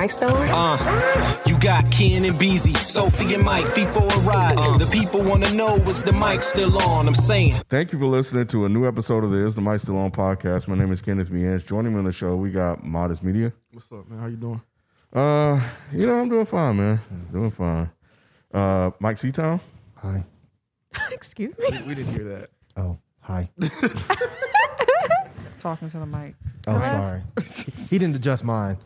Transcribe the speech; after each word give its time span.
Is 0.00 0.16
the 0.16 0.26
mic 0.26 0.32
still 0.32 0.34
on? 0.34 0.78
Uh, 0.78 1.42
you 1.46 1.58
got 1.58 1.90
Ken 1.90 2.24
and 2.24 2.38
Beezy, 2.38 2.74
Sophie 2.74 3.34
and 3.34 3.42
Mike, 3.44 3.66
fee 3.66 3.84
for 3.84 3.98
a 3.98 4.18
ride. 4.20 4.56
the 4.78 4.88
people 4.90 5.22
want 5.22 5.44
to 5.44 5.54
know 5.54 5.76
was 5.78 6.00
the 6.00 6.12
mic 6.12 6.42
still 6.42 6.80
on? 6.82 7.06
I'm 7.06 7.14
saying. 7.14 7.52
Thank 7.68 7.92
you 7.92 7.98
for 7.98 8.06
listening 8.06 8.46
to 8.48 8.64
a 8.64 8.68
new 8.68 8.86
episode 8.86 9.24
of 9.24 9.30
the 9.30 9.44
Is 9.44 9.54
the 9.54 9.60
Mic 9.60 9.80
Still 9.80 9.98
On 9.98 10.10
podcast. 10.10 10.68
My 10.68 10.76
name 10.76 10.90
is 10.90 11.02
Kenneth 11.02 11.30
Mians. 11.30 11.66
Joining 11.66 11.92
me 11.92 11.98
on 11.98 12.04
the 12.04 12.12
show, 12.12 12.36
we 12.36 12.50
got 12.50 12.82
Modest 12.82 13.22
Media. 13.22 13.52
What's 13.72 13.92
up, 13.92 14.08
man? 14.08 14.20
How 14.20 14.26
you 14.26 14.36
doing? 14.36 14.62
Uh, 15.12 15.60
you 15.92 16.06
know, 16.06 16.18
I'm 16.18 16.28
doing 16.30 16.46
fine, 16.46 16.76
man. 16.76 17.00
Doing 17.30 17.50
fine. 17.50 17.90
Uh, 18.54 18.92
Mike 19.00 19.16
Seatown. 19.16 19.60
Hi. 19.96 20.24
Excuse 21.12 21.58
me. 21.58 21.82
We 21.86 21.94
didn't 21.94 22.14
hear 22.14 22.24
that. 22.24 22.50
Oh, 22.76 22.96
hi. 23.20 23.50
Talking 25.58 25.88
to 25.88 25.98
the 25.98 26.06
mic. 26.06 26.36
Oh, 26.66 26.80
sorry. 26.80 27.22
he 27.90 27.98
didn't 27.98 28.16
adjust 28.16 28.44
mine. 28.44 28.78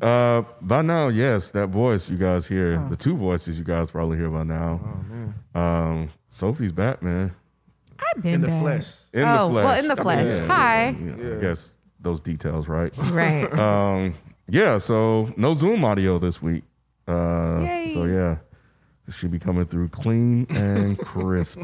Uh, 0.00 0.42
by 0.60 0.80
now, 0.80 1.08
yes, 1.08 1.50
that 1.50 1.68
voice 1.70 2.08
you 2.08 2.16
guys 2.16 2.46
hear, 2.46 2.78
the 2.88 2.96
two 2.96 3.16
voices 3.16 3.58
you 3.58 3.64
guys 3.64 3.90
probably 3.90 4.16
hear 4.16 4.30
by 4.30 4.44
now. 4.44 4.80
Oh 4.84 5.02
man. 5.12 5.34
Um, 5.56 6.10
Sophie's 6.28 6.70
back, 6.70 7.02
man. 7.02 7.34
I've 7.98 8.22
been 8.22 8.34
In 8.34 8.40
the 8.42 8.46
back. 8.46 8.62
flesh. 8.62 8.92
In 9.12 9.24
Oh, 9.24 9.46
the 9.48 9.52
flesh. 9.54 9.64
well, 9.64 9.78
in 9.80 9.88
the 9.88 9.96
flesh. 9.96 10.28
Yeah, 10.28 10.46
Hi. 10.46 10.88
yeah, 10.90 11.14
yeah, 11.20 11.36
I 11.36 11.40
guess 11.40 11.74
those 11.98 12.20
details, 12.20 12.68
right? 12.68 12.96
Right. 13.10 13.52
um, 13.58 14.14
yeah. 14.48 14.78
So 14.78 15.32
no 15.36 15.52
Zoom 15.54 15.84
audio 15.84 16.20
this 16.20 16.40
week. 16.40 16.62
Uh, 17.08 17.58
Yay. 17.62 17.90
so 17.92 18.04
yeah, 18.04 18.36
it 19.08 19.14
should 19.14 19.32
be 19.32 19.40
coming 19.40 19.64
through 19.66 19.88
clean 19.88 20.46
and 20.50 20.96
crisp, 21.04 21.62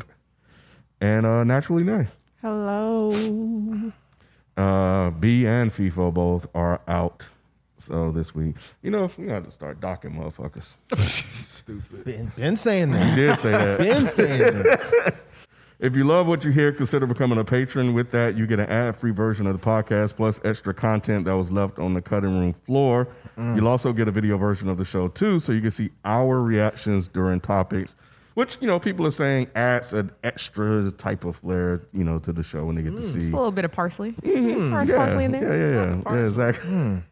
and 1.00 1.24
uh, 1.24 1.44
naturally 1.44 1.84
nice. 1.84 2.08
Hello. 2.42 3.12
Uh, 4.56 5.10
B 5.10 5.46
and 5.46 5.70
FIFO 5.72 6.12
both 6.14 6.46
are 6.54 6.80
out. 6.86 7.26
So 7.78 8.10
this 8.12 8.34
week, 8.34 8.56
you 8.82 8.90
know, 8.90 9.10
we 9.18 9.26
got 9.26 9.44
to 9.44 9.50
start 9.50 9.80
docking 9.80 10.12
motherfuckers. 10.12 10.70
Stupid. 11.46 12.04
Ben, 12.04 12.32
Ben 12.36 12.56
saying 12.56 12.90
You 12.92 12.96
this. 12.98 13.14
did 13.14 13.38
say 13.38 13.50
that. 13.50 13.78
Ben 13.78 14.06
saying 14.06 14.62
this. 14.62 14.92
If 15.80 15.96
you 15.96 16.04
love 16.04 16.28
what 16.28 16.44
you 16.44 16.52
hear, 16.52 16.72
consider 16.72 17.04
becoming 17.04 17.36
a 17.36 17.44
patron. 17.44 17.92
With 17.94 18.12
that, 18.12 18.36
you 18.38 18.46
get 18.46 18.60
an 18.60 18.68
ad-free 18.70 19.10
version 19.10 19.46
of 19.46 19.60
the 19.60 19.66
podcast 19.66 20.14
plus 20.14 20.40
extra 20.44 20.72
content 20.72 21.24
that 21.26 21.36
was 21.36 21.50
left 21.50 21.80
on 21.80 21.92
the 21.94 22.00
cutting 22.00 22.38
room 22.38 22.52
floor. 22.52 23.08
You'll 23.36 23.66
also 23.68 23.92
get 23.92 24.06
a 24.06 24.12
video 24.12 24.38
version 24.38 24.68
of 24.68 24.78
the 24.78 24.84
show 24.84 25.08
too, 25.08 25.40
so 25.40 25.52
you 25.52 25.60
can 25.60 25.72
see 25.72 25.90
our 26.04 26.40
reactions 26.40 27.08
during 27.08 27.40
topics, 27.40 27.96
which 28.34 28.58
you 28.60 28.66
know 28.66 28.78
people 28.78 29.06
are 29.06 29.10
saying 29.12 29.48
adds 29.54 29.92
an 29.92 30.10
extra 30.22 30.90
type 30.92 31.24
of 31.24 31.36
flair, 31.36 31.80
you 31.92 32.04
know, 32.04 32.18
to 32.18 32.32
the 32.32 32.42
show 32.42 32.64
when 32.64 32.76
they 32.76 32.82
get 32.82 32.96
to 32.96 33.02
see. 33.02 33.20
A 33.30 33.36
little 33.36 33.50
bit 33.50 33.64
of 33.64 33.72
parsley. 33.72 34.14
Yeah, 34.22 34.84
parsley 34.86 35.24
in 35.24 35.32
there. 35.32 35.42
Yeah, 35.42 35.56
yeah, 35.56 36.02
yeah, 36.04 36.14
yeah 36.14 36.26
exactly. 36.26 37.02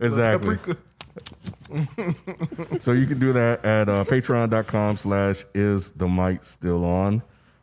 exactly. 0.00 0.58
so 2.78 2.92
you 2.92 3.06
can 3.06 3.18
do 3.18 3.32
that 3.32 3.64
at 3.64 3.88
uh, 3.88 4.04
patreon.com 4.04 4.96
slash 4.96 5.44
is 5.54 5.92
the 5.92 6.08
mic 6.08 6.44
still 6.44 6.84
on 6.84 7.22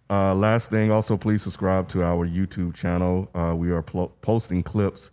uh, 0.10 0.34
last 0.34 0.70
thing 0.70 0.92
also 0.92 1.18
please 1.18 1.42
subscribe 1.42 1.88
to 1.88 2.04
our 2.04 2.28
youtube 2.28 2.74
channel 2.74 3.30
uh, 3.36 3.54
we 3.56 3.72
are 3.72 3.82
pl- 3.82 4.12
posting 4.22 4.64
clips 4.64 5.12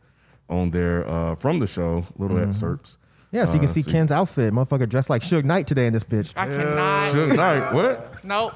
on 0.49 0.71
there 0.71 1.07
uh, 1.09 1.35
from 1.35 1.59
the 1.59 1.67
show 1.67 2.07
little 2.17 2.39
excerpts 2.39 2.99
Yeah, 3.33 3.45
so 3.45 3.55
you 3.55 3.59
can 3.61 3.69
Uh, 3.69 3.73
see 3.73 3.83
Ken's 3.83 4.13
outfit. 4.13 4.53
Motherfucker 4.53 4.89
dressed 4.89 5.11
like 5.11 5.23
Suge 5.23 5.45
Knight 5.45 5.67
today 5.67 5.87
in 5.87 5.93
this 5.93 6.05
bitch. 6.05 6.33
I 6.37 6.47
cannot. 6.47 7.13
Good 7.13 7.37
night. 7.37 7.73
What? 7.73 8.25
Nope. 8.25 8.53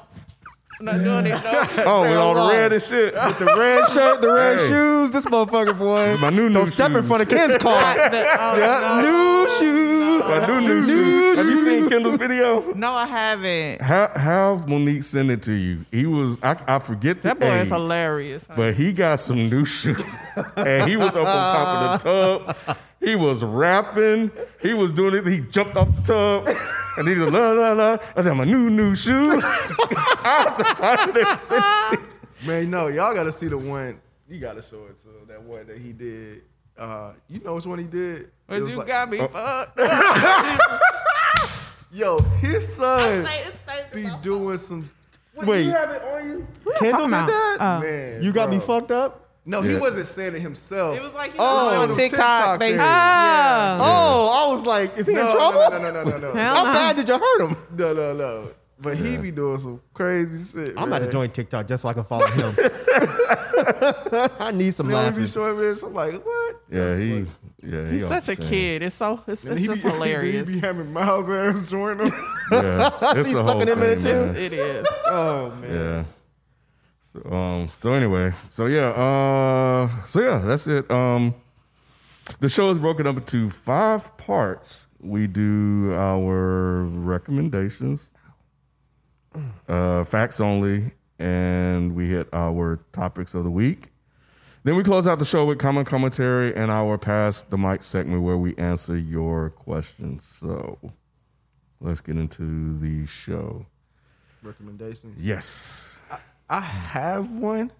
I'm 0.78 0.86
not 0.86 1.04
doing 1.04 1.26
it. 1.26 1.30
No. 1.44 1.66
Oh, 1.86 2.00
with 2.02 2.16
all 2.16 2.34
the 2.34 2.54
red 2.54 2.72
and 2.72 2.82
shit. 2.82 3.14
With 3.14 3.38
the 3.38 3.44
red 3.44 3.86
shirt, 3.90 4.22
the 4.22 4.32
red 4.32 4.58
Hey. 4.58 4.68
shoes. 4.68 5.10
This 5.10 5.26
motherfucker, 5.26 5.76
boy. 5.78 6.16
My 6.18 6.30
new 6.30 6.48
Don't 6.48 6.64
new 6.64 6.66
step 6.70 6.92
in 6.92 7.06
front 7.06 7.22
of 7.22 7.28
Ken's 7.28 7.56
car. 7.62 7.94
The- 7.94 8.26
oh, 8.38 8.56
yeah, 8.56 9.02
no. 9.02 9.42
new 9.42 9.50
shoes. 9.58 10.20
My 10.24 10.46
new 10.46 10.60
new 10.68 10.84
shoes. 10.84 11.36
Have 11.36 11.46
you 11.46 11.56
seen 11.64 11.88
Kendall's 11.90 12.16
video? 12.16 12.72
No, 12.74 12.92
I 12.94 13.06
haven't. 13.06 13.82
Have, 13.82 14.12
have 14.16 14.68
Monique 14.68 15.02
send 15.02 15.30
it 15.30 15.42
to 15.42 15.52
you. 15.52 15.84
He 15.90 16.06
was 16.06 16.38
I, 16.42 16.56
I 16.66 16.78
forget 16.78 17.20
the 17.20 17.28
That 17.28 17.40
boy 17.40 17.46
is 17.46 17.62
age. 17.64 17.68
hilarious. 17.68 18.44
But 18.56 18.74
he 18.74 18.92
got 18.94 19.20
some 19.20 19.50
new 19.50 19.66
shoes. 19.66 20.00
and 20.56 20.88
he 20.88 20.96
was 20.96 21.08
up 21.14 21.26
on 21.26 21.52
top 21.52 21.68
of 21.68 22.02
the 22.02 22.54
tub. 22.66 22.76
He 23.00 23.16
was 23.16 23.42
rapping. 23.42 24.30
He 24.60 24.74
was 24.74 24.92
doing 24.92 25.14
it. 25.14 25.26
He 25.26 25.40
jumped 25.40 25.76
off 25.76 25.94
the 25.96 26.02
tub. 26.02 26.48
And 26.98 27.08
he 27.08 27.14
was 27.14 27.32
la 27.32 27.52
la 27.52 27.72
la. 27.72 27.96
I 28.16 28.22
got 28.22 28.36
my 28.36 28.44
new 28.44 28.68
new 28.68 28.94
shoes. 28.94 29.42
I 29.44 30.44
have 30.46 30.56
to 30.58 30.64
find 30.74 31.14
this. 31.14 31.50
Man, 32.46 32.70
no, 32.70 32.88
y'all 32.88 33.14
gotta 33.14 33.32
see 33.32 33.48
the 33.48 33.56
one. 33.58 34.00
You 34.28 34.38
gotta 34.38 34.62
show 34.62 34.84
it 34.86 34.98
to 35.02 35.08
that 35.28 35.42
one 35.42 35.66
that 35.66 35.78
he 35.78 35.92
did. 35.92 36.42
Uh, 36.78 37.12
you 37.28 37.40
know 37.40 37.54
which 37.54 37.66
one 37.66 37.78
he 37.78 37.86
did? 37.86 38.30
But 38.46 38.56
you 38.66 38.76
like- 38.76 38.86
got 38.86 39.10
me 39.10 39.18
Oh. 39.20 39.28
fucked. 39.28 39.78
Yo, 41.92 42.18
his 42.40 42.74
son 42.76 43.26
Say- 43.26 43.52
say- 43.66 43.84
be 43.94 44.08
doing 44.22 44.56
some. 44.58 44.88
What, 45.34 45.46
Wait. 45.46 45.64
you 45.66 45.70
have 45.72 45.90
it 45.90 46.02
on 46.02 46.24
you? 46.26 46.46
Kendall 46.78 47.06
did 47.06 47.12
that? 47.12 47.56
Oh. 47.60 47.80
Man, 47.80 48.22
you 48.22 48.32
got 48.32 48.48
me 48.50 48.58
fucked 48.60 48.90
up? 48.92 49.29
No, 49.50 49.62
he 49.62 49.76
wasn't 49.76 50.06
saying 50.06 50.36
it 50.36 50.40
himself. 50.40 50.96
It 50.96 51.02
was 51.02 51.12
like 51.12 51.32
you 51.32 51.38
know, 51.38 51.44
Oh, 51.44 51.82
on 51.82 51.88
TikTok. 51.96 52.10
TikTok 52.10 52.60
they 52.60 52.70
thing. 52.70 52.80
Oh. 52.80 52.84
yeah. 52.84 53.78
Oh, 53.80 54.46
I 54.48 54.52
was 54.52 54.62
like, 54.64 54.96
is 54.96 55.06
he 55.08 55.14
no, 55.14 55.26
in 55.26 55.32
trouble? 55.34 55.60
No, 55.70 55.78
no, 55.78 55.90
no, 55.90 56.04
no, 56.04 56.10
no, 56.10 56.18
no. 56.18 56.32
Hell 56.34 56.54
How 56.54 56.64
no. 56.66 56.72
bad 56.72 56.96
did 56.96 57.08
you 57.08 57.18
hurt 57.18 57.42
him? 57.48 57.56
No, 57.76 57.92
no, 57.92 58.14
no. 58.14 58.50
But 58.82 58.96
he 58.96 59.16
be 59.18 59.30
doing 59.30 59.58
some 59.58 59.80
crazy 59.92 60.42
shit. 60.58 60.74
I'm 60.78 60.84
about 60.88 61.00
to 61.00 61.04
man. 61.06 61.12
join 61.12 61.30
TikTok 61.30 61.66
just 61.68 61.82
so 61.82 61.88
I 61.88 61.92
can 61.94 62.04
follow 62.04 62.26
him. 62.28 62.54
I 64.40 64.52
need 64.54 64.72
some 64.72 64.88
You 64.88 64.94
know, 64.94 65.02
he 65.04 65.10
be 65.10 65.16
laughing. 65.16 65.26
showing 65.26 65.56
me 65.58 65.64
this. 65.66 65.82
I'm 65.82 65.94
like, 65.94 66.24
what? 66.24 66.62
Yeah, 66.70 66.96
he 66.96 67.10
funny. 67.10 67.26
yeah, 67.62 67.84
he 67.86 67.92
He's 67.92 68.04
off 68.04 68.20
such 68.22 68.26
the 68.26 68.32
a 68.32 68.36
chain. 68.36 68.48
kid. 68.48 68.82
It's 68.84 68.94
so 68.94 69.20
it's, 69.26 69.44
it's 69.44 69.66
just 69.66 69.82
be, 69.82 69.90
hilarious. 69.90 70.48
He 70.48 70.54
be 70.54 70.60
having 70.66 70.92
Miles 70.92 71.28
ass 71.28 71.62
join 71.70 72.00
him. 72.00 72.12
Yeah. 72.52 72.90
It's 73.16 73.28
Be 73.32 73.38
a 73.38 73.42
whole 73.42 73.60
sucking 73.60 73.68
him 73.68 73.82
in 73.82 73.98
thing, 74.00 74.10
it 74.10 74.14
too. 74.14 74.26
man. 74.26 74.36
it 74.36 74.52
is. 74.52 74.86
oh 75.06 75.50
man. 75.60 75.70
Yeah. 75.74 76.04
So 77.12 77.28
um 77.32 77.70
so 77.74 77.92
anyway, 77.94 78.32
so 78.46 78.66
yeah, 78.66 78.90
uh 78.90 80.04
so 80.04 80.20
yeah, 80.20 80.38
that's 80.38 80.68
it. 80.68 80.88
Um 80.90 81.34
the 82.38 82.48
show 82.48 82.70
is 82.70 82.78
broken 82.78 83.06
up 83.08 83.16
into 83.16 83.50
five 83.50 84.16
parts. 84.16 84.86
We 85.00 85.26
do 85.26 85.92
our 85.92 86.84
recommendations, 86.84 88.10
uh 89.68 90.04
facts 90.04 90.40
only, 90.40 90.92
and 91.18 91.96
we 91.96 92.10
hit 92.10 92.28
our 92.32 92.78
topics 92.92 93.34
of 93.34 93.42
the 93.42 93.50
week. 93.50 93.90
Then 94.62 94.76
we 94.76 94.84
close 94.84 95.08
out 95.08 95.18
the 95.18 95.24
show 95.24 95.46
with 95.46 95.58
common 95.58 95.84
commentary 95.86 96.54
and 96.54 96.70
our 96.70 96.96
pass 96.96 97.42
the 97.42 97.58
mic 97.58 97.82
segment 97.82 98.22
where 98.22 98.36
we 98.36 98.54
answer 98.56 98.96
your 98.96 99.50
questions. 99.50 100.24
So 100.24 100.78
let's 101.80 102.02
get 102.02 102.18
into 102.18 102.78
the 102.78 103.06
show. 103.06 103.66
Recommendations. 104.42 105.20
Yes. 105.20 105.99
I 106.50 106.60
have 106.60 107.30
one. 107.30 107.70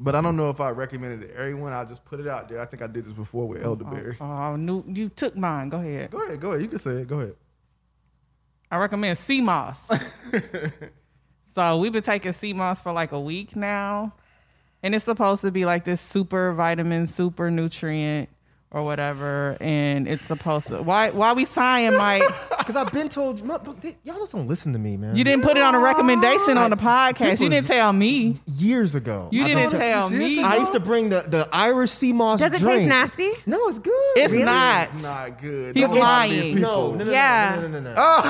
But 0.00 0.14
I 0.14 0.20
don't 0.20 0.36
know 0.36 0.48
if 0.48 0.60
I 0.60 0.70
recommended 0.70 1.24
it 1.24 1.32
to 1.32 1.40
everyone. 1.40 1.72
I'll 1.72 1.84
just 1.84 2.04
put 2.04 2.20
it 2.20 2.28
out 2.28 2.48
there. 2.48 2.60
I 2.60 2.66
think 2.66 2.82
I 2.82 2.86
did 2.86 3.04
this 3.04 3.12
before 3.12 3.48
with 3.48 3.64
oh, 3.64 3.70
elderberry. 3.70 4.16
Oh, 4.20 4.24
oh, 4.24 4.56
new, 4.56 4.84
you 4.86 5.08
took 5.08 5.36
mine. 5.36 5.68
Go 5.68 5.78
ahead. 5.78 6.12
Go 6.12 6.24
ahead, 6.24 6.40
go 6.40 6.50
ahead. 6.50 6.62
You 6.62 6.68
can 6.68 6.78
say 6.78 6.92
it. 6.92 7.08
Go 7.08 7.18
ahead. 7.18 7.34
I 8.70 8.76
recommend 8.76 9.18
sea 9.18 9.40
moss. 9.40 9.90
so 11.54 11.78
we've 11.78 11.92
been 11.92 12.02
taking 12.02 12.32
sea 12.32 12.52
moss 12.52 12.80
for 12.80 12.92
like 12.92 13.10
a 13.10 13.20
week 13.20 13.56
now. 13.56 14.14
And 14.84 14.94
it's 14.94 15.04
supposed 15.04 15.42
to 15.42 15.50
be 15.50 15.64
like 15.64 15.82
this 15.82 16.00
super 16.00 16.52
vitamin, 16.52 17.08
super 17.08 17.50
nutrient 17.50 18.28
or 18.70 18.84
whatever, 18.84 19.56
and 19.60 20.06
it's 20.06 20.26
supposed 20.26 20.68
to. 20.68 20.80
Why? 20.82 21.10
Why 21.10 21.32
we 21.32 21.44
sighing, 21.44 21.96
Mike? 21.96 22.22
Because 22.68 22.84
I've 22.84 22.92
been 22.92 23.08
told, 23.08 23.46
no, 23.46 23.58
but 23.58 23.80
they- 23.80 23.96
y'all 24.04 24.18
just 24.18 24.32
don't 24.32 24.46
listen 24.46 24.74
to 24.74 24.78
me, 24.78 24.98
man. 24.98 25.16
You 25.16 25.24
didn't 25.24 25.42
put 25.42 25.56
it 25.56 25.62
on 25.62 25.74
a 25.74 25.78
recommendation 25.78 26.58
on 26.58 26.68
the 26.68 26.76
podcast. 26.76 27.40
You 27.40 27.48
didn't 27.48 27.66
tell 27.66 27.94
me. 27.94 28.36
years 28.58 28.94
ago. 28.94 29.30
You 29.32 29.40
I've 29.40 29.46
didn't 29.48 29.70
been 29.70 29.80
tell 29.80 30.10
me. 30.10 30.42
I 30.42 30.56
used 30.58 30.72
to 30.72 30.80
bring 30.80 31.08
the, 31.08 31.22
the 31.22 31.48
Irish 31.50 31.92
sea 31.92 32.12
moss 32.12 32.40
Does 32.40 32.52
it 32.52 32.58
drink. 32.60 32.80
taste 32.80 32.88
nasty? 32.90 33.32
No, 33.46 33.68
it's 33.68 33.78
good. 33.78 33.94
It's 34.16 34.34
Really? 34.34 34.44
not. 34.44 34.90
It's 34.92 35.02
not 35.02 35.40
good. 35.40 35.74
He's 35.76 35.88
Don't 35.88 35.98
lie 35.98 36.28
to 36.28 36.34
these 36.34 36.42
lying. 36.42 36.54
people. 36.56 36.90
No, 36.90 36.94
no, 36.96 37.04
no, 37.04 37.10
Yeah. 37.10 37.56
no, 37.58 37.68
no, 37.68 37.80
no, 37.80 37.82
no, 37.94 37.94
no. 37.94 38.22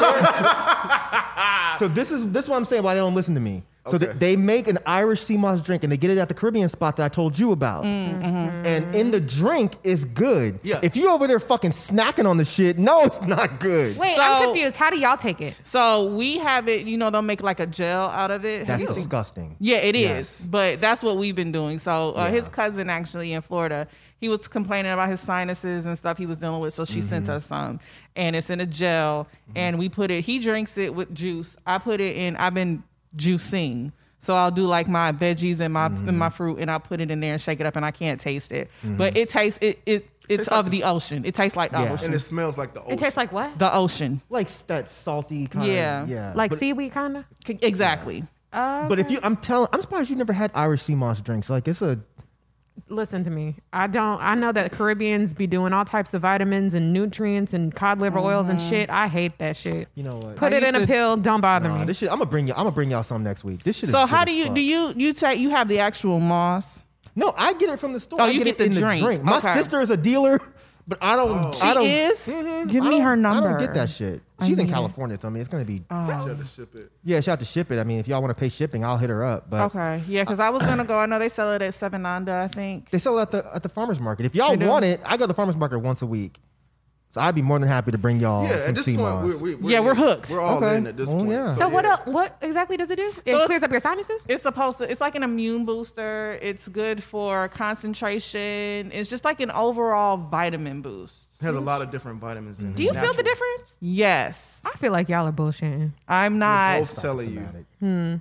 so 1.80 1.88
this 1.88 2.12
is 2.12 2.30
this 2.30 2.44
is 2.44 2.48
what 2.48 2.58
I'm 2.58 2.64
saying. 2.64 2.84
Why 2.84 2.94
they 2.94 3.00
don't 3.00 3.16
listen 3.16 3.34
to 3.34 3.40
me? 3.40 3.64
So 3.88 3.96
Okay. 3.96 4.06
th- 4.06 4.18
they 4.18 4.36
make 4.36 4.68
an 4.68 4.78
Irish 4.86 5.22
sea 5.22 5.36
moss 5.36 5.60
drink 5.60 5.82
and 5.82 5.90
they 5.92 5.96
get 5.96 6.10
it 6.10 6.18
at 6.18 6.28
the 6.28 6.34
Caribbean 6.34 6.68
spot 6.68 6.96
that 6.96 7.04
I 7.04 7.08
told 7.08 7.38
you 7.38 7.52
about. 7.52 7.84
And 7.84 8.94
in 8.94 9.10
the 9.10 9.20
drink 9.20 9.72
is 9.84 10.04
good. 10.04 10.58
Yeah. 10.62 10.80
If 10.82 10.96
you 10.96 11.10
over 11.10 11.26
there 11.26 11.40
fucking 11.40 11.70
snacking 11.70 12.28
on 12.28 12.36
the 12.36 12.44
shit, 12.44 12.78
no, 12.78 13.02
it's 13.04 13.20
not 13.22 13.60
good. 13.60 13.96
Wait, 13.96 14.14
So- 14.16 14.22
I'm 14.22 14.44
confused. 14.44 14.76
How 14.76 14.90
do 14.90 14.98
y'all 14.98 15.16
take 15.16 15.40
it? 15.40 15.58
So 15.62 16.12
we 16.14 16.38
have 16.38 16.68
it. 16.68 16.86
You 16.86 16.96
know, 16.98 17.10
they'll 17.10 17.22
make 17.22 17.42
like 17.42 17.60
a 17.60 17.66
gel 17.66 18.08
out 18.08 18.30
of 18.30 18.44
it. 18.44 18.58
Have 18.60 18.66
That's 18.66 18.80
you 18.82 18.86
seen- 18.88 18.94
disgusting. 18.96 19.56
Yeah, 19.60 19.78
it 19.78 19.94
is. 19.94 20.02
Yes. 20.02 20.46
But 20.50 20.80
that's 20.80 21.02
what 21.02 21.16
we've 21.16 21.34
been 21.34 21.52
doing. 21.52 21.78
So 21.78 22.12
uh, 22.16 22.24
Yeah. 22.24 22.30
his 22.30 22.48
cousin 22.48 22.88
actually 22.90 23.32
in 23.32 23.42
Florida, 23.42 23.86
he 24.20 24.28
was 24.28 24.48
complaining 24.48 24.92
about 24.92 25.08
his 25.08 25.20
sinuses 25.20 25.86
and 25.86 25.96
stuff 25.96 26.18
he 26.18 26.26
was 26.26 26.38
dealing 26.38 26.60
with. 26.60 26.74
So 26.74 26.84
she 26.84 26.98
Mm-hmm. 26.98 27.08
sent 27.08 27.28
us 27.28 27.46
some, 27.46 27.78
and 28.16 28.34
it's 28.34 28.50
in 28.50 28.60
a 28.60 28.66
gel, 28.66 29.28
and 29.54 29.78
we 29.78 29.88
put 29.88 30.10
it. 30.10 30.24
He 30.24 30.38
drinks 30.40 30.76
it 30.76 30.94
with 30.94 31.14
juice. 31.14 31.56
I 31.66 31.78
put 31.78 32.00
it 32.00 32.16
in. 32.16 32.34
I've 32.36 32.54
been 32.54 32.82
juicing. 33.18 33.92
So 34.20 34.34
I'll 34.34 34.50
do 34.50 34.66
like 34.66 34.88
my 34.88 35.12
veggies 35.12 35.60
and 35.60 35.72
my 35.74 35.88
Mm-hmm. 35.88 36.16
my 36.18 36.30
fruit, 36.30 36.58
and 36.58 36.70
I'll 36.70 36.80
put 36.80 37.00
it 37.00 37.10
in 37.10 37.20
there 37.20 37.32
and 37.32 37.40
shake 37.40 37.60
it 37.60 37.66
up, 37.66 37.76
and 37.76 37.84
I 37.84 37.90
can't 37.92 38.20
taste 38.20 38.50
it, 38.52 38.70
but 38.82 39.16
it 39.16 39.28
tastes 39.28 39.58
it 39.62 39.80
it 39.86 40.08
it's 40.28 40.48
of 40.48 40.70
the 40.70 40.82
ocean. 40.84 41.24
It 41.24 41.34
tastes 41.34 41.56
like 41.56 41.70
the 41.72 41.78
Yeah. 41.78 41.92
ocean. 41.92 42.06
And 42.06 42.14
it 42.14 42.18
smells 42.20 42.58
like 42.58 42.74
the 42.74 42.80
ocean. 42.82 42.92
It 42.94 42.98
tastes 42.98 43.16
like 43.16 43.32
what? 43.32 43.58
the 43.58 43.72
ocean, 43.74 44.20
Like 44.28 44.48
s- 44.48 44.62
that 44.62 44.90
salty 44.90 45.46
kind 45.46 45.66
Yeah. 45.66 46.02
of 46.02 46.08
yeah. 46.08 46.32
Like 46.34 46.50
but, 46.50 46.58
seaweed, 46.58 46.92
kind 46.92 47.16
of. 47.18 47.24
C- 47.46 47.58
exactly. 47.62 48.24
but 48.52 48.98
if 48.98 49.10
you 49.10 49.20
I'm 49.22 49.36
telling 49.36 49.68
I'm 49.72 49.80
surprised 49.82 50.10
you've 50.10 50.18
never 50.18 50.32
had 50.32 50.50
Irish 50.54 50.82
sea 50.82 50.94
moss 50.96 51.20
drinks. 51.20 51.48
Like 51.48 51.66
it's 51.68 51.80
a 51.80 51.98
Listen 52.88 53.24
to 53.24 53.30
me. 53.30 53.56
I 53.72 53.86
don't. 53.86 54.20
I 54.22 54.34
know 54.34 54.52
that 54.52 54.72
Caribbeans 54.72 55.34
be 55.34 55.46
doing 55.46 55.72
all 55.72 55.84
types 55.84 56.14
of 56.14 56.22
vitamins 56.22 56.74
and 56.74 56.92
nutrients 56.92 57.52
and 57.54 57.74
cod 57.74 58.00
liver 58.00 58.18
oils 58.18 58.48
and 58.48 58.58
mm-hmm. 58.58 58.70
shit. 58.70 58.90
I 58.90 59.08
hate 59.08 59.36
that 59.38 59.56
shit. 59.56 59.88
you 59.94 60.02
know 60.02 60.16
what? 60.16 60.36
Put 60.36 60.52
I 60.52 60.56
it 60.56 60.62
in 60.62 60.74
to- 60.74 60.82
a 60.82 60.86
pill. 60.86 61.16
Don't 61.16 61.40
bother 61.40 61.68
Nah, 61.68 61.78
me. 61.80 61.84
this 61.86 61.98
shit. 61.98 62.10
I'm 62.10 62.18
gonna 62.18 62.30
bring 62.30 62.46
you 62.46 62.54
I'm 62.54 62.60
gonna 62.64 62.72
bring 62.72 62.90
y'all 62.90 63.02
some 63.02 63.22
next 63.22 63.44
week. 63.44 63.62
This 63.62 63.76
shit 63.76 63.84
is 63.88 63.94
So 63.94 64.02
good 64.02 64.10
how 64.10 64.20
as 64.20 64.26
do 64.26 64.32
you 64.34 64.44
fuck. 64.46 64.54
do 64.54 64.60
you 64.60 64.92
you 64.96 65.12
take 65.12 65.38
you 65.38 65.50
have 65.50 65.68
the 65.68 65.80
actual 65.80 66.20
moss? 66.20 66.84
No, 67.16 67.34
I 67.36 67.52
get 67.54 67.68
it 67.70 67.80
from 67.80 67.92
the 67.92 68.00
store. 68.00 68.20
Oh, 68.20 68.24
I 68.24 68.30
you 68.30 68.44
get, 68.44 68.58
get 68.58 68.66
it 68.68 68.74
the 68.74 68.86
in 68.86 69.00
drink. 69.02 69.22
My 69.24 69.38
Okay. 69.38 69.52
sister 69.54 69.80
is 69.80 69.90
a 69.90 69.96
dealer, 69.96 70.40
but 70.88 70.98
I 71.02 71.14
don't. 71.16 71.54
She 71.54 71.62
I 71.62 71.74
don't, 71.74 71.86
is. 71.86 72.28
Mhm. 72.28 72.68
Give 72.70 72.82
I 72.82 72.86
me 72.88 72.96
don't- 72.96 73.02
her 73.04 73.16
number. 73.16 73.46
I 73.48 73.50
don't 73.52 73.60
get 73.60 73.74
that 73.74 73.90
shit. 73.90 74.22
She's 74.42 74.58
in 74.58 74.64
need 74.66 74.70
it. 74.70 74.74
California, 74.74 75.16
so 75.20 75.28
I 75.28 75.30
mean, 75.32 75.40
it's 75.40 75.48
gonna 75.48 75.64
be. 75.64 75.74
You 75.74 75.82
have 75.96 76.38
to 76.38 76.44
ship 76.44 76.74
it. 76.76 76.90
yeah, 77.04 77.20
she 77.20 77.28
have 77.30 77.38
to 77.40 77.44
ship 77.44 77.70
it. 77.72 77.78
I 77.78 77.84
mean, 77.84 77.98
if 77.98 78.08
y'all 78.08 78.22
want 78.22 78.30
to 78.30 78.40
pay 78.40 78.48
shipping, 78.48 78.84
I'll 78.84 78.96
hit 78.96 79.10
her 79.10 79.22
up. 79.24 79.50
But 79.50 79.62
Okay, 79.66 80.02
yeah, 80.08 80.22
because 80.22 80.40
I 80.40 80.48
was 80.50 80.62
gonna 80.62 80.84
go. 80.84 80.98
I 80.98 81.06
know 81.06 81.18
they 81.18 81.28
sell 81.28 81.52
it 81.52 81.60
at 81.62 81.74
Seven 81.74 82.02
Nanda. 82.02 82.34
I 82.34 82.48
think. 82.48 82.90
they 82.90 82.98
sell 82.98 83.18
it 83.18 83.22
at 83.22 83.30
the 83.32 83.44
at 83.54 83.62
the 83.62 83.68
farmers 83.68 84.00
market. 84.00 84.26
If 84.26 84.34
y'all 84.34 84.50
They 84.50 84.56
do? 84.56 84.68
want 84.68 84.84
it, 84.84 85.00
I 85.04 85.16
go 85.16 85.24
to 85.24 85.26
the 85.28 85.34
farmers 85.34 85.56
market 85.56 85.80
once 85.80 86.02
a 86.02 86.06
week, 86.06 86.38
so 87.08 87.20
I'd 87.20 87.34
be 87.34 87.42
more 87.42 87.58
than 87.58 87.68
happy 87.68 87.90
to 87.90 87.98
bring 87.98 88.20
y'all 88.20 88.44
Yeah, 88.44 88.58
some 88.58 88.68
at 88.70 88.74
this 88.76 88.84
sea 88.84 88.96
moss. 88.96 89.40
we're, 89.42 89.56
we're, 89.56 89.70
Yeah, 89.70 89.80
we're 89.80 89.94
hooked. 89.94 90.30
We're 90.30 90.40
all 90.40 90.58
Okay. 90.58 90.76
in 90.76 90.86
at 90.86 90.96
this 90.96 91.08
Oh, 91.08 91.12
point. 91.12 91.30
yeah. 91.30 91.54
so 91.54 91.68
what? 91.68 91.84
yeah. 91.84 91.96
el 92.06 92.12
what 92.12 92.36
exactly 92.42 92.76
does 92.76 92.90
it 92.90 92.96
do? 92.96 93.08
It 93.08 93.28
it's- 93.28 93.46
clears 93.46 93.62
up 93.62 93.70
your 93.70 93.80
sinuses. 93.80 94.24
It's 94.28 94.42
supposed 94.42 94.78
to. 94.78 94.90
It's 94.90 95.00
like 95.00 95.14
an 95.14 95.22
immune 95.22 95.64
booster. 95.64 96.38
It's 96.42 96.68
good 96.68 97.02
for 97.02 97.48
concentration. 97.48 98.90
It's 98.92 99.08
just 99.08 99.24
like 99.24 99.40
an 99.40 99.50
overall 99.50 100.16
vitamin 100.16 100.82
boost. 100.82 101.26
It 101.40 101.44
has 101.44 101.54
a 101.54 101.60
lot 101.60 101.82
of 101.82 101.90
different 101.90 102.20
vitamins 102.20 102.60
in 102.60 102.70
it. 102.70 102.74
Do 102.76 102.82
you 102.84 102.92
feel 102.92 103.12
the 103.14 103.22
difference? 103.22 103.70
Yes, 103.80 104.60
I 104.64 104.76
feel 104.78 104.92
like 104.92 105.08
y'all 105.08 105.26
are 105.26 105.32
bullshitting. 105.32 105.92
I'm 106.08 106.38
not. 106.38 106.74
We're 106.74 106.80
not. 106.80 106.88
both 106.88 107.00
telling 107.00 107.30
you. 107.30 107.40
Hmm. 107.80 108.14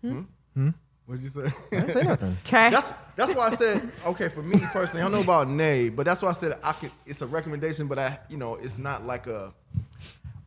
hmm? 0.00 0.08
hmm? 0.10 0.20
hmm? 0.54 0.68
What 1.06 1.16
did 1.16 1.22
you 1.24 1.28
say? 1.30 1.52
I 1.72 1.80
didn't 1.80 1.92
say 1.92 2.02
nothing. 2.04 2.36
Okay. 2.46 2.70
That's 2.70 2.92
that's 3.16 3.34
why 3.34 3.46
I 3.46 3.50
said 3.50 3.90
okay 4.06 4.28
for 4.28 4.42
me 4.42 4.58
personally. 4.72 5.02
I 5.02 5.04
don't 5.04 5.12
know 5.12 5.22
about 5.22 5.48
Nay, 5.48 5.88
but 5.88 6.04
that's 6.04 6.22
why 6.22 6.30
I 6.30 6.32
said 6.32 6.58
I 6.62 6.72
could. 6.72 6.90
It's 7.06 7.22
a 7.22 7.26
recommendation, 7.26 7.86
but 7.86 7.98
I 7.98 8.18
you 8.28 8.36
know 8.36 8.54
it's 8.56 8.78
not 8.78 9.04
like 9.06 9.26
a. 9.26 9.52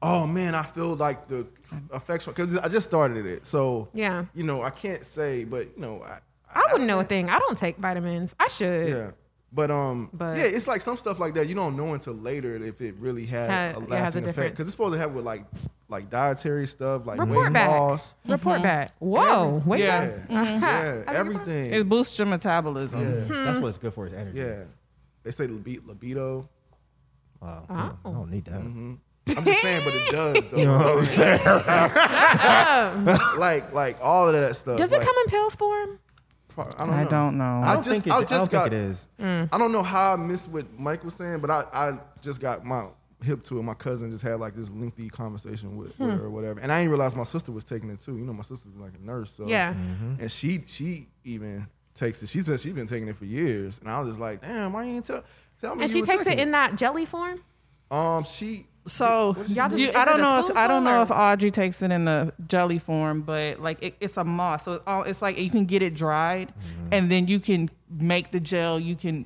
Oh 0.02 0.28
man, 0.28 0.54
I 0.56 0.64
feel 0.64 0.96
like 0.96 1.28
the 1.28 1.48
effects 1.94 2.26
because 2.26 2.56
I 2.58 2.68
just 2.68 2.88
started 2.88 3.26
it, 3.26 3.46
so 3.46 3.88
Yeah. 3.94 4.26
You 4.34 4.44
know 4.44 4.62
I 4.62 4.70
can't 4.70 5.04
say, 5.04 5.44
but 5.44 5.68
you 5.76 5.82
know 5.82 6.04
I. 6.04 6.20
I 6.54 6.62
wouldn't 6.72 6.88
know 6.88 7.00
a 7.00 7.04
thing. 7.04 7.30
I 7.30 7.38
don't 7.40 7.58
take 7.58 7.78
vitamins. 7.78 8.34
I 8.40 8.48
should. 8.48 8.90
Yeah. 8.90 9.12
But 9.56 9.72
um, 9.72 10.10
But- 10.12 10.38
yeah, 10.38 10.44
it's 10.44 10.68
like 10.68 10.82
some 10.82 10.98
stuff 10.98 11.18
like 11.18 11.34
that 11.36 11.48
you 11.48 11.56
don't 11.56 11.78
know 11.78 11.94
until 11.94 12.14
later 12.14 12.58
if 12.58 12.82
it 12.82 12.96
really 13.00 13.26
had 13.26 13.50
Ha- 13.50 13.80
a 13.80 13.82
yeah, 13.82 13.88
a 13.88 13.90
lasting 13.90 14.28
effect 14.28 14.52
because 14.52 14.68
it's 14.68 14.72
supposed 14.72 14.94
to 14.94 15.00
have 15.00 15.14
with 15.14 15.24
like 15.24 15.46
like 15.88 16.10
dietary 16.10 16.68
stuff 16.68 17.06
like 17.06 17.20
Report 17.20 17.46
weight 17.46 17.54
back. 17.54 17.70
loss. 17.70 18.16
Report 18.28 18.58
mm-hmm. 18.58 18.64
back. 18.64 18.92
Whoa. 19.00 19.64
Wait. 19.66 19.80
Yeah. 19.80 20.08
Mm-hmm. 20.08 20.34
Yeah, 20.34 20.42
uh-huh. 20.42 20.66
yeah, 20.66 21.04
everything. 21.08 21.74
It 21.74 21.88
boosts 21.88 22.20
your 22.20 22.28
metabolism. 22.28 23.00
yeah, 23.00 23.08
mm-hmm. 23.08 23.46
That's 23.46 23.60
what 23.60 23.70
it's 23.70 23.78
good 23.78 23.94
for 23.94 24.06
is 24.08 24.14
energy. 24.14 24.40
yeah. 24.40 24.64
They 25.24 25.32
say 25.32 25.48
libido. 25.48 26.50
Wow. 27.42 27.66
Oh. 27.70 28.10
I 28.10 28.12
don't 28.12 28.32
need 28.32 28.46
that. 28.46 28.56
I'm 28.56 29.44
just 29.44 29.62
saying, 29.62 29.84
but 29.86 29.96
it 29.96 30.12
does 30.12 30.48
though. 30.48 30.58
You 30.58 30.66
know 30.66 30.78
what 30.78 30.98
I'm 30.98 31.04
saying? 31.04 31.40
Um. 32.76 33.06
like 33.40 33.74
like 33.74 33.98
all 34.02 34.28
of 34.28 34.34
that 34.34 34.56
stuff. 34.56 34.78
Does 34.78 34.92
it 34.92 34.98
like, 34.98 35.08
come 35.08 35.16
in 35.24 35.26
pills 35.28 35.56
form? 35.56 36.00
I 36.58 36.64
don't 36.80 36.88
know. 36.90 36.94
I 36.96 37.04
don't 37.04 37.38
know. 37.38 37.44
I 37.44 37.72
I 37.72 37.74
don't 37.74 37.84
just- 37.84 38.04
think 38.04 38.08
it, 38.08 38.12
I 38.12 38.18
I 38.18 38.22
just 38.22 38.30
don't 38.30 38.52
got- 38.52 38.64
think 38.72 38.74
it 38.74 38.90
is. 38.90 39.08
Mm. 39.20 39.50
I 39.52 39.58
don't 39.58 39.72
know 39.72 39.84
how 39.84 40.14
I 40.14 40.16
missed 40.16 40.50
what 40.50 40.66
Mike 40.80 41.04
was 41.04 41.16
saying, 41.16 41.40
but 41.40 41.50
I, 41.50 41.66
I 41.74 41.98
just 42.22 42.40
got 42.40 42.66
my 42.66 42.88
hip 43.24 43.44
to 43.44 43.60
it. 43.60 43.64
My 43.64 43.74
cousin 43.74 44.12
just 44.12 44.24
had 44.24 44.40
like 44.40 44.56
this 44.56 44.70
lengthy 44.70 45.10
conversation 45.10 45.78
with, 45.78 45.98
with 46.00 46.10
hmm. 46.10 46.18
her 46.18 46.26
or 46.26 46.30
whatever, 46.30 46.60
and 46.60 46.72
I 46.72 46.80
didn't 46.80 46.92
realize 46.92 47.16
my 47.16 47.24
sister 47.24 47.52
was 47.52 47.64
taking 47.64 47.90
it 47.90 48.00
too. 48.00 48.18
You 48.18 48.26
know, 48.26 48.34
my 48.34 48.44
sister's 48.44 48.76
like 48.76 48.94
a 49.02 49.06
nurse, 49.06 49.32
so 49.32 49.48
Yeah. 49.48 49.74
Mm-hmm. 49.74 50.22
and 50.22 50.32
she 50.32 50.64
she 50.68 51.08
even 51.24 51.68
takes 51.94 52.22
it. 52.24 52.30
She's 52.30 52.48
been 52.48 52.58
she's 52.58 52.74
been 52.74 52.88
taking 52.88 53.08
it 53.08 53.18
for 53.18 53.26
years, 53.26 53.80
and 53.80 53.90
I 53.90 54.00
was 54.00 54.10
just 54.10 54.20
like, 54.20 54.42
damn, 54.42 54.74
why 54.74 54.84
you 54.84 54.96
ain't 54.96 55.06
tell 55.06 55.24
tell 55.60 55.76
me? 55.76 55.84
And 55.84 55.92
you 55.92 55.98
she 55.98 56.02
were 56.02 56.08
takes 56.08 56.22
it 56.24 56.26
taking 56.26 56.40
in 56.40 56.52
that 56.52 56.76
jelly 56.76 57.06
form? 57.06 57.42
Um, 57.92 58.24
she 58.24 58.68
So 58.88 59.36
Y'all 59.48 59.74
you, 59.74 59.92
I 59.96 60.06
don't 60.06 60.22
know. 60.22 60.46
If, 60.48 60.56
I 60.56 60.68
don't 60.68 60.84
know 60.84 61.02
if 61.02 61.10
Audrey 61.10 61.50
takes 61.50 61.82
it 61.82 61.90
in 61.92 62.06
the 62.06 62.32
jelly 62.48 62.78
form, 62.78 63.22
but 63.22 63.60
like 63.60 63.80
it, 63.82 63.96
it's 64.00 64.16
a 64.18 64.24
moss. 64.24 64.64
So 64.66 64.74
it's, 64.74 64.84
all, 64.86 65.04
it's 65.04 65.22
like 65.24 65.40
you 65.40 65.50
can 65.50 65.66
get 65.66 65.82
it 65.82 65.96
dried, 65.96 66.54
and 66.92 67.10
then 67.12 67.28
you 67.28 67.40
can 67.40 67.70
make 67.90 68.32
the 68.32 68.40
gel. 68.40 68.80
You 68.80 68.96
can 68.96 69.26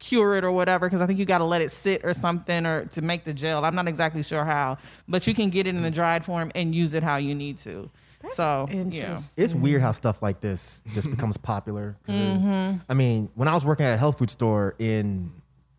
cure 0.00 0.36
it 0.36 0.44
or 0.44 0.52
whatever. 0.52 0.86
Because 0.86 1.00
I 1.00 1.06
think 1.06 1.18
you 1.18 1.24
got 1.24 1.38
to 1.38 1.44
let 1.44 1.62
it 1.62 1.70
sit 1.70 2.04
or 2.04 2.12
something 2.12 2.66
or 2.66 2.84
to 2.86 3.00
make 3.02 3.24
the 3.24 3.32
gel. 3.32 3.64
I'm 3.64 3.74
not 3.74 3.88
exactly 3.88 4.22
sure 4.22 4.44
how, 4.44 4.76
but 5.08 5.26
you 5.26 5.32
can 5.32 5.48
get 5.48 5.66
it 5.66 5.74
in 5.74 5.80
the 5.82 5.90
dried 5.90 6.22
form 6.24 6.50
and 6.54 6.74
use 6.74 6.92
it 6.94 7.02
how 7.02 7.16
you 7.16 7.34
need 7.34 7.56
to. 7.58 7.88
so 8.32 8.68
yeah, 8.70 9.18
It's 9.38 9.54
weird 9.54 9.80
how 9.80 9.92
stuff 9.92 10.20
like 10.22 10.42
this 10.42 10.82
just 10.92 11.10
becomes 11.16 11.38
popular. 11.38 11.96
'Cause 12.06 12.16
it- 12.16 12.80
I 12.86 12.92
mean, 12.92 13.30
when 13.34 13.48
I 13.48 13.54
was 13.54 13.64
working 13.64 13.86
at 13.86 13.94
a 13.94 13.96
health 13.96 14.18
food 14.18 14.30
store 14.30 14.74
in 14.78 15.32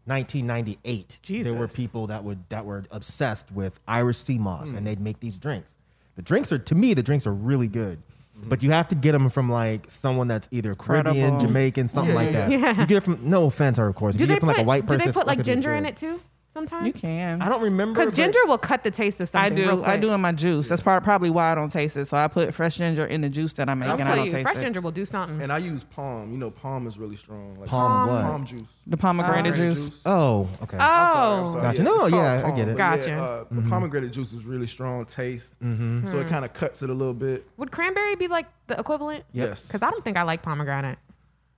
1998, 0.05 1.19
there 1.43 1.53
were 1.53 1.67
people 1.67 2.07
that 2.07 2.23
would 2.23 2.39
that 2.49 2.65
were 2.65 2.83
obsessed 2.91 3.51
with 3.51 3.79
Irish 3.87 4.17
sea 4.17 4.37
moss, 4.37 4.69
and 4.69 4.79
hmm. 4.79 4.85
they'd 4.85 4.99
make 4.99 5.19
these 5.19 5.37
drinks. 5.37 5.79
The 6.15 6.21
drinks 6.21 6.51
are, 6.51 6.59
to 6.59 6.75
me, 6.75 6.93
the 6.93 7.03
drinks 7.03 7.25
are 7.25 7.33
really 7.33 7.67
good. 7.67 7.97
Mm-hmm. 7.97 8.49
But 8.49 8.63
you 8.63 8.71
have 8.71 8.87
to 8.89 8.95
get 8.95 9.13
them 9.13 9.29
from 9.29 9.49
like 9.49 9.89
someone 9.89 10.27
that's 10.27 10.47
either 10.51 10.73
Caribbean, 10.73 11.15
Credible. 11.15 11.39
Jamaican, 11.39 11.87
something 11.87 12.15
like 12.15 12.31
that. 12.31 12.51
Yeah. 12.51 12.81
You 12.81 12.87
get 12.87 12.97
it 12.97 13.03
from 13.03 13.19
no 13.21 13.45
offense, 13.45 13.77
of 13.77 13.93
course. 13.95 14.15
Do 14.15 14.23
you 14.23 14.27
get 14.27 14.37
it 14.37 14.39
from 14.39 14.49
put, 14.49 14.57
like 14.57 14.65
a 14.65 14.67
white 14.67 14.85
do 14.85 14.95
person. 14.95 15.07
they 15.07 15.13
put 15.13 15.27
like 15.27 15.43
ginger 15.43 15.73
in 15.75 15.85
it 15.85 15.97
too 15.97 16.19
sometimes? 16.53 16.85
you 16.87 16.93
can. 16.93 17.41
I 17.41 17.49
don't 17.49 17.61
remember 17.61 17.99
Because 17.99 18.13
but- 18.13 18.17
ginger 18.23 18.39
will 18.45 18.57
cut 18.57 18.83
the 18.83 18.91
taste 18.91 19.19
of 19.21 19.29
something. 19.29 19.51
I 19.53 19.55
do. 19.55 19.63
real 19.67 19.85
I 19.85 19.97
do 19.97 20.11
in 20.13 20.21
my 20.21 20.31
juice. 20.31 20.67
That's 20.69 20.81
part, 20.81 21.03
probably 21.03 21.29
why 21.29 21.51
I 21.51 21.55
don't 21.55 21.71
taste 21.71 21.97
it. 21.97 22.05
So 22.05 22.17
I 22.17 22.27
put 22.27 22.53
fresh 22.53 22.77
ginger 22.77 23.05
in 23.05 23.21
the 23.21 23.29
juice 23.29 23.53
that 23.53 23.69
I 23.69 23.73
make, 23.73 23.87
I'll 23.89 23.93
and 23.95 24.03
I 24.03 24.05
tell 24.07 24.15
don't 24.17 24.25
you, 24.25 24.31
taste 24.31 24.43
fresh 24.43 24.57
it. 24.57 24.61
ginger 24.61 24.81
will 24.81 24.91
do 24.91 25.05
something. 25.05 25.41
and 25.41 25.51
I 25.51 25.57
use 25.59 25.83
palm. 25.83 26.31
You 26.31 26.37
know, 26.37 26.51
palm 26.51 26.87
is 26.87 26.97
really 26.97 27.15
strong. 27.15 27.55
Like 27.59 27.69
Palm 27.69 28.07
what? 28.09 28.21
Palm 28.23 28.45
juice. 28.45 28.81
The 28.87 28.97
pomegranate 28.97 29.53
Pomegranate 29.53 29.75
juice. 29.75 30.01
Oh, 30.05 30.47
okay. 30.63 30.77
oh, 30.77 30.81
I'm 30.81 31.09
sorry, 31.13 31.39
I'm 31.41 31.47
sorry. 31.47 31.61
Gotcha. 31.63 31.77
Yeah, 31.77 31.83
No, 31.83 31.91
it's 31.93 31.99
called 32.01 32.13
yeah, 32.13 32.45
I 32.45 32.55
get 32.55 32.67
it. 32.67 32.77
but 32.77 32.77
yeah, 32.77 32.95
Gotcha. 32.97 33.13
uh, 33.15 33.45
the 33.51 33.69
pomegranate 33.69 34.11
juice 34.11 34.33
is 34.33 34.43
really 34.45 34.67
strong 34.67 35.05
taste, 35.05 35.55
so 35.61 36.17
it 36.19 36.27
kind 36.27 36.45
of 36.45 36.53
cuts 36.53 36.83
it 36.83 36.89
a 36.89 36.93
little 36.93 37.13
bit. 37.13 37.45
would 37.57 37.71
cranberry 37.71 38.15
be 38.15 38.27
like 38.27 38.47
the 38.67 38.79
equivalent? 38.79 39.23
Yes. 39.31 39.67
Because 39.67 39.81
I 39.83 39.89
don't 39.89 40.03
think 40.03 40.17
I 40.17 40.23
like 40.23 40.41
pomegranate. 40.41 40.97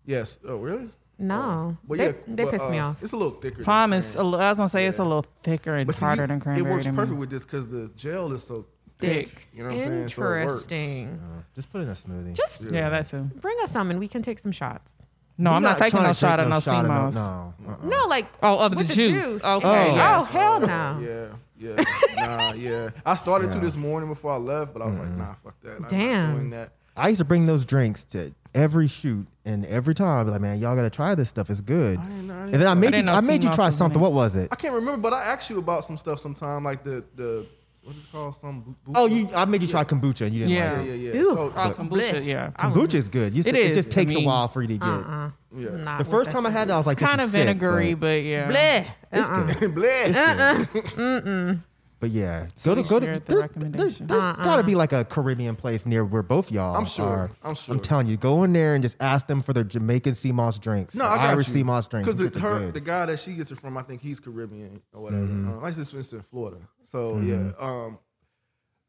Yes. 0.05 0.38
Oh, 0.47 0.57
really? 0.57 0.89
No, 1.20 1.77
Well, 1.88 1.98
they, 1.98 2.05
yeah, 2.08 2.12
they 2.27 2.43
but, 2.43 2.51
piss 2.51 2.70
me 2.70 2.79
uh, 2.79 2.88
off. 2.89 3.03
It's 3.03 3.13
a 3.13 3.17
little 3.17 3.39
thicker. 3.39 3.63
Palm 3.63 3.93
is. 3.93 4.15
A 4.15 4.17
cran. 4.20 4.34
I 4.36 4.50
was 4.50 4.58
gonna 4.58 4.70
say 4.70 4.86
it's 4.88 4.98
a 5.00 5.03
little 5.03 5.22
thicker 5.43 5.75
and 5.75 5.88
But 5.88 5.96
harder 5.96 6.25
than 6.27 6.39
cranberry. 6.39 6.67
It 6.70 6.74
works 6.74 6.86
to 6.86 6.91
me. 6.91 6.96
perfect 6.98 7.17
with 7.20 7.29
this 7.29 7.46
because 7.46 7.67
the 7.67 7.89
gel 7.96 8.32
is 8.34 8.43
so 8.43 8.65
thick. 8.98 9.29
Thick. 9.29 9.48
You 9.53 9.63
know 9.63 9.70
what 9.70 9.75
I'm 9.75 9.82
saying? 9.82 10.08
So 10.10 10.22
it 10.22 10.25
works. 10.25 10.41
Interesting. 10.41 11.20
Just 11.55 11.72
put 11.72 11.82
in 11.82 11.88
a 11.89 11.91
smoothie. 11.93 12.34
Just 12.34 12.72
Yeah, 12.72 12.89
that 12.89 13.08
too. 13.08 13.29
bring 13.41 13.58
us 13.62 13.72
some 13.72 13.91
and 13.91 14.00
we 14.00 14.08
can 14.08 14.22
take 14.22 14.39
some 14.39 14.51
shots. 14.51 14.96
No, 15.38 15.51
We're 15.51 15.55
I'm 15.58 15.63
not, 15.63 15.77
taking 15.77 15.91
trying 15.91 16.03
no 16.03 16.13
shot 16.13 16.36
take 16.38 16.43
of 16.46 16.50
no 16.50 16.60
shot 16.60 16.86
of 16.86 16.86
sea 16.86 16.88
moss. 16.88 17.15
No, 17.15 17.53
uh-uh. 17.67 17.86
No, 17.88 18.05
like 18.08 18.27
Oh, 18.43 18.60
of 18.65 18.72
the 18.72 18.77
with 18.77 18.91
juice. 18.93 19.36
Okay, 19.43 19.67
Oh, 19.67 19.96
yes. 19.96 20.29
hell 20.29 20.60
no. 20.60 21.00
Yeah, 21.00 21.75
yeah, 21.75 21.84
nah, 22.17 22.53
yeah. 22.53 22.89
I 23.05 23.15
started 23.15 23.50
to 23.51 23.60
this 23.60 23.75
morning 23.75 24.10
before 24.10 24.32
I 24.32 24.38
left, 24.38 24.74
but 24.74 24.82
I 24.82 24.88
was 24.88 24.98
like, 24.98 25.10
nah, 25.10 25.34
fuck 25.43 25.60
that. 25.62 25.77
I'm 25.77 25.88
Damn. 25.88 26.27
not 26.29 26.36
doing 26.38 26.50
that. 26.51 26.72
I 26.96 27.10
used 27.10 27.20
to 27.20 27.25
bring 27.25 27.46
those 27.48 27.65
drinks 27.65 28.03
to 28.05 28.32
every 28.55 28.88
shoot, 28.88 29.27
and 29.45 29.65
every 29.65 29.93
time 29.95 30.19
I'd 30.19 30.24
be 30.25 30.31
like, 30.31 30.41
"Man, 30.41 30.60
y'all 30.60 30.75
gotta 30.75 30.89
try 30.89 31.15
this 31.15 31.29
stuff. 31.29 31.50
It's 31.50 31.62
good." 31.62 32.00
didn't 32.00 32.27
know- 32.27 32.33
I 32.33 32.43
and 32.43 32.53
then 32.55 32.67
I 32.67 32.74
made 32.74 32.88
didn't 32.91 32.98
you, 32.98 33.03
know 33.03 33.13
I 33.13 33.22
made 33.22 33.43
you 33.43 33.50
sea 33.51 33.55
try 33.55 33.65
was 33.65 33.75
in 33.75 33.77
something. 33.77 34.00
it. 34.00 34.03
What 34.03 34.13
was 34.13 34.36
it? 34.36 34.50
I 34.51 34.55
can't 34.55 34.74
remember, 34.74 35.00
but 35.01 35.13
I 35.13 35.24
asked 35.24 35.50
you 35.50 35.60
about 35.60 35.86
some 35.86 35.98
stuff 35.98 36.19
sometime, 36.19 36.63
like 36.63 36.83
the 36.83 37.03
the 37.15 37.45
what 37.83 37.95
is 37.98 38.03
it 38.03 38.12
called? 38.13 38.33
Some 38.36 38.62
bu- 38.62 38.72
bu- 38.86 38.93
Oh, 38.95 39.05
you, 39.07 39.27
I 39.36 39.43
made 39.43 39.62
you 39.62 39.67
try 39.67 39.83
kombucha, 39.83 40.25
and 40.25 40.33
you 40.33 40.39
didn't 40.45 40.51
Yeah. 40.53 40.72
like 40.77 40.86
yeah, 40.88 40.93
it. 40.93 40.98
yeah, 41.00 41.12
yeah. 41.13 41.19
Ew. 41.19 41.29
So, 41.36 41.51
Oh, 41.55 41.74
kombucha, 41.77 42.25
yeah. 42.25 42.51
Kombucha 42.51 42.93
is 42.93 43.10
good. 43.10 43.33
You 43.33 43.41
It 43.41 43.43
said 43.43 43.55
it, 43.55 43.72
is 43.72 43.75
just 43.77 43.89
to 43.91 43.95
takes 43.95 44.15
a 44.15 44.19
me. 44.19 44.25
while 44.25 44.48
for 44.48 44.62
you 44.62 44.69
to 44.69 44.77
get. 44.77 44.88
Uh-uh. 44.88 45.29
yeah. 45.57 45.69
Not 45.72 45.98
The 45.98 46.03
with 46.05 46.12
first 46.12 46.29
that 46.29 46.36
time 46.38 46.45
I 46.45 46.50
shit. 46.50 46.57
had 46.60 46.69
it, 46.69 46.72
I 46.72 46.77
was 46.77 46.88
like, 46.88 46.98
kind 46.98 47.19
this 47.19 47.25
of 47.25 47.25
is 47.25 47.31
sick, 47.33 47.41
vinegary, 47.45 47.93
but 47.93 48.00
but 48.07 48.24
yeah. 48.24 48.51
Bleh. 48.51 48.86
It's 49.12 49.29
Uh-uh. 49.29 49.53
good. 49.55 49.75
Bleh. 49.75 50.07
It's 50.07 50.17
uh-uh. 50.17 50.65
good. 50.95 51.60
But 52.03 52.12
yeah, 52.12 52.48
So 52.55 52.75
go 52.75 52.81
to 52.83 52.89
go 52.89 53.00
to. 53.00 53.05
shared 53.05 53.15
the 53.15 53.19
There's, 53.22 53.27
there's, 53.27 53.41
recommendation. 53.41 54.07
there's 54.07 54.33
got 54.36 54.57
to 54.57 54.63
be 54.63 54.75
like 54.75 54.91
a 54.91 55.05
Caribbean 55.05 55.55
place 55.55 55.86
near 55.86 56.03
where 56.03 56.22
both 56.22 56.51
y'all. 56.51 56.75
I'm 56.75 56.86
sure. 56.86 57.05
Are. 57.05 57.31
I'm 57.43 57.55
sure. 57.55 57.75
I'm 57.75 57.79
telling 57.79 58.07
you, 58.07 58.17
go 58.17 58.43
in 58.43 58.51
there 58.51 58.75
and 58.75 58.81
just 58.81 58.98
ask 59.00 59.25
them 59.27 59.39
for 59.39 59.53
their 59.53 59.63
Jamaican 59.63 60.13
sea 60.13 60.33
moss 60.33 60.57
drinks. 60.57 60.95
No, 60.98 61.05
I 61.05 61.15
got 61.15 61.29
Irish 61.29 61.48
you. 61.48 61.53
sea 61.53 61.63
moss 61.63 61.88
drinks. 61.88 62.05
Because 62.10 62.19
the, 62.19 62.29
shits 62.38 62.43
are 62.43 62.55
her, 62.55 62.60
good. 62.65 62.74
the 62.74 62.81
guy 62.81 63.05
that 63.05 63.22
she 63.22 63.36
gets 63.36 63.51
it 63.51 63.57
from, 63.57 63.77
I 63.77 63.83
think 63.83 64.01
he's 64.01 64.19
Caribbean 64.19 64.81
or 64.91 65.03
whatever. 65.03 65.24
Mm-hmm. 65.24 65.63
Uh, 65.63 65.65
I 65.65 65.72
just 65.72 65.93
it's 65.93 66.12
in 66.12 66.22
Florida. 66.24 66.57
So 66.91 67.19
yeah, 67.22 67.53
um, 67.57 67.98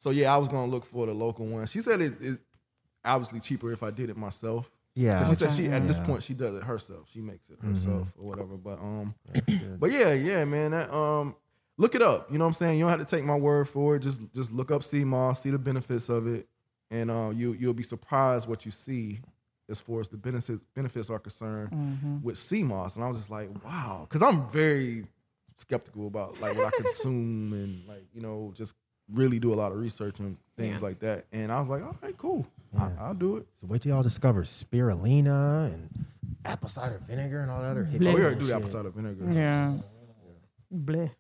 so 0.00 0.11
yeah, 0.11 0.35
I 0.35 0.37
was 0.37 0.49
gonna 0.49 0.66
look 0.66 0.85
for 0.85 1.06
the 1.06 1.14
local 1.14 1.47
one. 1.47 1.66
She 1.66 1.83
said 1.83 2.02
it, 2.02 2.21
it 2.21 2.40
obviously 3.04 3.38
cheaper 3.38 3.71
if 3.71 3.85
I 3.85 3.92
did 3.92 4.11
it 4.11 4.16
myself. 4.16 4.68
Yeah, 4.97 5.25
she 5.28 5.37
said 5.37 5.52
she 5.52 5.66
at 5.66 5.87
this 5.87 5.99
Yeah. 5.99 6.02
Mm-hmm. 6.02 6.11
point 6.11 6.23
she 6.25 6.35
does 6.35 6.56
it 6.56 6.64
herself. 6.64 7.06
She 7.12 7.21
makes 7.21 7.49
it 7.49 7.59
herself 7.64 8.12
or 8.18 8.26
whatever. 8.28 8.56
But 8.56 8.80
um, 8.80 9.14
but 9.78 9.92
yeah, 9.92 10.14
yeah, 10.14 10.44
man. 10.44 10.73
That, 10.73 10.92
um, 10.92 11.37
look 11.78 11.95
it 11.95 12.02
up. 12.02 12.31
You 12.31 12.38
know 12.38 12.45
what 12.45 12.49
I'm 12.50 12.54
saying? 12.54 12.78
You 12.78 12.85
don't 12.85 12.90
have 12.99 13.07
to 13.07 13.16
take 13.16 13.25
my 13.25 13.37
word 13.37 13.69
for 13.69 13.97
it. 13.97 14.00
Just 14.00 14.21
just 14.35 14.52
look 14.52 14.71
up 14.71 14.83
sea 14.85 15.04
moss, 15.04 15.43
see 15.43 15.50
the 15.50 15.59
benefits 15.59 16.09
of 16.09 16.26
it, 16.26 16.47
and 16.90 17.11
uh, 17.11 17.31
you 17.35 17.52
you'll 17.52 17.75
be 17.75 17.83
surprised 17.83 18.49
what 18.49 18.64
you 18.64 18.71
see 18.73 19.21
as 19.71 19.81
far 19.81 20.00
as 20.00 20.09
the 20.11 20.16
benefits 20.19 20.61
benefits 20.75 21.09
are 21.11 21.19
concerned 21.19 21.71
Mm-hmm. 21.73 22.19
with 22.23 22.38
sea 22.38 22.62
moss. 22.62 22.97
And 22.97 23.04
I 23.04 23.09
was 23.09 23.16
just 23.16 23.31
like, 23.31 23.49
wow, 23.64 24.07
because 24.09 24.23
I'm 24.26 24.49
very 24.50 25.07
skeptical 25.57 26.07
about 26.09 26.40
like 26.40 26.57
what 26.57 26.66
I 26.66 26.76
consume 26.83 27.52
and 27.52 27.87
like 27.88 28.04
you 28.12 28.21
know 28.21 28.52
just 28.57 28.75
really 29.12 29.38
do 29.38 29.52
a 29.52 29.57
lot 29.57 29.71
of 29.73 29.78
research 29.78 30.19
and 30.19 30.37
things 30.57 30.81
like 30.83 30.99
that. 31.00 31.26
And 31.33 31.52
I 31.52 31.59
was 31.61 31.69
like, 31.69 31.83
all 31.83 31.97
right, 32.02 32.16
cool, 32.19 32.47
I, 32.78 32.88
I'll 33.00 33.14
do 33.14 33.37
it. 33.37 33.47
So 33.61 33.66
wait 33.69 33.83
till 33.83 33.93
y'all 33.93 34.02
discover 34.02 34.43
spirulina 34.43 35.73
and 35.73 35.88
apple 36.45 36.69
cider 36.69 37.00
vinegar 37.07 37.40
and 37.43 37.50
all 37.50 37.61
the 37.62 37.69
other. 37.69 37.88
Oh, 37.93 37.99
we 37.99 38.07
already 38.09 38.38
do 38.40 38.47
the 38.47 38.57
apple 38.57 38.69
cider 38.69 38.90
vinegar. 38.90 39.26
Yeah. 39.33 39.75
Bleh. 40.75 41.11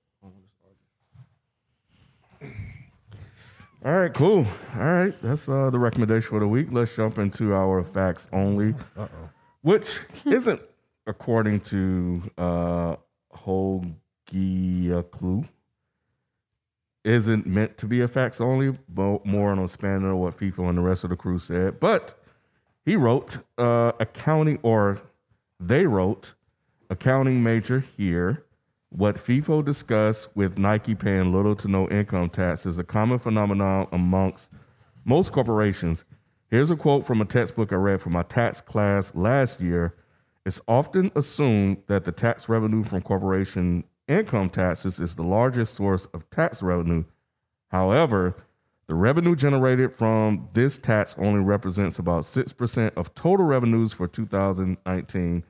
All 3.84 3.92
right, 3.92 4.14
cool. 4.14 4.46
All 4.76 4.82
right, 4.82 5.14
that's 5.20 5.46
uh, 5.46 5.68
the 5.68 5.78
recommendation 5.78 6.30
for 6.30 6.40
the 6.40 6.48
week. 6.48 6.68
Let's 6.70 6.96
jump 6.96 7.18
into 7.18 7.54
our 7.54 7.84
facts 7.84 8.26
only, 8.32 8.74
which 9.60 10.00
isn't 10.24 10.62
according 11.06 11.60
to 11.60 12.22
uh, 12.38 12.96
Clue 13.30 13.84
Isn't 17.04 17.46
meant 17.46 17.76
to 17.76 17.86
be 17.86 18.00
a 18.00 18.08
facts 18.08 18.40
only, 18.40 18.78
but 18.88 19.26
more 19.26 19.50
on 19.52 19.58
expanding 19.58 20.08
on 20.08 20.16
what 20.18 20.34
FIFA 20.38 20.70
and 20.70 20.78
the 20.78 20.82
rest 20.82 21.04
of 21.04 21.10
the 21.10 21.16
crew 21.16 21.38
said. 21.38 21.78
But 21.78 22.18
he 22.86 22.96
wrote 22.96 23.36
uh, 23.58 23.92
accounting, 24.00 24.60
or 24.62 25.02
they 25.60 25.86
wrote 25.86 26.32
accounting 26.88 27.42
major 27.42 27.80
here. 27.80 28.44
What 28.96 29.16
FIFO 29.16 29.64
discussed 29.64 30.28
with 30.36 30.56
Nike 30.56 30.94
paying 30.94 31.32
little 31.32 31.56
to 31.56 31.66
no 31.66 31.88
income 31.88 32.30
tax 32.30 32.64
is 32.64 32.78
a 32.78 32.84
common 32.84 33.18
phenomenon 33.18 33.88
amongst 33.90 34.48
most 35.04 35.32
corporations. 35.32 36.04
Here's 36.48 36.70
a 36.70 36.76
quote 36.76 37.04
from 37.04 37.20
a 37.20 37.24
textbook 37.24 37.72
I 37.72 37.74
read 37.74 38.00
for 38.00 38.10
my 38.10 38.22
tax 38.22 38.60
class 38.60 39.12
last 39.16 39.60
year. 39.60 39.96
It's 40.46 40.60
often 40.68 41.10
assumed 41.16 41.78
that 41.88 42.04
the 42.04 42.12
tax 42.12 42.48
revenue 42.48 42.84
from 42.84 43.02
corporation 43.02 43.82
income 44.06 44.48
taxes 44.48 45.00
is 45.00 45.16
the 45.16 45.24
largest 45.24 45.74
source 45.74 46.06
of 46.14 46.30
tax 46.30 46.62
revenue. 46.62 47.02
However, 47.72 48.44
the 48.86 48.94
revenue 48.94 49.34
generated 49.34 49.92
from 49.92 50.50
this 50.52 50.78
tax 50.78 51.16
only 51.18 51.40
represents 51.40 51.98
about 51.98 52.22
6% 52.22 52.92
of 52.96 53.12
total 53.14 53.44
revenues 53.44 53.92
for 53.92 54.06
2019. 54.06 55.42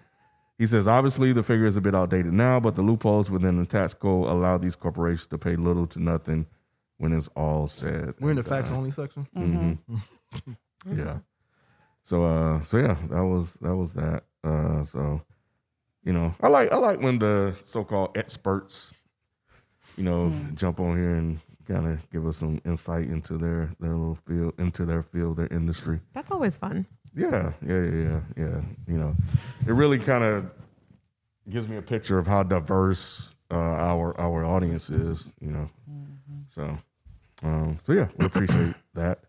He 0.59 0.67
says, 0.67 0.87
obviously, 0.87 1.33
the 1.33 1.43
figure 1.43 1.67
is 1.67 1.77
a 1.77 1.81
bit 1.81 1.95
outdated 1.95 2.33
now, 2.33 2.61
but 2.61 2.77
the 2.77 2.83
loopholes 2.83 3.29
within 3.31 3.57
the 3.57 3.67
tax 3.67 3.93
code 3.93 4.29
allow 4.29 4.57
these 4.57 4.77
corporations 4.77 5.27
to 5.29 5.39
pay 5.39 5.57
little 5.57 5.87
to 5.89 5.99
nothing 6.01 6.47
when 6.99 7.13
it's 7.13 7.29
all 7.35 7.67
said. 7.67 8.15
We're 8.21 8.31
in 8.31 8.37
the 8.37 8.41
and 8.41 8.49
facts 8.49 8.71
only 8.71 8.91
section. 8.93 9.27
Yeah. 10.93 11.19
So 12.03 12.25
uh 12.25 12.63
so 12.63 12.77
yeah, 12.79 12.97
that 13.11 13.25
was 13.25 13.55
that 13.55 13.75
was 13.75 13.95
that. 13.95 14.25
Uh 14.45 14.85
so 14.85 15.23
you 16.05 16.13
know, 16.13 16.35
I 16.41 16.49
like 16.49 16.71
I 16.73 16.77
like 16.77 17.01
when 17.01 17.19
the 17.19 17.55
so-called 17.65 18.17
experts 18.17 18.93
you 19.97 20.05
know 20.05 20.33
jump 20.55 20.81
on 20.81 20.97
here 20.97 21.15
and 21.15 21.41
kind 21.67 21.87
of 21.89 22.11
give 22.11 22.27
us 22.27 22.37
some 22.37 22.61
insight 22.67 23.09
into 23.09 23.39
their 23.39 23.71
their 23.81 23.91
little 23.97 24.19
field 24.27 24.53
into 24.59 24.85
their 24.85 25.03
field, 25.03 25.39
their 25.39 25.49
industry. 25.49 26.01
That's 26.13 26.31
always 26.31 26.59
fun. 26.59 26.87
Yeah, 27.17 27.53
yeah, 27.65 27.81
yeah, 27.83 27.91
yeah, 27.91 28.21
yeah. 28.37 28.61
You 28.89 28.99
know, 28.99 29.17
it 29.67 29.73
really 29.73 29.99
kind 29.99 30.25
of 30.25 30.51
gives 31.49 31.69
me 31.69 31.77
a 31.77 31.83
picture 31.83 32.19
of 32.19 32.27
how 32.27 32.43
diverse 32.43 33.35
uh, 33.51 33.55
our 33.55 34.19
our 34.21 34.45
audience 34.45 34.91
is. 34.91 35.31
You 35.41 35.51
know, 35.53 35.71
so 36.47 36.77
um, 37.43 37.79
so 37.81 37.93
yeah, 37.93 38.09
we 38.19 38.27
appreciate 38.27 38.75
that. 38.95 39.21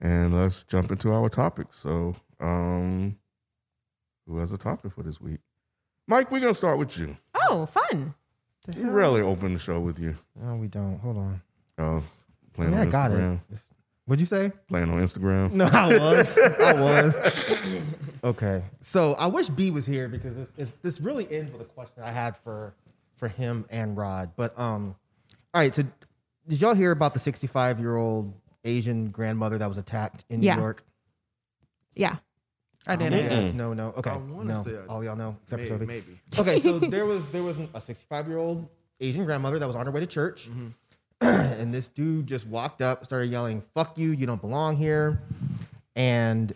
And 0.00 0.32
let's 0.32 0.62
jump 0.62 0.92
into 0.92 1.12
our 1.12 1.28
topic. 1.28 1.68
So, 1.70 2.14
um, 2.40 3.16
who 4.26 4.38
has 4.38 4.52
a 4.52 4.58
topic 4.58 4.92
for 4.92 5.02
this 5.02 5.20
week? 5.20 5.40
Mike, 6.06 6.30
we're 6.30 6.40
gonna 6.40 6.54
start 6.54 6.78
with 6.78 6.96
you. 6.98 7.16
Oh, 7.34 7.66
fun. 7.66 8.14
We 8.76 8.82
rarely 8.84 9.22
open 9.22 9.54
the 9.54 9.58
show 9.58 9.80
with 9.80 9.98
you. 9.98 10.14
No, 10.40 10.54
we 10.56 10.68
don't. 10.68 10.98
Hold 11.00 11.16
on. 11.16 11.42
Oh, 11.78 12.02
playing 12.52 12.72
Yeah, 12.72 12.80
I 12.80 12.82
on 12.82 12.90
got 12.90 13.10
it. 13.12 13.14
Instagram. 13.14 13.40
It's- 13.50 13.68
What'd 14.08 14.20
you 14.20 14.26
say? 14.26 14.50
Playing 14.68 14.90
on 14.90 15.02
Instagram. 15.02 15.52
No, 15.52 15.66
I 15.66 15.98
was. 15.98 16.38
I 16.38 16.72
was. 16.80 17.14
Okay. 18.24 18.64
So 18.80 19.14
I 19.14 19.26
wish 19.28 19.48
B 19.48 19.70
was 19.70 19.86
here 19.86 20.08
because 20.08 20.34
this, 20.34 20.52
it's, 20.58 20.72
this 20.82 21.00
really 21.00 21.30
ends 21.32 21.52
with 21.52 21.60
a 21.60 21.64
question 21.66 22.02
I 22.02 22.10
had 22.10 22.36
for 22.38 22.74
for 23.14 23.28
him 23.28 23.64
and 23.70 23.96
Rod. 23.96 24.32
But 24.34 24.58
um, 24.58 24.96
all 25.54 25.60
right. 25.60 25.72
So 25.72 25.84
did 26.48 26.60
y'all 26.60 26.74
hear 26.74 26.90
about 26.90 27.14
the 27.14 27.20
65 27.20 27.78
year 27.78 27.94
old 27.96 28.34
Asian 28.64 29.10
grandmother 29.10 29.56
that 29.58 29.68
was 29.68 29.78
attacked 29.78 30.24
in 30.30 30.42
Yeah. 30.42 30.56
New 30.56 30.62
York? 30.62 30.82
Yeah. 31.94 32.16
I 32.88 32.96
didn't. 32.96 33.12
Yes, 33.44 33.54
No, 33.54 33.72
no. 33.72 33.94
Okay. 33.98 34.10
I 34.10 34.18
no. 34.18 34.62
say 34.64 34.76
All 34.88 35.04
y'all 35.04 35.14
know 35.14 35.36
except 35.44 35.68
for 35.68 35.78
Maybe, 35.78 36.00
Sophie. 36.32 36.40
maybe. 36.42 36.50
Okay, 36.52 36.60
so 36.60 36.78
there 36.90 37.06
was 37.06 37.28
there 37.28 37.44
was 37.44 37.60
a 37.72 37.80
65 37.80 38.26
year 38.26 38.38
old 38.38 38.66
Asian 38.98 39.24
grandmother 39.26 39.60
that 39.60 39.66
was 39.68 39.76
on 39.76 39.86
her 39.86 39.92
way 39.92 40.00
to 40.00 40.06
church, 40.06 40.48
Mm-hmm. 40.50 40.68
and 41.20 41.72
this 41.72 41.88
dude 41.88 42.26
just 42.26 42.46
walked 42.46 42.80
up, 42.82 43.04
started 43.04 43.30
yelling, 43.30 43.62
"Fuck 43.74 43.98
you! 43.98 44.10
You 44.12 44.26
don't 44.26 44.40
belong 44.40 44.76
here," 44.76 45.20
and 45.96 46.52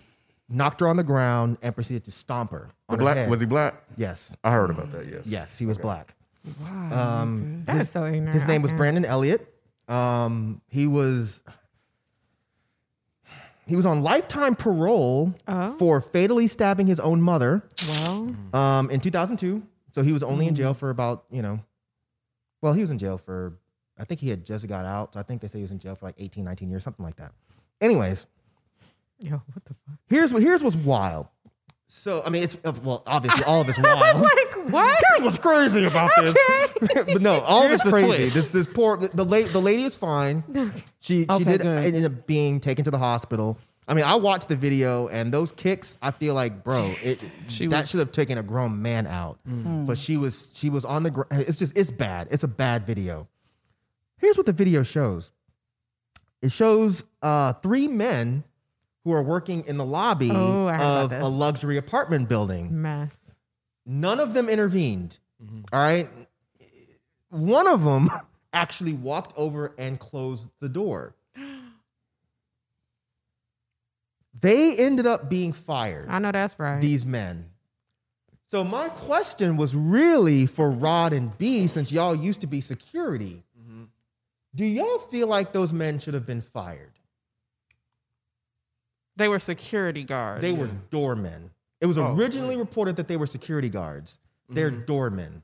knocked 0.48 0.80
her 0.80 0.88
on 0.88 0.96
the 0.96 1.02
ground 1.04 1.58
and 1.62 1.74
proceeded 1.74 2.04
to 2.04 2.10
stomp 2.12 2.50
her 2.52 2.68
The 2.88 2.92
on 2.92 2.98
her 2.98 3.04
black 3.04 3.16
head. 3.16 3.30
was 3.30 3.40
he 3.40 3.46
black? 3.46 3.82
Yes, 3.96 4.36
I 4.44 4.52
heard 4.52 4.70
about 4.70 4.92
that. 4.92 5.06
Yes. 5.08 5.22
yes, 5.26 5.58
he 5.58 5.66
was 5.66 5.78
black. 5.78 6.14
That 6.44 7.76
is 7.80 7.88
so 7.90 8.04
ignorant. 8.04 8.34
His 8.34 8.44
name 8.44 8.62
was 8.62 8.72
Brandon 8.72 9.04
Elliott. 9.04 9.48
Um, 9.88 10.60
he 10.68 10.86
was 10.86 11.42
he 13.66 13.76
was 13.76 13.86
on 13.86 14.02
lifetime 14.02 14.54
parole 14.54 15.34
Oh. 15.48 15.72
for 15.78 16.00
fatally 16.00 16.46
stabbing 16.46 16.86
his 16.86 17.00
own 17.00 17.20
mother. 17.22 17.62
Well, 17.88 18.34
um, 18.52 18.90
in 18.90 19.00
2002. 19.00 19.62
So 19.94 20.02
he 20.02 20.12
was 20.12 20.22
only 20.22 20.46
in 20.48 20.54
jail 20.54 20.72
for 20.74 20.90
about, 20.90 21.24
you 21.30 21.42
know, 21.42 21.60
well, 22.62 22.72
he 22.72 22.80
was 22.80 22.90
in 22.90 22.98
jail 22.98 23.18
for, 23.18 23.58
I 24.02 24.04
think 24.04 24.20
he 24.20 24.28
had 24.28 24.44
just 24.44 24.66
got 24.66 24.84
out. 24.84 25.14
So 25.14 25.20
I 25.20 25.22
think 25.22 25.40
they 25.40 25.48
say 25.48 25.58
he 25.58 25.62
was 25.62 25.70
in 25.72 25.78
jail 25.78 25.94
for 25.94 26.06
like 26.06 26.16
18, 26.18 26.44
19 26.44 26.68
years, 26.68 26.82
something 26.84 27.04
like 27.04 27.16
that. 27.16 27.32
Anyways, 27.80 28.26
yo, 29.20 29.36
what 29.52 29.64
the 29.64 29.74
fuck? 29.86 29.98
here's 30.08 30.32
what 30.32 30.42
here's 30.42 30.62
what's 30.62 30.76
wild. 30.76 31.28
So 31.86 32.22
I 32.24 32.30
mean, 32.30 32.42
it's 32.42 32.56
uh, 32.64 32.72
well, 32.82 33.02
obviously 33.06 33.44
all 33.44 33.60
of 33.60 33.68
it's 33.68 33.78
wild. 33.78 33.98
I 34.02 34.12
was 34.14 34.22
like 34.22 34.72
what? 34.72 34.98
Here's 35.10 35.24
what's 35.24 35.38
crazy 35.38 35.84
about 35.84 36.10
this. 36.20 36.36
but 36.94 37.20
no, 37.22 37.40
all 37.40 37.62
Here's 37.68 37.80
of 37.82 37.88
it's 37.88 37.90
crazy. 38.02 38.06
twist. 38.06 38.34
This 38.34 38.52
this 38.52 38.66
poor 38.66 38.96
the 38.96 39.08
the, 39.08 39.24
la- 39.24 39.46
the 39.52 39.60
lady 39.60 39.84
is 39.84 39.94
fine. 39.94 40.42
She 41.00 41.26
she 41.38 41.44
did 41.44 41.60
good. 41.62 41.78
ended 41.78 42.04
up 42.04 42.26
being 42.26 42.60
taken 42.60 42.84
to 42.84 42.90
the 42.90 42.98
hospital. 42.98 43.58
I 43.88 43.94
mean, 43.94 44.04
I 44.04 44.14
watched 44.14 44.48
the 44.48 44.54
video 44.56 45.08
and 45.08 45.34
those 45.34 45.50
kicks. 45.52 45.98
I 46.00 46.12
feel 46.12 46.34
like, 46.34 46.62
bro, 46.62 46.88
it 47.02 47.22
She 47.48 47.66
that 47.66 47.78
was- 47.78 47.90
should 47.90 47.98
have 48.00 48.12
taken 48.12 48.38
a 48.38 48.42
grown 48.42 48.80
man 48.80 49.06
out. 49.06 49.38
But 49.44 49.98
she 49.98 50.16
was 50.16 50.50
she 50.54 50.70
was 50.70 50.84
on 50.84 51.02
the 51.02 51.10
ground. 51.10 51.44
It's 51.46 51.58
just 51.58 51.76
it's 51.76 51.90
bad. 51.90 52.28
It's 52.30 52.44
a 52.44 52.48
bad 52.48 52.86
video. 52.86 53.28
Here's 54.22 54.36
what 54.36 54.46
the 54.46 54.52
video 54.52 54.82
shows. 54.84 55.32
It 56.40 56.52
shows 56.52 57.04
uh, 57.20 57.54
three 57.54 57.88
men 57.88 58.44
who 59.04 59.12
are 59.12 59.22
working 59.22 59.64
in 59.66 59.76
the 59.76 59.84
lobby 59.84 60.30
Oh, 60.32 60.66
I 60.68 60.72
heard 60.72 61.04
about 61.06 61.12
of 61.12 61.22
a 61.22 61.28
luxury 61.28 61.76
apartment 61.76 62.28
building. 62.28 62.80
Mess. 62.80 63.18
None 63.84 64.20
of 64.20 64.32
them 64.32 64.48
intervened. 64.48 65.18
All 65.72 65.80
right. 65.80 66.08
One 67.30 67.66
of 67.66 67.82
them 67.82 68.10
actually 68.52 68.92
walked 68.94 69.36
over 69.36 69.74
and 69.76 69.98
closed 69.98 70.48
the 70.60 70.68
door. 70.70 71.14
They 74.40 74.74
ended 74.76 75.06
up 75.06 75.30
being 75.30 75.52
fired. 75.52 76.08
I 76.08 76.18
know 76.18 76.32
that's 76.32 76.58
right. 76.58 76.80
These 76.80 77.04
men. 77.04 77.46
So 78.50 78.64
my 78.64 78.88
question 78.88 79.56
was 79.56 79.72
really 79.72 80.46
for 80.46 80.68
Rod 80.68 81.12
and 81.12 81.36
B, 81.38 81.68
since 81.68 81.92
y'all 81.92 82.14
used 82.16 82.40
to 82.40 82.48
be 82.48 82.60
security. 82.60 83.44
Do 84.54 84.64
y'all 84.64 84.98
feel 84.98 85.28
like 85.28 85.52
those 85.52 85.72
men 85.72 85.98
should 85.98 86.14
have 86.14 86.26
been 86.26 86.42
fired? 86.42 86.92
They 89.16 89.28
were 89.28 89.38
security 89.38 90.04
guards. 90.04 90.42
They 90.42 90.52
were 90.52 90.68
doormen. 90.90 91.50
It 91.80 91.86
was 91.86 91.98
Oh, 91.98 92.14
originally 92.14 92.56
reported 92.56 92.96
that 92.96 93.08
they 93.08 93.16
were 93.16 93.26
security 93.26 93.68
guards. 93.68 94.20
They're 94.48 94.70
mm-hmm. 94.70 94.84
doormen. 94.84 95.42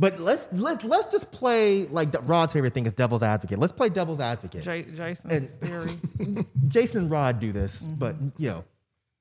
But 0.00 0.20
let's 0.20 0.46
let's 0.52 0.84
let's 0.84 1.08
just 1.08 1.32
play 1.32 1.86
like 1.86 2.12
the- 2.12 2.20
Rod's 2.20 2.52
favorite 2.52 2.72
thing 2.72 2.86
is 2.86 2.92
devil's 2.92 3.22
advocate. 3.24 3.58
Let's 3.58 3.72
play 3.72 3.88
devil's 3.88 4.20
advocate. 4.20 4.62
J- 4.62 4.84
Jason's 4.84 5.32
And- 5.32 5.48
theory. 5.48 6.46
Jason 6.68 7.02
and 7.02 7.10
Rod 7.10 7.40
do 7.40 7.50
this, 7.50 7.82
mm-hmm. 7.82 7.94
but 7.94 8.16
you 8.38 8.48
know. 8.48 8.64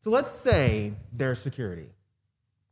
So 0.04 0.12
let's 0.12 0.32
say 0.32 0.94
they're 1.12 1.36
security. 1.36 1.90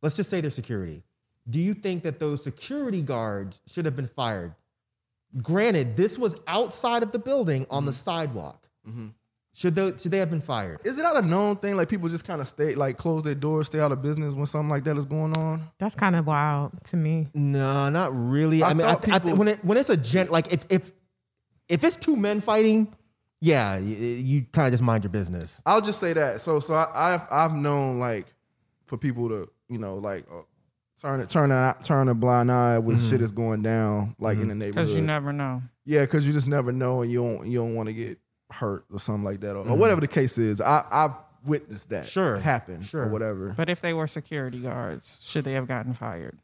Let's 0.01 0.15
just 0.15 0.29
say 0.29 0.39
they're 0.39 0.51
security. 0.51 1.01
Do 1.49 1.59
you 1.59 1.73
think 1.73 2.03
that 2.03 2.19
those 2.19 2.43
security 2.43 3.01
guards 3.01 3.59
should 3.65 3.85
have 3.85 3.95
been 3.95 4.07
fired? 4.07 4.53
Granted, 5.41 5.95
this 5.97 6.17
was 6.17 6.35
outside 6.47 7.03
of 7.03 7.11
the 7.11 7.19
building 7.19 7.65
on 7.69 7.85
the 7.85 7.93
sidewalk. 7.93 8.67
Should 9.53 9.73
they, 9.75 9.93
should 9.97 10.11
they 10.11 10.17
have 10.17 10.29
been 10.29 10.41
fired? 10.41 10.79
Is 10.83 10.99
it 10.99 11.03
not 11.03 11.15
a 11.15 11.21
known 11.21 11.55
thing? 11.55 11.77
Like 11.77 11.87
people 11.87 12.09
just 12.09 12.25
kind 12.25 12.41
of 12.41 12.47
stay, 12.49 12.75
like 12.75 12.97
close 12.97 13.23
their 13.23 13.35
doors, 13.35 13.67
stay 13.67 13.79
out 13.79 13.93
of 13.93 14.01
business 14.01 14.33
when 14.35 14.45
something 14.45 14.69
like 14.69 14.83
that 14.83 14.97
is 14.97 15.05
going 15.05 15.35
on. 15.37 15.69
That's 15.79 15.95
kind 15.95 16.15
of 16.17 16.27
wild 16.27 16.73
to 16.85 16.97
me. 16.97 17.29
No, 17.33 17.89
not 17.89 18.11
really. 18.13 18.61
I, 18.63 18.71
I 18.71 18.73
mean, 18.73 18.85
I, 18.85 18.95
thought 18.95 19.09
I, 19.13 19.19
people- 19.19 19.37
when 19.37 19.47
it 19.47 19.63
when 19.63 19.77
it's 19.77 19.89
a 19.89 19.95
gent 19.95 20.29
like 20.29 20.51
if 20.51 20.65
if 20.69 20.91
if 21.69 21.83
it's 21.85 21.95
two 21.95 22.17
men 22.17 22.41
fighting, 22.41 22.93
yeah, 23.39 23.77
you, 23.77 23.95
you 23.95 24.45
kind 24.51 24.67
of 24.67 24.73
just 24.73 24.83
mind 24.83 25.05
your 25.05 25.11
business. 25.11 25.61
I'll 25.65 25.81
just 25.81 25.99
say 26.01 26.11
that. 26.13 26.41
So, 26.41 26.59
so 26.59 26.73
I, 26.73 27.13
I've 27.13 27.27
I've 27.31 27.53
known 27.55 27.97
like 27.99 28.27
for 28.87 28.97
people 28.97 29.29
to 29.29 29.49
you 29.69 29.77
know 29.77 29.95
like 29.95 30.25
uh, 30.29 30.41
turn 31.01 31.19
it 31.19 31.29
turn 31.29 31.51
a 31.51 31.75
turn 31.83 32.07
a 32.07 32.15
blind 32.15 32.51
eye 32.51 32.79
when 32.79 32.97
mm-hmm. 32.97 33.09
shit 33.09 33.21
is 33.21 33.31
going 33.31 33.61
down 33.61 34.15
like 34.19 34.37
in 34.37 34.47
the 34.47 34.53
mm-hmm. 34.53 34.59
neighborhood. 34.59 34.87
Because 34.87 34.95
you 34.95 35.01
never 35.01 35.33
know. 35.33 35.61
Yeah, 35.85 36.01
because 36.01 36.25
you 36.27 36.33
just 36.33 36.47
never 36.47 36.71
know, 36.71 37.01
and 37.01 37.11
you 37.11 37.23
don't 37.23 37.47
you 37.47 37.59
don't 37.59 37.75
want 37.75 37.87
to 37.87 37.93
get 37.93 38.19
hurt 38.51 38.85
or 38.91 38.99
something 38.99 39.23
like 39.23 39.41
that, 39.41 39.51
or, 39.51 39.59
or 39.59 39.63
mm-hmm. 39.65 39.79
whatever 39.79 40.01
the 40.01 40.07
case 40.07 40.37
is. 40.37 40.61
I 40.61 40.83
I've 40.91 41.13
witnessed 41.45 41.89
that 41.89 42.07
Sure, 42.07 42.37
happen 42.39 42.81
sure. 42.81 43.03
or 43.03 43.09
whatever. 43.09 43.53
But 43.55 43.69
if 43.69 43.81
they 43.81 43.93
were 43.93 44.07
security 44.07 44.59
guards, 44.59 45.23
should 45.23 45.45
they 45.45 45.53
have 45.53 45.67
gotten 45.67 45.93
fired? 45.93 46.39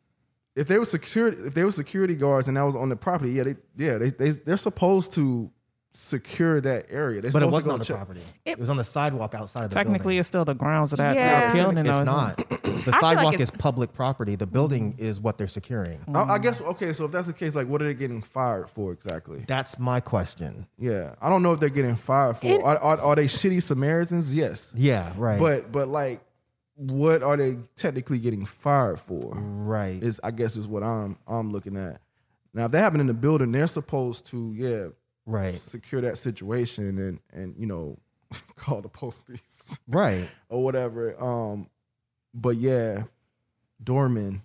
if 0.55 0.67
they 0.67 0.77
were 0.77 0.85
security 0.85 1.37
if 1.45 1.53
they 1.53 1.63
were 1.63 1.71
security 1.71 2.15
guards 2.15 2.47
and 2.47 2.57
that 2.57 2.63
was 2.63 2.75
on 2.75 2.89
the 2.89 2.95
property, 2.95 3.31
yeah, 3.31 3.43
they 3.43 3.55
yeah 3.77 3.97
they 3.97 4.09
they 4.09 4.29
they're 4.31 4.57
supposed 4.57 5.13
to 5.13 5.49
secure 5.93 6.61
that 6.61 6.85
area. 6.89 7.21
They're 7.21 7.31
But 7.31 7.43
it 7.43 7.49
wasn't 7.49 7.73
on 7.73 7.79
the 7.79 7.85
check- 7.85 7.97
property. 7.97 8.21
It, 8.45 8.57
was 8.57 8.69
on 8.69 8.77
the 8.77 8.83
sidewalk 8.83 9.33
outside 9.35 9.65
of 9.65 9.69
the 9.71 9.75
Technically, 9.75 9.99
building. 10.13 10.19
it's 10.19 10.27
still 10.27 10.45
the 10.45 10.53
grounds 10.55 10.93
of 10.93 10.97
that 10.97 11.15
Yeah. 11.15 11.53
building. 11.53 11.85
it's 11.85 11.97
though, 11.97 12.03
not. 12.03 12.39
isn't? 12.39 12.61
The 12.85 12.93
sidewalk 12.99 13.35
it's- 13.35 13.49
is 13.49 13.51
public 13.51 13.93
property. 13.93 14.35
The 14.35 14.47
building 14.47 14.95
is 14.97 15.19
what 15.19 15.37
they're 15.37 15.47
securing. 15.47 15.99
I, 16.15 16.21
I 16.21 16.37
guess 16.39 16.59
okay. 16.61 16.93
So 16.93 17.05
if 17.05 17.11
that's 17.11 17.27
the 17.27 17.33
case, 17.33 17.53
like, 17.53 17.67
what 17.67 17.79
are 17.81 17.85
they 17.85 17.93
getting 17.93 18.23
fired 18.23 18.69
for 18.71 18.91
exactly? 18.91 19.43
That's 19.47 19.77
my 19.77 19.99
question. 19.99 20.65
Yeah, 20.79 21.13
I 21.21 21.29
don't 21.29 21.43
know 21.43 21.51
if 21.53 21.59
they're 21.59 21.69
getting 21.69 21.95
fired 21.95 22.37
for. 22.37 22.47
It- 22.47 22.63
are, 22.63 22.77
are, 22.79 22.99
are 22.99 23.15
they 23.15 23.25
shitty 23.25 23.61
Samaritans? 23.61 24.33
Yes, 24.33 24.73
Yeah, 24.75 25.13
right. 25.15 25.39
but 25.39 25.71
but 25.71 25.89
like, 25.89 26.21
what 26.75 27.21
are 27.21 27.37
they 27.37 27.57
technically 27.75 28.17
getting 28.17 28.45
fired 28.45 28.99
for? 28.99 29.33
right. 29.35 30.01
Is 30.01 30.19
I 30.23 30.31
guess 30.31 30.55
is 30.57 30.67
what 30.67 30.81
I'm 30.81 31.17
I'm 31.27 31.51
looking 31.51 31.77
at. 31.77 32.01
Now, 32.53 32.65
if 32.65 32.71
they 32.71 32.79
happen 32.79 32.99
in 32.99 33.05
the 33.07 33.13
building, 33.13 33.51
they're 33.51 33.67
supposed 33.67 34.25
to 34.27 34.53
yeah 34.57 34.87
right. 35.25 35.55
secure 35.55 36.01
that 36.01 36.17
situation 36.17 36.97
and 36.97 37.19
and 37.31 37.55
you 37.57 37.65
know 37.65 37.97
call 38.55 38.81
the 38.81 38.89
police 38.89 39.79
Right. 39.87 40.27
or 40.49 40.63
whatever. 40.63 41.21
Um, 41.21 41.67
but 42.33 42.57
yeah, 42.57 43.03
doorman. 43.83 44.41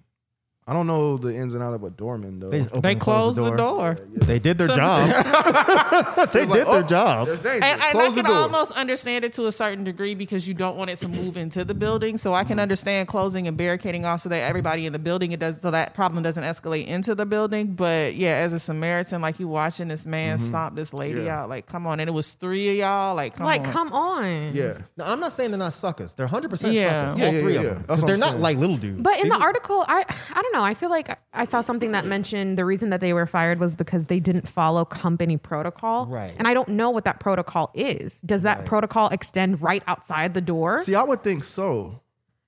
I 0.68 0.72
don't 0.72 0.88
know 0.88 1.16
the 1.16 1.32
ins 1.32 1.54
and 1.54 1.62
out 1.62 1.74
of 1.74 1.84
a 1.84 1.90
doorman 1.90 2.40
though. 2.40 2.50
They, 2.50 2.58
just 2.58 2.70
opened 2.70 2.82
They 2.84 2.92
and 2.92 3.00
closed 3.00 3.38
closed 3.38 3.52
the 3.52 3.56
door. 3.56 3.94
They 4.10 4.38
did 4.40 4.58
their 4.58 4.66
So- 4.70 4.74
job. 4.76 5.08
they 6.32 6.40
did 6.40 6.48
like, 6.48 6.52
their 6.58 6.64
oh, 6.66 6.82
job. 6.82 7.26
There's 7.28 7.38
danger. 7.40 7.64
And, 7.64 7.80
and 7.80 7.82
I 7.82 7.92
Close 7.92 8.14
the 8.16 8.22
can 8.22 8.30
door. 8.30 8.40
almost 8.42 8.72
understand 8.72 9.24
it 9.24 9.32
to 9.34 9.46
a 9.46 9.52
certain 9.52 9.84
degree 9.84 10.14
because 10.16 10.48
you 10.48 10.54
don't 10.54 10.76
want 10.76 10.90
it 10.90 10.96
to 11.00 11.08
move 11.08 11.36
into 11.36 11.64
the 11.64 11.74
building. 11.74 12.16
So 12.16 12.34
I 12.34 12.40
Mm-hmm. 12.40 12.48
can 12.48 12.58
understand 12.60 13.08
closing 13.08 13.46
and 13.48 13.56
barricading 13.56 14.04
off 14.04 14.20
so 14.22 14.28
that 14.28 14.42
everybody 14.42 14.86
in 14.86 14.92
the 14.92 14.98
building 14.98 15.32
it 15.32 15.40
does 15.40 15.56
so 15.62 15.70
that 15.70 15.94
problem 15.94 16.22
doesn't 16.22 16.42
escalate 16.44 16.86
into 16.88 17.14
the 17.14 17.26
building. 17.26 17.74
But 17.74 18.16
yeah, 18.16 18.34
as 18.34 18.52
a 18.52 18.58
Samaritan, 18.58 19.20
like 19.22 19.38
you 19.40 19.46
watching 19.48 19.88
this 19.88 20.04
man 20.04 20.38
stomp 20.38 20.74
this 20.76 20.92
lady 20.92 21.18
Mm-hmm. 21.18 21.26
Yeah. 21.26 21.42
out, 21.42 21.48
like 21.48 21.66
come 21.66 21.86
on, 21.86 22.00
and 22.00 22.08
it 22.10 22.12
was 22.12 22.32
three 22.32 22.70
of 22.70 22.76
y'all, 22.76 23.14
like 23.14 23.36
come 23.36 23.46
like, 23.46 23.64
on. 23.66 23.72
come 23.72 23.92
on. 23.92 24.52
yeah. 24.54 24.78
Now, 24.96 25.12
I'm 25.12 25.20
not 25.20 25.32
saying 25.32 25.52
they're 25.52 25.58
not 25.58 25.72
suckers. 25.72 26.14
They're 26.14 26.26
100% 26.26 26.72
Yeah. 26.72 27.08
suckers. 27.08 27.20
Yeah, 27.20 27.26
all 27.28 27.32
yeah, 27.34 27.40
three 27.40 27.52
yeah, 27.54 27.58
of 27.60 27.64
yeah. 27.64 27.70
them. 27.74 27.84
That's 27.86 28.02
what 28.02 28.06
they're 28.08 28.14
I'm 28.16 28.20
not 28.20 28.30
saying. 28.32 28.42
like 28.42 28.56
little 28.58 28.76
dudes. 28.76 29.00
But 29.00 29.20
in 29.22 29.28
the 29.28 29.36
article, 29.38 29.84
I 29.88 30.04
I 30.32 30.42
don't 30.42 30.52
know. 30.52 30.55
I 30.62 30.74
feel 30.74 30.90
like 30.90 31.18
I 31.32 31.44
saw 31.44 31.60
something 31.60 31.92
that 31.92 32.04
mentioned 32.06 32.56
the 32.58 32.64
reason 32.64 32.90
that 32.90 33.00
they 33.00 33.12
were 33.12 33.26
fired 33.26 33.58
was 33.60 33.76
because 33.76 34.06
they 34.06 34.20
didn't 34.20 34.48
follow 34.48 34.84
company 34.84 35.36
protocol. 35.36 36.06
Right. 36.06 36.34
And 36.38 36.46
I 36.48 36.54
don't 36.54 36.68
know 36.70 36.90
what 36.90 37.04
that 37.04 37.20
protocol 37.20 37.70
is. 37.74 38.20
Does 38.22 38.42
that 38.42 38.64
protocol 38.66 39.08
extend 39.08 39.60
right 39.62 39.82
outside 39.86 40.34
the 40.34 40.40
door? 40.40 40.78
See, 40.78 40.94
I 40.94 41.02
would 41.02 41.22
think 41.22 41.44
so. 41.44 42.00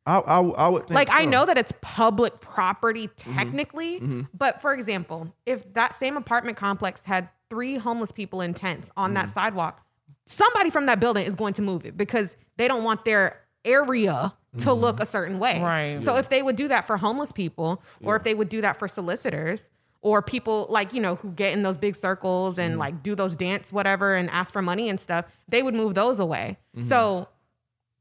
I 0.06 0.18
I, 0.20 0.40
I 0.40 0.68
would 0.68 0.82
think 0.88 0.94
like 0.94 1.10
I 1.12 1.24
know 1.26 1.44
that 1.46 1.58
it's 1.58 1.72
public 1.82 2.40
property 2.40 3.08
Mm-hmm. 3.08 3.34
technically, 3.36 4.26
but 4.32 4.60
for 4.62 4.72
example, 4.72 5.34
if 5.44 5.72
that 5.74 5.94
same 5.94 6.16
apartment 6.16 6.56
complex 6.56 7.04
had 7.04 7.28
three 7.50 7.76
homeless 7.76 8.12
people 8.12 8.40
in 8.40 8.54
tents 8.54 8.90
on 8.96 9.10
Mm-hmm. 9.10 9.14
that 9.26 9.34
sidewalk, 9.34 9.84
somebody 10.26 10.70
from 10.70 10.86
that 10.86 10.98
building 11.00 11.26
is 11.26 11.34
going 11.34 11.54
to 11.54 11.62
move 11.62 11.84
it 11.84 11.96
because 11.96 12.36
they 12.56 12.68
don't 12.68 12.84
want 12.84 13.04
their 13.04 13.40
area 13.64 14.32
to 14.56 14.66
Mm-hmm. 14.68 14.80
look 14.80 15.00
a 15.00 15.06
certain 15.06 15.38
way. 15.38 15.60
Right. 15.60 16.02
So 16.02 16.16
if 16.16 16.28
they 16.30 16.42
would 16.42 16.56
do 16.56 16.68
that 16.68 16.86
for 16.86 16.96
homeless 16.96 17.32
people 17.32 17.82
or 18.02 18.16
if 18.16 18.24
they 18.24 18.34
would 18.34 18.48
do 18.48 18.60
that 18.62 18.78
for 18.78 18.88
solicitors 18.88 19.68
or 20.00 20.22
people 20.22 20.66
like, 20.70 20.94
you 20.94 21.00
know, 21.00 21.16
who 21.16 21.30
get 21.32 21.52
in 21.52 21.62
those 21.62 21.76
big 21.76 21.94
circles 21.96 22.58
and 22.58 22.70
Mm-hmm. 22.72 22.80
like 22.80 23.02
do 23.02 23.14
those 23.14 23.36
dance 23.36 23.72
whatever 23.72 24.14
and 24.14 24.30
ask 24.30 24.52
for 24.52 24.62
money 24.62 24.88
and 24.88 24.98
stuff, 24.98 25.26
they 25.48 25.62
would 25.62 25.74
move 25.74 25.94
those 25.94 26.18
away. 26.20 26.56
Mm-hmm. 26.76 26.88
So 26.88 27.28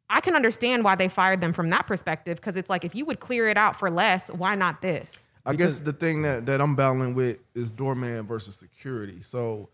I 0.10 0.22
can 0.22 0.36
understand 0.38 0.86
why 0.86 0.96
they 0.96 1.10
fired 1.10 1.42
them 1.42 1.52
from 1.52 1.70
that 1.72 1.86
perspective 1.86 2.38
because 2.38 2.56
it's 2.56 2.70
like 2.70 2.86
if 2.86 2.96
you 2.96 3.04
would 3.06 3.20
clear 3.20 3.48
it 3.48 3.58
out 3.58 3.78
for 3.78 3.90
less, 3.92 4.30
why 4.30 4.56
not 4.56 4.82
this? 4.82 5.28
I 5.46 5.54
guess 5.54 5.80
the 5.80 5.92
thing 5.94 6.22
that, 6.22 6.46
that 6.46 6.62
I'm 6.62 6.76
battling 6.76 7.14
with 7.14 7.40
is 7.56 7.72
doorman 7.72 8.26
versus 8.26 8.56
security. 8.56 9.22
So 9.22 9.70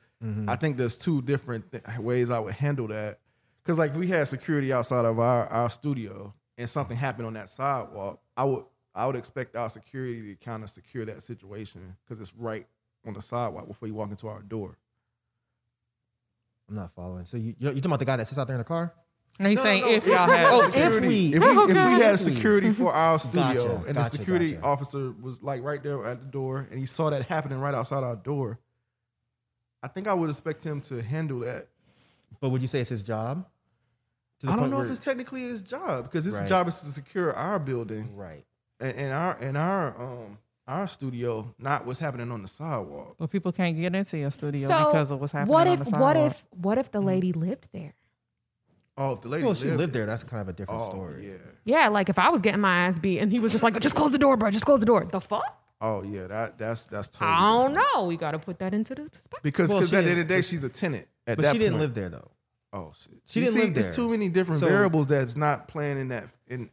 I 0.48 0.56
think 0.56 0.78
there's 0.78 0.96
two 0.96 1.22
different 1.22 1.70
th- 1.72 1.84
ways 2.00 2.32
I 2.32 2.40
would 2.40 2.54
handle 2.56 2.88
that. 2.88 3.20
Because 3.62 3.78
like 3.78 3.96
we 3.96 4.08
had 4.08 4.28
security 4.28 4.72
outside 4.72 5.04
of 5.06 5.20
our, 5.20 5.46
our 5.48 5.70
studio 5.70 6.34
and 6.58 6.70
something 6.70 6.96
happened 6.98 7.28
on 7.28 7.34
that 7.34 7.50
sidewalk, 7.50 8.20
I 8.38 8.44
would 8.46 8.66
I 8.96 9.08
would 9.08 9.16
expect 9.16 9.56
our 9.56 9.70
security 9.70 10.36
to 10.36 10.46
kind 10.46 10.64
of 10.64 10.70
secure 10.70 11.06
that 11.06 11.24
situation 11.24 11.96
because 12.08 12.22
it's 12.22 12.36
right 12.36 12.68
on 13.08 13.14
the 13.14 13.22
sidewalk 13.22 13.68
before 13.68 13.88
you 13.88 13.94
walk 13.96 14.12
into 14.12 14.28
our 14.28 14.42
door. 14.42 14.78
I'm 16.70 16.76
not 16.76 16.94
following. 16.96 17.26
So 17.26 17.38
you, 17.38 17.56
you're 17.60 17.72
talking 17.72 17.86
about 17.88 18.00
the 18.00 18.06
guy 18.06 18.18
that 18.18 18.28
sits 18.28 18.38
out 18.40 18.48
there 18.48 18.56
in 18.56 18.60
the 18.60 18.64
car? 18.66 18.94
And 19.40 19.48
he's 19.48 19.58
No, 19.58 19.64
saying 19.64 19.82
no, 19.82 19.88
no. 19.90 19.94
if 19.96 20.06
y'all 20.08 20.18
had 20.18 20.48
Oh, 20.52 20.68
if 20.68 20.74
security- 20.76 21.08
we- 21.08 21.34
if 21.36 21.42
we, 21.42 21.48
if 21.64 21.68
we 21.68 21.74
had 22.04 22.20
security 22.20 22.72
for 22.72 22.94
our 22.94 23.18
studio 23.18 23.78
Gotcha, 23.78 23.88
and 23.88 23.98
the 23.98 24.06
security 24.06 24.52
gotcha. 24.52 24.64
officer 24.66 25.12
was 25.22 25.42
like 25.42 25.64
right 25.64 25.82
there 25.82 26.06
at 26.06 26.20
the 26.22 26.28
door 26.28 26.68
and 26.70 26.80
he 26.80 26.86
saw 26.86 27.10
that 27.10 27.24
happening 27.26 27.58
right 27.60 27.74
outside 27.74 28.04
our 28.04 28.16
door, 28.16 28.60
I 29.82 29.88
think 29.88 30.08
I 30.08 30.14
would 30.14 30.30
expect 30.30 30.64
him 30.64 30.82
to 30.82 31.02
handle 31.02 31.40
that. 31.40 31.68
But 32.40 32.50
would 32.50 32.62
you 32.62 32.68
say 32.68 32.80
it's 32.82 32.90
his 32.92 33.02
job? 33.04 33.46
To 34.44 34.48
the 34.48 34.54
I 34.54 34.56
don't 34.58 34.70
know 34.70 34.82
if 34.82 34.92
it's 34.92 35.00
technically 35.00 35.42
his 35.44 35.62
job 35.62 36.04
because 36.04 36.26
his 36.26 36.38
Right. 36.40 36.48
job 36.50 36.68
is 36.68 36.80
to 36.82 36.88
secure 36.88 37.34
our 37.34 37.60
building 37.60 38.16
right. 38.16 38.44
and, 38.80 38.94
and 38.98 39.14
our 39.14 39.38
and 39.40 39.58
our 39.58 39.88
um 40.02 40.38
our 40.68 40.88
studio, 40.88 41.54
not 41.60 41.86
what's 41.86 42.00
happening 42.00 42.30
on 42.32 42.42
the 42.42 42.48
sidewalk. 42.48 43.16
but 43.18 43.30
people 43.30 43.52
can't 43.52 43.76
get 43.78 43.96
into 43.96 44.18
your 44.18 44.32
studio 44.32 44.68
So 44.70 44.86
because 44.86 45.12
of 45.12 45.20
what's 45.22 45.32
happening 45.34 45.54
what 45.54 45.68
on 45.68 45.74
if 45.74 45.80
the 45.80 45.86
sidewalk. 45.86 46.02
what 46.16 46.18
if 46.18 46.46
what 46.52 46.78
if 46.78 46.92
the 46.92 47.02
lady 47.02 47.32
lived 47.34 47.68
there? 47.74 47.94
Oh, 48.98 49.14
if 49.14 49.22
the 49.22 49.30
lady 49.30 49.44
Well, 49.46 49.56
she 49.56 49.66
lived 49.66 49.78
lived 49.80 49.94
there. 49.94 50.06
That's 50.06 50.24
kind 50.24 50.42
of 50.42 50.50
a 50.50 50.54
different 50.54 50.82
Oh 50.82 50.90
story. 50.90 51.28
yeah. 51.32 51.38
Yeah, 51.66 51.88
like 51.88 52.10
if 52.10 52.20
I 52.20 52.30
was 52.30 52.42
getting 52.42 52.62
my 52.62 52.88
ass 52.88 53.00
beat 53.00 53.20
and 53.20 53.32
he 53.32 53.40
was 53.40 53.52
just 53.54 53.64
like, 53.64 53.80
just 53.80 53.96
close 53.96 54.12
the 54.12 54.18
door, 54.20 54.36
bro, 54.38 54.52
just 54.52 54.66
close 54.66 54.80
the 54.82 54.86
door. 54.86 55.06
The 55.06 55.22
fuck? 55.22 55.58
Oh 55.82 56.04
yeah. 56.04 56.28
That 56.28 56.58
that's 56.58 56.84
that's 56.86 57.08
totally 57.10 57.32
I 57.32 57.52
don't 57.54 57.70
different. 57.74 57.88
know. 57.96 58.04
We 58.06 58.18
got 58.18 58.32
to 58.32 58.40
put 58.40 58.60
that 58.60 58.74
into 58.74 58.94
the 58.96 59.04
perspective. 59.10 59.40
because 59.44 59.70
Well, 59.70 59.80
because 59.80 59.94
at 59.94 60.04
the 60.06 60.12
end 60.12 60.20
of 60.22 60.28
the 60.28 60.34
day 60.36 60.42
she's 60.42 60.64
a 60.64 60.70
tenant. 60.70 61.08
At 61.26 61.38
But 61.38 61.44
that 61.44 61.54
she 61.54 61.60
didn't 61.60 61.74
point. 61.74 61.82
live 61.82 61.94
there 61.96 62.10
though. 62.10 62.30
Oh 62.74 62.92
shit. 63.00 63.14
She 63.26 63.40
You 63.40 63.46
didn't 63.46 63.58
see, 63.60 63.66
live 63.68 63.74
there. 63.76 63.88
It's 63.88 63.96
too 63.96 64.10
many 64.10 64.30
different 64.30 64.60
So- 64.62 64.68
variables 64.68 65.08
that's 65.08 65.36
not 65.36 65.68
playing 65.68 66.00
in 66.00 66.08
that 66.10 66.26
in 66.48 66.70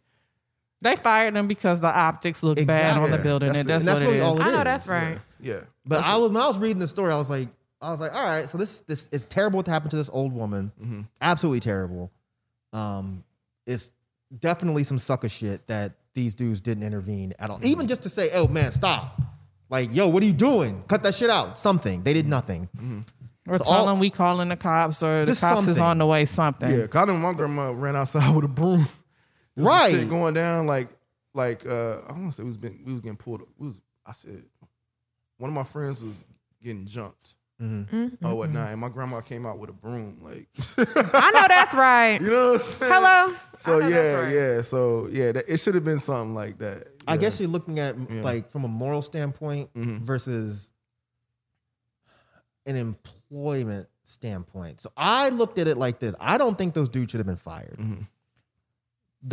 They 0.80 0.96
fired 0.96 1.34
them 1.34 1.46
because 1.46 1.80
the 1.80 1.94
optics 1.94 2.42
look 2.42 2.64
bad 2.66 2.96
on 2.96 3.10
the 3.10 3.18
building, 3.18 3.48
That's 3.48 3.60
and 3.60 3.68
that's, 3.68 3.82
And 3.84 3.88
that's 3.88 4.00
what 4.00 4.06
really 4.06 4.16
it 4.18 4.22
is. 4.22 4.24
all 4.28 4.40
it 4.40 4.42
I 4.42 4.50
know 4.50 4.58
is. 4.58 4.64
that's 4.64 4.88
right. 4.88 5.18
yeah. 5.38 5.60
But 5.84 5.96
That's 5.96 6.08
I 6.08 6.16
was 6.16 6.30
when 6.32 6.42
I 6.42 6.48
was 6.48 6.58
reading 6.58 6.78
the 6.78 6.88
story, 6.88 7.12
I 7.12 7.18
was 7.18 7.28
like, 7.28 7.48
I 7.82 7.90
was 7.90 8.00
like, 8.00 8.14
all 8.14 8.24
right, 8.24 8.48
so 8.48 8.56
this 8.58 8.80
this 8.82 9.08
is 9.12 9.24
terrible 9.24 9.58
what 9.58 9.66
happened 9.66 9.90
to 9.90 9.96
this 9.98 10.08
old 10.10 10.32
woman. 10.32 10.72
Mm-hmm. 10.82 11.00
Absolutely 11.20 11.60
terrible. 11.60 12.10
Um, 12.72 13.24
it's 13.66 13.94
definitely 14.38 14.84
some 14.84 14.98
sucker 14.98 15.28
shit 15.28 15.66
that 15.66 15.92
these 16.14 16.34
dudes 16.34 16.60
didn't 16.60 16.82
intervene 16.84 17.34
at 17.38 17.50
all. 17.50 17.58
Mm-hmm. 17.58 17.66
Even 17.66 17.86
just 17.86 18.02
to 18.02 18.08
say, 18.08 18.30
oh 18.32 18.48
man, 18.48 18.70
stop. 18.72 19.20
Like, 19.68 19.94
yo, 19.94 20.08
what 20.08 20.22
are 20.22 20.26
you 20.26 20.32
doing? 20.32 20.82
Cut 20.88 21.02
that 21.04 21.14
shit 21.14 21.30
out. 21.30 21.58
Something. 21.58 22.02
They 22.02 22.12
did 22.14 22.26
nothing. 22.26 22.68
Mm-hmm. 22.76 23.00
Or 23.48 23.58
So 23.58 23.64
tell 23.64 23.72
all- 23.72 23.86
them 23.86 23.98
we 23.98 24.10
calling 24.10 24.48
the 24.48 24.56
cops 24.56 25.02
or 25.02 25.20
the 25.20 25.26
Just 25.32 25.40
cops 25.40 25.66
is 25.66 25.78
on 25.80 25.98
the 25.98 26.06
way. 26.06 26.24
Something. 26.26 26.70
Yeah, 26.78 26.86
cause 26.86 27.02
I 27.02 27.04
know 27.06 27.18
my 27.18 27.32
grandma 27.32 27.70
ran 27.70 27.96
outside 27.96 28.34
with 28.34 28.44
a 28.44 28.48
broom. 28.48 28.86
There 29.56 29.64
Right. 29.66 30.08
going 30.08 30.34
down 30.34 30.66
like 30.66 30.88
like 31.34 31.64
uh 31.66 31.98
I 32.08 32.12
want 32.12 32.26
to 32.30 32.32
say 32.32 32.42
we 32.42 32.48
was 32.50 32.56
been, 32.58 32.80
we 32.84 32.92
was 32.92 33.00
getting 33.00 33.16
pulled. 33.16 33.42
We 33.58 33.68
was 33.68 33.80
I 34.06 34.12
said 34.12 34.42
one 35.38 35.48
of 35.48 35.54
my 35.54 35.64
friends 35.64 36.02
was 36.04 36.24
getting 36.62 36.86
jumped. 36.86 37.34
Mm-hmm. 37.62 38.24
Oh, 38.24 38.36
what 38.36 38.50
night? 38.50 38.72
And 38.72 38.80
my 38.80 38.88
grandma 38.88 39.20
came 39.20 39.44
out 39.44 39.58
with 39.58 39.68
a 39.68 39.72
broom, 39.74 40.18
like 40.22 40.48
I 40.78 41.30
know 41.30 41.44
that's 41.48 41.74
right. 41.74 42.18
you 42.20 42.30
know 42.30 42.52
what 42.52 42.60
I'm 42.60 42.66
saying? 42.66 42.92
Hello. 42.92 43.34
So 43.58 43.78
yeah, 43.80 44.10
right. 44.12 44.34
yeah. 44.34 44.62
So 44.62 45.08
yeah, 45.12 45.32
that, 45.32 45.44
it 45.48 45.58
should 45.58 45.74
have 45.74 45.84
been 45.84 45.98
something 45.98 46.34
like 46.34 46.58
that. 46.58 46.88
I 47.06 47.12
Yeah. 47.14 47.16
guess 47.18 47.38
you're 47.40 47.48
looking 47.50 47.78
at 47.78 47.96
Yeah. 48.10 48.22
like 48.22 48.50
from 48.50 48.64
a 48.64 48.68
moral 48.68 49.02
standpoint 49.02 49.72
Mhm. 49.74 50.00
versus 50.00 50.72
an 52.66 52.76
employment 53.30 53.88
standpoint. 54.04 54.80
So 54.80 54.90
I 54.96 55.28
looked 55.28 55.58
at 55.58 55.68
it 55.68 55.76
like 55.76 55.98
this. 56.00 56.14
I 56.20 56.38
don't 56.38 56.58
think 56.58 56.74
those 56.74 56.88
dudes 56.88 57.10
should 57.12 57.18
have 57.20 57.26
been 57.26 57.36
fired. 57.36 57.76
Mhm. 57.78 58.06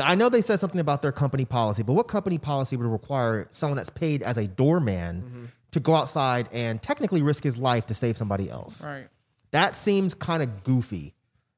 I 0.04 0.16
know 0.16 0.28
they 0.30 0.42
said 0.42 0.60
something 0.60 0.82
about 0.82 1.02
their 1.02 1.12
company 1.14 1.46
policy, 1.46 1.82
but 1.82 1.94
what 1.94 2.08
company 2.08 2.38
policy 2.38 2.76
would 2.76 2.86
require 2.88 3.48
someone 3.52 3.78
that's 3.78 3.90
paid 3.90 4.22
as 4.22 4.38
a 4.38 4.48
doorman 4.48 5.22
Mm-hmm. 5.22 5.46
to 5.72 5.80
go 5.80 5.96
outside 5.96 6.48
and 6.52 6.82
technically 6.82 7.22
risk 7.22 7.44
his 7.44 7.58
life 7.58 7.86
to 7.88 7.94
save 7.94 8.18
somebody 8.18 8.50
else? 8.50 8.86
Right. 8.86 9.08
That 9.52 9.76
seems 9.76 10.14
kind 10.14 10.44
of 10.44 10.64
goofy. 10.64 11.14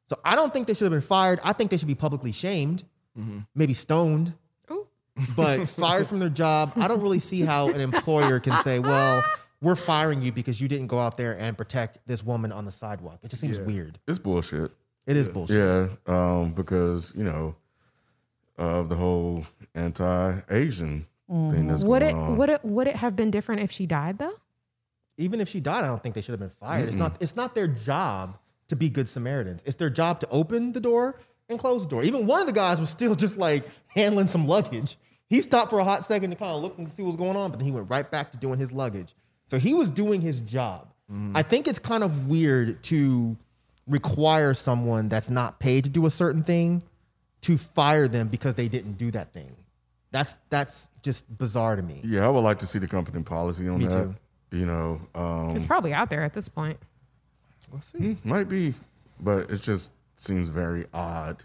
So 0.07 0.19
I 0.23 0.35
don't 0.35 0.53
think 0.53 0.67
they 0.67 0.73
should 0.73 0.85
have 0.85 0.91
been 0.91 1.01
fired. 1.01 1.39
I 1.43 1.53
think 1.53 1.71
they 1.71 1.77
should 1.77 1.87
be 1.87 1.95
publicly 1.95 2.31
shamed, 2.31 2.83
Mm-hmm. 3.17 3.39
maybe 3.55 3.73
stoned, 3.73 4.33
Ooh. 4.71 4.87
but 5.35 5.67
fired 5.67 6.07
from 6.07 6.19
their 6.19 6.29
job. 6.29 6.73
I 6.77 6.87
don't 6.87 7.01
really 7.01 7.19
see 7.19 7.41
how 7.41 7.69
an 7.69 7.81
employer 7.81 8.39
can 8.39 8.61
say, 8.63 8.79
well, 8.79 9.23
we're 9.61 9.75
firing 9.75 10.21
you 10.21 10.31
because 10.31 10.61
you 10.61 10.67
didn't 10.67 10.87
go 10.87 10.99
out 10.99 11.17
there 11.17 11.37
and 11.37 11.57
protect 11.57 11.99
this 12.07 12.23
woman 12.23 12.51
on 12.51 12.65
the 12.65 12.71
sidewalk. 12.71 13.19
It 13.23 13.29
just 13.29 13.41
seems 13.41 13.57
Yeah. 13.57 13.65
weird. 13.65 13.99
It's 14.07 14.19
bullshit. 14.19 14.71
It 15.05 15.17
is 15.17 15.27
bullshit. 15.27 15.57
Yeah, 15.57 15.87
um, 16.07 16.53
because 16.53 17.11
you 17.15 17.23
know 17.23 17.55
of 18.57 18.89
the 18.89 18.95
whole 18.95 19.45
anti-Asian 19.75 21.05
thing 21.29 21.67
that's 21.67 21.83
Would 21.83 22.01
going 22.01 22.15
it 22.15 22.19
on. 22.19 22.37
would 22.37 22.49
it 22.49 22.65
would 22.65 22.87
it 22.87 22.95
have 22.95 23.15
been 23.15 23.31
different 23.31 23.61
if 23.61 23.71
she 23.71 23.85
died 23.85 24.17
though? 24.17 24.33
Even 25.17 25.41
if 25.41 25.49
she 25.49 25.59
died, 25.59 25.83
I 25.83 25.87
don't 25.87 26.01
think 26.01 26.15
they 26.15 26.21
should 26.21 26.31
have 26.33 26.39
been 26.39 26.49
fired. 26.49 26.87
It's 26.87 26.97
not 26.97 27.17
it's 27.21 27.35
not 27.35 27.55
their 27.55 27.67
job 27.67 28.37
to 28.67 28.75
be 28.75 28.89
good 28.89 29.07
Samaritans. 29.07 29.63
It's 29.65 29.75
their 29.75 29.89
job 29.89 30.19
to 30.21 30.29
open 30.29 30.71
the 30.71 30.79
door 30.79 31.19
and 31.49 31.59
close 31.59 31.83
the 31.83 31.89
door. 31.89 32.03
Even 32.03 32.25
one 32.27 32.41
of 32.41 32.47
the 32.47 32.53
guys 32.53 32.79
was 32.79 32.89
still 32.89 33.15
just 33.15 33.37
like 33.37 33.63
handling 33.87 34.27
some 34.27 34.47
luggage. 34.47 34.97
He 35.27 35.41
stopped 35.41 35.69
for 35.69 35.79
a 35.79 35.83
hot 35.83 36.03
second 36.05 36.31
to 36.31 36.35
kind 36.35 36.51
of 36.51 36.61
look 36.61 36.77
and 36.77 36.91
see 36.91 37.03
what 37.03 37.09
was 37.09 37.15
going 37.17 37.35
on, 37.35 37.51
but 37.51 37.57
then 37.59 37.65
he 37.65 37.71
went 37.71 37.89
right 37.89 38.09
back 38.09 38.31
to 38.31 38.37
doing 38.37 38.57
his 38.59 38.71
luggage. 38.71 39.13
So 39.49 39.57
he 39.57 39.73
was 39.73 39.89
doing 39.89 40.21
his 40.21 40.41
job. 40.41 40.87
I 41.33 41.41
think 41.41 41.67
it's 41.67 41.79
kind 41.79 42.03
of 42.03 42.27
weird 42.27 42.83
to 42.83 43.35
require 43.87 44.53
someone 44.53 45.09
that's 45.09 45.29
not 45.31 45.59
paid 45.59 45.85
to 45.85 45.89
do 45.89 46.05
a 46.05 46.11
certain 46.11 46.43
thing 46.43 46.83
to 47.41 47.57
fire 47.57 48.07
them 48.07 48.27
because 48.27 48.53
they 48.53 48.67
didn't 48.67 48.93
do 48.99 49.09
that 49.11 49.33
thing. 49.33 49.55
That's 50.11 50.35
that's 50.51 50.89
just 51.01 51.25
bizarre 51.37 51.75
to 51.75 51.81
me. 51.81 52.01
yeah, 52.03 52.25
I 52.27 52.29
would 52.29 52.41
like 52.41 52.59
to 52.59 52.67
see 52.67 52.77
the 52.77 52.87
company 52.87 53.23
policy 53.23 53.67
on 53.67 53.79
Me 53.79 53.85
that. 53.85 54.03
too. 54.03 54.15
You 54.51 54.65
know, 54.67 55.01
um, 55.15 55.55
It's 55.55 55.65
probably 55.65 55.93
out 55.93 56.09
there 56.11 56.23
at 56.23 56.33
this 56.33 56.47
point. 56.47 56.77
Let's 57.73 57.91
see. 57.91 58.13
hmm, 58.13 58.29
might 58.29 58.49
be, 58.49 58.73
but 59.19 59.49
it 59.49 59.61
just 59.61 59.91
seems 60.15 60.49
very 60.49 60.85
odd. 60.93 61.43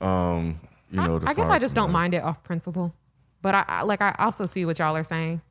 Um, 0.00 0.60
you 0.90 1.00
know, 1.02 1.20
I, 1.24 1.30
I 1.30 1.34
guess 1.34 1.48
I 1.50 1.58
just 1.58 1.74
don't 1.74 1.92
mind 1.92 2.14
it 2.14 2.22
off 2.22 2.42
principle, 2.42 2.94
but 3.42 3.54
I, 3.54 3.64
I 3.68 3.82
like 3.82 4.00
I 4.00 4.14
also 4.18 4.46
see 4.46 4.64
what 4.64 4.78
y'all 4.78 4.96
are 4.96 5.04
saying. 5.04 5.42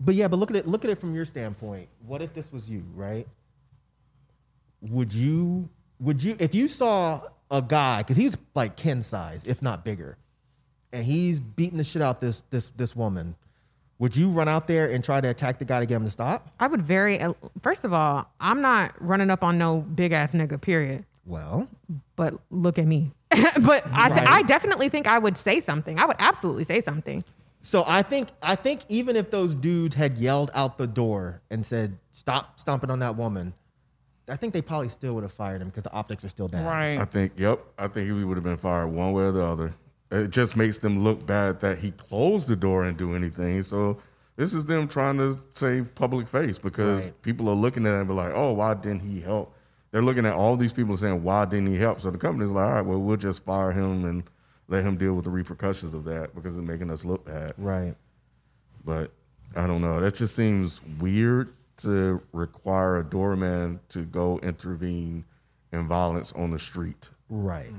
But 0.00 0.14
yeah, 0.14 0.28
but 0.28 0.38
look 0.38 0.50
at 0.50 0.56
it. 0.56 0.66
Look 0.66 0.84
at 0.84 0.90
it 0.90 0.98
from 0.98 1.14
your 1.14 1.24
standpoint. 1.24 1.88
What 2.06 2.22
if 2.22 2.32
this 2.32 2.50
was 2.52 2.68
you, 2.68 2.82
right? 2.94 3.26
Would 4.82 5.12
you? 5.12 5.68
Would 6.00 6.22
you? 6.22 6.36
If 6.40 6.54
you 6.54 6.68
saw 6.68 7.20
a 7.50 7.60
guy, 7.60 7.98
because 7.98 8.16
he's 8.16 8.36
like 8.54 8.76
Ken 8.76 9.02
size, 9.02 9.44
if 9.44 9.60
not 9.60 9.84
bigger, 9.84 10.16
and 10.92 11.04
he's 11.04 11.38
beating 11.38 11.76
the 11.76 11.84
shit 11.84 12.00
out 12.00 12.20
this 12.20 12.42
this 12.50 12.70
this 12.76 12.96
woman, 12.96 13.36
would 13.98 14.16
you 14.16 14.30
run 14.30 14.48
out 14.48 14.66
there 14.66 14.90
and 14.90 15.04
try 15.04 15.20
to 15.20 15.28
attack 15.28 15.58
the 15.58 15.66
guy 15.66 15.80
to 15.80 15.86
get 15.86 15.96
him 15.96 16.04
to 16.06 16.10
stop? 16.10 16.48
I 16.58 16.66
would 16.66 16.80
very 16.80 17.20
uh, 17.20 17.34
first 17.60 17.84
of 17.84 17.92
all, 17.92 18.26
I'm 18.40 18.62
not 18.62 18.94
running 19.00 19.28
up 19.28 19.44
on 19.44 19.58
no 19.58 19.80
big 19.80 20.12
ass 20.12 20.32
nigga. 20.32 20.58
Period. 20.60 21.04
Well, 21.26 21.68
But 22.16 22.34
look 22.50 22.78
at 22.78 22.86
me. 22.86 23.12
but 23.30 23.86
I, 23.92 24.08
th- 24.08 24.26
I 24.26 24.42
definitely 24.42 24.88
think 24.88 25.06
I 25.06 25.18
would 25.18 25.36
say 25.36 25.60
something. 25.60 25.98
I 25.98 26.06
would 26.06 26.16
absolutely 26.18 26.64
say 26.64 26.80
something. 26.80 27.22
So 27.62 27.84
I 27.86 28.02
think 28.02 28.28
I 28.42 28.54
think 28.56 28.80
even 28.88 29.16
if 29.16 29.30
those 29.30 29.54
dudes 29.54 29.94
had 29.94 30.18
yelled 30.18 30.50
out 30.54 30.78
the 30.78 30.86
door 30.86 31.40
and 31.50 31.64
said 31.64 31.98
stop 32.10 32.58
stomping 32.58 32.90
on 32.90 32.98
that 33.00 33.16
woman, 33.16 33.52
I 34.28 34.36
think 34.36 34.52
they 34.54 34.62
probably 34.62 34.88
still 34.88 35.14
would 35.14 35.24
have 35.24 35.32
fired 35.32 35.60
him 35.60 35.68
because 35.68 35.82
the 35.82 35.92
optics 35.92 36.24
are 36.24 36.28
still 36.28 36.48
bad. 36.48 36.64
I 36.66 36.96
Right. 36.98 37.10
think, 37.10 37.32
yep, 37.36 37.60
I 37.78 37.88
think 37.88 38.06
he 38.08 38.24
would 38.24 38.36
have 38.36 38.44
been 38.44 38.56
fired 38.56 38.88
one 38.88 39.12
way 39.12 39.24
or 39.24 39.32
the 39.32 39.44
other. 39.44 39.74
It 40.10 40.30
just 40.30 40.56
makes 40.56 40.78
them 40.78 41.04
look 41.04 41.24
bad 41.26 41.60
that 41.60 41.78
he 41.78 41.92
closed 41.92 42.48
the 42.48 42.56
door 42.56 42.84
and 42.84 42.96
do 42.96 43.14
anything. 43.14 43.62
So 43.62 43.98
this 44.36 44.54
is 44.54 44.64
them 44.64 44.88
trying 44.88 45.18
to 45.18 45.38
save 45.50 45.94
public 45.94 46.26
face 46.28 46.58
because 46.58 47.04
Right. 47.04 47.22
people 47.22 47.48
are 47.48 47.54
looking 47.54 47.86
at 47.86 47.94
it 47.94 47.98
and 47.98 48.08
be 48.08 48.14
like, 48.14 48.32
oh, 48.34 48.52
why 48.52 48.74
didn't 48.74 49.00
he 49.00 49.20
help? 49.20 49.54
They're 49.92 50.02
looking 50.02 50.24
at 50.26 50.34
all 50.34 50.56
these 50.56 50.72
people 50.72 50.96
saying, 50.96 51.22
why 51.22 51.44
didn't 51.44 51.66
he 51.66 51.76
help? 51.76 52.00
So 52.00 52.10
the 52.10 52.18
company's 52.18 52.50
like, 52.50 52.64
all 52.64 52.72
right, 52.72 52.80
well, 52.80 53.00
we'll 53.00 53.16
just 53.16 53.44
fire 53.44 53.72
him 53.72 54.04
and 54.04 54.22
let 54.70 54.84
him 54.84 54.96
deal 54.96 55.14
with 55.14 55.24
the 55.24 55.30
repercussions 55.30 55.92
of 55.92 56.04
that 56.04 56.34
because 56.34 56.56
it's 56.56 56.66
making 56.66 56.90
us 56.90 57.04
look 57.04 57.26
bad. 57.26 57.52
Right. 57.58 57.94
But 58.84 59.12
I 59.54 59.66
don't 59.66 59.82
know. 59.82 60.00
That 60.00 60.14
just 60.14 60.34
seems 60.34 60.80
weird 60.98 61.52
to 61.78 62.22
require 62.32 62.98
a 62.98 63.04
doorman 63.04 63.80
to 63.90 64.04
go 64.04 64.38
intervene 64.42 65.24
in 65.72 65.88
violence 65.88 66.32
on 66.32 66.50
the 66.50 66.58
street. 66.58 67.10
Right. 67.28 67.72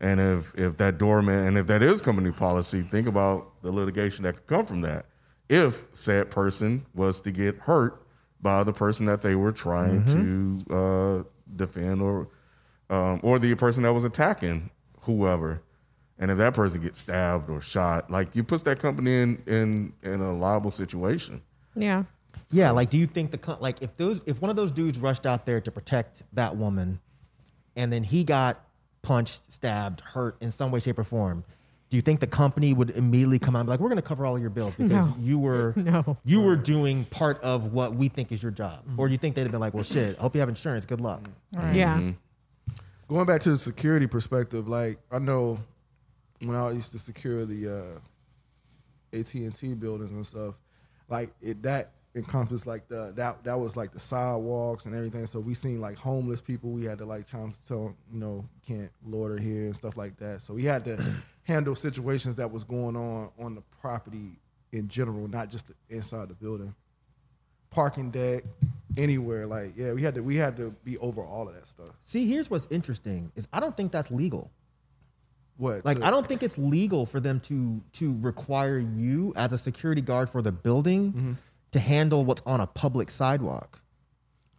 And 0.00 0.20
if 0.20 0.54
if 0.56 0.76
that 0.76 0.98
doorman 0.98 1.46
and 1.46 1.58
if 1.58 1.66
that 1.66 1.82
is 1.82 2.00
company 2.00 2.30
policy, 2.30 2.82
think 2.82 3.08
about 3.08 3.60
the 3.62 3.72
litigation 3.72 4.24
that 4.24 4.34
could 4.34 4.46
come 4.46 4.66
from 4.66 4.80
that. 4.82 5.06
If 5.48 5.86
said 5.92 6.30
person 6.30 6.84
was 6.94 7.20
to 7.22 7.30
get 7.30 7.56
hurt 7.56 8.02
by 8.40 8.62
the 8.62 8.72
person 8.72 9.06
that 9.06 9.22
they 9.22 9.34
were 9.34 9.52
trying 9.52 10.04
to 10.06 10.74
uh, 10.74 11.22
defend 11.56 12.02
or 12.02 12.28
um, 12.90 13.20
or 13.22 13.38
the 13.38 13.54
person 13.54 13.82
that 13.84 13.92
was 13.92 14.04
attacking 14.04 14.70
whoever, 15.00 15.62
and 16.18 16.30
if 16.30 16.38
that 16.38 16.54
person 16.54 16.80
gets 16.82 16.98
stabbed 16.98 17.50
or 17.50 17.60
shot, 17.60 18.10
like 18.10 18.34
you 18.34 18.42
puts 18.42 18.62
that 18.64 18.78
company 18.78 19.20
in 19.22 19.42
in 19.46 19.92
in 20.02 20.20
a 20.20 20.32
liable 20.32 20.70
situation. 20.70 21.40
Yeah. 21.74 22.04
Yeah, 22.50 22.70
like 22.70 22.90
do 22.90 22.98
you 22.98 23.06
think 23.06 23.32
the 23.32 23.38
co- 23.38 23.58
like 23.60 23.82
if 23.82 23.96
those 23.96 24.22
if 24.26 24.40
one 24.40 24.50
of 24.50 24.56
those 24.56 24.70
dudes 24.70 24.98
rushed 24.98 25.26
out 25.26 25.46
there 25.46 25.60
to 25.60 25.70
protect 25.70 26.22
that 26.34 26.56
woman, 26.56 27.00
and 27.74 27.92
then 27.92 28.04
he 28.04 28.22
got 28.24 28.60
punched, 29.02 29.50
stabbed, 29.52 30.00
hurt 30.00 30.36
in 30.40 30.50
some 30.50 30.70
way, 30.70 30.78
shape, 30.80 30.98
or 30.98 31.04
form, 31.04 31.44
do 31.90 31.96
you 31.96 32.02
think 32.02 32.20
the 32.20 32.26
company 32.26 32.72
would 32.72 32.90
immediately 32.90 33.38
come 33.40 33.56
out 33.56 33.60
and 33.60 33.66
be 33.66 33.70
like, 33.70 33.80
"We're 33.80 33.88
going 33.88 33.96
to 33.96 34.02
cover 34.02 34.24
all 34.26 34.38
your 34.38 34.50
bills 34.50 34.74
because 34.76 35.10
No. 35.10 35.16
you 35.20 35.38
were 35.40 35.72
No. 35.76 36.16
you 36.24 36.40
were 36.42 36.54
doing 36.56 37.04
part 37.06 37.40
of 37.42 37.72
what 37.72 37.94
we 37.96 38.08
think 38.08 38.30
is 38.30 38.40
your 38.42 38.52
job," 38.52 38.84
mm-hmm. 38.86 39.00
or 39.00 39.08
do 39.08 39.12
you 39.12 39.18
think 39.18 39.34
they'd 39.34 39.42
have 39.42 39.50
been 39.50 39.60
like, 39.60 39.74
"Well, 39.74 39.84
shit, 39.84 40.16
hope 40.16 40.34
you 40.34 40.40
have 40.40 40.48
insurance. 40.48 40.86
Good 40.86 41.00
luck." 41.00 41.22
Yeah. 41.52 41.96
Mm-hmm. 41.96 42.10
Going 43.08 43.26
back 43.26 43.40
to 43.42 43.50
the 43.50 43.58
security 43.58 44.06
perspective, 44.06 44.68
like 44.68 44.98
I 45.10 45.18
know 45.18 45.58
when 46.40 46.56
I 46.56 46.70
used 46.70 46.92
to 46.92 46.98
secure 46.98 47.44
the 47.44 47.68
uh, 47.68 49.18
AT 49.18 49.34
and 49.34 49.54
T 49.54 49.74
buildings 49.74 50.10
and 50.10 50.26
stuff, 50.26 50.54
like 51.08 51.30
it 51.40 51.62
that 51.62 51.92
encompassed 52.14 52.66
like 52.66 52.88
the 52.88 53.12
that 53.16 53.44
that 53.44 53.58
was 53.58 53.76
like 53.76 53.92
the 53.92 54.00
sidewalks 54.00 54.86
and 54.86 54.94
everything. 54.94 55.26
So 55.26 55.38
we 55.40 55.54
seen 55.54 55.80
like 55.80 55.98
homeless 55.98 56.40
people. 56.40 56.70
We 56.70 56.84
had 56.84 56.98
to 56.98 57.04
like 57.04 57.26
tell 57.26 57.42
'em, 57.42 57.52
you 58.12 58.18
know 58.18 58.48
can't 58.66 58.90
loiter 59.06 59.38
here 59.38 59.64
and 59.64 59.76
stuff 59.76 59.96
like 59.96 60.16
that. 60.18 60.42
So 60.42 60.54
we 60.54 60.64
had 60.64 60.84
to 60.86 61.02
handle 61.44 61.74
situations 61.74 62.36
that 62.36 62.50
was 62.50 62.64
going 62.64 62.96
on 62.96 63.30
on 63.38 63.54
the 63.54 63.62
property 63.80 64.38
in 64.72 64.88
general, 64.88 65.28
not 65.28 65.50
just 65.50 65.66
inside 65.88 66.28
the 66.28 66.34
building. 66.34 66.74
Parking 67.70 68.10
deck, 68.10 68.44
anywhere. 68.96 69.46
Like 69.46 69.74
yeah, 69.76 69.92
we 69.92 70.02
had 70.02 70.14
to 70.14 70.22
we 70.22 70.36
had 70.36 70.56
to 70.56 70.74
be 70.84 70.96
over 70.98 71.22
all 71.22 71.48
of 71.48 71.54
that 71.54 71.68
stuff. 71.68 71.90
See, 72.00 72.26
here's 72.26 72.50
what's 72.50 72.66
interesting 72.70 73.30
is 73.36 73.46
I 73.52 73.60
don't 73.60 73.76
think 73.76 73.92
that's 73.92 74.10
legal. 74.10 74.50
What 75.58 75.84
Like 75.84 75.98
to- 76.00 76.06
I 76.06 76.10
don't 76.10 76.26
think 76.28 76.42
it's 76.42 76.58
legal 76.58 77.06
for 77.06 77.20
them 77.20 77.40
to 77.40 77.80
to 77.94 78.16
require 78.20 78.78
you 78.78 79.32
as 79.36 79.52
a 79.52 79.58
security 79.58 80.02
guard 80.02 80.28
for 80.30 80.42
the 80.42 80.52
building 80.52 81.12
Mm-hmm. 81.12 81.32
to 81.72 81.78
handle 81.78 82.24
what's 82.24 82.42
on 82.46 82.60
a 82.60 82.66
public 82.66 83.10
sidewalk. 83.10 83.80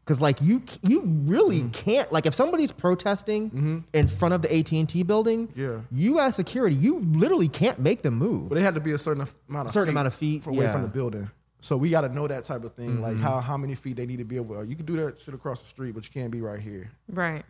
Cuz 0.05 0.21
like 0.21 0.41
you 0.41 0.61
you 0.81 1.01
really 1.05 1.59
Mm-hmm. 1.59 1.69
can't 1.71 2.11
like 2.13 2.25
if 2.25 2.33
somebody's 2.33 2.71
protesting 2.71 3.85
in 3.93 4.07
front 4.07 4.33
of 4.33 4.41
the 4.41 4.53
AT&T 4.57 5.03
building, 5.03 5.49
Yeah. 5.55 5.81
you 5.91 6.19
as 6.19 6.35
security, 6.35 6.75
you 6.75 6.99
literally 6.99 7.49
can't 7.49 7.77
make 7.79 8.01
them 8.03 8.15
move. 8.15 8.49
But 8.49 8.55
they 8.55 8.61
had 8.63 8.75
to 8.75 8.81
be 8.81 8.93
a 8.93 8.97
certain 8.97 9.27
amount 9.49 9.67
of 9.67 9.73
Certain 9.73 9.87
feet 9.89 9.91
amount 9.91 10.07
of 10.07 10.13
feet, 10.13 10.45
away 10.47 10.63
yeah. 10.65 10.71
from 10.71 10.81
the 10.83 10.87
building. 10.87 11.29
So 11.59 11.75
we 11.75 11.89
got 11.89 12.01
to 12.01 12.09
know 12.09 12.27
that 12.27 12.43
type 12.45 12.63
of 12.63 12.73
thing, 12.73 13.01
like 13.01 13.17
how 13.17 13.39
how 13.41 13.57
many 13.57 13.75
feet 13.75 13.97
they 13.97 14.05
need 14.05 14.17
to 14.17 14.23
be 14.25 14.39
over. 14.39 14.63
You 14.63 14.75
can 14.75 14.85
do 14.85 14.95
that 14.97 15.19
shit 15.19 15.33
across 15.33 15.59
the 15.61 15.67
street, 15.67 15.93
but 15.93 16.05
you 16.05 16.11
can't 16.11 16.31
be 16.31 16.39
right 16.41 16.59
here. 16.59 16.89
Right. 17.09 17.43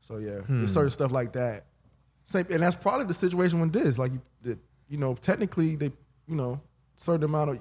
So 0.00 0.16
yeah, 0.16 0.38
Hmm. 0.40 0.58
there's 0.60 0.72
certain 0.72 0.90
stuff 0.90 1.12
like 1.12 1.32
that. 1.34 1.66
Same, 2.24 2.46
and 2.50 2.62
that's 2.62 2.76
probably 2.76 3.06
the 3.06 3.14
situation 3.14 3.60
with 3.60 3.72
this, 3.72 3.98
like 3.98 4.12
you, 4.44 4.58
you 4.88 4.96
know, 4.98 5.14
technically 5.14 5.76
they, 5.76 5.92
you 6.28 6.36
know, 6.36 6.60
certain 6.96 7.24
amount 7.24 7.50
of 7.50 7.58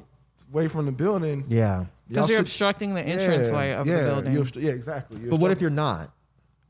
way 0.52 0.68
from 0.68 0.86
the 0.86 0.92
building. 0.92 1.46
Yeah. 1.48 1.86
Because 2.08 2.24
Y'all 2.26 2.28
you're 2.30 2.36
should- 2.38 2.42
obstructing 2.46 2.94
the 2.94 3.02
entrance 3.02 3.52
way 3.52 3.74
of 3.74 3.88
yeah, 3.88 4.02
the 4.02 4.06
building. 4.22 4.36
obstru- 4.36 4.62
yeah, 4.64 4.72
exactly. 4.72 5.20
You're 5.22 5.30
But 5.32 5.40
what 5.40 5.52
if 5.52 5.62
you're 5.62 5.70
not? 5.70 6.12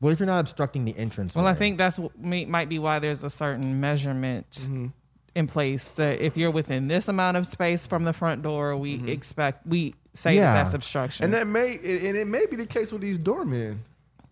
What 0.00 0.12
if 0.12 0.18
you're 0.20 0.26
not 0.26 0.40
obstructing 0.40 0.84
the 0.84 0.96
entrance? 0.96 1.34
Well, 1.34 1.46
I 1.46 1.54
think 1.54 1.78
that's 1.78 1.98
what 1.98 2.18
may, 2.18 2.44
might 2.44 2.68
be 2.68 2.78
why 2.78 2.98
there's 2.98 3.22
a 3.24 3.30
certain 3.30 3.80
measurement 3.80 4.50
Mm-hmm. 4.50 4.86
in 5.34 5.46
place 5.46 5.90
that 5.92 6.20
if 6.20 6.36
you're 6.36 6.50
within 6.50 6.88
this 6.88 7.08
amount 7.08 7.36
of 7.36 7.46
space 7.46 7.86
from 7.86 8.04
the 8.04 8.12
front 8.12 8.42
door, 8.42 8.76
we 8.76 8.98
Mm-hmm. 8.98 9.08
expect 9.08 9.66
we 9.66 9.94
say 10.14 10.34
Yeah. 10.36 10.52
that 10.54 10.64
that's 10.64 10.74
obstruction. 10.74 11.24
And 11.24 11.34
that 11.34 11.46
may 11.46 11.74
and 11.76 12.16
it 12.16 12.26
may 12.26 12.46
be 12.46 12.56
the 12.56 12.66
case 12.66 12.90
with 12.92 13.00
these 13.02 13.18
doormen. 13.18 13.82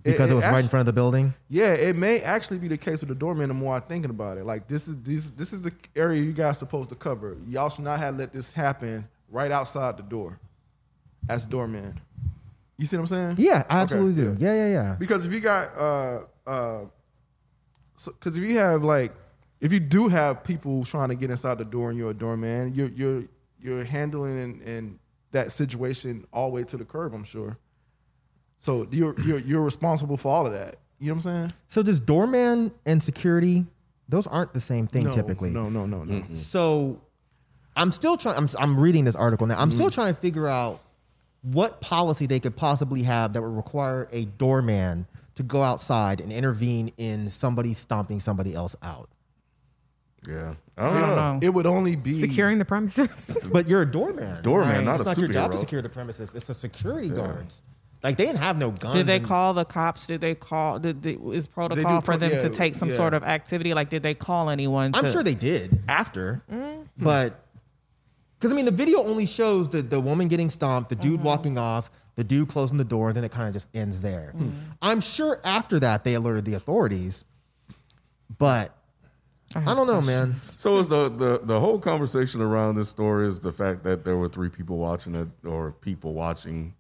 It- 0.03 0.13
because 0.13 0.31
it, 0.31 0.35
was 0.35 0.45
right 0.45 0.65
in 0.65 0.69
front 0.69 0.81
of 0.81 0.87
the 0.87 0.93
building. 0.95 1.35
Yeah, 1.49 1.73
it 1.73 1.95
may 1.95 2.21
actually 2.21 2.59
be 2.59 2.69
the 2.69 2.79
case 2.79 3.01
with 3.01 3.09
the 3.09 3.15
doorman. 3.15 3.49
The 3.49 3.55
more 3.55 3.75
I'm 3.77 3.83
thinking 3.83 4.11
about 4.11 4.39
it, 4.39 4.47
like 4.47 4.67
this 4.67 4.89
is 4.89 4.97
this 4.99 5.31
this 5.31 5.53
is 5.53 5.61
the 5.61 5.73
area 5.95 6.23
you 6.23 6.33
guys 6.33 6.59
supposed 6.59 6.89
to 6.89 6.95
cover. 6.95 7.37
Y'all 7.47 7.69
should 7.69 7.85
not 7.85 7.99
have 7.99 8.17
let 8.19 8.33
this 8.33 8.53
happen 8.53 9.07
right 9.31 9.51
outside 9.53 9.97
the 9.99 10.03
door, 10.03 10.39
as 11.29 11.45
doorman. 11.45 12.01
You 12.79 12.87
see 12.87 12.97
what 12.97 13.03
I'm 13.03 13.07
saying? 13.09 13.35
Yeah, 13.39 13.65
I 13.69 13.83
Okay, 13.83 13.83
absolutely 13.83 14.25
do. 14.25 14.37
Yeah, 14.41 14.55
yeah, 14.55 14.69
yeah. 14.69 14.97
Because 14.99 15.27
if 15.27 15.33
you 15.33 15.41
got 15.41 15.77
uh 15.77 16.21
uh, 16.47 16.85
because 18.07 18.37
if 18.37 18.43
you 18.43 18.57
have 18.57 18.83
like 18.83 19.13
if 19.61 19.73
you 19.73 19.81
do 19.81 20.09
have 20.09 20.43
people 20.43 20.85
trying 20.85 21.11
to 21.11 21.15
get 21.15 21.31
inside 21.31 21.59
the 21.59 21.65
door 21.67 21.91
and 21.91 21.99
you're 21.99 22.11
a 22.11 22.15
doorman, 22.15 22.73
you're 22.75 22.89
you're 22.89 23.25
you're 23.61 23.85
handling 23.85 24.39
in, 24.43 24.63
in 24.63 24.99
that 25.33 25.53
situation 25.53 26.27
all 26.33 26.49
the 26.49 26.55
way 26.55 26.65
to 26.65 26.77
the 26.79 26.85
curb. 26.85 27.13
I'm 27.15 27.25
sure. 27.25 27.59
So 28.61 28.87
you're 28.91 29.19
you're 29.21 29.39
you're 29.41 29.63
responsible 29.63 30.17
for 30.17 30.33
all 30.33 30.47
of 30.47 30.53
that. 30.53 30.77
You 30.99 31.09
know 31.09 31.15
what 31.15 31.27
I'm 31.27 31.33
saying? 31.49 31.53
So 31.69 31.83
does 31.83 31.99
doorman 31.99 32.71
and 32.87 33.03
security? 33.03 33.65
Those 34.09 34.27
aren't 34.27 34.53
the 34.53 34.61
same 34.61 34.87
thing 34.87 35.05
no, 35.05 35.13
typically. 35.13 35.51
No, 35.51 35.69
no, 35.69 35.87
no, 35.87 36.05
no. 36.05 36.23
So 36.35 37.01
I'm 37.77 37.91
still 37.93 38.17
trying. 38.17 38.37
I'm, 38.37 38.49
I'm 38.59 38.79
reading 38.79 39.05
this 39.05 39.17
article 39.17 39.47
now. 39.47 39.59
I'm 39.59 39.69
Mm-hmm. 39.71 39.77
still 39.77 39.91
trying 39.91 40.15
to 40.15 40.21
figure 40.21 40.47
out 40.49 40.81
what 41.43 41.81
policy 41.81 42.27
they 42.27 42.39
could 42.41 42.55
possibly 42.57 43.03
have 43.05 43.33
that 43.33 43.41
would 43.43 43.57
require 43.57 44.09
a 44.13 44.25
doorman 44.27 45.07
to 45.37 45.43
go 45.43 45.63
outside 45.63 46.21
and 46.21 46.31
intervene 46.33 46.93
in 46.99 47.29
somebody 47.31 47.73
stomping 47.73 48.21
somebody 48.21 48.55
else 48.55 48.77
out. 48.83 49.09
Yeah, 50.29 50.55
I 50.77 50.83
I 50.83 50.85
don't, 50.85 51.01
don't 51.01 51.09
know. 51.17 51.33
know. 51.35 51.39
It 51.41 51.49
would 51.55 51.65
only 51.67 51.97
be 51.97 52.21
Securing 52.21 52.59
the 52.59 52.65
premises. 52.67 53.49
But 53.51 53.67
you're 53.69 53.83
a 53.83 53.91
doorman. 53.91 54.43
Doorman, 54.43 54.85
not 54.85 55.01
a 55.01 55.05
super. 55.07 55.11
it's 55.11 55.19
a 55.19 55.21
not 55.23 55.27
your 55.27 55.29
job 55.33 55.51
to 55.53 55.57
superhero. 55.57 55.61
secure 55.61 55.83
the 55.83 55.89
premises. 55.89 56.35
It's 56.35 56.51
a 56.51 56.55
security 56.55 57.09
guards. 57.09 57.63
Like 58.03 58.17
they 58.17 58.25
didn't 58.25 58.39
have 58.39 58.57
no 58.57 58.71
guns. 58.71 58.97
did 58.97 59.07
they 59.07 59.17
and- 59.17 59.25
call 59.25 59.53
the 59.53 59.65
cops? 59.65 60.07
Did 60.07 60.21
they 60.21 60.35
call? 60.35 60.79
Did 60.79 61.03
they, 61.03 61.13
is 61.15 61.47
protocol 61.47 62.01
pro- 62.01 62.01
for 62.01 62.17
them 62.17 62.33
yeah, 62.33 62.43
to 62.43 62.51
take 62.51 62.75
some 62.75 62.89
yeah. 62.89 62.97
sort 62.97 63.15
of 63.15 63.23
activity? 63.25 63.75
Like, 63.75 63.91
did 63.91 64.03
they 64.03 64.15
call 64.15 64.49
anyone? 64.49 64.93
I'm 64.95 65.05
to- 65.05 65.11
sure 65.11 65.23
they 65.23 65.35
did 65.35 65.83
after, 65.87 66.43
mm-hmm. 66.51 66.83
but 66.97 67.45
because 68.39 68.53
I 68.53 68.55
mean 68.55 68.65
the 68.65 68.71
video 68.71 69.05
only 69.05 69.27
shows 69.27 69.69
the 69.69 69.83
the 69.83 70.01
woman 70.01 70.29
getting 70.29 70.49
stomped, 70.49 70.89
the 70.89 70.97
dude 70.97 71.17
mm-hmm. 71.17 71.25
walking 71.25 71.59
off, 71.59 71.91
the 72.17 72.25
dude 72.25 72.49
closing 72.49 72.79
the 72.79 72.85
door, 72.85 73.13
then 73.13 73.25
it 73.25 73.33
kind 73.33 73.49
of 73.49 73.53
just 73.53 73.69
ends 73.75 74.01
there. 74.01 74.33
Mm-hmm. 74.35 74.51
I'm 74.81 75.01
sure 75.03 75.41
after 75.45 75.79
that 75.81 76.05
they 76.05 76.15
alerted 76.15 76.47
the 76.47 76.55
authorities, 76.55 77.27
but 78.39 78.75
I, 79.55 79.75
don't 79.75 79.87
know, 79.87 80.01
man. 80.01 80.37
So 80.43 80.79
is 80.79 80.89
the, 80.89 81.09
the 81.09 81.41
the 81.43 81.59
whole 81.59 81.79
conversation 81.79 82.41
around 82.41 82.77
this 82.77 82.89
story 82.89 83.27
is 83.27 83.41
the 83.41 83.53
fact 83.53 83.83
that 83.83 84.05
there 84.05 84.17
were 84.17 84.29
three 84.29 84.49
people 84.49 84.79
watching 84.79 85.15
it 85.15 85.29
or 85.45 85.73
people 85.73 86.15
watching 86.15 86.75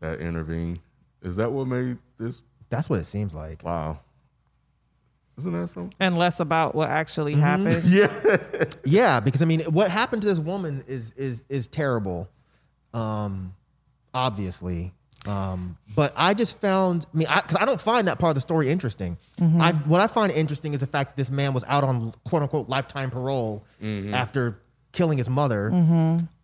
that 0.00 0.20
intervened. 0.20 0.80
Is 1.22 1.36
that 1.36 1.50
what 1.50 1.66
made 1.66 1.98
this? 2.18 2.42
That's 2.70 2.88
what 2.90 2.98
it 3.00 3.04
seems 3.04 3.34
like. 3.34 3.62
Wow, 3.64 4.00
isn't 5.38 5.52
that 5.52 5.68
something? 5.68 5.94
and 6.00 6.16
less 6.18 6.40
about 6.40 6.74
what 6.74 6.88
actually 6.90 7.34
Mm-hmm. 7.34 7.42
happened. 7.42 7.84
Yeah, 7.90 8.64
yeah, 8.84 9.20
because 9.20 9.42
I 9.42 9.44
mean, 9.44 9.60
what 9.62 9.90
happened 9.90 10.22
to 10.22 10.28
this 10.28 10.38
woman 10.38 10.84
is 10.86 11.12
is 11.14 11.44
is 11.48 11.66
terrible, 11.66 12.28
um, 12.94 13.54
obviously. 14.14 14.92
Um, 15.26 15.76
but 15.96 16.14
I 16.16 16.32
just 16.32 16.58
found, 16.60 17.04
I 17.12 17.16
mean, 17.16 17.26
because 17.34 17.56
I, 17.56 17.64
don't 17.66 17.80
find 17.80 18.08
that 18.08 18.18
part 18.18 18.30
of 18.30 18.34
the 18.36 18.40
story 18.40 18.70
interesting. 18.70 19.18
I, 19.38 19.72
what 19.72 20.00
I 20.00 20.06
find 20.06 20.32
interesting 20.32 20.72
is 20.72 20.80
the 20.80 20.86
fact 20.86 21.10
that 21.10 21.16
this 21.20 21.30
man 21.30 21.52
was 21.52 21.64
out 21.66 21.84
on 21.84 22.12
quote 22.24 22.42
unquote 22.42 22.68
lifetime 22.68 23.10
parole 23.10 23.64
after 24.12 24.60
killing 24.92 25.18
his 25.18 25.28
mother. 25.28 25.70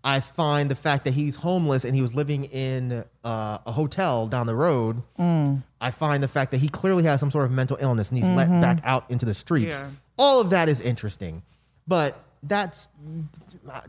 I 0.07 0.21
find 0.21 0.71
the 0.71 0.75
fact 0.75 1.05
that 1.05 1.15
he's 1.15 1.35
homeless 1.35 1.85
and 1.87 1.97
he 1.97 2.03
was 2.03 2.15
living 2.15 2.45
in 2.45 3.05
uh, 3.25 3.59
a 3.67 3.73
hotel 3.73 4.27
down 4.27 4.47
the 4.47 4.55
road. 4.55 5.03
I 5.19 5.91
find 5.91 6.23
the 6.23 6.29
fact 6.29 6.51
that 6.51 6.59
he 6.59 6.69
clearly 6.69 7.05
has 7.05 7.21
some 7.21 7.31
sort 7.31 7.47
of 7.47 7.51
mental 7.51 7.79
illness 7.81 8.11
and 8.11 8.19
he's 8.19 8.29
let 8.29 8.49
back 8.61 8.81
out 8.85 9.11
into 9.11 9.25
the 9.25 9.33
streets. 9.35 9.81
Yeah. 9.83 9.91
All 10.19 10.41
of 10.41 10.51
that 10.51 10.69
is 10.69 10.81
interesting, 10.81 11.43
but 11.89 12.21
that's 12.43 12.91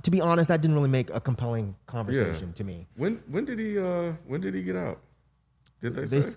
to 0.03 0.09
be 0.09 0.21
honest, 0.21 0.47
that 0.47 0.61
didn't 0.61 0.75
really 0.75 0.89
make 0.89 1.09
a 1.13 1.19
compelling 1.19 1.75
conversation 1.85 2.53
to 2.53 2.63
me. 2.63 2.87
When 2.95 3.21
when 3.27 3.43
did 3.43 3.59
he 3.59 3.77
uh 3.77 4.13
when 4.25 4.39
did 4.39 4.53
he 4.55 4.63
get 4.63 4.77
out? 4.77 4.99
Did 5.81 5.95
they, 5.95 6.05
They, 6.05 6.21
say? 6.21 6.35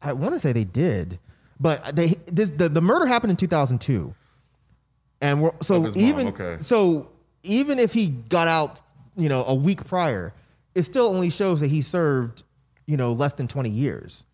I 0.00 0.12
want 0.12 0.34
to 0.34 0.38
say 0.38 0.52
they 0.52 0.62
did, 0.64 1.18
but 1.58 1.96
they 1.96 2.14
this 2.26 2.50
the, 2.50 2.68
the 2.68 2.80
murder 2.80 3.06
happened 3.06 3.32
in 3.32 3.36
2002, 3.36 4.14
and 5.20 5.42
we're, 5.42 5.50
so 5.60 5.74
Of 5.76 5.84
his 5.86 5.96
mom, 5.96 6.04
even 6.04 6.28
okay. 6.28 6.56
so 6.60 7.10
even 7.42 7.78
if 7.80 7.92
he 7.92 8.08
got 8.08 8.46
out, 8.48 8.80
you 9.18 9.28
know, 9.28 9.44
a 9.44 9.54
week 9.54 9.84
prior, 9.84 10.32
it 10.74 10.82
still 10.82 11.06
only 11.06 11.28
shows 11.30 11.60
that 11.60 11.68
he 11.68 11.82
served, 11.82 12.44
you 12.86 12.96
know, 12.96 13.12
less 13.12 13.32
than 13.34 13.48
20 13.48 13.68
years 13.68 14.24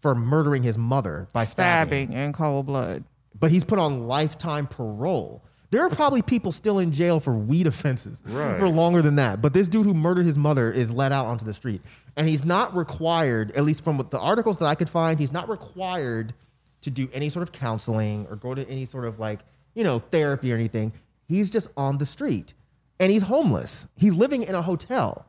for 0.00 0.14
murdering 0.14 0.62
his 0.62 0.78
mother 0.78 1.28
by 1.32 1.44
stabbing. 1.44 2.08
Stabbing 2.08 2.12
in 2.24 2.32
cold 2.32 2.66
blood. 2.66 3.04
But 3.38 3.50
he's 3.50 3.64
put 3.64 3.78
on 3.78 4.08
lifetime 4.08 4.66
parole. 4.66 5.44
There 5.70 5.82
are 5.82 5.90
probably 5.90 6.20
people 6.22 6.50
still 6.50 6.80
in 6.80 6.90
jail 6.90 7.20
for 7.20 7.32
weed 7.34 7.66
offenses 7.68 8.24
Right. 8.26 8.58
for 8.58 8.68
longer 8.68 9.02
than 9.02 9.14
that. 9.16 9.40
But 9.40 9.52
this 9.52 9.68
dude 9.68 9.86
who 9.86 9.94
murdered 9.94 10.26
his 10.26 10.36
mother 10.36 10.70
is 10.72 10.90
let 10.90 11.12
out 11.12 11.26
onto 11.26 11.44
the 11.44 11.54
street. 11.54 11.80
And 12.16 12.28
he's 12.28 12.44
not 12.44 12.74
required, 12.74 13.52
at 13.52 13.64
least 13.64 13.84
from 13.84 14.04
the 14.10 14.18
articles 14.18 14.56
that 14.56 14.64
I 14.64 14.74
could 14.74 14.88
find, 14.90 15.20
he's 15.20 15.32
not 15.32 15.48
required 15.48 16.34
to 16.80 16.90
do 16.90 17.08
any 17.12 17.28
sort 17.28 17.42
of 17.44 17.52
counseling 17.52 18.26
or 18.30 18.36
go 18.36 18.52
to 18.54 18.68
any 18.68 18.84
sort 18.84 19.04
of 19.04 19.20
like, 19.20 19.40
you 19.74 19.84
know, 19.84 20.00
therapy 20.10 20.52
or 20.52 20.56
anything. 20.56 20.92
He's 21.28 21.50
just 21.50 21.68
on 21.76 21.98
the 21.98 22.06
street. 22.06 22.54
And 23.00 23.10
he's 23.10 23.22
homeless. 23.22 23.88
He's 23.96 24.14
living 24.14 24.44
in 24.44 24.54
a 24.54 24.62
hotel. 24.62 25.26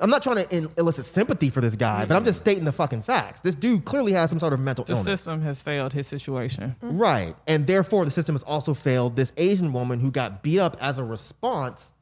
I'm 0.00 0.08
not 0.08 0.22
trying 0.22 0.36
to 0.36 0.56
in- 0.56 0.70
elicit 0.78 1.04
sympathy 1.04 1.50
for 1.50 1.60
this 1.60 1.76
guy, 1.76 2.06
but 2.06 2.16
I'm 2.16 2.24
just 2.24 2.38
mm-hmm. 2.38 2.44
stating 2.44 2.64
the 2.64 2.72
fucking 2.72 3.02
facts. 3.02 3.42
This 3.42 3.54
dude 3.54 3.84
clearly 3.84 4.12
has 4.12 4.30
some 4.30 4.40
sort 4.40 4.54
of 4.54 4.60
mental 4.60 4.84
illness. 4.88 5.04
The 5.04 5.10
illness. 5.10 5.20
system 5.20 5.42
has 5.42 5.62
failed 5.62 5.92
his 5.92 6.06
situation. 6.06 6.74
Mm-hmm. 6.82 6.98
Right. 6.98 7.36
And 7.46 7.66
therefore, 7.66 8.06
the 8.06 8.10
system 8.10 8.34
has 8.34 8.42
also 8.42 8.72
failed 8.72 9.14
this 9.14 9.32
Asian 9.36 9.72
woman 9.72 10.00
who 10.00 10.10
got 10.10 10.42
beat 10.42 10.58
up 10.58 10.76
as 10.80 10.98
a 10.98 11.04
response 11.04 11.94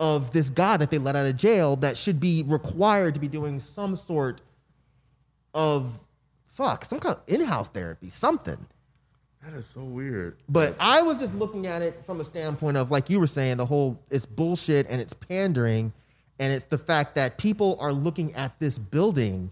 of 0.00 0.32
this 0.32 0.50
guy 0.50 0.76
that 0.76 0.90
they 0.90 0.98
let 0.98 1.16
out 1.16 1.26
of 1.26 1.36
jail 1.36 1.76
that 1.76 1.96
should 1.96 2.20
be 2.20 2.44
required 2.46 3.14
to 3.14 3.20
be 3.20 3.28
doing 3.28 3.60
some 3.60 3.96
sort 3.96 4.42
of 5.54 6.00
fuck, 6.46 6.84
some 6.84 6.98
kind 6.98 7.16
of 7.16 7.22
in 7.32 7.44
house 7.44 7.68
therapy, 7.68 8.08
something. 8.08 8.66
That 9.44 9.54
is 9.54 9.66
so 9.66 9.84
weird. 9.84 10.36
But 10.48 10.76
I 10.80 11.02
was 11.02 11.18
just 11.18 11.34
looking 11.34 11.66
at 11.66 11.80
it 11.80 12.04
from 12.04 12.20
a 12.20 12.24
standpoint 12.24 12.76
of, 12.76 12.90
like 12.90 13.08
you 13.08 13.20
were 13.20 13.26
saying, 13.26 13.56
the 13.56 13.66
whole 13.66 14.00
it's 14.10 14.26
bullshit 14.26 14.86
and 14.88 15.00
it's 15.00 15.12
pandering. 15.12 15.92
And 16.40 16.52
it's 16.52 16.64
the 16.64 16.78
fact 16.78 17.14
that 17.16 17.38
people 17.38 17.76
are 17.80 17.92
looking 17.92 18.34
at 18.34 18.58
this 18.60 18.78
building 18.78 19.50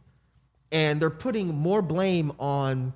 and 0.70 1.00
they're 1.00 1.10
putting 1.10 1.54
more 1.54 1.82
blame 1.82 2.32
on 2.38 2.92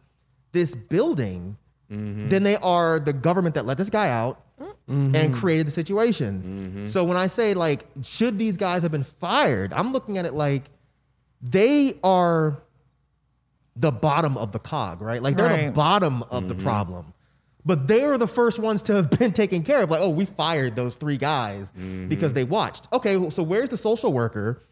this 0.53 0.75
building 0.75 1.57
mm-hmm. 1.91 2.29
than 2.29 2.43
they 2.43 2.57
are 2.57 3.01
the 3.01 3.13
government 3.13 3.55
that 3.55 3.67
let 3.67 3.79
this 3.79 3.91
guy 3.91 4.09
out 4.09 4.45
mm-hmm. 4.61 5.15
and 5.15 5.35
created 5.35 5.67
the 5.67 5.73
situation. 5.73 6.59
Mm-hmm. 6.59 6.87
So 6.87 7.05
when 7.05 7.17
I 7.17 7.27
say, 7.27 7.55
like, 7.55 7.87
should 8.03 8.39
these 8.39 8.57
guys 8.57 8.83
have 8.83 8.93
been 8.93 9.05
fired? 9.05 9.73
I'm 9.73 9.93
looking 9.93 10.19
at 10.19 10.25
it 10.25 10.35
like 10.35 10.65
they 11.43 11.95
are 12.05 12.63
the 13.77 13.91
bottom 13.91 14.37
of 14.37 14.53
the 14.53 14.59
cog, 14.59 15.01
right? 15.01 15.23
Like 15.23 15.37
they're 15.37 15.67
the 15.67 15.73
bottom 15.73 16.23
of 16.25 16.49
the 16.49 16.55
mm-hmm. 16.55 16.65
problem. 16.65 17.15
But 17.65 17.87
they 17.87 18.07
were 18.07 18.19
the 18.19 18.27
first 18.27 18.59
ones 18.59 18.83
to 18.85 18.95
have 18.95 19.11
been 19.19 19.33
taken 19.33 19.63
care 19.63 19.83
of. 19.83 19.91
Like, 19.91 20.01
oh, 20.01 20.11
we 20.11 20.25
fired 20.25 20.77
those 20.77 20.95
three 20.95 21.19
guys 21.19 21.71
mm-hmm. 21.73 22.09
because 22.09 22.33
they 22.33 22.45
watched. 22.45 22.89
Okay, 22.93 23.31
so 23.31 23.43
where's 23.43 23.69
the 23.69 23.77
social 23.77 24.13
worker 24.13 24.63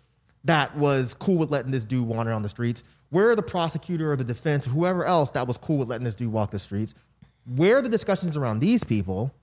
that 0.45 0.77
was 0.77 1.15
cool 1.15 1.39
with 1.39 1.51
letting 1.51 1.71
this 1.71 1.85
dude 1.85 2.07
wander 2.07 2.33
on 2.33 2.43
the 2.43 2.49
streets? 2.49 2.85
Where 3.11 3.31
are 3.31 3.37
the 3.37 3.43
prosecutor 3.43 4.13
or 4.13 4.17
the 4.17 4.25
defense, 4.25 4.67
whoever 4.67 5.05
else 5.05 5.31
that 5.31 5.47
was 5.47 5.57
cool 5.59 5.79
with 5.79 5.89
letting 5.89 6.05
this 6.05 6.15
dude 6.15 6.33
walk 6.33 6.51
the 6.51 6.59
streets? 6.59 6.95
Where 7.57 7.79
are 7.79 7.83
the 7.83 7.89
discussions 7.89 8.37
around 8.37 8.61
these 8.61 8.85
people? 8.85 9.35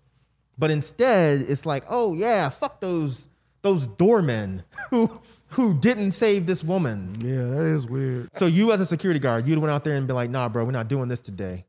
But 0.58 0.72
instead, 0.72 1.42
it's 1.42 1.66
like, 1.66 1.84
oh 1.90 2.14
yeah, 2.14 2.50
fuck 2.50 2.80
those 2.80 3.28
those 3.62 3.88
doormen 3.88 4.64
who 4.90 5.20
who 5.56 5.74
didn't 5.74 6.12
save 6.12 6.46
this 6.46 6.66
woman. 6.66 7.16
Yeah, 7.22 7.46
that 7.46 7.66
is 7.66 7.88
weird. 7.88 8.30
So 8.36 8.46
you 8.46 8.74
as 8.74 8.82
a 8.82 8.86
security 8.86 9.22
guard, 9.22 9.48
you'd 9.48 9.58
went 9.58 9.72
out 9.72 9.86
there 9.86 9.96
and 9.96 10.06
been 10.06 10.16
like, 10.16 10.30
nah, 10.30 10.50
bro, 10.50 10.66
we're 10.66 10.72
not 10.72 10.90
doing 10.90 11.08
this 11.08 11.22
today. 11.22 11.66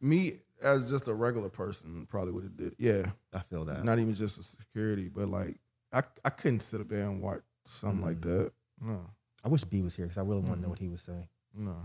Me 0.00 0.38
as 0.62 0.90
just 0.90 1.08
a 1.08 1.14
regular 1.14 1.50
person 1.50 2.06
probably 2.08 2.32
would 2.32 2.44
have 2.44 2.56
did. 2.56 2.74
Yeah, 2.78 3.10
I 3.34 3.40
feel 3.40 3.66
that. 3.66 3.84
not 3.84 3.98
even 3.98 4.14
just 4.14 4.38
a 4.38 4.42
security, 4.42 5.08
but 5.08 5.28
like 5.28 5.56
I 5.92 6.02
I 6.24 6.30
couldn't 6.30 6.60
sit 6.60 6.80
up 6.80 6.88
there 6.88 7.02
and 7.02 7.20
watch 7.20 7.42
something 7.66 8.00
like 8.00 8.22
that. 8.22 8.50
No, 8.80 9.00
I 9.44 9.48
wish 9.48 9.64
B 9.64 9.82
was 9.82 9.94
here 9.94 10.06
because 10.06 10.18
I 10.18 10.22
really 10.22 10.40
want 10.40 10.54
to 10.54 10.60
know 10.62 10.68
what 10.70 10.78
he 10.78 10.88
would 10.88 11.00
say. 11.00 11.28
no. 11.54 11.76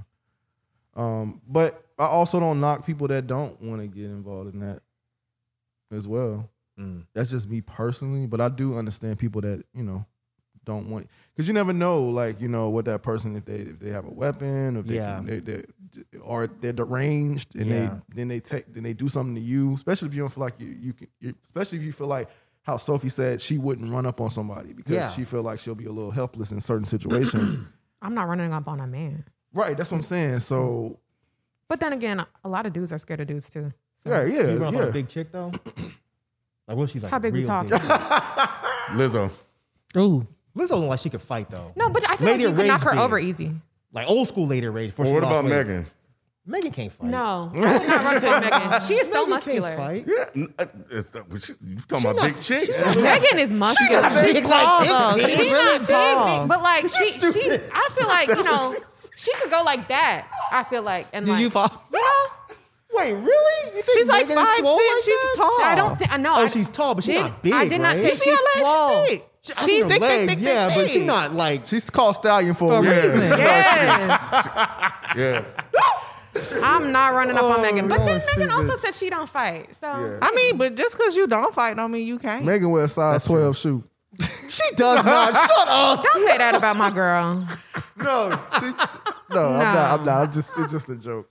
Um, 0.95 1.41
but 1.47 1.83
I 1.97 2.05
also 2.05 2.39
don't 2.39 2.61
knock 2.61 2.85
people 2.85 3.07
that 3.07 3.25
don't 3.25 3.59
want 3.59 3.81
to 3.81 3.87
get 3.87 4.05
involved 4.05 4.53
in 4.53 4.59
that 4.59 4.83
as 5.91 6.07
well. 6.07 6.47
Mm. 6.79 7.07
That's 7.15 7.31
just 7.31 7.49
me 7.49 7.61
personally, 7.61 8.27
but 8.27 8.39
I 8.39 8.47
do 8.49 8.77
understand 8.77 9.17
people 9.17 9.41
that 9.41 9.63
you 9.73 9.83
know 9.83 10.05
don't 10.65 10.89
want 10.89 11.09
because 11.35 11.47
you 11.47 11.53
never 11.53 11.73
know, 11.73 12.03
like 12.03 12.39
you 12.41 12.47
know, 12.47 12.69
what 12.69 12.85
that 12.85 13.03
person 13.03 13.35
if 13.35 13.45
they 13.45 13.55
if 13.55 13.79
they 13.79 13.89
have 13.89 14.05
a 14.05 14.09
weapon, 14.11 14.77
or 14.77 14.79
if 14.81 14.85
they, 14.87 14.95
Yeah. 14.95 15.15
can, 15.17 15.25
they, 15.25 15.39
they 15.39 15.63
or 16.21 16.47
they're 16.47 16.73
deranged, 16.73 17.55
and 17.55 17.67
Yeah. 17.67 17.75
they 18.09 18.15
then 18.15 18.27
they 18.29 18.39
take 18.39 18.73
then 18.73 18.83
they 18.83 18.93
do 18.93 19.07
something 19.07 19.35
to 19.35 19.41
you, 19.41 19.73
especially 19.73 20.07
if 20.09 20.13
you 20.13 20.21
don't 20.21 20.29
feel 20.33 20.43
like 20.43 20.59
you 20.59 20.67
you 20.79 20.93
can, 20.93 21.07
you, 21.19 21.33
especially 21.45 21.79
if 21.79 21.85
you 21.85 21.91
feel 21.91 22.07
like 22.07 22.29
how 22.63 22.77
Sophie 22.77 23.09
said 23.09 23.41
she 23.41 23.57
wouldn't 23.57 23.91
run 23.91 24.05
up 24.05 24.21
on 24.21 24.29
somebody 24.29 24.71
because 24.73 24.93
Yeah. 24.93 25.09
she 25.09 25.25
feel 25.25 25.41
like 25.43 25.59
she'll 25.59 25.75
be 25.75 25.85
a 25.85 25.91
little 25.91 26.11
helpless 26.11 26.51
in 26.51 26.61
certain 26.61 26.85
situations. 26.85 27.57
I'm 28.01 28.13
not 28.13 28.27
running 28.27 28.53
up 28.53 28.67
on 28.67 28.79
a 28.79 28.87
man. 28.87 29.25
right, 29.53 29.75
that's 29.77 29.91
what 29.91 29.97
I'm 29.97 30.03
saying. 30.03 30.39
So 30.39 30.99
But 31.67 31.79
then 31.79 31.93
again, 31.93 32.25
a 32.43 32.49
lot 32.49 32.65
of 32.65 32.73
dudes 32.73 32.91
are 32.93 32.97
scared 32.97 33.19
of 33.21 33.27
dudes 33.27 33.49
too. 33.49 33.71
So 33.99 34.09
yeah, 34.09 34.23
yeah, 34.25 34.41
you 34.51 34.57
run 34.59 34.61
up 34.61 34.67
on 34.67 34.83
yeah. 34.83 34.89
a 34.89 34.91
big 34.91 35.07
chick 35.09 35.31
though. 35.31 35.51
Like 36.65 36.77
what 36.77 36.89
she's 36.91 37.03
like 37.03 37.11
How 37.11 37.19
big 37.19 37.33
we 37.33 37.43
talking? 37.43 37.71
Lizzo. 38.91 39.29
Ooh. 39.97 40.25
Lizzo 40.55 40.79
look 40.79 40.89
like 40.89 40.99
she 40.99 41.09
could 41.09 41.21
fight 41.21 41.49
though. 41.49 41.71
No, 41.75 41.89
but 41.89 42.03
I 42.09 42.15
think 42.15 42.21
Lady 42.21 42.31
like 42.31 42.41
you 42.43 42.49
of 42.49 42.55
can 42.57 42.67
knock 42.67 42.81
her 42.83 42.91
big. 42.91 42.99
over 42.99 43.19
easy. 43.19 43.51
Like 43.91 44.07
old 44.09 44.27
school 44.27 44.47
lady 44.47 44.67
rage. 44.67 44.93
Well, 44.97 45.11
what 45.13 45.23
about. 45.23 45.45
Megan? 45.45 45.85
Megan 46.45 46.71
can't 46.71 46.91
fight. 46.91 47.09
No, 47.09 47.49
I 47.55 47.57
would 47.57 47.63
not 47.63 48.21
run 48.23 48.43
up 48.45 48.53
on 48.53 48.69
Megan. 48.69 48.81
She 48.87 48.93
is 48.95 49.07
so 49.13 49.25
Megan 49.25 49.29
muscular. 49.29 49.75
can't 49.75 50.05
fight. 50.05 50.05
Yeah, 50.07 50.41
n- 50.43 50.53
uh, 50.59 50.65
it's, 50.91 51.15
uh, 51.15 51.23
you 51.29 51.77
talking 51.87 52.01
She 52.01 52.07
about 52.07 52.15
not- 52.17 52.25
big 52.35 52.41
chicks? 52.43 52.85
Megan 52.97 53.39
is 53.39 53.51
muscular. 53.53 54.09
She's 54.09 54.31
She's 54.37 54.43
like 54.43 54.63
tall, 54.65 54.79
this 54.81 54.89
though. 54.91 55.15
big. 55.15 55.29
She's 55.29 55.51
really 55.53 55.77
not 55.79 55.87
tall. 55.87 56.39
big, 56.41 56.49
but 56.49 56.61
like 56.61 56.81
she, 56.89 57.09
she, 57.11 57.51
I 57.73 57.89
feel 57.93 58.07
like 58.07 58.27
you 58.27 58.43
know, 58.43 58.75
she 59.15 59.33
could 59.35 59.49
go 59.51 59.63
like 59.63 59.87
that. 59.87 60.27
I 60.51 60.63
feel 60.65 60.81
like, 60.81 61.07
and 61.13 61.25
Did 61.25 61.31
like, 61.31 61.41
you 61.41 61.49
fall? 61.49 61.71
Yeah, 61.93 61.99
Wait, 62.95 63.13
really? 63.13 63.75
You 63.77 63.81
think 63.81 63.97
She's 63.97 64.07
like 64.07 64.27
Megan 64.27 64.43
is 64.43 64.47
five 64.49 64.59
swole 64.59 64.77
ten. 64.77 64.87
like 64.95 65.03
she's 65.05 65.15
that? 65.15 65.33
tall. 65.37 65.61
I 65.63 65.75
don't 65.75 65.97
think 65.97 66.13
I 66.13 66.17
know. 66.17 66.33
Oh, 66.33 66.43
I- 66.43 66.47
she's 66.47 66.69
tall, 66.69 66.93
but 66.93 67.03
she's 67.05 67.15
did- 67.15 67.21
not 67.21 67.41
big. 67.41 67.53
I 67.53 67.67
did 67.69 67.79
not 67.81 67.95
right? 67.95 68.13
say 68.17 68.29
she's 68.31 68.39
swole. 68.59 69.29
I 69.45 69.53
She's 69.61 69.65
see 69.65 69.79
her 69.81 69.87
thick, 69.87 70.01
thick, 70.01 70.01
legs, 70.01 70.33
thick, 70.35 70.43
yeah, 70.43 70.67
thick, 70.69 70.77
but 70.77 70.89
she's 70.89 71.05
not 71.05 71.33
like. 71.33 71.65
She's 71.65 71.89
called 71.89 72.15
Stallion 72.15 72.53
for, 72.53 72.69
For 72.69 72.75
a 72.75 72.79
a 72.79 72.81
reason. 72.81 73.19
reason. 73.19 73.29
Yes, 73.39 74.47
Yeah. 75.17 75.43
I'm 76.63 76.91
not 76.91 77.13
running 77.13 77.35
up 77.35 77.43
on 77.43 77.59
Oh, 77.59 77.61
Megan. 77.61 77.87
But 77.87 77.97
then 77.99 78.07
Lord, 78.07 78.21
Megan 78.37 78.49
also 78.51 78.75
said 78.77 78.95
she 78.95 79.09
don't 79.09 79.29
fight. 79.29 79.75
So 79.75 79.85
Yeah. 79.87 80.17
I 80.21 80.31
mean, 80.31 80.57
but 80.57 80.75
just 80.75 80.97
because 80.97 81.15
you 81.15 81.27
don't 81.27 81.53
fight 81.53 81.75
don't 81.75 81.91
mean 81.91 82.07
you 82.07 82.17
can't. 82.19 82.43
Megan 82.45 82.69
wears 82.71 82.91
a 82.91 82.93
size 82.93 83.25
12 83.25 83.57
shoe. 83.57 83.83
She 84.49 84.75
does 84.75 85.03
not. 85.03 85.33
Shut 85.33 85.67
up. 85.67 86.03
don't 86.03 86.27
say 86.29 86.37
that 86.37 86.53
about 86.55 86.77
my 86.77 86.91
girl. 86.91 87.47
No, 87.97 88.39
she, 88.59 88.65
no, 89.33 89.47
I'm 89.47 89.59
not. 89.75 89.99
I'm 89.99 90.05
not. 90.05 90.21
I'm 90.21 90.31
just. 90.31 90.53
It's 90.59 90.71
just 90.71 90.89
a 90.89 90.95
joke. 90.95 91.27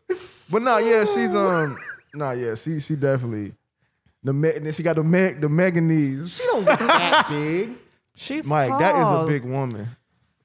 But 0.50 0.62
no, 0.62 0.78
yeah, 0.78 1.04
she's 1.04 1.32
um. 1.34 1.78
No, 2.14 2.32
yeah, 2.32 2.56
she 2.56 2.80
she 2.80 2.96
definitely 2.96 3.52
the 4.24 4.32
Me- 4.32 4.54
and 4.56 4.66
then 4.66 4.72
she 4.72 4.82
got 4.82 4.96
the 4.96 5.04
Meg 5.04 5.40
the 5.40 5.48
Megan 5.48 5.86
knees. 5.86 6.34
She 6.34 6.42
don't 6.44 6.64
look 6.64 6.78
that 6.80 7.26
big. 7.30 7.70
She's 8.14 8.46
Mike, 8.46 8.68
tall. 8.68 8.78
that 8.80 8.94
is 8.94 9.24
a 9.24 9.26
big 9.26 9.44
woman. 9.44 9.88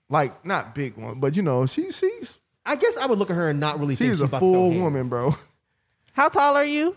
Like 0.09 0.45
not 0.45 0.73
big 0.73 0.95
one, 0.97 1.19
but 1.19 1.35
you 1.35 1.43
know, 1.43 1.65
she 1.65 1.91
she's 1.91 2.39
I 2.65 2.75
guess 2.75 2.97
I 2.97 3.05
would 3.05 3.19
look 3.19 3.29
at 3.29 3.35
her 3.35 3.49
and 3.49 3.59
not 3.59 3.79
really 3.79 3.95
think 3.95 4.09
she's 4.09 4.17
she's 4.17 4.21
a 4.21 4.25
about 4.25 4.39
full 4.39 4.71
throw 4.71 4.81
woman, 4.83 5.09
bro. 5.09 5.35
How 6.13 6.29
tall 6.29 6.55
are 6.55 6.65
you? 6.65 6.95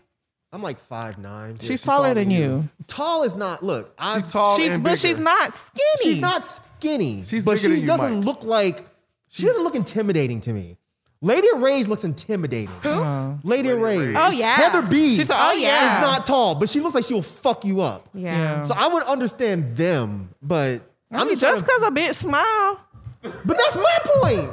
I'm 0.52 0.62
like 0.62 0.78
five 0.78 1.18
nine. 1.18 1.56
she's 1.60 1.82
taller 1.82 2.14
than 2.14 2.30
you. 2.30 2.68
tall 2.86 3.22
is 3.22 3.34
not. 3.36 3.62
Look, 3.62 3.94
I'm 3.98 4.22
She's 4.22 4.32
tall 4.32 4.56
She's 4.58 4.72
and 4.72 4.82
but 4.82 4.90
bigger. 4.90 4.96
she's 5.00 5.20
not 5.20 5.54
skinny. 5.54 6.02
She's 6.02 6.18
not 6.20 6.44
skinny. 6.44 7.22
She's 7.24 7.44
but 7.44 7.58
she 7.60 7.68
than 7.68 7.80
you, 7.80 7.86
doesn't 7.86 8.16
Mike. 8.16 8.24
look 8.24 8.44
like. 8.44 8.86
She 9.28 9.44
doesn't 9.44 9.62
look 9.62 9.76
intimidating 9.76 10.40
to 10.42 10.52
me. 10.52 10.76
Lady 11.22 11.48
of 11.48 11.60
Rage 11.60 11.86
looks 11.86 12.04
intimidating. 12.04 12.68
Who? 12.82 12.88
Uh-huh. 12.88 13.34
Lady 13.42 13.68
of 13.68 13.80
Rage. 13.80 14.14
Oh, 14.16 14.30
yeah. 14.30 14.56
Heather 14.56 14.80
B. 14.82 15.16
She's 15.16 15.28
like, 15.28 15.38
oh, 15.38 15.50
oh 15.54 15.58
yeah. 15.58 15.96
is 15.96 16.02
not 16.02 16.26
tall, 16.26 16.54
but 16.54 16.68
she 16.70 16.80
looks 16.80 16.94
like 16.94 17.04
she 17.04 17.12
will 17.12 17.20
fuck 17.22 17.64
you 17.64 17.82
up. 17.82 18.08
Yeah. 18.14 18.30
Yeah. 18.30 18.62
So 18.62 18.74
I 18.74 18.88
would 18.88 19.02
understand 19.02 19.76
them, 19.76 20.30
but 20.40 20.80
I 21.12 21.18
I'm 21.18 21.26
mean, 21.26 21.36
just 21.38 21.40
trying 21.42 21.54
just 21.60 21.66
to- 21.66 21.72
because 21.80 21.88
a 21.88 22.10
bitch 22.10 22.14
smile. 22.14 22.80
But 23.22 23.58
that's 23.58 23.76
my 23.76 23.98
point. 24.04 24.50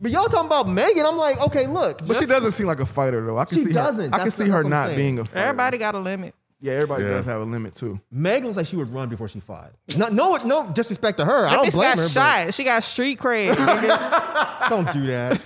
But 0.00 0.10
y'all 0.10 0.28
talking 0.28 0.46
about 0.46 0.68
Megan? 0.68 1.06
I'm 1.06 1.16
like, 1.16 1.40
okay, 1.40 1.66
look. 1.68 2.04
But 2.06 2.16
she 2.16 2.26
doesn't 2.26 2.52
seem 2.52 2.66
like 2.66 2.80
a 2.80 2.86
fighter 2.86 3.24
though. 3.24 3.38
I 3.38 3.44
can 3.44 3.58
She 3.58 3.64
see 3.66 3.72
doesn't. 3.72 4.06
Her, 4.12 4.14
I 4.14 4.18
can 4.18 4.28
That's- 4.28 4.34
see 4.34 4.48
her 4.48 4.64
not 4.64 4.86
saying. 4.88 4.96
being 4.98 5.18
a 5.20 5.24
fighter. 5.24 5.38
Everybody 5.38 5.78
got 5.78 5.94
a 5.94 6.00
limit. 6.00 6.34
Yeah, 6.60 6.72
everybody 6.72 7.04
Yeah. 7.04 7.10
does 7.10 7.26
have 7.26 7.40
a 7.40 7.44
limit 7.44 7.74
too. 7.76 8.00
Meg 8.10 8.42
looks 8.44 8.56
like 8.56 8.66
she 8.66 8.76
would 8.76 8.92
run 8.92 9.08
before 9.08 9.28
she 9.28 9.38
fought. 9.40 9.70
No, 9.96 10.08
no, 10.08 10.36
no 10.38 10.68
disrespect 10.72 11.18
to 11.18 11.24
her. 11.24 11.46
I 11.46 11.52
don't 11.54 11.66
bitch 11.66 11.74
blame 11.74 11.94
got 11.94 11.98
her. 11.98 12.08
shot. 12.08 12.54
She 12.54 12.64
got 12.64 12.82
street 12.82 13.18
cred. 13.18 13.54
Don't 14.68 14.90
do 14.92 15.06
that. 15.06 15.40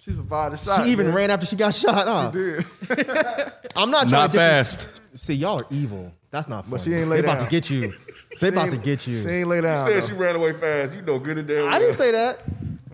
She 0.00 0.12
survived 0.12 0.54
the 0.54 0.58
shot. 0.58 0.82
She 0.82 0.90
even 0.90 1.06
man. 1.08 1.14
ran 1.14 1.30
after 1.30 1.44
she 1.44 1.56
got 1.56 1.74
shot. 1.74 2.06
Huh? 2.06 2.30
Dude. 2.30 2.64
I'm 3.76 3.90
not 3.90 4.08
trying 4.08 4.22
Not 4.22 4.32
to 4.32 4.38
fast. 4.38 4.88
See, 5.14 5.34
y'all 5.34 5.60
are 5.60 5.66
evil. 5.70 6.10
That's 6.30 6.48
not 6.48 6.64
fun. 6.64 6.70
But 6.70 6.80
she 6.80 6.94
ain't 6.94 7.10
lay 7.10 7.20
They 7.20 7.28
about 7.28 7.44
to 7.44 7.50
get 7.50 7.68
you. 7.68 7.92
They 8.40 8.48
about 8.48 8.70
to 8.70 8.78
get 8.78 9.06
you. 9.06 9.20
She 9.22 9.28
ain't 9.28 9.48
lay 9.48 9.56
You 9.56 9.62
said 9.62 9.86
though. 9.86 10.00
she 10.06 10.12
ran 10.14 10.36
away 10.36 10.54
fast. 10.54 10.94
You 10.94 11.02
know 11.02 11.18
good 11.18 11.36
and 11.36 11.46
damn 11.46 11.68
I 11.68 11.78
didn't 11.78 11.94
say 11.94 12.12
that. 12.12 12.40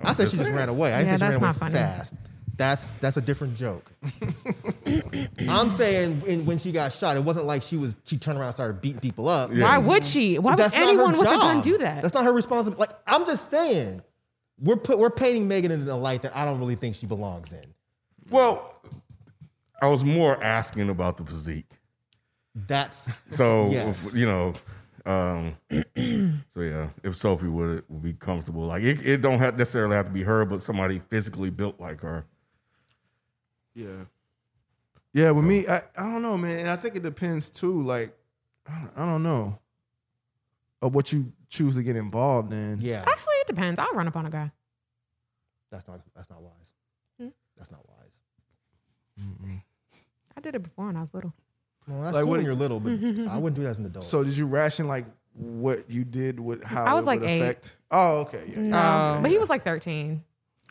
I 0.02 0.14
said 0.14 0.28
she 0.28 0.36
just 0.36 0.50
ran 0.50 0.68
away. 0.68 0.92
I 0.92 1.02
Yeah, 1.02 1.04
say 1.04 1.16
she 1.16 1.22
ran 1.22 1.30
that's 1.30 1.36
away 1.36 1.46
not 1.46 1.56
funny. 1.56 1.74
fast. 1.74 2.14
That's 2.56 2.92
that's 3.00 3.16
a 3.18 3.20
different 3.20 3.54
joke. 3.56 3.92
I'm 5.48 5.70
saying 5.70 6.22
in, 6.26 6.44
when 6.46 6.58
she 6.58 6.72
got 6.72 6.92
shot, 6.92 7.16
it 7.16 7.22
wasn't 7.22 7.46
like 7.46 7.62
she 7.62 7.76
was 7.76 7.94
she 8.04 8.16
turned 8.16 8.38
around 8.38 8.48
and 8.48 8.54
started 8.54 8.80
beating 8.80 9.00
people 9.00 9.28
up. 9.28 9.50
Why 9.52 9.78
would 9.78 10.02
she? 10.04 10.38
Why 10.38 10.52
would 10.52 10.58
That's 10.58 10.74
anyone 10.74 11.12
with 11.12 11.20
a 11.20 11.24
gun 11.24 11.60
do 11.60 11.78
that? 11.78 12.02
That's 12.02 12.14
not 12.14 12.24
her 12.24 12.32
responsibility. 12.32 12.80
Like 12.90 12.98
I'm 13.06 13.26
just 13.26 13.50
saying, 13.50 14.02
we're 14.60 14.76
put 14.76 14.98
we're 14.98 15.10
painting 15.10 15.48
Megan 15.48 15.70
in 15.70 15.86
a 15.88 15.96
light 15.96 16.22
that 16.22 16.34
I 16.36 16.44
don't 16.44 16.58
really 16.58 16.74
think 16.76 16.96
she 16.96 17.06
belongs 17.06 17.52
in. 17.52 17.64
Well, 18.30 18.80
I 19.82 19.88
was 19.88 20.04
more 20.04 20.42
asking 20.42 20.88
about 20.88 21.16
the 21.16 21.24
physique. 21.24 21.70
That's 22.54 23.12
So 23.28 23.68
Yes. 23.70 24.16
you 24.16 24.26
know, 24.26 24.54
um, 25.04 25.56
so 26.54 26.60
yeah, 26.60 26.88
if 27.02 27.14
Sophie 27.14 27.48
would 27.48 27.84
would 27.88 28.02
be 28.02 28.14
comfortable, 28.14 28.62
like 28.62 28.82
it, 28.82 29.06
it 29.06 29.20
don't 29.20 29.38
have 29.38 29.58
necessarily 29.58 29.94
have 29.96 30.06
to 30.06 30.12
be 30.12 30.22
her, 30.22 30.44
but 30.44 30.62
somebody 30.62 30.98
physically 30.98 31.50
built 31.50 31.78
like 31.78 32.00
her. 32.00 32.24
Yeah. 33.74 34.04
Yeah, 35.12 35.30
with 35.30 35.44
me, 35.44 35.66
I, 35.66 35.78
I 35.96 36.02
don't 36.02 36.20
know, 36.22 36.36
man. 36.36 36.60
And 36.60 36.68
I 36.68 36.76
think 36.76 36.94
it 36.94 37.02
depends 37.02 37.48
too. 37.48 37.82
Like, 37.82 38.14
I 38.68 38.78
don't, 38.78 38.90
I 38.96 39.06
don't 39.06 39.22
know 39.22 39.58
of 40.82 40.94
what 40.94 41.10
you 41.10 41.32
choose 41.48 41.74
to 41.76 41.82
get 41.82 41.96
involved 41.96 42.52
in. 42.52 42.78
yeah. 42.80 43.02
Actually, 43.06 43.34
it 43.42 43.46
depends. 43.46 43.78
I'll 43.78 43.92
run 43.92 44.08
up 44.08 44.16
on 44.16 44.26
a 44.26 44.30
guy. 44.30 44.50
That's 45.70 45.86
not 45.88 46.00
that's 46.14 46.30
not 46.30 46.42
wise. 46.42 46.72
Hmm? 47.20 47.28
That's 47.56 47.70
not 47.70 47.80
wise. 47.88 48.20
I 50.36 50.40
did 50.40 50.54
it 50.54 50.62
before 50.62 50.86
when 50.86 50.96
I 50.96 51.00
was 51.00 51.14
little. 51.14 51.32
Well, 51.88 52.02
that's 52.02 52.14
Like, 52.14 52.22
cool 52.22 52.30
what- 52.30 52.36
when 52.38 52.46
you're 52.46 52.54
little, 52.54 52.80
but 52.80 52.90
I 53.30 53.38
wouldn't 53.38 53.54
do 53.56 53.62
that 53.62 53.70
as 53.70 53.78
an 53.78 53.86
adult. 53.86 54.04
So 54.04 54.22
did 54.24 54.36
you 54.36 54.46
ration 54.46 54.86
like 54.88 55.06
what 55.34 55.90
you 55.90 56.04
did 56.04 56.40
with 56.40 56.62
how 56.62 56.84
I 56.84 56.94
was 56.94 57.04
it 57.04 57.08
like 57.08 57.20
would 57.20 57.28
eight. 57.30 57.40
affect? 57.42 57.76
Oh, 57.90 58.18
okay. 58.20 58.44
Yeah. 58.48 58.58
No, 58.62 59.18
but 59.22 59.30
he 59.30 59.38
was 59.38 59.48
like 59.48 59.64
13. 59.64 60.22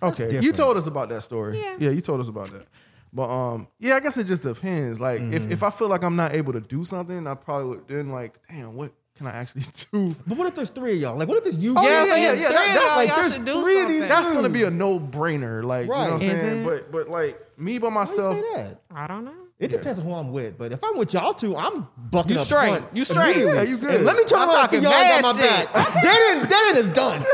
Okay. 0.04 0.24
You 0.26 0.30
different. 0.30 0.56
told 0.56 0.78
us 0.78 0.88
about 0.88 1.10
that 1.10 1.22
story. 1.24 1.60
Yeah. 1.80 1.90
you 1.90 2.02
told 2.02 2.20
us 2.20 2.28
about 2.28 2.52
that. 2.52 2.68
But 3.14 3.30
um, 3.30 3.68
yeah, 3.80 3.96
I 3.96 4.02
guess 4.02 4.18
it 4.18 4.26
just 4.28 4.44
depends. 4.44 5.00
Like 5.00 5.22
Mm-hmm. 5.22 5.34
if, 5.34 5.52
if 5.52 5.64
I 5.64 5.70
feel 5.70 5.88
like 5.88 6.04
I'm 6.04 6.16
not 6.18 6.36
able 6.36 6.54
to 6.54 6.60
do 6.62 6.84
something, 6.84 7.26
I 7.28 7.34
probably 7.34 7.70
would 7.78 7.88
then 7.88 8.10
like, 8.10 8.38
damn, 8.50 8.76
what 8.76 8.92
can 9.18 9.28
I 9.28 9.32
actually 9.32 9.64
do? 9.92 10.16
but 10.28 10.38
what 10.38 10.48
if 10.48 10.56
there's 10.56 10.70
three 10.70 10.94
of 10.94 10.98
y'all? 11.00 11.18
Like, 11.18 11.28
what 11.28 11.38
if 11.38 11.46
it's 11.46 11.58
you? 11.58 11.74
Oh, 11.78 11.82
Yeah, 11.82 12.06
yeah, 12.06 12.16
yeah, 12.16 12.34
yeah. 12.34 12.34
three 12.34 12.42
That- 12.42 12.50
of 12.50 12.54
that's 12.54 12.76
y'all, 12.76 12.96
like 12.98 13.16
there's 13.16 13.40
do 13.40 13.64
three 13.64 13.82
of 13.82 13.88
these. 13.90 14.08
That's 14.08 14.32
gonna 14.32 14.50
be 14.50 14.64
a 14.64 14.70
no 14.70 15.00
brainer. 15.00 15.64
Like 15.64 15.86
you 15.86 15.92
know 15.92 15.98
what 16.00 16.08
I'm 16.08 16.12
Right. 16.20 16.22
Is 16.22 16.42
saying? 16.42 16.62
it? 16.62 16.66
But 16.66 16.92
but 16.92 17.10
like 17.10 17.40
me 17.58 17.78
by 17.78 17.88
Why 17.88 17.92
you 17.92 17.96
myself. 17.96 18.36
say 18.36 18.42
that? 18.56 18.82
I 18.94 19.08
don't 19.08 19.26
know. 19.26 19.32
It 19.58 19.70
depends 19.70 20.00
on 20.00 20.06
who 20.06 20.12
I'm 20.14 20.28
with, 20.28 20.58
but 20.58 20.74
if 20.74 20.84
I'm 20.84 20.98
with 20.98 21.14
y'all 21.14 21.34
two, 21.34 21.56
I'm 21.56 21.88
bucking 22.12 22.34
You 22.34 22.40
up 22.40 22.46
straight. 22.46 22.68
front 22.72 22.86
You 22.92 23.06
straight. 23.06 23.38
immediately. 23.38 23.54
Yeah, 23.56 23.62
you 23.62 23.78
good. 23.78 23.96
And 23.96 24.06
let 24.06 24.18
me 24.18 24.26
turn 24.26 24.40
I'm 24.42 24.50
around 24.50 24.60
and 24.64 24.70
see 24.70 24.82
talking 24.82 24.84
y'all 24.84 25.22
got 25.22 25.36
my 25.36 25.42
mad 25.42 25.74
back. 25.74 25.94
Denon, 26.04 26.50
Denon 26.50 26.76
is 26.78 26.90
done. 26.90 27.26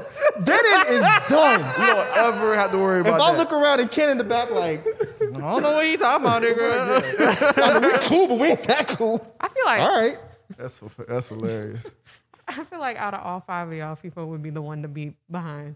Denon 0.43 0.85
is 0.89 1.01
done. 1.27 1.59
You 1.81 1.87
don't 1.87 2.17
ever 2.17 2.55
have 2.55 2.69
to 2.73 2.77
worry 2.77 2.99
about. 3.01 3.13
It. 3.13 3.15
If 3.15 3.21
about 3.23 3.33
I 3.33 3.37
look 3.37 3.51
around 3.51 3.79
and 3.79 3.89
Ken 3.89 4.09
in 4.11 4.19
the 4.19 4.23
back, 4.23 4.51
like, 4.51 4.85
I 5.19 5.25
don't 5.31 5.63
know 5.63 5.71
what 5.73 5.87
you 5.87 5.97
talking 5.97 6.27
about, 6.27 6.43
nigga. 6.43 7.53
I 7.57 7.79
mean, 7.79 7.91
we 7.91 7.97
cool, 8.07 8.27
but 8.27 8.37
we 8.37 8.47
ain't 8.49 8.63
that 8.65 8.87
cool. 8.89 9.25
I 9.41 9.47
feel 9.47 9.65
like 9.65 9.81
All 9.81 9.99
right. 10.01 10.17
That's 10.57 10.81
that's 11.07 11.29
hilarious. 11.29 11.85
I 12.47 12.63
feel 12.65 12.79
like 12.79 12.97
out 12.97 13.13
of 13.13 13.21
all 13.23 13.39
five 13.41 13.67
of 13.69 13.73
y'all, 13.73 13.95
FIFA 13.95 14.27
would 14.27 14.43
be 14.43 14.49
the 14.49 14.61
one 14.61 14.81
to 14.81 14.87
be 14.87 15.13
behind. 15.29 15.75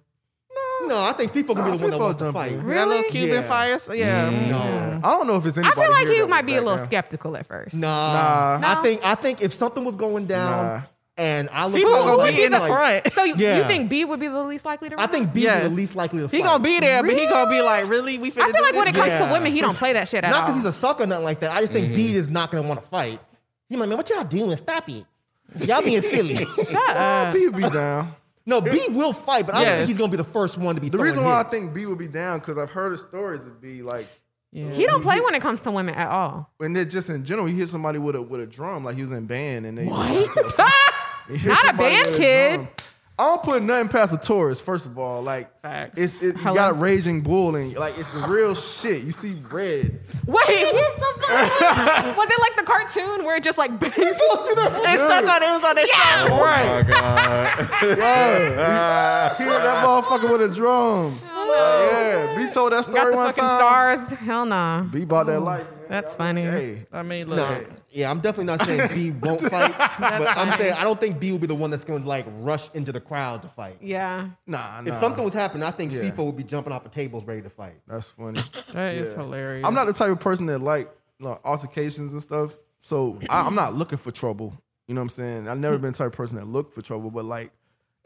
No, 0.87 0.97
I 0.97 1.13
think 1.13 1.31
FIFA 1.31 1.47
can 1.47 1.55
Nah, 1.57 1.71
be 1.71 1.77
the 1.77 1.77
one 1.77 1.91
that 1.91 1.97
FIFA 1.97 1.99
wants 1.99 2.21
to 2.21 2.33
fight. 2.33 2.51
in. 2.51 2.57
That 2.59 2.65
Really? 2.65 2.95
little 2.97 3.11
Cuban 3.11 3.35
Yeah. 3.35 3.41
fire. 3.47 3.77
so- 3.79 3.93
Yeah. 3.93 4.29
No. 4.29 4.99
I 5.03 5.11
don't 5.17 5.25
know 5.27 5.35
if 5.35 5.45
it's 5.45 5.57
I 5.57 5.61
anybody. 5.61 5.81
feel 5.81 5.91
like 5.91 6.03
here 6.05 6.13
he 6.15 6.19
that 6.21 6.29
might 6.29 6.37
would 6.39 6.45
be 6.47 6.53
a 6.53 6.57
back 6.57 6.63
little 6.65 6.77
down. 6.77 6.85
skeptical 6.85 7.37
at 7.37 7.47
first. 7.47 7.75
Nah. 7.75 8.57
No? 8.59 8.67
I 8.67 8.75
think 8.83 9.05
I 9.05 9.15
think 9.15 9.41
if 9.41 9.53
something 9.53 9.83
was 9.85 9.95
going 9.95 10.25
down 10.25 10.65
Nah. 10.65 10.81
and 11.17 11.49
I 11.51 11.65
look 11.65 11.75
People 11.75 11.93
around 11.93 12.05
gonna 12.05 12.17
like- 12.17 12.35
be 12.35 12.43
in 12.43 12.51
the 12.51 12.59
like- 12.59 12.71
front. 12.71 13.13
So 13.13 13.23
you, 13.23 13.35
Yeah. 13.37 13.57
you 13.59 13.63
think 13.63 13.89
B 13.89 14.03
would 14.05 14.19
be 14.19 14.27
the 14.27 14.43
least 14.43 14.65
likely 14.65 14.89
to 14.89 14.95
I 14.95 15.03
run? 15.03 15.09
think 15.09 15.33
B 15.33 15.43
Yes. 15.43 15.63
is 15.63 15.69
the 15.69 15.75
least 15.75 15.95
likely 15.95 16.19
to 16.21 16.27
fight. 16.29 16.37
He 16.37 16.43
gonna 16.43 16.61
be 16.63 16.79
there, 16.81 17.01
but 17.03 17.13
he 17.13 17.25
gonna 17.25 17.49
be 17.49 17.61
like, 17.61 17.87
really? 17.89 18.17
We 18.17 18.29
finna 18.31 18.41
I 18.41 18.45
feel 18.47 18.53
do 18.57 18.61
like 18.63 18.73
when 18.75 18.85
this? 18.85 18.95
it 18.95 18.99
comes 18.99 19.11
Yeah. 19.13 19.25
to 19.27 19.33
women, 19.33 19.53
he 19.53 19.61
don't 19.61 19.77
play 19.77 19.93
that 19.93 20.07
shit 20.09 20.23
at 20.25 20.29
Not 20.29 20.39
all. 20.41 20.45
because 20.47 20.55
he's 20.57 20.65
a 20.65 20.73
sucker 20.73 21.03
or 21.03 21.07
nothing 21.07 21.23
like 21.25 21.39
that. 21.39 21.51
I 21.55 21.61
just 21.61 21.71
think 21.73 21.87
Mm-hmm. 21.87 21.95
B 21.95 22.15
is 22.15 22.29
not 22.29 22.51
gonna 22.51 22.67
want 22.67 22.83
to 22.83 22.87
fight. 22.89 23.19
He 23.69 23.75
like, 23.75 23.89
man, 23.89 23.97
what 23.97 24.09
y'all 24.09 24.23
doing? 24.23 24.55
Stop 24.57 24.87
it. 24.89 25.05
Y'all 25.65 25.81
being 25.81 26.01
silly. 26.01 26.35
Shut 26.45 26.89
up. 26.97 27.33
B 27.33 27.45
would 27.47 27.55
be 27.55 27.69
down. 27.69 28.13
no, 28.45 28.61
B 28.61 28.79
will 28.89 29.13
fight, 29.13 29.45
but 29.45 29.55
I 29.55 29.59
don't 29.59 29.67
Yes. 29.67 29.77
think 29.79 29.87
he's 29.89 29.97
gonna 29.97 30.11
be 30.11 30.17
the 30.17 30.23
first 30.23 30.57
one 30.57 30.75
to 30.75 30.81
be 30.81 30.89
The 30.89 30.97
reason 30.97 31.23
why 31.23 31.37
hits. 31.39 31.53
I 31.53 31.57
think 31.59 31.73
B 31.73 31.85
would 31.85 31.97
be 31.97 32.07
down 32.07 32.39
because 32.39 32.57
I've 32.57 32.71
heard 32.71 32.93
of 32.93 32.99
stories 32.99 33.45
of 33.45 33.61
B 33.61 33.81
like, 33.81 34.07
um, 34.55 34.71
He 34.71 34.85
don't 34.85 35.01
play 35.01 35.19
when 35.21 35.35
it 35.35 35.41
comes 35.41 35.61
to 35.61 35.71
women 35.71 35.95
at 35.95 36.09
all. 36.09 36.49
and 36.59 36.75
then 36.75 36.89
just 36.89 37.09
in 37.09 37.25
general, 37.25 37.47
he 37.47 37.55
hit 37.57 37.69
somebody 37.69 37.99
with 37.99 38.15
a 38.15 38.21
with 38.21 38.41
a 38.41 38.47
drum 38.47 38.83
like 38.83 38.95
he 38.95 39.01
was 39.01 39.11
in 39.11 39.25
band 39.25 39.65
and 39.65 39.77
they 39.77 39.85
What? 39.85 40.07
He 41.27 41.37
hit 41.37 41.47
Not 41.49 41.63
a 41.63 41.67
somebody 41.69 41.89
band 41.95 42.07
with 42.07 42.17
kid. 42.17 42.67
Drum. 43.17 43.27
I 43.27 43.29
don't 43.35 43.43
put 43.43 43.61
nothing 43.63 43.87
past 43.89 44.13
a 44.13 44.17
tourist. 44.17 44.63
First 44.63 44.85
of 44.85 44.97
all, 44.99 45.21
like 45.21 45.49
Facts. 45.61 45.97
it's 45.97 46.17
it, 46.17 46.23
you 46.23 46.31
Hello? 46.33 46.55
got 46.55 46.71
a 46.71 46.73
raging 46.73 47.21
bull 47.21 47.55
and 47.55 47.73
like 47.75 47.97
it's 47.97 48.13
the 48.19 48.27
real 48.27 48.55
shit. 48.55 49.03
You 49.03 49.11
see 49.11 49.33
red. 49.51 49.99
Wait, 50.25 50.45
he's 50.47 50.93
somebody. 50.93 52.17
was 52.17 52.27
it 52.29 52.41
like 52.41 52.55
the 52.57 52.63
cartoon 52.65 53.23
where 53.25 53.37
it 53.37 53.43
just 53.43 53.57
like 53.57 53.71
It's 53.81 55.01
stuck 55.01 55.27
on 55.27 55.43
it. 55.43 55.47
It 55.47 55.51
was 55.51 55.63
on 55.63 55.77
his 55.77 55.89
shoulder. 55.89 56.43
Right. 56.43 56.65
Oh 56.65 56.83
my 56.83 57.95
god. 57.95 59.35
He 59.37 59.43
hit 59.43 59.49
that 59.49 59.85
motherfucker 59.85 60.29
with 60.31 60.41
a 60.51 60.53
drum. 60.53 61.19
yeah, 61.23 62.35
B 62.37 62.51
told 62.53 62.71
that 62.71 62.85
got 62.85 62.91
story 62.91 63.11
the 63.11 63.17
one 63.17 63.27
fucking 63.33 63.43
time. 63.43 63.57
stars? 63.59 64.19
Hell 64.19 64.45
nah. 64.45 64.81
B 64.83 65.05
bought 65.05 65.25
that 65.27 65.39
life. 65.41 65.63
man. 65.69 65.79
That's 65.89 66.15
funny. 66.15 66.41
Hey, 66.41 66.85
I 66.91 67.03
mean, 67.03 67.27
look. 67.29 67.37
No, 67.37 67.59
yeah, 67.95 68.11
I'm 68.11 68.19
definitely 68.19 68.45
not 68.45 68.61
saying 68.67 68.89
B 68.93 69.11
won't 69.25 69.41
fight, 69.41 69.73
but 69.77 70.37
I'm 70.37 70.57
saying 70.59 70.73
I 70.73 70.83
don't 70.83 70.99
think 70.99 71.19
B 71.19 71.31
will 71.31 71.39
be 71.39 71.47
the 71.47 71.55
one 71.55 71.69
that's 71.71 71.85
going 71.85 72.03
to 72.03 72.07
like 72.07 72.25
rush 72.39 72.69
into 72.73 72.91
the 72.91 72.99
crowd 72.99 73.41
to 73.43 73.47
fight. 73.47 73.77
Yeah. 73.81 74.27
nah, 74.45 74.81
nah. 74.81 74.89
If 74.89 74.95
something 74.95 75.23
was 75.23 75.33
happening, 75.33 75.63
I 75.63 75.71
think 75.71 75.91
Yeah. 75.93 76.01
FIFA 76.01 76.25
would 76.25 76.37
be 76.37 76.43
jumping 76.43 76.73
off 76.73 76.83
the 76.83 76.89
tables 76.89 77.25
ready 77.25 77.41
to 77.41 77.49
fight. 77.49 77.75
that's 77.87 78.09
funny. 78.09 78.41
That 78.73 78.93
is 78.95 79.07
Yeah. 79.09 79.15
hilarious. 79.15 79.65
I'm 79.65 79.73
not 79.73 79.85
the 79.85 79.93
type 79.93 80.11
of 80.11 80.19
person 80.19 80.45
that 80.47 80.59
like 80.59 80.89
you 81.19 81.25
know, 81.27 81.39
altercations 81.45 82.11
and 82.11 82.21
stuff. 82.21 82.53
So 82.81 83.17
I, 83.29 83.39
I'm 83.47 83.55
not 83.55 83.73
looking 83.73 83.97
for 83.97 84.11
trouble. 84.11 84.53
You 84.87 84.93
know 84.93 84.99
what 85.01 85.05
I'm 85.05 85.09
saying? 85.09 85.47
I've 85.47 85.57
never 85.57 85.77
been 85.77 85.91
the 85.93 85.97
type 85.97 86.07
of 86.07 86.13
person 86.13 86.37
that 86.37 86.45
looked 86.47 86.75
for 86.75 86.81
trouble, 86.81 87.09
but 87.09 87.25
like, 87.25 87.51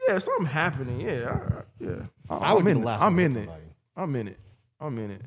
yeah, 0.08 0.16
if 0.16 0.22
something 0.22 0.46
happening, 0.46 1.00
yeah, 1.00 1.38
I, 1.80 1.84
yeah. 1.84 1.90
I, 2.30 2.34
I 2.36 2.52
would 2.54 2.60
I'm 2.60 2.64
be 2.64 2.70
in 2.70 2.76
the 2.78 2.82
it. 2.82 2.86
last 2.86 3.02
I'm 3.02 3.12
one 3.12 3.16
to 3.16 3.22
in 3.24 3.32
hit 3.32 3.36
it. 3.42 3.44
somebody. 3.46 3.64
I'm 3.96 4.16
in 4.16 4.28
it. 4.28 4.38
I'm 4.80 4.98
in 4.98 5.10
it. 5.10 5.20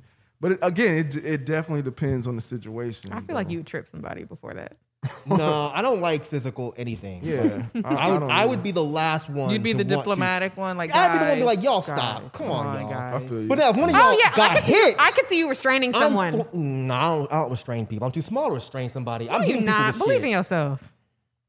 But 0.43 0.51
it, 0.51 0.59
again, 0.61 0.97
it 0.97 1.15
it 1.15 1.45
definitely 1.45 1.83
depends 1.83 2.27
on 2.27 2.35
the 2.35 2.41
situation. 2.41 3.13
I 3.13 3.21
feel 3.21 3.33
like 3.33 3.49
you 3.49 3.59
would 3.59 3.65
trip 3.65 3.87
somebody 3.87 4.25
before 4.25 4.53
that. 4.53 4.75
no, 5.25 5.71
I 5.73 5.81
don't 5.81 6.01
like 6.01 6.25
physical 6.25 6.73
anything. 6.75 7.21
Yeah, 7.23 7.63
I, 7.85 8.09
would, 8.09 8.19
don't 8.19 8.29
I 8.29 8.43
know. 8.43 8.49
would 8.49 8.61
be 8.61 8.71
the 8.71 8.83
last 8.83 9.29
one. 9.29 9.51
You'd 9.51 9.63
be 9.63 9.71
to 9.71 9.77
the 9.77 9.83
want 9.83 9.89
to- 9.89 9.95
diplomatic 10.11 10.57
one. 10.57 10.75
Like, 10.77 10.93
I'd 10.93 11.13
be 11.13 11.19
the 11.19 11.29
one 11.29 11.37
be 11.39 11.43
like, 11.45 11.63
y'all 11.63 11.79
guys, 11.79 11.85
stop. 11.85 12.33
Come 12.33 12.51
on, 12.51 12.81
y'all. 12.81 12.89
guys. 12.89 13.23
I 13.23 13.25
feel 13.25 13.41
you. 13.41 13.47
But 13.47 13.59
now 13.59 13.69
if 13.69 13.77
one 13.77 13.89
of 13.89 13.95
oh, 13.95 13.97
y'all 13.99 14.07
Oh 14.09 14.17
yeah, 14.19 14.35
got 14.35 14.51
I 14.51 14.55
could 14.55 14.63
hit, 14.65 14.85
see. 14.85 14.95
I 14.99 15.11
could 15.11 15.27
see 15.27 15.39
you 15.39 15.47
restraining 15.47 15.95
I'm 15.95 16.01
someone. 16.01 16.37
no, 16.37 16.43
mm, 16.43 16.91
I 16.91 17.09
don't, 17.09 17.31
I 17.31 17.39
don't 17.39 17.51
restrain 17.51 17.87
people. 17.87 18.05
I'm 18.05 18.11
too 18.11 18.21
small 18.21 18.49
to 18.49 18.55
restrain 18.55 18.89
somebody. 18.89 19.29
I'm 19.29 19.43
you 19.43 19.61
not. 19.61 19.97
Believe 19.97 20.17
shit. 20.17 20.25
in 20.25 20.31
yourself. 20.31 20.92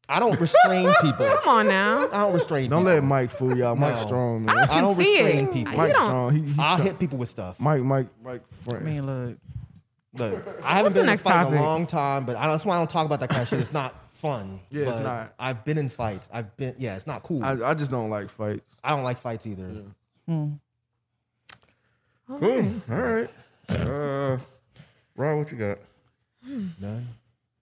I 0.08 0.20
don't 0.20 0.38
restrain 0.40 0.86
people. 1.02 1.26
Come 1.26 1.48
on 1.48 1.68
now. 1.68 2.06
I 2.12 2.20
don't 2.22 2.34
restrain. 2.34 2.68
Don't 2.70 2.80
people. 2.82 2.92
let 2.94 3.04
Mike 3.04 3.30
fool 3.30 3.56
y'all. 3.56 3.74
Mike 3.76 3.96
No. 3.96 4.02
strong, 4.06 4.48
I 4.48 4.54
man. 4.54 4.68
can 4.68 4.82
don't 4.84 4.96
see 4.96 5.22
restrain 5.22 5.44
it. 5.46 5.52
people. 5.52 5.72
You 5.72 5.78
Mike 5.78 5.92
don't. 5.92 6.04
strong. 6.04 6.34
He, 6.34 6.40
he 6.42 6.54
I'll 6.58 6.76
try- 6.76 6.84
hit 6.86 6.98
people 6.98 7.18
with 7.18 7.28
stuff. 7.28 7.58
Mike, 7.60 7.82
Mike, 7.82 8.08
Mike. 8.22 8.42
I 8.50 8.70
Friend. 8.70 8.84
mean, 8.84 9.06
look. 9.06 9.38
Look, 10.16 10.60
I 10.62 10.74
haven't 10.76 10.82
What's 10.84 10.94
the 10.94 11.00
been 11.00 11.04
in 11.04 11.08
a 11.08 11.12
next 11.12 11.22
fight 11.22 11.38
in 11.40 11.44
topic? 11.46 11.58
a 11.58 11.62
long 11.62 11.86
time, 11.86 12.24
but 12.24 12.36
I, 12.36 12.46
that's 12.48 12.64
why 12.64 12.76
I 12.76 12.78
don't 12.78 12.88
talk 12.90 13.04
about 13.06 13.18
that 13.20 13.30
kind 13.30 13.42
of 13.42 13.48
shit. 13.48 13.58
It's 13.60 13.72
not 13.72 13.94
fun. 14.12 14.60
Yeah, 14.70 14.82
it's 14.88 14.96
but 14.98 15.02
not. 15.02 15.34
I've 15.40 15.64
been 15.64 15.76
in 15.76 15.88
fights. 15.88 16.28
I've 16.32 16.56
been. 16.56 16.74
Yeah, 16.78 16.94
it's 16.94 17.06
not 17.06 17.22
cool. 17.24 17.42
I, 17.44 17.52
I, 17.54 17.70
I 17.70 17.74
just 17.74 17.90
don't 17.90 18.10
like 18.10 18.30
fights. 18.30 18.78
I 18.84 18.90
don't 18.90 19.02
like 19.02 19.18
fights 19.18 19.46
either. 19.46 19.70
Cool. 20.28 20.60
All 22.30 22.38
right. 23.02 23.30
Uh, 23.68 24.38
Rob, 25.16 25.38
what 25.38 25.50
you 25.52 25.58
got? 25.58 25.78
None. 26.46 27.06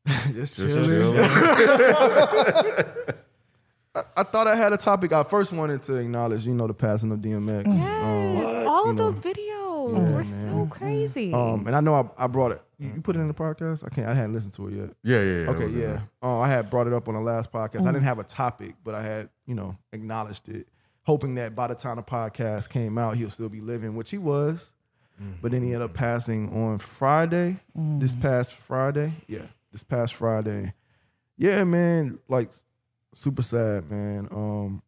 just 0.32 0.57
Just 0.57 0.59
chilling. 0.59 0.88
chilling. 0.88 1.20
I 4.16 4.22
thought 4.22 4.46
I 4.46 4.57
had 4.57 4.72
a 4.72 4.78
topic. 4.78 5.12
I 5.12 5.22
first 5.22 5.53
wanted 5.53 5.82
to 5.82 5.96
acknowledge, 5.96 6.46
you 6.46 6.55
know, 6.55 6.66
the 6.66 6.72
passing 6.72 7.12
of 7.12 7.18
DMX. 7.18 7.64
Yes, 7.66 8.66
um, 8.66 8.68
all 8.68 8.88
of 8.88 8.96
know. 8.96 9.11
those 9.11 9.20
videos 9.20 10.14
were 10.14 10.24
so 10.24 10.66
crazy. 10.70 11.30
Um, 11.32 11.66
and 11.66 11.76
I 11.76 11.80
know 11.80 11.94
I, 11.94 12.24
I 12.24 12.26
brought 12.26 12.53
it. 12.53 12.62
You 12.78 12.90
you 12.94 13.03
put 13.03 13.16
it 13.16 13.18
in 13.18 13.28
the 13.28 13.34
podcast. 13.34 13.84
I 13.84 13.90
can't. 13.90 14.09
I 14.09 14.14
hadn't 14.14 14.32
listened 14.32 14.55
to 14.55 14.68
it 14.68 14.74
yet. 14.74 14.90
Yeah, 15.03 15.22
yeah, 15.22 15.44
yeah. 15.44 15.50
Okay, 15.50 15.68
yeah. 15.68 16.00
Oh, 16.22 16.40
I 16.40 16.48
had 16.48 16.70
brought 16.70 16.86
it 16.86 16.94
up 16.94 17.07
on 17.07 17.14
the 17.14 17.20
last 17.20 17.53
podcast. 17.53 17.82
I 17.82 17.92
didn't 17.92 18.00
mm. 18.00 18.05
have 18.05 18.18
a 18.18 18.24
topic, 18.24 18.76
but 18.82 18.94
I 18.94 19.03
had, 19.03 19.28
you 19.46 19.55
know, 19.55 19.76
acknowledged 19.92 20.48
it, 20.48 20.66
hoping 21.03 21.34
that 21.34 21.55
by 21.55 21.66
the 21.66 21.74
time 21.74 21.96
the 21.96 22.03
podcast 22.03 22.70
came 22.70 22.96
out, 22.96 23.16
he'll 23.16 23.30
still 23.30 23.50
be 23.50 23.61
living, 23.61 23.94
which 23.94 24.11
he 24.11 24.18
was. 24.18 24.72
But 25.40 25.53
then 25.53 25.62
he 25.62 25.68
ended 25.68 25.82
up 25.82 25.90
mm-hmm. 25.90 25.98
passing 25.98 26.64
on 26.64 26.78
Friday. 26.78 27.57
This 27.74 28.14
mm. 28.14 28.22
past 28.22 28.55
Friday, 28.55 29.12
yeah, 29.28 29.46
this 29.73 29.83
past 29.83 30.14
Friday. 30.14 30.75
Yeah, 31.37 31.64
man, 31.64 32.18
like 32.29 32.51
super 33.12 33.43
sad, 33.43 33.91
man. 33.91 34.29
Um, 34.31 34.83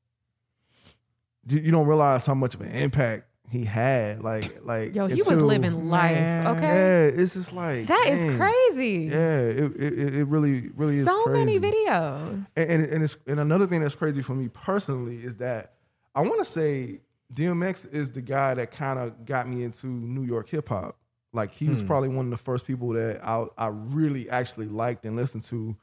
you 1.49 1.71
don't 1.71 1.87
realize 1.87 2.25
how 2.27 2.35
much 2.35 2.55
of 2.55 2.61
an 2.61 2.71
impact 2.71 3.25
he 3.51 3.65
had. 3.65 4.23
Like, 4.23 4.65
like 4.65 4.95
Yo, 4.95 5.07
he 5.07 5.23
was 5.23 5.41
living 5.41 5.89
life. 5.89 6.17
Man. 6.17 6.47
Okay, 6.49 6.63
Yeah, 6.63 7.23
it's 7.23 7.35
just 7.35 7.53
like 7.53 7.87
that 7.87 8.07
is 8.09 8.25
dang. 8.25 8.39
crazy. 8.39 9.09
Yeah, 9.11 9.39
it, 9.41 9.73
it, 9.77 10.15
it 10.17 10.25
really 10.29 10.71
really 10.77 10.99
is 10.99 11.07
so 11.07 11.27
many 11.27 11.59
videos. 11.59 12.47
And, 12.57 12.71
and 12.71 12.87
and 12.87 13.03
it's 13.05 13.17
and 13.27 13.41
another 13.41 13.67
thing 13.67 13.81
that's 13.81 13.95
crazy 13.95 14.23
for 14.23 14.35
me 14.35 14.49
personally 14.49 15.17
is 15.23 15.37
that 15.39 15.75
I 16.15 16.23
want 16.23 16.39
to 16.39 16.45
say 16.45 17.01
DMX 17.33 17.93
is 17.93 18.11
the 18.11 18.23
guy 18.23 18.55
that 18.55 18.71
kind 18.71 18.99
of 18.99 19.25
got 19.27 19.49
me 19.49 19.65
into 19.65 19.87
New 19.87 20.23
York 20.25 20.49
hip 20.49 20.69
hop. 20.69 20.97
Like 21.35 21.53
he 21.53 21.69
was 21.69 21.83
probably 21.83 22.09
one 22.09 22.27
of 22.27 22.31
the 22.31 22.37
first 22.37 22.67
people 22.67 22.91
that 22.91 23.23
I 23.25 23.45
I 23.59 23.69
really 23.69 24.31
actually 24.31 24.67
liked 24.67 25.05
and 25.05 25.17
listened 25.17 25.43
to. 25.45 25.77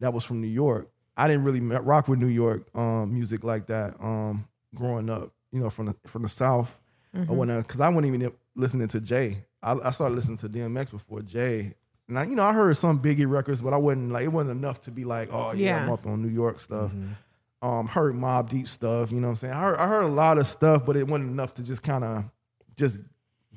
That 0.00 0.12
was 0.12 0.24
from 0.24 0.40
New 0.40 0.46
York. 0.48 0.88
I 1.16 1.26
didn't 1.26 1.42
really 1.44 1.60
rock 1.60 2.06
with 2.06 2.20
New 2.20 2.28
York 2.28 2.68
um, 2.76 3.12
music 3.12 3.42
like 3.42 3.66
that 3.66 3.94
um, 4.00 4.46
growing 4.74 5.10
up. 5.10 5.32
You 5.50 5.60
know, 5.60 5.70
from 5.70 5.86
the 5.86 5.96
from 6.06 6.22
the 6.22 6.28
South. 6.28 6.78
I 7.14 7.32
went 7.32 7.50
because 7.66 7.80
I 7.80 7.88
wasn't 7.88 8.14
even 8.14 8.32
listening 8.54 8.86
to 8.88 9.00
Jay. 9.00 9.44
I, 9.62 9.72
I 9.72 9.90
started 9.90 10.14
listening 10.14 10.36
to 10.38 10.48
DMX 10.48 10.90
before 10.90 11.22
Jay. 11.22 11.74
And 12.06 12.18
I, 12.18 12.24
you 12.24 12.36
know, 12.36 12.42
I 12.44 12.52
heard 12.52 12.76
some 12.76 13.00
Biggie 13.02 13.28
records, 13.28 13.60
but 13.60 13.72
I 13.72 13.76
wasn't 13.76 14.12
like 14.12 14.24
it 14.24 14.28
wasn't 14.28 14.52
enough 14.52 14.80
to 14.82 14.90
be 14.90 15.04
like, 15.04 15.30
oh 15.32 15.52
yeah, 15.52 15.76
Yeah. 15.76 15.82
I'm 15.82 15.90
up 15.90 16.06
on 16.06 16.22
New 16.22 16.28
York 16.28 16.60
stuff. 16.60 16.92
Um, 17.60 17.86
heard 17.88 18.14
Mobb 18.14 18.50
Deep 18.50 18.68
stuff. 18.68 19.10
You 19.10 19.20
know 19.20 19.26
what 19.28 19.32
I'm 19.32 19.36
saying? 19.36 19.54
I 19.54 19.60
heard, 19.62 19.78
I 19.78 19.88
heard 19.88 20.04
a 20.04 20.08
lot 20.08 20.38
of 20.38 20.46
stuff, 20.46 20.86
but 20.86 20.96
it 20.96 21.06
wasn't 21.08 21.30
enough 21.30 21.54
to 21.54 21.62
just 21.62 21.82
kind 21.82 22.04
of 22.04 22.24
just 22.76 23.00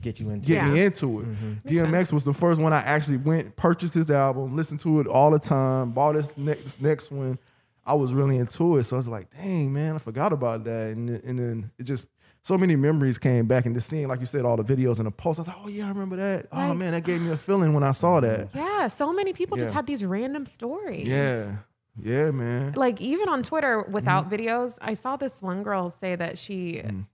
Get 0.01 0.19
you 0.19 0.29
into. 0.31 0.47
get 0.47 0.67
me 0.67 0.79
Yeah. 0.79 0.85
into 0.85 1.21
it. 1.21 1.27
DMX 1.67 2.11
was 2.11 2.25
the 2.25 2.33
first 2.33 2.59
one 2.59 2.73
I 2.73 2.81
actually 2.81 3.17
went 3.17 3.55
purchased 3.55 3.93
his 3.93 4.09
album, 4.09 4.55
listened 4.55 4.79
to 4.81 4.99
it 4.99 5.07
all 5.07 5.29
the 5.31 5.39
time, 5.39 5.91
bought 5.91 6.13
this 6.13 6.35
next 6.37 6.81
next 6.81 7.11
one. 7.11 7.37
I 7.85 7.93
was 7.95 8.13
really 8.13 8.37
into 8.37 8.77
it, 8.77 8.83
so 8.83 8.95
I 8.95 8.97
was 8.97 9.09
like, 9.09 9.29
"Dang, 9.35 9.73
man, 9.73 9.95
I 9.95 9.97
forgot 9.97 10.33
about 10.33 10.63
that." 10.65 10.91
And 10.91 11.09
then- 11.09 11.21
and 11.25 11.39
then 11.39 11.71
it 11.79 11.83
just 11.83 12.07
so 12.43 12.57
many 12.57 12.75
memories 12.75 13.17
came 13.19 13.45
back, 13.45 13.65
and 13.67 13.75
just 13.75 13.87
seeing, 13.89 14.07
like 14.07 14.19
you 14.19 14.25
said, 14.25 14.45
all 14.45 14.57
the 14.57 14.63
videos 14.63 14.97
and 14.97 15.05
the 15.07 15.11
posts. 15.11 15.39
I 15.39 15.41
was 15.41 15.47
like, 15.49 15.57
"Oh 15.63 15.67
yeah, 15.67 15.85
I 15.85 15.89
remember 15.89 16.15
that." 16.15 16.47
Oh 16.51 16.57
Right. 16.69 16.73
man, 16.77 16.91
that 16.93 17.03
gave 17.03 17.21
me 17.21 17.29
a 17.31 17.37
feeling 17.37 17.73
when 17.73 17.83
I 17.83 17.91
saw 17.91 18.19
that. 18.19 18.49
Yeah, 18.55 18.87
so 18.87 19.13
many 19.13 19.33
people 19.33 19.57
just 19.57 19.69
Yeah. 19.71 19.75
had 19.75 19.87
these 19.87 20.03
random 20.05 20.45
stories. 20.47 21.07
Yeah, 21.07 21.57
yeah, 22.01 22.31
man. 22.31 22.73
like 22.75 22.99
even 23.01 23.29
on 23.29 23.43
Twitter 23.43 23.83
without 23.91 24.25
Mm-hmm. 24.29 24.35
videos, 24.35 24.77
I 24.81 24.93
saw 24.93 25.17
this 25.17 25.41
one 25.41 25.61
girl 25.63 25.89
say 25.91 26.15
that 26.15 26.37
she 26.39 26.81
Mm. 26.85 27.05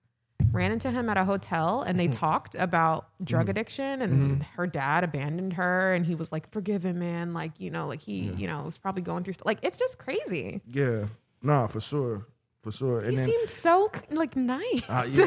Ran 0.52 0.72
into 0.72 0.90
him 0.92 1.10
at 1.10 1.18
a 1.18 1.26
hotel 1.26 1.82
and 1.82 1.98
Mm-hmm. 1.98 2.12
they 2.12 2.18
talked 2.18 2.56
about 2.56 3.08
drug 3.24 3.50
addiction 3.50 4.02
and 4.02 4.44
her 4.56 4.68
dad 4.68 5.04
abandoned 5.04 5.54
her 5.54 5.94
and 5.94 6.06
he 6.06 6.16
was 6.16 6.32
like, 6.32 6.50
"Forgive 6.52 6.86
him, 6.86 7.00
man." 7.00 7.34
Like 7.34 7.60
you 7.60 7.70
know, 7.72 7.88
like 7.88 8.02
he 8.02 8.32
you 8.38 8.48
know 8.48 8.62
was 8.64 8.78
probably 8.78 9.02
going 9.02 9.24
through 9.24 9.34
st- 9.34 9.46
like 9.46 9.60
it's 9.64 9.80
just 9.80 9.98
crazy. 9.98 10.62
Yeah, 10.72 11.06
nah, 11.42 11.68
for 11.68 11.80
sure, 11.80 12.26
for 12.62 12.72
sure. 12.72 13.02
He 13.02 13.16
then, 13.16 13.26
seemed 13.26 13.50
so 13.50 13.92
like 14.12 14.36
nice. 14.36 14.84
uh, 14.88 15.08
yeah, 15.12 15.24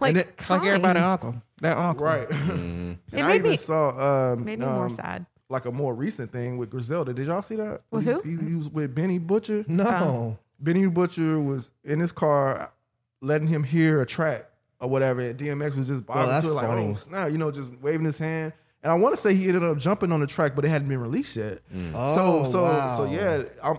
like 0.00 0.10
And 0.10 0.16
then- 0.16 0.26
Like 0.26 0.36
kind. 0.36 0.66
everybody 0.66 1.00
uncle. 1.00 1.34
That 1.60 1.76
uncle. 1.76 2.06
right. 2.06 2.28
It 3.12 3.18
and 3.18 3.26
I 3.26 3.28
made 3.28 3.34
even 3.36 3.50
me 3.52 3.56
saw 3.56 4.32
um, 4.32 4.44
made 4.44 4.58
me 4.58 4.66
more 4.66 4.84
um, 4.84 4.90
sad. 4.90 5.26
like 5.48 5.64
a 5.66 5.70
more 5.72 5.94
recent 5.94 6.32
thing 6.32 6.56
with 6.56 6.70
Griselda. 6.70 7.12
Did 7.12 7.26
y'all 7.26 7.42
see 7.42 7.56
that? 7.56 7.82
With 7.90 8.04
he, 8.04 8.10
who? 8.10 8.20
He, 8.22 8.50
he 8.50 8.54
was 8.56 8.68
with 8.70 8.94
Benny 8.94 9.18
Butcher. 9.18 9.64
No. 9.68 10.38
Benny 10.60 10.86
Butcher 10.86 11.40
was 11.40 11.70
in 11.84 11.98
his 12.00 12.10
car, 12.12 12.72
letting 13.20 13.48
him 13.48 13.64
hear 13.64 14.00
a 14.00 14.06
track 14.06 14.48
or 14.82 14.90
whatever. 14.90 15.20
And 15.20 15.38
DMX 15.38 15.76
was 15.76 15.88
just 15.88 16.04
bobbing 16.04 16.28
that's 16.28 16.44
to 16.44 16.50
it 16.50 16.54
like, 16.54 16.66
oh, 16.66 16.72
funny. 16.72 16.88
oh 16.88 16.94
snap, 16.94 17.30
you 17.30 17.38
know, 17.38 17.50
just 17.50 17.72
waving 17.80 18.04
his 18.04 18.18
hand. 18.18 18.52
And 18.82 18.90
I 18.90 18.96
want 18.96 19.14
to 19.14 19.20
say 19.20 19.32
he 19.32 19.46
ended 19.46 19.62
up 19.62 19.78
jumping 19.78 20.10
on 20.10 20.20
the 20.20 20.26
track, 20.26 20.56
but 20.56 20.64
it 20.64 20.68
hadn't 20.68 20.88
been 20.88 21.00
released 21.00 21.36
yet. 21.36 21.60
Mm. 21.72 21.92
Oh, 21.94 22.44
so 22.44 22.50
so 22.50 22.62
wow. 22.64 22.96
so 22.96 23.04
yeah, 23.04 23.44
I'm 23.62 23.78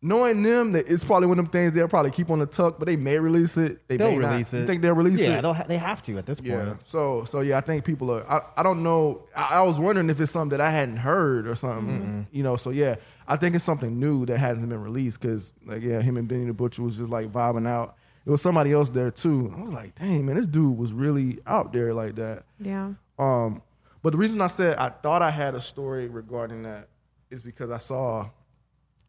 knowing 0.00 0.42
them 0.42 0.72
that 0.72 0.88
it's 0.88 1.04
probably 1.04 1.26
one 1.26 1.38
of 1.38 1.44
them 1.44 1.52
things 1.52 1.72
they'll 1.74 1.88
probably 1.88 2.10
keep 2.10 2.30
on 2.30 2.38
the 2.38 2.46
tuck, 2.46 2.78
but 2.78 2.86
they 2.86 2.96
may 2.96 3.18
release 3.18 3.58
it. 3.58 3.86
They 3.86 3.98
They'll 3.98 4.12
may 4.12 4.18
not. 4.18 4.30
release 4.30 4.54
it. 4.54 4.60
You 4.60 4.66
think 4.66 4.80
they'll 4.80 4.94
release 4.94 5.20
yeah, 5.20 5.38
it? 5.38 5.42
they'll 5.42 5.52
ha- 5.52 5.64
they 5.68 5.76
have 5.76 6.02
to 6.04 6.16
at 6.16 6.24
this 6.24 6.40
point. 6.40 6.52
Yeah. 6.52 6.74
So 6.84 7.24
so 7.24 7.40
yeah, 7.40 7.58
I 7.58 7.60
think 7.60 7.84
people 7.84 8.10
are. 8.10 8.24
I, 8.30 8.40
I 8.56 8.62
don't 8.62 8.82
know. 8.82 9.24
I, 9.36 9.58
I 9.58 9.62
was 9.62 9.78
wondering 9.78 10.08
if 10.08 10.18
it's 10.20 10.32
something 10.32 10.56
that 10.56 10.60
I 10.66 10.70
hadn't 10.70 10.96
heard 10.96 11.46
or 11.46 11.54
something. 11.54 12.26
You 12.32 12.42
know. 12.42 12.56
So 12.56 12.70
yeah, 12.70 12.96
I 13.26 13.36
think 13.36 13.56
it's 13.56 13.64
something 13.64 14.00
new 14.00 14.24
that 14.26 14.38
hasn't 14.38 14.70
been 14.70 14.82
released 14.82 15.20
because 15.20 15.52
like 15.66 15.82
yeah, 15.82 16.00
him 16.00 16.16
and 16.16 16.26
Benny 16.26 16.46
the 16.46 16.54
Butcher 16.54 16.82
was 16.82 16.96
just 16.96 17.10
like 17.10 17.30
vibing 17.30 17.68
out. 17.68 17.96
It 18.28 18.30
was 18.30 18.42
somebody 18.42 18.72
else 18.74 18.90
there 18.90 19.10
too. 19.10 19.50
I 19.56 19.60
was 19.62 19.72
like, 19.72 19.94
dang 19.94 20.26
man, 20.26 20.36
this 20.36 20.46
dude 20.46 20.76
was 20.76 20.92
really 20.92 21.38
out 21.46 21.72
there 21.72 21.94
like 21.94 22.14
that. 22.16 22.44
Yeah. 22.60 22.92
Um, 23.18 23.62
but 24.02 24.10
the 24.10 24.18
reason 24.18 24.42
I 24.42 24.48
said 24.48 24.76
I 24.76 24.90
thought 24.90 25.22
I 25.22 25.30
had 25.30 25.54
a 25.54 25.62
story 25.62 26.08
regarding 26.08 26.62
that 26.64 26.88
is 27.30 27.42
because 27.42 27.70
I 27.70 27.78
saw 27.78 28.28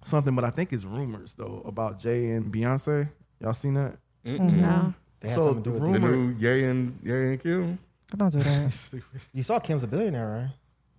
something, 0.06 0.34
but 0.34 0.46
I 0.46 0.50
think 0.52 0.72
it's 0.72 0.86
rumors 0.86 1.36
though 1.36 1.62
about 1.66 2.00
Jay 2.00 2.30
and 2.32 2.46
Beyonce. 2.50 3.10
Y'all 3.42 3.54
seen 3.54 3.74
that? 3.74 3.98
No. 4.24 4.94
They 5.20 5.28
So 5.28 5.48
something 5.48 5.64
to 5.64 5.70
do 5.72 5.80
the 5.80 5.86
with 5.92 6.02
The 6.02 6.08
new 6.08 6.30
Ye 6.40 6.64
and 6.64 6.98
Ye 7.04 7.12
and 7.12 7.40
Kim. 7.42 7.80
I 8.14 8.16
Don't 8.16 8.32
do 8.32 8.42
that. 8.42 8.74
You 9.34 9.44
saw 9.44 9.60
Kim's 9.60 9.84
a 9.84 9.88
billionaire, 9.88 10.30
right? 10.30 10.56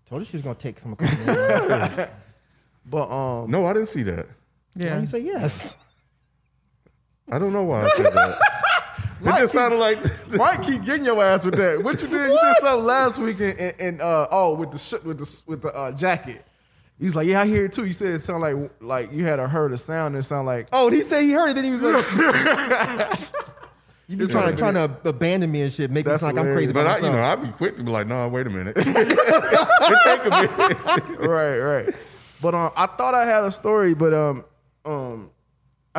Told 0.06 0.20
her 0.20 0.26
she 0.26 0.36
was 0.36 0.42
gonna 0.42 0.56
take 0.56 0.78
some 0.78 0.92
of 0.92 0.98
Kim's 0.98 1.24
But 2.84 3.10
um, 3.10 3.50
No, 3.50 3.64
I 3.66 3.72
didn't 3.72 3.88
see 3.88 4.02
that. 4.02 4.26
Why 4.74 4.84
Yeah. 4.84 5.00
you 5.00 5.06
say 5.06 5.20
yes? 5.20 5.74
I 7.30 7.38
don't 7.38 7.52
know 7.52 7.64
why 7.64 7.82
I 7.84 7.88
said 7.88 8.12
that. 8.12 8.38
it 9.22 9.38
just 9.38 9.52
sounded 9.52 9.78
like 9.78 9.98
Mike 10.32 10.62
keep 10.62 10.84
getting 10.84 11.04
your 11.04 11.22
ass 11.22 11.44
with 11.44 11.54
that. 11.56 11.82
What 11.82 12.00
you 12.02 12.08
did? 12.08 12.30
You 12.30 12.38
did 12.42 12.56
something 12.60 12.84
last 12.84 13.18
week 13.18 13.40
and, 13.40 13.58
and, 13.58 13.74
and, 13.80 14.00
uh, 14.00 14.26
oh 14.30 14.54
with 14.54 14.72
the 14.72 14.78
sh- 14.78 15.04
with 15.04 15.18
the 15.18 15.42
with 15.46 15.62
the 15.62 15.74
uh, 15.74 15.92
jacket. 15.92 16.44
He's 16.98 17.16
like, 17.16 17.26
yeah, 17.28 17.40
I 17.40 17.46
hear 17.46 17.64
it 17.64 17.72
too. 17.72 17.86
You 17.86 17.94
said 17.94 18.08
it 18.08 18.18
sounded 18.20 18.56
like 18.56 18.70
like 18.80 19.12
you 19.12 19.24
had 19.24 19.38
a 19.38 19.48
heard 19.48 19.72
a 19.72 19.78
sound 19.78 20.14
and 20.14 20.22
it 20.22 20.26
sound 20.26 20.46
like 20.46 20.68
Oh, 20.72 20.90
did 20.90 20.96
he 20.96 21.02
say 21.02 21.24
he 21.24 21.32
heard 21.32 21.50
it? 21.50 21.54
Then 21.54 21.64
he 21.64 21.70
was 21.70 21.82
like, 21.82 23.20
"You 24.08 24.16
be 24.16 24.26
trying 24.26 24.50
to 24.50 24.56
trying 24.56 24.74
to 24.74 24.90
abandon 25.08 25.50
me 25.50 25.62
and 25.62 25.72
shit, 25.72 25.90
make 25.90 26.04
me 26.04 26.10
That's 26.10 26.20
sound 26.20 26.36
like 26.36 26.44
I'm 26.44 26.52
crazy 26.52 26.72
But 26.72 26.80
about 26.80 27.02
I, 27.02 27.06
you 27.06 27.12
know, 27.12 27.22
I'd 27.22 27.42
be 27.42 27.48
quick 27.48 27.76
to 27.76 27.82
be 27.82 27.90
like, 27.90 28.06
no, 28.06 28.28
wait 28.28 28.46
a 28.46 28.50
minute. 28.50 28.76
it 28.76 28.84
take 28.84 30.26
a 30.26 30.30
minute. 30.30 31.20
right, 31.20 31.58
right. 31.58 31.94
But 32.42 32.54
um, 32.54 32.70
I 32.76 32.86
thought 32.86 33.14
I 33.14 33.26
had 33.26 33.44
a 33.44 33.52
story, 33.52 33.94
but 33.94 34.12
um, 34.12 34.44
um, 34.84 35.30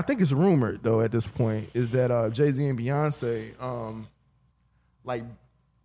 I 0.02 0.04
think 0.04 0.20
it's 0.20 0.32
rumored 0.32 0.82
though 0.82 1.02
at 1.02 1.12
this 1.12 1.28
point 1.28 1.70
is 1.76 1.92
that 1.92 2.10
uh, 2.10 2.30
Jay 2.32 2.52
Z 2.52 2.66
and 2.66 2.80
Beyonce 2.80 3.62
um, 3.62 4.08
like 5.04 5.22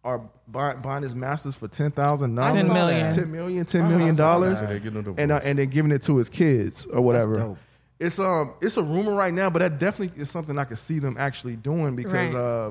are 0.03 0.23
buying, 0.49 0.81
buying 0.81 1.03
his 1.03 1.15
masters 1.15 1.55
for 1.55 1.69
ten 1.69 1.91
thousand 1.91 2.35
dollars, 2.35 2.55
10 2.55 2.73
million. 2.73 3.15
ten 3.15 3.31
million, 3.31 3.65
ten 3.67 3.89
million 3.91 4.17
dollars, 4.17 4.59
So 4.61 4.67
they 4.67 4.81
get 4.81 4.95
a 4.97 5.15
and 5.19 5.31
uh, 5.33 5.41
and 5.45 5.59
then 5.59 5.69
giving 5.69 5.93
it 5.93 6.01
to 6.05 6.17
his 6.17 6.31
kids 6.31 6.87
or 6.87 7.03
whatever. 7.03 7.57
It's 8.01 8.19
um, 8.19 8.55
it's 8.63 8.79
a 8.79 8.83
rumor 8.83 9.15
right 9.15 9.35
now, 9.35 9.51
but 9.51 9.59
that 9.59 9.79
definitely 9.79 10.19
is 10.19 10.31
something 10.31 10.57
I 10.59 10.65
could 10.65 10.79
see 10.79 10.99
them 10.99 11.17
actually 11.19 11.57
doing 11.57 11.95
because 11.95 12.33
Right. 12.33 12.41
uh, 12.41 12.71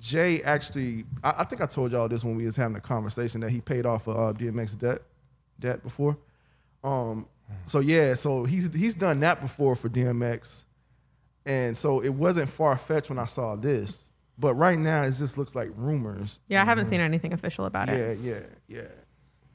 Jay 0.00 0.42
actually, 0.42 1.06
I, 1.24 1.34
I 1.38 1.44
think 1.44 1.60
I 1.60 1.66
told 1.66 1.90
y'all 1.90 2.08
this 2.08 2.22
when 2.22 2.36
we 2.36 2.44
was 2.44 2.54
having 2.54 2.76
a 2.76 2.80
conversation 2.80 3.40
that 3.40 3.50
he 3.50 3.60
paid 3.60 3.84
off 3.84 4.06
uh, 4.06 4.32
DMX 4.32 4.78
debt 4.78 5.02
debt 5.58 5.82
before. 5.82 6.16
Um, 6.84 7.26
so 7.66 7.80
yeah, 7.80 8.14
so 8.14 8.44
he's 8.44 8.72
he's 8.74 8.94
done 8.94 9.20
that 9.20 9.40
before 9.40 9.74
for 9.74 9.88
DMX, 9.88 10.64
and 11.48 11.76
so 11.76 12.00
it 12.00 12.10
wasn't 12.10 12.48
far 12.50 12.76
fetched 12.76 13.08
when 13.08 13.18
I 13.18 13.26
saw 13.26 13.56
this. 13.56 14.04
But 14.38 14.54
right 14.54 14.78
now, 14.78 15.02
it 15.02 15.12
just 15.12 15.36
looks 15.36 15.56
like 15.56 15.70
rumors. 15.74 16.38
Yeah, 16.46 16.62
I 16.62 16.64
haven't 16.64 16.84
mm-hmm. 16.84 16.90
seen 16.90 17.00
anything 17.00 17.32
official 17.32 17.64
about 17.64 17.88
Yeah, 17.88 17.94
it. 17.94 18.18
yeah, 18.20 18.34
yeah, 18.34 18.40
yeah. 18.68 18.82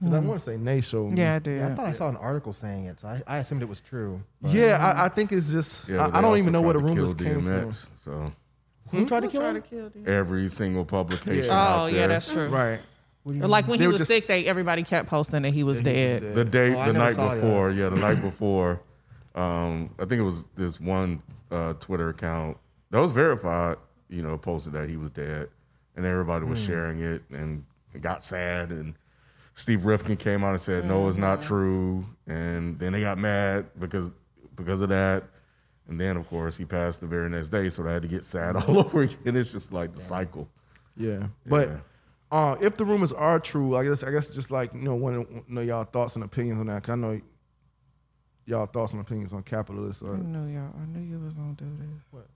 'Cause 0.01 0.13
I 0.13 0.19
hmm. 0.19 0.27
want 0.27 0.39
to 0.41 0.45
say 0.45 0.57
Nay 0.57 0.81
showed. 0.81 1.17
Yeah, 1.17 1.35
I 1.35 1.39
did. 1.39 1.59
Yeah, 1.59 1.69
I 1.69 1.73
thought 1.73 1.85
I 1.85 1.93
saw 1.93 2.09
an 2.09 2.17
article 2.17 2.51
saying 2.51 2.85
it, 2.85 2.99
so 2.99 3.07
I, 3.07 3.21
I 3.25 3.37
assumed 3.37 3.61
it 3.61 3.69
was 3.69 3.79
true. 3.79 4.21
but- 4.41 4.51
Yeah, 4.51 4.77
I, 4.81 5.05
I 5.05 5.09
think 5.09 5.31
it's 5.31 5.49
just 5.49 5.87
Yeah, 5.87 5.95
I, 5.95 5.97
but 5.99 6.03
I 6.03 6.07
they 6.07 6.21
don't 6.21 6.25
also 6.25 6.37
even 6.41 6.51
know 6.51 6.61
where 6.61 6.73
the 6.73 6.79
hmm? 6.79 6.85
tried 6.87 6.95
to 6.95 7.01
rumors 7.01 7.13
kill 7.13 7.27
came 7.27 7.43
from. 7.43 7.71
DMX, 7.71 7.87
So 7.95 8.25
Who 8.89 9.05
tried 9.05 9.19
to 9.21 9.61
kill 9.61 9.89
him? 9.89 10.03
every 10.05 10.49
single 10.49 10.83
publication. 10.83 11.45
Yeah. 11.45 11.53
out 11.53 11.83
Oh 11.83 11.85
yeah, 11.85 12.07
that's 12.07 12.33
true. 12.33 12.49
Right. 12.49 12.81
Like 13.23 13.67
when 13.69 13.77
They 13.77 13.83
he 13.83 13.87
were 13.87 13.93
was 13.93 13.99
just- 13.99 14.09
sick, 14.09 14.27
they 14.27 14.45
everybody 14.45 14.83
kept 14.83 15.07
posting 15.07 15.43
that 15.43 15.53
he 15.53 15.63
was 15.63 15.81
dead. 15.81 16.35
the 16.35 16.43
day, 16.43 16.75
Oh, 16.75 16.79
I 16.79 16.87
the 16.87 16.93
never 16.93 17.05
night 17.05 17.15
saw 17.15 17.33
that. 17.33 17.41
before. 17.41 17.71
Yeah, 17.71 17.87
the 17.87 17.95
night 17.95 18.21
before. 18.21 18.81
Um, 19.35 19.89
I 19.97 20.05
think 20.05 20.19
it 20.19 20.23
was 20.23 20.43
this 20.55 20.79
one 20.81 21.21
uh, 21.53 21.73
Twitter 21.73 22.09
account 22.09 22.57
that 22.91 22.99
was 22.99 23.11
verified. 23.11 23.77
You 24.09 24.21
know, 24.21 24.37
posted 24.37 24.73
that 24.73 24.89
he 24.89 24.97
was 24.97 25.09
dead, 25.11 25.49
and 25.95 26.05
everybody 26.05 26.45
was 26.45 26.61
sharing 26.61 26.99
it 27.01 27.23
and 27.31 27.63
it 27.93 28.01
got 28.01 28.23
sad. 28.23 28.71
And 28.71 28.93
Steve 29.55 29.85
Rifkin 29.85 30.17
came 30.17 30.43
out 30.43 30.51
and 30.51 30.61
said, 30.61 30.85
"No, 30.85 31.07
it's 31.07 31.17
not 31.17 31.41
true." 31.41 32.05
And 32.27 32.77
then 32.79 32.91
they 32.93 33.01
got 33.01 33.17
mad 33.17 33.65
because 33.79 34.11
because 34.55 34.81
of 34.81 34.89
that. 34.89 35.23
And 35.89 35.99
then, 35.99 36.15
of 36.15 36.27
course, 36.29 36.55
he 36.55 36.63
passed 36.63 37.01
the 37.01 37.07
very 37.07 37.29
next 37.29 37.49
day, 37.49 37.67
so 37.69 37.83
they 37.83 37.91
had 37.91 38.03
to 38.03 38.07
get 38.07 38.23
sad 38.23 38.55
all 38.67 38.79
over 38.79 39.01
again. 39.01 39.35
It's 39.35 39.51
just 39.51 39.73
like 39.73 39.93
the 39.93 39.99
cycle. 40.01 40.47
Yeah, 40.95 41.27
but 41.45 41.69
uh, 42.31 42.55
if 42.61 42.77
the 42.77 42.85
rumors 42.85 43.11
are 43.13 43.39
true, 43.39 43.75
I 43.75 43.83
guess 43.83 44.03
I 44.03 44.11
guess 44.11 44.29
just 44.29 44.49
like 44.51 44.73
you 44.73 44.81
know, 44.81 44.95
want 44.95 45.27
to 45.29 45.53
know 45.53 45.61
y'all 45.61 45.83
thoughts 45.83 46.15
and 46.15 46.23
opinions 46.23 46.59
on 46.61 46.67
that. 46.67 46.83
'cause 46.83 46.93
I 46.93 46.95
know 46.95 47.19
y'all 48.45 48.65
thoughts 48.65 48.93
and 48.93 49.01
opinions 49.01 49.33
on 49.33 49.43
capitalists. 49.43 50.01
I 50.03 50.07
Uh, 50.09 50.15
knew 50.17 50.53
y'all. 50.53 50.73
I 50.81 50.85
knew 50.85 51.01
you 51.01 51.19
was 51.19 51.33
gonna 51.35 51.53
do 51.53 51.65
this. 51.79 51.87
What? 52.11 52.27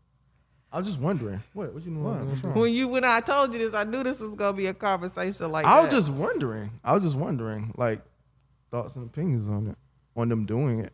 I 0.71 0.77
was 0.79 0.85
just 0.87 0.99
wondering 0.99 1.41
what 1.53 1.73
what 1.73 1.83
you 1.85 1.91
know. 1.91 2.09
What's 2.25 2.43
wrong? 2.43 2.53
When 2.59 2.73
you 2.73 2.87
when 2.89 3.03
I 3.05 3.21
told 3.21 3.53
you 3.53 3.59
this, 3.59 3.73
I 3.73 3.83
knew 3.85 4.03
this 4.03 4.19
was 4.21 4.35
gonna 4.35 4.55
be 4.57 4.67
a 4.67 4.73
conversation 4.73 5.51
like 5.51 5.65
I 5.65 5.79
was 5.81 5.89
that. 5.89 5.95
just 5.95 6.09
wondering. 6.11 6.71
I 6.83 6.93
was 6.93 7.03
just 7.03 7.15
wondering, 7.15 7.73
like 7.77 8.01
thoughts 8.71 8.95
and 8.95 9.05
opinions 9.05 9.47
on 9.47 9.67
it, 9.67 9.77
on 10.15 10.27
them 10.29 10.45
doing 10.45 10.81
it. 10.81 10.93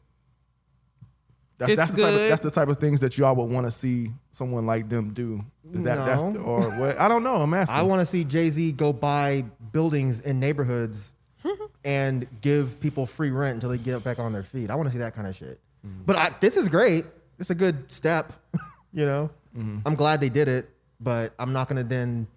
That's, 1.57 1.71
It's 1.71 1.77
that's 1.77 1.91
the 1.91 2.01
type 2.01 2.09
of, 2.11 2.15
good. 2.17 2.31
that's 2.31 2.41
the 2.41 2.51
type 2.51 2.67
of 2.67 2.77
things 2.77 2.99
that 3.01 3.17
y'all 3.17 3.35
would 3.35 3.49
want 3.49 3.65
to 3.67 3.71
see 3.71 4.11
someone 4.31 4.65
like 4.65 4.89
them 4.89 5.13
do. 5.13 5.43
Is 5.71 5.83
that 5.83 5.97
that's 6.05 6.21
No. 6.23 6.39
or 6.41 6.69
what? 6.71 6.99
I 6.99 7.07
don't 7.07 7.23
know. 7.23 7.35
I'm 7.35 7.53
asking. 7.53 7.75
I 7.77 7.83
want 7.83 7.99
to 7.99 8.05
see 8.05 8.23
Jay 8.23 8.49
Z 8.49 8.73
go 8.73 8.91
buy 8.91 9.45
buildings 9.71 10.19
in 10.21 10.39
neighborhoods 10.39 11.13
and 11.85 12.27
give 12.41 12.79
people 12.79 13.05
free 13.05 13.31
rent 13.31 13.55
until 13.55 13.69
they 13.69 13.77
get 13.77 14.03
back 14.03 14.19
on 14.19 14.33
their 14.33 14.43
feet. 14.43 14.69
I 14.69 14.75
want 14.75 14.87
to 14.87 14.93
see 14.93 14.99
that 14.99 15.15
kind 15.15 15.27
of 15.27 15.35
shit. 15.35 15.59
Mm-hmm. 15.85 16.03
But 16.05 16.15
I, 16.15 16.31
this 16.39 16.57
is 16.57 16.69
great. 16.69 17.05
It's 17.39 17.49
a 17.49 17.55
good 17.55 17.91
step. 17.91 18.31
you 18.93 19.05
know, 19.05 19.29
mm-hmm. 19.57 19.79
I'm 19.85 19.95
glad 19.95 20.21
they 20.21 20.29
did 20.29 20.47
it, 20.47 20.69
but 20.99 21.33
I'm 21.39 21.53
not 21.53 21.67
gonna 21.67 21.83
then 21.83 22.27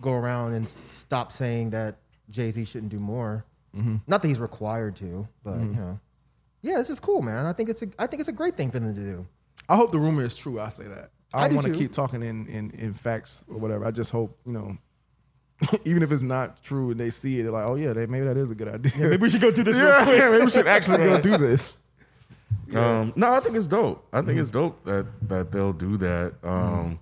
go 0.00 0.12
around 0.12 0.54
and 0.54 0.68
stop 0.86 1.32
saying 1.32 1.70
that 1.70 1.96
Jay 2.30 2.50
Z 2.50 2.64
shouldn't 2.64 2.90
do 2.90 3.00
more. 3.00 3.44
Mm-hmm. 3.76 3.96
Not 4.06 4.22
that 4.22 4.28
he's 4.28 4.40
required 4.40 4.96
to, 4.96 5.28
but 5.44 5.58
you 5.58 5.66
know, 5.66 6.00
yeah, 6.62 6.76
this 6.76 6.90
is 6.90 7.00
cool, 7.00 7.22
man. 7.22 7.46
I 7.46 7.52
think 7.52 7.68
it's 7.68 7.82
a 7.82 7.88
I 7.98 8.06
think 8.06 8.20
it's 8.20 8.28
a 8.28 8.32
great 8.32 8.56
thing 8.56 8.70
for 8.70 8.78
them 8.78 8.94
to 8.94 9.00
do. 9.00 9.26
I 9.68 9.76
hope 9.76 9.92
the 9.92 9.98
rumor 9.98 10.24
is 10.24 10.36
true. 10.36 10.58
I 10.60 10.68
say 10.70 10.84
that. 10.84 11.10
I 11.32 11.44
I 11.44 11.48
don't 11.48 11.56
want 11.56 11.68
to 11.68 11.74
keep 11.74 11.92
talking 11.92 12.22
in, 12.22 12.46
in 12.46 12.70
in 12.72 12.94
facts 12.94 13.44
or 13.48 13.58
whatever. 13.58 13.84
I 13.84 13.90
just 13.90 14.10
hope 14.10 14.36
you 14.46 14.52
know, 14.52 14.76
even 15.84 16.02
if 16.02 16.10
it's 16.12 16.22
not 16.22 16.62
true 16.62 16.90
and 16.90 16.98
they 17.00 17.10
see 17.10 17.40
it, 17.40 17.42
they're 17.44 17.52
like, 17.52 17.66
oh 17.66 17.74
yeah, 17.74 17.92
they, 17.92 18.06
maybe 18.06 18.24
that 18.26 18.36
is 18.36 18.50
a 18.50 18.54
good 18.54 18.68
idea. 18.68 18.92
Maybe 19.08 19.16
we 19.22 19.30
should 19.30 19.40
go 19.40 19.50
do 19.50 19.62
this. 19.62 19.76
real 19.76 19.86
yeah, 19.88 20.04
quick. 20.04 20.30
maybe 20.30 20.44
we 20.44 20.50
should 20.50 20.66
actually 20.66 20.98
go 20.98 21.20
do 21.20 21.36
this. 21.46 21.76
Um, 22.74 23.12
no, 23.16 23.32
I 23.32 23.40
think 23.40 23.56
it's 23.56 23.66
dope. 23.66 24.06
I 24.12 24.18
think 24.18 24.30
Mm-hmm. 24.30 24.40
it's 24.40 24.50
dope 24.50 24.84
that 24.84 25.06
that 25.28 25.50
they'll 25.52 25.72
do 25.72 25.96
that. 25.98 26.34
Um, 26.42 26.98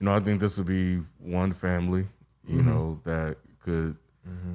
You 0.00 0.06
know, 0.06 0.14
I 0.14 0.20
think 0.20 0.40
this 0.40 0.58
would 0.58 0.66
be 0.66 1.00
one 1.20 1.52
family, 1.52 2.06
you 2.46 2.58
Mm-hmm. 2.58 2.68
know, 2.68 3.00
that 3.04 3.36
could 3.64 3.96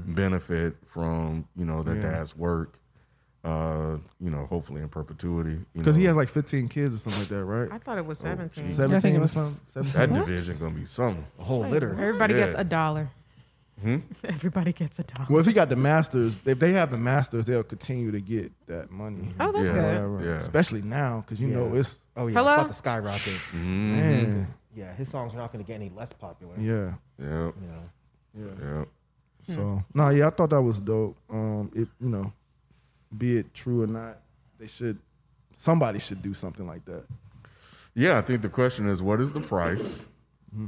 benefit 0.08 0.76
from 0.88 1.45
you 1.55 1.66
know 1.66 1.84
their 1.84 1.95
Yeah. 1.95 2.12
dad's 2.12 2.36
work. 2.36 2.78
Uh, 3.43 3.97
you 4.20 4.30
know, 4.30 4.45
hopefully 4.47 4.82
in 4.82 4.89
perpetuity. 4.89 5.58
Because 5.74 5.95
he 5.95 6.03
has 6.03 6.18
like 6.18 6.28
15 6.28 6.68
kids 6.68 6.93
or 6.93 6.97
something 6.97 7.22
like 7.22 7.30
that, 7.30 7.45
right? 7.45 7.72
I 7.72 7.78
thought 7.78 7.97
it 7.97 8.05
was 8.05 8.18
17. 8.20 8.72
17 8.72 8.95
I 8.95 8.99
think 8.99 9.16
it 9.16 9.18
or 9.20 9.22
was- 9.22 9.32
something? 9.32 9.66
that 9.74 9.84
17? 9.86 10.26
division 10.28 10.58
gonna 10.60 10.76
be 10.76 10.84
something. 10.86 11.26
A 11.39 11.43
whole 11.43 11.62
litter. 11.62 11.91
Everybody 11.91 12.34
Yeah. 12.34 12.47
gets 12.47 12.60
a 12.60 12.64
dollar. 12.66 13.10
Hmm? 13.82 13.97
Everybody 14.23 14.73
gets 14.73 14.97
a 14.99 15.03
dollar. 15.03 15.28
Well, 15.30 15.39
if 15.39 15.45
he 15.45 15.53
got 15.53 15.69
the 15.69 15.75
masters, 15.75 16.36
if 16.45 16.57
they 16.59 16.71
have 16.73 16.89
the 16.89 16.97
masters, 16.97 17.45
they'll 17.45 17.63
continue 17.63 18.11
to 18.11 18.19
get 18.19 18.51
that 18.67 18.89
money. 18.89 19.30
Oh, 19.39 19.51
that's 19.51 19.65
Yeah. 19.65 19.73
good. 19.99 20.25
Yeah. 20.25 20.32
Especially 20.36 20.82
now, 20.82 21.21
because 21.25 21.39
you 21.39 21.47
know 21.47 21.75
it's 21.75 21.99
Oh 22.15 22.25
yeah, 22.28 22.34
Hello? 22.39 22.51
it's 22.53 22.57
about 22.57 22.67
to 22.69 22.73
skyrocket. 22.73 23.21
Mm-hmm. 23.21 23.95
man, 23.99 24.47
Yeah, 24.75 24.93
his 24.95 25.09
songs 25.09 25.34
are 25.34 25.38
not 25.38 25.51
going 25.51 25.63
to 25.63 25.67
get 25.67 25.75
any 25.75 25.91
less 25.95 26.11
popular. 26.13 26.55
yeah. 26.57 26.93
Yeah. 27.19 27.51
You 27.51 27.53
know. 27.67 27.84
Yeah. 28.61 28.78
Yep. 28.80 28.88
So 29.55 29.84
no, 29.93 30.09
yeah, 30.09 30.28
I 30.28 30.30
thought 30.32 30.49
that 30.49 30.61
was 30.61 30.80
dope. 30.82 31.15
Um, 31.30 31.71
it 31.75 31.88
you 32.01 32.09
know, 32.09 32.34
be 33.17 33.38
it 33.38 33.53
true 33.53 33.84
or 33.84 33.88
not, 33.88 34.17
they 34.59 34.67
should 34.67 34.97
somebody 35.53 35.99
should 35.99 36.21
do 36.21 36.34
something 36.34 36.65
like 36.67 36.84
that. 36.86 37.03
Yeah, 37.93 38.17
I 38.17 38.21
think 38.21 38.41
the 38.41 38.49
question 38.49 38.88
is, 38.89 39.01
what 39.01 39.21
is 39.21 39.32
the 39.32 39.39
price, 39.39 40.05
Mm-hmm. 40.53 40.67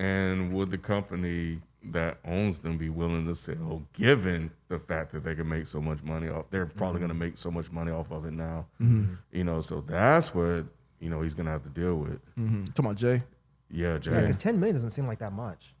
and 0.00 0.52
would 0.52 0.70
the 0.70 0.78
company 0.78 1.60
that 1.82 2.18
owns 2.24 2.60
them 2.60 2.76
be 2.76 2.88
willing 2.90 3.26
to 3.26 3.34
sell, 3.34 3.82
given 3.94 4.50
the 4.68 4.78
fact 4.78 5.12
that 5.12 5.24
they 5.24 5.34
can 5.34 5.48
make 5.48 5.66
so 5.66 5.80
much 5.80 6.02
money 6.02 6.28
off? 6.28 6.46
They're 6.50 6.66
probably 6.66 7.00
Mm-hmm. 7.00 7.06
going 7.08 7.18
to 7.20 7.26
make 7.26 7.36
so 7.38 7.50
much 7.50 7.70
money 7.72 7.90
off 7.90 8.10
of 8.10 8.24
it 8.26 8.32
now. 8.32 8.66
You 9.32 9.44
know, 9.44 9.60
so 9.60 9.80
that's 9.80 10.34
what 10.34 10.66
you 10.98 11.08
know 11.08 11.22
he's 11.22 11.34
going 11.34 11.46
to 11.46 11.52
have 11.52 11.62
to 11.62 11.70
deal 11.70 11.96
with. 11.96 12.20
Mm-hmm. 12.36 12.64
Talking 12.64 12.84
about 12.84 12.96
Jay, 12.96 13.22
Yeah, 13.70 13.98
Jay. 13.98 14.10
Yeah, 14.12 14.20
because 14.20 14.36
10 14.36 14.58
million 14.60 14.74
doesn't 14.76 14.90
seem 14.90 15.06
like 15.06 15.20
that 15.20 15.32
much. 15.32 15.72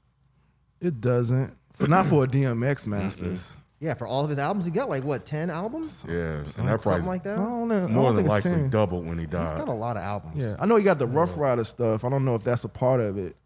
it 0.80 1.00
doesn't, 1.00 1.54
but 1.78 1.90
not 1.90 2.06
for 2.06 2.24
a 2.24 2.26
DMX 2.26 2.86
masters. 2.86 3.56
Yeah, 3.82 3.94
for 3.94 4.06
all 4.06 4.24
of 4.24 4.28
his 4.30 4.38
albums, 4.38 4.66
he 4.66 4.70
got 4.70 4.88
like 4.90 5.04
what 5.04 5.24
10 5.24 5.48
albums? 5.48 6.04
yeah, 6.08 6.14
and 6.14 6.44
that 6.46 6.52
Something 6.52 6.78
price 6.78 7.06
like 7.06 7.26
I 7.26 7.30
that. 7.30 7.36
don't 7.36 7.68
know. 7.68 7.84
I 7.84 7.86
more 7.88 8.04
don't 8.12 8.16
than 8.16 8.24
think 8.26 8.36
it's 8.36 8.44
likely 8.46 8.60
10. 8.62 8.70
doubled 8.70 9.06
when 9.06 9.16
he 9.16 9.22
He's 9.24 9.30
died. 9.30 9.56
got 9.58 9.68
a 9.68 9.72
lot 9.72 9.96
of 9.96 10.02
albums. 10.02 10.36
Yeah, 10.36 10.54
I 10.58 10.66
know 10.66 10.76
he 10.76 10.84
got 10.84 10.98
the 10.98 11.06
Ruff 11.06 11.36
Ryder 11.38 11.64
stuff. 11.64 12.04
I 12.04 12.08
don't 12.10 12.24
know 12.26 12.34
if 12.34 12.44
that's 12.44 12.64
a 12.64 12.68
part 12.68 13.00
of 13.00 13.16
it 13.18 13.36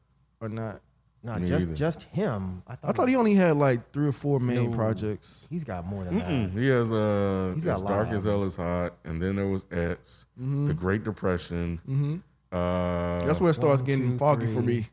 or 0.40 0.48
not. 0.48 0.80
Not 1.25 1.41
Me 1.41 1.49
just 1.49 1.66
either. 1.68 1.75
just 1.77 2.03
him. 2.05 2.62
I 2.68 2.75
thought, 2.77 2.89
I 2.91 2.93
thought 2.93 3.09
he 3.09 3.16
only 3.16 3.35
had 3.35 3.57
like 3.57 3.91
three 3.93 4.07
or 4.07 4.12
four 4.12 4.39
main 4.39 4.70
No. 4.70 4.77
projects. 4.77 5.47
he's 5.49 5.64
got 5.64 5.87
more 5.87 6.05
than 6.05 6.20
Mm-mm. 6.20 6.53
that. 6.53 6.61
He 6.61 6.68
has 6.68 6.93
uh, 6.93 7.53
He's 7.55 7.64
got 7.64 7.77
as 7.77 7.81
a 7.81 7.85
lot 7.85 7.93
of 7.93 8.07
dark 8.07 8.16
as 8.18 8.25
hell 8.25 8.45
is 8.45 8.57
hot, 8.57 8.93
and 9.05 9.22
then 9.22 9.37
there 9.37 9.47
was 9.49 9.64
X, 9.72 10.27
the 10.37 10.75
Great 10.75 11.03
Depression. 11.03 11.81
Mm-hmm. 11.89 12.16
Uh, 12.53 13.18
That's 13.27 13.41
where 13.41 13.51
it 13.51 13.55
starts 13.55 13.81
one, 13.81 13.87
getting 13.91 14.12
two, 14.12 14.18
foggy 14.18 14.47
for 14.47 14.61
three. 14.62 14.62
me. 14.81 14.87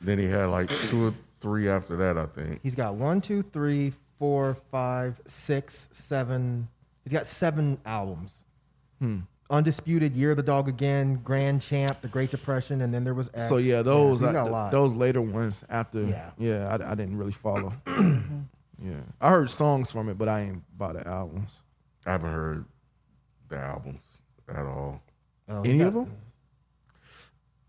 Then 0.00 0.18
he 0.18 0.24
had 0.24 0.46
like 0.46 0.70
two 0.86 1.08
or 1.08 1.14
three 1.40 1.68
after 1.68 1.96
that, 1.96 2.16
I 2.16 2.24
think. 2.26 2.60
He's 2.62 2.74
got 2.74 2.94
one, 2.94 3.20
two, 3.20 3.42
three, 3.42 3.92
four, 4.18 4.56
five, 4.70 5.20
six, 5.26 5.88
seven. 5.92 6.66
He's 7.04 7.12
got 7.12 7.26
seven 7.26 7.78
albums. 7.84 8.42
Undisputed, 9.50 10.14
Year 10.16 10.32
of 10.32 10.36
the 10.36 10.42
Dog 10.42 10.68
Again, 10.68 11.20
Grand 11.24 11.62
Champ, 11.62 12.00
The 12.02 12.08
Great 12.08 12.30
Depression, 12.30 12.82
and 12.82 12.92
then 12.92 13.04
there 13.04 13.14
was 13.14 13.30
X. 13.32 13.48
So 13.48 13.56
yeah, 13.56 13.80
those 13.82 14.20
so 14.20 14.28
I- 14.28 14.32
got 14.32 14.48
a 14.48 14.50
lot. 14.50 14.72
those 14.72 14.92
later 14.94 15.22
ones 15.22 15.64
after. 15.70 16.02
Yeah. 16.02 16.30
yeah, 16.38 16.68
I, 16.68 16.92
I 16.92 16.94
didn't 16.94 17.16
really 17.16 17.32
follow. 17.32 17.72
yeah, 17.86 19.00
I 19.20 19.30
heard 19.30 19.48
songs 19.50 19.90
from 19.90 20.08
it, 20.10 20.18
but 20.18 20.28
I 20.28 20.40
ain't 20.42 20.62
bought 20.78 20.94
the 20.94 21.06
albums. 21.08 21.56
I 22.04 22.12
haven't 22.12 22.30
heard 22.32 22.64
the 23.48 23.56
albums 23.58 24.02
at 24.48 24.66
all. 24.66 25.00
Oh, 25.48 25.62
Any 25.62 25.78
got- 25.78 25.86
of 25.88 25.94
them? 25.94 26.12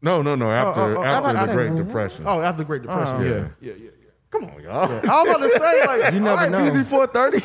No, 0.01 0.21
no, 0.21 0.35
no. 0.35 0.49
After 0.51 0.81
oh, 0.81 0.97
oh, 0.97 1.03
after 1.03 1.27
I'm 1.29 1.35
the 1.35 1.45
to 1.47 1.53
Great 1.53 1.71
say, 1.71 1.77
Depression. 1.83 2.25
Oh, 2.27 2.39
after 2.41 2.59
the 2.59 2.65
Great 2.65 2.81
Depression. 2.83 3.15
Oh. 3.17 3.21
yeah. 3.21 3.29
Yeah. 3.29 3.47
yeah, 3.61 3.73
yeah, 3.73 3.89
yeah. 4.01 4.09
come 4.31 4.45
on, 4.45 4.61
y'all. 4.63 4.73
I 4.73 5.23
was 5.23 5.29
about 5.29 5.41
to 5.43 5.49
say 5.49 5.85
like 5.85 6.13
You 6.13 6.19
never 6.21 6.29
all 6.29 6.35
right, 6.37 6.51
know. 6.51 6.71
BZ 6.71 6.85
four 6.85 7.07
thirty. 7.07 7.41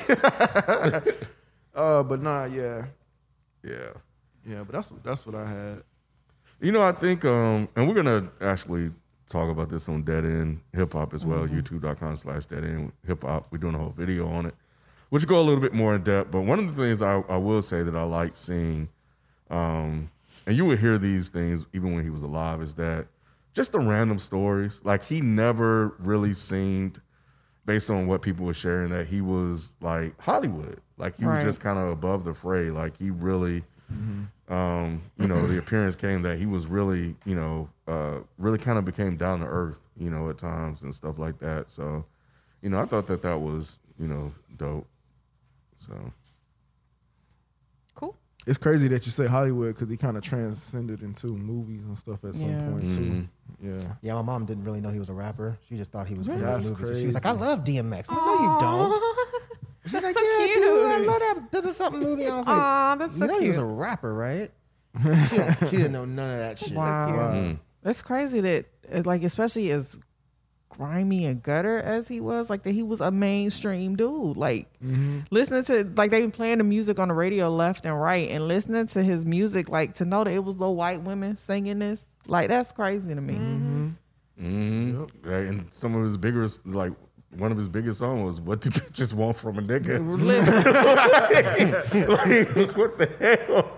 uh, 1.74 2.03
but 2.05 2.22
nah, 2.22 2.45
yeah, 2.45 2.87
Yeah. 3.64 3.91
Yeah. 4.47 4.63
But 4.65 4.73
that's 4.73 4.93
that's 5.03 5.27
what 5.27 5.35
I 5.35 5.49
had. 5.49 5.83
You 6.61 6.73
know, 6.73 6.83
I 6.83 6.93
think, 6.93 7.25
um, 7.25 7.69
and 7.77 7.89
we're 7.89 7.95
gonna 7.95 8.29
actually 8.41 8.91
talk 9.29 9.51
about 9.51 9.69
this 9.69 9.89
on 9.89 10.03
Dead 10.03 10.25
End 10.25 10.61
Hip 10.73 10.93
Hop 10.93 11.13
as 11.15 11.25
well. 11.25 11.47
YouTube.com 11.47 12.17
slash 12.17 12.45
Dead 12.47 12.65
End 12.65 12.93
Hip 13.07 13.23
Hop. 13.23 13.49
We're 13.51 13.59
doing 13.59 13.75
a 13.75 13.79
whole 13.79 13.91
video 13.97 14.29
on 14.29 14.47
it, 14.47 14.55
which 15.11 15.27
go 15.27 15.41
a 15.41 15.43
little 15.43 15.61
bit 15.61 15.73
more 15.75 15.95
in 15.95 16.03
depth. 16.03 16.31
But 16.31 16.43
one 16.43 16.59
of 16.59 16.75
the 16.75 16.83
things 16.83 17.03
I, 17.03 17.21
I 17.29 17.37
will 17.37 17.61
say 17.63 17.83
that 17.83 17.97
I 17.97 18.03
like 18.05 18.37
seeing, 18.37 18.89
um, 19.51 20.11
and 20.47 20.57
you 20.57 20.65
would 20.67 20.79
hear 20.79 20.97
these 20.99 21.29
things 21.29 21.67
even 21.73 21.95
when 21.95 22.05
he 22.05 22.11
was 22.11 22.23
alive, 22.23 22.63
is 22.63 22.75
that 22.75 23.07
just 23.53 23.73
the 23.73 23.81
random 23.81 24.19
stories. 24.19 24.81
Like 24.85 25.05
he 25.05 25.21
never 25.21 25.95
really 25.99 26.35
seemed, 26.35 27.01
based 27.67 27.91
on 27.91 28.07
what 28.07 28.23
people 28.23 28.47
were 28.47 28.55
sharing, 28.55 28.91
that 28.91 29.07
he 29.07 29.21
was 29.21 29.75
like 29.81 30.19
Hollywood. 30.21 30.81
Like 30.99 31.17
he 31.17 31.25
Right. 31.25 31.37
was 31.37 31.45
just 31.45 31.61
kind 31.61 31.79
of 31.79 31.89
above 31.89 32.25
the 32.25 32.35
fray. 32.35 32.71
Like 32.71 32.97
he 32.97 33.11
really 33.11 33.65
um, 34.49 35.03
you 35.18 35.26
know, 35.26 35.47
the 35.47 35.59
appearance 35.64 35.97
came 35.97 36.22
that 36.22 36.39
he 36.39 36.47
was 36.47 36.66
really, 36.66 37.14
you 37.24 37.35
know, 37.35 37.68
uh, 37.87 38.18
really 38.39 38.59
kind 38.59 38.78
of 38.78 38.85
became 38.85 39.16
down 39.16 39.41
to 39.41 39.47
earth, 39.47 39.80
you 39.97 40.11
know, 40.11 40.28
at 40.30 40.39
times 40.39 40.82
and 40.82 40.95
stuff 40.95 41.18
like 41.18 41.39
that. 41.39 41.70
So, 41.70 42.05
you 42.62 42.70
know, 42.70 42.78
I 42.80 42.85
thought 42.85 43.07
that 43.07 43.22
that 43.22 43.41
was, 43.41 43.78
you 43.99 44.09
know, 44.09 44.32
dope. 44.57 44.87
So, 45.78 45.95
Cool. 47.95 48.16
It's 48.47 48.59
crazy 48.59 48.89
that 48.89 49.07
you 49.07 49.12
say 49.12 49.26
Hollywood 49.26 49.74
because 49.74 49.89
he 49.89 49.97
kind 49.97 50.16
of 50.16 50.22
transcended 50.22 51.03
into 51.03 51.28
movies 51.28 51.82
and 51.85 51.97
stuff 51.97 52.24
at 52.24 52.35
some 52.37 52.51
Yeah. 52.51 52.70
point 52.70 52.91
too. 52.91 53.28
Yeah. 53.62 53.95
Yeah, 54.03 54.14
my 54.14 54.22
mom 54.22 54.45
didn't 54.45 54.64
really 54.64 54.80
know 54.80 54.91
he 54.91 54.99
was 54.99 55.09
a 55.11 55.14
rapper. 55.14 55.59
She 55.68 55.76
just 55.76 55.93
thought 55.93 56.07
he 56.09 56.14
was 56.14 56.26
from 56.26 56.41
That's 56.41 56.68
movies. 56.68 56.89
So 56.89 56.95
she 56.95 57.07
was 57.07 57.14
like. 57.14 57.24
I 57.26 57.30
love 57.32 57.64
DMX. 57.64 58.07
I'm 58.11 58.16
like, 58.16 58.26
no, 58.26 58.35
you 58.43 58.57
don't. 58.61 59.03
She's 59.87 59.95
like, 60.03 60.16
so 60.16 60.22
yeah, 60.22 60.47
cute. 60.47 60.57
dude, 60.62 60.87
I 60.87 60.99
love 60.99 61.18
that. 61.20 61.49
Does 61.53 61.64
it 61.66 61.74
something 61.76 62.01
movie? 62.03 62.26
I 62.26 62.37
was 62.39 62.47
like, 62.47 62.57
Aw, 62.57 62.95
that's 62.97 63.18
so 63.18 63.24
you 63.24 63.28
so 63.30 63.35
know 63.35 63.41
he 63.41 63.49
was 63.49 63.59
a 63.59 63.64
rapper, 63.64 64.14
right? 64.14 64.51
she, 65.28 65.66
she 65.68 65.76
didn't 65.76 65.93
know 65.93 66.05
none 66.05 66.30
of 66.30 66.39
that 66.39 66.59
shit. 66.59 66.72
Wow. 66.72 67.32
mm, 67.35 67.59
It's 67.85 68.01
crazy 68.03 68.41
that, 68.41 68.66
uh, 68.93 69.03
like, 69.05 69.22
especially 69.24 69.70
as 69.72 69.99
grimy 70.68 71.24
and 71.26 71.43
gutter 71.43 71.78
as 71.78 72.09
he 72.09 72.20
was, 72.20 72.49
like, 72.49 72.62
that 72.62 72.72
he 72.72 72.82
was 72.82 73.01
a 73.01 73.11
mainstream 73.11 73.95
dude. 73.97 74.37
Like, 74.37 74.68
listening 75.30 75.64
to, 75.64 75.85
like, 75.97 76.11
they've 76.11 76.22
been 76.22 76.30
playing 76.30 76.59
the 76.59 76.64
music 76.64 76.99
on 76.99 77.09
the 77.09 77.14
radio 77.14 77.49
left 77.51 77.85
and 77.87 78.01
right, 78.01 78.28
and 78.30 78.49
listening 78.49 78.87
to 78.89 79.03
his 79.03 79.24
music, 79.26 79.68
like, 79.68 79.95
to 79.95 80.05
know 80.05 80.24
that 80.24 80.32
it 80.32 80.45
was 80.45 80.57
little 80.57 80.76
white 80.76 81.03
women 81.03 81.37
singing 81.37 81.80
this, 81.80 82.05
like, 82.26 82.49
that's 82.49 82.72
crazy 82.72 83.14
to 83.14 83.20
me. 83.20 83.35
mm 84.41 85.09
right, 85.24 85.47
and 85.47 85.66
some 85.72 85.95
of 85.95 86.03
his 86.03 86.16
biggest, 86.16 86.64
like, 86.66 86.93
one 87.37 87.53
of 87.53 87.59
his 87.59 87.68
biggest 87.68 87.99
songs 87.99 88.24
was 88.24 88.41
"What 88.41 88.61
Do 88.61 88.70
Bitches 88.70 89.12
Want 89.12 89.37
from 89.37 89.59
a 89.59 89.62
Nigga." 89.62 89.99
like, 92.66 92.76
what 92.76 92.99
the 92.99 93.47
hell? 93.47 93.70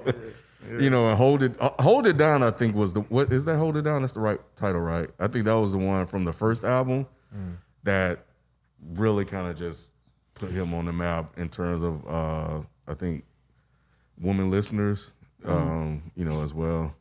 You 0.80 0.90
know, 0.90 1.08
and 1.08 1.16
hold 1.16 1.42
it, 1.44 1.54
uh, 1.60 1.70
hold 1.80 2.06
it 2.06 2.16
down. 2.16 2.42
I 2.42 2.50
think 2.50 2.74
was 2.74 2.92
the 2.92 3.00
what 3.02 3.32
is 3.32 3.44
that? 3.44 3.56
Hold 3.56 3.76
it 3.76 3.82
down. 3.82 4.02
That's 4.02 4.14
the 4.14 4.20
right 4.20 4.40
title, 4.56 4.80
right? 4.80 5.08
I 5.18 5.28
think 5.28 5.44
that 5.44 5.54
was 5.54 5.72
the 5.72 5.78
one 5.78 6.06
from 6.06 6.24
the 6.24 6.32
first 6.32 6.64
album 6.64 7.06
that 7.84 8.26
really 8.94 9.24
kind 9.24 9.48
of 9.48 9.56
just 9.56 9.90
put 10.34 10.50
him 10.50 10.74
on 10.74 10.86
the 10.86 10.92
map 10.92 11.38
in 11.38 11.48
terms 11.48 11.82
of, 11.82 12.06
uh, 12.06 12.60
I 12.86 12.94
think, 12.94 13.24
women 14.20 14.50
listeners, 14.50 15.12
um, 15.44 16.02
you 16.14 16.24
know, 16.24 16.42
as 16.42 16.52
well. 16.52 16.94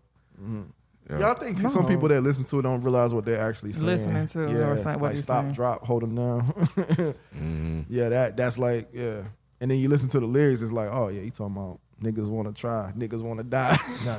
Yeah, 1.10 1.32
I 1.32 1.34
think 1.36 1.60
some 1.70 1.86
people 1.86 2.08
that 2.10 2.22
listen 2.22 2.46
to 2.46 2.60
it 2.60 2.62
don't 2.64 2.82
realize 2.82 3.14
what 3.14 3.26
they're 3.26 3.40
actually 3.40 3.74
saying. 3.74 3.86
Listening 3.86 4.26
to 4.28 4.52
yeah, 4.52 4.70
or 4.70 4.78
saying 4.78 5.00
what 5.00 5.10
like 5.10 5.16
he's 5.16 5.24
stop, 5.24 5.44
saying. 5.44 5.54
drop, 5.54 5.86
hold 5.86 6.04
them 6.04 6.16
down. 6.16 6.52
Mm-hmm. 7.36 7.82
Yeah, 7.90 8.10
that 8.10 8.38
that's 8.38 8.58
like 8.58 8.90
yeah. 8.94 9.24
And 9.62 9.70
then 9.70 9.78
you 9.80 9.88
listen 9.88 10.10
to 10.10 10.20
the 10.20 10.26
lyrics, 10.26 10.62
it's 10.62 10.72
like, 10.72 10.90
oh 10.92 11.10
yeah, 11.10 11.22
he 11.22 11.30
talking 11.30 11.56
about 11.56 11.80
niggas 12.02 12.28
want 12.28 12.48
to 12.54 12.60
try, 12.60 12.92
niggas 12.98 13.22
want 13.22 13.40
to 13.40 13.44
die. 13.44 13.78
you 14.00 14.06
know 14.06 14.14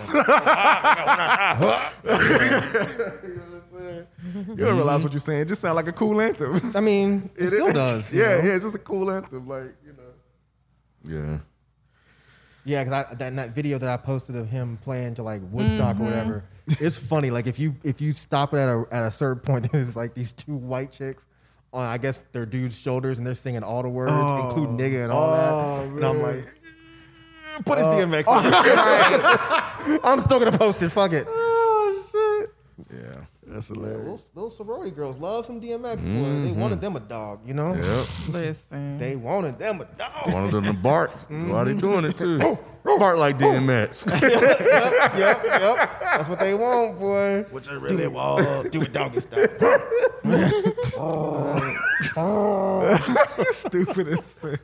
what 3.43 3.63
I'm 3.63 3.79
saying? 3.79 4.07
You 4.49 4.65
don't 4.65 4.77
realize 4.77 5.03
what 5.03 5.13
you're 5.13 5.21
saying. 5.21 5.41
It 5.41 5.49
just 5.49 5.61
sound 5.61 5.77
like 5.77 5.89
a 5.89 5.93
cool 5.93 6.21
anthem. 6.21 6.73
I 6.75 6.81
mean, 6.81 7.31
it, 7.37 7.49
still 7.49 7.67
is. 7.67 7.75
does. 7.75 8.15
Yeah, 8.15 8.29
know? 8.29 8.37
yeah, 8.37 8.55
it's 8.55 8.65
just 8.65 8.77
a 8.77 8.81
cool 8.81 9.11
anthem. 9.11 9.47
Like 9.47 9.75
you 9.85 9.93
know. 9.93 10.03
Yeah. 11.05 11.39
Yeah, 12.67 12.83
because 12.83 13.07
I 13.07 13.15
that, 13.15 13.29
in 13.29 13.37
that 13.37 13.51
video 13.51 13.79
that 13.79 13.89
I 13.89 13.97
posted 13.97 14.35
of 14.35 14.49
him 14.51 14.77
playing 14.83 15.15
to 15.15 15.23
like 15.23 15.41
Woodstock 15.53 15.97
or 15.97 16.01
mm-hmm. 16.01 16.05
whatever, 16.05 16.45
it's 16.67 16.99
funny. 16.99 17.31
Like 17.31 17.47
if 17.47 17.61
you 17.61 17.77
if 17.85 18.01
you 18.01 18.13
stop 18.13 18.53
it 18.55 18.59
at 18.59 18.69
a 18.69 18.85
at 18.91 19.05
a 19.05 19.11
certain 19.11 19.41
point, 19.41 19.71
there's 19.73 19.95
like 19.95 20.15
these 20.15 20.33
two 20.33 20.57
white 20.57 20.91
chicks 20.91 21.29
on 21.73 21.87
I 21.87 21.97
guess 21.97 22.25
their 22.33 22.45
dude's 22.45 22.79
shoulders, 22.79 23.19
and 23.19 23.27
they're 23.27 23.37
singing 23.37 23.63
all 23.63 23.83
the 23.83 23.89
words, 23.89 24.13
Oh. 24.13 24.49
including 24.49 24.77
nigga 24.77 25.05
and 25.05 25.13
all 25.13 25.33
Oh, 25.33 25.87
that. 25.87 25.95
And 25.95 26.05
I'm 26.05 26.21
like, 26.21 26.55
put 27.65 27.79
his 27.79 27.87
oh. 27.87 27.91
DMX 27.91 28.27
on. 29.93 30.01
I'm 30.05 30.21
still 30.21 30.41
gonna 30.41 30.59
post 30.59 30.83
it. 30.83 30.91
Fuck 30.91 31.13
it. 31.13 31.27
Oh 31.29 32.49
shit. 32.91 32.99
Yeah. 33.01 33.16
That's 33.57 33.71
Yeah, 33.71 33.77
those, 33.77 34.21
those 34.35 34.57
sorority 34.57 34.91
girls 34.91 35.17
love 35.17 35.47
some 35.47 35.59
DMX, 35.59 35.81
boy. 35.81 36.03
They 36.03 36.05
mm-hmm. 36.05 36.61
wanted 36.61 36.83
them 36.83 36.97
a 36.97 37.01
dog, 37.01 37.41
you 37.43 37.55
know. 37.55 37.75
Yep. 37.75 38.07
Listen. 38.29 38.99
They 38.99 39.17
wanted 39.17 39.59
them 39.59 39.81
a 39.81 39.87
dog. 39.97 40.31
One 40.31 40.45
of 40.45 40.53
them 40.53 40.65
to 40.65 40.75
bark. 40.75 41.19
Mm-hmm. 41.21 41.49
Why 41.49 41.65
they 41.65 41.73
doing 41.73 42.05
it 42.05 42.19
too? 42.19 42.39
Oh, 42.43 42.59
oh. 42.87 42.99
bark 42.99 43.17
like 43.17 43.37
oh. 43.37 43.39
DMX. 43.39 44.11
yep, 44.21 45.17
yep, 45.17 45.43
yep. 45.43 46.01
That's 46.03 46.29
what 46.29 46.39
they 46.39 46.55
want, 46.55 46.99
boy. 46.99 47.47
What 47.51 47.67
you 47.67 47.79
really 47.79 48.09
want? 48.09 48.71
Do 48.71 48.83
it 48.83 48.93
doggy 48.93 49.21
style. 49.21 49.49
Stupid 53.53 54.09
as 54.09 54.39
shit. 54.43 54.61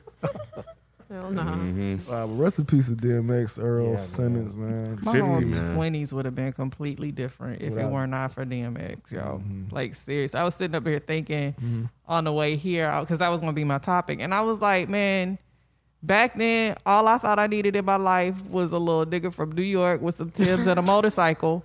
Hell 1.12 1.30
no. 1.30 1.98
Wow, 2.08 2.26
but 2.26 2.34
rest 2.36 2.58
in 2.58 2.64
peace 2.64 2.88
to 2.88 2.94
DMX, 2.94 3.62
Earl 3.62 3.90
Yeah, 3.90 3.96
Simmons, 3.96 4.56
man. 4.56 4.98
My 5.02 5.12
50, 5.12 5.26
whole 5.26 5.74
twenties 5.74 6.14
would 6.14 6.24
have 6.24 6.34
been 6.34 6.54
completely 6.54 7.12
different 7.12 7.60
if 7.60 7.76
it 7.76 7.86
were 7.86 8.06
not 8.06 8.32
for 8.32 8.46
DMX, 8.46 9.12
yo. 9.12 9.20
Mm-hmm. 9.20 9.74
Like 9.74 9.94
serious. 9.94 10.34
I 10.34 10.42
was 10.42 10.54
sitting 10.54 10.74
up 10.74 10.86
here 10.86 10.98
thinking 11.00 11.90
on 12.08 12.24
the 12.24 12.32
way 12.32 12.56
here 12.56 12.90
because 13.00 13.18
that 13.18 13.28
was 13.28 13.42
gonna 13.42 13.52
be 13.52 13.64
my 13.64 13.76
topic, 13.78 14.20
and 14.20 14.32
I 14.32 14.40
was 14.40 14.58
like, 14.60 14.88
man. 14.88 15.38
Back 16.04 16.36
then, 16.36 16.74
all 16.84 17.06
I 17.06 17.16
thought 17.18 17.38
I 17.38 17.46
needed 17.46 17.76
in 17.76 17.84
my 17.84 17.94
life 17.94 18.44
was 18.46 18.72
a 18.72 18.78
little 18.78 19.06
nigga 19.06 19.32
from 19.32 19.52
New 19.52 19.62
York 19.62 20.00
with 20.00 20.16
some 20.16 20.32
Timbs 20.32 20.66
and 20.66 20.76
a 20.76 20.82
motorcycle. 20.94 21.64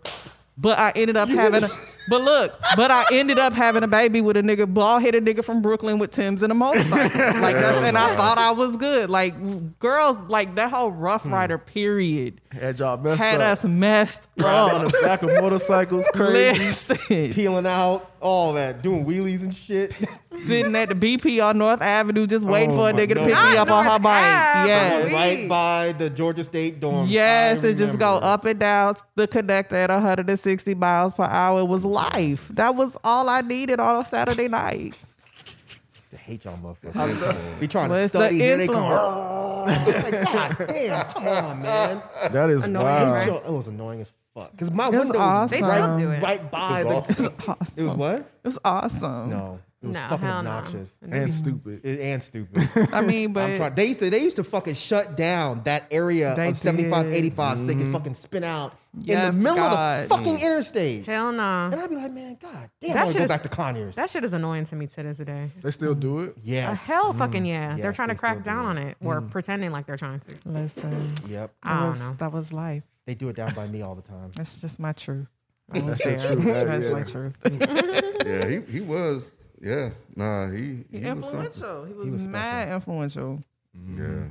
But 0.55 0.77
I 0.77 0.91
ended 0.95 1.17
up 1.17 1.27
having 1.27 1.63
a, 1.63 1.69
but 2.09 2.21
look, 2.21 2.59
but 2.75 2.91
I 2.91 3.05
ended 3.11 3.39
up 3.39 3.53
having 3.53 3.83
a 3.83 3.87
baby 3.87 4.21
with 4.21 4.37
a 4.37 4.41
nigga, 4.41 4.71
bald 4.71 5.01
headed 5.01 5.25
nigga 5.25 5.43
from 5.43 5.61
Brooklyn 5.61 5.99
with 5.99 6.11
Timbs 6.11 6.41
and 6.41 6.51
a 6.51 6.55
motorcycle. 6.55 7.41
Like 7.41 7.55
that, 7.55 7.83
and 7.83 7.97
I 7.97 8.15
thought 8.17 8.37
I 8.37 8.51
was 8.51 8.77
good. 8.77 9.09
Like 9.09 9.79
girls, 9.79 10.17
like 10.29 10.55
that 10.55 10.71
whole 10.71 10.91
Ruff 10.91 11.23
hmm. 11.23 11.33
Ryder 11.33 11.57
period 11.57 12.41
Had 12.51 12.79
y'all 12.79 12.95
messed 12.97 13.19
had 13.19 13.41
up. 13.41 13.57
us 13.59 13.63
messed 13.65 14.27
Riding 14.37 14.75
on 14.79 14.85
up. 14.85 14.91
the 14.93 14.97
back 15.01 15.21
of 15.21 15.29
motorcycles, 15.31 16.05
crazy. 16.13 16.63
Listen, 16.63 17.33
Peeling 17.33 17.67
out, 17.67 18.09
all 18.21 18.53
that, 18.53 18.81
doing 18.81 19.05
wheelies 19.05 19.43
and 19.43 19.53
shit. 19.53 19.91
sitting 20.31 20.73
at 20.75 20.87
the 20.89 20.95
BP 20.95 21.43
on 21.45 21.57
North 21.57 21.81
Avenue, 21.81 22.25
just 22.25 22.47
waiting 22.47 22.71
Oh 22.71 22.77
for 22.77 22.89
a 22.89 22.93
my 22.93 22.99
nigga 22.99 23.09
to 23.09 23.15
God. 23.15 23.25
pick 23.25 23.27
me 23.27 23.31
Not 23.33 23.57
up 23.57 23.71
on 23.71 23.83
her 23.83 23.89
North 23.91 24.01
bike. 24.03 24.23
Ave, 24.23 24.67
Yes. 24.69 25.13
right 25.13 25.49
by 25.49 25.91
the 25.97 26.09
Georgia 26.09 26.43
State 26.45 26.79
dorm. 26.79 27.07
Yes, 27.09 27.65
I 27.65 27.67
it 27.69 27.73
just 27.77 27.99
go 27.99 28.15
remember. 28.15 28.27
up 28.27 28.45
and 28.45 28.59
down 28.59 28.95
the 29.15 29.27
connector 29.27 29.73
at 29.73 29.89
160 29.89 30.73
miles 30.75 31.13
per 31.15 31.23
hour. 31.25 31.59
It 31.59 31.65
was 31.67 31.83
life. 31.83 32.47
That 32.49 32.75
was 32.75 32.95
all 33.03 33.27
I 33.29 33.41
needed 33.41 33.79
on 33.81 33.97
a 34.01 34.05
Saturday 34.05 34.47
night. 34.47 34.97
I 36.13 36.17
hate 36.17 36.45
y'all 36.45 36.57
motherfuckers. 36.57 37.59
Be 37.59 37.67
trying 37.67 37.89
to 37.89 37.93
Well, 37.93 38.03
it's 38.03 38.13
the 38.13 38.19
study. 38.19 38.37
Here 38.39 38.57
they 38.57 38.67
come. 38.67 38.83
influence. 38.91 39.33
like, 40.11 40.21
God 40.23 40.67
damn, 40.67 41.05
come 41.09 41.27
on, 41.27 41.61
man. 41.61 42.01
That 42.31 42.49
is 42.49 42.63
Annoying, 42.63 42.85
wild. 42.85 43.13
right? 43.13 43.27
It 43.45 43.51
was 43.51 43.67
annoying 43.67 44.01
as 44.01 44.11
fuck. 44.33 44.51
Because 44.51 44.71
my 44.71 44.89
was 44.89 44.99
window 44.99 45.19
awesome. 45.19 45.59
was 45.61 45.69
They 45.69 45.81
right, 45.81 45.99
do 45.99 46.11
it. 46.11 46.23
right 46.23 46.51
by 46.51 46.81
It 46.81 46.83
the. 46.85 46.95
Awesome. 46.95 47.33
It 47.75 47.83
was 47.83 47.93
what? 47.95 48.15
It 48.43 48.47
was 48.47 48.59
awesome. 48.63 49.29
No, 49.29 49.59
it 49.87 49.89
was 49.89 49.95
No, 49.97 50.07
fucking 50.09 50.25
hell 50.25 50.43
no. 50.43 50.49
obnoxious 50.51 50.99
And 51.09 51.31
stupid. 51.33 51.81
It- 51.83 51.99
and 51.99 52.23
stupid. 52.23 52.69
I 52.93 53.01
mean, 53.01 53.27
I'm 53.27 53.33
but 53.33 53.55
trying. 53.55 53.75
They 53.75 53.85
used 53.87 53.99
to 53.99 54.09
they 54.09 54.21
used 54.21 54.35
to 54.37 54.43
fucking 54.43 54.75
shut 54.75 55.15
down 55.15 55.61
that 55.63 55.87
area 55.91 56.35
They 56.35 56.49
of 56.49 56.57
75, 56.57 57.05
did. 57.05 57.13
85 57.13 57.57
so 57.59 57.63
they 57.65 57.73
could 57.73 57.83
mm-hmm. 57.83 57.91
fucking 57.93 58.13
spin 58.13 58.43
out 58.43 58.77
in 59.05 59.19
the 59.19 59.31
middle 59.31 59.55
God. 59.57 60.03
of 60.03 60.09
the 60.09 60.15
fucking 60.17 60.39
interstate. 60.39 61.05
Hell 61.05 61.31
no. 61.31 61.65
And 61.71 61.75
I'd 61.75 61.89
be 61.89 61.95
like, 61.95 62.11
man, 62.11 62.37
God 62.41 62.69
damn, 62.81 62.93
That 62.93 62.97
I 62.97 63.03
want 63.03 63.07
to 63.07 63.13
shit 63.13 63.17
go 63.19 63.23
is- 63.25 63.29
back 63.29 63.43
to 63.43 63.49
Conyers. 63.49 63.95
That 63.95 64.09
shit 64.09 64.23
is 64.23 64.33
annoying 64.33 64.65
to 64.65 64.75
me 64.75 64.87
to 64.87 65.03
this 65.03 65.17
day. 65.17 65.51
They 65.61 65.71
still 65.71 65.93
do 65.95 66.19
it. 66.21 66.29
Uh, 66.31 66.41
yes. 66.41 66.87
hell 66.87 67.13
mm. 67.13 67.17
fucking 67.17 67.45
yeah. 67.45 67.71
Yes, 67.73 67.81
they're 67.81 67.93
trying 67.93 68.07
they 68.09 68.15
to 68.15 68.19
crack 68.19 68.41
still 68.41 68.53
do 68.53 68.59
down 68.59 68.65
it. 68.65 68.69
on 68.69 68.77
it 68.89 68.97
or 69.03 69.21
mm. 69.21 69.29
pretending 69.29 69.71
like 69.71 69.85
they're 69.85 69.97
trying 69.97 70.19
to. 70.21 70.35
listen, 70.45 71.13
Yep. 71.27 71.53
I 71.63 71.69
that 71.73 71.79
don't 71.79 71.89
was, 71.89 71.99
know. 71.99 72.13
that 72.19 72.31
was 72.33 72.53
life. 72.53 72.83
They 73.05 73.13
do 73.15 73.29
it 73.29 73.35
down 73.35 73.53
by 73.53 73.67
me 73.67 73.81
all 73.83 73.95
the 73.95 74.01
time. 74.01 74.31
That's 74.35 74.59
just 74.61 74.79
my 74.79 74.91
truth. 74.93 75.27
I 75.71 75.79
was 75.81 75.99
your 76.03 76.17
there. 76.17 76.27
truth, 76.35 76.45
that- 76.45 76.67
That's 76.67 76.87
yeah. 76.87 76.93
my 76.93 77.03
truth. 77.03 77.37
yeah, 78.25 78.47
he, 78.49 78.71
he 78.71 78.81
was. 78.81 79.31
Yeah. 79.61 79.89
Nah, 80.15 80.49
he, 80.49 80.83
he, 80.91 80.99
was 80.99 81.29
something. 81.29 81.45
influential. 81.45 81.85
He 81.85 81.93
was, 81.93 82.09
was 82.09 82.23
special. 82.23 82.31
mad 82.31 82.73
influential. 82.73 83.43
Yeah. 83.97 84.23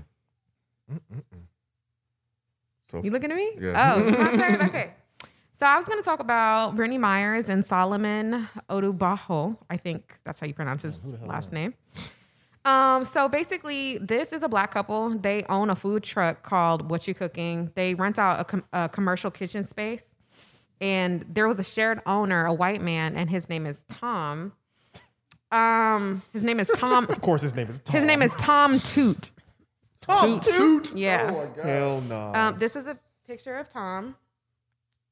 So 2.89 3.03
You 3.03 3.11
looking 3.11 3.31
at 3.31 3.37
me? 3.37 3.51
Yeah. 3.61 3.95
Oh, 3.97 4.11
my 4.11 4.37
turn? 4.37 4.61
Okay. 4.69 4.93
So 5.59 5.65
I 5.65 5.79
was 5.79 5.87
going 5.87 5.99
to 5.99 6.05
talk 6.05 6.21
about 6.21 6.77
Brittany 6.77 6.99
Myers 6.99 7.47
and 7.49 7.65
Solomon 7.65 8.47
Odubaho. 8.69 9.57
I 9.71 9.79
think 9.79 10.19
that's 10.23 10.39
how 10.39 10.47
you 10.47 10.53
pronounce 10.53 10.83
his 10.83 11.03
last 11.23 11.51
name. 11.51 11.73
Um, 12.67 13.07
so 13.07 13.27
basically, 13.29 13.97
this 13.99 14.33
is 14.33 14.43
a 14.43 14.49
black 14.49 14.73
couple. 14.73 15.11
They 15.19 15.45
own 15.49 15.71
a 15.71 15.75
food 15.75 16.03
truck 16.03 16.43
called 16.43 16.91
What 16.91 17.09
You 17.09 17.15
Cooking. 17.15 17.71
They 17.75 17.95
rent 17.95 18.19
out 18.19 18.41
a, 18.41 18.45
com- 18.45 18.65
a 18.73 18.89
commercial 18.89 19.31
kitchen 19.31 19.67
space, 19.67 20.05
and 20.81 21.25
there 21.27 21.49
was 21.49 21.59
a 21.59 21.65
shared 21.65 22.03
owner, 22.05 22.45
a 22.45 22.53
white 22.53 22.83
man, 22.83 23.17
and 23.17 23.31
his 23.31 23.49
name 23.49 23.67
is 23.67 23.83
Tom. 23.89 24.53
Um, 25.53 26.23
his 26.33 26.43
name 26.43 26.59
is 26.61 26.69
Tom. 26.77 27.07
Of 27.09 27.21
course, 27.21 27.43
his 27.43 27.55
name 27.55 27.69
is 27.69 27.79
Tom. 27.81 27.95
his 27.97 28.05
name 28.05 28.23
is 28.23 28.35
Tom 28.37 28.81
Toot. 28.81 29.31
Tom 30.01 30.41
Toot. 30.41 30.93
Yeah. 30.95 31.47
Hell 31.63 32.01
no. 32.03 32.33
Um, 32.35 32.59
this 32.59 32.77
is 32.77 32.87
a 32.87 32.99
picture 33.27 33.57
of 33.57 33.69
Tom. 33.69 34.17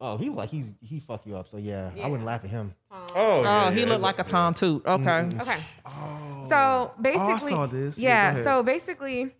oh, 0.00 0.16
he 0.16 0.28
like 0.30 0.50
he's 0.50 0.72
he 0.80 1.00
fuck 1.00 1.24
you 1.26 1.36
up. 1.36 1.48
So 1.48 1.56
yeah, 1.56 1.90
I 2.02 2.08
wouldn't 2.08 2.26
laugh 2.26 2.44
at 2.44 2.50
him. 2.50 2.74
Oh, 2.90 3.06
Oh, 3.16 3.42
yeah, 3.42 3.70
he 3.72 3.80
yeah, 3.80 3.86
looked 3.86 4.02
like 4.02 4.18
a 4.18 4.24
Tom 4.24 4.54
Toot. 4.54 4.84
Okay. 4.86 5.28
Okay. 5.40 5.58
Oh. 5.86 6.46
so 6.48 6.92
basically, 7.00 7.50
saw 7.50 7.66
this. 7.66 7.96
Yeah, 7.98 8.36
Yeah. 8.36 8.44
so 8.44 8.62
basically, 8.62 9.34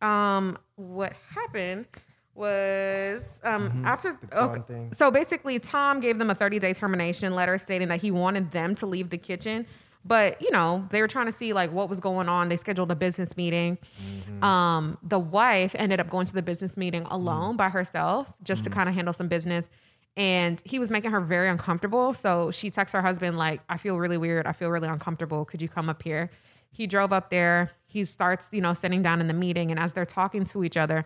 um, 0.00 0.58
what 0.76 1.12
happened 1.34 1.86
was 2.34 3.26
um 3.44 3.82
after 3.84 4.12
gun 4.30 4.50
okay, 4.50 4.62
thing. 4.72 4.92
so 4.94 5.10
basically 5.10 5.58
Tom 5.58 6.00
gave 6.00 6.16
them 6.18 6.30
a 6.30 6.34
30 6.34 6.58
day 6.58 6.72
termination 6.72 7.34
letter 7.34 7.58
stating 7.58 7.88
that 7.88 8.00
he 8.00 8.10
wanted 8.10 8.50
them 8.52 8.74
to 8.76 8.86
leave 8.86 9.10
the 9.10 9.18
kitchen. 9.18 9.66
But 10.04 10.40
you 10.40 10.50
know 10.50 10.86
they 10.90 11.02
were 11.02 11.08
trying 11.08 11.26
to 11.26 11.32
see 11.32 11.52
like 11.52 11.72
what 11.72 11.88
was 11.88 12.00
going 12.00 12.28
on. 12.28 12.48
They 12.48 12.56
scheduled 12.56 12.90
a 12.90 12.96
business 12.96 13.36
meeting. 13.36 13.78
Mm-hmm. 14.02 14.44
Um, 14.44 14.98
the 15.02 15.18
wife 15.18 15.74
ended 15.74 16.00
up 16.00 16.08
going 16.08 16.26
to 16.26 16.32
the 16.32 16.42
business 16.42 16.76
meeting 16.76 17.02
alone 17.10 17.54
mm. 17.54 17.58
by 17.58 17.68
herself 17.68 18.32
just 18.42 18.64
to 18.64 18.70
mm. 18.70 18.74
kind 18.74 18.88
of 18.88 18.94
handle 18.94 19.12
some 19.12 19.28
business. 19.28 19.68
And 20.16 20.60
he 20.64 20.78
was 20.78 20.90
making 20.90 21.12
her 21.12 21.20
very 21.20 21.48
uncomfortable. 21.48 22.12
So 22.14 22.50
she 22.50 22.70
texts 22.70 22.92
her 22.94 23.02
husband, 23.02 23.38
like, 23.38 23.60
I 23.68 23.76
feel 23.76 23.96
really 23.96 24.18
weird. 24.18 24.46
I 24.46 24.52
feel 24.52 24.68
really 24.70 24.88
uncomfortable. 24.88 25.44
Could 25.44 25.62
you 25.62 25.68
come 25.68 25.88
up 25.88 26.02
here? 26.02 26.30
He 26.72 26.86
drove 26.86 27.12
up 27.12 27.30
there. 27.30 27.70
He 27.86 28.04
starts, 28.04 28.46
you 28.50 28.60
know, 28.60 28.74
sitting 28.74 29.02
down 29.02 29.20
in 29.20 29.28
the 29.28 29.34
meeting. 29.34 29.70
And 29.70 29.78
as 29.78 29.92
they're 29.92 30.04
talking 30.04 30.44
to 30.46 30.64
each 30.64 30.76
other, 30.76 31.04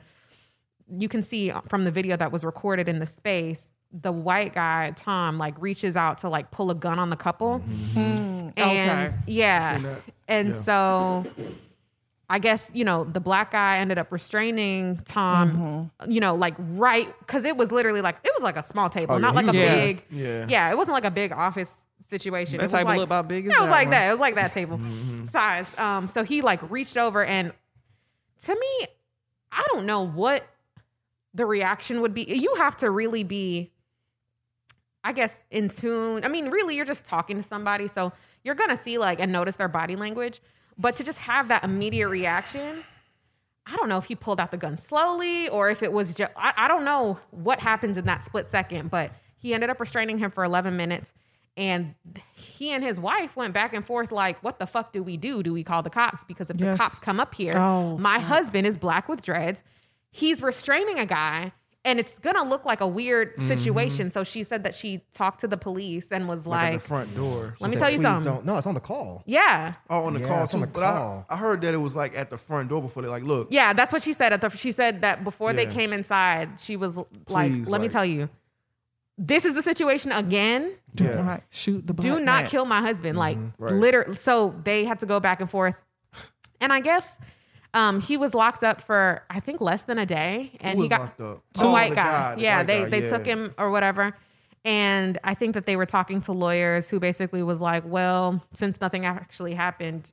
you 0.88 1.08
can 1.08 1.22
see 1.22 1.52
from 1.68 1.84
the 1.84 1.90
video 1.90 2.16
that 2.16 2.32
was 2.32 2.44
recorded 2.44 2.88
in 2.88 2.98
the 2.98 3.06
space, 3.06 3.68
the 4.02 4.10
white 4.12 4.54
guy, 4.54 4.92
Tom, 4.96 5.38
like 5.38 5.54
reaches 5.60 5.94
out 5.96 6.18
to 6.18 6.28
like 6.28 6.50
pull 6.50 6.70
a 6.70 6.74
gun 6.74 6.98
on 6.98 7.10
the 7.10 7.16
couple. 7.16 7.60
Mm-hmm. 7.60 7.98
And 8.58 9.12
Okay. 9.12 9.16
yeah. 9.26 9.94
And 10.26 10.48
Yeah. 10.48 10.54
so 10.54 11.24
I 12.28 12.38
guess, 12.38 12.70
you 12.72 12.84
know, 12.84 13.04
the 13.04 13.20
black 13.20 13.52
guy 13.52 13.78
ended 13.78 13.98
up 13.98 14.10
restraining 14.10 14.98
Tom, 15.04 15.90
mm-hmm. 16.00 16.10
you 16.10 16.20
know, 16.20 16.34
like 16.34 16.54
right 16.58 17.06
because 17.20 17.44
it 17.44 17.56
was 17.56 17.70
literally 17.70 18.00
like 18.00 18.16
it 18.24 18.32
was 18.34 18.42
like 18.42 18.56
a 18.56 18.62
small 18.62 18.90
table, 18.90 19.14
Oh, 19.14 19.18
not 19.18 19.30
he 19.32 19.42
like 19.42 19.54
a 19.54 19.56
Yeah. 19.58 19.74
big 19.76 20.02
Yeah. 20.10 20.46
yeah, 20.48 20.70
it 20.70 20.76
wasn't 20.76 20.94
like 20.94 21.04
a 21.04 21.10
big 21.10 21.30
office 21.32 21.72
situation. 22.08 22.56
That 22.58 22.62
it 22.64 22.66
was 22.66 22.72
table 22.72 22.84
like, 22.86 22.96
looked 22.98 23.06
about 23.08 23.28
big 23.28 23.46
as 23.46 23.52
It 23.52 23.58
was 23.60 23.66
that 23.66 23.70
like 23.70 23.86
one. 23.86 23.90
that. 23.92 24.08
It 24.08 24.10
was 24.10 24.20
like 24.20 24.34
that 24.34 24.52
table 24.52 24.78
mm-hmm. 24.78 25.26
size. 25.26 25.78
Um, 25.78 26.08
so 26.08 26.24
he 26.24 26.42
like 26.42 26.68
reached 26.70 26.96
over 26.96 27.24
and 27.24 27.52
to 28.46 28.54
me, 28.54 28.86
I 29.52 29.62
don't 29.72 29.86
know 29.86 30.04
what 30.04 30.44
the 31.32 31.46
reaction 31.46 32.00
would 32.00 32.14
be. 32.14 32.22
You 32.22 32.54
have 32.56 32.76
to 32.78 32.90
really 32.90 33.22
be, 33.24 33.70
I 35.06 35.12
guess, 35.12 35.44
in 35.50 35.68
tune. 35.68 36.24
I 36.24 36.28
mean, 36.28 36.48
really, 36.50 36.74
you're 36.76 36.84
just 36.86 37.06
talking 37.06 37.36
to 37.36 37.42
somebody, 37.42 37.86
so 37.88 38.12
you're 38.42 38.54
gonna 38.54 38.76
see 38.76 38.98
like 38.98 39.20
and 39.20 39.30
notice 39.30 39.56
their 39.56 39.68
body 39.68 39.94
language. 39.96 40.40
But 40.78 40.96
to 40.96 41.04
just 41.04 41.18
have 41.20 41.48
that 41.48 41.62
immediate 41.62 42.08
reaction, 42.08 42.82
I 43.66 43.76
don't 43.76 43.88
know 43.88 43.98
if 43.98 44.04
he 44.06 44.16
pulled 44.16 44.40
out 44.40 44.50
the 44.50 44.56
gun 44.56 44.76
slowly 44.78 45.48
or 45.50 45.68
if 45.70 45.82
it 45.82 45.92
was 45.92 46.14
just, 46.14 46.32
I, 46.36 46.52
I 46.56 46.68
don't 46.68 46.84
know 46.84 47.18
what 47.30 47.60
happens 47.60 47.96
in 47.96 48.06
that 48.06 48.24
split 48.24 48.50
second, 48.50 48.90
but 48.90 49.12
he 49.36 49.54
ended 49.54 49.70
up 49.70 49.78
restraining 49.78 50.18
him 50.18 50.30
for 50.30 50.42
11 50.42 50.76
minutes. 50.76 51.12
And 51.56 51.94
he 52.34 52.72
and 52.72 52.82
his 52.82 52.98
wife 52.98 53.36
went 53.36 53.54
back 53.54 53.72
and 53.74 53.86
forth 53.86 54.10
like, 54.10 54.42
what 54.42 54.58
the 54.58 54.66
fuck 54.66 54.90
do 54.92 55.02
we 55.04 55.16
do? 55.16 55.42
Do 55.42 55.52
we 55.52 55.62
call 55.62 55.82
the 55.84 55.90
cops? 55.90 56.24
Because 56.24 56.50
if 56.50 56.58
Yes. 56.58 56.76
the 56.76 56.82
cops 56.82 56.98
come 56.98 57.20
up 57.20 57.32
here, 57.34 57.54
Oh, 57.56 57.96
my 57.98 58.18
husband 58.18 58.66
is 58.66 58.76
black 58.76 59.08
with 59.08 59.22
dreads. 59.22 59.62
He's 60.10 60.42
restraining 60.42 60.98
a 60.98 61.06
guy 61.06 61.52
and 61.86 62.00
it's 62.00 62.18
gonna 62.18 62.42
look 62.42 62.64
like 62.64 62.80
a 62.80 62.86
weird 62.86 63.36
mm-hmm. 63.36 63.46
situation. 63.48 64.10
So 64.10 64.24
she 64.24 64.42
said 64.42 64.64
that 64.64 64.74
she 64.74 65.02
talked 65.12 65.40
to 65.40 65.48
the 65.48 65.56
police 65.56 66.10
and 66.10 66.26
was 66.28 66.46
Like, 66.46 66.60
at 66.62 66.72
like, 66.72 66.80
the 66.82 66.88
front 66.88 67.14
door. 67.14 67.56
let 67.60 67.70
me 67.70 67.76
Said, 67.76 67.82
tell 67.82 67.92
you 67.92 68.00
something. 68.00 68.32
Don't. 68.32 68.46
No, 68.46 68.56
it's 68.56 68.66
on 68.66 68.74
the 68.74 68.80
call. 68.80 69.22
Yeah. 69.26 69.74
Oh, 69.90 70.04
on 70.04 70.14
the 70.14 70.20
Yeah, 70.20 70.26
call 70.28 70.44
it's 70.44 70.54
on 70.54 70.60
the 70.62 70.66
But 70.66 70.82
I, 70.82 70.90
call. 70.92 71.26
I 71.28 71.36
heard 71.36 71.60
that 71.60 71.74
it 71.74 71.78
was 71.78 71.94
like 71.94 72.16
at 72.16 72.30
the 72.30 72.38
front 72.38 72.68
door 72.70 72.80
before 72.80 73.02
they 73.02 73.08
like, 73.08 73.22
look, 73.22 73.48
Yeah, 73.50 73.72
that's 73.74 73.92
what 73.92 74.02
she 74.02 74.12
said. 74.14 74.32
At 74.32 74.40
the, 74.40 74.48
she 74.50 74.70
said 74.70 75.02
that 75.02 75.24
before 75.24 75.52
they 75.52 75.66
came 75.66 75.92
inside, 75.92 76.58
she 76.58 76.76
was 76.76 76.96
like, 76.96 77.06
Please, 77.26 77.68
"Let 77.68 77.80
me 77.80 77.88
tell 77.88 78.04
you, 78.04 78.28
this 79.18 79.44
is 79.44 79.54
the 79.54 79.62
situation 79.62 80.10
again. 80.10 80.72
Do 80.94 81.04
Yeah. 81.04 81.22
not 81.22 81.42
shoot 81.50 81.86
the 81.86 81.92
Do 81.92 82.18
not 82.18 82.42
man. 82.42 82.46
kill 82.46 82.64
my 82.64 82.80
husband." 82.80 83.18
Like, 83.18 83.36
mm-hmm. 83.36 83.62
Right. 83.62 83.74
literally. 83.74 84.16
So 84.16 84.54
they 84.64 84.84
had 84.84 85.00
to 85.00 85.06
go 85.06 85.20
back 85.20 85.40
and 85.40 85.50
forth, 85.50 85.74
and 86.60 86.72
I 86.72 86.80
guess 86.80 87.18
um, 87.74 88.00
he 88.00 88.16
was 88.16 88.32
locked 88.34 88.64
up 88.64 88.80
for 88.80 89.22
I 89.28 89.40
think 89.40 89.60
less 89.60 89.82
than 89.82 89.98
a 89.98 90.06
day, 90.06 90.52
and 90.60 90.76
Who 90.78 90.84
he 90.84 90.88
got 90.88 91.00
locked 91.00 91.20
up? 91.20 91.42
the 91.54 91.64
Oh, 91.66 91.72
white 91.72 91.90
the 91.90 91.94
guy. 91.96 92.02
guy, 92.04 92.34
the 92.36 92.40
yeah, 92.42 92.56
white 92.58 92.66
they 92.66 92.78
guy, 92.84 92.88
they 92.88 93.02
yeah. 93.04 93.10
took 93.10 93.26
him 93.26 93.54
or 93.58 93.70
whatever. 93.70 94.16
And 94.64 95.18
I 95.24 95.34
think 95.34 95.52
that 95.54 95.66
they 95.66 95.76
were 95.76 95.84
talking 95.84 96.22
to 96.22 96.32
lawyers 96.32 96.88
who 96.88 96.98
basically 96.98 97.42
was 97.42 97.60
like, 97.60 97.82
well, 97.86 98.42
since 98.54 98.80
nothing 98.80 99.04
actually 99.04 99.52
happened, 99.52 100.10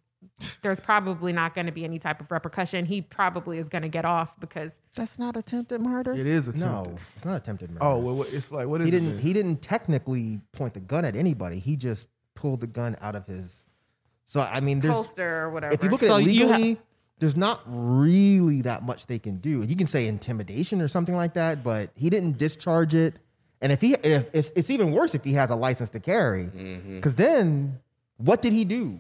there's 0.62 0.82
probably 0.82 1.32
not 1.32 1.56
going 1.56 1.68
to 1.68 1.72
be 1.72 1.86
any 1.86 2.00
type 2.00 2.20
of 2.20 2.30
repercussion. 2.30 2.84
He 2.86 3.02
probably 3.02 3.60
is 3.60 3.70
going 3.70 3.84
to 3.84 3.88
get 3.88 4.04
off 4.04 4.38
because 4.42 4.78
That's 4.96 5.18
not 5.18 5.38
attempted 5.38 5.80
murder. 5.82 6.12
It 6.14 6.28
is 6.28 6.50
attempted. 6.50 6.92
No, 6.92 6.98
it's 7.16 7.24
not 7.24 7.38
attempted 7.38 7.70
murder. 7.72 7.86
Oh, 7.86 7.98
well, 8.00 8.24
it's 8.24 8.52
like 8.52 8.68
what 8.68 8.82
is 8.82 8.88
he 8.90 8.90
it? 8.90 9.00
didn't. 9.00 9.16
then? 9.16 9.20
He 9.26 9.32
didn't 9.34 9.62
technically 9.62 10.42
point 10.52 10.74
the 10.74 10.80
gun 10.82 11.06
at 11.06 11.16
anybody. 11.16 11.60
He 11.60 11.78
just 11.78 12.08
pulled 12.36 12.60
the 12.60 12.68
gun 12.68 12.98
out 13.02 13.16
of 13.16 13.26
his. 13.28 13.66
So 14.26 14.42
I 14.42 14.60
mean, 14.60 14.82
there's 14.82 14.94
holster 14.94 15.44
or 15.44 15.50
whatever. 15.52 15.74
if 15.74 15.82
you 15.84 15.90
look 15.90 16.04
at 16.04 16.08
So 16.10 16.18
it 16.18 16.28
you 16.28 16.48
ha- 16.50 16.56
legally, 16.58 16.80
there's 17.22 17.38
not 17.38 17.62
really 17.68 18.64
that 18.64 18.82
much 18.82 19.06
they 19.06 19.20
can 19.20 19.38
do. 19.38 19.62
You 19.62 19.76
can 19.76 19.86
say 19.86 20.08
intimidation 20.08 20.82
or 20.82 20.88
something 20.88 21.16
like 21.16 21.36
that, 21.36 21.64
but 21.64 21.92
he 21.96 22.10
didn't 22.10 22.40
discharge 22.40 22.96
it. 22.96 23.14
And 23.62 23.72
if 23.72 23.80
he, 23.80 23.94
if, 23.94 24.26
if 24.34 24.52
it's 24.56 24.72
even 24.72 24.92
worse 24.92 25.14
if 25.14 25.24
he 25.24 25.34
has 25.34 25.52
a 25.52 25.56
license 25.56 25.90
to 25.90 26.00
carry, 26.00 26.46
mm-hmm. 26.46 26.96
because 26.96 27.14
then 27.14 27.80
what 28.18 28.42
did 28.42 28.54
he 28.54 28.66
do? 28.66 29.00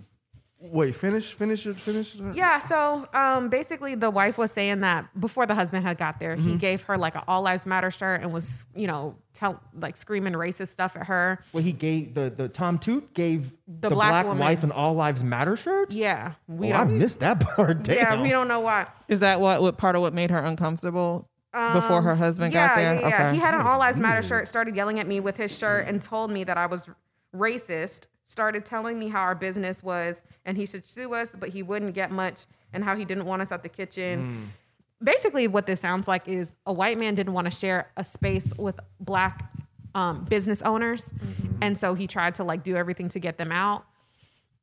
Wait, 0.63 0.93
finish, 0.95 1.33
finish 1.33 1.65
it, 1.65 1.75
finish. 1.79 2.15
it? 2.19 2.35
Yeah, 2.35 2.59
so 2.59 3.07
um, 3.13 3.49
basically, 3.49 3.95
the 3.95 4.11
wife 4.11 4.37
was 4.37 4.51
saying 4.51 4.81
that 4.81 5.07
before 5.19 5.47
the 5.47 5.55
husband 5.55 5.83
had 5.85 5.97
got 5.97 6.19
there, 6.19 6.37
Mm-hmm. 6.37 6.49
he 6.51 6.55
gave 6.57 6.83
her 6.83 6.97
like 6.97 7.15
an 7.15 7.23
"All 7.27 7.41
Lives 7.41 7.65
Matter" 7.65 7.89
shirt 7.89 8.21
and 8.21 8.31
was, 8.31 8.67
you 8.75 8.85
know, 8.85 9.15
tell 9.33 9.59
like 9.79 9.97
screaming 9.97 10.33
racist 10.33 10.67
stuff 10.67 10.95
at 10.95 11.07
her. 11.07 11.43
Well, 11.51 11.63
he 11.63 11.71
gave 11.71 12.13
the 12.13 12.29
the 12.29 12.47
Tom 12.47 12.77
Toot 12.77 13.13
gave 13.15 13.51
the, 13.67 13.89
black 13.89 14.09
black, 14.11 14.25
woman. 14.27 14.39
wife 14.43 14.63
an 14.63 14.71
all 14.71 14.93
lives 14.93 15.23
matter 15.23 15.55
shirt. 15.55 15.91
Yeah, 15.93 16.33
we 16.47 16.71
oh, 16.71 16.75
I 16.75 16.83
missed 16.83 17.21
that 17.21 17.39
part. 17.55 17.81
Damn. 17.83 17.95
yeah, 17.95 18.21
we 18.21 18.29
don't 18.29 18.47
know 18.47 18.59
why. 18.59 18.85
Is 19.07 19.21
that 19.21 19.39
what, 19.41 19.61
what 19.63 19.77
part 19.79 19.95
of 19.95 20.01
what 20.03 20.13
made 20.13 20.29
her 20.29 20.39
uncomfortable 20.39 21.27
before 21.73 22.01
her 22.03 22.15
husband 22.15 22.53
yeah, 22.53 22.67
got 22.67 22.75
there? 22.75 22.93
Yeah, 22.95 22.99
yeah. 23.01 23.07
okay. 23.29 23.33
He 23.33 23.39
had 23.39 23.55
an 23.55 23.61
All 23.61 23.79
Lives 23.79 23.99
Matter 23.99 24.21
shirt, 24.21 24.47
started 24.47 24.75
yelling 24.75 24.99
at 24.99 25.07
me 25.07 25.19
with 25.21 25.37
his 25.37 25.57
shirt, 25.57 25.87
and 25.87 26.01
told 26.01 26.29
me 26.29 26.43
that 26.43 26.57
I 26.57 26.67
was 26.67 26.87
racist. 27.35 28.07
Started 28.31 28.63
telling 28.63 28.97
me 28.97 29.09
how 29.09 29.19
our 29.19 29.35
business 29.35 29.83
was, 29.83 30.21
and 30.45 30.55
he 30.55 30.65
should 30.65 30.89
sue 30.89 31.13
us, 31.13 31.35
but 31.37 31.49
he 31.49 31.63
wouldn't 31.63 31.93
get 31.93 32.11
much, 32.11 32.45
and 32.71 32.81
how 32.81 32.95
he 32.95 33.03
didn't 33.03 33.25
want 33.25 33.41
us 33.41 33.51
at 33.51 33.61
the 33.61 33.67
kitchen. 33.67 34.47
Mm. 34.47 35.05
Basically, 35.05 35.49
what 35.49 35.65
this 35.65 35.81
sounds 35.81 36.07
like 36.07 36.29
is 36.29 36.53
a 36.65 36.71
white 36.71 36.97
man 36.97 37.13
didn't 37.13 37.33
want 37.33 37.43
to 37.43 37.51
share 37.51 37.91
a 37.97 38.05
space 38.05 38.53
with 38.57 38.79
black 39.01 39.51
um, 39.95 40.23
business 40.29 40.61
owners, 40.61 41.09
mm-hmm. 41.09 41.57
and 41.61 41.77
so 41.77 41.93
he 41.93 42.07
tried 42.07 42.33
to 42.35 42.45
like 42.45 42.63
do 42.63 42.77
everything 42.77 43.09
to 43.09 43.19
get 43.19 43.37
them 43.37 43.51
out. 43.51 43.83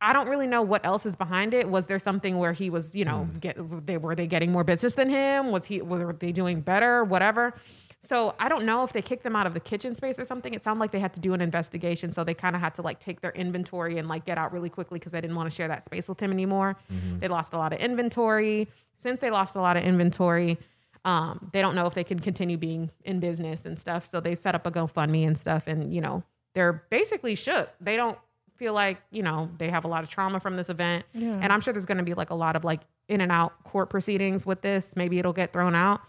I 0.01 0.15
don't 0.15 0.31
really 0.31 0.47
know 0.47 0.63
what 0.63 0.87
else 0.87 1.05
is 1.05 1.15
behind 1.15 1.53
it. 1.53 1.69
Was 1.69 1.85
there 1.85 1.99
something 1.99 2.39
where 2.39 2.55
he 2.55 2.71
was, 2.71 2.95
you 2.95 3.05
know, 3.05 3.29
mm. 3.31 3.39
get 3.39 3.87
they 3.87 3.99
were 3.99 4.15
they 4.15 4.27
getting 4.27 4.51
more 4.51 4.65
business 4.65 4.95
than 4.95 5.11
him? 5.11 5.51
Was 5.51 5.67
he 5.67 5.83
were 5.83 6.15
they 6.15 6.33
doing 6.33 6.63
better? 6.63 7.05
Whatever. 7.05 7.53
So 8.01 8.35
I 8.39 8.49
don't 8.49 8.65
know 8.65 8.85
if 8.85 8.93
they 8.93 9.03
kicked 9.03 9.25
them 9.25 9.35
out 9.35 9.47
of 9.47 9.55
the 9.55 9.61
kitchen 9.61 9.97
space 9.97 10.19
or 10.21 10.25
something. 10.25 10.55
It 10.55 10.63
sounded 10.63 10.81
like 10.81 10.93
they 10.93 11.01
had 11.01 11.13
to 11.15 11.21
do 11.21 11.35
an 11.35 11.41
investigation, 11.41 12.13
so 12.13 12.23
they 12.25 12.35
kind 12.35 12.55
of 12.55 12.63
had 12.63 12.75
to 12.77 12.83
like 12.83 13.01
take 13.01 13.21
their 13.21 13.33
inventory 13.33 13.99
and 13.99 14.07
like 14.09 14.25
get 14.25 14.39
out 14.39 14.53
really 14.53 14.71
quickly 14.71 14.99
because 14.99 15.13
they 15.13 15.21
didn't 15.21 15.37
want 15.37 15.51
to 15.51 15.55
share 15.55 15.69
that 15.69 15.85
space 15.85 16.09
with 16.09 16.21
him 16.21 16.31
anymore. 16.33 16.77
They 17.19 17.27
lost 17.29 17.53
a 17.55 17.59
lot 17.59 17.73
of 17.73 17.81
inventory. 17.81 18.69
Since 18.95 19.21
they 19.21 19.31
lost 19.31 19.57
a 19.57 19.61
lot 19.61 19.77
of 19.77 19.83
inventory, 19.83 20.59
um, 21.05 21.51
they 21.53 21.61
don't 21.61 21.75
know 21.75 21.87
if 21.87 21.95
they 21.95 22.05
can 22.05 22.19
continue 22.19 22.57
being 22.57 22.91
in 23.05 23.19
business 23.21 23.65
and 23.65 23.79
stuff. 23.79 24.05
So 24.07 24.21
they 24.21 24.35
set 24.35 24.55
up 24.55 24.67
a 24.67 24.71
GoFundMe 24.71 25.27
and 25.27 25.37
stuff, 25.37 25.65
and 25.67 25.93
you 25.95 26.01
know 26.01 26.23
they're 26.55 26.85
basically 26.91 27.35
shook. 27.35 27.69
They 27.81 27.97
don't 27.97 28.19
feel 28.57 28.73
like 28.75 28.99
you 29.11 29.23
know 29.23 29.51
they 29.59 29.71
have 29.71 29.85
a 29.85 29.89
lot 29.89 30.03
of 30.03 30.09
trauma 30.11 30.41
from 30.41 30.57
this 30.57 30.69
event 30.69 31.05
Yeah. 31.15 31.39
and 31.41 31.53
i'm 31.53 31.61
sure 31.61 31.73
there's 31.73 31.85
going 31.85 31.99
to 31.99 32.03
be 32.03 32.15
like 32.15 32.31
a 32.31 32.35
lot 32.35 32.57
of 32.57 32.65
like 32.65 32.81
in 33.07 33.21
and 33.21 33.31
out 33.31 33.63
court 33.63 33.89
proceedings 33.89 34.45
with 34.45 34.63
this 34.63 34.97
maybe 34.97 35.17
it'll 35.21 35.33
get 35.33 35.53
thrown 35.53 35.77
out 35.77 36.01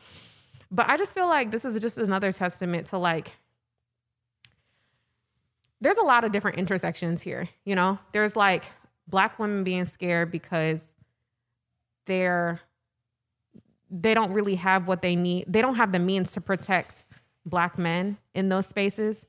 but 0.71 0.89
i 0.89 0.97
just 0.97 1.13
feel 1.13 1.27
like 1.27 1.51
this 1.51 1.65
is 1.65 1.79
just 1.81 1.97
another 1.97 2.31
testament 2.31 2.87
to 2.87 2.97
like 2.97 3.35
there's 5.81 5.97
a 5.97 6.03
lot 6.03 6.23
of 6.23 6.31
different 6.31 6.57
intersections 6.57 7.21
here 7.21 7.47
you 7.65 7.75
know 7.75 7.97
there's 8.11 8.35
like 8.35 8.65
black 9.07 9.39
women 9.39 9.63
being 9.63 9.85
scared 9.85 10.31
because 10.31 10.83
they're 12.05 12.59
they 13.91 14.13
don't 14.13 14.31
really 14.33 14.55
have 14.55 14.87
what 14.87 15.01
they 15.01 15.15
need 15.15 15.45
they 15.47 15.61
don't 15.61 15.75
have 15.75 15.91
the 15.91 15.99
means 15.99 16.31
to 16.31 16.41
protect 16.41 17.05
black 17.45 17.77
men 17.77 18.17
in 18.33 18.49
those 18.49 18.67
spaces. 18.67 19.25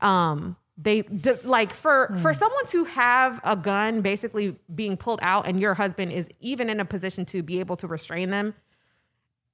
Um, 0.00 0.56
they 0.78 1.02
d- 1.02 1.34
like 1.44 1.70
for 1.70 2.12
for 2.22 2.32
someone 2.32 2.66
to 2.66 2.84
have 2.84 3.40
a 3.44 3.54
gun 3.54 4.00
basically 4.00 4.56
being 4.74 4.96
pulled 4.96 5.20
out 5.22 5.46
and 5.46 5.60
your 5.60 5.74
husband 5.74 6.12
is 6.12 6.28
even 6.40 6.70
in 6.70 6.80
a 6.80 6.84
position 6.84 7.24
to 7.26 7.42
be 7.42 7.60
able 7.60 7.76
to 7.76 7.86
restrain 7.86 8.30
them. 8.30 8.54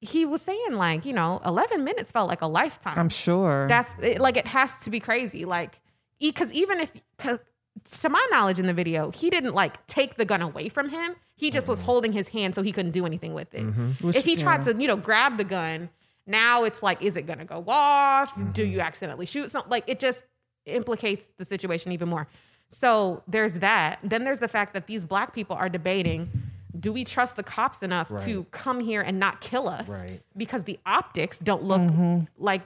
He 0.00 0.24
was 0.24 0.42
saying 0.42 0.74
like, 0.74 1.04
you 1.04 1.12
know, 1.12 1.40
11 1.44 1.82
minutes 1.82 2.12
felt 2.12 2.28
like 2.28 2.42
a 2.42 2.46
lifetime. 2.46 2.98
I'm 2.98 3.08
sure. 3.08 3.66
That's 3.68 3.90
it, 4.00 4.20
like 4.20 4.36
it 4.36 4.46
has 4.46 4.76
to 4.78 4.90
be 4.90 5.00
crazy. 5.00 5.44
Like, 5.44 5.80
because 6.20 6.52
even 6.52 6.80
if, 6.80 6.92
to 7.18 8.08
my 8.08 8.28
knowledge 8.30 8.58
in 8.58 8.66
the 8.66 8.74
video, 8.74 9.10
he 9.10 9.30
didn't 9.30 9.54
like 9.54 9.84
take 9.86 10.16
the 10.16 10.24
gun 10.24 10.42
away 10.42 10.68
from 10.68 10.88
him. 10.88 11.16
He 11.36 11.50
just 11.50 11.68
was 11.68 11.78
mm-hmm. 11.78 11.86
holding 11.86 12.12
his 12.12 12.28
hand 12.28 12.54
so 12.54 12.62
he 12.62 12.72
couldn't 12.72 12.92
do 12.92 13.06
anything 13.06 13.34
with 13.34 13.52
it. 13.54 13.62
Mm-hmm. 13.62 14.06
Which- 14.06 14.16
if 14.16 14.24
he 14.24 14.36
tried 14.36 14.66
yeah. 14.66 14.72
to, 14.72 14.80
you 14.80 14.88
know, 14.88 14.96
grab 14.96 15.36
the 15.36 15.44
gun, 15.44 15.88
now 16.26 16.64
it's 16.64 16.82
like, 16.82 17.02
is 17.02 17.16
it 17.16 17.22
gonna 17.22 17.44
go 17.44 17.64
off? 17.66 18.32
Do 18.52 18.64
you 18.64 18.72
mm-hmm. 18.72 18.80
accidentally 18.80 19.26
shoot 19.26 19.50
something? 19.50 19.70
Like 19.70 19.84
it 19.86 19.98
just 19.98 20.24
implicates 20.66 21.26
the 21.38 21.44
situation 21.44 21.92
even 21.92 22.08
more. 22.08 22.28
So 22.70 23.22
there's 23.26 23.54
that. 23.54 23.98
Then 24.02 24.24
there's 24.24 24.40
the 24.40 24.48
fact 24.48 24.74
that 24.74 24.86
these 24.86 25.04
black 25.04 25.34
people 25.34 25.56
are 25.56 25.68
debating. 25.68 26.30
Do 26.78 26.92
we 26.92 27.04
trust 27.04 27.36
the 27.36 27.42
cops 27.42 27.82
enough 27.82 28.12
to 28.24 28.44
come 28.50 28.80
here 28.80 29.00
and 29.00 29.18
not 29.18 29.40
kill 29.40 29.68
us? 29.68 29.88
Right. 29.88 30.20
Because 30.36 30.64
the 30.64 30.78
optics 30.86 31.38
don't 31.38 31.64
look 31.64 31.80
mm-hmm. 31.80 32.24
like 32.36 32.62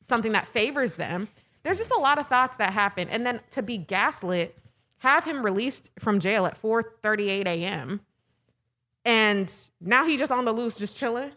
something 0.00 0.32
that 0.32 0.46
favors 0.48 0.94
them. 0.94 1.28
There's 1.62 1.78
just 1.78 1.90
a 1.90 1.98
lot 1.98 2.18
of 2.18 2.26
thoughts 2.26 2.56
that 2.58 2.72
happen. 2.72 3.08
And 3.08 3.26
then 3.26 3.40
to 3.52 3.62
be 3.62 3.76
gaslit, 3.78 4.56
have 4.98 5.24
him 5.24 5.44
released 5.44 5.90
from 5.98 6.20
jail 6.20 6.46
at 6.46 6.60
4:38 6.60 7.46
a.m. 7.46 8.00
And 9.04 9.52
now 9.80 10.04
he 10.04 10.16
just 10.16 10.32
on 10.32 10.44
the 10.44 10.52
loose, 10.52 10.78
just 10.78 10.96
chilling. 10.96 11.32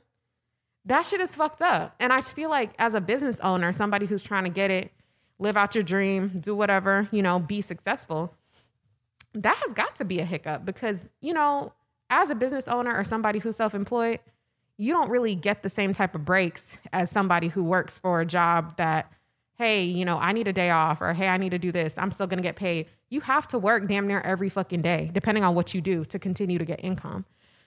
That 0.86 1.06
shit 1.06 1.22
is 1.22 1.36
fucked 1.36 1.62
up. 1.62 1.96
And 2.00 2.12
I 2.12 2.22
feel 2.22 2.50
like 2.50 2.74
as 2.80 2.94
a 2.94 3.02
business 3.02 3.40
owner, 3.42 3.72
somebody 3.74 4.06
who's 4.06 4.24
trying 4.24 4.46
to 4.46 4.50
get 4.50 4.72
it, 4.72 4.92
live 5.38 5.56
out 5.56 5.76
your 5.76 5.84
dream, 5.84 6.40
do 6.40 6.56
whatever, 6.56 7.08
you 7.12 7.22
know, 7.22 7.40
be 7.40 7.62
successful, 7.62 8.34
that 9.34 9.58
has 9.58 9.74
got 9.74 9.96
to 9.98 10.06
be 10.06 10.20
a 10.20 10.26
hiccup 10.26 10.66
because, 10.66 11.10
you 11.22 11.34
know, 11.34 11.74
as 12.10 12.30
a 12.30 12.36
business 12.36 12.68
owner 12.68 12.96
or 12.96 13.04
somebody 13.04 13.40
who's 13.40 13.56
self-employed, 13.56 14.20
you 14.78 14.94
don't 14.94 15.10
really 15.10 15.36
get 15.36 15.64
the 15.64 15.70
same 15.70 15.94
type 15.94 16.16
of 16.16 16.26
breaks 16.26 16.78
as 16.94 17.12
somebody 17.12 17.48
who 17.48 17.64
works 17.64 17.98
for 17.98 18.22
a 18.22 18.26
job 18.26 18.78
that, 18.78 19.12
hey, 19.58 19.84
you 19.84 20.06
know, 20.06 20.18
I 20.18 20.32
need 20.32 20.48
a 20.48 20.54
day 20.54 20.70
off 20.70 21.02
or 21.02 21.14
hey, 21.14 21.28
I 21.28 21.38
need 21.38 21.52
to 21.52 21.60
do 21.60 21.72
this. 21.72 21.98
I'm 21.98 22.12
still 22.12 22.28
gonna 22.28 22.42
get 22.42 22.56
paid. 22.56 22.88
You 23.10 23.22
have 23.22 23.48
to 23.50 23.60
work 23.60 23.88
damn 23.88 24.08
near 24.08 24.22
every 24.22 24.50
fucking 24.50 24.82
day, 24.82 25.10
depending 25.14 25.44
on 25.44 25.56
what 25.56 25.74
you 25.74 25.82
do 25.82 26.06
to 26.06 26.20
continue 26.20 26.58
to 26.58 26.66
get 26.66 26.84
income. 26.84 27.26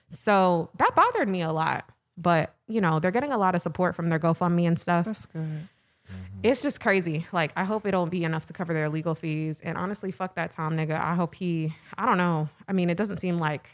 So 0.09 0.69
that 0.77 0.95
bothered 0.95 1.29
me 1.29 1.41
a 1.41 1.51
lot. 1.51 1.89
But, 2.15 2.55
you 2.67 2.79
know, 2.79 2.99
they're 2.99 3.11
getting 3.11 3.31
a 3.31 3.37
lot 3.39 3.55
of 3.55 3.61
support 3.63 3.95
from 3.95 4.09
their 4.09 4.19
GoFundMe 4.19 4.67
and 4.67 4.77
stuff. 4.77 5.05
That's 5.05 5.25
good. 5.25 5.41
Mm-hmm. 5.41 6.39
It's 6.43 6.61
just 6.61 6.79
crazy. 6.79 7.25
Like, 7.31 7.51
I 7.55 7.63
hope 7.63 7.87
it'll 7.87 8.05
be 8.05 8.23
enough 8.23 8.45
to 8.45 8.53
cover 8.53 8.71
their 8.71 8.87
legal 8.87 9.15
fees. 9.15 9.59
And 9.63 9.77
honestly, 9.79 10.11
fuck 10.11 10.35
that 10.35 10.51
Tom 10.51 10.77
nigga. 10.77 10.99
I 10.99 11.15
hope 11.15 11.33
he, 11.33 11.73
I 11.97 12.05
don't 12.05 12.19
know. 12.19 12.49
I 12.67 12.73
mean, 12.73 12.91
it 12.91 12.97
doesn't 12.97 13.17
seem 13.17 13.39
like 13.39 13.69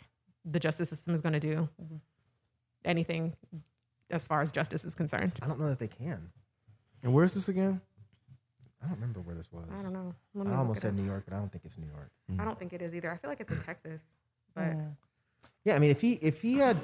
the 0.49 0.59
justice 0.59 0.89
system 0.89 1.13
is 1.13 1.21
going 1.21 1.33
to 1.33 1.39
do 1.39 1.69
anything 2.85 3.33
as 4.09 4.25
far 4.25 4.41
as 4.41 4.51
justice 4.51 4.83
is 4.85 4.95
concerned. 4.95 5.33
I 5.41 5.47
don't 5.47 5.59
know 5.59 5.67
that 5.67 5.79
they 5.79 5.87
can. 5.87 6.29
And 7.03 7.13
where's 7.13 7.33
this 7.33 7.49
again? 7.49 7.81
I 8.81 8.87
don't 8.87 8.95
remember 8.95 9.19
where 9.21 9.35
this 9.35 9.51
was. 9.51 9.65
I 9.77 9.81
don't 9.81 9.93
know. 9.93 10.15
I 10.51 10.55
almost 10.55 10.81
said 10.81 10.89
up. 10.89 10.95
New 10.95 11.05
York, 11.05 11.23
but 11.27 11.35
I 11.35 11.39
don't 11.39 11.51
think 11.51 11.65
it's 11.65 11.77
New 11.77 11.87
York. 11.87 12.09
I 12.39 12.45
don't 12.45 12.57
think 12.57 12.73
it 12.73 12.81
is 12.81 12.95
either. 12.95 13.11
I 13.11 13.17
feel 13.17 13.29
like 13.29 13.41
it's 13.41 13.51
in 13.51 13.59
Texas. 13.59 13.99
But, 14.55 14.75
Yeah, 15.65 15.75
I 15.75 15.79
mean, 15.79 15.91
if 15.91 16.01
he 16.01 16.13
if 16.13 16.41
he 16.41 16.55
had, 16.55 16.77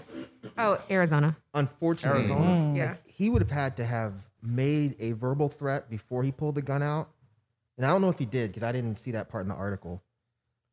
oh, 0.58 0.78
Arizona. 0.90 1.38
unfortunately, 1.54 2.22
Arizona? 2.22 2.74
Yeah. 2.76 2.96
he 3.06 3.30
would 3.30 3.42
have 3.42 3.52
had 3.52 3.78
to 3.78 3.86
have 3.86 4.14
made 4.42 4.96
a 5.00 5.14
verbal 5.14 5.50
threat 5.50 5.90
before 5.90 6.24
he 6.24 6.32
pulled 6.32 6.56
the 6.56 6.62
gun 6.62 6.84
out. 6.84 7.10
And 7.78 7.86
I 7.86 7.90
don't 7.90 8.02
know 8.02 8.10
if 8.10 8.20
he 8.20 8.26
did 8.26 8.50
because 8.50 8.64
I 8.64 8.72
didn't 8.72 8.98
see 9.00 9.12
that 9.12 9.30
part 9.30 9.44
in 9.44 9.50
the 9.50 9.56
article. 9.56 10.04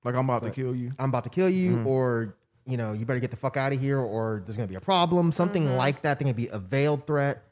Like 0.04 0.16
I'm 0.16 0.28
about 0.28 0.42
to 0.42 0.50
kill 0.50 0.74
you. 0.74 0.90
I'm 0.98 1.08
about 1.08 1.24
to 1.24 1.30
kill 1.30 1.48
you, 1.48 1.76
mm-hmm. 1.76 1.86
or 1.86 2.36
you 2.66 2.76
know, 2.76 2.92
you 2.92 3.04
better 3.06 3.20
get 3.20 3.30
the 3.30 3.36
fuck 3.36 3.56
out 3.56 3.72
of 3.72 3.80
here, 3.80 3.98
or 3.98 4.42
there's 4.44 4.56
gonna 4.56 4.68
be 4.68 4.74
a 4.74 4.80
problem, 4.80 5.32
something 5.32 5.64
mm-hmm. 5.64 5.76
like 5.76 6.02
that. 6.02 6.18
Thing 6.18 6.28
could 6.28 6.36
be 6.36 6.48
a 6.48 6.58
veiled 6.58 7.06
threat. 7.06 7.44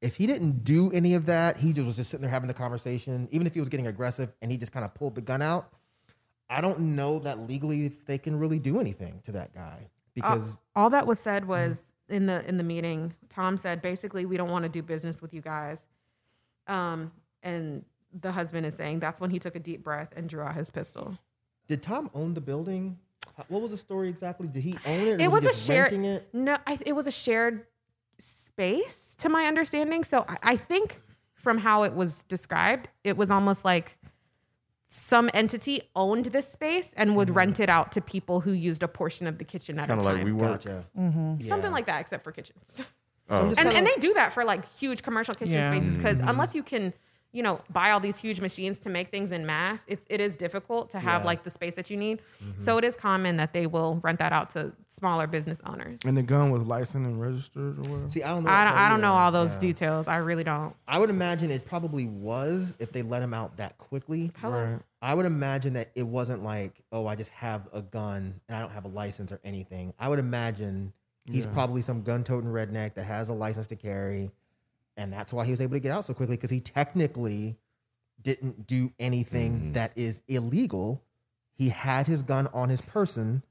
If 0.00 0.16
he 0.16 0.26
didn't 0.26 0.64
do 0.64 0.90
any 0.92 1.14
of 1.14 1.26
that, 1.26 1.56
he 1.56 1.72
just 1.72 1.86
was 1.86 1.96
just 1.96 2.10
sitting 2.10 2.22
there 2.22 2.30
having 2.30 2.48
the 2.48 2.54
conversation. 2.54 3.28
Even 3.30 3.46
if 3.46 3.54
he 3.54 3.60
was 3.60 3.68
getting 3.68 3.86
aggressive 3.86 4.32
and 4.42 4.50
he 4.50 4.58
just 4.58 4.72
kind 4.72 4.84
of 4.84 4.94
pulled 4.94 5.14
the 5.14 5.22
gun 5.22 5.40
out, 5.40 5.72
I 6.50 6.60
don't 6.60 6.80
know 6.80 7.18
that 7.20 7.40
legally 7.40 7.86
if 7.86 8.04
they 8.04 8.18
can 8.18 8.38
really 8.38 8.58
do 8.58 8.78
anything 8.80 9.20
to 9.24 9.32
that 9.32 9.54
guy 9.54 9.78
uh, 9.82 9.88
because 10.14 10.60
all 10.74 10.90
that 10.90 11.06
was 11.06 11.18
said 11.18 11.42
mm-hmm. 11.42 11.50
was 11.50 11.82
in 12.08 12.26
the 12.26 12.46
in 12.48 12.56
the 12.56 12.62
meeting 12.62 13.12
tom 13.28 13.58
said 13.58 13.82
basically 13.82 14.24
we 14.26 14.36
don't 14.36 14.48
want 14.48 14.62
to 14.62 14.68
do 14.68 14.80
business 14.80 15.20
with 15.20 15.34
you 15.34 15.40
guys 15.40 15.86
um 16.68 17.10
and 17.42 17.84
the 18.20 18.30
husband 18.30 18.64
is 18.64 18.76
saying 18.76 19.00
that's 19.00 19.20
when 19.20 19.28
he 19.28 19.40
took 19.40 19.56
a 19.56 19.58
deep 19.58 19.82
breath 19.82 20.12
and 20.14 20.28
drew 20.28 20.40
out 20.40 20.54
his 20.54 20.70
pistol 20.70 21.18
did 21.66 21.82
Tom 21.82 22.10
own 22.14 22.34
the 22.34 22.40
building? 22.40 22.98
What 23.48 23.62
was 23.62 23.70
the 23.70 23.76
story 23.76 24.08
exactly? 24.08 24.48
Did 24.48 24.62
he 24.62 24.78
own 24.86 25.06
it? 25.06 25.20
it 25.20 25.28
was 25.30 25.42
he 25.44 25.50
a 25.50 25.54
shared 25.54 25.92
it? 25.92 26.28
no 26.32 26.56
I, 26.66 26.78
it 26.86 26.94
was 26.94 27.06
a 27.06 27.10
shared 27.10 27.66
space 28.18 29.14
to 29.18 29.28
my 29.28 29.44
understanding 29.44 30.04
so 30.04 30.24
I, 30.28 30.36
I 30.42 30.56
think 30.56 31.00
from 31.34 31.58
how 31.58 31.82
it 31.84 31.94
was 31.94 32.22
described 32.24 32.88
it 33.04 33.16
was 33.16 33.30
almost 33.30 33.64
like 33.64 33.98
some 34.88 35.28
entity 35.34 35.82
owned 35.94 36.26
this 36.26 36.48
space 36.50 36.92
and 36.96 37.16
would 37.16 37.28
mm-hmm. 37.28 37.36
rent 37.36 37.60
it 37.60 37.68
out 37.68 37.92
to 37.92 38.00
people 38.00 38.40
who 38.40 38.52
used 38.52 38.82
a 38.82 38.88
portion 38.88 39.26
of 39.26 39.38
the 39.38 39.44
kitchen 39.44 39.78
at 39.78 39.88
Kind 39.88 40.00
a 40.00 40.04
of 40.04 40.16
time 40.16 40.24
like 40.24 40.34
WeWork. 40.34 40.64
Gotcha. 40.64 40.86
Mm-hmm. 40.98 41.40
something 41.40 41.72
like 41.72 41.86
that 41.86 42.00
except 42.00 42.24
for 42.24 42.32
kitchens 42.32 42.62
Oh, 43.28 43.40
I'm 43.40 43.48
and, 43.48 43.56
kinda- 43.56 43.76
and 43.76 43.86
they 43.86 43.94
do 43.98 44.14
that 44.14 44.32
for 44.32 44.44
like 44.44 44.64
huge 44.78 45.02
commercial 45.02 45.34
kitchen 45.34 45.54
Yeah. 45.54 45.70
spaces 45.76 45.96
because 45.96 46.18
mm-hmm. 46.18 46.28
unless 46.28 46.54
you 46.54 46.62
can 46.62 46.94
you 47.36 47.42
know 47.42 47.60
buy 47.70 47.90
all 47.90 48.00
these 48.00 48.16
huge 48.18 48.40
machines 48.40 48.78
to 48.78 48.88
make 48.88 49.10
things 49.10 49.30
in 49.30 49.44
mass 49.44 49.84
it's, 49.86 50.06
it 50.08 50.20
is 50.20 50.36
difficult 50.36 50.88
to 50.90 50.98
have 50.98 51.20
Yeah. 51.22 51.26
like 51.26 51.44
the 51.44 51.50
space 51.50 51.74
that 51.74 51.90
you 51.90 51.96
need 51.98 52.20
mm-hmm. 52.42 52.58
so 52.58 52.78
it 52.78 52.84
is 52.84 52.96
common 52.96 53.36
that 53.36 53.52
they 53.52 53.66
will 53.66 54.00
rent 54.02 54.18
that 54.20 54.32
out 54.32 54.48
to 54.50 54.72
smaller 54.86 55.26
business 55.26 55.58
owners 55.66 55.98
And 56.06 56.16
the 56.16 56.22
gun 56.22 56.50
was 56.50 56.66
licensed 56.66 57.06
and 57.06 57.20
registered 57.20 57.76
or 57.80 57.90
whatever. 57.92 58.08
See, 58.10 58.22
I 58.22 58.28
don't 58.30 58.44
know. 58.44 58.50
i 58.50 58.64
don't, 58.64 58.74
I 58.74 58.88
don't 58.88 59.02
know 59.02 59.12
all 59.12 59.30
those 59.30 59.52
Yeah. 59.54 59.60
details 59.68 60.08
i 60.08 60.16
really 60.16 60.44
don't 60.44 60.74
I 60.88 60.98
would 60.98 61.10
imagine 61.10 61.50
it 61.50 61.66
probably 61.66 62.06
was 62.06 62.74
if 62.78 62.90
they 62.92 63.02
let 63.02 63.22
him 63.22 63.34
out 63.34 63.58
that 63.58 63.76
quickly. 63.76 64.32
Hello? 64.40 64.78
I 65.02 65.12
would 65.14 65.26
imagine 65.26 65.74
that 65.74 65.90
it 65.94 66.06
wasn't 66.06 66.42
like, 66.42 66.72
oh, 66.92 67.06
I 67.06 67.14
just 67.16 67.30
have 67.32 67.68
a 67.72 67.82
gun 67.82 68.40
and 68.48 68.56
I 68.56 68.60
don't 68.60 68.70
have 68.70 68.84
a 68.86 68.88
license 68.88 69.30
or 69.32 69.40
anything. 69.44 69.92
I 69.98 70.08
would 70.08 70.18
imagine 70.18 70.92
he's 71.30 71.44
Yeah. 71.44 71.52
probably 71.52 71.82
some 71.82 72.02
gun 72.02 72.24
toting 72.24 72.50
redneck 72.50 72.94
that 72.94 73.04
has 73.04 73.28
a 73.28 73.34
license 73.34 73.66
to 73.68 73.76
carry. 73.76 74.30
And 74.96 75.12
that's 75.12 75.32
why 75.32 75.44
he 75.44 75.50
was 75.50 75.60
able 75.60 75.74
to 75.74 75.80
get 75.80 75.92
out 75.92 76.04
so 76.04 76.14
quickly 76.14 76.36
because 76.36 76.50
he 76.50 76.60
technically 76.60 77.56
didn't 78.22 78.66
do 78.66 78.92
anything 78.98 79.72
that 79.72 79.92
is 79.94 80.22
illegal. 80.28 81.02
He 81.54 81.68
had 81.68 82.06
his 82.06 82.22
gun 82.22 82.48
on 82.54 82.68
his 82.70 82.80
person 82.80 83.42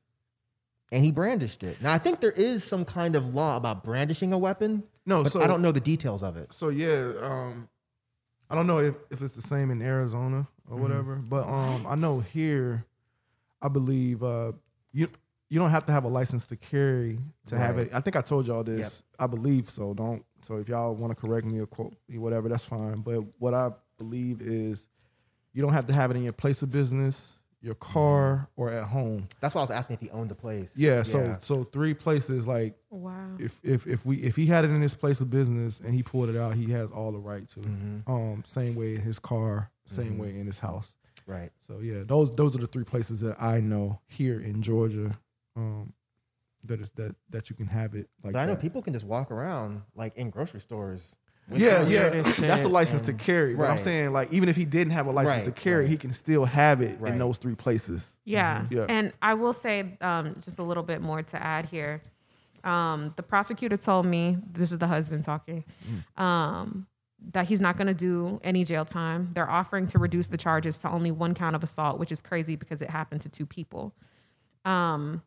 and 0.92 1.04
he 1.06 1.12
brandished 1.12 1.64
it. 1.64 1.82
Now, 1.82 1.94
I 1.94 1.98
think 1.98 2.20
there 2.20 2.32
is 2.32 2.64
some 2.64 2.84
kind 2.86 3.16
of 3.16 3.34
law 3.36 3.58
about 3.58 3.84
brandishing 3.84 4.34
a 4.34 4.38
weapon. 4.38 4.84
No, 5.06 5.24
so- 5.24 5.42
I 5.42 5.48
don't 5.48 5.62
know 5.62 5.72
the 5.72 5.80
details 5.80 6.24
of 6.24 6.36
it. 6.38 6.52
So 6.54 6.70
yeah, 6.70 7.12
um, 7.22 7.70
I 8.50 8.56
don't 8.56 8.68
know 8.68 8.80
if, 8.80 8.96
if 9.12 9.22
it's 9.22 9.36
the 9.36 9.42
same 9.42 9.72
in 9.72 9.82
Arizona 9.82 10.48
Mm-hmm. 10.68 10.74
or 10.80 10.82
whatever, 10.82 11.16
but 11.18 11.46
um, 11.48 11.86
I 11.88 11.94
know 11.94 12.22
here, 12.22 12.84
I 13.62 13.68
believe 13.68 14.24
uh, 14.24 14.52
you 14.94 15.08
you 15.48 15.60
don't 15.60 15.70
have 15.70 15.86
to 15.86 15.92
have 15.92 16.06
a 16.06 16.08
license 16.08 16.48
to 16.48 16.56
carry 16.56 17.20
to 17.46 17.56
have 17.56 17.78
it. 17.78 17.92
I 17.94 18.00
think 18.02 18.16
I 18.16 18.22
told 18.22 18.48
y'all 18.48 18.64
this. 18.64 19.04
I 19.20 19.28
believe 19.28 19.70
so. 19.70 19.94
Don't 19.94 20.26
so 20.46 20.58
if 20.58 20.70
y'all 20.70 20.94
want 20.96 21.16
to 21.16 21.20
correct 21.20 21.48
me 21.48 21.60
or 21.60 21.66
quote 21.66 21.96
me, 22.08 22.18
whatever, 22.20 22.48
that's 22.48 22.66
fine. 22.66 23.02
But 23.02 23.22
what 23.40 23.54
I 23.54 23.72
believe 23.98 24.42
is 24.42 24.88
you 25.54 25.62
don't 25.62 25.74
have 25.74 25.88
to 25.88 25.94
have 25.94 26.12
it 26.12 26.18
in 26.18 26.24
your 26.24 26.34
place 26.34 26.62
of 26.62 26.70
business, 26.70 27.34
your 27.62 27.74
car, 27.76 28.48
or 28.56 28.70
at 28.70 28.84
home. 28.84 29.28
That's 29.42 29.56
why 29.56 29.62
I 29.62 29.64
was 29.64 29.72
asking 29.72 29.96
if 29.96 30.02
he 30.02 30.10
owned 30.12 30.30
the 30.30 30.36
place. 30.36 30.78
Yeah, 30.78 31.02
so 31.02 31.38
so 31.40 31.64
three 31.64 31.96
places 31.96 32.48
like 32.48 32.76
wow 32.92 33.30
if 33.40 33.60
if 33.64 33.88
if 33.88 34.06
we 34.06 34.18
if 34.18 34.36
he 34.36 34.46
had 34.46 34.66
it 34.66 34.70
in 34.70 34.82
his 34.82 34.94
place 34.94 35.20
of 35.22 35.32
business 35.32 35.80
and 35.80 35.94
he 35.94 36.04
pulled 36.04 36.30
it 36.30 36.38
out, 36.38 36.54
he 36.54 36.72
has 36.72 36.92
all 36.92 37.12
the 37.12 37.18
right 37.18 37.48
to. 37.50 37.62
Mm-hmm. 37.62 38.12
Um, 38.12 38.44
same 38.46 38.76
way 38.76 38.96
in 38.96 39.02
his 39.02 39.18
car, 39.18 39.72
same 39.86 40.20
way 40.20 40.30
in 40.30 40.46
his 40.46 40.60
house. 40.60 40.94
right. 41.26 41.50
So 41.66 41.80
yeah, 41.80 42.04
those 42.06 42.36
those 42.36 42.56
are 42.56 42.60
the 42.60 42.68
three 42.68 42.84
places 42.84 43.22
that 43.22 43.42
I 43.42 43.62
know 43.62 44.00
here 44.08 44.40
in 44.40 44.62
Georgia. 44.62 45.18
Um, 45.56 45.94
that 46.68 46.82
is 46.82 46.92
that 46.92 47.16
that 47.30 47.50
you 47.50 47.56
can 47.56 47.68
have 47.68 47.96
it 47.96 48.10
like. 48.24 48.34
But 48.34 48.40
I 48.40 48.46
know 48.46 48.54
that. 48.54 48.62
people 48.62 48.82
can 48.82 48.94
just 48.94 49.06
walk 49.06 49.32
around 49.32 49.82
like 49.96 50.16
in 50.16 50.30
grocery 50.30 50.60
stores. 50.62 51.18
Yeah, 51.54 51.80
guns. 51.80 51.92
yeah, 51.92 52.10
that's 52.10 52.40
the 52.40 52.58
shit 52.58 52.72
license 52.72 53.04
to 53.04 53.14
carry. 53.14 53.54
But 53.56 53.70
I'm 53.70 53.78
saying 53.78 54.12
like 54.14 54.34
even 54.34 54.50
if 54.50 54.56
he 54.56 54.66
didn't 54.66 54.94
have 54.94 55.06
a 55.06 55.12
license 55.12 55.46
to 55.46 55.52
carry, 55.52 55.82
right. 55.82 55.90
he 55.90 55.98
can 55.98 56.12
still 56.12 56.46
have 56.46 56.82
it 56.82 57.00
Right. 57.00 57.14
in 57.14 57.20
those 57.20 57.38
three 57.38 57.56
places. 57.56 58.10
Yeah. 58.24 58.66
Yeah. 58.72 58.86
And 58.90 59.14
I 59.22 59.36
will 59.36 59.54
say 59.54 59.98
um, 60.02 60.36
just 60.42 60.58
a 60.58 60.64
little 60.64 60.82
bit 60.82 61.02
more 61.02 61.22
to 61.22 61.44
add 61.44 61.68
here. 61.68 62.02
Um, 62.64 63.14
the 63.16 63.22
prosecutor 63.22 63.78
told 63.78 64.08
me, 64.08 64.38
this 64.52 64.72
is 64.72 64.80
the 64.80 64.88
husband 64.88 65.24
talking, 65.24 65.64
um, 66.18 66.88
that 67.32 67.48
he's 67.48 67.62
not 67.62 67.78
going 67.78 67.88
to 67.88 67.94
do 67.94 68.40
any 68.44 68.64
jail 68.64 68.86
time. 68.86 69.30
They're 69.34 69.50
offering 69.50 69.86
to 69.90 70.00
reduce 70.00 70.28
the 70.28 70.38
charges 70.38 70.80
to 70.80 70.90
only 70.90 71.12
one 71.12 71.36
count 71.36 71.56
of 71.56 71.64
assault, 71.64 72.00
which 72.00 72.12
is 72.12 72.22
crazy 72.22 72.56
because 72.56 72.82
it 72.82 72.90
happened 72.90 73.22
to 73.22 73.30
two 73.30 73.46
people. 73.46 73.94
Um, 74.64 75.22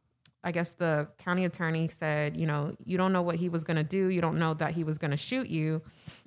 I 0.44 0.52
guess 0.52 0.72
the 0.72 1.08
county 1.18 1.44
attorney 1.44 1.88
said, 1.88 2.36
you 2.36 2.46
know, 2.46 2.76
you 2.84 2.96
don't 2.96 3.12
know 3.12 3.22
what 3.22 3.36
he 3.36 3.48
was 3.48 3.64
going 3.64 3.76
to 3.76 3.84
do. 3.84 4.08
You 4.08 4.20
don't 4.20 4.38
know 4.38 4.54
that 4.54 4.72
he 4.72 4.84
was 4.84 4.98
going 4.98 5.10
to 5.10 5.16
shoot 5.16 5.48
you. 5.48 5.82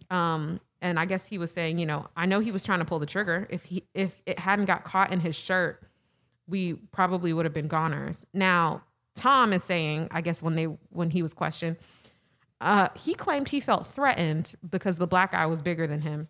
Um, 0.10 0.60
and 0.82 1.00
I 1.00 1.06
guess 1.06 1.26
he 1.26 1.38
was 1.38 1.52
saying, 1.52 1.80
you 1.80 1.86
know, 1.86 2.08
I 2.18 2.26
know 2.26 2.40
he 2.40 2.52
was 2.52 2.64
trying 2.64 2.80
to 2.80 2.86
pull 2.86 3.00
the 3.00 3.06
trigger. 3.06 3.48
If 3.50 3.64
he 3.64 3.86
if 3.94 4.22
it 4.26 4.40
hadn't 4.40 4.66
got 4.66 4.84
caught 4.84 5.14
in 5.14 5.20
his 5.20 5.36
shirt, 5.36 5.84
we 6.48 6.74
probably 6.74 7.34
would 7.34 7.46
have 7.46 7.54
been 7.54 7.68
goners. 7.68 8.26
Now, 8.34 8.84
Tom 9.16 9.54
is 9.54 9.64
saying, 9.64 10.10
I 10.12 10.22
guess 10.22 10.42
when 10.42 10.56
they 10.56 10.66
when 10.66 11.12
he 11.12 11.22
was 11.22 11.34
questioned, 11.34 11.78
uh, 12.60 12.90
he 12.96 13.14
claimed 13.14 13.50
he 13.50 13.60
felt 13.60 13.88
threatened 13.88 14.54
because 14.68 14.98
the 14.98 15.08
black 15.08 15.32
guy 15.32 15.46
was 15.46 15.62
bigger 15.62 15.88
than 15.88 16.02
him, 16.02 16.28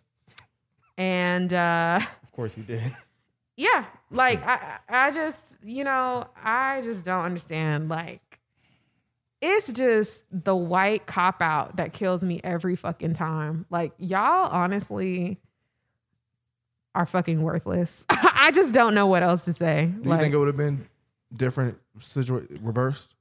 and 0.96 1.52
uh, 1.52 2.00
Of 2.22 2.32
course 2.32 2.54
he 2.54 2.62
did. 2.62 2.94
yeah, 3.56 3.84
like 4.10 4.42
I 4.46 4.78
I 4.88 5.10
just 5.10 5.58
you 5.62 5.84
know 5.84 6.26
I 6.42 6.80
just 6.82 7.04
don't 7.04 7.24
understand 7.24 7.88
like. 7.88 8.20
It's 9.44 9.72
just 9.72 10.22
the 10.30 10.54
white 10.54 11.04
cop 11.06 11.42
out 11.42 11.76
that 11.78 11.92
kills 11.92 12.22
me 12.22 12.40
every 12.44 12.76
fucking 12.76 13.14
time. 13.14 13.66
Like 13.70 13.92
y'all 13.98 14.48
honestly 14.52 15.40
are 16.94 17.06
fucking 17.06 17.42
worthless. 17.42 18.06
I 18.10 18.52
just 18.54 18.72
don't 18.72 18.94
know 18.94 19.06
what 19.06 19.24
else 19.24 19.44
to 19.46 19.52
say. 19.52 19.86
Do 19.86 20.02
you 20.04 20.10
like, 20.10 20.20
think 20.20 20.34
it 20.34 20.36
would 20.38 20.46
have 20.46 20.56
been 20.56 20.86
different 21.34 21.78
situation 21.98 22.60
reversed? 22.62 23.14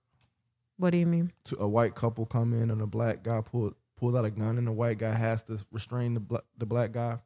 what 0.77 0.89
do 0.91 0.97
you 0.97 1.05
mean? 1.05 1.31
To 1.45 1.57
a 1.59 1.67
white 1.67 1.93
couple 1.95 2.25
come 2.25 2.53
in 2.53 2.69
and 2.71 2.81
a 2.81 2.87
black 2.87 3.21
guy 3.23 3.41
pull, 3.41 3.73
pulls 3.97 4.15
out 4.15 4.25
a 4.25 4.31
gun 4.31 4.57
and 4.57 4.65
the 4.67 4.71
white 4.71 4.97
guy 4.97 5.13
has 5.13 5.43
to 5.43 5.57
restrain 5.71 6.13
the 6.15 6.19
black 6.19 6.43
the 6.57 6.65
black 6.65 6.91
guy. 6.91 7.17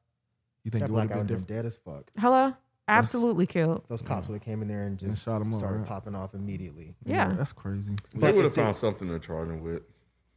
You 0.64 0.72
think 0.72 0.80
That 0.82 0.90
it 0.90 0.92
would 0.94 1.08
black 1.08 1.10
have 1.10 1.10
guy 1.10 1.16
been 1.20 1.28
been 1.28 1.46
different? 1.46 1.48
dead 1.48 1.66
as 1.66 1.78
fuck. 1.78 2.12
Hello? 2.18 2.54
Absolutely 2.88 3.48
killed. 3.48 3.84
Those 3.88 4.02
cops 4.02 4.28
would 4.28 4.36
have 4.36 4.44
came 4.44 4.62
in 4.62 4.68
there 4.68 4.84
and 4.84 4.98
just 5.00 5.10
And 5.10 5.18
shot 5.18 5.42
'em 5.42 5.54
up, 5.54 5.60
started 5.60 5.80
right? 5.80 5.88
popping 5.88 6.14
off 6.16 6.34
immediately. 6.36 6.96
Yeah. 7.06 7.34
that's 7.34 7.52
crazy. 7.54 7.96
They 8.14 8.20
But 8.20 8.36
would 8.36 8.44
have 8.44 8.52
if 8.52 8.56
they- 8.56 8.62
found 8.64 8.76
something 8.76 9.08
to 9.08 9.20
charge 9.20 9.50
him 9.50 9.64
with. 9.64 9.84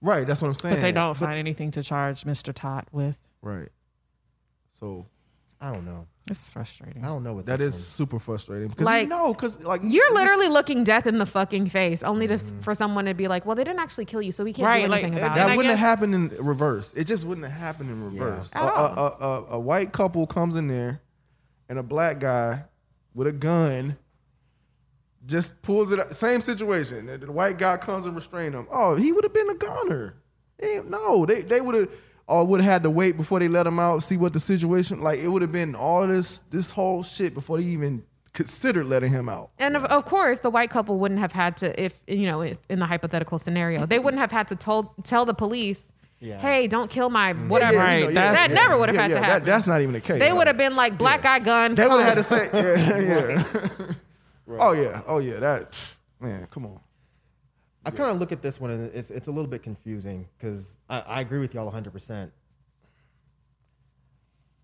Right, 0.01 0.27
that's 0.27 0.41
what 0.41 0.49
I'm 0.49 0.55
saying. 0.55 0.77
But 0.77 0.81
they 0.83 0.93
don't 0.93 1.17
find 1.17 1.39
anything 1.39 1.73
to 1.73 1.83
charge 1.83 2.23
Mr. 2.25 2.53
Tot 2.55 2.87
with. 2.93 3.23
Right. 3.43 3.69
So 4.79 5.07
I 5.61 5.73
don't 5.73 5.85
know. 5.85 6.07
It's 6.31 6.51
frustrating. 6.51 7.05
I 7.05 7.09
don't 7.09 7.25
know 7.25 7.33
what 7.33 7.47
that 7.47 7.59
this 7.59 7.75
is 7.75 7.81
one- 7.81 7.83
super 7.83 8.19
frustrating. 8.21 8.69
Because 8.69 8.85
Like, 8.87 9.03
you 9.05 9.09
know, 9.09 9.33
because 9.35 9.61
like 9.65 9.81
You're 9.83 10.05
just- 10.07 10.15
literally 10.15 10.49
looking 10.49 10.85
death 10.85 11.07
in 11.07 11.19
the 11.19 11.27
fucking 11.27 11.69
face, 11.69 12.03
only 12.05 12.29
to 12.29 12.35
mm-hmm. 12.35 12.61
for 12.61 12.75
someone 12.75 13.07
to 13.07 13.15
be 13.15 13.27
like, 13.29 13.45
"Well, 13.45 13.57
they 13.57 13.65
didn't 13.65 13.81
actually 13.81 14.05
kill 14.05 14.23
you, 14.23 14.31
so 14.31 14.45
we 14.45 14.53
can't 14.53 14.67
Right, 14.67 14.85
do 14.85 14.91
like, 14.91 15.03
anything 15.03 15.19
about 15.19 15.35
that 15.35 15.49
I 15.51 15.53
it." 15.55 15.57
wouldn't 15.57 15.73
guess- 15.73 15.81
have 15.81 15.89
happened 15.99 16.15
in 16.15 16.29
reverse. 16.45 16.95
It 16.95 17.05
just 17.05 17.25
wouldn't 17.25 17.47
have 17.47 17.61
happened 17.61 17.91
in 17.91 18.05
reverse. 18.05 18.51
At 18.55 18.63
A, 18.63 18.73
all. 18.73 18.97
a, 18.97 19.25
a, 19.25 19.45
a 19.57 19.61
white 19.61 19.93
couple 19.93 20.27
comes 20.29 20.55
in 20.55 20.69
there, 20.69 21.01
and 21.69 21.79
a 21.79 21.83
black 21.83 22.19
guy 22.21 22.65
with 23.15 23.27
a 23.27 23.33
gun 23.33 23.97
just 25.27 25.61
pulls 25.63 25.93
it. 25.93 25.99
Up. 25.99 26.15
Same 26.15 26.41
situation. 26.41 27.07
The 27.07 27.31
white 27.31 27.59
guy 27.59 27.77
comes 27.77 28.07
and 28.07 28.15
restrain 28.15 28.53
him. 28.53 28.67
Oh, 28.71 28.97
he 28.97 29.13
would 29.13 29.25
have 29.25 29.35
been 29.35 29.51
a 29.51 29.55
goner. 29.55 30.15
Eh, 30.61 30.81
No, 30.87 31.27
they 31.27 31.43
they 31.43 31.61
would 31.61 31.75
have. 31.75 31.91
Or 32.27 32.47
would 32.47 32.61
have 32.61 32.71
had 32.71 32.83
to 32.83 32.91
wait 32.91 33.17
before 33.17 33.39
they 33.39 33.49
let 33.49 33.67
him 33.67 33.79
out, 33.79 34.03
see 34.03 34.19
what 34.19 34.35
the 34.35 34.41
situation 34.41 35.01
like. 35.01 35.19
It 35.19 35.29
would 35.29 35.41
have 35.41 35.51
been 35.53 35.75
all 35.75 36.07
this 36.07 36.41
this 36.51 36.71
whole 36.71 37.03
shit 37.03 37.33
before 37.33 37.57
they 37.57 37.65
even 37.65 38.05
considered 38.35 38.85
letting 38.87 39.11
him 39.11 39.31
out. 39.31 39.51
And 39.59 39.75
of, 39.75 39.85
of 39.85 40.05
course, 40.05 40.41
the 40.41 40.51
white 40.51 40.69
couple 40.69 40.99
wouldn't 40.99 41.21
have 41.21 41.33
had 41.33 41.57
to, 41.59 41.83
if 41.83 41.99
you 42.07 42.27
know, 42.27 42.43
if, 42.43 42.59
in 42.69 42.81
the 42.81 42.87
hypothetical 42.87 43.39
scenario, 43.39 43.87
they 43.87 43.99
wouldn't 43.99 44.21
have 44.21 44.31
had 44.31 44.47
to 44.49 44.57
told 44.57 44.91
tell 45.05 45.25
the 45.25 45.33
police, 45.33 45.91
Yeah. 46.21 46.39
"Hey, 46.39 46.67
don't 46.67 46.91
kill 46.91 47.11
my 47.11 47.33
mm. 47.33 47.49
whatever." 47.49 47.75
Yeah, 47.75 47.97
you 47.99 48.07
know, 48.07 48.13
that 48.15 48.49
yeah. 48.51 48.55
never 48.55 48.77
would 48.79 48.89
have 48.89 48.97
Yeah, 48.97 49.03
had 49.03 49.11
yeah, 49.11 49.17
to 49.17 49.21
that- 49.21 49.27
happen. 49.27 49.47
that's 49.47 49.67
not 49.67 49.81
even 49.83 49.93
the 49.95 50.01
case. 50.01 50.19
They 50.19 50.33
would 50.33 50.47
have 50.47 50.57
been 50.57 50.75
like, 50.77 50.99
"Black 50.99 51.25
eye 51.25 51.39
gun." 51.39 51.75
They 51.75 51.87
would 51.87 52.05
have 52.05 52.17
had 52.17 52.25
to 52.25 52.29
color." 52.29 52.49
say, 52.49 53.05
yeah, 53.07 53.69
yeah. 53.79 53.95
Oh 54.61 54.73
yeah, 54.73 55.03
oh 55.07 55.19
yeah. 55.19 55.39
That 55.41 55.97
man, 56.21 56.47
come 56.51 56.67
on. 56.67 56.81
I 57.85 57.91
kind 57.91 58.11
of 58.11 58.19
look 58.19 58.33
at 58.33 58.43
this 58.43 58.61
one 58.61 58.71
and 58.71 58.91
it's 58.95 59.11
it's 59.11 59.29
a 59.29 59.31
little 59.31 59.51
bit 59.51 59.63
confusing 59.63 60.27
because 60.37 60.77
I, 60.91 61.01
I 61.01 61.21
agree 61.21 61.39
with 61.39 61.55
y'all 61.55 61.65
100. 61.67 61.93
percent 61.93 62.33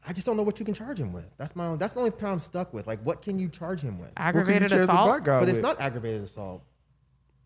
I 0.07 0.13
just 0.13 0.27
don't 0.27 0.37
know 0.37 0.43
what 0.43 0.59
you 0.59 0.67
can 0.67 0.75
charge 0.75 0.99
him 1.01 1.13
with. 1.15 1.27
That's 1.39 1.57
my 1.57 1.67
own, 1.67 1.79
that's 1.79 1.95
the 1.95 2.01
only 2.01 2.11
part 2.11 2.33
I'm 2.33 2.41
stuck 2.41 2.75
with. 2.75 2.87
Like, 2.87 3.01
what 3.01 3.23
can 3.23 3.39
you 3.39 3.49
charge 3.49 3.81
him 3.81 3.99
with? 3.99 4.13
aggravated 4.19 4.69
charge 4.69 4.73
the 4.73 4.83
assault. 4.83 5.07
black 5.09 5.25
guy 5.25 5.41
But 5.41 5.49
it's 5.49 5.59
not 5.61 5.81
aggravated 5.81 6.23
assault 6.23 6.63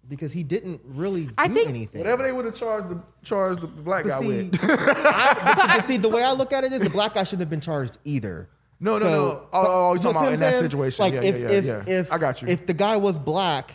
because 0.09 0.33
he 0.33 0.43
didn't 0.43 0.81
really 0.85 1.27
do 1.27 1.35
I 1.39 1.49
think- 1.49 1.69
anything. 1.69 2.01
Whatever 2.01 2.23
they 2.23 2.33
would 2.33 2.45
have 2.45 2.55
charged 2.55 2.89
the 2.89 3.03
charged 3.23 3.61
the 3.61 3.67
black 3.67 4.05
But 4.05 4.11
guy 4.11 4.21
see, 4.21 4.27
with. 4.51 4.61
I, 4.63 5.35
but, 5.55 5.57
but 5.69 5.85
see, 5.85 5.97
the 5.97 6.09
way 6.09 6.23
I 6.25 6.33
look 6.33 6.53
at 6.53 6.65
it 6.65 6.73
is 6.73 6.81
the 6.83 6.91
black 6.91 7.15
guy 7.15 7.25
shouldn't 7.25 7.41
have 7.41 7.51
been 7.51 7.61
charged 7.61 7.99
either. 8.05 8.49
No, 8.81 8.97
no, 8.97 9.05
no. 9.05 9.11
Oh, 9.11 9.49
oh, 9.53 9.95
you're 9.95 9.99
talking 9.99 10.01
see 10.03 10.07
what 10.07 10.11
about 10.13 10.27
I'm 10.29 10.35
in 10.35 10.41
that 10.41 10.55
situation. 10.55 11.05
Like 11.05 11.15
Yeah, 11.15 11.21
if 11.25 11.35
yeah, 11.41 11.47
yeah, 11.51 11.57
if 11.57 11.65
yeah. 11.65 11.83
if 12.01 12.13
I 12.13 12.19
got 12.19 12.43
you. 12.43 12.49
If 12.49 12.67
the 12.67 12.75
guy 12.75 12.97
was 12.97 13.19
black, 13.19 13.75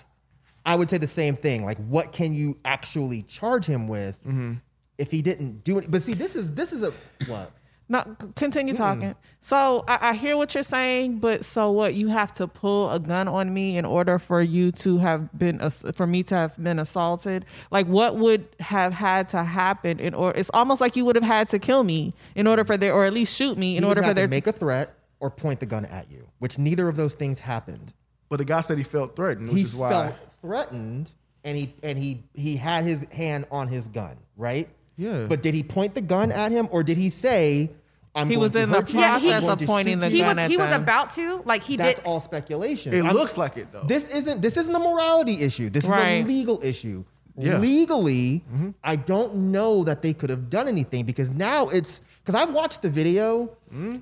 I 0.65 0.75
would 0.75 0.89
say 0.89 0.97
the 0.97 1.07
same 1.07 1.35
thing. 1.35 1.65
Like, 1.65 1.77
what 1.87 2.13
can 2.13 2.33
you 2.33 2.57
actually 2.63 3.23
charge 3.23 3.65
him 3.65 3.87
with 3.89 4.17
Mm-hmm. 4.23 4.53
if 4.97 5.11
he 5.11 5.21
didn't 5.21 5.63
do 5.65 5.77
it? 5.77 5.91
But 5.91 6.03
see, 6.03 6.13
this 6.13 6.35
is 6.37 6.53
this 6.53 6.71
is 6.71 6.83
a 6.83 6.93
what? 7.27 7.51
No, 7.89 8.01
continue 8.35 8.73
talking. 8.73 9.13
So 9.39 9.83
I, 9.87 10.09
I 10.09 10.13
hear 10.13 10.37
what 10.37 10.53
you're 10.53 10.63
saying, 10.63 11.19
but 11.19 11.43
so 11.45 11.71
what? 11.71 11.93
You 11.93 12.07
have 12.07 12.31
to 12.33 12.47
pull 12.47 12.89
a 12.89 12.99
gun 12.99 13.27
on 13.27 13.53
me 13.53 13.77
in 13.77 13.85
order 13.85 14.17
for 14.19 14.41
you 14.41 14.71
to 14.71 14.97
have 14.99 15.37
been 15.37 15.59
for 15.93 16.07
me 16.07 16.23
to 16.23 16.35
have 16.35 16.61
been 16.63 16.79
assaulted. 16.79 17.45
Like 17.71 17.85
what 17.87 18.15
would 18.17 18.47
have 18.59 18.93
had 18.93 19.27
to 19.29 19.43
happen 19.43 19.99
in 19.99 20.13
order? 20.13 20.39
It's 20.39 20.49
almost 20.53 20.79
like 20.81 20.95
you 20.95 21.03
would 21.05 21.15
have 21.15 21.25
had 21.25 21.49
to 21.49 21.59
kill 21.59 21.83
me 21.83 22.13
in 22.35 22.47
order 22.47 22.63
for 22.63 22.77
there, 22.77 22.93
or 22.93 23.05
at 23.05 23.13
least 23.13 23.35
shoot 23.35 23.57
me 23.57 23.75
in 23.77 23.83
He 23.83 23.89
order 23.89 24.01
for 24.01 24.13
there 24.13 24.27
to 24.27 24.31
make 24.31 24.47
a 24.47 24.53
threat 24.53 24.95
or 25.19 25.29
point 25.29 25.59
the 25.59 25.65
gun 25.65 25.85
at 25.85 26.09
you, 26.09 26.27
which 26.39 26.57
neither 26.57 26.87
of 26.87 26.95
those 26.95 27.13
things 27.13 27.39
happened. 27.39 27.93
but 28.29 28.37
the 28.37 28.45
guy 28.45 28.61
said 28.61 28.77
he 28.77 28.83
felt 28.83 29.15
threatened, 29.15 29.47
which 29.47 29.57
he 29.57 29.63
is 29.63 29.75
why. 29.75 29.87
he 29.89 29.93
felt 29.93 30.15
threatened 30.41 31.11
and 31.43 31.57
he 31.57 31.73
and 31.83 31.99
he 31.99 32.23
he 32.33 32.55
had 32.55 32.85
his 32.85 33.03
hand 33.11 33.45
on 33.51 33.67
his 33.67 33.89
gun, 33.89 34.15
right? 34.37 34.69
Yeah. 34.95 35.25
But 35.27 35.41
did 35.41 35.53
he 35.53 35.63
point 35.63 35.95
the 35.95 36.01
gun 36.01 36.31
at 36.31 36.51
him 36.51 36.67
or 36.71 36.83
did 36.83 36.97
he 36.97 37.09
say 37.09 37.71
I'm 38.15 38.29
He 38.29 38.37
was 38.37 38.55
in 38.55 38.69
the 38.69 38.77
hurt 38.77 38.93
you, 38.93 38.99
Yeah, 38.99 39.19
he- 39.19 39.29
process 39.29 39.49
of 39.49 39.67
pointing 39.67 39.99
the 39.99 40.09
he 40.09 40.19
gun 40.19 40.35
was 40.35 40.43
at 40.45 40.51
he 40.51 40.57
was 40.57 40.71
about 40.71 41.09
to 41.11 41.41
like 41.45 41.63
he 41.63 41.77
That's 41.77 41.99
did. 41.99 42.05
all 42.07 42.19
speculation. 42.19 42.93
It 42.93 43.03
I'm- 43.03 43.13
looks 43.15 43.37
like 43.37 43.57
it 43.57 43.71
though. 43.71 43.85
This 43.87 44.07
isn't 44.09 44.41
this 44.41 44.57
isn't 44.57 44.75
a 44.75 44.79
morality 44.79 45.41
issue. 45.41 45.69
This 45.69 45.85
is 45.85 45.91
a 45.91 46.23
legal 46.23 46.63
issue. 46.63 47.03
Yeah. 47.35 47.57
Legally, 47.57 48.43
mm-hmm. 48.53 48.69
I 48.83 48.95
don't 48.95 49.33
know 49.51 49.83
that 49.85 50.03
they 50.03 50.13
could 50.13 50.29
have 50.29 50.51
done 50.51 50.67
anything 50.67 51.03
because 51.05 51.31
now 51.31 51.69
it's 51.69 52.03
because 52.23 52.35
I 52.39 52.45
watched 52.45 52.83
the 52.83 52.89
video. 52.89 53.45
Mm-hmm. 53.73 53.97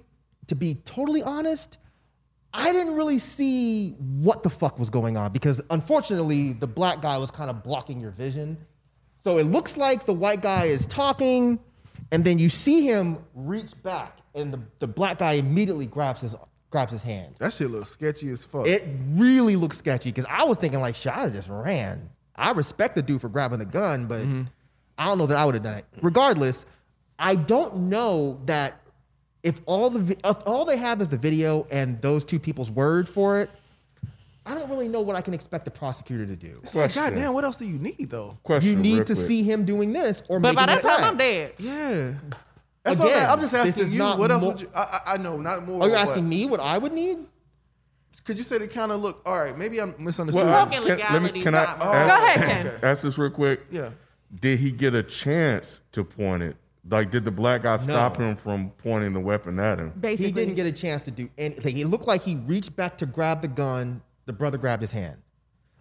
To 0.48 0.56
be 0.56 0.76
totally 0.84 1.24
honest, 1.24 1.78
I 2.54 2.74
didn't 2.74 2.96
really 2.96 3.20
see 3.20 3.92
what 3.98 4.44
the 4.44 4.50
fuck 4.50 4.78
was 4.78 4.90
going 4.90 5.16
on 5.16 5.32
because 5.32 5.62
unfortunately 5.70 6.52
the 6.52 6.68
black 6.68 7.02
guy 7.02 7.18
was 7.18 7.32
kind 7.32 7.50
of 7.50 7.64
blocking 7.64 8.02
your 8.02 8.12
vision. 8.12 8.58
So 9.24 9.38
it 9.38 9.46
looks 9.46 9.78
like 9.78 10.06
the 10.06 10.14
white 10.14 10.42
guy 10.42 10.66
is 10.66 10.88
talking, 10.88 11.60
and 12.12 12.24
then 12.24 12.40
you 12.40 12.50
see 12.50 12.86
him 12.86 13.18
reach 13.36 13.72
back, 13.84 14.18
and 14.34 14.54
the, 14.54 14.60
the 14.80 14.88
black 14.88 15.20
guy 15.20 15.34
immediately 15.34 15.86
grabs 15.86 16.22
his 16.22 16.36
grabs 16.72 16.92
his 16.92 17.02
hand. 17.02 17.36
that 17.40 17.52
shit 17.52 17.70
looks 17.70 17.90
sketchy 17.90 18.30
as 18.30 18.46
fuck. 18.46 18.66
It 18.66 18.84
really 19.12 19.58
looks 19.58 19.78
sketchy 19.78 20.10
because 20.10 20.26
I 20.30 20.46
was 20.46 20.58
thinking 20.58 20.80
like, 20.80 20.96
shit, 20.96 21.16
I 21.16 21.30
just 21.30 21.50
ran. 21.50 22.10
I 22.36 22.52
respect 22.52 22.96
the 22.96 23.02
dude 23.02 23.20
for 23.20 23.28
grabbing 23.28 23.60
the 23.60 23.66
gun, 23.66 24.08
but 24.08 24.22
mm-hmm. 24.22 24.44
I 24.98 25.06
don't 25.06 25.18
know 25.18 25.28
that 25.28 25.38
I 25.38 25.46
would 25.46 25.56
have 25.56 25.64
done 25.64 25.80
it. 25.80 25.86
Regardless, 26.02 26.66
I 27.20 27.36
don't 27.36 27.90
know 27.90 28.40
that 28.46 28.82
if 29.44 29.60
all 29.66 29.90
the 29.90 30.18
if 30.24 30.38
all 30.48 30.66
they 30.66 30.78
have 30.78 31.02
is 31.02 31.10
the 31.10 31.18
video 31.18 31.68
and 31.72 32.02
those 32.02 32.24
two 32.24 32.40
people's 32.40 32.72
word 32.72 33.08
for 33.10 33.40
it. 33.42 33.50
I 34.46 34.56
don't 34.56 34.70
really 34.70 34.88
know 34.88 35.02
what 35.02 35.16
I 35.16 35.22
can 35.22 35.34
expect 35.34 35.66
the 35.66 35.72
prosecutor 35.72 36.26
to 36.26 36.36
do. 36.36 36.62
Question. 36.72 37.04
God 37.04 37.14
damn, 37.16 37.34
what 37.34 37.44
else 37.44 37.58
do 37.58 37.66
you 37.66 37.78
need 37.78 38.10
though? 38.10 38.38
Question 38.44 38.72
You 38.72 38.76
need 38.78 38.94
real 38.96 39.06
to 39.06 39.14
quick. 39.14 39.28
see 39.28 39.44
him 39.44 39.66
doing 39.66 39.94
this, 39.94 40.24
or 40.30 40.40
But 40.40 40.56
by 40.56 40.66
making 40.66 40.84
that 40.84 40.92
an 40.94 40.98
time, 41.02 41.10
I'm 41.12 41.18
dead. 41.18 41.54
Yeah. 41.60 42.12
That's 42.84 43.00
what 43.00 43.16
I'm, 43.16 43.32
I'm 43.34 43.40
just 43.40 43.54
this 43.54 43.68
asking 43.68 43.84
is 43.84 43.94
you. 43.94 44.00
not 44.00 44.18
What 44.18 44.32
else 44.32 44.42
mo- 44.42 44.50
would 44.50 44.62
you? 44.62 44.70
I, 44.74 44.82
I 44.82 45.14
I 45.14 45.18
know 45.18 45.38
not 45.40 45.68
more. 45.68 45.84
Are 45.84 45.88
you're 45.88 45.96
but- 45.96 46.02
asking 46.08 46.28
me 46.28 46.48
what 46.48 46.60
I 46.60 46.78
would 46.80 46.92
need? 46.94 47.20
Could 48.24 48.38
you 48.38 48.44
say 48.44 48.58
they 48.60 48.68
kind 48.68 48.92
of 48.92 49.02
look? 49.02 49.22
All 49.26 49.40
right, 49.40 49.58
maybe 49.58 49.80
I'm 49.80 49.96
misunderstood. 49.98 50.46
Well, 50.46 50.66
Talking 50.66 50.80
can, 50.88 50.98
let 50.98 50.98
me, 51.24 51.42
legalities 51.42 51.44
can 51.44 51.56
I 51.56 51.66
out. 51.66 51.78
Oh, 51.82 51.92
ask, 51.92 52.10
Go 52.20 52.26
ahead, 52.26 52.66
Ken. 52.66 52.80
ask 52.84 53.04
this 53.04 53.18
real 53.18 53.30
quick? 53.32 53.62
Yeah. 53.72 53.90
Did 54.40 54.60
he 54.60 54.72
get 54.72 54.94
a 54.96 55.02
chance 55.04 55.82
to 55.94 56.04
point 56.04 56.44
it? 56.44 56.56
Like, 56.90 57.10
did 57.12 57.26
the 57.26 57.32
black 57.32 57.64
guy 57.64 57.76
stop 57.78 58.18
No. 58.20 58.30
him 58.30 58.36
from 58.36 58.72
pointing 58.78 59.14
the 59.14 59.20
weapon 59.20 59.60
at 59.60 59.78
him? 59.80 59.94
Basically, 60.00 60.26
He 60.28 60.32
didn't 60.32 60.56
get 60.56 60.66
a 60.68 60.72
chance 60.72 61.02
to 61.04 61.12
do 61.12 61.30
anything. 61.38 61.78
It 61.78 61.88
looked 61.88 62.08
like 62.08 62.22
he 62.24 62.36
reached 62.38 62.76
back 62.76 62.98
to 63.00 63.06
grab 63.06 63.42
the 63.42 63.48
gun. 63.48 64.02
The 64.26 64.34
brother 64.34 64.58
grabbed 64.58 64.82
his 64.82 64.92
hand. 64.92 65.18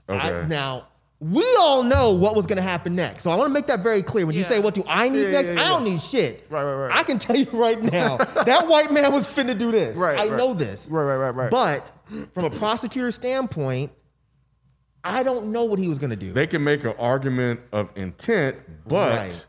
I- 0.08 0.14
Okay. 0.32 0.48
now, 0.48 0.88
we 1.20 1.44
all 1.58 1.82
know 1.82 2.12
what 2.12 2.34
was 2.34 2.46
going 2.46 2.56
to 2.56 2.62
happen 2.62 2.96
next. 2.96 3.22
So 3.24 3.30
I 3.30 3.36
want 3.36 3.48
to 3.50 3.52
make 3.52 3.66
that 3.66 3.80
very 3.82 4.02
clear. 4.02 4.24
When 4.26 4.34
you 4.34 4.40
Yeah. 4.40 4.48
say, 4.48 4.60
what 4.60 4.72
do 4.74 4.82
I 4.88 5.08
need 5.10 5.24
Yeah, 5.24 5.30
next? 5.32 5.48
yeah, 5.48 5.54
yeah, 5.56 5.64
I 5.64 5.68
don't 5.68 5.84
yeah. 5.86 5.92
need 5.92 6.00
shit. 6.00 6.46
Right, 6.48 6.64
right, 6.64 6.74
right. 6.88 6.96
I 6.96 7.02
can 7.02 7.18
tell 7.18 7.36
you 7.36 7.46
right 7.52 7.80
now, 7.80 8.16
that 8.44 8.66
white 8.66 8.90
man 8.90 9.12
was 9.12 9.28
finna 9.28 9.56
do 9.56 9.70
this. 9.70 9.96
Right, 9.98 10.18
I 10.18 10.28
right. 10.28 10.36
know 10.38 10.54
this. 10.54 10.88
Right, 10.90 11.02
right, 11.04 11.16
right, 11.16 11.34
right. 11.34 11.50
But 11.50 11.90
from 12.34 12.44
a 12.46 12.50
prosecutor 12.50 13.10
standpoint, 13.10 13.92
I 15.04 15.22
don't 15.22 15.52
know 15.52 15.64
what 15.64 15.78
he 15.78 15.88
was 15.88 15.98
going 15.98 16.10
to 16.10 16.16
do. 16.16 16.32
They 16.32 16.46
can 16.46 16.64
make 16.64 16.84
an 16.84 16.94
argument 16.98 17.60
of 17.72 17.90
intent, 17.96 18.56
but 18.88 19.16
Right. 19.18 19.46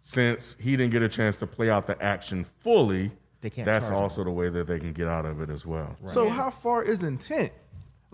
since 0.00 0.56
he 0.60 0.76
didn't 0.76 0.92
get 0.92 1.02
a 1.02 1.08
chance 1.08 1.36
to 1.38 1.46
play 1.46 1.70
out 1.70 1.86
the 1.86 2.00
action 2.02 2.46
fully, 2.60 3.10
They 3.40 3.50
can't 3.50 3.66
that's 3.66 3.86
charge 3.88 3.96
him. 3.98 4.02
also 4.02 4.24
the 4.24 4.30
way 4.30 4.48
that 4.48 4.66
they 4.66 4.78
can 4.78 4.92
get 4.92 5.06
out 5.08 5.26
of 5.26 5.40
it 5.40 5.50
as 5.50 5.64
well. 5.66 5.96
So 6.06 6.28
how 6.28 6.50
far 6.50 6.82
is 6.82 7.02
intent? 7.04 7.52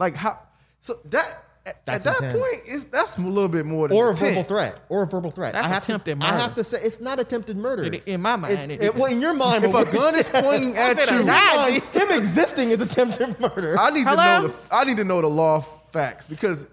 Like 0.00 0.16
how? 0.16 0.38
So 0.80 0.98
that 1.06 1.44
at, 1.66 1.84
That's 1.84 2.06
at 2.06 2.14
that 2.18 2.24
intent. 2.24 2.38
point, 2.42 2.62
it's, 2.64 2.84
that's 2.84 3.18
a 3.18 3.20
little 3.20 3.46
bit 3.48 3.66
more 3.66 3.86
than 3.86 3.96
or 3.98 4.06
a 4.08 4.10
intent. 4.12 4.30
verbal 4.30 4.42
threat, 4.44 4.80
or 4.88 5.02
a 5.02 5.06
verbal 5.06 5.30
threat. 5.30 5.52
That's 5.52 5.66
I 5.66 5.68
have 5.68 5.82
attempted 5.82 6.18
to, 6.18 6.26
I 6.26 6.32
have 6.38 6.54
to 6.54 6.64
say, 6.64 6.80
it's 6.82 7.00
not 7.00 7.20
attempted 7.20 7.58
murder. 7.58 7.82
In- 7.84 7.94
in 8.06 8.22
my 8.22 8.34
mind, 8.36 8.54
It's- 8.54 8.68
it 8.70 8.80
it- 8.80 8.82
is. 8.82 8.94
well, 8.94 9.12
in 9.12 9.20
your 9.20 9.34
mind, 9.34 9.62
If 9.64 9.74
a 9.74 9.84
gun 9.92 10.14
is 10.16 10.26
pointing 10.32 10.74
at 10.78 10.98
you, 11.10 11.22
mind, 11.24 11.82
him 11.82 12.08
existing 12.18 12.70
is 12.70 12.80
attempted 12.80 13.38
murder. 13.38 13.76
I 13.78 13.90
need 13.90 14.06
Hello? 14.06 14.16
to 14.16 14.48
know 14.48 14.48
the 14.48 14.74
I 14.74 14.84
need 14.84 14.96
to 14.96 15.04
know 15.04 15.20
the 15.20 15.28
law 15.28 15.60
facts 15.92 16.26
because 16.26 16.66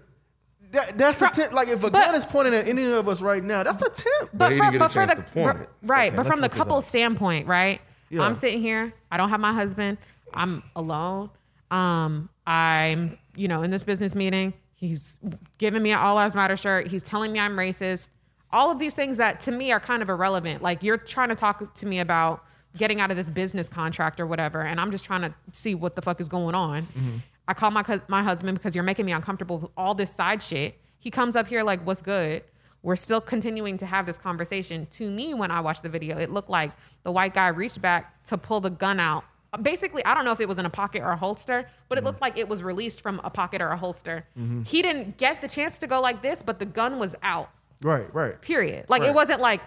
that, 0.72 0.96
that's 0.96 1.18
Pro- 1.18 1.28
attempt. 1.28 1.52
Like 1.52 1.68
if 1.68 1.80
a 1.84 1.90
but- 1.90 2.06
gun 2.06 2.14
is 2.14 2.24
pointing 2.24 2.54
at 2.54 2.66
any 2.66 2.90
of 2.90 3.08
us 3.10 3.20
right 3.20 3.44
now, 3.44 3.62
that's 3.64 3.82
attempt. 3.82 4.30
But 4.32 4.52
he 4.52 4.58
didn't 4.58 4.72
get 4.72 4.76
a 4.76 4.78
but 4.80 4.92
for 4.92 5.06
the 5.06 5.14
to 5.16 5.22
point 5.22 5.58
but- 5.58 5.68
right, 5.82 6.08
Okay, 6.08 6.16
but 6.16 6.26
from 6.26 6.36
the 6.40 6.44
look 6.46 6.52
this 6.52 6.58
couple 6.58 6.80
standpoint, 6.80 7.46
right? 7.46 7.82
Yeah. 8.08 8.22
I'm 8.22 8.34
sitting 8.34 8.62
here. 8.62 8.94
I 9.12 9.18
don't 9.18 9.28
have 9.28 9.40
my 9.40 9.52
husband. 9.52 9.98
I'm 10.32 10.62
alone. 10.74 11.28
Um, 11.70 12.30
I'm 12.48 13.18
you 13.36 13.46
know 13.46 13.62
in 13.62 13.70
this 13.70 13.84
business 13.84 14.14
meeting. 14.14 14.54
He's 14.74 15.18
giving 15.58 15.82
me 15.82 15.92
an 15.92 15.98
All 15.98 16.14
Lives 16.14 16.34
Matter 16.34 16.56
shirt. 16.56 16.86
He's 16.86 17.02
telling 17.02 17.30
me 17.30 17.38
I'm 17.38 17.56
racist. 17.56 18.08
All 18.50 18.70
of 18.70 18.78
these 18.78 18.94
things 18.94 19.18
that 19.18 19.40
to 19.40 19.52
me 19.52 19.70
are 19.70 19.80
kind 19.80 20.02
of 20.02 20.08
irrelevant. 20.08 20.62
Like 20.62 20.82
you're 20.82 20.96
trying 20.96 21.28
to 21.28 21.34
talk 21.34 21.74
to 21.74 21.86
me 21.86 22.00
about 22.00 22.44
getting 22.76 23.00
out 23.00 23.10
of 23.10 23.16
this 23.16 23.30
business 23.30 23.68
contract 23.68 24.18
or 24.18 24.26
whatever, 24.26 24.62
and 24.62 24.80
I'm 24.80 24.90
just 24.90 25.04
trying 25.04 25.22
to 25.22 25.34
see 25.52 25.74
what 25.74 25.94
the 25.94 26.00
fuck 26.00 26.20
is 26.20 26.28
going 26.28 26.54
on. 26.54 26.84
Mm-hmm. 26.84 27.16
I 27.48 27.54
call 27.54 27.70
my 27.70 28.00
my 28.08 28.22
husband 28.22 28.56
because 28.56 28.74
you're 28.74 28.84
making 28.84 29.04
me 29.04 29.12
uncomfortable 29.12 29.58
with 29.58 29.70
all 29.76 29.94
this 29.94 30.10
side 30.10 30.42
shit. 30.42 30.80
He 30.98 31.10
comes 31.10 31.36
up 31.36 31.46
here 31.46 31.62
like, 31.62 31.84
"What's 31.86 32.00
good?" 32.00 32.44
We're 32.82 32.96
still 32.96 33.20
continuing 33.20 33.76
to 33.78 33.86
have 33.86 34.06
this 34.06 34.16
conversation. 34.16 34.86
To 34.92 35.10
me, 35.10 35.34
when 35.34 35.50
I 35.50 35.60
watched 35.60 35.82
the 35.82 35.88
video, 35.90 36.16
it 36.16 36.30
looked 36.30 36.48
like 36.48 36.70
the 37.02 37.12
white 37.12 37.34
guy 37.34 37.48
reached 37.48 37.82
back 37.82 38.24
to 38.28 38.38
pull 38.38 38.60
the 38.60 38.70
gun 38.70 39.00
out. 39.00 39.24
Basically, 39.62 40.04
I 40.04 40.14
don't 40.14 40.24
know 40.24 40.32
if 40.32 40.40
it 40.40 40.48
was 40.48 40.58
in 40.58 40.66
a 40.66 40.70
pocket 40.70 41.02
or 41.02 41.10
a 41.10 41.16
holster, 41.16 41.68
but 41.88 41.96
it 41.96 42.00
mm-hmm. 42.00 42.08
looked 42.08 42.20
like 42.20 42.38
it 42.38 42.48
was 42.48 42.62
released 42.62 43.00
from 43.00 43.20
a 43.24 43.30
pocket 43.30 43.62
or 43.62 43.68
a 43.68 43.76
holster. 43.76 44.26
Mm-hmm. 44.38 44.62
He 44.62 44.82
didn't 44.82 45.16
get 45.16 45.40
the 45.40 45.48
chance 45.48 45.78
to 45.78 45.86
go 45.86 46.00
like 46.00 46.20
this, 46.20 46.42
but 46.42 46.58
the 46.58 46.66
gun 46.66 46.98
was 46.98 47.14
out. 47.22 47.50
Right, 47.82 48.12
right, 48.14 48.40
Period. 48.42 48.86
Like 48.88 49.02
Right. 49.02 49.10
it 49.10 49.14
wasn't 49.14 49.40
like 49.40 49.62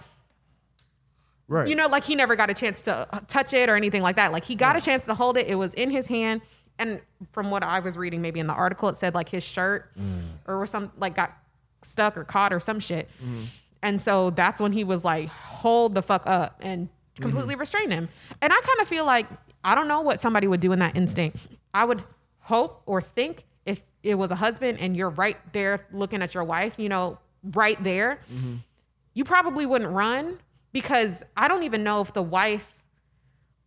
right. 1.47 1.67
you 1.67 1.75
know, 1.75 1.88
like 1.88 2.03
he 2.03 2.15
never 2.15 2.36
got 2.36 2.49
a 2.49 2.53
chance 2.53 2.82
to 2.84 3.07
touch 3.27 3.53
it 3.53 3.69
or 3.69 3.75
anything 3.75 4.01
like 4.01 4.17
that. 4.17 4.32
Like 4.32 4.43
he 4.43 4.53
got 4.55 4.75
a 4.75 4.82
chance 4.82 5.05
to 5.05 5.15
hold 5.15 5.38
it. 5.38 5.47
It 5.47 5.55
was 5.55 5.73
in 5.73 5.89
his 5.89 6.07
hand. 6.07 6.41
And 6.77 7.01
from 7.32 7.51
what 7.51 7.63
I 7.63 7.79
was 7.79 7.97
reading, 7.97 8.21
maybe 8.21 8.39
in 8.39 8.47
the 8.47 8.53
article, 8.53 8.89
it 8.89 8.97
said 8.97 9.15
like 9.15 9.29
his 9.29 9.43
shirt 9.43 9.95
mm. 9.97 10.23
or 10.47 10.65
some 10.65 10.91
like 10.97 11.15
got 11.15 11.38
stuck 11.82 12.17
or 12.17 12.23
caught 12.23 12.53
or 12.53 12.59
some 12.59 12.79
shit. 12.79 13.09
Mm-hmm. 13.23 13.43
And 13.84 14.01
so 14.01 14.29
that's 14.32 14.61
when 14.61 14.71
he 14.71 14.84
was 14.84 15.03
like, 15.03 15.27
hold 15.29 15.95
the 15.95 16.01
fuck 16.01 16.23
up 16.27 16.59
and 16.61 16.89
completely 17.19 17.55
restrain 17.55 17.91
him. 17.91 18.09
And 18.41 18.53
I 18.53 18.61
kind 18.61 18.79
of 18.79 18.88
feel 18.88 19.05
like, 19.05 19.27
I 19.64 19.76
don't 19.76 19.88
know 19.88 20.01
what 20.01 20.22
somebody 20.22 20.47
would 20.47 20.59
do 20.59 20.72
in 20.72 20.80
that 20.80 20.97
instinct. 20.97 21.38
I 21.74 21.86
would 21.86 22.03
hope 22.39 22.82
or 22.86 23.01
think 23.01 23.45
if 23.66 23.82
it 24.03 24.16
was 24.16 24.32
a 24.32 24.36
husband 24.36 24.80
and 24.80 24.97
you're 24.97 25.09
right 25.09 25.38
there 25.53 25.86
looking 25.91 26.22
at 26.22 26.34
your 26.34 26.43
wife, 26.43 26.74
you 26.78 26.89
know, 26.89 27.18
right 27.53 27.82
there, 27.84 28.20
mm-hmm. 28.32 28.55
you 29.14 29.24
probably 29.24 29.66
wouldn't 29.66 29.91
run 29.91 30.39
because 30.72 31.24
I 31.38 31.47
don't 31.47 31.64
even 31.64 31.84
know 31.84 32.01
if 32.01 32.14
the 32.14 32.24
wife 32.24 32.76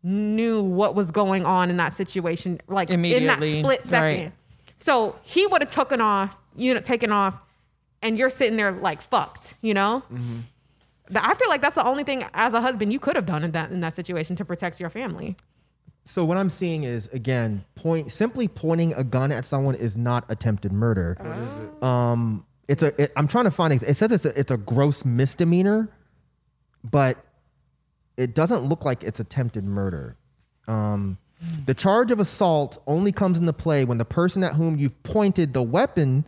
knew 0.02 0.62
what 0.62 0.94
was 0.94 1.10
going 1.10 1.46
on 1.46 1.70
in 1.70 1.76
that 1.78 1.92
situation, 1.92 2.60
like 2.68 2.90
in 2.90 3.02
that 3.26 3.42
split 3.42 3.82
second. 3.82 4.24
right. 4.24 4.32
So 4.76 5.16
he 5.22 5.46
would 5.46 5.62
have 5.62 5.70
taken 5.70 6.00
off, 6.00 6.36
you 6.56 6.74
know, 6.74 6.80
taken 6.80 7.10
off, 7.10 7.38
and 8.02 8.18
you're 8.18 8.30
sitting 8.30 8.56
there 8.56 8.72
like 8.72 9.00
fucked, 9.00 9.54
you 9.62 9.72
know. 9.72 10.02
Mm-hmm. 10.12 10.40
Th- 11.08 11.24
I 11.24 11.34
feel 11.34 11.48
like 11.48 11.62
that's 11.62 11.74
the 11.74 11.86
only 11.86 12.04
thing 12.04 12.24
as 12.34 12.52
a 12.52 12.60
husband 12.60 12.92
you 12.92 12.98
could 13.00 13.16
have 13.16 13.24
done 13.24 13.44
in 13.44 13.52
that 13.52 13.70
in 13.70 13.80
that 13.80 13.94
situation 13.94 14.36
to 14.36 14.44
protect 14.44 14.78
your 14.78 14.90
family. 14.90 15.36
So 16.04 16.24
what 16.24 16.36
I'm 16.36 16.50
seeing 16.50 16.84
is 16.84 17.08
again, 17.08 17.64
point 17.74 18.10
simply 18.10 18.46
pointing 18.46 18.92
a 18.94 19.02
gun 19.02 19.32
at 19.32 19.44
someone 19.44 19.74
is 19.74 19.96
not 19.96 20.24
attempted 20.28 20.70
murder. 20.72 21.16
What 21.18 21.36
is 21.38 21.58
it? 21.58 21.82
Um, 21.82 22.46
it's 22.68 22.82
a. 22.82 23.02
It, 23.02 23.12
I'm 23.16 23.26
trying 23.26 23.44
to 23.44 23.50
find. 23.50 23.72
It 23.72 23.94
says 23.94 24.12
it's 24.12 24.24
a, 24.26 24.38
it's 24.38 24.50
a 24.50 24.56
gross 24.58 25.04
misdemeanor, 25.04 25.88
but 26.82 27.18
it 28.16 28.34
doesn't 28.34 28.64
look 28.64 28.84
like 28.84 29.02
it's 29.02 29.18
attempted 29.20 29.64
murder. 29.64 30.16
Um, 30.68 31.18
the 31.66 31.74
charge 31.74 32.10
of 32.10 32.20
assault 32.20 32.78
only 32.86 33.12
comes 33.12 33.38
into 33.38 33.52
play 33.52 33.84
when 33.84 33.98
the 33.98 34.04
person 34.04 34.44
at 34.44 34.54
whom 34.54 34.78
you've 34.78 35.02
pointed 35.02 35.52
the 35.52 35.62
weapon 35.62 36.24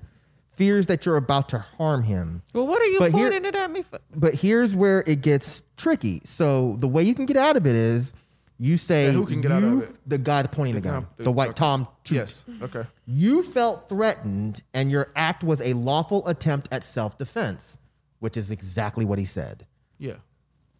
fears 0.53 0.87
that 0.87 1.05
you're 1.07 1.17
about 1.17 1.49
to 1.51 1.59
harm 1.59 2.03
him. 2.03 2.43
Well, 2.55 2.67
what 2.67 2.81
are 2.83 2.87
you 2.87 2.99
But 2.99 3.13
here- 3.13 3.31
pointing 3.31 3.45
it 3.45 3.55
at 3.55 3.71
me 3.71 3.83
for? 3.83 3.99
But 4.15 4.35
here's 4.35 4.75
where 4.75 5.05
it 5.07 5.21
gets 5.21 5.63
tricky. 5.77 6.23
So 6.25 6.77
the 6.81 6.89
way 6.89 7.03
you 7.03 7.15
can 7.15 7.27
get 7.27 7.37
out 7.37 7.57
of 7.57 7.67
it 7.67 7.77
is 7.77 8.13
you 8.59 8.77
say 8.79 9.07
Yeah, 9.07 9.13
who 9.13 9.27
can 9.27 9.41
get 9.41 9.53
out 9.53 9.63
of 9.63 9.83
it? 9.83 9.97
The 10.07 10.19
guy 10.19 10.43
pointing 10.45 10.75
the, 10.77 10.81
gun, 10.81 10.93
Tom- 11.03 11.09
the 11.19 11.31
white 11.33 11.51
okay. 11.51 11.57
Tom. 11.59 11.89
Toots. 12.05 12.45
Yes. 12.49 12.63
Okay. 12.63 12.85
You 13.07 13.43
felt 13.43 13.89
threatened, 13.89 14.63
and 14.75 14.91
your 14.91 15.13
act 15.17 15.45
was 15.45 15.61
a 15.61 15.73
lawful 15.75 16.27
attempt 16.27 16.69
at 16.73 16.83
self-defense, 16.85 17.79
which 18.21 18.37
is 18.37 18.51
exactly 18.51 19.05
what 19.05 19.19
he 19.19 19.25
said. 19.25 19.67
Yeah. 19.99 20.15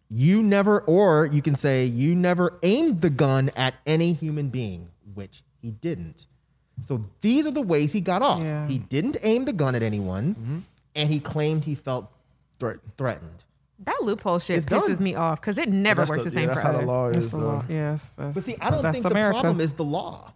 You 0.09 0.41
never, 0.41 0.79
or 0.81 1.25
you 1.25 1.41
can 1.41 1.55
say 1.55 1.85
you 1.85 2.15
never 2.15 2.57
aimed 2.63 3.01
the 3.01 3.09
gun 3.09 3.51
at 3.55 3.73
any 3.85 4.13
human 4.13 4.49
being, 4.49 4.87
which 5.13 5.43
he 5.61 5.71
didn't. 5.71 6.27
So 6.81 7.03
these 7.21 7.45
are 7.47 7.51
the 7.51 7.61
ways 7.61 7.91
he 7.91 8.01
got 8.01 8.21
off. 8.21 8.39
Yeah. 8.41 8.67
He 8.67 8.77
didn't 8.79 9.17
aim 9.23 9.45
the 9.45 9.53
gun 9.53 9.75
at 9.75 9.83
anyone, 9.83 10.35
Mm-hmm. 10.35 10.57
and 10.95 11.09
he 11.09 11.19
claimed 11.19 11.63
he 11.65 11.75
felt 11.75 12.11
Right. 12.61 12.77
threatened. 12.97 13.43
That 13.79 14.01
loophole 14.01 14.39
shit 14.39 14.57
It's 14.57 14.65
pisses 14.65 14.95
done. 14.95 15.03
me 15.03 15.15
off 15.15 15.39
because 15.39 15.57
it 15.57 15.69
never 15.69 16.01
That's 16.01 16.11
works 16.11 16.23
the, 16.23 16.29
the- 16.29 16.33
same 16.33 16.49
yeah, 16.49 16.55
that's 16.55 16.61
for 16.61 16.67
how 16.67 16.73
the 16.73 16.79
us. 16.79 16.87
law 16.87 17.05
That's 17.07 17.17
is. 17.25 17.31
the 17.31 17.37
though. 17.37 17.45
law. 17.45 17.63
Yes. 17.69 18.15
That's, 18.15 18.35
But 18.35 18.43
see, 18.43 18.55
I 18.59 18.69
don't 18.71 18.81
that's 18.83 18.93
think 18.99 19.05
America. 19.11 19.37
the 19.37 19.41
problem 19.41 19.61
is 19.61 19.73
the 19.73 19.83
law. 19.83 20.33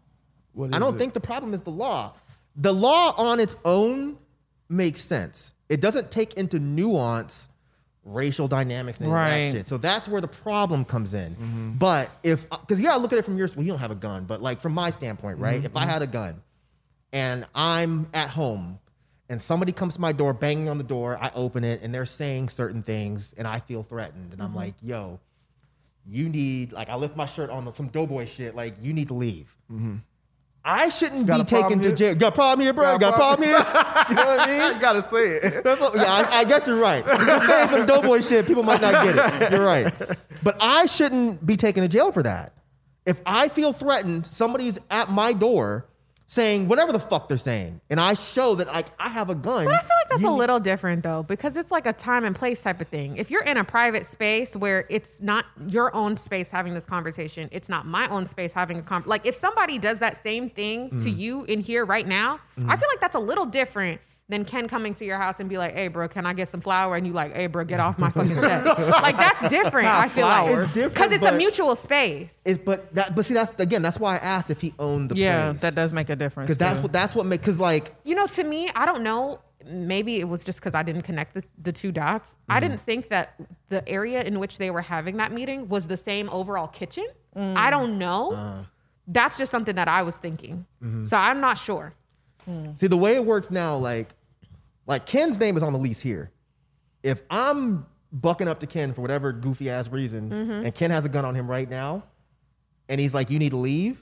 What 0.54 0.76
I 0.76 0.80
don't 0.80 0.96
it? 0.96 0.98
think 0.98 1.14
the 1.14 1.20
problem 1.22 1.54
is 1.54 1.62
the 1.62 1.72
law. 1.72 2.14
The 2.56 2.74
law 2.74 3.14
on 3.18 3.39
its 3.39 3.56
own 3.66 4.18
makes 4.70 5.02
sense. 5.02 5.54
It 5.70 5.82
doesn't 5.82 6.12
take 6.12 6.34
into 6.36 6.60
nuance 6.60 7.50
racial 8.04 8.48
dynamics 8.48 9.00
and 9.00 9.08
any 9.08 9.12
of 9.14 9.16
Right. 9.16 9.52
that 9.52 9.58
shit. 9.60 9.68
So 9.68 9.78
that's 9.78 10.08
where 10.08 10.22
the 10.22 10.28
problem 10.28 10.84
comes 10.86 11.14
in. 11.14 11.32
Mm-hmm. 11.36 11.72
But 11.78 12.10
if 12.24 12.50
because 12.50 12.80
you 12.80 12.86
gotta 12.88 13.02
look 13.02 13.14
at 13.14 13.20
it 13.20 13.26
from 13.26 13.38
your 13.38 13.48
well, 13.56 13.64
you 13.66 13.72
don't 13.72 13.80
have 13.80 13.92
a 13.92 13.96
gun, 13.96 14.26
but 14.26 14.42
like 14.42 14.60
from 14.60 14.74
my 14.74 14.89
standpoint, 14.89 15.39
right? 15.39 15.58
Mm-hmm. 15.58 15.66
If 15.68 15.76
I 15.78 15.86
had 15.86 16.02
a 16.02 16.08
gun 16.08 16.42
and 17.14 17.46
I'm 17.56 18.08
at 18.14 18.30
home 18.30 18.80
and 19.32 19.42
somebody 19.42 19.72
comes 19.72 19.96
to 19.96 20.02
my 20.02 20.12
door 20.12 20.34
banging 20.34 20.68
on 20.68 20.78
the 20.78 20.84
door, 20.84 21.18
I 21.20 21.32
open 21.34 21.64
it 21.64 21.82
and 21.82 21.96
they're 21.96 22.06
saying 22.06 22.50
certain 22.50 22.84
things 22.84 23.34
and 23.38 23.48
I 23.48 23.60
feel 23.60 23.82
threatened 23.82 24.34
and 24.34 24.42
I'm 24.42 24.50
mm-hmm. 24.50 24.58
like, 24.58 24.74
yo, 24.82 25.22
you 26.06 26.28
need 26.28 26.74
like 26.74 26.90
I 26.90 26.96
lift 26.96 27.16
my 27.16 27.26
shirt 27.26 27.50
on 27.50 27.72
some 27.72 27.88
doughboy 27.88 28.26
shit, 28.26 28.56
like 28.56 28.76
you 28.82 28.92
need 28.92 29.08
to 29.08 29.14
leave. 29.14 29.56
Mm-hmm. 29.72 29.96
I 30.66 30.90
shouldn't 30.90 31.28
Got 31.28 31.38
be 31.38 31.44
taken 31.46 31.80
to 31.80 31.88
here? 31.88 31.96
jail. 31.96 32.16
Got 32.16 32.34
a 32.34 32.36
problem 32.36 32.62
here, 32.66 32.74
bro? 32.74 32.98
Got 32.98 32.98
a 32.98 33.00
Got 33.00 33.14
a 33.14 33.18
problem 33.18 33.48
here? 33.48 33.58
You 34.10 34.16
know 34.16 34.26
what 34.28 34.40
I 34.42 34.46
mean? 34.48 34.76
you 34.76 34.82
gotta 34.82 35.02
say 35.02 35.38
it. 35.38 35.64
That's 35.64 35.80
what, 35.80 35.96
yeah, 35.96 36.04
I, 36.12 36.40
I 36.40 36.44
guess 36.44 36.68
you're 36.68 36.76
right. 36.76 37.02
If 37.08 37.26
you're 37.26 37.40
saying 37.40 37.68
some 37.70 37.86
doughboy 37.86 38.20
shit, 38.20 38.46
people 38.46 38.64
might 38.64 38.82
not 38.82 39.02
get 39.06 39.16
it. 39.16 39.52
You're 39.54 39.66
right. 39.66 39.94
But 40.44 40.58
I 40.60 40.88
shouldn't 40.88 41.46
be 41.46 41.56
taken 41.56 41.84
to 41.84 41.88
jail 41.88 42.12
for 42.12 42.24
that. 42.24 42.54
If 43.06 43.22
I 43.26 43.48
feel 43.48 43.72
threatened, 43.72 44.26
somebody's 44.26 44.78
at 44.90 45.10
my 45.10 45.32
door 45.32 45.88
saying 46.32 46.66
whatever 46.70 46.94
the 46.94 47.00
fuck 47.00 47.28
they're 47.28 47.36
saying, 47.36 47.82
and 47.90 48.00
I 48.00 48.14
show 48.14 48.56
that 48.56 48.68
like 48.68 48.88
I 48.98 49.10
have 49.10 49.30
a 49.30 49.36
gun. 49.36 49.66
But 49.66 49.74
I 49.74 49.80
feel 49.80 49.90
like 50.00 50.10
that's 50.12 50.22
you 50.22 50.30
a 50.30 50.32
little 50.32 50.62
different 50.62 51.04
though, 51.04 51.24
because 51.24 51.58
it's 51.58 51.72
like 51.72 51.86
a 51.86 51.92
time 51.92 52.24
and 52.24 52.34
place 52.34 52.62
type 52.62 52.80
of 52.80 52.88
thing. 52.88 53.18
If 53.18 53.30
you're 53.30 53.44
in 53.44 53.58
a 53.58 53.66
private 53.66 54.06
space 54.06 54.56
where 54.56 54.86
it's 54.90 55.22
not 55.22 55.45
your 55.68 55.94
own 55.94 56.16
space 56.16 56.49
having 56.49 56.74
this 56.74 56.86
conversation, 56.86 57.49
it's 57.52 57.68
not 57.68 57.86
my 57.86 58.08
own 58.08 58.28
space 58.28 58.53
having 58.53 58.80
a 58.80 58.82
con. 58.82 59.03
Like 59.06 59.26
if 59.28 59.36
somebody 59.36 59.78
does 59.78 59.99
that 59.99 60.24
same 60.24 60.48
thing 60.49 60.91
to 60.99 61.10
Mm. 61.10 61.18
you 61.18 61.44
in 61.45 61.60
here 61.60 61.84
right 61.84 62.08
now, 62.08 62.40
Mm-hmm. 62.58 62.70
I 62.70 62.76
feel 62.78 62.88
like 62.90 62.99
that's 63.02 63.16
a 63.16 63.20
little 63.20 63.45
different 63.45 63.99
than 64.30 64.45
Ken 64.45 64.68
coming 64.68 64.95
to 64.95 65.06
your 65.06 65.18
house 65.18 65.39
and 65.39 65.49
be 65.49 65.57
like, 65.57 65.73
"Hey, 65.73 65.88
bro, 65.89 66.07
can 66.07 66.26
I 66.26 66.34
get 66.34 66.49
some 66.49 66.61
flour?" 66.61 66.95
And 66.95 67.06
you 67.06 67.14
like, 67.14 67.35
"Hey, 67.35 67.48
bro, 67.48 67.64
get 67.65 67.80
off 67.80 67.99
my 67.99 68.10
fucking 68.10 68.35
set." 68.39 68.65
like 68.65 69.18
that's 69.18 69.49
different. 69.49 69.88
I 69.88 70.07
feel 70.07 70.26
flour. 70.26 70.45
like 70.45 70.64
It's 70.64 70.73
different, 70.73 70.93
because 70.93 71.11
it's 71.11 71.26
a 71.26 71.31
but- 71.31 71.38
mutual 71.38 71.76
space. 71.76 72.30
It's, 72.45 72.61
but 72.61 72.93
that, 72.95 73.15
but 73.15 73.26
see, 73.26 73.34
that's 73.34 73.53
again, 73.60 73.81
that's 73.81 73.99
why 73.99 74.15
I 74.15 74.18
asked 74.18 74.49
if 74.49 74.61
he 74.61 74.73
owned 74.80 75.10
the 75.10 75.15
place. 75.15 75.23
Yeah, 75.23 75.49
place. 75.52 75.61
that 75.61 75.76
does 75.76 75.93
make 75.93 76.10
a 76.10 76.15
difference. 76.15 76.48
because 76.48 76.57
that's 76.57 76.77
too. 76.77 76.84
what 76.84 76.93
that's 76.93 77.14
what 77.15 77.26
make 77.26 77.41
because 77.41 77.60
like 77.60 77.93
You 78.06 78.15
know, 78.15 78.27
to 78.27 78.43
me, 78.43 78.69
I 78.76 78.85
don't 78.85 79.03
know. 79.03 79.39
Maybe 79.65 80.19
it 80.19 80.27
was 80.27 80.43
just 80.43 80.60
because 80.60 80.73
I 80.73 80.81
didn't 80.81 81.03
connect 81.03 81.35
the, 81.35 81.43
the 81.61 81.72
two 81.72 81.91
dots. 81.91 82.35
I 82.49 82.53
mm-hmm. 82.53 82.69
didn't 82.69 82.81
think 82.81 83.10
that 83.10 83.35
the 83.69 83.88
area 83.88 84.23
in 84.23 84.39
which 84.39 84.57
they 84.57 84.72
were 84.72 84.81
having 84.81 85.18
that 85.18 85.31
meeting 85.31 85.69
was 85.69 85.85
the 85.85 85.98
same 85.98 86.30
overall 86.31 86.68
kitchen. 86.68 87.06
Mm. 87.35 87.56
I 87.56 87.69
don't 87.69 87.99
know. 87.99 88.31
Uh-huh. 88.31 88.64
That's 89.07 89.38
just 89.38 89.52
something 89.52 89.76
that 89.76 89.88
I 89.88 90.02
was 90.02 90.18
thinking. 90.18 90.65
Mm-hmm. 90.84 91.06
So 91.06 91.15
I'm 91.15 91.41
not 91.41 91.60
sure. 91.60 91.93
Mm. 92.49 92.77
See, 92.77 92.88
the 92.88 92.97
way 92.97 93.15
it 93.15 93.26
works 93.26 93.51
now, 93.51 93.77
like, 93.77 94.09
like 94.88 95.05
Ken's 95.05 95.39
name 95.39 95.57
is 95.57 95.63
on 95.63 95.73
the 95.73 95.80
lease 95.80 96.01
here. 96.01 96.31
If 97.03 97.22
I'm 97.30 97.85
bucking 98.11 98.47
up 98.47 98.59
to 98.59 98.68
Ken 98.68 98.93
for 98.93 99.01
whatever 99.01 99.31
goofy 99.31 99.69
ass 99.69 99.88
reason, 99.88 100.30
mm-hmm. 100.30 100.65
and 100.65 100.76
Ken 100.76 100.91
has 100.91 101.05
a 101.05 101.09
gun 101.09 101.26
on 101.26 101.35
him 101.35 101.49
right 101.49 101.69
now, 101.69 102.03
and 102.89 102.99
he's 102.99 103.13
like, 103.13 103.30
"You 103.30 103.39
need 103.39 103.51
to 103.51 103.57
leave," 103.57 104.01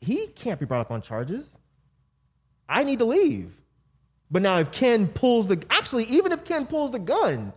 he 0.00 0.28
can't 0.28 0.58
be 0.58 0.66
brought 0.66 0.80
up 0.80 0.90
on 0.90 1.02
charges. 1.02 1.56
I 2.68 2.84
need 2.84 2.98
to 2.98 3.04
leave. 3.04 3.54
But 4.30 4.42
now, 4.42 4.58
if 4.58 4.72
Ken 4.72 5.06
pulls 5.06 5.46
the, 5.46 5.62
actually, 5.70 6.04
even 6.04 6.32
if 6.32 6.44
Ken 6.44 6.66
pulls 6.66 6.90
the 6.90 6.98
gun 6.98 7.52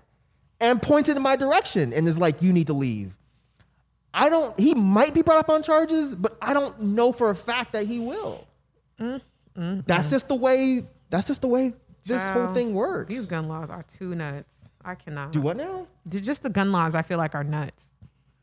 and 0.60 0.82
points 0.82 1.10
it 1.10 1.18
in 1.18 1.24
my 1.24 1.36
direction 1.36 1.94
and 1.94 2.08
is 2.08 2.20
like, 2.20 2.42
"You 2.42 2.54
need 2.54 2.68
to 2.68 2.74
leave," 2.74 3.16
I 4.14 4.30
don't. 4.30 4.58
He 4.60 4.74
might 4.74 5.14
be 5.14 5.22
brought 5.22 5.40
up 5.40 5.50
on 5.50 5.64
charges, 5.64 6.14
but 6.16 6.38
I 6.42 6.54
don't 6.54 6.80
know 6.82 7.12
for 7.12 7.30
a 7.30 7.36
fact 7.36 7.74
that 7.74 7.86
he 7.86 8.00
will. 8.00 8.48
Mm. 9.00 9.22
Mm-hmm. 9.60 9.82
That's 9.86 10.10
just 10.10 10.28
the 10.28 10.36
way 10.36 10.86
that's 11.10 11.28
just 11.28 11.42
the 11.42 11.48
way 11.48 11.74
this 12.06 12.30
whole 12.30 12.54
thing 12.54 12.74
works. 12.74 13.14
These 13.14 13.26
gun 13.26 13.48
laws 13.48 13.70
are 13.70 13.84
too 13.84 14.16
nuts. 14.16 14.54
I 14.84 14.96
cannot. 14.96 15.32
Do 15.34 15.42
what 15.42 15.58
now? 15.58 15.88
Just 16.08 16.44
the 16.44 16.50
gun 16.50 16.72
laws, 16.72 16.96
I 16.96 17.02
feel 17.02 17.18
like 17.18 17.36
are 17.36 17.44
nuts. 17.44 17.84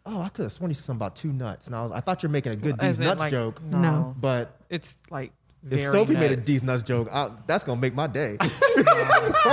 Oh, 0.04 0.20
I 0.20 0.28
could 0.28 0.42
have 0.42 0.52
sworn 0.52 0.70
you 0.70 0.74
said 0.74 0.84
something 0.84 0.98
about 1.04 1.16
two 1.16 1.32
nuts, 1.32 1.66
and 1.66 1.74
I 1.74 1.82
was 1.82 1.90
I 1.92 2.00
thought 2.00 2.22
you 2.22 2.28
were 2.28 2.32
making 2.32 2.52
a 2.52 2.56
good 2.56 2.76
As 2.78 2.96
D's 2.96 3.00
in, 3.00 3.06
nuts 3.06 3.20
like, 3.20 3.30
joke, 3.30 3.60
No. 3.62 4.14
but 4.20 4.60
It's 4.68 4.98
like 5.10 5.32
if 5.64 5.80
very 5.80 5.82
Sophie 5.92 6.14
made 6.14 6.30
a 6.32 6.36
nuts. 6.36 6.46
D's 6.46 6.62
nuts 6.64 6.82
joke, 6.82 7.08
I, 7.12 7.30
that's 7.46 7.64
gonna 7.64 7.80
make 7.80 7.94
my 7.94 8.06
day. 8.06 8.36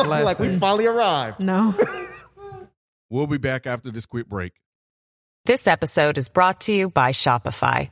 Like, 0.05 0.39
we 0.39 0.57
finally 0.57 0.85
arrived. 0.85 1.39
No. 1.39 1.73
We'll 3.09 3.27
be 3.27 3.37
back 3.37 3.67
after 3.67 3.91
this 3.91 4.07
quick 4.07 4.27
break. 4.27 4.53
This 5.45 5.67
episode 5.67 6.17
is 6.17 6.29
brought 6.29 6.61
to 6.61 6.73
you 6.73 6.89
by 6.89 7.11
Shopify. 7.11 7.91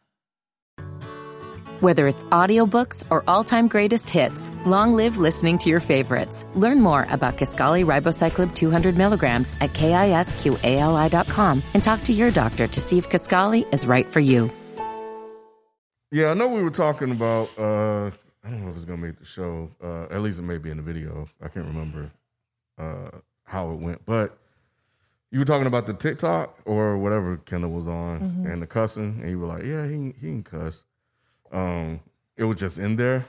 Whether 1.81 2.07
it's 2.07 2.23
audiobooks 2.25 3.03
or 3.09 3.23
all-time 3.27 3.67
greatest 3.67 4.07
hits, 4.07 4.51
long 4.67 4.93
live 4.93 5.17
listening 5.17 5.57
to 5.59 5.69
your 5.69 5.79
favorites. 5.79 6.45
Learn 6.53 6.79
more 6.79 7.07
about 7.09 7.37
Kisqali 7.37 7.83
Ribociclib 7.83 8.53
200 8.53 8.95
milligrams 8.97 9.51
at 9.61 9.71
kisqali.com 9.73 11.63
and 11.73 11.81
talk 11.83 12.03
to 12.03 12.13
your 12.13 12.29
doctor 12.29 12.67
to 12.67 12.79
see 12.79 12.99
if 12.99 13.09
Kisqali 13.09 13.71
is 13.73 13.87
right 13.87 14.05
for 14.05 14.19
you. 14.19 14.51
Yeah, 16.11 16.29
I 16.29 16.33
know 16.35 16.49
we 16.49 16.61
were 16.61 16.69
talking 16.69 17.09
about. 17.11 17.49
uh 17.57 18.11
I 18.43 18.49
don't 18.49 18.63
know 18.63 18.69
if 18.69 18.75
it's 18.75 18.85
gonna 18.85 19.01
make 19.01 19.17
the 19.17 19.25
show. 19.25 19.71
Uh 19.81 20.03
At 20.11 20.21
least 20.21 20.37
it 20.37 20.43
may 20.43 20.59
be 20.59 20.69
in 20.69 20.77
the 20.77 20.83
video. 20.83 21.27
I 21.41 21.47
can't 21.47 21.65
remember 21.65 22.11
uh 22.77 23.09
how 23.45 23.71
it 23.71 23.79
went, 23.79 24.05
but 24.05 24.37
you 25.31 25.39
were 25.39 25.45
talking 25.45 25.67
about 25.67 25.87
the 25.87 25.93
TikTok 25.93 26.59
or 26.65 26.97
whatever 26.97 27.37
Kendall 27.37 27.71
was 27.71 27.87
on 27.87 28.45
and 28.47 28.61
the 28.61 28.67
cussing, 28.67 29.19
and 29.21 29.29
you 29.31 29.39
were 29.39 29.47
like, 29.47 29.63
"Yeah, 29.63 29.87
he 29.87 30.13
he 30.21 30.27
can 30.27 30.43
cuss." 30.43 30.83
Um, 31.51 31.99
it 32.37 32.43
was 32.43 32.57
just 32.57 32.77
in 32.79 32.95
there. 32.95 33.25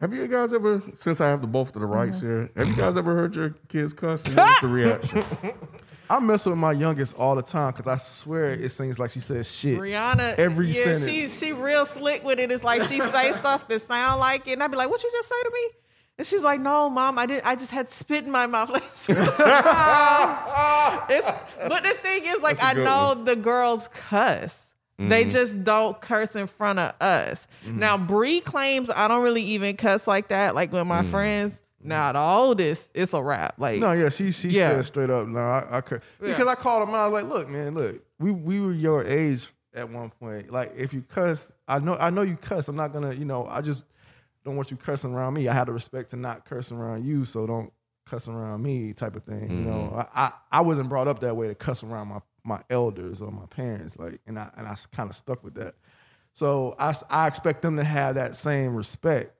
Have 0.00 0.12
you 0.12 0.26
guys 0.28 0.52
ever, 0.52 0.82
since 0.94 1.20
I 1.20 1.28
have 1.28 1.40
the 1.40 1.46
both 1.46 1.74
of 1.74 1.80
the 1.80 1.86
rights 1.86 2.20
here, 2.20 2.50
have 2.56 2.68
you 2.68 2.76
guys 2.76 2.96
ever 2.96 3.14
heard 3.14 3.34
your 3.34 3.50
kids 3.68 3.92
cuss? 3.94 4.24
And 4.26 4.36
what's 4.36 4.60
the 4.60 4.68
reaction? 4.68 5.22
I 6.10 6.20
mess 6.20 6.46
with 6.46 6.56
my 6.58 6.70
youngest 6.72 7.16
all 7.16 7.34
the 7.34 7.42
time 7.42 7.72
because 7.72 7.88
I 7.88 7.96
swear 7.96 8.52
it 8.52 8.68
seems 8.70 8.98
like 9.00 9.10
she 9.10 9.18
says 9.20 9.50
shit. 9.50 9.78
Rihanna, 9.80 10.38
Every 10.38 10.68
yeah, 10.68 10.94
sentence. 10.94 11.08
she 11.08 11.28
she 11.28 11.52
real 11.52 11.84
slick 11.86 12.22
with 12.22 12.38
it. 12.38 12.52
It's 12.52 12.62
like 12.62 12.82
she 12.82 13.00
say 13.00 13.32
stuff 13.32 13.66
that 13.68 13.82
sound 13.82 14.20
like 14.20 14.46
it, 14.46 14.52
and 14.52 14.62
I'd 14.62 14.70
be 14.70 14.76
like, 14.76 14.88
"What 14.88 15.02
you 15.02 15.10
just 15.10 15.28
say 15.28 15.42
to 15.42 15.50
me?" 15.52 15.70
And 16.18 16.26
she's 16.26 16.44
like, 16.44 16.60
"No, 16.60 16.88
mom, 16.90 17.18
I 17.18 17.26
did. 17.26 17.42
I 17.44 17.56
just 17.56 17.72
had 17.72 17.90
spit 17.90 18.24
in 18.24 18.30
my 18.30 18.46
mouth." 18.46 18.70
Like, 18.70 18.84
it's, 18.84 19.08
but 21.68 21.82
the 21.82 21.94
thing 22.02 22.22
is, 22.24 22.40
like, 22.40 22.58
That's 22.58 22.62
a 22.62 22.66
I 22.66 22.74
good 22.74 22.84
know 22.84 23.14
one. 23.16 23.24
the 23.24 23.34
girls 23.36 23.88
cuss. 23.88 24.62
They 24.98 25.22
mm-hmm. 25.22 25.30
just 25.30 25.62
don't 25.62 26.00
curse 26.00 26.34
in 26.34 26.46
front 26.46 26.78
of 26.78 26.94
us. 27.02 27.46
Mm-hmm. 27.66 27.78
Now, 27.78 27.98
Bree 27.98 28.40
claims 28.40 28.88
I 28.88 29.08
don't 29.08 29.22
really 29.22 29.42
even 29.42 29.76
cuss 29.76 30.06
like 30.06 30.28
that. 30.28 30.54
Like 30.54 30.72
with 30.72 30.86
my 30.86 31.02
mm. 31.02 31.10
friends. 31.10 31.62
Now 31.82 32.12
the 32.12 32.20
oldest, 32.20 32.88
it's 32.94 33.12
a 33.12 33.22
rap. 33.22 33.54
Like 33.58 33.78
No, 33.78 33.92
yeah, 33.92 34.08
she 34.08 34.32
she 34.32 34.48
Yeah. 34.48 34.70
said 34.70 34.86
straight 34.86 35.10
up. 35.10 35.28
No, 35.28 35.38
I, 35.38 35.78
I 35.78 35.80
could 35.82 36.02
because 36.20 36.46
I 36.46 36.56
called 36.56 36.88
him 36.88 36.94
out. 36.94 37.02
I 37.02 37.06
was 37.06 37.22
like, 37.22 37.32
look, 37.32 37.48
man, 37.48 37.74
look, 37.74 38.02
we 38.18 38.32
we 38.32 38.60
were 38.60 38.72
your 38.72 39.04
age 39.04 39.48
at 39.72 39.88
one 39.88 40.10
point. 40.10 40.50
Like, 40.50 40.72
if 40.76 40.92
you 40.92 41.02
cuss, 41.02 41.52
I 41.68 41.78
know 41.78 41.94
I 41.94 42.10
know 42.10 42.22
you 42.22 42.36
cuss. 42.36 42.68
I'm 42.68 42.76
not 42.76 42.92
gonna, 42.92 43.12
you 43.12 43.24
know, 43.24 43.46
I 43.46 43.60
just 43.60 43.84
don't 44.44 44.56
want 44.56 44.70
you 44.70 44.76
cussing 44.76 45.12
around 45.12 45.34
me. 45.34 45.48
I 45.48 45.54
had 45.54 45.68
the 45.68 45.72
respect 45.72 46.10
to 46.10 46.16
not 46.16 46.44
cussing 46.44 46.76
around 46.76 47.04
you, 47.04 47.24
so 47.24 47.46
don't 47.46 47.72
cuss 48.06 48.26
around 48.26 48.62
me, 48.62 48.92
type 48.92 49.14
of 49.14 49.24
thing. 49.24 49.50
You 49.50 49.70
know, 49.70 49.90
mm-hmm. 49.92 49.98
I, 49.98 50.24
I 50.26 50.32
I 50.50 50.60
wasn't 50.62 50.88
brought 50.88 51.08
up 51.08 51.20
that 51.20 51.36
way 51.36 51.48
to 51.48 51.54
cuss 51.54 51.84
around 51.84 52.08
my 52.08 52.20
my 52.46 52.62
elders 52.70 53.20
or 53.20 53.30
my 53.30 53.46
parents, 53.46 53.98
like, 53.98 54.20
and 54.26 54.38
I 54.38 54.50
and 54.56 54.66
I 54.66 54.76
kind 54.92 55.10
of 55.10 55.16
stuck 55.16 55.42
with 55.44 55.54
that. 55.54 55.74
So 56.32 56.74
I 56.78 56.94
I 57.10 57.26
expect 57.26 57.62
them 57.62 57.76
to 57.76 57.84
have 57.84 58.14
that 58.14 58.36
same 58.36 58.74
respect. 58.74 59.32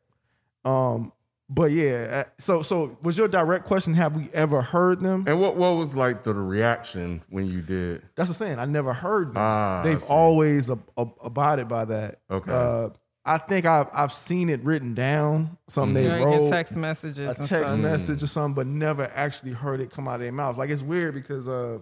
Um, 0.64 1.12
but 1.48 1.70
yeah, 1.70 2.24
uh, 2.26 2.30
so 2.38 2.62
so 2.62 2.98
was 3.02 3.16
your 3.16 3.28
direct 3.28 3.66
question? 3.66 3.94
Have 3.94 4.16
we 4.16 4.28
ever 4.34 4.62
heard 4.62 5.00
them? 5.00 5.24
and 5.28 5.40
what 5.40 5.56
what 5.56 5.76
was 5.76 5.94
like 5.96 6.24
the 6.24 6.34
reaction 6.34 7.22
when 7.30 7.46
you 7.46 7.62
did? 7.62 8.02
That's 8.16 8.28
the 8.28 8.34
saying. 8.34 8.58
I 8.58 8.64
never 8.64 8.92
heard 8.92 9.28
them. 9.28 9.36
Ah, 9.36 9.82
They've 9.84 10.02
always 10.04 10.70
ab- 10.70 10.90
ab- 10.98 11.14
abided 11.22 11.68
by 11.68 11.84
that. 11.84 12.18
Okay. 12.30 12.50
Uh, 12.50 12.88
I 13.24 13.38
think 13.38 13.64
I've 13.66 13.88
I've 13.92 14.12
seen 14.12 14.48
it 14.48 14.64
written 14.64 14.94
down. 14.94 15.56
Something 15.68 16.02
you 16.02 16.08
they 16.10 16.18
know, 16.20 16.26
you 16.26 16.32
get 16.32 16.40
wrote, 16.42 16.50
text 16.50 16.76
messages. 16.76 17.38
a 17.38 17.46
text 17.46 17.68
stuff. 17.70 17.78
message 17.78 18.22
or 18.22 18.26
something, 18.26 18.54
but 18.54 18.66
never 18.66 19.08
actually 19.14 19.52
heard 19.52 19.80
it 19.80 19.90
come 19.90 20.08
out 20.08 20.16
of 20.16 20.20
their 20.22 20.32
mouths. 20.32 20.58
Like 20.58 20.70
it's 20.70 20.82
weird 20.82 21.14
because 21.14 21.46
uh, 21.48 21.78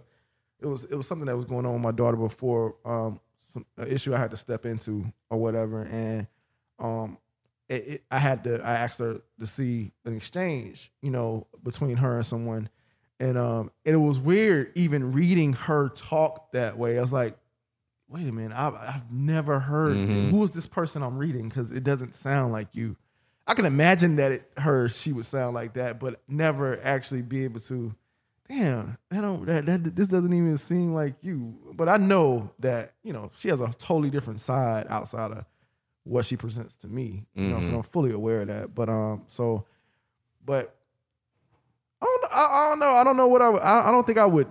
it 0.65 0.69
was 0.69 0.85
it 0.86 0.95
was 0.95 1.07
something 1.07 1.27
that 1.27 1.36
was 1.36 1.45
going 1.45 1.66
on 1.66 1.74
with 1.74 1.82
my 1.82 1.93
daughter 1.93 2.16
before 2.16 2.77
um, 2.85 3.20
some, 3.53 3.66
an 3.77 3.89
issue 3.89 4.15
I 4.15 4.19
had 4.19 4.31
to 4.31 4.36
step 4.36 4.65
into 4.65 5.05
or 5.31 5.39
whatever, 5.39 5.82
and 5.82 6.27
um, 6.78 7.19
it, 7.69 7.86
it, 7.86 8.05
I 8.11 8.19
had 8.19 8.45
to 8.45 8.62
I 8.65 8.74
asked 8.74 8.99
her 8.99 9.20
to 9.39 9.47
see 9.47 9.93
an 10.07 10.16
exchange, 10.16 10.91
you 11.03 11.11
know, 11.11 11.47
between 11.62 11.99
her 11.99 12.16
and 12.16 12.24
someone, 12.27 12.70
and 13.20 13.36
um, 13.36 13.70
and 13.85 13.95
it 13.95 13.99
was 13.99 14.19
weird 14.19 14.73
even 14.74 15.12
reading 15.12 15.53
her 15.53 15.91
talk 15.91 16.53
that 16.53 16.78
way. 16.78 16.97
I 16.97 17.03
was 17.03 17.12
like, 17.12 17.36
wait 18.09 18.27
a 18.27 18.32
minute, 18.32 18.57
I've, 18.57 18.74
I've 18.74 19.12
never 19.12 19.61
heard 19.61 19.97
who 20.31 20.43
is 20.45 20.53
this 20.53 20.66
person 20.66 21.03
I'm 21.03 21.19
reading 21.19 21.49
because 21.49 21.70
it 21.70 21.85
doesn't 21.85 22.15
sound 22.15 22.53
like 22.53 22.69
you. 22.73 22.97
I 23.47 23.53
can 23.53 23.66
imagine 23.66 24.16
that 24.16 24.32
it 24.32 24.51
her 24.57 24.89
she 24.89 25.12
would 25.12 25.27
sound 25.27 25.55
like 25.55 25.74
that, 25.74 26.01
but 26.01 26.23
never 26.27 26.81
actually 26.82 27.20
be 27.20 27.45
able 27.45 27.61
to. 27.61 27.95
Damn, 28.48 28.98
that 29.10 29.22
don't 29.22 29.46
that, 29.46 29.64
that 29.66 29.96
this 29.96 30.08
doesn't 30.08 30.32
even 30.32 30.58
seem 30.58 30.92
like 30.92 31.14
you. 31.22 31.54
But 31.72 31.88
I 31.88 31.96
know 31.96 32.50
that 32.58 32.92
you 33.02 33.12
know 33.12 33.30
she 33.34 33.48
has 33.48 33.60
a 33.60 33.72
totally 33.78 34.10
different 34.10 34.40
side 34.40 34.86
outside 34.90 35.30
of 35.30 35.44
what 36.04 36.26
she 36.26 36.36
presents 36.36 36.76
to 36.78 36.88
me. 36.88 37.24
You 37.34 37.48
know, 37.48 37.60
so 37.62 37.74
I'm 37.76 37.82
fully 37.82 38.12
aware 38.12 38.42
of 38.42 38.48
that. 38.48 38.74
But 38.74 38.90
um, 38.90 39.22
so, 39.28 39.64
but 40.44 40.76
I 42.02 42.04
don't, 42.04 42.32
I, 42.32 42.44
I 42.44 42.68
don't 42.68 42.78
know. 42.80 42.90
I 42.90 43.04
don't 43.04 43.16
know 43.16 43.28
what 43.28 43.40
I, 43.40 43.50
I. 43.50 43.88
I 43.88 43.90
don't 43.90 44.06
think 44.06 44.18
I 44.18 44.26
would 44.26 44.48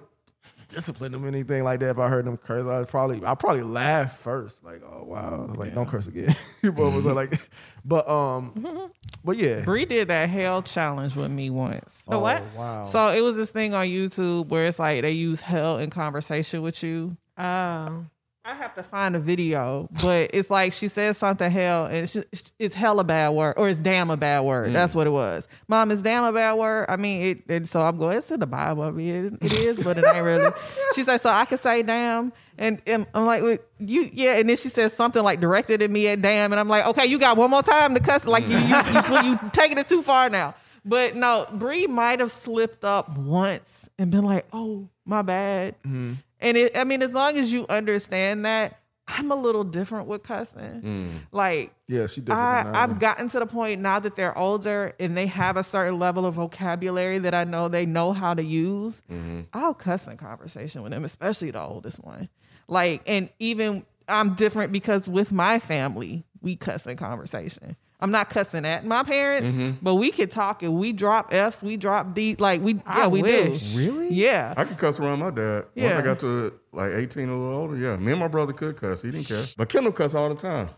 discipline 0.73 1.11
them 1.11 1.23
or 1.23 1.27
anything 1.27 1.63
like 1.63 1.79
that. 1.79 1.89
If 1.89 1.99
I 1.99 2.09
heard 2.09 2.25
them 2.25 2.37
curse, 2.37 2.65
I'd 2.65 2.87
probably 2.87 3.25
I 3.25 3.35
probably 3.35 3.63
laugh 3.63 4.19
first, 4.19 4.63
like, 4.63 4.81
oh 4.83 5.03
wow, 5.03 5.53
like 5.55 5.73
don't 5.73 5.87
curse 5.87 6.07
again. 6.07 6.35
but 6.61 6.75
was 6.75 7.05
like, 7.05 7.39
but 7.85 8.07
um, 8.09 8.89
but 9.23 9.37
yeah. 9.37 9.61
Bree 9.61 9.85
did 9.85 10.07
that 10.09 10.29
hell 10.29 10.61
challenge 10.61 11.15
with 11.15 11.31
me 11.31 11.49
once. 11.49 12.03
The 12.09 12.19
what? 12.19 12.43
Wow. 12.55 12.83
So 12.83 13.09
it 13.09 13.21
was 13.21 13.35
this 13.35 13.51
thing 13.51 13.73
on 13.73 13.87
YouTube 13.87 14.49
where 14.49 14.65
it's 14.65 14.79
like 14.79 15.01
they 15.01 15.11
use 15.11 15.41
hell 15.41 15.77
in 15.77 15.89
conversation 15.89 16.61
with 16.61 16.83
you. 16.83 17.17
Oh. 17.37 18.05
I 18.45 18.55
have 18.55 18.75
to 18.75 18.83
find 18.83 19.15
a 19.15 19.19
video, 19.19 19.87
but 20.01 20.31
it's 20.33 20.49
like 20.49 20.73
she 20.73 20.89
says 20.89 21.17
something 21.17 21.49
hell, 21.49 21.85
and 21.85 21.99
it's, 21.99 22.11
just, 22.11 22.53
it's 22.59 22.75
hell 22.75 22.99
a 22.99 23.03
bad 23.05 23.29
word, 23.29 23.53
or 23.55 23.69
it's 23.69 23.79
damn 23.79 24.11
a 24.11 24.17
bad 24.17 24.41
word. 24.41 24.69
Mm. 24.69 24.73
That's 24.73 24.93
what 24.93 25.07
it 25.07 25.11
was. 25.11 25.47
Mom, 25.69 25.91
is 25.91 26.01
damn 26.01 26.25
a 26.25 26.33
bad 26.33 26.55
word? 26.55 26.87
I 26.89 26.97
mean, 26.97 27.21
it, 27.21 27.43
and 27.47 27.65
so 27.65 27.81
I'm 27.81 27.97
going. 27.97 28.17
It's 28.17 28.31
in 28.31 28.41
the 28.41 28.45
Bible. 28.45 28.83
I 28.83 28.91
mean, 28.91 29.39
it, 29.41 29.45
it 29.45 29.53
is, 29.53 29.81
but 29.81 29.97
it 29.97 30.03
ain't 30.05 30.25
really. 30.25 30.51
She 30.93 31.03
said, 31.03 31.21
so 31.21 31.29
I 31.29 31.45
can 31.45 31.57
say 31.57 31.83
damn, 31.83 32.33
and, 32.57 32.81
and 32.85 33.07
I'm 33.13 33.25
like, 33.25 33.43
well, 33.43 33.57
you, 33.79 34.09
yeah. 34.11 34.35
And 34.35 34.49
then 34.49 34.57
she 34.57 34.67
says 34.67 34.91
something 34.91 35.23
like 35.23 35.39
directed 35.39 35.81
at 35.81 35.89
me 35.89 36.09
at 36.09 36.21
damn, 36.21 36.51
and 36.51 36.59
I'm 36.59 36.67
like, 36.67 36.85
okay, 36.87 37.05
you 37.05 37.19
got 37.19 37.37
one 37.37 37.49
more 37.49 37.63
time 37.63 37.93
to 37.93 38.01
cuss. 38.01 38.25
Like 38.25 38.43
you, 38.49 38.57
you, 38.57 38.75
you, 38.75 39.31
you 39.31 39.39
taking 39.53 39.77
it 39.77 39.87
too 39.87 40.01
far 40.01 40.29
now. 40.29 40.53
But 40.83 41.15
no, 41.15 41.45
Bree 41.53 41.87
might 41.87 42.19
have 42.19 42.31
slipped 42.31 42.83
up 42.83 43.17
once 43.17 43.87
and 43.97 44.11
been 44.11 44.25
like, 44.25 44.45
oh, 44.51 44.89
my 45.05 45.21
bad. 45.21 45.81
Mm-hmm. 45.83 46.15
And 46.43 46.57
it, 46.57 46.77
I 46.77 46.83
mean, 46.83 47.01
as 47.01 47.13
long 47.13 47.37
as 47.37 47.51
you 47.51 47.65
understand 47.69 48.45
that, 48.45 48.79
I'm 49.07 49.31
a 49.31 49.35
little 49.35 49.63
different 49.63 50.07
with 50.07 50.23
cussing. 50.23 50.81
Mm. 50.81 51.09
Like, 51.31 51.73
Yeah, 51.87 52.07
she 52.07 52.21
does. 52.21 52.37
I, 52.37 52.69
I've 52.73 52.99
gotten 52.99 53.27
to 53.29 53.39
the 53.39 53.45
point 53.45 53.81
now 53.81 53.99
that 53.99 54.15
they're 54.15 54.37
older 54.37 54.93
and 54.99 55.17
they 55.17 55.27
have 55.27 55.57
a 55.57 55.63
certain 55.63 55.99
level 55.99 56.25
of 56.25 56.35
vocabulary 56.35 57.19
that 57.19 57.33
I 57.33 57.43
know 57.43 57.67
they 57.67 57.85
know 57.85 58.13
how 58.13 58.33
to 58.33 58.43
use. 58.43 59.01
Mm-hmm. 59.11 59.41
I'll 59.53 59.73
cuss 59.73 60.07
in 60.07 60.17
conversation 60.17 60.83
with 60.83 60.91
them, 60.91 61.03
especially 61.03 61.51
the 61.51 61.61
oldest 61.61 62.03
one. 62.03 62.29
Like, 62.67 63.01
and 63.05 63.29
even 63.39 63.85
I'm 64.07 64.35
different 64.35 64.71
because 64.71 65.09
with 65.09 65.31
my 65.31 65.59
family, 65.59 66.23
we 66.41 66.55
cuss 66.55 66.87
in 66.87 66.95
conversation. 66.95 67.75
I'm 68.03 68.11
not 68.11 68.29
cussing 68.29 68.65
at 68.65 68.85
my 68.85 69.01
parents, 69.03 69.57
but 69.81 69.95
we 69.95 70.11
could 70.11 70.29
talk 70.29 70.61
and 70.61 70.77
we 70.77 70.91
drop 70.91 71.33
F's, 71.33 71.63
we 71.63 71.77
drop 71.77 72.13
D, 72.13 72.35
like 72.37 72.61
we, 72.61 72.81
I 72.85 72.99
yeah, 72.99 73.07
we 73.07 73.21
wish. 73.21 73.71
do. 73.73 73.79
Really? 73.79 74.13
Yeah. 74.13 74.53
I 74.57 74.65
could 74.65 74.77
cuss 74.77 74.99
around 74.99 75.19
my 75.19 75.29
dad. 75.31 75.59
Once 75.63 75.69
Yeah. 75.75 75.97
I 75.97 76.01
got 76.01 76.19
to 76.19 76.53
like 76.73 76.91
18 76.91 77.29
or 77.29 77.31
a 77.31 77.37
little 77.39 77.57
older, 77.61 77.77
yeah. 77.77 77.95
Me 77.95 78.11
and 78.11 78.19
my 78.19 78.27
brother 78.27 78.51
could 78.51 78.75
cuss. 78.75 79.03
He 79.03 79.11
didn't 79.11 79.25
care. 79.27 79.41
But 79.57 79.69
Kendall 79.69 79.93
cuss 79.93 80.13
all 80.13 80.27
the 80.27 80.35
time. 80.35 80.69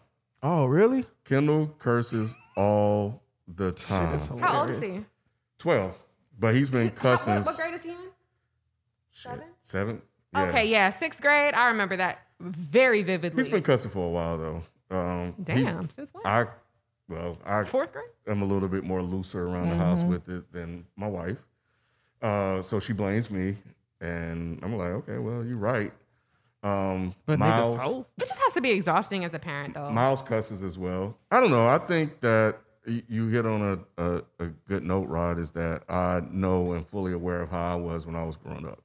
Oh, 0.44 0.66
really? 0.66 1.04
Kendall 1.24 1.74
curses 1.80 2.36
all 2.56 3.24
the 3.48 3.72
time. 3.72 4.20
How 4.40 4.62
old 4.62 4.70
is 4.70 4.84
he? 4.84 5.04
12. 5.58 5.96
But 6.38 6.54
he's 6.54 6.70
been 6.70 6.90
How- 6.90 6.94
cussing. 6.94 7.34
what, 7.38 7.46
what 7.48 7.56
grade 7.58 7.74
is 7.74 7.82
he 7.82 7.90
in? 7.90 7.96
Seven? 9.12 9.46
Seven. 9.64 10.02
Yeah. 10.32 10.44
Okay, 10.44 10.66
yeah, 10.70 10.90
sixth 10.92 11.22
grade. 11.24 11.56
I 11.56 11.70
remember 11.70 11.96
that 11.96 12.20
very 12.40 13.02
vividly. 13.02 13.42
He's 13.44 13.52
been 13.52 13.64
cussing 13.64 13.90
for 13.90 14.06
a 14.06 14.10
while 14.10 14.38
though. 14.38 14.64
Um, 14.96 15.34
he- 15.38 15.44
Damn, 15.64 15.90
since 15.90 16.14
when? 16.14 16.24
I, 16.26 16.46
well, 17.08 17.38
I 17.46 17.64
Fourth 17.64 17.92
grade? 17.92 18.06
I'm 18.28 18.42
a 18.42 18.46
little 18.46 18.68
bit 18.68 18.84
more 18.84 19.02
looser 19.02 19.48
around 19.48 19.70
the 19.70 19.76
house 19.76 20.02
with 20.04 20.28
it 20.30 20.52
than 20.52 20.86
my 20.96 21.08
wife. 21.08 21.38
Uh, 22.22 22.62
so 22.62 22.80
she 22.80 22.94
blames 22.94 23.30
me, 23.30 23.58
and 24.02 24.60
I'm 24.64 24.76
like, 24.76 24.90
okay, 24.90 25.18
well, 25.18 25.46
you're 25.46 25.58
right. 25.58 25.92
Um, 26.64 27.14
But 27.28 27.38
Miles, 27.38 27.78
niggas 27.78 27.82
told. 27.84 28.06
It 28.18 28.28
just 28.28 28.40
has 28.40 28.54
to 28.54 28.62
be 28.62 28.72
exhausting 28.72 29.24
as 29.24 29.34
a 29.36 29.40
parent, 29.40 29.76
though. 29.76 29.92
Miles 29.92 30.24
cusses 30.24 30.64
as 30.64 30.78
well. 30.78 31.16
I 31.30 31.40
don't 31.40 31.52
know. 31.52 31.68
I 31.68 31.78
think 31.78 32.22
that 32.22 32.58
you 32.88 33.28
hit 33.28 33.46
on 33.46 33.62
a, 33.98 34.04
a, 34.04 34.22
a 34.40 34.48
good 34.68 34.84
note, 34.84 35.08
Rod, 35.08 35.38
is 35.38 35.52
that 35.52 35.84
I 35.90 36.22
know 36.32 36.74
and 36.74 36.88
fully 36.88 37.14
aware 37.14 37.42
of 37.42 37.50
how 37.52 37.74
I 37.74 37.76
was 37.76 38.06
when 38.08 38.16
I 38.16 38.24
was 38.24 38.36
growing 38.38 38.66
up. 38.66 38.80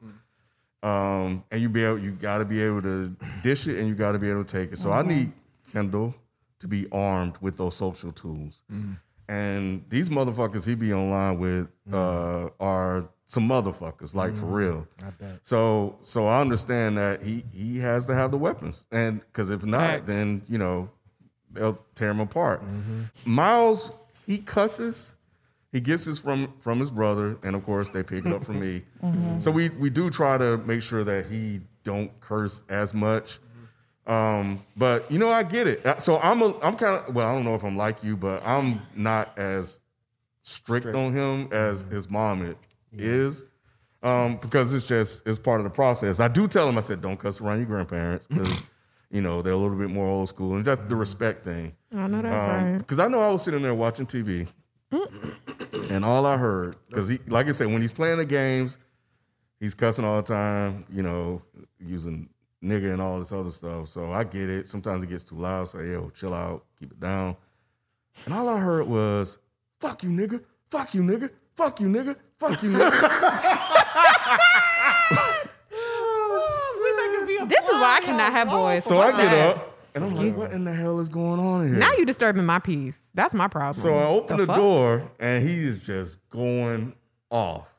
Um, 0.83 1.45
and 1.51 1.61
you 1.61 1.69
be 1.69 1.85
able, 1.85 1.99
you 1.99 2.11
got 2.13 2.39
to 2.39 2.45
be 2.45 2.63
able 2.63 2.83
to 2.83 3.15
dish 3.43 3.67
it, 3.67 3.79
and 3.79 3.89
you 3.89 3.95
got 3.95 4.13
to 4.13 4.19
be 4.19 4.29
able 4.31 4.45
to 4.45 4.51
take 4.51 4.73
it. 4.73 4.79
So 4.79 4.91
I 4.91 5.03
need 5.03 5.33
Kendall 5.73 6.15
to 6.61 6.69
be 6.69 6.87
armed 6.93 7.37
with 7.41 7.57
those 7.57 7.75
social 7.75 8.13
tools. 8.13 8.63
Mm-hmm. 8.73 8.93
And 9.29 9.85
these 9.89 10.09
motherfuckers 10.09 10.67
he 10.67 10.75
be 10.75 10.93
online 10.93 11.39
with 11.39 11.69
mm-hmm. 11.89 11.95
uh, 11.95 12.51
are 12.59 13.09
some 13.27 13.49
motherfuckers, 13.49 14.15
like 14.15 14.35
for 14.35 14.47
mm-hmm. 14.47 14.53
real. 14.53 14.89
I 15.05 15.11
bet. 15.11 15.41
So 15.43 15.99
so 16.03 16.27
I 16.27 16.41
understand 16.41 16.97
that 16.99 17.23
he 17.23 17.45
he 17.53 17.79
has 17.79 18.07
to 18.07 18.15
have 18.15 18.33
the 18.33 18.39
weapons, 18.39 18.85
and 18.91 19.21
because 19.21 19.51
if 19.51 19.65
not, 19.65 19.81
Facts. 19.81 20.07
then 20.07 20.43
you 20.49 20.59
know 20.59 20.91
they'll 21.53 21.79
tear 21.95 22.11
him 22.11 22.21
apart. 22.21 22.63
Miles 23.25 23.93
he 24.27 24.39
cusses. 24.39 25.13
He 25.73 25.81
gets 25.81 26.07
this 26.07 26.19
from 26.19 26.53
from 26.59 26.81
his 26.81 26.91
brother, 26.91 27.39
and 27.45 27.55
of 27.55 27.65
course 27.65 27.89
they 27.91 28.03
pick 28.03 28.27
it 28.27 28.33
up 28.33 28.45
from 28.45 28.59
me. 28.67 28.83
So 29.39 29.53
we 29.53 29.69
we 29.69 29.91
do 29.91 30.11
try 30.11 30.37
to 30.39 30.59
make 30.59 30.83
sure 30.83 31.05
that 31.05 31.27
he 31.27 31.61
don't 31.85 32.19
curse 32.21 32.65
as 32.69 32.93
much. 32.93 33.39
Um, 34.11 34.63
but 34.77 35.09
you 35.11 35.19
know, 35.19 35.29
I 35.31 35.43
get 35.45 35.67
it. 35.69 35.87
Uh, 35.87 35.99
So 35.99 36.19
I'm 36.19 36.43
a, 36.43 36.59
I'm 36.61 36.75
kind 36.77 36.97
of 37.07 37.15
well. 37.15 37.29
I 37.29 37.33
don't 37.35 37.45
know 37.45 37.55
if 37.55 37.63
I'm 37.63 37.77
like 37.77 38.03
you, 38.03 38.17
but 38.17 38.43
I'm 38.45 38.81
not 38.97 39.39
as 39.39 39.79
strict, 40.43 40.87
on 40.87 41.13
him 41.13 41.49
as 41.53 41.85
his 41.85 42.11
mom 42.11 42.43
it 42.43 42.57
is, 42.93 43.45
um, 44.03 44.37
because 44.39 44.75
it's 44.75 44.87
just 44.87 45.23
it's 45.27 45.39
part 45.39 45.61
of 45.61 45.65
the 45.65 45.71
process. 45.71 46.19
I 46.19 46.27
do 46.29 46.49
tell 46.49 46.69
him. 46.69 46.77
I 46.77 46.81
said, 46.81 47.01
don't 47.01 47.19
cuss 47.19 47.41
around 47.41 47.59
your 47.59 47.67
grandparents 47.67 48.27
because 48.31 48.63
you 49.13 49.21
know 49.21 49.43
they're 49.43 49.53
a 49.53 49.57
little 49.57 49.77
bit 49.79 49.91
more 49.91 50.09
old 50.09 50.29
school, 50.29 50.57
and 50.57 50.65
just 50.65 50.89
the 50.89 50.97
respect 50.97 51.45
thing. 51.45 51.73
I 51.95 52.09
know 52.09 52.21
that's 52.23 52.43
Um, 52.43 52.49
right. 52.73 52.79
Because 52.79 52.99
I 52.99 53.07
know 53.07 53.21
I 53.21 53.31
was 53.31 53.43
sitting 53.43 53.63
there 53.63 53.75
watching 53.77 54.07
TV, 54.07 54.49
and 55.91 56.05
all 56.05 56.27
I 56.27 56.37
heard, 56.37 56.75
because 56.89 57.09
he, 57.09 57.21
like 57.29 57.47
I 57.47 57.53
said, 57.53 57.69
when 57.69 57.81
he's 57.81 57.93
playing 57.93 58.19
the 58.19 58.25
games, 58.25 58.77
he's 59.61 59.75
cussing 59.75 60.05
all 60.05 60.17
the 60.21 60.27
time. 60.27 60.85
You 60.91 61.03
know, 61.05 61.43
using 61.79 62.29
nigga 62.63 62.93
and 62.93 63.01
all 63.03 63.19
this 63.19 63.33
other 63.33 63.51
stuff. 63.51 63.89
So 63.89 64.13
I 64.13 64.25
get 64.25 64.49
it. 64.49 64.69
Sometimes 64.69 65.03
it 65.05 65.09
gets 65.09 65.25
too 65.25 65.37
loud. 65.37 65.69
So 65.69 65.81
yo, 65.81 66.11
chill 66.11 66.35
out, 66.35 66.65
keep 66.79 66.93
it 66.93 67.01
down. 67.01 67.37
And 68.25 68.35
all 68.35 68.49
I 68.49 68.59
heard 68.59 68.87
was, 68.87 69.39
"Fuck 69.79 70.03
you, 70.03 70.11
nigga. 70.11 70.43
Fuck 70.71 70.95
you, 70.95 71.03
nigga. 71.03 71.31
Fuck 71.57 71.81
you, 71.81 71.87
nigga. 71.89 72.17
Fuck 72.39 72.63
you, 72.63 72.71
nigga." 72.71 74.27
This 77.49 77.65
is 77.65 77.71
why 77.81 77.99
I 78.01 78.05
cannot 78.05 78.33
have 78.33 78.49
boys. 78.49 78.85
so 78.85 79.01
I 79.01 79.13
get 79.13 79.33
up, 79.57 79.79
and 79.95 80.05
I'm 80.05 80.15
like, 80.15 80.37
"What 80.37 80.53
in 80.53 80.65
the 80.65 80.73
hell 80.75 81.01
is 81.01 81.09
going 81.09 81.41
on 81.41 81.67
here?" 81.69 81.77
Now 81.77 81.93
you 81.93 82.05
disturbing 82.05 82.45
my 82.45 82.59
peace. 82.59 83.11
That's 83.15 83.35
my 83.35 83.49
problem. 83.49 83.73
So 83.73 83.95
I 83.95 84.05
open 84.05 84.37
the, 84.37 84.47
fuck? 84.47 84.57
door 84.57 85.11
and 85.19 85.47
he 85.47 85.59
is 85.61 85.83
just 85.83 86.19
going 86.29 86.95
off. 87.31 87.70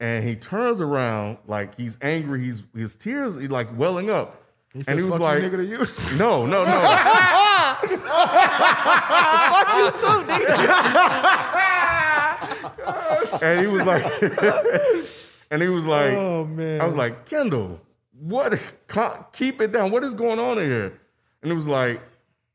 And 0.00 0.24
he 0.24 0.34
turns 0.36 0.80
around 0.80 1.38
like 1.46 1.74
he's 1.76 1.98
angry. 2.02 2.40
He's 2.40 2.62
his 2.74 2.94
tears 2.94 3.38
he 3.40 3.48
like 3.48 3.68
welling 3.78 4.10
up. 4.10 4.42
He 4.72 4.80
and 4.88 4.98
he 4.98 5.02
says, 5.02 5.04
was 5.04 5.12
"Fuck 5.14 5.20
like, 5.20 5.42
you, 5.42 5.50
nigga 5.50 5.56
to 5.56 5.64
you. 5.64 5.86
"No, 6.18 6.46
no, 6.46 6.64
no." 6.64 6.70
Fuck 6.70 7.82
you 9.76 9.90
too, 9.92 10.24
nigga. 10.26 10.54
and 13.42 13.60
he 13.60 13.66
was 13.72 13.82
like, 13.84 14.04
and 15.50 15.62
he 15.62 15.68
was 15.68 15.86
like, 15.86 16.12
Oh, 16.14 16.44
man. 16.44 16.80
I 16.80 16.86
was 16.86 16.94
like, 16.96 17.26
Kendall, 17.26 17.80
what? 18.18 18.52
Keep 19.32 19.60
it 19.60 19.72
down. 19.72 19.90
What 19.90 20.04
is 20.04 20.14
going 20.14 20.38
on 20.38 20.58
in 20.58 20.70
here? 20.70 21.00
And 21.42 21.50
it 21.50 21.54
was 21.54 21.68
like, 21.68 22.00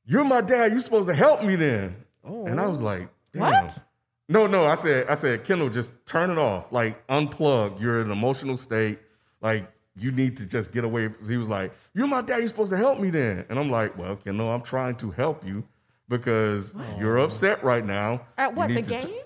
you're 0.06 0.26
my 0.26 0.42
dad. 0.42 0.72
You're 0.72 0.80
supposed 0.80 1.08
to 1.08 1.16
help 1.16 1.44
me 1.44 1.56
then. 1.56 1.96
Oh. 2.24 2.46
And 2.46 2.60
I 2.60 2.68
was 2.68 2.82
like, 2.82 3.08
damn. 3.34 3.42
What? 3.44 3.84
No, 4.32 4.46
no. 4.48 4.64
I 4.66 4.76
said, 4.76 5.08
I 5.10 5.16
said, 5.16 5.44
Kendall, 5.44 5.70
just 5.70 5.92
turn 6.06 6.30
it 6.30 6.38
off. 6.38 6.72
Like 6.72 7.06
unplug. 7.08 7.82
You're 7.82 8.00
in 8.02 8.06
an 8.08 8.12
emotional 8.12 8.56
state. 8.58 9.00
Like 9.42 9.70
you 9.98 10.12
need 10.12 10.38
to 10.38 10.46
just 10.46 10.72
get 10.72 10.84
away. 10.86 11.10
He 11.28 11.36
was 11.36 11.50
like, 11.50 11.74
you're 11.94 12.08
my 12.08 12.22
dad. 12.22 12.38
You're 12.38 12.48
supposed 12.48 12.72
to 12.72 12.78
help 12.78 13.00
me 13.00 13.10
then. 13.10 13.46
And 13.50 13.58
I'm 13.60 13.70
like, 13.72 13.98
well, 13.98 14.16
Kendall, 14.16 14.50
I'm 14.50 14.62
trying 14.62 14.96
to 14.98 15.10
help 15.12 15.46
you 15.46 15.64
because 16.08 16.74
you're 17.00 17.18
upset 17.18 17.64
right 17.64 17.86
now. 17.86 18.22
At 18.38 18.54
what 18.56 18.70
the 18.70 18.82
game? 18.82 19.02
t- 19.02 19.22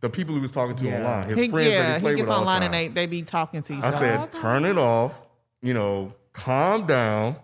the 0.00 0.08
people 0.10 0.34
he 0.34 0.40
was 0.40 0.52
talking 0.52 0.76
to 0.76 0.84
Yeah. 0.84 0.98
online, 0.98 1.28
his 1.28 1.38
He, 1.40 1.48
friends 1.48 1.74
that 1.74 1.74
yeah, 1.74 1.94
he 1.96 2.00
played 2.00 2.10
he 2.12 2.16
gets 2.18 2.28
with 2.28 2.36
all 2.36 2.44
the 2.44 2.46
online 2.50 2.60
time. 2.60 2.74
and 2.74 2.74
they, 2.74 2.88
they 2.88 3.06
be 3.06 3.22
talking 3.22 3.62
to 3.62 3.72
each 3.72 3.82
other. 3.82 4.06
I 4.06 4.14
other. 4.16 4.30
said, 4.30 4.40
turn 4.40 4.64
it 4.64 4.78
off. 4.78 5.20
You 5.60 5.74
know, 5.74 6.14
calm 6.32 6.86
down. 6.86 7.34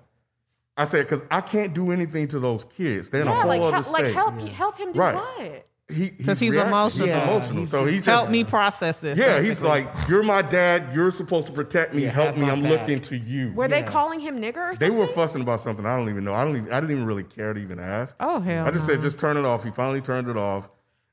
I 0.77 0.85
said, 0.85 1.05
because 1.07 1.23
I 1.31 1.41
can't 1.41 1.73
do 1.75 1.91
anything 1.91 2.29
to 2.29 2.39
those 2.39 2.65
kids. 2.65 3.11
They're 3.11 3.23
in 3.23 3.29
a 3.29 3.33
whole 3.33 3.47
like, 3.49 3.61
other 3.61 3.73
help, 3.73 3.85
state. 3.85 4.03
like 4.05 4.13
help, 4.15 4.41
help 4.41 4.79
him 4.79 4.93
do 4.93 4.99
Right. 5.01 5.15
what? 5.15 5.67
He, 5.93 6.09
'Cause 6.09 6.41
he's 6.41 6.51
reacting. 6.51 6.69
emotional. 6.73 7.07
He's 7.09 7.15
Yeah, 7.17 7.31
emotional. 7.31 7.59
he's 7.61 7.71
so 7.71 7.81
just- 7.83 7.91
he 7.93 7.97
just 7.99 8.09
Help 8.09 8.31
me 8.31 8.43
process 8.43 9.01
this. 9.01 9.19
Yeah, 9.19 9.43
he's 9.43 9.63
like, 9.63 9.87
you're 10.09 10.23
my 10.23 10.41
dad. 10.41 10.95
You're 10.95 11.11
supposed 11.11 11.47
to 11.49 11.53
protect 11.53 11.93
me. 11.93 12.05
Yeah, 12.05 12.09
Help 12.11 12.39
me. 12.39 12.49
I'm 12.49 12.63
back. 12.63 12.71
looking 12.71 13.01
to 13.03 13.17
you. 13.19 13.53
Were 13.55 13.69
they 13.69 13.83
calling 13.83 14.19
him 14.19 14.39
nigger 14.41 14.73
or 14.73 14.77
They 14.77 14.89
were 14.89 15.07
fussing 15.07 15.43
about 15.43 15.61
something. 15.61 15.85
I 15.85 15.95
don't 15.97 16.09
even 16.09 16.25
know. 16.25 16.33
I 16.33 16.43
don't 16.45 16.57
even. 16.57 16.73
I 16.73 16.81
didn't 16.81 16.93
even 16.93 17.05
really 17.05 17.23
care 17.25 17.53
to 17.53 17.61
even 17.61 17.79
ask. 17.79 18.17
Oh, 18.19 18.41
hell 18.41 18.67
I 18.67 18.71
just 18.71 18.89
no. 18.89 18.95
said 18.95 19.03
just 19.03 19.19
turn 19.19 19.37
it 19.37 19.45
off. 19.45 19.63
He 19.63 19.71
finally 19.71 20.01
turned 20.01 20.29
it 20.29 20.39
off, 20.39 20.71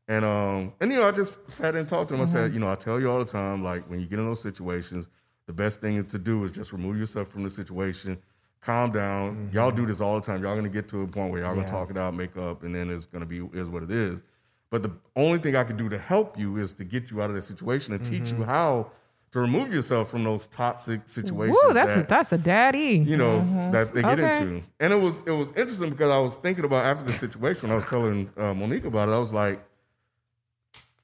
and 0.08 0.24
um 0.24 0.72
and 0.80 0.90
you 0.90 1.00
know 1.00 1.08
I 1.08 1.12
just 1.12 1.52
sat 1.52 1.76
and 1.76 1.86
talked 1.86 2.08
to 2.10 2.16
him. 2.16 2.22
I 2.22 2.24
Mm-hmm. 2.24 2.32
said, 2.32 2.54
you 2.54 2.60
know, 2.62 2.70
I 2.72 2.76
tell 2.76 2.98
you 2.98 3.12
all 3.12 3.20
the 3.20 3.26
time, 3.26 3.62
like 3.66 3.90
when 3.90 4.00
you 4.00 4.06
get 4.08 4.20
in 4.20 4.26
those 4.26 4.42
situations, 4.42 5.10
the 5.48 5.54
best 5.54 5.82
thing 5.82 6.02
to 6.02 6.18
do 6.18 6.46
is 6.46 6.52
just 6.54 6.72
remove 6.72 6.98
yourself 6.98 7.28
from 7.28 7.44
the 7.44 7.50
situation, 7.50 8.18
calm 8.62 8.92
down. 8.94 9.50
Y'all 9.52 9.70
do 9.72 9.86
this 9.86 10.00
all 10.00 10.16
the 10.18 10.26
time. 10.26 10.42
Y'all 10.42 10.56
gonna 10.56 10.70
get 10.70 10.88
to 10.88 11.02
a 11.02 11.08
point 11.08 11.30
where 11.34 11.42
y'all 11.42 11.50
Yeah. 11.50 11.64
gonna 11.64 11.68
talk 11.68 11.90
it 11.92 11.98
out, 11.98 12.14
make 12.16 12.38
up, 12.38 12.64
and 12.64 12.74
then 12.74 12.90
it's 12.90 13.04
gonna 13.06 13.26
be 13.26 13.46
is 13.54 13.70
what 13.70 13.84
it 13.84 13.92
is. 13.92 14.24
But 14.72 14.84
the 14.84 14.92
only 15.16 15.38
thing 15.38 15.56
I 15.56 15.64
can 15.66 15.78
do 15.78 15.90
to 15.90 15.98
help 16.00 16.40
you 16.40 16.58
is 16.58 16.72
to 16.74 16.84
get 16.84 17.12
you 17.12 17.22
out 17.22 17.30
of 17.30 17.36
that 17.36 17.44
situation 17.44 17.94
and 17.94 18.04
teach 18.04 18.32
you 18.32 18.44
how 18.44 18.90
to 19.32 19.40
remove 19.40 19.72
yourself 19.74 20.10
from 20.10 20.24
those 20.24 20.48
toxic 20.48 21.02
situations. 21.06 21.58
Woo, 21.68 21.74
that's 21.74 21.98
a, 21.98 22.04
that's 22.04 22.32
a 22.32 22.38
daddy. 22.38 22.98
you 23.00 23.18
know 23.18 23.42
that 23.72 23.94
they 23.94 24.02
get 24.02 24.20
Okay. 24.20 24.44
into 24.44 24.64
and 24.80 24.92
it 24.94 24.96
was 25.00 25.22
it 25.26 25.32
was 25.32 25.50
interesting 25.54 25.90
because 25.90 26.12
i 26.12 26.20
was 26.20 26.36
thinking 26.36 26.66
about 26.66 26.86
after 26.86 27.04
the 27.06 27.14
situation 27.14 27.64
when 27.64 27.72
i 27.72 27.76
was 27.76 27.86
telling 27.86 28.30
uh, 28.38 28.54
monique 28.54 28.84
about 28.86 29.08
it 29.10 29.14
i 29.14 29.18
was 29.18 29.32
like 29.34 29.64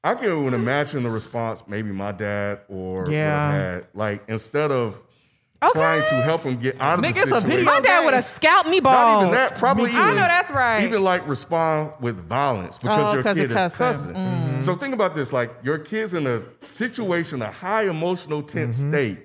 i 0.04 0.14
can 0.14 0.26
even 0.26 0.54
imagine 0.54 1.04
the 1.04 1.10
response 1.10 1.64
maybe 1.68 1.92
my 1.92 2.12
dad 2.12 2.62
or 2.70 3.12
Yeah. 3.12 3.52
Had 3.52 3.88
like 3.94 4.24
instead 4.28 4.72
of 4.72 5.02
Okay. 5.64 5.72
trying 5.80 6.06
to 6.08 6.16
help 6.22 6.44
him 6.44 6.56
get 6.58 6.80
out 6.80 7.00
of 7.00 7.06
Nigga, 7.06 7.14
the 7.26 7.36
it's 7.36 7.38
a 7.38 7.42
video 7.42 7.66
My 7.66 7.80
dad 7.80 8.06
would 8.06 8.14
have 8.14 8.26
scalped 8.26 8.70
me 8.70 8.80
balls. 8.80 8.96
not 8.96 9.22
even 9.22 9.32
that 9.34 9.56
probably 9.58 9.90
Even, 9.90 10.02
I 10.04 10.10
know 10.12 10.16
that's 10.18 10.52
right. 10.52 10.84
even 10.84 11.02
like 11.04 11.28
respond 11.28 11.94
with 12.00 12.18
violence 12.28 12.78
because 12.78 13.08
Oh, 13.08 13.14
your 13.14 13.24
'cause 13.24 13.36
kid 13.36 13.50
is 13.50 13.54
cussing. 13.54 13.78
cussing 13.78 14.14
mm-hmm. 14.14 14.60
so 14.60 14.76
think 14.76 14.94
about 14.94 15.16
this 15.16 15.34
like 15.34 15.52
your 15.64 15.80
kid's 15.80 16.14
in 16.14 16.28
a 16.28 16.44
situation 16.60 17.42
a 17.42 17.52
high 17.52 17.90
emotional 17.90 18.44
tense 18.44 18.82
mm-hmm. 18.82 18.92
state 18.92 19.20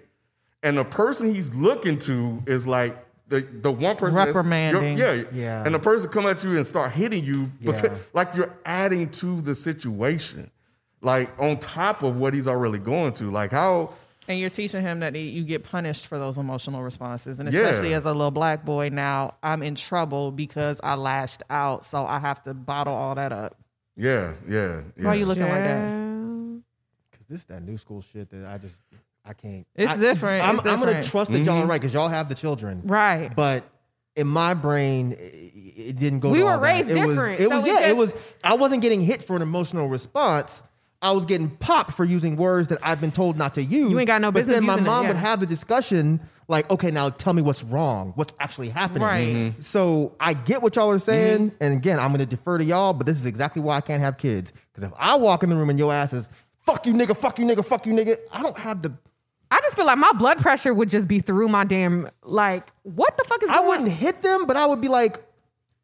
and 0.62 0.78
the 0.78 0.84
person 0.84 1.34
he's 1.34 1.52
looking 1.54 1.98
to 1.98 2.42
is 2.46 2.66
like 2.66 2.96
the 3.28 3.46
the 3.60 3.70
one 3.70 3.96
person 3.96 4.16
that- 4.16 4.28
Reprimanding. 4.28 4.96
you're- 4.96 5.18
yeah 5.18 5.24
Yeah. 5.32 5.64
and 5.66 5.74
the 5.74 5.78
person 5.78 6.08
come 6.10 6.24
at 6.26 6.42
you 6.44 6.56
and 6.56 6.66
start 6.66 6.92
hitting 6.92 7.22
you 7.24 7.50
because 7.60 7.82
Yeah. 7.82 7.98
like 8.14 8.34
you're 8.34 8.54
adding 8.64 9.10
to 9.10 9.42
the 9.42 9.54
situation 9.54 10.50
like 11.02 11.28
on 11.38 11.58
top 11.58 12.02
of 12.02 12.16
what 12.16 12.32
he's 12.32 12.48
already 12.48 12.78
going 12.78 13.12
to 13.14 13.30
like 13.30 13.50
how 13.52 13.90
And 14.28 14.38
you're 14.38 14.50
teaching 14.50 14.82
him 14.82 15.00
that 15.00 15.16
you 15.16 15.42
get 15.42 15.64
punished 15.64 16.06
for 16.06 16.16
those 16.18 16.38
emotional 16.38 16.82
responses. 16.82 17.40
And 17.40 17.52
Yeah. 17.52 17.60
especially 17.62 17.92
as 17.94 18.06
a 18.06 18.12
little 18.12 18.30
black 18.30 18.64
boy 18.64 18.88
now, 18.90 19.34
I'm 19.42 19.62
in 19.62 19.74
trouble 19.74 20.30
because 20.30 20.80
I 20.82 20.94
lashed 20.94 21.42
out. 21.50 21.84
So 21.84 22.06
I 22.06 22.18
have 22.20 22.42
to 22.44 22.54
bottle 22.54 22.94
all 22.94 23.14
that 23.16 23.32
up. 23.32 23.56
yeah 23.96 24.32
yeah, 24.48 24.80
yeah. 24.96 25.04
Why 25.04 25.10
are 25.10 25.16
you 25.16 25.26
looking 25.26 25.42
like 25.48 25.64
that? 25.64 26.62
Because 27.10 27.26
this 27.26 27.38
is 27.40 27.44
that 27.44 27.62
new 27.62 27.76
school 27.76 28.00
shit 28.02 28.30
that 28.30 28.46
I 28.46 28.58
just 28.58 28.80
I 29.24 29.34
can't. 29.34 29.66
It's 29.74 29.90
I- 29.92 29.96
different. 29.98 30.44
I'm, 30.46 30.54
It's 30.56 30.66
I'm 30.66 30.80
gonna 30.80 31.02
trust 31.02 31.30
that 31.32 31.38
y'all 31.40 31.56
are 31.56 31.60
mm-hmm. 31.62 31.70
right 31.70 31.80
because 31.80 31.94
y'all 31.94 32.08
have 32.08 32.28
the 32.28 32.34
children, 32.34 32.82
Right. 32.84 33.34
But 33.34 33.64
in 34.16 34.26
my 34.26 34.52
brain, 34.54 35.12
it, 35.12 35.16
it 35.18 35.96
didn't 35.98 36.20
go. 36.20 36.30
We 36.30 36.38
to 36.38 36.44
were 36.44 36.50
all 36.52 36.60
that. 36.60 36.64
raised 36.66 36.90
it 36.90 36.94
different, 36.94 37.38
Was, 37.38 37.40
it 37.40 37.48
so 37.48 37.56
was 37.56 37.64
we 37.64 37.70
yeah. 37.70 37.88
It 37.88 37.96
was. 37.96 38.14
I 38.44 38.54
wasn't 38.54 38.82
getting 38.82 39.00
hit 39.00 39.22
for 39.22 39.36
an 39.36 39.42
emotional 39.42 39.88
response. 39.88 40.64
I 41.02 41.10
was 41.12 41.24
getting 41.24 41.50
popped 41.50 41.92
for 41.92 42.04
using 42.04 42.36
words 42.36 42.68
that 42.68 42.78
I've 42.82 43.00
been 43.00 43.10
told 43.10 43.36
not 43.36 43.54
to 43.54 43.62
use. 43.62 43.90
You 43.90 43.98
ain't 43.98 44.06
got 44.06 44.20
no 44.20 44.30
business. 44.30 44.54
But 44.56 44.60
then 44.60 44.66
my 44.66 44.74
using 44.74 44.86
it, 44.86 44.88
mom 44.88 45.02
yeah. 45.02 45.08
would 45.08 45.16
have 45.16 45.40
the 45.40 45.46
discussion, 45.46 46.20
like, 46.46 46.70
okay, 46.70 46.92
now 46.92 47.10
tell 47.10 47.32
me 47.32 47.42
what's 47.42 47.64
wrong. 47.64 48.12
What's 48.14 48.32
actually 48.38 48.68
happening? 48.68 49.02
Right. 49.02 49.34
Mm-hmm. 49.34 49.60
So 49.60 50.16
I 50.20 50.34
get 50.34 50.62
what 50.62 50.76
y'all 50.76 50.90
are 50.90 50.98
saying, 51.00 51.52
and 51.60 51.74
again, 51.74 51.98
I'm 51.98 52.12
gonna 52.12 52.24
defer 52.24 52.56
to 52.58 52.64
y'all. 52.64 52.92
But 52.92 53.06
this 53.06 53.18
is 53.18 53.26
exactly 53.26 53.60
why 53.60 53.76
I 53.76 53.80
can't 53.80 54.00
have 54.00 54.16
kids. 54.16 54.52
Because 54.72 54.84
if 54.84 54.92
I 54.96 55.16
walk 55.16 55.42
in 55.42 55.50
the 55.50 55.56
room 55.56 55.70
and 55.70 55.78
your 55.78 55.92
ass 55.92 56.12
is 56.12 56.30
fuck 56.60 56.86
you 56.86 56.94
nigga, 56.94 57.16
fuck 57.16 57.38
you 57.38 57.44
nigga, 57.44 57.64
fuck 57.64 57.84
you 57.84 57.92
nigga, 57.92 58.16
I 58.30 58.42
don't 58.42 58.56
have 58.56 58.82
the 58.82 58.92
I 59.52 59.60
just 59.60 59.76
feel 59.76 59.84
like 59.84 59.98
my 59.98 60.12
blood 60.12 60.38
pressure 60.38 60.72
would 60.72 60.88
just 60.88 61.06
be 61.06 61.18
through 61.20 61.48
my 61.48 61.64
damn 61.64 62.08
like. 62.22 62.66
What 62.84 63.18
the 63.18 63.24
fuck 63.24 63.42
is 63.42 63.50
I 63.50 63.60
wouldn't 63.60 63.90
hit 63.90 64.22
them, 64.22 64.46
but 64.46 64.56
I 64.56 64.64
would 64.64 64.80
be 64.80 64.88
like, 64.88 65.22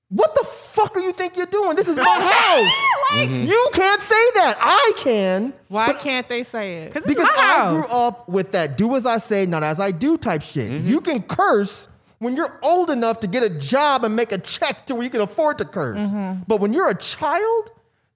"What 0.09 0.35
the 0.35 0.45
fuck 0.45 0.97
are 0.97 1.01
you 1.01 1.13
think 1.13 1.37
you're 1.37 1.45
doing? 1.45 1.77
This 1.77 1.87
is 1.87 1.97
my 1.97 2.03
house. 2.05 2.73
Like, 3.13 3.29
You 3.31 3.71
can't 3.73 4.01
say 4.01 4.31
that. 4.35 4.57
I 4.61 4.93
can." 4.99 5.53
Why 5.69 5.93
can't 5.93 6.29
they 6.29 6.43
say 6.43 6.83
it? 6.83 6.89
Because 6.89 7.05
it's 7.05 7.15
Because 7.15 7.31
my 7.37 7.43
I 7.43 7.71
grew 7.73 7.91
up 7.93 8.29
with 8.29 8.53
that 8.53 8.77
do 8.77 8.97
as 8.97 9.07
I 9.07 9.19
say, 9.19 9.47
not 9.47 9.63
as 9.63 9.81
I 9.81 9.91
do 9.91 10.17
type 10.19 10.43
shit. 10.43 10.71
Mm-hmm. 10.71 10.89
You 10.89 11.01
can 11.01 11.23
curse 11.23 11.89
when 12.19 12.37
you're 12.37 12.59
old 12.63 12.91
enough 12.91 13.21
to 13.21 13.27
get 13.27 13.43
a 13.43 13.51
job 13.51 14.05
and 14.05 14.17
make 14.17 14.33
a 14.33 14.39
check 14.39 14.87
to 14.87 14.95
where 14.95 15.05
you 15.05 15.11
can 15.11 15.21
afford 15.21 15.59
to 15.59 15.65
curse. 15.65 16.01
Mm-hmm. 16.01 16.43
But 16.47 16.61
when 16.61 16.73
you're 16.73 16.89
a 16.89 16.97
child, 16.97 17.71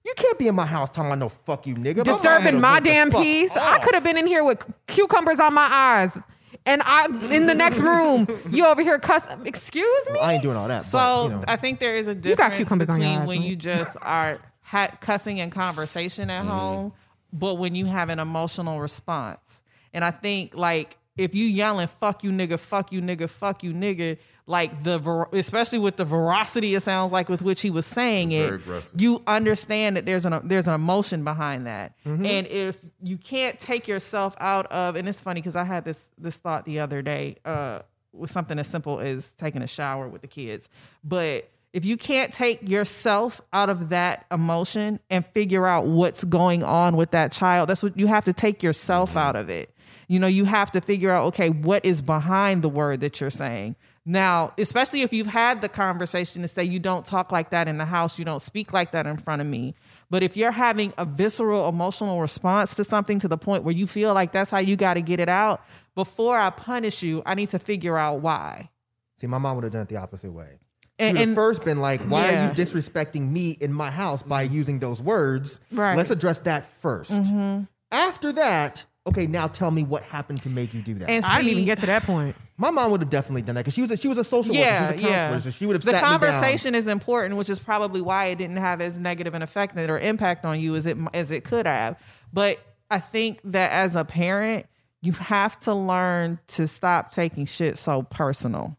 you 0.05 0.13
can't 0.17 0.37
be 0.37 0.47
in 0.47 0.55
my 0.55 0.65
house 0.65 0.89
talking 0.89 1.09
about 1.09 1.19
no 1.19 1.29
fuck 1.29 1.65
you, 1.65 1.75
nigga. 1.75 2.03
Disturbing 2.03 2.55
mom 2.55 2.61
my 2.61 2.79
damn 2.79 3.09
went 3.09 3.11
the 3.11 3.17
fuck 3.17 3.23
peace. 3.23 3.51
I 3.55 3.79
could 3.79 3.93
have 3.93 4.03
been 4.03 4.17
in 4.17 4.27
here 4.27 4.43
with 4.43 4.65
cucumbers 4.87 5.39
on 5.39 5.53
my 5.53 5.67
eyes. 5.71 6.19
And 6.65 6.81
I 6.85 7.07
in 7.29 7.45
the 7.45 7.53
next 7.53 7.81
room, 7.81 8.27
you 8.49 8.65
over 8.65 8.81
here 8.81 8.97
cuss. 8.99 9.25
Excuse 9.45 10.09
me. 10.11 10.19
I 10.19 10.33
ain't 10.33 10.43
doing 10.43 10.55
all 10.55 10.67
that. 10.67 10.83
So 10.83 10.97
but, 10.97 11.23
you 11.23 11.29
know. 11.29 11.43
I 11.47 11.55
think 11.57 11.79
there 11.79 11.97
is 11.97 12.07
a 12.07 12.15
got 12.15 12.21
difference 12.21 12.55
cucumbers 12.57 12.89
on 12.89 13.01
your 13.01 13.09
between 13.09 13.21
eyes, 13.21 13.27
when 13.27 13.39
right? 13.39 13.49
you 13.49 13.55
just 13.55 13.97
are 14.01 14.39
ha- 14.73 14.97
cussing 14.99 15.37
in 15.37 15.49
conversation 15.49 16.29
at 16.29 16.45
home, 16.45 16.93
but 17.31 17.55
when 17.55 17.75
you 17.75 17.85
have 17.85 18.09
an 18.09 18.19
emotional 18.19 18.81
response. 18.81 19.61
And 19.93 20.03
I 20.03 20.11
think 20.11 20.55
like 20.55 20.97
if 21.15 21.35
you 21.35 21.45
yelling 21.45 21.87
"fuck 21.87 22.23
you 22.23 22.31
nigga," 22.31 22.59
"fuck 22.59 22.91
you 22.91 23.01
nigga," 23.01 23.29
"fuck 23.29 23.63
you 23.63 23.71
nigga," 23.71 24.17
like 24.47 24.83
the 24.83 24.97
ver- 24.97 25.29
especially 25.31 25.77
with 25.77 25.95
the 25.95 26.05
veracity 26.05 26.73
it 26.73 26.81
sounds 26.81 27.11
like 27.11 27.29
with 27.29 27.43
which 27.43 27.61
he 27.61 27.69
was 27.69 27.85
saying 27.85 28.31
it, 28.31 28.51
aggressive. 28.51 28.99
you 28.99 29.21
understand 29.27 29.95
that 29.95 30.07
there's 30.07 30.25
an 30.25 30.47
there's 30.47 30.67
an 30.67 30.73
emotion 30.73 31.23
behind 31.23 31.67
that. 31.67 31.93
Mm-hmm. 32.05 32.25
And 32.25 32.47
if 32.47 32.79
you 33.01 33.17
can't 33.17 33.59
take 33.59 33.87
yourself 33.87 34.35
out 34.39 34.65
of, 34.71 34.95
and 34.95 35.07
it's 35.07 35.21
funny 35.21 35.39
because 35.39 35.55
I 35.55 35.63
had 35.63 35.85
this 35.85 36.03
this 36.17 36.37
thought 36.37 36.65
the 36.65 36.79
other 36.79 37.03
day 37.03 37.37
uh, 37.45 37.81
with 38.11 38.31
something 38.31 38.57
as 38.57 38.67
simple 38.67 38.99
as 38.99 39.33
taking 39.33 39.61
a 39.61 39.67
shower 39.67 40.07
with 40.07 40.21
the 40.23 40.27
kids, 40.27 40.67
but 41.03 41.47
if 41.73 41.85
you 41.85 41.97
can't 41.97 42.31
take 42.31 42.69
yourself 42.69 43.41
out 43.51 43.69
of 43.69 43.89
that 43.89 44.25
emotion 44.31 44.99
and 45.09 45.25
figure 45.25 45.65
out 45.65 45.87
what's 45.87 46.23
going 46.23 46.63
on 46.63 46.95
with 46.95 47.11
that 47.11 47.31
child, 47.31 47.67
that's 47.67 47.81
what 47.81 47.97
you 47.97 48.05
have 48.05 48.25
to 48.25 48.33
take 48.33 48.61
yourself 48.61 49.09
mm-hmm. 49.09 49.19
out 49.19 49.35
of 49.35 49.49
it. 49.49 49.75
You 50.07 50.19
know, 50.19 50.27
you 50.27 50.45
have 50.45 50.69
to 50.71 50.81
figure 50.81 51.09
out, 51.09 51.25
okay, 51.27 51.49
what 51.49 51.83
is 51.83 52.01
behind 52.01 52.61
the 52.61 52.69
word 52.69 52.99
that 52.99 53.19
you're 53.19 53.31
saying. 53.31 53.75
Now, 54.05 54.53
especially 54.59 55.01
if 55.01 55.13
you've 55.13 55.27
had 55.27 55.61
the 55.61 55.69
conversation 55.69 56.41
to 56.41 56.47
say 56.47 56.63
you 56.63 56.79
don't 56.79 57.05
talk 57.05 57.31
like 57.31 57.51
that 57.51 57.67
in 57.67 57.77
the 57.77 57.85
house, 57.85 58.19
you 58.19 58.25
don't 58.25 58.41
speak 58.41 58.73
like 58.73 58.91
that 58.91 59.07
in 59.07 59.17
front 59.17 59.41
of 59.41 59.47
me. 59.47 59.75
But 60.09 60.21
if 60.21 60.37
you're 60.37 60.51
having 60.51 60.93
a 60.97 61.05
visceral 61.05 61.69
emotional 61.69 62.19
response 62.19 62.75
to 62.75 62.83
something 62.83 63.17
to 63.19 63.27
the 63.27 63.37
point 63.37 63.63
where 63.63 63.73
you 63.73 63.87
feel 63.87 64.13
like 64.13 64.33
that's 64.33 64.51
how 64.51 64.59
you 64.59 64.75
got 64.75 64.95
to 64.95 65.01
get 65.01 65.19
it 65.19 65.29
out, 65.29 65.63
before 65.95 66.37
I 66.37 66.49
punish 66.49 67.01
you, 67.01 67.23
I 67.25 67.33
need 67.33 67.49
to 67.51 67.59
figure 67.59 67.97
out 67.97 68.19
why. 68.19 68.69
See, 69.17 69.27
my 69.27 69.37
mom 69.37 69.55
would 69.55 69.63
have 69.63 69.73
done 69.73 69.83
it 69.83 69.89
the 69.89 69.97
opposite 69.97 70.31
way. 70.31 70.59
She 70.99 71.05
And- 71.07 71.17
and- 71.17 71.35
first 71.35 71.65
been 71.65 71.81
like, 71.81 72.01
"Why 72.01 72.29
Yeah. 72.31 72.45
are 72.45 72.49
you 72.49 72.53
disrespecting 72.55 73.31
me 73.31 73.57
in 73.59 73.73
my 73.73 73.89
house 73.89 74.21
by 74.21 74.43
using 74.43 74.79
those 74.79 75.01
words? 75.01 75.59
Right. 75.71 75.97
Let's 75.97 76.11
address 76.11 76.39
that 76.39 76.63
1st 76.63 77.23
Mm-hmm. 77.23 77.63
After 77.91 78.31
that, 78.33 78.85
okay, 79.07 79.25
now 79.27 79.47
tell 79.47 79.69
me 79.71 79.83
what 79.83 80.03
happened 80.03 80.41
to 80.43 80.49
make 80.49 80.73
you 80.73 80.81
do 80.81 80.93
that." 80.95 81.09
And 81.09 81.25
I 81.25 81.37
didn't 81.37 81.51
even 81.51 81.65
get 81.65 81.79
to 81.79 81.85
that 81.87 82.03
point. 82.03 82.35
my 82.57 82.69
mom 82.69 82.91
would 82.91 83.01
have 83.01 83.09
definitely 83.09 83.41
done 83.41 83.55
that 83.55 83.61
because 83.61 83.73
she 83.73 83.81
was 83.81 83.89
a, 83.91 83.97
she 83.97 84.07
was 84.07 84.17
a 84.19 84.23
social 84.23 84.53
yeah, 84.53 84.83
worker, 84.91 84.93
she 84.99 85.03
was 85.03 85.03
a 85.03 85.07
counselor, 85.15 85.35
yeah. 85.35 85.39
so 85.39 85.49
she 85.49 85.65
would 85.65 85.75
have 85.75 85.83
the 85.83 85.91
sat 85.91 85.97
me 85.97 86.01
down. 86.01 86.19
conversation 86.19 86.75
is 86.75 86.85
important, 86.87 87.35
which 87.35 87.49
is 87.49 87.59
probably 87.59 87.99
why 88.01 88.25
it 88.25 88.37
didn't 88.37 88.57
have 88.57 88.79
as 88.79 88.99
negative 88.99 89.33
an 89.33 89.41
effect 89.41 89.75
or 89.77 89.99
impact 89.99 90.45
on 90.45 90.59
you 90.59 90.75
as 90.75 90.85
it 90.85 90.95
as 91.15 91.31
it 91.31 91.43
could 91.43 91.65
have. 91.65 91.97
But 92.31 92.59
I 92.91 92.99
think 92.99 93.39
that 93.45 93.71
as 93.71 93.95
a 93.95 94.05
parent, 94.05 94.67
you 95.01 95.11
have 95.13 95.59
to 95.61 95.73
learn 95.73 96.39
to 96.49 96.67
stop 96.67 97.11
taking 97.11 97.45
shit 97.45 97.77
so 97.77 98.03
personal. 98.03 98.77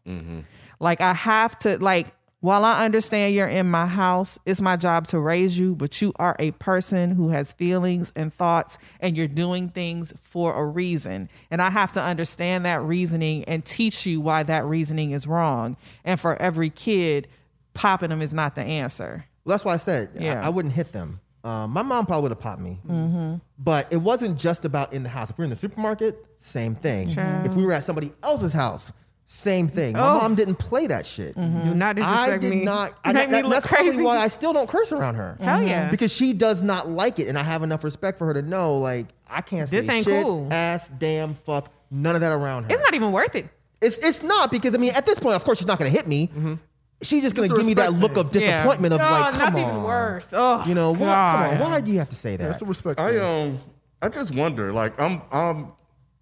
Like 0.79 1.01
I 1.01 1.13
have 1.13 1.57
to 1.59 1.77
like. 1.83 2.07
While 2.41 2.63
I 2.63 2.85
understand 2.85 3.33
you're 3.33 3.47
in 3.47 3.71
my 3.71 3.87
house, 3.87 4.37
it's 4.45 4.61
my 4.61 4.75
job 4.75 5.07
to 5.07 5.19
raise 5.19 5.57
you, 5.57 5.73
but 5.75 5.99
you 5.99 6.13
are 6.17 6.35
a 6.37 6.51
person 6.51 7.09
who 7.09 7.29
has 7.29 7.53
feelings 7.53 8.13
and 8.15 8.31
thoughts, 8.31 8.77
and 8.99 9.17
you're 9.17 9.27
doing 9.27 9.67
things 9.67 10.13
for 10.21 10.53
a 10.53 10.63
reason. 10.63 11.27
And 11.49 11.59
I 11.59 11.71
have 11.71 11.93
to 11.93 12.01
understand 12.03 12.63
that 12.67 12.83
reasoning 12.83 13.45
and 13.45 13.65
teach 13.65 14.05
you 14.05 14.21
why 14.21 14.43
that 14.43 14.63
reasoning 14.65 15.09
is 15.11 15.25
wrong. 15.25 15.75
And 16.03 16.19
for 16.19 16.39
every 16.39 16.69
kid, 16.69 17.27
popping 17.73 18.09
them 18.11 18.21
is 18.21 18.31
not 18.33 18.53
the 18.53 18.61
answer. 18.61 19.25
Well, 19.43 19.53
that's 19.53 19.65
why 19.65 19.73
I 19.73 19.77
said 19.77 20.09
I- 20.19 20.23
Yeah. 20.23 20.45
I, 20.45 20.49
wouldn't 20.49 20.75
hit 20.75 20.91
them. 20.91 21.21
Um, 21.43 21.71
my 21.71 21.81
mom 21.81 22.05
probably 22.05 22.23
would 22.23 22.31
have 22.31 22.39
popped 22.41 22.61
me, 22.61 22.79
Mm-hmm. 22.87 23.35
but 23.57 23.91
it 23.91 23.97
wasn't 23.97 24.37
just 24.37 24.65
about 24.65 24.93
in 24.93 25.01
the 25.01 25.09
house. 25.09 25.31
If 25.31 25.39
we 25.39 25.43
are 25.43 25.45
in 25.45 25.49
the 25.49 25.55
supermarket, 25.55 26.23
same 26.37 26.75
thing. 26.75 27.09
If 27.43 27.53
we 27.55 27.65
were 27.65 27.71
at 27.73 27.83
somebody 27.83 28.11
else's 28.21 28.53
house, 28.53 28.93
same 29.25 29.67
thing. 29.67 29.93
My 29.93 29.99
Oh. 30.09 30.13
mom 30.19 30.35
didn't 30.35 30.55
play 30.55 30.85
that 30.87 31.05
shit. 31.05 31.35
Mm-hmm. 31.35 31.69
Do 31.69 31.73
not 31.73 31.97
I 31.97 32.01
disrespect 32.01 32.41
did 32.41 32.49
me. 32.51 32.63
not. 32.65 32.93
I, 33.03 33.11
Make 33.13 33.27
me 33.29 33.31
that- 33.35 33.43
look 33.45 33.53
that's 33.53 33.67
probably 33.67 33.97
why 34.03 34.17
I 34.17 34.27
still 34.27 34.53
don't 34.53 34.69
curse 34.69 34.91
around 34.91 35.15
her. 35.15 35.37
Hell 35.41 35.63
yeah. 35.63 35.81
Mm-hmm. 35.83 35.91
Because 35.91 36.13
she 36.13 36.33
does 36.33 36.61
not 36.63 36.87
like 36.89 37.17
it, 37.19 37.27
and 37.27 37.37
I 37.37 37.43
have 37.43 37.63
enough 37.63 37.83
respect 37.83 38.17
for 38.19 38.25
her 38.27 38.33
to 38.35 38.41
know, 38.43 38.77
like, 38.77 39.07
I 39.27 39.41
can't 39.41 39.67
This 39.69 39.85
say 39.87 39.93
ain't 39.95 40.05
shit, 40.05 40.23
cool. 40.23 40.47
ass, 40.51 40.89
damn, 40.99 41.33
fuck, 41.33 41.71
none 41.89 42.13
of 42.15 42.21
that 42.21 42.31
around 42.31 42.65
her. 42.65 42.73
It's 42.73 42.83
not 42.83 42.93
even 42.93 43.11
worth 43.11 43.35
it. 43.35 43.47
It's 43.81 43.97
it's 43.97 44.21
not 44.23 44.51
because 44.51 44.73
I 44.75 44.77
mean, 44.77 44.93
at 44.95 45.05
this 45.05 45.19
point, 45.19 45.35
of 45.35 45.43
course, 45.43 45.57
she's 45.57 45.67
not 45.67 45.77
going 45.79 45.91
to 45.91 45.95
hit 45.97 46.07
me. 46.07 46.27
Mm-hmm. 46.27 46.53
She's 47.01 47.23
just 47.23 47.35
going 47.35 47.49
to 47.49 47.53
It's 47.55 47.59
a 47.59 47.61
give 47.61 47.67
me 47.67 47.73
that 47.75 47.91
respect 47.91 48.01
look 48.15 48.25
of 48.25 48.31
thing. 48.31 48.41
Yeah. 48.43 48.57
disappointment 48.63 48.93
of 48.93 49.01
Oh, 49.01 49.03
like, 49.03 49.33
come 49.33 49.53
nothing 49.53 49.65
on, 49.65 49.83
worse. 49.83 50.27
Oh, 50.31 50.63
You 50.65 50.75
know, 50.75 50.91
what, 50.91 50.99
come 50.99 51.09
on, 51.09 51.59
why 51.59 51.81
do 51.81 51.91
you 51.91 51.99
have 51.99 52.09
to 52.09 52.15
say 52.15 52.37
that? 52.37 52.43
That's 52.43 52.61
a 52.61 52.65
respect. 52.65 52.99
I 52.99 53.09
thing. 53.11 53.19
um 53.21 53.59
I 54.01 54.09
just 54.09 54.33
wonder 54.33 54.71
like 54.71 54.99
I'm 54.99 55.21
I'm 55.31 55.73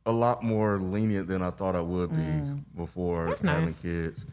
a 0.06 0.12
lot 0.12 0.44
more 0.44 0.80
lenient 0.80 1.28
than 1.28 1.42
I 1.42 1.50
thought 1.50 1.76
I 1.76 1.82
would 1.82 2.12
be 2.16 2.62
before 2.76 3.28
That's 3.28 3.42
having 3.42 3.66
nice. 3.68 3.76
kids, 3.80 4.26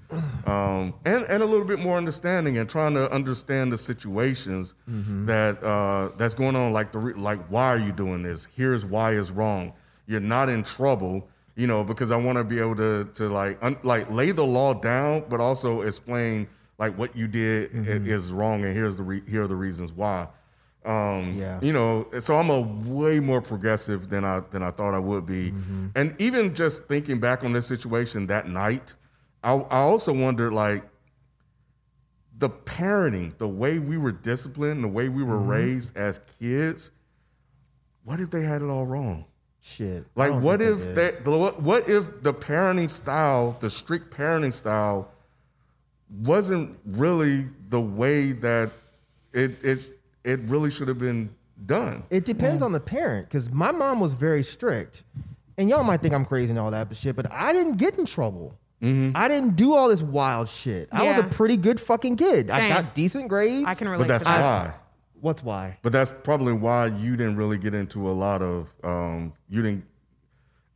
um, 0.46 0.94
and 1.04 1.22
and 1.24 1.42
a 1.42 1.46
little 1.46 1.64
bit 1.66 1.78
more 1.78 1.96
understanding 1.96 2.58
and 2.58 2.68
trying 2.68 2.94
to 2.94 3.10
understand 3.12 3.72
the 3.72 3.78
situations 3.78 4.74
that 4.88 5.62
uh, 5.62 6.10
that's 6.16 6.34
going 6.34 6.56
on. 6.56 6.72
Like 6.72 6.90
the 6.92 6.98
re- 6.98 7.14
like 7.14 7.38
why 7.48 7.68
are 7.68 7.78
you 7.78 7.92
doing 7.92 8.22
this? 8.22 8.46
Here's 8.56 8.84
why 8.84 9.12
is 9.12 9.30
wrong. 9.30 9.72
You're 10.06 10.18
not 10.20 10.48
in 10.48 10.64
trouble, 10.64 11.28
you 11.54 11.68
know, 11.68 11.84
because 11.84 12.10
I 12.10 12.16
want 12.16 12.38
to 12.38 12.44
be 12.44 12.58
able 12.58 12.76
to 12.76 13.04
to 13.14 13.28
like 13.28 13.58
un- 13.62 13.76
like 13.84 14.10
lay 14.10 14.32
the 14.32 14.44
law 14.44 14.74
down, 14.74 15.24
but 15.28 15.40
also 15.40 15.82
explain 15.82 16.48
like 16.78 16.98
what 16.98 17.14
you 17.14 17.28
did 17.28 17.70
i- 17.76 17.90
is 18.08 18.32
wrong, 18.32 18.64
and 18.64 18.74
here's 18.74 18.96
the 18.96 19.04
re- 19.04 19.22
here 19.28 19.42
are 19.44 19.48
the 19.48 19.54
reasons 19.56 19.92
why. 19.92 20.26
Um, 20.84 21.34
Yeah. 21.34 21.58
you 21.60 21.72
know, 21.74 22.06
so 22.20 22.36
I'm 22.36 22.48
a 22.48 22.60
way 22.60 23.20
more 23.20 23.42
progressive 23.42 24.08
than 24.08 24.24
I 24.24 24.40
than 24.50 24.62
I 24.62 24.70
thought 24.70 24.94
I 24.94 24.98
would 24.98 25.26
be, 25.26 25.52
and 25.94 26.14
even 26.18 26.54
just 26.54 26.84
thinking 26.84 27.20
back 27.20 27.44
on 27.44 27.52
this 27.52 27.66
situation 27.66 28.26
that 28.28 28.48
night, 28.48 28.94
I, 29.44 29.52
I 29.54 29.78
also 29.80 30.12
wondered 30.12 30.52
like 30.54 30.84
the 32.38 32.48
parenting, 32.48 33.36
the 33.36 33.48
way 33.48 33.78
we 33.78 33.98
were 33.98 34.12
disciplined, 34.12 34.82
the 34.82 34.88
way 34.88 35.10
we 35.10 35.22
were 35.22 35.38
raised 35.38 35.94
as 35.96 36.20
kids. 36.38 36.90
What 38.04 38.18
if 38.18 38.30
they 38.30 38.42
had 38.42 38.62
it 38.62 38.66
all 38.68 38.86
wrong? 38.86 39.26
Shit. 39.60 40.06
Like, 40.16 40.32
what 40.32 40.62
if 40.62 40.94
that? 40.94 41.26
what 41.26 41.88
if 41.88 42.22
the 42.22 42.32
parenting 42.32 42.88
style, 42.88 43.58
the 43.60 43.68
strict 43.68 44.10
parenting 44.10 44.54
style, 44.54 45.10
wasn't 46.22 46.78
really 46.86 47.48
the 47.68 47.80
way 47.80 48.32
that 48.32 48.70
it 49.34 49.62
it 49.62 49.99
it 50.24 50.40
really 50.40 50.70
should 50.70 50.88
have 50.88 50.98
been 50.98 51.34
done? 51.66 52.04
It 52.10 52.24
depends 52.24 52.62
on 52.62 52.72
the 52.72 52.80
parent 52.80 53.28
because 53.28 53.50
my 53.50 53.72
mom 53.72 54.00
was 54.00 54.14
very 54.14 54.42
strict, 54.42 55.04
and 55.58 55.68
y'all 55.70 55.84
might 55.84 56.00
think 56.00 56.14
I'm 56.14 56.24
crazy 56.24 56.50
and 56.50 56.58
all 56.58 56.70
that 56.70 56.88
but 56.88 56.96
shit, 56.96 57.16
but 57.16 57.30
I 57.30 57.52
didn't 57.52 57.76
get 57.76 57.98
in 57.98 58.06
trouble. 58.06 58.54
Mm-hmm. 58.82 59.14
I 59.14 59.28
didn't 59.28 59.56
do 59.56 59.74
all 59.74 59.88
this 59.90 60.00
wild 60.02 60.48
shit. 60.48 60.88
I 60.90 61.02
was 61.04 61.18
a 61.18 61.24
pretty 61.24 61.58
good 61.58 61.78
fucking 61.78 62.16
kid. 62.16 62.50
I 62.50 62.68
got 62.68 62.94
decent 62.94 63.28
grades. 63.28 63.66
I 63.66 63.74
can 63.74 63.88
relate 63.88 64.04
But 64.04 64.08
that's 64.08 64.24
to 64.24 64.30
that. 64.30 64.40
why. 64.40 64.74
What's 65.20 65.42
why? 65.44 65.76
But 65.82 65.92
that's 65.92 66.14
probably 66.22 66.54
why 66.54 66.86
you 66.86 67.14
didn't 67.14 67.36
really 67.36 67.58
get 67.58 67.74
into 67.74 68.08
a 68.08 68.12
lot 68.12 68.40
of 68.40 68.72
um, 68.82 69.34
you 69.50 69.60
didn't 69.60 69.84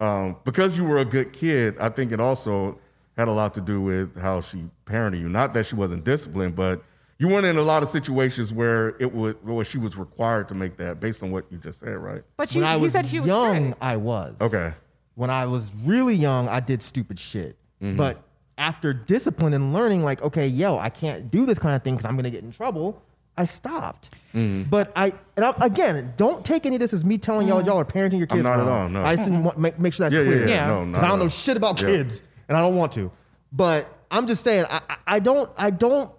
um, 0.01 0.37
because 0.45 0.77
you 0.77 0.85
were 0.85 0.99
a 0.99 1.05
good 1.05 1.33
kid. 1.33 1.77
I 1.79 1.89
think 1.89 2.13
it 2.13 2.21
also 2.21 2.79
had 3.17 3.29
a 3.29 3.33
lot 3.33 3.55
to 3.55 3.63
do 3.63 3.81
with 3.81 4.19
how 4.19 4.43
she 4.43 4.65
parented 4.85 5.21
you. 5.21 5.31
Not 5.31 5.55
that 5.55 5.65
she 5.65 5.77
wasn't 5.77 6.05
disciplined, 6.05 6.57
but 6.57 6.83
you 7.19 7.29
weren't 7.29 7.47
in 7.47 7.57
a 7.57 7.63
lot 7.63 7.83
of 7.83 7.89
situations 7.89 8.53
where 8.53 8.97
it 9.01 9.13
would 9.15 9.37
where 9.47 9.65
she 9.65 9.79
was 9.79 9.97
required 9.97 10.49
to 10.49 10.55
make 10.55 10.77
that 10.79 11.01
based 11.01 11.23
on 11.23 11.31
what 11.31 11.45
you 11.51 11.59
just 11.59 11.81
said, 11.81 11.97
right? 11.97 12.23
But 12.37 12.55
you, 12.55 12.61
when 12.61 12.69
I 12.71 12.75
you 12.77 12.83
was 12.83 12.93
said 12.93 13.07
you 13.07 13.21
was 13.21 13.27
young, 13.29 13.57
strict. 13.73 13.79
I 13.83 13.97
was. 13.97 14.37
Okay. 14.41 14.73
When 15.15 15.31
I 15.31 15.47
was 15.47 15.73
really 15.85 16.15
young, 16.17 16.49
I 16.49 16.59
did 16.61 16.83
stupid 16.83 17.19
shit. 17.19 17.57
Mm-hmm. 17.83 17.97
But 17.97 18.21
after 18.59 18.93
discipline 18.93 19.55
and 19.55 19.73
learning, 19.73 20.03
like, 20.03 20.23
okay, 20.23 20.47
yo, 20.49 20.77
I 20.79 20.89
can't 20.91 21.31
do 21.31 21.47
this 21.47 21.59
kind 21.59 21.75
of 21.77 21.83
thing 21.83 21.95
because 21.95 22.07
I'm 22.07 22.17
gonna 22.17 22.31
get 22.31 22.43
in 22.43 22.51
trouble. 22.53 23.01
I 23.37 23.45
stopped. 23.47 24.11
Mm-hmm. 24.35 24.71
But 24.71 24.93
I 24.97 25.13
and 25.37 25.45
I, 25.45 25.55
again, 25.61 26.15
don't 26.17 26.45
take 26.45 26.67
any 26.67 26.77
of 26.77 26.81
this 26.81 26.93
as 26.93 27.05
me 27.05 27.19
telling 27.19 27.47
y'all 27.49 27.63
y'all 27.65 27.79
are 27.79 27.85
parenting 27.85 28.19
your 28.19 28.29
I'm 28.31 28.37
kids. 28.39 28.43
not 28.45 28.61
at 28.61 28.67
all, 28.69 28.89
no. 28.89 29.03
I 29.03 29.15
just 29.17 29.29
didn't 29.29 29.45
want, 29.45 29.59
make, 29.59 29.79
make 29.79 29.93
sure 29.93 30.05
that's 30.09 30.15
Yeah, 30.15 30.23
yeah, 30.23 30.27
clear. 30.31 30.49
yeah, 30.49 30.55
Yeah. 30.55 30.67
no, 30.85 30.87
because 30.87 31.03
I 31.03 31.09
don't 31.09 31.19
know 31.21 31.29
shit 31.29 31.57
about 31.57 31.81
Yeah. 31.81 31.87
kids, 31.89 32.23
and 32.49 32.57
I 32.57 32.61
don't 32.61 32.77
want 32.77 32.93
to. 32.93 33.11
But 33.53 33.89
I'm 34.11 34.27
just 34.27 34.43
saying, 34.45 34.67
I, 34.71 34.81
I- 34.89 34.97
I 35.07 35.19
don't, 35.21 35.51
I 35.57 35.71
don't, 35.71 36.11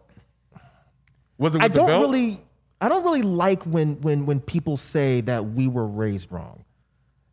Was 1.37 1.55
it 1.55 1.59
with 1.59 1.65
I 1.65 1.67
the 1.67 1.73
don't 1.75 1.87
belt? 1.87 2.01
really, 2.03 2.39
I 2.81 2.89
don't 2.89 3.03
really 3.03 3.21
like 3.21 3.63
when 3.63 3.99
when 4.01 4.25
when 4.25 4.39
people 4.39 4.77
say 4.77 5.21
that 5.21 5.45
we 5.45 5.67
were 5.67 5.87
raised 5.87 6.31
wrong. 6.31 6.63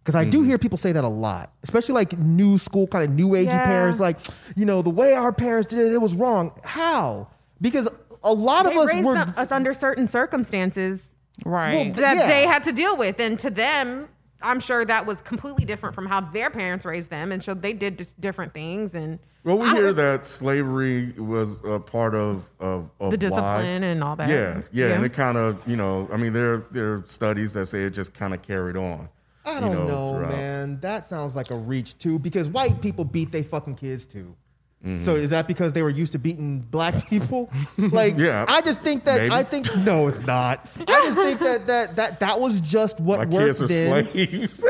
Because 0.03 0.17
I 0.17 0.25
do 0.25 0.39
mm-hmm. 0.39 0.49
hear 0.49 0.59
people 0.59 0.79
say 0.79 0.91
that 0.91 1.05
a 1.05 1.09
lot, 1.09 1.53
especially 1.63 1.95
like 1.95 2.19
new 2.19 2.59
school, 2.59 2.89
kind 2.89 3.05
of 3.05 3.11
new 3.11 3.29
agey 3.29 3.45
Yeah. 3.51 3.65
parents. 3.67 4.01
Like, 4.01 4.19
you 4.57 4.65
know, 4.65 4.83
the 4.83 4.91
way 4.91 5.13
our 5.15 5.33
parents 5.33 5.71
did 5.71 5.79
it, 5.79 5.93
it 5.95 6.01
was 6.01 6.17
wrong. 6.17 6.51
How? 6.65 7.29
Because 7.61 7.89
a 8.25 8.33
lot 8.33 8.65
They 8.65 8.73
of 8.73 8.79
us 8.79 8.89
raised 8.95 9.07
were. 9.07 9.17
us 9.17 9.53
under 9.53 9.73
certain 9.73 10.09
circumstances 10.09 11.09
Right. 11.47 11.95
that 11.95 12.17
Yeah. 12.17 12.27
they 12.27 12.47
had 12.49 12.65
to 12.65 12.73
deal 12.73 12.97
with, 12.97 13.21
and 13.21 13.39
to 13.39 13.49
them, 13.51 14.09
I'm 14.43 14.59
sure 14.59 14.85
that 14.85 15.07
was 15.07 15.23
completely 15.23 15.65
different 15.65 15.95
from 15.95 16.07
how 16.07 16.21
their 16.21 16.51
parents 16.51 16.85
raised 16.85 17.11
them, 17.11 17.31
and 17.31 17.41
so 17.41 17.55
they 17.55 17.73
did 17.73 17.97
just 17.99 18.21
different 18.21 18.53
things. 18.55 18.97
And 18.97 19.21
Well, 19.45 19.59
we 19.59 19.67
I- 19.69 19.75
hear 19.75 19.93
that 19.93 20.27
slavery 20.27 21.13
was 21.19 21.61
a 21.65 21.81
part 21.81 22.15
of 22.15 22.49
of, 22.61 22.89
of 23.01 23.11
the 23.11 23.29
why. 23.29 23.61
discipline 23.63 23.85
and 23.85 24.05
all 24.05 24.15
that. 24.17 24.29
Yeah, 24.29 24.63
yeah, 24.73 24.95
and 24.95 25.05
it 25.05 25.13
kind 25.13 25.37
of, 25.37 25.67
you 25.67 25.77
know, 25.77 26.09
I 26.13 26.17
mean, 26.17 26.33
there 26.33 26.59
there 26.71 26.95
are 26.95 27.03
studies 27.07 27.53
that 27.55 27.67
say 27.67 27.85
it 27.85 27.91
just 27.91 28.15
kind 28.15 28.35
of 28.35 28.43
carried 28.43 28.77
on. 28.77 29.09
I 29.45 29.59
don't 29.59 29.89
know, 29.89 30.15
throughout. 30.19 30.31
man. 30.31 30.79
That 30.81 31.05
sounds 31.05 31.35
like 31.35 31.51
a 31.51 31.57
reach 31.57 31.99
too, 31.99 32.21
because 32.21 32.49
white 32.49 32.81
people 32.81 33.05
beat 33.05 33.33
they 33.33 33.43
fucking 33.43 33.75
kids 33.75 34.07
too. 34.07 34.37
Mm-hmm. 34.85 35.05
So 35.05 35.15
is 35.15 35.31
that 35.31 35.47
because 35.47 35.73
they 35.73 35.83
were 35.83 35.91
used 35.91 36.11
to 36.13 36.19
beating 36.19 36.59
black 36.59 37.07
people? 37.09 37.51
Like, 37.79 38.19
Yeah, 38.19 38.45
I 38.49 38.61
just 38.63 38.81
think 38.81 39.05
that 39.05 39.21
maybe. 39.21 39.33
I 39.35 39.45
think 39.45 39.75
no, 39.77 40.09
it's 40.09 40.27
not. 40.27 40.59
I 40.89 41.01
just 41.05 41.17
think 41.19 41.39
that 41.39 41.67
that 41.69 41.97
that 41.97 42.19
that 42.21 42.41
was 42.41 42.61
just 42.61 42.99
what 42.99 43.21
My 43.21 43.25
worked 43.27 43.59
kids 43.59 43.63
are 43.63 43.69
then. 43.69 44.05
slaves. 44.07 44.65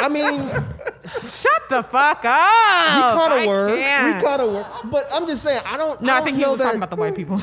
I 0.00 0.08
mean, 0.08 0.48
Shut 1.22 1.68
the 1.68 1.82
fuck 1.82 2.24
up. 2.24 2.24
we 2.24 2.24
kind 2.24 3.32
I 3.34 3.38
of 3.42 3.46
were. 3.48 3.76
can't. 3.76 4.16
We 4.22 4.26
kind 4.26 4.42
of 4.42 4.52
were. 4.52 4.90
But 4.90 5.08
I'm 5.12 5.26
just 5.26 5.42
saying, 5.42 5.60
I 5.66 5.76
don't. 5.76 6.00
No, 6.00 6.12
I, 6.12 6.16
don't 6.16 6.24
think 6.24 6.36
he 6.36 6.42
know 6.42 6.50
was 6.52 6.58
that, 6.58 6.64
talking 6.64 6.78
about 6.78 6.90
the 6.90 6.96
white 6.96 7.14
people. 7.16 7.42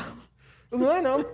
Well, 0.70 0.90
I 0.90 1.00
know. 1.00 1.24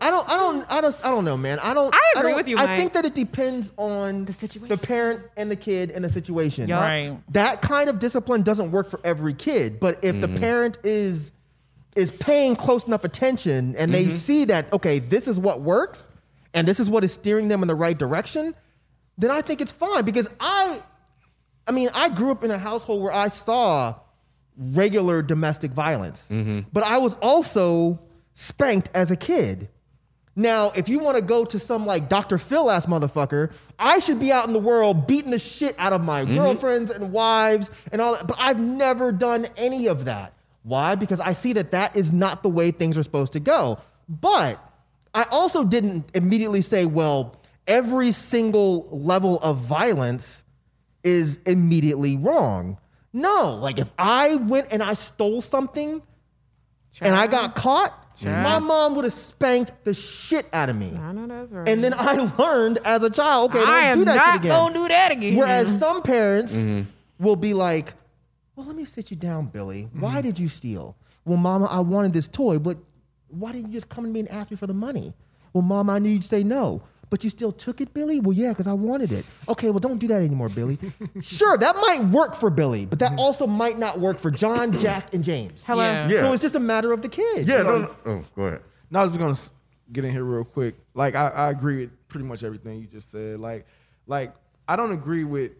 I 0.00 0.10
don't. 0.10 0.28
I 0.28 0.36
don't. 0.36 0.72
I 0.72 0.80
just. 0.80 1.04
I 1.04 1.10
don't 1.10 1.24
know, 1.24 1.36
man. 1.36 1.58
I 1.58 1.74
don't. 1.74 1.94
I 1.94 2.12
agree 2.16 2.30
don't- 2.30 2.36
with 2.38 2.48
you, 2.48 2.56
I 2.56 2.66
Mike. 2.66 2.78
think 2.78 2.92
that 2.94 3.04
it 3.04 3.14
depends 3.14 3.72
on 3.76 4.24
The 4.24 4.32
situation. 4.32 4.68
the 4.68 4.78
parent 4.78 5.22
and 5.36 5.50
the 5.50 5.56
kid 5.56 5.90
and 5.90 6.02
the 6.02 6.08
situation. 6.08 6.68
Yup. 6.68 6.80
Right. 6.80 7.18
That 7.32 7.60
kind 7.60 7.90
of 7.90 7.98
discipline 7.98 8.42
doesn't 8.42 8.70
work 8.70 8.88
for 8.88 9.00
every 9.04 9.34
kid. 9.34 9.80
But 9.80 10.02
if 10.02 10.20
the 10.20 10.28
mm-hmm. 10.28 10.36
parent 10.38 10.78
is 10.82 11.32
is 11.94 12.10
paying 12.10 12.56
close 12.56 12.86
enough 12.86 13.04
attention 13.04 13.76
and 13.76 13.92
they 13.92 14.04
mm-hmm. 14.04 14.12
see 14.12 14.46
that 14.46 14.72
okay, 14.72 14.98
this 14.98 15.28
is 15.28 15.38
what 15.38 15.60
works 15.60 16.08
and 16.54 16.66
this 16.66 16.80
is 16.80 16.88
what 16.88 17.04
is 17.04 17.12
steering 17.12 17.48
them 17.48 17.60
in 17.60 17.68
the 17.68 17.74
right 17.74 17.98
direction, 17.98 18.54
then 19.18 19.30
I 19.30 19.42
think 19.42 19.60
it's 19.60 19.72
fine 19.72 20.06
because 20.06 20.30
I 20.40 20.80
I 21.66 21.72
mean, 21.72 21.90
I 21.94 22.08
grew 22.08 22.30
up 22.30 22.44
in 22.44 22.50
a 22.50 22.58
household 22.58 23.02
where 23.02 23.12
I 23.12 23.28
saw 23.28 23.94
regular 24.56 25.22
domestic 25.22 25.70
violence, 25.72 26.30
mm-hmm. 26.30 26.60
but 26.72 26.82
I 26.82 26.98
was 26.98 27.14
also 27.16 28.00
spanked 28.32 28.90
as 28.94 29.10
a 29.10 29.16
kid. 29.16 29.68
Now, 30.34 30.70
if 30.74 30.88
you 30.88 30.98
want 30.98 31.16
to 31.16 31.22
go 31.22 31.44
to 31.44 31.58
some 31.58 31.84
like 31.84 32.08
Dr. 32.08 32.38
Phil 32.38 32.70
ass 32.70 32.86
motherfucker, 32.86 33.52
I 33.78 33.98
should 33.98 34.18
be 34.18 34.32
out 34.32 34.46
in 34.46 34.54
the 34.54 34.58
world 34.58 35.06
beating 35.06 35.30
the 35.30 35.38
shit 35.38 35.74
out 35.78 35.92
of 35.92 36.02
my 36.02 36.24
mm-hmm. 36.24 36.34
girlfriends 36.34 36.90
and 36.90 37.12
wives 37.12 37.70
and 37.92 38.00
all 38.00 38.14
that. 38.14 38.26
But 38.26 38.36
I've 38.38 38.60
never 38.60 39.12
done 39.12 39.46
any 39.56 39.88
of 39.88 40.06
that. 40.06 40.32
Why? 40.62 40.94
Because 40.94 41.20
I 41.20 41.32
see 41.32 41.52
that 41.54 41.72
that 41.72 41.96
is 41.96 42.12
not 42.12 42.42
the 42.42 42.48
way 42.48 42.70
things 42.70 42.96
are 42.96 43.02
supposed 43.02 43.34
to 43.34 43.40
go. 43.40 43.78
But 44.08 44.58
I 45.14 45.24
also 45.24 45.64
didn't 45.64 46.10
immediately 46.14 46.62
say, 46.62 46.86
well, 46.86 47.36
every 47.66 48.10
single 48.10 48.88
level 48.90 49.38
of 49.40 49.58
violence 49.58 50.44
is 51.04 51.40
immediately 51.44 52.16
wrong. 52.16 52.78
No, 53.12 53.58
like 53.60 53.78
if 53.78 53.90
I 53.98 54.36
went 54.36 54.72
and 54.72 54.82
I 54.82 54.94
stole 54.94 55.42
something 55.42 56.00
and 57.02 57.14
I 57.14 57.26
got 57.26 57.54
caught, 57.54 58.01
Mm-hmm. 58.20 58.42
my 58.42 58.58
mom 58.58 58.94
would 58.94 59.04
have 59.04 59.12
spanked 59.12 59.84
the 59.84 59.94
shit 59.94 60.46
out 60.52 60.68
of 60.68 60.76
me. 60.76 60.92
I 60.96 61.12
know 61.12 61.26
that's 61.26 61.50
right. 61.50 61.68
And 61.68 61.82
then 61.82 61.94
I 61.96 62.30
learned 62.38 62.78
as 62.84 63.02
a 63.02 63.10
child, 63.10 63.50
okay, 63.50 63.60
don't 63.60 63.68
I 63.68 63.80
am 63.80 63.98
do 63.98 64.04
that 64.04 64.16
not 64.16 64.26
shit 64.26 64.40
again. 64.40 64.50
gonna 64.50 64.74
do 64.74 64.88
that 64.88 65.12
again. 65.12 65.36
Whereas 65.36 65.78
some 65.78 66.02
parents 66.02 66.54
mm-hmm. 66.54 66.88
will 67.18 67.36
be 67.36 67.54
like, 67.54 67.94
well, 68.54 68.66
let 68.66 68.76
me 68.76 68.84
sit 68.84 69.10
you 69.10 69.16
down, 69.16 69.46
Billy. 69.46 69.88
Why 69.92 70.14
mm-hmm. 70.14 70.20
did 70.22 70.38
you 70.38 70.48
steal? 70.48 70.96
Well, 71.24 71.38
mama, 71.38 71.66
I 71.66 71.80
wanted 71.80 72.12
this 72.12 72.28
toy, 72.28 72.58
but 72.58 72.78
why 73.28 73.52
didn't 73.52 73.68
you 73.68 73.72
just 73.72 73.88
come 73.88 74.04
to 74.04 74.10
me 74.10 74.20
and 74.20 74.28
ask 74.30 74.50
me 74.50 74.56
for 74.56 74.66
the 74.66 74.74
money? 74.74 75.14
Well, 75.52 75.62
mama, 75.62 75.94
I 75.94 75.98
knew 75.98 76.10
you'd 76.10 76.24
say 76.24 76.42
no. 76.42 76.82
But 77.12 77.22
you 77.24 77.28
still 77.28 77.52
took 77.52 77.82
it, 77.82 77.92
Billy? 77.92 78.20
Well, 78.20 78.32
yeah, 78.32 78.48
because 78.52 78.66
I 78.66 78.72
wanted 78.72 79.12
it. 79.12 79.26
Okay, 79.46 79.68
well, 79.68 79.80
don't 79.80 79.98
do 79.98 80.06
that 80.06 80.22
anymore, 80.22 80.48
Billy. 80.48 80.78
sure, 81.20 81.58
that 81.58 81.76
might 81.76 82.06
work 82.10 82.34
for 82.34 82.48
Billy, 82.48 82.86
but 82.86 83.00
that 83.00 83.12
also 83.18 83.46
might 83.46 83.78
not 83.78 84.00
work 84.00 84.16
for 84.16 84.30
John, 84.30 84.72
Jack, 84.78 85.12
and 85.12 85.22
James. 85.22 85.62
Hello. 85.66 85.82
Yeah. 85.84 86.08
Yeah. 86.08 86.20
So 86.20 86.32
it's 86.32 86.40
just 86.40 86.54
a 86.54 86.60
matter 86.60 86.90
of 86.90 87.02
the 87.02 87.10
kid. 87.10 87.46
yeah, 87.46 87.64
no, 87.64 87.78
no. 87.82 87.90
Oh, 88.06 88.24
go 88.34 88.42
ahead. 88.44 88.62
Now 88.90 89.00
I 89.00 89.02
was 89.02 89.10
just 89.12 89.20
gonna 89.20 89.32
s- 89.32 89.50
get 89.92 90.06
in 90.06 90.10
here 90.10 90.24
real 90.24 90.42
quick. 90.42 90.74
Like 90.94 91.14
I, 91.14 91.28
I 91.28 91.50
agree 91.50 91.80
with 91.82 92.08
pretty 92.08 92.24
much 92.24 92.42
everything 92.42 92.80
you 92.80 92.86
just 92.86 93.10
said. 93.10 93.38
Like, 93.40 93.66
like 94.06 94.32
I 94.66 94.74
don't 94.76 94.92
agree 94.92 95.24
with 95.24 95.52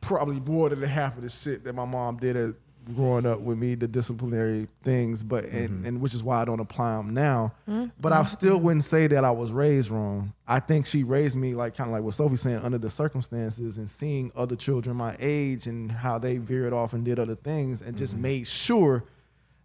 probably 0.00 0.40
more 0.40 0.70
than 0.70 0.82
half 0.88 1.16
of 1.16 1.22
the 1.22 1.28
shit 1.28 1.62
that 1.64 1.72
my 1.74 1.84
mom 1.84 2.16
did 2.16 2.34
as 2.36 2.54
growing 2.94 3.26
up 3.26 3.40
with 3.40 3.58
me, 3.58 3.74
the 3.74 3.88
disciplinary 3.88 4.68
things. 4.82 5.22
But 5.22 5.44
and, 5.44 5.70
mm-hmm. 5.70 5.86
and 5.86 6.00
which 6.00 6.14
is 6.14 6.22
why 6.22 6.42
I 6.42 6.44
don't 6.44 6.60
apply 6.60 6.96
them 6.96 7.14
now. 7.14 7.54
Mm-hmm. 7.68 7.90
But 8.00 8.12
I 8.12 8.24
still 8.24 8.58
wouldn't 8.58 8.84
say 8.84 9.06
that 9.06 9.24
I 9.24 9.30
was 9.30 9.50
raised 9.52 9.90
wrong. 9.90 10.32
I 10.46 10.60
think 10.60 10.86
she 10.86 11.02
raised 11.02 11.36
me 11.36 11.54
like 11.54 11.76
kind 11.76 11.88
of 11.88 11.94
like 11.94 12.02
what 12.02 12.14
Sophie's 12.14 12.42
saying 12.42 12.58
under 12.58 12.78
the 12.78 12.90
circumstances 12.90 13.76
and 13.78 13.88
seeing 13.88 14.32
other 14.36 14.56
children 14.56 14.96
my 14.96 15.16
age 15.20 15.66
and 15.66 15.90
how 15.90 16.18
they 16.18 16.38
veered 16.38 16.72
off 16.72 16.92
and 16.92 17.04
did 17.04 17.18
other 17.18 17.36
things 17.36 17.82
and 17.82 17.96
just 17.96 18.14
mm-hmm. 18.14 18.22
made 18.22 18.46
sure 18.46 19.04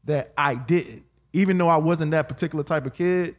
that 0.05 0.33
I 0.37 0.55
didn't. 0.55 1.03
Even 1.33 1.57
though 1.57 1.69
I 1.69 1.77
wasn't 1.77 2.11
that 2.11 2.27
particular 2.27 2.63
type 2.63 2.85
of 2.85 2.93
kid, 2.93 3.35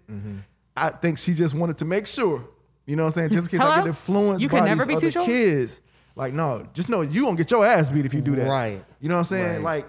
I 0.76 0.90
think 0.90 1.18
she 1.18 1.34
just 1.34 1.54
wanted 1.54 1.78
to 1.78 1.84
make 1.84 2.06
sure. 2.06 2.48
You 2.86 2.96
know 2.96 3.04
what 3.04 3.16
I'm 3.16 3.28
saying? 3.28 3.30
Just 3.30 3.52
in 3.52 3.58
case 3.58 3.60
I 3.60 3.76
get 3.76 3.86
influenced 3.88 4.42
You 4.42 4.48
by 4.48 4.58
can 4.58 4.66
never 4.66 4.84
these 4.84 4.96
be 4.96 5.00
too 5.00 5.06
other 5.06 5.10
sure? 5.10 5.26
kids. 5.26 5.80
Like, 6.16 6.34
no, 6.34 6.66
just 6.74 6.88
know 6.88 7.02
you 7.02 7.24
gonna 7.24 7.36
get 7.36 7.50
your 7.50 7.64
ass 7.64 7.90
beat 7.90 8.04
if 8.06 8.14
you 8.14 8.20
do 8.20 8.36
that. 8.36 8.48
Right. 8.48 8.84
You 9.00 9.08
know 9.08 9.14
what 9.16 9.20
I'm 9.20 9.24
saying? 9.24 9.62
Right. 9.62 9.84
Like, 9.84 9.88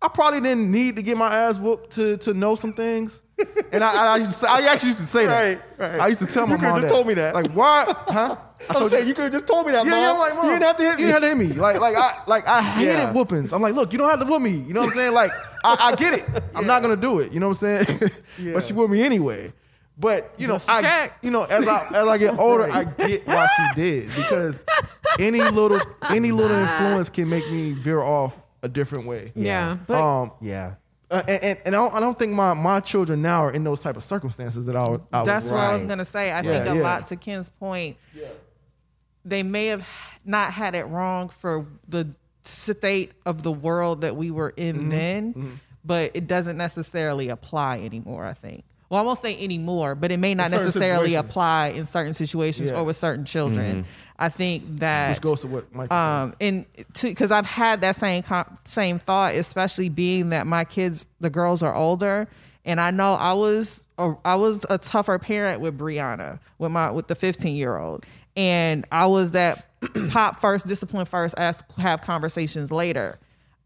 I 0.00 0.06
probably 0.08 0.40
didn't 0.40 0.70
need 0.70 0.94
to 0.96 1.02
get 1.02 1.16
my 1.16 1.34
ass 1.34 1.58
whooped 1.58 1.94
to 1.96 2.16
to 2.18 2.34
know 2.34 2.54
some 2.54 2.72
things. 2.72 3.22
And 3.72 3.84
I, 3.84 4.14
I, 4.14 4.16
used 4.16 4.30
to 4.32 4.36
say, 4.36 4.48
I 4.48 4.60
actually 4.62 4.88
used 4.88 4.98
to 5.00 5.06
say 5.06 5.26
that. 5.26 5.58
Right, 5.78 5.90
right. 5.92 6.00
I 6.00 6.06
used 6.08 6.18
to 6.18 6.26
tell 6.26 6.46
my 6.46 6.56
You 6.56 6.62
mom 6.62 6.74
just 6.76 6.88
that. 6.88 6.94
told 6.94 7.06
me 7.06 7.14
that. 7.14 7.34
Like, 7.34 7.50
what? 7.52 7.96
Huh? 8.08 8.36
I 8.68 8.74
I'm 8.74 8.88
saying 8.88 9.06
you 9.06 9.14
could 9.14 9.24
have 9.24 9.32
just 9.32 9.46
told 9.46 9.66
me 9.66 9.72
that, 9.72 9.84
yeah, 9.84 9.90
mom. 9.92 10.00
yeah, 10.00 10.12
I'm 10.12 10.18
like, 10.18 10.34
Mom, 10.34 10.44
you 10.46 10.50
didn't 10.52 10.62
have 10.64 10.76
to 10.76 10.82
hit 10.82 10.96
me. 10.96 11.02
You 11.04 11.12
didn't 11.12 11.22
have 11.22 11.38
to 11.38 11.44
hit 11.44 11.48
me. 11.50 11.54
Like, 11.54 11.78
like 11.80 11.96
I, 11.96 12.20
like 12.26 12.48
I 12.48 12.60
hated 12.78 12.94
Yeah. 12.94 13.12
whoopings. 13.12 13.52
I'm 13.52 13.62
like, 13.62 13.74
look, 13.76 13.92
you 13.92 13.98
don't 13.98 14.10
have 14.10 14.18
to 14.18 14.26
whoop 14.26 14.42
me. 14.42 14.50
You 14.56 14.74
know 14.74 14.80
what 14.80 14.88
I'm 14.88 14.94
saying? 14.94 15.12
Like, 15.14 15.30
I, 15.62 15.76
I 15.92 15.94
get 15.94 16.14
it. 16.14 16.24
I'm 16.56 16.66
not 16.66 16.82
gonna 16.82 16.96
do 16.96 17.20
it. 17.20 17.32
You 17.32 17.38
know 17.38 17.48
what 17.50 17.62
I'm 17.62 17.86
saying? 17.86 18.10
but 18.54 18.64
she 18.64 18.72
whooped 18.72 18.90
me 18.90 19.02
anyway. 19.02 19.52
But 20.00 20.32
you 20.38 20.46
know, 20.46 20.54
Just 20.54 20.68
a 20.68 20.72
I, 20.72 20.80
check. 20.80 21.18
you 21.22 21.30
know, 21.32 21.42
as 21.44 21.66
I 21.66 21.86
as 21.88 22.06
I 22.06 22.18
get 22.18 22.38
older, 22.38 22.70
I 22.70 22.84
get 23.06 23.26
why 23.26 23.48
she 23.56 23.80
did 23.80 24.06
because 24.14 24.64
any 25.18 25.42
little 25.42 25.80
any 26.08 26.30
little 26.30 26.56
influence 26.56 27.10
can 27.10 27.28
make 27.28 27.50
me 27.50 27.72
veer 27.72 28.00
off 28.00 28.40
a 28.62 28.68
different 28.68 29.06
way. 29.06 29.32
Yeah. 29.34 29.76
But 29.88 30.00
Um. 30.00 30.32
Yeah. 30.40 30.74
uh, 31.10 31.22
and, 31.26 31.42
and, 31.42 31.58
and 31.66 31.74
I, 31.74 31.78
don't, 31.78 31.94
I 31.94 32.00
don't 32.00 32.18
think 32.18 32.32
my, 32.34 32.52
my 32.54 32.80
children 32.80 33.22
now 33.22 33.44
are 33.46 33.50
in 33.50 33.64
those 33.64 33.80
type 33.80 33.96
of 33.96 34.04
circumstances 34.04 34.66
that 34.66 34.76
I, 34.76 34.88
was- 34.88 35.00
I 35.12 35.24
That's 35.24 35.44
was 35.44 35.52
what 35.52 35.60
I 35.62 35.74
was 35.74 35.84
gonna 35.84 36.04
say. 36.04 36.30
I 36.30 36.42
Yeah, 36.42 36.62
think 36.64 36.74
a 36.74 36.76
yeah. 36.76 36.82
lot 36.82 37.06
to 37.06 37.16
Ken's 37.16 37.50
point. 37.50 37.96
They 39.24 39.42
may 39.42 39.66
have 39.66 39.86
not 40.24 40.52
had 40.52 40.74
it 40.74 40.84
wrong 40.84 41.28
for 41.28 41.66
the 41.88 42.08
state 42.44 43.12
of 43.26 43.42
the 43.42 43.52
world 43.52 44.02
that 44.02 44.16
we 44.16 44.30
were 44.30 44.50
in 44.56 44.76
Mm-hmm. 44.76 44.88
then, 44.90 45.60
but 45.84 46.12
it 46.14 46.26
doesn't 46.26 46.56
necessarily 46.56 47.28
apply 47.30 47.80
anymore. 47.80 48.24
I 48.24 48.34
think. 48.34 48.64
Well, 48.90 49.02
I 49.02 49.04
won't 49.04 49.18
say 49.18 49.36
anymore, 49.42 49.94
but 49.94 50.10
it 50.10 50.18
may 50.18 50.34
not 50.34 50.50
necessarily 50.50 51.10
situations. 51.10 51.30
apply 51.30 51.66
in 51.68 51.84
certain 51.86 52.14
situations 52.14 52.70
Yeah. 52.70 52.78
or 52.78 52.84
with 52.84 52.96
certain 52.96 53.24
children. 53.26 53.84
I 54.18 54.30
think 54.30 54.78
that 54.78 55.10
Which 55.10 55.20
goes 55.20 55.40
to 55.42 55.46
what 55.46 55.72
Mike 55.74 55.92
um 55.92 56.34
and 56.40 56.66
because 57.02 57.30
I've 57.30 57.46
had 57.46 57.82
that 57.82 57.96
same 57.96 58.22
com- 58.22 58.52
same 58.64 58.98
thought, 58.98 59.34
especially 59.34 59.88
being 59.90 60.30
that 60.30 60.46
my 60.46 60.64
kids, 60.64 61.06
the 61.20 61.30
girls 61.30 61.62
are 61.62 61.74
older, 61.74 62.26
and 62.64 62.80
I 62.80 62.90
know 62.90 63.12
I 63.14 63.34
was 63.34 63.86
a, 63.98 64.14
I 64.24 64.34
was 64.36 64.64
a 64.70 64.78
tougher 64.78 65.18
parent 65.18 65.60
with 65.60 65.78
Brianna, 65.78 66.40
with 66.58 66.72
my 66.72 66.90
with 66.90 67.06
the 67.08 67.14
15 67.14 67.54
year 67.56 67.76
old, 67.76 68.04
and 68.36 68.86
I 68.90 69.06
was 69.06 69.32
that 69.32 69.66
pop 70.08 70.40
first, 70.40 70.66
discipline 70.66 71.04
first, 71.06 71.34
ask 71.38 71.64
have 71.78 72.00
conversations 72.00 72.72
later. 72.72 73.18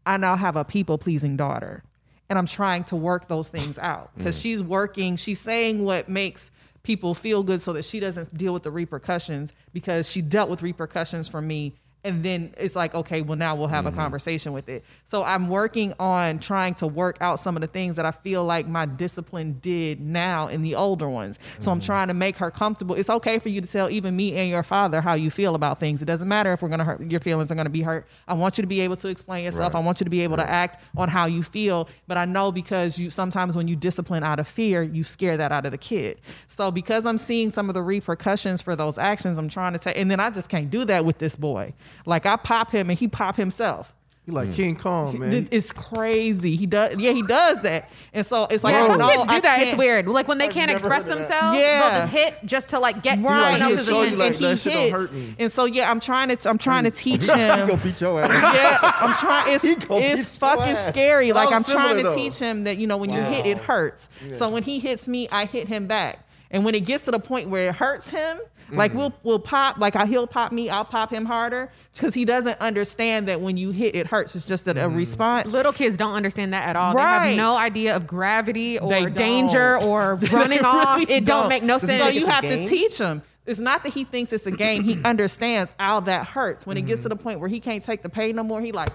I 0.05 0.17
now 0.17 0.35
have 0.35 0.55
a 0.57 0.65
people 0.65 0.97
pleasing 0.99 1.35
daughter, 1.37 1.81
and 2.29 2.39
I'm 2.39 2.47
trying 2.47 2.83
to 2.85 2.95
work 2.95 3.27
those 3.27 3.49
things 3.49 3.77
out. 3.77 4.11
Because 4.17 4.37
mm. 4.37 4.41
she's 4.41 4.63
working, 4.63 5.15
she's 5.15 5.39
saying 5.39 5.83
what 5.83 6.09
makes 6.09 6.51
people 6.83 7.13
feel 7.13 7.43
good 7.43 7.61
so 7.61 7.73
that 7.73 7.85
she 7.85 7.99
doesn't 7.99 8.37
deal 8.37 8.53
with 8.53 8.63
the 8.63 8.71
repercussions 8.71 9.53
because 9.73 10.09
she 10.09 10.21
dealt 10.21 10.49
with 10.49 10.61
repercussions 10.61 11.29
from 11.29 11.47
me 11.47 11.73
and 12.03 12.23
then 12.23 12.53
it's 12.57 12.75
like 12.75 12.93
okay 12.93 13.21
well 13.21 13.37
now 13.37 13.55
we'll 13.55 13.67
have 13.67 13.85
a 13.85 13.89
mm-hmm. 13.89 13.99
conversation 13.99 14.53
with 14.53 14.69
it. 14.69 14.83
So 15.05 15.23
i'm 15.23 15.47
working 15.47 15.93
on 15.99 16.39
trying 16.39 16.73
to 16.75 16.87
work 16.87 17.17
out 17.21 17.39
some 17.39 17.55
of 17.55 17.61
the 17.61 17.67
things 17.67 17.95
that 17.95 18.05
i 18.05 18.11
feel 18.11 18.43
like 18.43 18.67
my 18.67 18.85
discipline 18.85 19.59
did 19.61 20.01
now 20.01 20.47
in 20.47 20.61
the 20.61 20.75
older 20.75 21.09
ones. 21.09 21.39
So 21.59 21.71
i'm 21.71 21.79
mm-hmm. 21.79 21.85
trying 21.85 22.07
to 22.09 22.13
make 22.13 22.37
her 22.37 22.51
comfortable. 22.51 22.95
It's 22.95 23.09
okay 23.09 23.39
for 23.39 23.49
you 23.49 23.61
to 23.61 23.67
tell 23.67 23.89
even 23.89 24.15
me 24.15 24.35
and 24.35 24.49
your 24.49 24.63
father 24.63 25.01
how 25.01 25.13
you 25.13 25.31
feel 25.31 25.55
about 25.55 25.79
things. 25.79 26.01
It 26.01 26.05
doesn't 26.05 26.27
matter 26.27 26.53
if 26.53 26.61
we're 26.61 26.69
going 26.69 26.79
to 26.79 26.85
hurt 26.85 27.01
your 27.01 27.19
feelings 27.19 27.51
are 27.51 27.55
going 27.55 27.65
to 27.65 27.71
be 27.71 27.81
hurt. 27.81 28.07
I 28.27 28.33
want 28.33 28.57
you 28.57 28.61
to 28.63 28.67
be 28.67 28.81
able 28.81 28.95
to 28.97 29.07
explain 29.07 29.45
yourself. 29.45 29.75
I 29.75 29.79
want 29.79 29.99
you 29.99 30.03
to 30.05 30.09
be 30.09 30.21
able 30.21 30.37
to 30.37 30.49
act 30.49 30.77
on 30.97 31.09
how 31.09 31.25
you 31.25 31.43
feel. 31.43 31.89
But 32.07 32.17
i 32.17 32.25
know 32.25 32.51
because 32.51 32.99
you 32.99 33.09
sometimes 33.09 33.55
when 33.55 33.67
you 33.67 33.75
discipline 33.75 34.23
out 34.23 34.39
of 34.39 34.47
fear 34.47 34.83
you 34.83 35.03
scare 35.03 35.37
that 35.37 35.51
out 35.51 35.65
of 35.65 35.71
the 35.71 35.77
kid. 35.77 36.19
So 36.47 36.71
because 36.71 37.05
i'm 37.05 37.17
seeing 37.17 37.49
some 37.49 37.69
of 37.69 37.73
the 37.73 37.81
repercussions 37.81 38.61
for 38.61 38.75
those 38.75 38.97
actions 38.97 39.37
i'm 39.37 39.49
trying 39.49 39.73
to 39.73 39.79
take 39.79 39.97
and 39.97 40.09
then 40.09 40.19
i 40.19 40.29
just 40.29 40.49
can't 40.49 40.69
do 40.69 40.85
that 40.85 41.05
with 41.05 41.17
this 41.17 41.35
boy 41.35 41.73
like 42.05 42.25
I 42.25 42.35
pop 42.35 42.71
him 42.71 42.89
and 42.89 42.97
he 42.97 43.07
pop 43.07 43.35
himself. 43.35 43.93
You 44.25 44.31
like 44.31 44.47
hmm. 44.47 44.53
King 44.53 44.75
Kong, 44.77 45.19
man. 45.19 45.31
Th- 45.31 45.47
It's 45.51 45.73
crazy. 45.73 46.55
He 46.55 46.65
does. 46.65 46.95
Yeah, 46.95 47.11
he 47.11 47.23
does 47.23 47.61
that. 47.63 47.91
And 48.13 48.25
so 48.25 48.47
it's 48.49 48.63
like, 48.63 48.73
Yeah, 48.73 48.83
I 48.83 48.87
some 48.87 48.97
know 48.99 49.09
kids 49.09 49.25
do 49.25 49.33
I 49.33 49.39
that. 49.41 49.59
It's 49.59 49.65
can't- 49.71 49.77
weird. 49.77 50.07
Like 50.07 50.29
when 50.29 50.37
they 50.37 50.47
can't 50.47 50.71
express 50.71 51.03
heard 51.03 51.11
of 51.11 51.17
that. 51.19 51.27
themselves, 51.29 51.57
Yeah. 51.59 51.79
they'll 51.89 51.99
just 52.01 52.13
hit 52.13 52.45
just 52.45 52.69
to 52.69 52.79
like 52.79 53.03
get 53.03 53.19
Right. 53.19 53.59
someone 53.59 53.75
He'll 53.75 53.83
show 53.83 54.01
you, 54.03 54.15
like, 54.15 54.27
and 54.27 54.35
he 54.37 54.45
that 54.45 54.59
shit 54.59 54.71
don't 54.73 54.91
hurt 54.91 55.13
me. 55.13 55.35
And 55.39 55.51
so 55.51 55.65
yeah, 55.65 55.91
I'm 55.91 55.99
trying 55.99 56.33
to. 56.33 56.49
I'm 56.49 56.57
trying 56.57 56.85
to 56.85 56.91
teach 57.05 57.25
He 57.29 57.37
him. 57.37 57.67
gonna 57.67 57.75
beat 57.83 57.99
your 57.99 58.21
ass. 58.21 58.31
yeah, 58.55 58.91
I'm 59.01 59.13
trying. 59.13 59.55
It's 59.55 59.63
He 59.67 59.75
gonna 59.75 59.99
beat 59.99 60.07
it's 60.11 60.37
fucking 60.37 60.75
scary. 60.77 61.33
Like 61.33 61.51
I'm 61.51 61.65
trying 61.65 61.97
to 61.97 62.03
though. 62.03 62.15
teach 62.15 62.39
him 62.39 62.63
that 62.63 62.77
you 62.77 62.87
know 62.87 62.95
when 62.95 63.11
you 63.11 63.19
hit, 63.19 63.45
it 63.45 63.57
hurts. 63.57 64.07
So 64.35 64.49
when 64.49 64.63
he 64.63 64.79
hits 64.79 65.05
me, 65.05 65.27
I 65.33 65.43
hit 65.43 65.67
him 65.67 65.85
back. 65.87 66.19
And 66.49 66.63
when 66.63 66.75
it 66.75 66.85
gets 66.85 67.05
to 67.05 67.11
the 67.11 67.19
point 67.19 67.49
where 67.49 67.69
it 67.69 67.75
hurts 67.75 68.09
him, 68.11 68.37
like 68.73 68.91
Mm-hmm. 68.91 68.97
we'll 68.99 69.13
we'll 69.23 69.39
pop, 69.39 69.77
like 69.77 69.95
I, 69.95 70.05
he'll 70.05 70.27
pop 70.27 70.51
me, 70.51 70.69
I'll 70.69 70.83
pop 70.85 71.09
him 71.11 71.25
harder 71.25 71.71
because 71.93 72.13
he 72.13 72.25
doesn't 72.25 72.59
understand 72.59 73.27
that 73.27 73.39
when 73.41 73.57
you 73.57 73.71
hit, 73.71 73.95
it 73.95 74.07
hurts. 74.07 74.35
It's 74.35 74.45
just 74.45 74.67
a, 74.67 74.73
Mm-hmm. 74.73 74.79
a 74.93 74.95
response. 74.95 75.51
Little 75.51 75.73
kids 75.73 75.95
don't 75.97 76.13
understand 76.13 76.53
that 76.53 76.67
at 76.67 76.75
all. 76.75 76.93
They 76.93 77.01
have 77.01 77.35
no 77.37 77.55
idea 77.55 77.95
of 77.95 78.07
gravity 78.07 78.79
or 78.79 78.89
They 78.89 79.01
don't. 79.01 79.13
danger 79.15 79.81
or 79.81 80.15
running 80.31 80.59
They 80.59 80.63
off. 80.65 81.01
It 81.09 81.25
don't, 81.25 81.49
make 81.49 81.63
no 81.63 81.77
sense. 81.77 82.01
So 82.03 82.09
you 82.09 82.25
have 82.27 82.41
to 82.43 82.65
teach 82.65 82.97
him. 82.99 83.21
It's 83.45 83.59
not 83.59 83.83
that 83.83 83.93
he 83.93 84.05
thinks 84.05 84.31
it's 84.31 84.45
a 84.47 84.51
game. 84.51 84.83
He 84.83 84.99
understands 85.05 85.73
how 85.77 85.99
that 86.01 86.25
hurts. 86.27 86.65
When 86.65 86.77
it 86.77 86.85
gets 86.85 87.03
to 87.03 87.09
the 87.09 87.15
point 87.17 87.39
where 87.41 87.49
he 87.49 87.59
can't 87.59 87.83
take 87.83 88.01
the 88.01 88.09
pain 88.09 88.35
no 88.37 88.43
more, 88.43 88.61
he 88.61 88.71
like. 88.71 88.89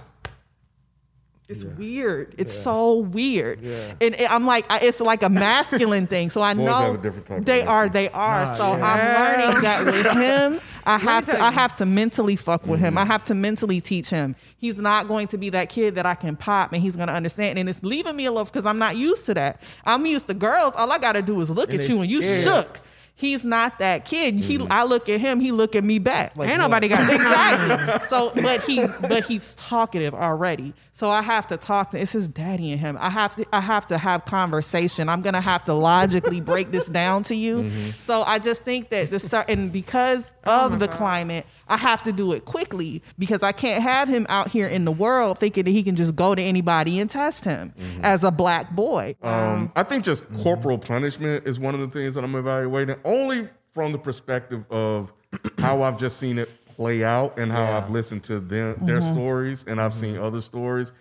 It's 1.49 1.65
weird. 1.65 2.35
It's 2.37 2.53
so 2.53 2.99
weird, 2.99 3.61
and 4.03 4.15
I'm 4.29 4.45
like, 4.45 4.67
it's 4.71 5.01
like 5.01 5.23
a 5.23 5.31
masculine 5.31 6.07
thing. 6.07 6.29
So 6.29 6.43
I 6.43 6.53
Boys 6.53 6.67
know 6.67 6.75
have 6.75 6.95
a 6.97 6.99
different 6.99 7.27
type 7.27 7.39
of 7.39 7.45
they 7.47 7.63
are. 7.63 7.89
They 7.89 8.11
are. 8.11 8.45
so 8.45 8.77
yeah. 8.77 8.85
I'm 8.85 9.41
learning 9.49 9.63
that 9.63 9.85
with 9.87 10.07
him. 10.13 10.61
I 10.85 10.99
have 10.99 11.25
tell 11.25 11.37
to. 11.37 11.43
I 11.43 11.51
have 11.51 11.75
to 11.77 11.87
mentally 11.87 12.37
fuck 12.37 12.67
with 12.67 12.81
Mm-hmm. 12.81 12.89
him. 12.89 12.99
I 12.99 13.07
have 13.07 13.25
to 13.25 13.35
mentally 13.35 13.81
teach 13.81 14.11
him. 14.11 14.37
He's 14.59 14.77
not 14.77 15.09
going 15.09 15.27
to 15.29 15.39
be 15.39 15.49
that 15.51 15.71
kid 15.71 15.95
that 15.95 16.05
I 16.05 16.15
can 16.17 16.37
pop 16.37 16.73
and 16.75 16.83
he's 16.83 16.97
going 16.97 17.09
to 17.09 17.15
understand. 17.15 17.59
And 17.59 17.67
it's 17.69 17.83
leaving 17.83 18.15
me 18.17 18.27
alone 18.27 18.45
because 18.45 18.67
I'm 18.67 18.79
not 18.79 18.97
used 18.99 19.25
to 19.27 19.35
that. 19.35 19.63
I'm 19.87 20.05
used 20.05 20.27
to 20.27 20.35
girls. 20.35 20.75
All 20.77 20.93
I 20.93 20.99
got 20.99 21.13
to 21.15 21.23
do 21.23 21.41
is 21.41 21.49
look 21.51 21.71
And 21.73 21.81
at 21.81 21.89
you 21.89 22.01
and 22.03 22.11
you 22.11 22.21
scared. 22.23 22.45
shook. 22.45 22.81
He's 23.19 23.45
not 23.45 23.81
that 23.81 24.05
kid. 24.05 24.37
He, 24.37 24.59
Mm-hmm. 24.59 24.73
I 24.73 24.85
look 24.85 25.09
at 25.09 25.21
him. 25.21 25.41
He 25.41 25.51
look 25.51 25.75
at 25.75 25.83
me 25.83 25.99
back. 25.99 26.37
Like 26.37 26.49
Ain't 26.49 26.59
what? 26.61 26.69
nobody 26.69 26.87
got 26.89 27.13
exactly. 27.13 28.07
So, 28.09 28.31
but 28.43 28.63
he, 28.63 28.87
but 29.09 29.25
he's 29.25 29.55
talkative 29.55 30.15
already. 30.15 30.73
So 30.93 31.11
I 31.11 31.23
have 31.23 31.49
to 31.49 31.57
talk 31.57 31.91
to. 31.91 32.01
It's 32.01 32.13
his 32.13 32.29
daddy 32.29 32.71
and 32.71 32.81
him. 32.81 32.97
I 33.01 33.11
have 33.11 33.35
to. 33.37 33.45
I 33.53 33.61
have 33.61 33.87
to 33.89 33.99
have 33.99 34.25
conversation. 34.25 35.09
I'm 35.09 35.23
gonna 35.23 35.41
have 35.41 35.65
to 35.65 35.75
logically 35.75 36.41
break 36.41 36.71
this 36.71 36.89
down 36.89 37.25
to 37.25 37.35
you. 37.35 37.63
Mm-hmm. 37.63 37.91
So 37.91 38.23
I 38.23 38.39
just 38.39 38.63
think 38.63 38.91
that 38.91 39.11
the 39.11 39.19
certain 39.19 39.69
because 39.71 40.33
Oh 40.47 40.67
of 40.67 40.79
the 40.79 40.89
climate, 40.89 41.45
I 41.69 41.77
have 41.77 42.03
to 42.05 42.13
do 42.13 42.33
it 42.33 42.45
quickly 42.45 43.03
because 43.19 43.43
I 43.43 43.53
can't 43.53 43.83
have 43.83 44.09
him 44.09 44.27
out 44.29 44.49
here 44.49 44.67
in 44.67 44.85
the 44.85 44.93
world 44.93 45.39
thinking 45.39 45.65
that 45.65 45.71
he 45.71 45.83
can 45.83 45.97
just 45.97 46.17
go 46.17 46.35
to 46.35 46.43
anybody 46.43 46.99
and 46.99 47.09
test 47.11 47.45
him 47.45 47.73
Mm-hmm. 47.79 48.05
as 48.05 48.25
a 48.25 48.31
black 48.31 48.71
boy. 48.71 49.17
Um, 49.23 49.73
I 49.77 49.83
think 49.83 50.05
just 50.05 50.25
Mm-hmm. 50.25 50.43
corporal 50.43 50.79
punishment 50.79 51.47
is 51.47 51.59
one 51.59 51.75
of 51.75 51.81
the 51.81 51.89
things 51.89 52.15
that 52.15 52.25
I'm 52.25 52.35
evaluating, 52.35 52.97
only 53.05 53.49
from 53.73 53.93
the 53.93 53.99
perspective 53.99 54.65
of 54.71 55.13
how 55.59 55.83
I've 55.83 55.99
just 55.99 56.19
seen 56.19 56.39
it 56.39 56.49
play 56.67 57.05
out 57.05 57.39
and 57.39 57.51
how 57.53 57.73
I've 57.73 57.91
listened 57.91 58.23
to 58.25 58.41
them, 58.41 58.77
their 58.87 58.99
Mm-hmm. 58.99 59.13
stories 59.15 59.65
and 59.69 59.81
I've 59.81 59.95
seen 59.95 60.17
other 60.17 60.41
stories. 60.41 60.93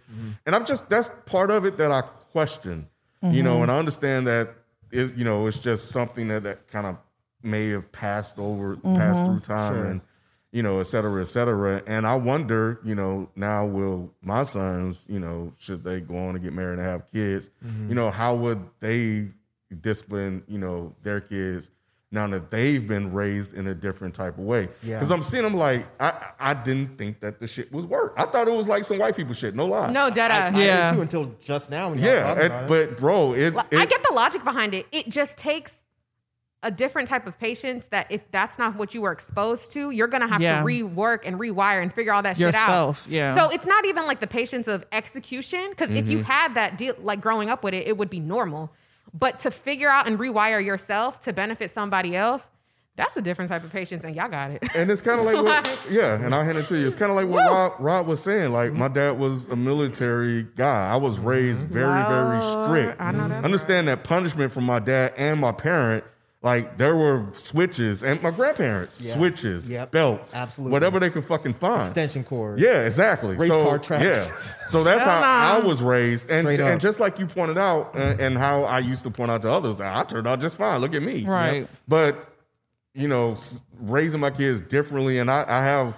And 0.45 0.55
I've 0.55 0.65
just, 0.65 0.89
that's 0.89 1.11
part 1.25 1.51
of 1.51 1.65
it 1.65 1.77
that 1.77 1.91
I 1.91 2.01
question, 2.01 2.87
you 3.21 3.27
Mm-hmm. 3.29 3.43
know, 3.43 3.61
and 3.63 3.71
I 3.71 3.77
understand 3.79 4.27
that 4.27 4.49
is, 4.91 5.17
you 5.17 5.23
know, 5.25 5.47
it's 5.47 5.59
just 5.59 5.89
something 5.89 6.27
that, 6.29 6.43
that 6.43 6.67
kind 6.67 6.87
of 6.87 6.97
may 7.43 7.69
have 7.69 7.91
passed 7.91 8.37
over, 8.39 8.75
passed 8.77 9.23
Mm-hmm. 9.23 9.25
through 9.25 9.39
time 9.41 9.73
and, 9.85 10.01
you 10.57 10.63
know, 10.63 10.79
et 10.79 10.87
cetera, 10.87 11.21
et 11.21 11.25
cetera. 11.25 11.83
And 11.85 12.07
I 12.07 12.15
wonder, 12.15 12.79
you 12.83 12.95
know, 12.95 13.29
now 13.35 13.65
will 13.67 14.11
my 14.23 14.41
sons, 14.43 15.05
you 15.07 15.19
know, 15.19 15.53
should 15.57 15.83
they 15.83 15.99
go 15.99 16.15
on 16.17 16.35
and 16.35 16.43
get 16.43 16.51
married 16.53 16.79
and 16.79 16.87
have 16.87 17.05
kids, 17.11 17.51
Mm-hmm. 17.63 17.89
you 17.89 17.95
know, 17.95 18.09
how 18.09 18.33
would 18.35 18.59
they 18.79 19.27
discipline, 19.81 20.43
you 20.47 20.57
know, 20.57 20.95
their 21.03 21.21
kids 21.21 21.71
now 22.09 22.25
that 22.25 22.49
they've 22.49 22.87
been 22.87 23.11
raised 23.11 23.53
in 23.53 23.67
a 23.67 23.75
different 23.75 24.15
type 24.15 24.37
of 24.37 24.45
way? 24.45 24.69
Yeah. 24.81 24.95
Because 24.95 25.11
I'm 25.11 25.21
seeing 25.21 25.43
them 25.43 25.53
like, 25.53 25.85
I, 26.01 26.31
I 26.39 26.53
didn't 26.53 26.97
think 26.97 27.19
that 27.19 27.39
the 27.39 27.47
shit 27.47 27.71
was 27.71 27.85
work. 27.85 28.13
I 28.17 28.25
thought 28.25 28.47
it 28.47 28.53
was 28.53 28.67
like 28.67 28.83
some 28.85 28.97
white 28.97 29.15
people 29.15 29.33
shit. 29.35 29.53
No 29.55 29.65
lie. 29.67 29.91
no, 29.91 30.09
dead 30.09 30.31
I. 30.31 30.47
I 30.47 30.49
Yeah. 30.63 30.89
did 30.89 30.95
too 30.95 31.01
until 31.01 31.25
just 31.39 31.69
now. 31.69 31.89
When 31.89 31.99
Yeah. 31.99 32.21
talking 32.23 32.43
it- 32.43 32.45
about 32.47 32.63
it. 32.63 32.67
but 32.89 32.97
bro, 32.97 33.33
it, 33.33 33.53
Like, 33.53 33.67
it 33.71 33.77
I 33.79 33.85
get 33.85 34.01
the 34.03 34.13
logic 34.13 34.43
behind 34.43 34.73
it. 34.73 34.87
It 34.91 35.09
just 35.09 35.37
takes 35.37 35.75
a 36.63 36.71
different 36.71 37.07
type 37.07 37.27
of 37.27 37.37
patience 37.39 37.85
that 37.87 38.11
if 38.11 38.29
that's 38.31 38.57
not 38.57 38.75
what 38.75 38.93
you 38.95 39.01
were 39.01 39.11
exposed 39.11 39.71
to, 39.73 39.91
you're 39.91 40.07
gonna 40.07 40.27
have 40.27 40.41
Yeah. 40.41 40.59
to 40.61 40.65
rework 40.65 41.19
and 41.25 41.39
rewire 41.39 41.81
and 41.81 41.93
figure 41.93 42.11
all 42.13 42.23
that 42.23 42.37
shit 42.37 42.55
out. 42.55 43.05
yeah. 43.07 43.35
So 43.35 43.49
it's 43.49 43.67
not 43.67 43.85
even 43.85 44.05
like 44.07 44.19
the 44.19 44.27
patience 44.27 44.67
of 44.67 44.83
execution, 44.91 45.69
because 45.69 45.91
if 45.91 46.05
Mm-hmm. 46.05 46.11
you 46.11 46.23
had 46.23 46.55
that 46.55 46.77
deal 46.77 46.95
like 47.01 47.21
growing 47.21 47.49
up 47.49 47.63
with 47.63 47.73
it, 47.75 47.87
it 47.87 47.97
would 47.97 48.09
be 48.09 48.19
normal. 48.19 48.71
But 49.13 49.39
to 49.39 49.51
figure 49.51 49.89
out 49.89 50.07
and 50.07 50.17
rewire 50.19 50.63
yourself 50.63 51.19
to 51.21 51.33
benefit 51.33 51.69
somebody 51.71 52.15
else, 52.15 52.47
that's 52.95 53.15
a 53.15 53.21
different 53.21 53.49
type 53.51 53.63
of 53.63 53.71
patience, 53.71 54.03
and 54.03 54.15
y'all 54.15 54.27
got 54.27 54.49
it. 54.49 54.63
And 54.75 54.89
it's 54.89 55.01
kind 55.03 55.19
of 55.19 55.25
like, 55.27 55.35
what, 55.35 55.85
yeah, 55.91 56.15
and 56.15 56.33
I'll 56.33 56.43
hand 56.43 56.57
it 56.57 56.65
to 56.69 56.77
you. 56.79 56.87
It's 56.87 56.95
kind 56.95 57.11
of 57.11 57.15
like 57.15 57.27
what 57.27 57.45
Rob, 57.45 57.73
Rob 57.77 58.07
was 58.07 58.21
saying. 58.23 58.51
Like, 58.51 58.73
my 58.73 58.87
dad 58.87 59.19
was 59.19 59.47
a 59.49 59.55
military 59.55 60.47
guy. 60.55 60.91
I 60.91 60.95
was 60.97 61.19
raised 61.19 61.65
very, 61.67 62.01
very 62.07 62.41
strict. 62.41 62.99
I 62.99 63.11
know 63.11 63.27
that's 63.27 63.45
Understand 63.45 63.87
that 63.89 64.03
punishment 64.03 64.51
from 64.51 64.63
my 64.63 64.79
dad 64.79 65.13
and 65.15 65.39
my 65.39 65.51
parent, 65.51 66.03
like, 66.47 66.77
there 66.77 66.95
were 66.95 67.25
switches, 67.33 68.03
and 68.03 68.21
my 68.23 68.31
grandparents, 68.31 69.01
Yeah. 69.01 69.15
switches, 69.15 69.69
Yep. 69.69 69.91
belts, 69.91 70.33
Absolutely. 70.33 70.71
whatever 70.71 70.99
they 70.99 71.09
could 71.09 71.25
fucking 71.25 71.53
find. 71.53 71.81
extension 71.81 72.23
cords. 72.23 72.61
Yeah, 72.61 72.83
exactly. 72.85 73.35
Race 73.35 73.49
so, 73.49 73.63
car 73.65 73.77
tracks. 73.79 74.31
Yeah. 74.31 74.37
So 74.69 74.83
that's 74.83 75.03
how 75.03 75.19
I 75.21 75.59
was 75.59 75.81
raised. 75.81 76.29
And, 76.31 76.43
Straight 76.45 76.59
up. 76.61 76.67
and 76.71 76.79
just 76.81 76.99
like 77.01 77.19
you 77.19 77.25
pointed 77.27 77.57
out, 77.57 77.93
and, 77.95 78.19
and 78.21 78.37
how 78.37 78.63
I 78.63 78.79
used 78.79 79.03
to 79.03 79.09
point 79.11 79.29
out 79.29 79.41
to 79.41 79.51
others, 79.51 79.81
I 79.81 80.03
turned 80.03 80.25
out 80.27 80.39
just 80.39 80.55
fine. 80.57 80.79
Look 80.79 80.93
at 80.93 81.01
me. 81.03 81.25
Right. 81.25 81.67
But, 81.87 82.29
you 82.93 83.07
know, 83.07 83.35
raising 83.79 84.19
my 84.21 84.29
kids 84.31 84.61
differently, 84.61 85.19
and 85.19 85.29
I, 85.29 85.43
I 85.47 85.61
have 85.63 85.97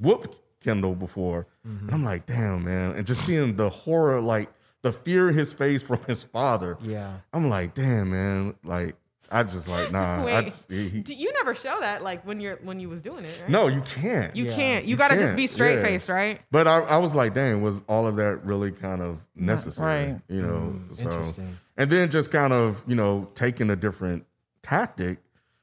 whooped 0.00 0.36
Kendall 0.62 0.94
before. 0.94 1.46
Mm-hmm. 1.66 1.86
And 1.86 1.94
I'm 1.94 2.04
like, 2.04 2.24
damn, 2.26 2.64
man. 2.64 2.92
And 2.92 3.06
just 3.06 3.24
seeing 3.24 3.56
the 3.56 3.68
horror, 3.68 4.20
like 4.20 4.48
the 4.82 4.92
fear 4.92 5.28
in 5.28 5.34
his 5.34 5.52
face 5.52 5.82
from 5.82 5.98
his 6.06 6.22
father. 6.22 6.76
Yeah. 6.82 7.14
I'm 7.32 7.48
like, 7.48 7.74
damn, 7.74 8.10
man. 8.10 8.54
Like, 8.64 8.94
I 9.30 9.42
just 9.42 9.68
like, 9.68 9.92
nah. 9.92 10.24
I, 10.24 10.24
Wait, 10.24 10.52
he- 10.68 11.02
he- 11.06 11.14
you 11.14 11.32
never 11.34 11.54
show 11.54 11.78
that 11.80 12.02
like 12.02 12.24
when 12.26 12.40
you're 12.40 12.56
when 12.62 12.80
you 12.80 12.88
was 12.88 13.02
doing 13.02 13.24
it? 13.24 13.38
Right? 13.40 13.50
no, 13.50 13.66
you 13.68 13.80
can't. 13.82 14.34
you 14.34 14.46
Yeah. 14.46 14.54
can't. 14.56 14.84
You, 14.84 14.90
You 14.90 14.96
gotta 14.96 15.14
just 15.14 15.26
can't. 15.26 15.36
be 15.36 15.46
straight 15.46 15.76
Yeah. 15.76 15.82
faced, 15.82 16.08
right? 16.08 16.40
But 16.50 16.66
I, 16.66 16.78
I 16.80 16.96
was 16.98 17.14
like, 17.14 17.34
dang, 17.34 17.62
was 17.62 17.82
all 17.88 18.06
of 18.06 18.16
that 18.16 18.44
really 18.44 18.72
kind 18.72 19.00
of 19.02 19.18
necessary? 19.36 20.12
right. 20.12 20.20
You 20.28 20.42
know, 20.42 20.74
mm, 20.76 20.96
so 20.96 21.10
interesting. 21.10 21.58
and 21.76 21.90
then 21.90 22.10
just 22.10 22.30
kind 22.30 22.52
of 22.52 22.82
you 22.86 22.94
know 22.96 23.28
taking 23.34 23.70
a 23.70 23.76
different 23.76 24.24
tactic, 24.62 25.18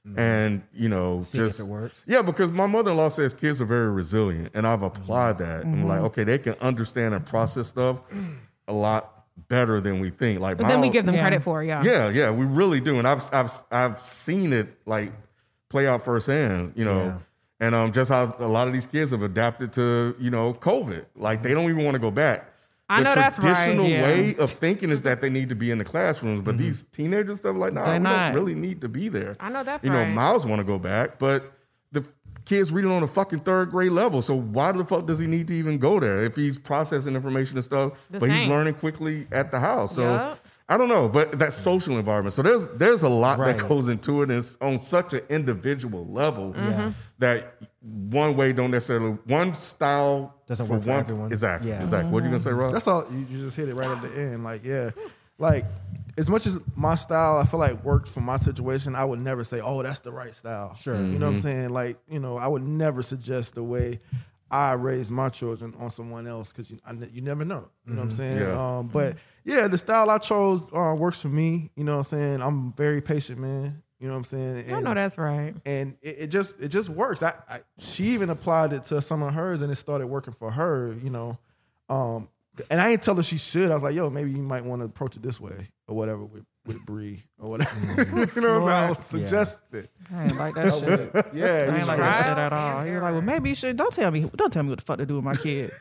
mm. 0.07 0.17
and 0.17 0.61
you 0.73 0.89
know 0.89 1.21
Seeing 1.23 1.45
if 1.45 1.49
just 1.51 1.59
it 1.61 1.65
works. 1.67 2.05
Yeah, 2.07 2.21
because 2.21 2.51
my 2.51 2.67
mother 2.67 2.91
in 2.91 2.97
law 2.97 3.09
says 3.09 3.33
kids 3.33 3.61
are 3.61 3.65
very 3.65 3.91
resilient, 3.91 4.51
and 4.53 4.65
I've 4.67 4.83
applied 4.83 5.35
mm. 5.35 5.39
that. 5.39 5.63
I'm 5.65 5.87
like, 5.87 5.97
mm-hmm. 5.97 6.05
okay, 6.07 6.23
they 6.23 6.37
can 6.37 6.53
understand 6.61 7.13
and 7.13 7.25
process 7.25 7.67
stuff 7.67 7.99
a 8.67 8.73
lot 8.73 9.14
better 9.49 9.81
than 9.81 9.99
we 9.99 10.09
think. 10.09 10.39
Like, 10.39 10.57
But 10.57 10.67
then 10.67 10.81
we 10.81 10.87
own- 10.87 10.93
give 10.93 11.05
them 11.05 11.15
Yeah. 11.15 11.21
credit 11.21 11.43
for 11.43 11.63
yeah. 11.63 11.83
yeah, 11.83 12.09
yeah, 12.09 12.31
we 12.31 12.45
really 12.45 12.79
do, 12.79 12.97
and 12.99 13.07
I've 13.07 13.23
I've 13.33 13.51
I've 13.71 13.99
seen 13.99 14.53
it 14.53 14.77
like 14.85 15.11
play 15.69 15.87
out 15.87 16.01
firsthand, 16.03 16.73
you 16.75 16.85
know, 16.85 17.05
Yeah. 17.05 17.17
and 17.59 17.75
um, 17.75 17.91
just 17.91 18.09
how 18.09 18.35
a 18.39 18.47
lot 18.47 18.67
of 18.67 18.73
these 18.73 18.85
kids 18.85 19.11
have 19.11 19.21
adapted 19.23 19.73
to 19.73 20.15
you 20.19 20.29
know 20.29 20.53
COVID, 20.53 21.05
like 21.15 21.43
they 21.43 21.53
don't 21.53 21.69
even 21.69 21.83
want 21.83 21.95
to 21.95 21.99
go 21.99 22.11
back. 22.11 22.51
I 22.87 22.99
the 23.01 23.09
know 23.09 23.15
that's 23.15 23.39
right, 23.43 23.55
traditional 23.55 23.87
yeah. 23.87 24.03
way 24.03 24.35
of 24.37 24.51
thinking 24.51 24.91
is 24.91 25.01
that 25.01 25.19
they 25.19 25.29
need 25.31 25.49
to 25.49 25.55
be 25.55 25.71
in 25.71 25.79
the 25.79 25.83
classrooms, 25.83 26.41
but 26.41 26.55
these 26.57 26.83
teenagers 26.91 27.37
stuff 27.39 27.55
like, 27.55 27.73
nah, 27.73 27.85
They're 27.85 27.93
we 27.95 27.99
not. 27.99 28.27
don't 28.27 28.35
really 28.35 28.53
need 28.53 28.81
to 28.81 28.87
be 28.89 29.07
there. 29.09 29.35
I 29.39 29.49
know 29.49 29.63
that's 29.63 29.83
you 29.83 29.91
right. 29.91 30.07
know, 30.07 30.13
Miles 30.13 30.45
want 30.45 30.59
to 30.59 30.63
go 30.63 30.77
back, 30.77 31.17
but 31.17 31.41
the 31.41 31.51
kid's 32.45 32.71
reading 32.71 32.91
on 32.91 33.03
a 33.03 33.07
fucking 33.07 33.39
third 33.41 33.71
grade 33.71 33.91
level. 33.91 34.21
So 34.21 34.35
why 34.35 34.71
the 34.71 34.85
fuck 34.85 35.05
does 35.05 35.19
he 35.19 35.27
need 35.27 35.47
to 35.47 35.53
even 35.53 35.77
go 35.77 35.99
there 35.99 36.23
if 36.23 36.35
he's 36.35 36.57
processing 36.57 37.15
information 37.15 37.57
and 37.57 37.63
stuff? 37.65 37.93
The 38.11 38.19
but 38.19 38.29
he's 38.29 38.47
learning 38.47 38.75
quickly 38.75 39.27
at 39.31 39.51
the 39.51 39.59
house. 39.59 39.95
So 39.95 40.03
Yup. 40.03 40.39
I 40.67 40.77
don't 40.77 40.89
know, 40.89 41.07
but 41.07 41.37
that 41.39 41.53
social 41.53 41.97
environment. 41.99 42.33
So 42.33 42.41
there's 42.41 42.67
there's 42.69 43.03
a 43.03 43.09
lot 43.09 43.37
Right. 43.37 43.55
that 43.55 43.67
goes 43.69 43.87
into 43.87 44.21
it, 44.23 44.29
and 44.31 44.39
it's 44.39 44.57
on 44.61 44.81
such 44.81 45.13
an 45.13 45.21
individual 45.29 46.05
level 46.05 46.53
Mm-hmm. 46.53 46.89
that 47.19 47.55
one 47.81 48.35
way 48.35 48.51
don't 48.51 48.71
necessarily 48.71 49.11
one 49.25 49.53
style 49.53 50.33
Doesn't 50.47 50.65
for 50.65 50.73
work 50.73 50.83
for 50.83 50.89
one 50.89 50.99
everyone. 50.99 51.31
Exactly, 51.31 51.69
Yeah. 51.69 51.83
exactly. 51.83 52.11
What 52.11 52.23
you 52.23 52.29
gonna 52.29 52.39
say, 52.39 52.49
Rob? 52.51 52.71
That's 52.71 52.87
all. 52.87 53.05
You, 53.11 53.25
you 53.29 53.37
just 53.43 53.55
hit 53.57 53.69
it 53.69 53.75
right 53.75 53.89
at 53.89 54.01
the 54.01 54.09
end. 54.19 54.43
Like, 54.43 54.65
yeah, 54.65 54.89
like 55.37 55.65
as 56.17 56.29
much 56.29 56.45
as 56.45 56.59
my 56.75 56.95
style, 56.95 57.37
I 57.37 57.45
feel 57.45 57.59
like 57.59 57.83
worked 57.83 58.07
for 58.07 58.21
my 58.21 58.37
situation. 58.37 58.95
I 58.95 59.03
would 59.05 59.19
never 59.19 59.43
say, 59.43 59.59
"Oh, 59.61 59.83
that's 59.83 59.99
the 59.99 60.11
right 60.11 60.33
style." 60.35 60.73
Sure. 60.75 60.95
You 60.95 61.01
know 61.01 61.07
Mm-hmm. 61.07 61.21
what 61.21 61.27
I'm 61.29 61.37
saying? 61.37 61.69
Like, 61.69 61.97
you 62.09 62.19
know, 62.19 62.37
I 62.37 62.47
would 62.47 62.63
never 62.63 63.01
suggest 63.01 63.55
the 63.55 63.63
way 63.63 63.99
I 64.49 64.73
raise 64.73 65.11
my 65.11 65.29
children 65.29 65.73
on 65.79 65.89
someone 65.91 66.27
else 66.27 66.51
because 66.51 66.69
you, 66.69 66.77
I 66.85 66.93
you 67.11 67.21
never 67.21 67.43
know. 67.43 67.67
You 67.85 67.93
know 67.93 67.97
what 67.99 68.03
I'm 68.05 68.11
saying? 68.11 68.37
Yeah. 68.39 68.77
Um, 68.77 68.87
but 68.87 69.17
yeah, 69.43 69.67
the 69.67 69.77
style 69.77 70.09
I 70.09 70.17
chose 70.19 70.65
uh, 70.73 70.95
works 70.97 71.19
for 71.19 71.27
me. 71.29 71.71
You 71.75 71.83
know 71.83 71.93
what 71.93 71.97
I'm 72.13 72.19
saying? 72.19 72.41
I'm 72.41 72.71
very 72.73 73.01
patient, 73.01 73.39
man. 73.39 73.81
You 73.99 74.07
know 74.07 74.13
what 74.13 74.17
I'm 74.19 74.23
saying? 74.25 74.73
I 74.73 74.81
know 74.81 74.93
that's 74.93 75.17
right. 75.17 75.55
and 75.65 75.95
it, 76.01 76.15
it 76.19 76.27
just 76.27 76.59
it 76.61 76.67
just 76.67 76.89
works. 76.89 77.23
I, 77.23 77.33
I 77.49 77.61
she 77.79 78.09
even 78.09 78.29
applied 78.29 78.71
it 78.73 78.85
to 78.85 79.01
some 79.01 79.23
of 79.23 79.33
hers, 79.33 79.61
and 79.61 79.71
it 79.71 79.75
started 79.75 80.07
working 80.07 80.33
for 80.33 80.51
her. 80.51 80.95
You 81.03 81.09
know, 81.09 81.37
um, 81.89 82.27
and 82.69 82.81
I 82.81 82.91
didn't 82.91 83.03
tell 83.03 83.15
her 83.15 83.23
she 83.23 83.37
should. 83.37 83.69
I 83.71 83.73
was 83.73 83.83
like, 83.83 83.95
yo, 83.95 84.09
maybe 84.09 84.31
you 84.31 84.37
might 84.41 84.63
want 84.63 84.81
to 84.81 84.85
approach 84.85 85.15
it 85.15 85.21
this 85.21 85.39
way 85.39 85.69
or 85.87 85.95
whatever 85.95 86.23
with 86.25 86.43
with 86.65 86.83
Bree 86.85 87.23
or 87.39 87.49
whatever. 87.49 87.79
you 88.35 88.41
know 88.41 88.59
what 88.61 88.73
I'm 88.73 88.73
saying? 88.73 88.85
I 88.85 88.89
was 88.89 88.97
suggested. 88.99 89.89
I 90.13 90.23
ain't 90.23 90.35
like 90.37 90.55
that 90.55 90.73
shit. 90.73 91.25
Yeah, 91.33 91.45
I 91.45 91.65
you 91.65 91.75
ain't 91.77 91.87
like 91.87 91.99
know. 91.99 92.03
that 92.05 92.17
shit 92.17 92.37
at 92.37 92.53
all. 92.53 92.85
You're 92.87 93.01
like, 93.01 93.11
well, 93.13 93.21
maybe 93.21 93.49
you 93.49 93.55
should. 93.55 93.77
Don't 93.77 93.93
tell 93.93 94.09
me. 94.09 94.27
Don't 94.35 94.51
tell 94.51 94.63
me 94.63 94.69
what 94.69 94.79
the 94.79 94.85
fuck 94.85 94.97
to 94.97 95.05
do 95.05 95.15
with 95.15 95.23
my 95.23 95.35
kid. 95.35 95.71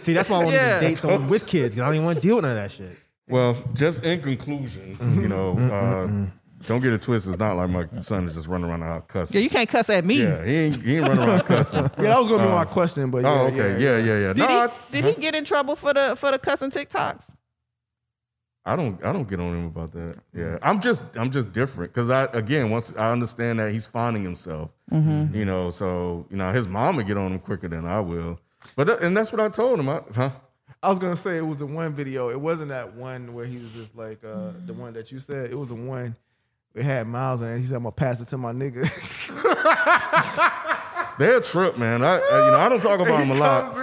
See, 0.00 0.12
that's 0.12 0.28
why 0.28 0.36
I 0.40 0.44
want 0.44 0.50
Yeah. 0.54 0.78
to 0.78 0.86
date 0.86 0.98
someone 0.98 1.28
with 1.28 1.46
kids. 1.46 1.74
'cause 1.74 1.82
I 1.82 1.86
don't 1.86 1.94
even 1.96 2.06
want 2.06 2.16
to 2.18 2.22
deal 2.22 2.36
with 2.36 2.44
none 2.44 2.52
of 2.56 2.62
that 2.62 2.70
shit. 2.70 2.96
Well, 3.28 3.56
just 3.74 4.04
in 4.04 4.22
conclusion, 4.22 4.96
Mm-hmm. 4.96 5.20
you 5.20 5.28
know, 5.28 5.58
uh, 5.58 6.06
don't 6.66 6.80
get 6.80 6.92
it 6.92 7.02
twisted. 7.02 7.32
It's 7.34 7.38
not 7.40 7.56
like 7.56 7.70
my 7.70 8.00
son 8.00 8.26
is 8.26 8.34
just 8.34 8.46
running 8.48 8.68
around 8.68 8.80
the 8.80 8.86
house 8.86 9.02
Yeah, 9.06 9.12
cussing. 9.12 9.42
you 9.42 9.50
can't 9.50 9.68
cuss 9.68 9.88
at 9.90 10.04
me. 10.04 10.22
Yeah, 10.22 10.44
he 10.44 10.54
ain't 10.56 10.82
he 10.82 10.96
ain't 10.96 11.08
running 11.08 11.24
around 11.24 11.42
cussing. 11.42 11.80
Yeah, 11.98 12.02
that 12.14 12.18
was 12.18 12.28
gonna 12.28 12.44
be 12.46 12.52
my 12.52 12.64
question, 12.64 13.10
but 13.10 13.22
yeah, 13.22 13.30
Oh, 13.40 13.46
okay, 13.46 13.82
yeah, 13.82 13.98
yeah, 13.98 14.18
yeah. 14.18 14.32
Did 14.32 14.38
No, 14.38 14.46
he? 14.48 14.54
I, 14.54 14.68
Did 14.90 15.04
he 15.04 15.14
get 15.14 15.34
in 15.34 15.44
trouble 15.44 15.76
for 15.76 15.94
the 15.94 16.16
for 16.16 16.30
the 16.30 16.38
cussing 16.38 16.70
TikToks? 16.70 17.22
I 18.66 18.76
don't 18.76 19.02
I 19.04 19.12
don't 19.12 19.26
get 19.28 19.40
on 19.40 19.54
him 19.54 19.66
about 19.66 19.92
that. 19.92 20.16
Yeah, 20.34 20.58
I'm 20.62 20.80
just 20.80 21.02
I'm 21.16 21.30
just 21.30 21.52
different 21.52 21.92
because 21.92 22.10
I 22.10 22.24
again 22.34 22.68
once 22.70 22.92
I 22.98 23.12
understand 23.12 23.60
that 23.60 23.72
he's 23.72 23.86
finding 23.86 24.22
himself, 24.22 24.70
Mm-hmm. 24.92 25.34
you 25.34 25.44
know, 25.44 25.70
so 25.70 26.26
you 26.30 26.36
know 26.36 26.50
his 26.52 26.66
mom 26.68 26.96
would 26.96 27.06
get 27.06 27.16
on 27.16 27.32
him 27.32 27.38
quicker 27.38 27.68
than 27.68 27.86
I 27.86 28.00
will. 28.00 28.38
But 28.76 28.86
that, 28.88 29.02
and 29.02 29.16
that's 29.16 29.32
what 29.32 29.40
I 29.40 29.48
told 29.48 29.78
him. 29.78 29.88
I, 29.88 30.02
huh? 30.14 30.30
I 30.82 30.90
was 30.90 30.98
gonna 30.98 31.16
say 31.16 31.36
it 31.38 31.46
was 31.46 31.58
the 31.58 31.66
one 31.66 31.92
video. 31.94 32.28
It 32.30 32.40
wasn't 32.40 32.68
that 32.70 32.94
one 32.94 33.32
where 33.32 33.46
he 33.46 33.56
was 33.58 33.72
just 33.72 33.96
like 33.96 34.22
uh, 34.24 34.50
the 34.66 34.72
one 34.74 34.92
that 34.94 35.10
you 35.12 35.18
said. 35.20 35.50
It 35.50 35.54
was 35.58 35.70
the 35.70 35.74
one. 35.74 36.14
It 36.78 36.84
had 36.84 37.06
Miles 37.06 37.42
in 37.42 37.48
it. 37.48 37.58
He 37.60 37.66
said, 37.66 37.76
"I'm 37.76 37.82
gonna 37.82 37.92
pass 37.92 38.20
it 38.20 38.28
to 38.28 38.38
my 38.38 38.52
niggas." 38.52 39.28
They're 41.18 41.38
a 41.38 41.42
trip, 41.42 41.76
man. 41.78 42.02
I, 42.04 42.18
I 42.18 42.44
you 42.46 42.50
know 42.52 42.58
I 42.58 42.68
don't 42.68 42.80
talk 42.82 43.00
about 43.00 43.20
him 43.22 43.30
a 43.32 43.34
lot, 43.40 43.74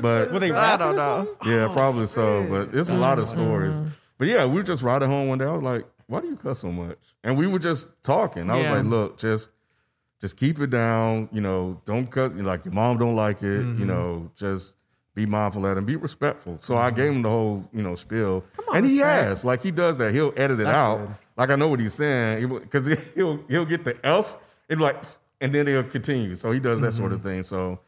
but 0.00 0.32
Were 0.32 0.38
they 0.38 0.50
I 0.52 0.76
don't 0.76 0.96
know. 0.96 1.28
Yeah, 1.44 1.70
probably 1.72 2.06
so. 2.06 2.46
But 2.48 2.74
it's 2.74 2.90
a 2.90 2.94
lot 2.96 3.18
of 3.18 3.28
stories. 3.28 3.82
But 4.18 4.28
yeah, 4.28 4.46
we 4.46 4.54
were 4.54 4.62
just 4.62 4.82
riding 4.82 5.10
home 5.10 5.28
one 5.28 5.38
day. 5.38 5.44
I 5.44 5.50
was 5.52 5.62
like, 5.62 5.84
"Why 6.06 6.20
do 6.22 6.28
you 6.28 6.36
cuss 6.36 6.60
so 6.60 6.72
much?" 6.72 6.98
And 7.22 7.36
we 7.36 7.46
were 7.46 7.58
just 7.58 7.88
talking. 8.02 8.50
I 8.50 8.58
Yeah. 8.60 8.70
was 8.70 8.78
like, 8.82 8.90
"Look, 8.90 9.18
just 9.18 9.50
just 10.20 10.38
keep 10.38 10.58
it 10.60 10.70
down. 10.70 11.28
You 11.32 11.42
know, 11.42 11.82
don't 11.84 12.10
cuss. 12.10 12.32
You 12.34 12.42
know, 12.42 12.48
like 12.48 12.64
your 12.64 12.72
mom 12.72 12.96
don't 12.96 13.16
like 13.16 13.42
it. 13.42 13.60
You 13.78 13.84
know, 13.84 14.30
just 14.36 14.72
be 15.14 15.26
mindful 15.26 15.64
of 15.66 15.70
that 15.72 15.76
and 15.78 15.86
be 15.86 15.96
respectful." 15.96 16.56
So 16.60 16.74
I 16.78 16.90
gave 16.90 17.12
him 17.12 17.20
the 17.20 17.28
whole 17.28 17.68
you 17.74 17.82
know 17.82 17.94
spiel, 17.96 18.44
and 18.74 18.86
he 18.86 18.96
has 18.98 19.44
like 19.44 19.62
he 19.62 19.70
does 19.70 19.98
that. 19.98 20.14
He'll 20.14 20.32
edit 20.38 20.60
it 20.60 20.66
out. 20.66 21.10
Good. 21.36 21.40
Like 21.40 21.50
I 21.50 21.56
know 21.56 21.68
what 21.68 21.80
he's 21.80 21.94
saying 21.94 22.48
because 22.48 22.86
he'll 23.14 23.44
he'll 23.48 23.64
get 23.64 23.84
the 23.84 23.96
F. 24.04 24.36
It'll 24.68 24.80
be 24.80 24.84
like, 24.84 25.04
and 25.40 25.52
then 25.52 25.66
he'll 25.66 25.84
continue. 25.84 26.34
So 26.34 26.52
he 26.52 26.60
does 26.60 26.80
that 26.80 26.92
sort 26.92 27.12
of 27.12 27.22
thing. 27.22 27.42
So 27.42 27.80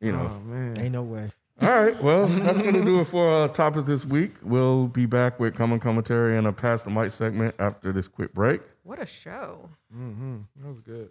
you 0.00 0.12
know. 0.12 0.30
Oh 0.34 0.40
man. 0.40 0.74
Ain't 0.78 0.92
no 0.92 1.02
way. 1.02 1.30
All 1.62 1.68
right, 1.68 2.02
well, 2.02 2.26
that's 2.26 2.60
going 2.60 2.74
to 2.74 2.84
do 2.84 2.98
it 3.00 3.04
for 3.04 3.44
uh, 3.44 3.46
topics 3.46 3.86
this 3.86 4.04
week. 4.04 4.32
We'll 4.42 4.88
be 4.88 5.06
back 5.06 5.38
with 5.38 5.54
common 5.54 5.78
commentary 5.78 6.36
and 6.36 6.48
a 6.48 6.52
pass 6.52 6.82
the 6.82 6.90
mic 6.90 7.12
segment 7.12 7.54
after 7.60 7.92
this 7.92 8.08
quick 8.08 8.34
break. 8.34 8.60
What 8.82 9.00
a 9.00 9.06
show. 9.06 9.70
That 9.92 10.68
was 10.68 10.80
good. 10.80 11.10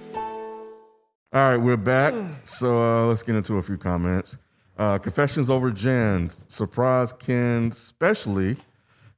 All 1.33 1.39
right, 1.39 1.55
we're 1.55 1.77
back. 1.77 2.13
So 2.43 2.83
uh, 2.83 3.05
let's 3.05 3.23
get 3.23 3.35
into 3.35 3.57
a 3.57 3.61
few 3.61 3.77
comments. 3.77 4.37
Uh, 4.77 4.97
Confessions 4.97 5.49
over 5.49 5.71
Jen. 5.71 6.29
Surprise 6.49 7.13
Ken, 7.13 7.69
especially, 7.71 8.57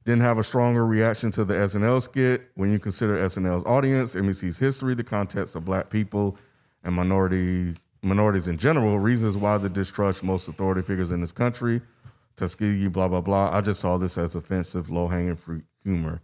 didn't 0.04 0.20
have 0.20 0.38
a 0.38 0.44
stronger 0.44 0.86
reaction 0.86 1.32
to 1.32 1.44
the 1.44 1.54
SNL 1.54 2.00
skit 2.00 2.52
when 2.54 2.70
you 2.70 2.78
consider 2.78 3.16
SNL's 3.16 3.64
audience, 3.64 4.14
NBC's 4.14 4.56
history, 4.60 4.94
the 4.94 5.02
context 5.02 5.56
of 5.56 5.64
black 5.64 5.90
people, 5.90 6.38
and 6.84 6.94
minority 6.94 7.74
minorities 8.02 8.46
in 8.46 8.58
general, 8.58 9.00
reasons 9.00 9.36
why 9.36 9.58
the 9.58 9.68
distrust 9.68 10.22
most 10.22 10.46
authority 10.46 10.82
figures 10.82 11.10
in 11.10 11.20
this 11.20 11.32
country, 11.32 11.82
Tuskegee, 12.36 12.86
blah, 12.86 13.08
blah, 13.08 13.22
blah. 13.22 13.50
I 13.52 13.60
just 13.60 13.80
saw 13.80 13.98
this 13.98 14.18
as 14.18 14.36
offensive, 14.36 14.88
low 14.88 15.08
hanging 15.08 15.34
fruit 15.34 15.64
humor. 15.82 16.20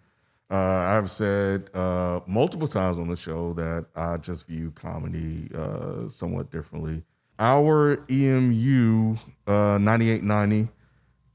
Uh, 0.50 0.56
I've 0.56 1.10
said 1.10 1.70
uh, 1.74 2.20
multiple 2.26 2.66
times 2.66 2.98
on 2.98 3.08
the 3.08 3.16
show 3.16 3.52
that 3.54 3.86
I 3.94 4.16
just 4.16 4.48
view 4.48 4.72
comedy 4.72 5.48
uh, 5.54 6.08
somewhat 6.08 6.50
differently. 6.50 7.04
Our 7.38 8.04
EMU 8.10 9.16
uh, 9.46 9.78
9890 9.78 10.68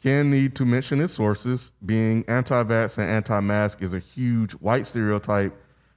can 0.04 0.30
need 0.30 0.56
to 0.56 0.66
mention 0.66 1.00
its 1.00 1.14
sources. 1.14 1.72
Being 1.86 2.26
anti 2.28 2.62
vax 2.64 2.98
and 2.98 3.10
anti 3.10 3.40
mask 3.40 3.82
is 3.82 3.94
a 3.94 4.00
huge 4.00 4.52
white 4.54 4.86
stereotype 4.86 5.54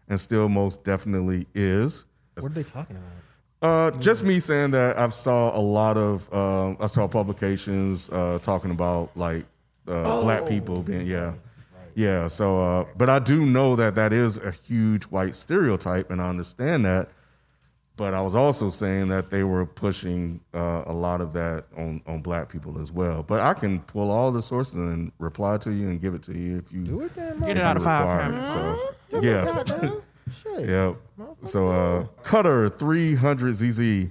and 0.09 0.19
still 0.19 0.49
most 0.49 0.85
definitely 0.85 1.47
is. 1.55 2.05
What 2.39 2.53
are 2.53 2.55
they 2.55 2.63
talking 2.63 2.97
about? 2.97 3.13
Uh, 3.61 3.91
just 3.99 4.23
me 4.23 4.39
saying 4.39 4.71
that 4.71 4.97
I've 4.97 5.13
saw 5.13 5.59
a 5.59 5.61
lot 5.61 5.97
of 5.97 6.29
uh, 6.33 6.77
I 6.79 6.87
saw 6.87 7.09
publications 7.09 8.09
uh, 8.11 8.39
talking 8.41 8.71
about 8.71 9.11
like 9.17 9.45
uh, 9.89 10.23
black 10.23 10.47
people 10.49 10.83
being 10.83 11.05
yeah 11.05 11.35
yeah 11.99 12.29
so 12.29 12.61
uh, 12.63 12.85
but 12.97 13.11
I 13.11 13.19
do 13.19 13.45
know 13.45 13.75
that 13.75 13.97
that 13.97 14.13
is 14.13 14.37
a 14.39 14.53
huge 14.53 15.05
white 15.05 15.35
stereotype 15.35 16.11
and 16.13 16.23
I 16.23 16.29
understand 16.29 16.85
that 16.85 17.09
but 17.97 18.15
I 18.15 18.21
was 18.21 18.37
also 18.37 18.71
saying 18.71 19.09
that 19.09 19.29
they 19.31 19.43
were 19.43 19.67
pushing 19.67 20.41
uh, 20.55 20.85
a 20.87 20.93
lot 20.93 21.21
of 21.21 21.33
that 21.33 21.65
on 21.77 22.01
on 22.07 22.21
black 22.23 22.49
people 22.49 22.81
as 22.81 22.93
well 22.93 23.25
but 23.25 23.41
I 23.41 23.53
can 23.53 23.81
pull 23.81 24.13
all 24.13 24.31
the 24.31 24.43
sources 24.43 24.77
and 24.77 25.11
reply 25.19 25.57
to 25.59 25.73
you 25.73 25.89
and 25.89 26.01
give 26.01 26.15
it 26.15 26.23
to 26.25 26.39
you 26.39 26.59
if 26.59 26.73
you 26.73 26.85
Do 26.85 27.01
it 27.03 27.15
then, 27.17 27.41
Get 27.41 27.57
it 27.57 27.63
out 27.65 27.77
of 27.77 27.83
file 27.83 28.07
require 28.07 28.31
cabinet. 28.45 28.47
so 29.11 29.21
yeah 29.21 29.45
Goddamn. 29.45 30.03
Shit. 30.43 30.69
yeah. 30.69 30.93
So 31.47 31.69
uh 31.69 32.07
Cutter 32.23 32.69
300 32.69 33.55
ZZ. 33.57 34.09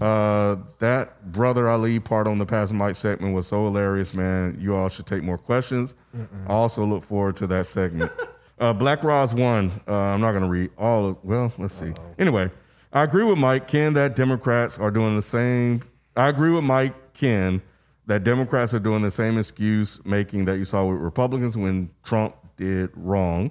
Uh 0.00 0.56
that 0.78 1.30
brother 1.32 1.68
Ali 1.68 1.98
part 2.00 2.26
on 2.26 2.38
the 2.38 2.46
past 2.46 2.72
mic 2.72 2.94
segment 2.96 3.34
was 3.34 3.46
so 3.46 3.64
hilarious, 3.64 4.14
man. 4.14 4.56
You 4.60 4.74
all 4.74 4.88
should 4.88 5.06
take 5.06 5.22
more 5.22 5.38
questions. 5.38 5.94
I 6.46 6.52
also 6.52 6.84
look 6.84 7.04
forward 7.04 7.36
to 7.36 7.46
that 7.48 7.66
segment. 7.66 8.10
uh 8.60 8.72
Black 8.72 9.02
Roz 9.02 9.34
one. 9.34 9.72
Uh 9.88 9.92
I'm 9.94 10.20
not 10.20 10.32
gonna 10.32 10.48
read 10.48 10.70
all 10.78 11.08
of 11.10 11.16
well, 11.24 11.52
let's 11.58 11.74
see. 11.74 11.92
Anyway, 12.18 12.50
I 12.92 13.02
agree 13.02 13.24
with 13.24 13.38
Mike 13.38 13.66
Ken 13.68 13.92
that 13.94 14.16
Democrats 14.16 14.78
are 14.78 14.90
doing 14.90 15.16
the 15.16 15.22
same. 15.22 15.82
I 16.16 16.28
agree 16.28 16.50
with 16.50 16.64
Mike 16.64 16.94
Ken 17.14 17.62
that 18.06 18.24
Democrats 18.24 18.74
are 18.74 18.80
doing 18.80 19.02
the 19.02 19.10
same 19.10 19.38
excuse 19.38 20.04
making 20.04 20.44
that 20.46 20.58
you 20.58 20.64
saw 20.64 20.84
with 20.84 21.00
Republicans 21.00 21.56
when 21.56 21.88
Trump 22.04 22.34
did 22.56 22.90
wrong. 22.94 23.50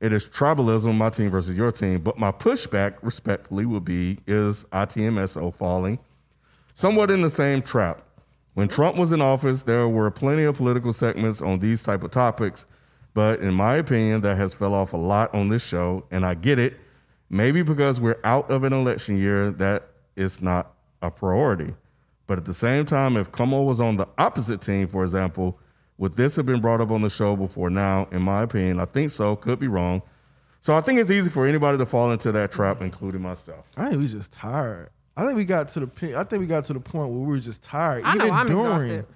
It 0.00 0.12
is 0.12 0.26
tribalism, 0.26 0.94
my 0.96 1.10
team 1.10 1.30
versus 1.30 1.56
your 1.56 1.72
team. 1.72 2.00
But 2.00 2.18
my 2.18 2.30
pushback, 2.30 2.96
respectfully, 3.02 3.66
would 3.66 3.84
be 3.84 4.18
is 4.26 4.64
ITMSO 4.72 5.54
falling 5.54 5.98
somewhat 6.78 7.10
in 7.10 7.22
the 7.22 7.30
same 7.30 7.60
trap. 7.60 8.02
When 8.54 8.68
Trump 8.68 8.96
was 8.96 9.10
in 9.10 9.20
office, 9.20 9.62
there 9.62 9.88
were 9.88 10.12
plenty 10.12 10.44
of 10.44 10.56
political 10.56 10.92
segments 10.92 11.42
on 11.42 11.58
these 11.58 11.82
type 11.82 12.04
of 12.04 12.12
topics, 12.12 12.66
but 13.14 13.40
in 13.40 13.52
my 13.52 13.76
opinion, 13.76 14.20
that 14.20 14.36
has 14.36 14.54
fell 14.54 14.74
off 14.74 14.92
a 14.92 14.96
lot 14.96 15.34
on 15.34 15.48
this 15.48 15.64
show, 15.64 16.04
and 16.12 16.24
I 16.24 16.34
get 16.34 16.60
it. 16.60 16.76
Maybe 17.30 17.62
because 17.62 18.00
we're 18.00 18.20
out 18.22 18.48
of 18.48 18.62
an 18.62 18.72
election 18.72 19.18
year, 19.18 19.50
that 19.50 19.88
is 20.14 20.40
not 20.40 20.72
a 21.02 21.10
priority. 21.10 21.74
But 22.28 22.38
at 22.38 22.44
the 22.44 22.54
same 22.54 22.86
time, 22.86 23.16
if 23.16 23.32
Cuomo 23.32 23.66
was 23.66 23.80
on 23.80 23.96
the 23.96 24.06
opposite 24.16 24.60
team, 24.60 24.86
for 24.86 25.02
example, 25.02 25.58
Would 25.98 26.16
this 26.16 26.36
have 26.36 26.46
been 26.46 26.60
brought 26.60 26.80
up 26.80 26.90
on 26.90 27.02
the 27.02 27.10
show 27.10 27.36
before 27.36 27.70
now? 27.70 28.08
In 28.12 28.22
my 28.22 28.42
opinion, 28.42 28.78
I 28.78 28.84
think 28.84 29.10
so. 29.10 29.34
Could 29.36 29.58
be 29.58 29.66
wrong. 29.66 30.02
So 30.60 30.76
I 30.76 30.80
think 30.80 31.00
it's 31.00 31.10
easy 31.10 31.30
for 31.30 31.46
anybody 31.46 31.78
to 31.78 31.86
fall 31.86 32.10
into 32.12 32.32
that 32.32 32.52
trap, 32.52 32.80
including 32.80 33.22
myself. 33.22 33.64
I 33.76 33.88
think 33.88 34.00
we 34.00 34.08
just 34.08 34.32
tired. 34.32 34.90
I 35.16 35.24
think 35.24 35.36
we 35.36 35.44
got 35.44 35.68
to 35.70 35.80
the 35.80 35.86
pe- 35.88 36.14
I 36.14 36.22
think 36.22 36.40
we 36.40 36.46
got 36.46 36.64
to 36.66 36.72
the 36.72 36.80
point 36.80 37.10
where 37.10 37.18
we 37.18 37.26
were 37.26 37.40
just 37.40 37.62
tired. 37.62 38.04
I 38.04 38.14
know 38.14 38.26
Even 38.26 38.36
I'm 38.36 38.46
during, 38.46 38.90
exhausted. 38.90 39.06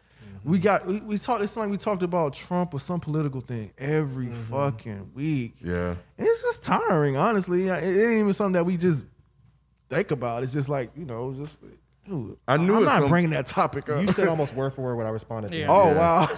we 0.45 0.59
got 0.59 0.87
we, 0.87 1.01
we 1.01 1.19
talked. 1.19 1.45
It's 1.45 1.57
like 1.57 1.71
we 1.71 1.77
talked 1.77 2.03
about 2.03 2.35
Trump 2.35 2.75
or 2.75 2.81
some 2.81 2.99
political 2.99 3.41
thing 3.41 3.73
every 3.79 4.27
mm-hmm. 4.27 4.53
fucking 4.53 5.13
week. 5.15 5.55
Yeah. 5.63 5.95
And 6.19 6.27
it's 6.27 6.43
just 6.43 6.65
tiring, 6.65 7.17
honestly. 7.17 7.69
It 7.69 7.85
it 7.85 8.03
ain't 8.03 8.21
even 8.21 8.33
something 8.33 8.55
that 8.55 8.65
we 8.65 8.77
just 8.77 9.05
think 9.89 10.11
about. 10.11 10.43
It's 10.43 10.53
just 10.53 10.69
like 10.69 10.91
you 10.97 11.05
know, 11.05 11.33
just. 11.35 11.57
Dude, 12.09 12.37
I 12.49 12.57
knew 12.57 12.77
I'm 12.77 12.83
at 12.83 12.87
not 12.87 12.99
some- 13.03 13.09
bringing 13.09 13.31
that 13.31 13.47
topic 13.47 13.89
up. 13.89 14.03
You 14.03 14.11
said 14.13 14.27
almost 14.29 14.55
word 14.55 14.75
for 14.75 14.83
word 14.83 14.97
what 14.97 15.07
I 15.07 15.11
responded 15.11 15.53
to. 15.53 15.59
Yeah. 15.59 15.67
oh 15.69 15.91
Yeah. 15.91 15.97
wow. 15.99 16.29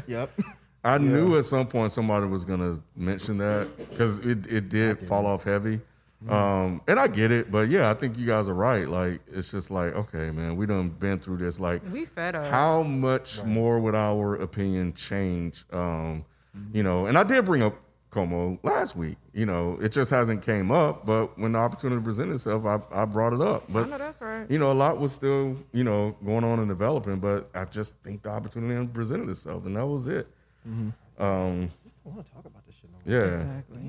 Yep. 0.06 0.40
I 0.84 0.98
knew 0.98 1.36
at 1.36 1.44
some 1.44 1.66
point 1.66 1.90
somebody 1.90 2.26
was 2.26 2.44
gonna 2.44 2.80
mention 2.94 3.38
that 3.38 3.68
because 3.76 4.20
it, 4.20 4.46
it 4.46 4.68
did 4.68 5.00
fall 5.08 5.26
off 5.26 5.42
heavy. 5.42 5.80
Um, 6.28 6.80
and 6.88 6.98
I 6.98 7.08
get 7.08 7.30
it, 7.30 7.50
but 7.50 7.68
yeah, 7.68 7.90
I 7.90 7.94
think 7.94 8.16
you 8.18 8.26
guys 8.26 8.48
are 8.48 8.54
right. 8.54 8.88
Like, 8.88 9.20
it's 9.32 9.50
just 9.50 9.70
like, 9.70 9.94
okay, 9.94 10.30
man, 10.30 10.56
we 10.56 10.66
done 10.66 10.88
been 10.88 11.18
through 11.20 11.36
this. 11.36 11.60
Like, 11.60 11.82
We 11.92 12.04
fed 12.04 12.34
up. 12.34 12.46
how 12.46 12.82
much 12.82 13.44
more 13.44 13.78
would 13.78 13.94
our 13.94 14.34
opinion 14.36 14.94
change? 14.94 15.64
Um, 15.72 16.24
you 16.72 16.82
know, 16.82 17.06
and 17.06 17.18
I 17.18 17.22
did 17.22 17.44
bring 17.44 17.62
up 17.62 17.76
Cuomo 18.16 18.58
last 18.62 18.96
week. 18.96 19.16
You 19.32 19.44
know, 19.46 19.78
it 19.80 19.90
just 19.90 20.10
hasn't 20.10 20.42
came 20.42 20.70
up, 20.70 21.04
but 21.04 21.38
when 21.38 21.52
the 21.52 21.58
opportunity 21.58 22.02
presented 22.02 22.34
itself, 22.34 22.64
I, 22.64 22.80
I 22.92 23.04
brought 23.04 23.32
it 23.34 23.40
up. 23.40 23.64
I 23.68 23.72
But 23.72 23.88
know 23.90 23.98
that's 23.98 24.20
right. 24.20 24.50
you 24.50 24.58
know, 24.58 24.72
a 24.72 24.74
lot 24.74 24.98
was 24.98 25.12
still, 25.12 25.56
you 25.72 25.84
know, 25.84 26.16
going 26.24 26.44
on 26.44 26.58
and 26.58 26.68
developing, 26.68 27.18
but 27.18 27.48
I 27.54 27.64
just 27.66 27.94
think 28.02 28.22
the 28.22 28.30
opportunity 28.30 28.86
presented 28.88 29.28
itself, 29.28 29.66
and 29.66 29.76
that 29.76 29.86
was 29.86 30.06
it. 30.08 30.26
Um, 30.64 30.90
I 31.18 32.08
want 32.08 32.24
to 32.26 32.32
talk 32.32 32.44
about 32.44 32.64
this 32.66 32.74
shit. 32.76 32.90
No 32.90 32.98
more. 33.12 33.20
yeah, 33.28 33.34
Exactly. 33.36 33.80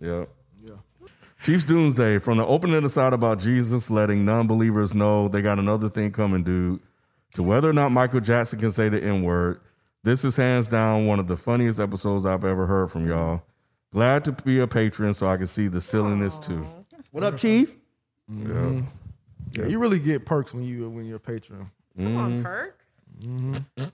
yeah. 0.00 0.08
Damn. 0.08 0.26
Chiefs 1.42 1.64
Doomsday 1.64 2.18
from 2.18 2.38
the 2.38 2.46
opening 2.46 2.84
aside 2.84 3.12
about 3.12 3.40
Jesus 3.40 3.90
letting 3.90 4.24
non-believers 4.24 4.94
know 4.94 5.26
they 5.26 5.42
got 5.42 5.58
another 5.58 5.88
thing 5.88 6.12
coming, 6.12 6.44
dude, 6.44 6.78
to 7.34 7.42
whether 7.42 7.68
or 7.68 7.72
not 7.72 7.90
Michael 7.90 8.20
Jackson 8.20 8.60
can 8.60 8.70
say 8.70 8.88
the 8.88 9.02
N 9.02 9.24
word. 9.24 9.60
This 10.04 10.24
is 10.24 10.34
hands 10.34 10.66
down 10.66 11.06
one 11.06 11.20
of 11.20 11.28
the 11.28 11.36
funniest 11.36 11.78
episodes 11.78 12.26
I've 12.26 12.44
ever 12.44 12.66
heard 12.66 12.90
from 12.90 13.06
y'all. 13.06 13.40
Glad 13.92 14.24
to 14.24 14.32
be 14.32 14.58
a 14.58 14.66
patron 14.66 15.14
so 15.14 15.28
I 15.28 15.36
can 15.36 15.46
see 15.46 15.68
the 15.68 15.80
silliness 15.80 16.38
too. 16.38 16.66
What 17.12 17.22
up, 17.22 17.36
Chief? 17.36 17.72
Mm-hmm. 18.28 18.78
Yeah. 18.78 19.62
yeah, 19.62 19.66
you 19.66 19.78
really 19.78 20.00
get 20.00 20.26
perks 20.26 20.52
when 20.52 20.64
you 20.64 20.90
when 20.90 21.04
you're 21.04 21.18
a 21.18 21.20
patron. 21.20 21.70
Come 21.96 22.16
on, 22.16 22.32
mm-hmm. 22.32 22.42
perks. 22.42 22.86
Mm-hmm. 23.20 23.84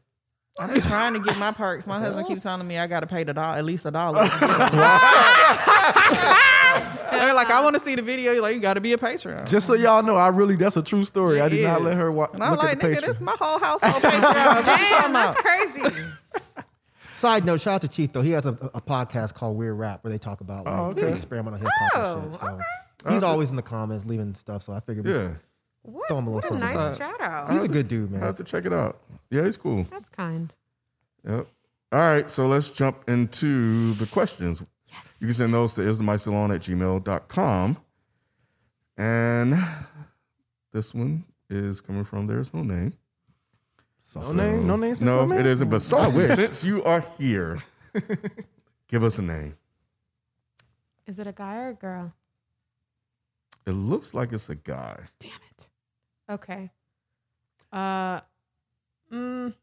I've 0.59 0.73
been 0.73 0.83
trying 0.83 1.13
to 1.13 1.21
get 1.21 1.37
my 1.37 1.53
perks. 1.53 1.87
My 1.87 1.99
husband 1.99 2.27
keeps 2.27 2.43
telling 2.43 2.67
me 2.67 2.79
I 2.79 2.87
got 2.87 3.01
to 3.01 3.07
pay 3.07 3.25
the 3.25 3.35
dollar, 3.35 3.59
at 3.59 3.67
least 3.67 3.85
a 3.85 3.91
dollar. 3.91 4.23
They're 7.21 7.35
like, 7.35 7.51
I 7.51 7.63
want 7.63 7.75
to 7.77 7.81
see 7.81 7.95
the 7.95 8.03
video. 8.03 8.33
You're 8.33 8.43
like, 8.43 8.55
you 8.55 8.61
got 8.61 8.75
to 8.75 8.81
be 8.81 8.93
a 8.93 8.99
patron. 8.99 9.47
Just 9.47 9.67
so 9.67 9.75
y'all 9.75 10.03
know, 10.03 10.17
I 10.17 10.29
really 10.29 10.57
that's 10.57 10.77
a 10.77 10.83
true 10.83 11.05
story. 11.05 11.41
I 11.41 11.47
It 11.47 11.51
did 11.51 11.65
not 11.67 11.83
let 11.83 11.95
her 11.97 12.11
watch. 12.13 12.31
And 12.35 12.43
I'm 12.43 12.53
look 12.53 12.63
like, 12.63 12.73
at 12.73 12.81
the 12.81 12.87
nigga, 12.89 12.95
patron. 12.95 13.13
this 13.13 13.21
my 13.21 13.37
whole 13.39 13.59
household 13.65 14.03
Patreon. 14.03 14.23
What 14.23 14.59
you 14.59 14.65
talking 14.65 14.85
Damn, 14.91 15.13
that's 15.13 15.41
crazy. 15.41 16.05
Side 17.15 17.45
note, 17.45 17.61
shout 17.61 17.75
out 17.77 17.81
to 17.83 17.89
Chief 17.89 18.13
though. 18.13 18.23
He 18.23 18.31
has 18.31 18.47
a, 18.47 18.51
a 18.75 18.81
podcast 18.81 19.35
called 19.35 19.57
Weird 19.57 19.77
Rap 19.77 20.05
where 20.05 20.13
they 20.13 20.19
talk 20.19 20.41
about 20.41 20.67
like, 20.67 20.79
Oh, 20.79 20.85
okay. 20.91 21.13
experimental 21.13 21.59
hip 21.59 21.69
hop 21.81 21.93
Oh, 22.05 22.19
and 22.21 22.33
shit. 22.33 22.41
So 22.41 23.13
he's 23.13 23.23
always 23.25 23.51
in 23.51 23.57
the 23.57 23.63
comments 23.63 24.05
leaving 24.05 24.35
stuff. 24.35 24.63
So 24.63 24.73
I 24.73 24.81
figured 24.81 25.05
we- 25.07 25.13
Yeah. 25.13 25.31
What, 25.83 26.07
Throw 26.09 26.19
him 26.19 26.27
a 26.27 26.31
little 26.35 26.49
what 26.51 26.57
a 26.63 26.67
something. 26.67 26.77
nice 26.77 26.97
shout 26.99 27.21
out. 27.21 27.51
he's 27.51 27.63
a 27.63 27.69
good 27.69 27.89
dude, 27.89 28.11
man. 28.11 28.23
I 28.23 28.27
have 28.27 28.37
to 28.37 28.45
check 28.45 28.67
it 28.67 28.73
out. 28.73 28.99
Yeah, 29.31 29.45
he's 29.45 29.57
cool. 29.57 29.87
That's 29.91 30.09
kind. 30.11 30.53
Yep. 31.27 31.47
All 31.93 31.99
right, 32.01 32.31
so 32.31 32.47
let's 32.47 32.71
jump 32.71 33.09
into 33.09 33.95
the 33.95 34.07
questions. 34.07 34.61
Yes. 35.05 35.17
You 35.21 35.27
can 35.29 35.35
send 35.35 35.55
those 35.55 35.75
to 35.75 35.81
isthemysalon 35.83 36.55
at 36.55 36.61
gmail.com. 36.63 37.77
And 38.97 39.65
this 40.73 40.95
one 40.95 41.25
is 41.51 41.81
coming 41.81 42.05
from 42.05 42.27
There's 42.27 42.53
No 42.53 42.63
Name. 42.63 42.93
no 44.15 44.33
name, 44.33 44.67
no 44.67 44.77
name. 44.77 44.95
since 44.95 45.07
No, 45.07 45.21
I'm 45.21 45.33
it 45.33 45.41
in? 45.41 45.47
isn't. 45.47 45.71
But 45.71 45.83
so, 45.83 46.03
since 46.35 46.65
you 46.65 46.83
are 46.85 47.05
here, 47.19 47.59
give 48.89 49.05
us 49.05 49.19
a 49.19 49.23
name. 49.23 49.57
Is 51.07 51.19
it 51.19 51.27
a 51.27 51.33
guy 51.33 51.57
or 51.59 51.69
a 51.69 51.75
girl? 51.75 52.13
It 53.67 53.73
looks 53.73 54.15
like 54.15 54.33
it's 54.33 54.49
a 54.51 54.55
guy. 54.55 54.99
Damn 55.21 55.31
it. 55.51 55.69
Okay. 56.31 56.71
Uh, 57.73 58.21
mm, 59.13 59.55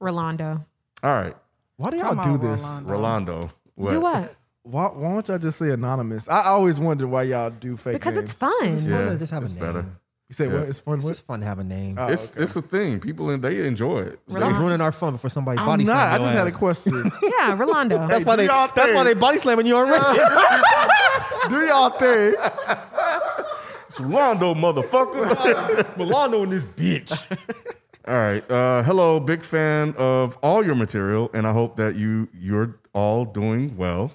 Rolando. 0.00 0.64
All 1.02 1.12
right, 1.12 1.36
Why 1.76 1.90
do 1.90 1.96
y'all 1.98 2.14
do 2.14 2.20
on, 2.20 2.40
this? 2.40 2.62
Rolando. 2.62 2.92
Rolando. 2.92 3.50
What? 3.74 3.90
Do 3.90 4.00
what? 4.00 4.34
Why, 4.64 4.86
why 4.86 5.12
don't 5.12 5.28
y'all 5.28 5.38
just 5.38 5.58
say 5.58 5.70
anonymous? 5.70 6.26
I 6.28 6.44
always 6.46 6.80
wondered 6.80 7.08
why 7.08 7.24
y'all 7.24 7.50
do 7.50 7.76
fake 7.76 7.94
Because 7.94 8.14
names. 8.14 8.30
it's 8.30 8.38
fun. 8.38 8.52
It's 8.62 8.82
fun 8.82 8.90
Yeah, 8.92 9.10
to 9.10 9.18
just 9.18 9.32
have 9.32 9.42
a 9.42 9.44
it's 9.44 9.54
name. 9.54 9.62
better. 9.62 9.84
You 10.30 10.34
say 10.34 10.46
Yeah. 10.46 10.54
what? 10.54 10.62
It's 10.70 10.80
fun. 10.80 10.94
It's 10.96 11.04
What? 11.04 11.10
just 11.10 11.26
fun 11.26 11.40
to 11.40 11.46
have 11.46 11.58
a 11.58 11.64
name. 11.64 11.96
Oh, 11.98 12.06
It's 12.06 12.30
okay. 12.30 12.42
it's 12.44 12.56
a 12.56 12.62
thing. 12.62 12.98
People 12.98 13.28
and 13.28 13.44
they 13.44 13.66
enjoy 13.66 14.00
it. 14.00 14.20
Stop 14.28 14.40
Rolando. 14.40 14.60
ruining 14.60 14.80
our 14.80 14.90
fun 14.92 15.12
before 15.12 15.28
somebody 15.28 15.58
I'm 15.58 15.66
body 15.66 15.84
not. 15.84 15.96
I 15.96 16.16
slam 16.16 16.20
your 16.22 16.28
just 16.28 16.38
had 16.38 16.46
a 16.46 16.50
question. 16.52 17.12
Yeah, 17.22 17.58
Rolando. 17.58 18.08
That's 18.08 18.24
why 18.24 18.36
do 18.36 18.42
they. 18.42 18.46
y'all 18.46 18.70
That's 18.74 18.94
why 18.94 19.04
thing. 19.04 19.04
they 19.04 19.14
body 19.20 19.36
slamming 19.38 19.66
you 19.66 19.76
already. 19.76 20.18
do 21.50 21.56
y'all 21.66 21.90
think? 21.90 22.36
It's 23.86 24.00
Rolando, 24.00 24.54
motherfucker. 24.54 25.96
Milano 25.96 26.42
in 26.42 26.50
this 26.50 26.64
bitch. 26.64 27.12
All 28.08 28.14
right. 28.14 28.50
Uh, 28.50 28.82
hello, 28.82 29.20
big 29.20 29.42
fan 29.44 29.94
of 29.96 30.36
all 30.42 30.64
your 30.64 30.74
material, 30.74 31.30
and 31.32 31.46
I 31.46 31.52
hope 31.52 31.76
that 31.76 31.94
you 31.94 32.28
you're 32.32 32.76
all 32.92 33.24
doing 33.24 33.76
well. 33.76 34.10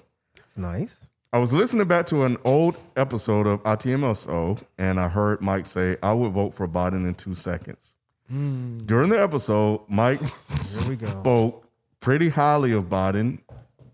It's 0.50 0.58
nice. 0.58 1.08
I 1.32 1.38
was 1.38 1.52
listening 1.52 1.86
back 1.86 2.06
to 2.06 2.24
an 2.24 2.36
old 2.42 2.76
episode 2.96 3.46
of 3.46 3.62
ITMSO, 3.62 4.60
and 4.78 4.98
I 4.98 5.06
heard 5.06 5.40
Mike 5.40 5.64
say, 5.64 5.96
"I 6.02 6.12
would 6.12 6.32
vote 6.32 6.54
for 6.54 6.66
Biden 6.66 7.06
in 7.06 7.14
two 7.14 7.36
seconds." 7.36 7.94
During 8.28 9.10
the 9.10 9.22
episode, 9.22 9.82
Mike 9.88 10.20
spoke 10.62 11.68
pretty 12.00 12.30
highly 12.30 12.72
of 12.72 12.86
Biden, 12.86 13.38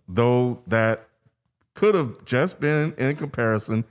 though 0.09 0.62
that 0.66 1.07
could 1.74 1.95
have 1.95 2.24
just 2.24 2.59
been 2.59 2.95
in 2.97 3.16
comparison 3.16 3.85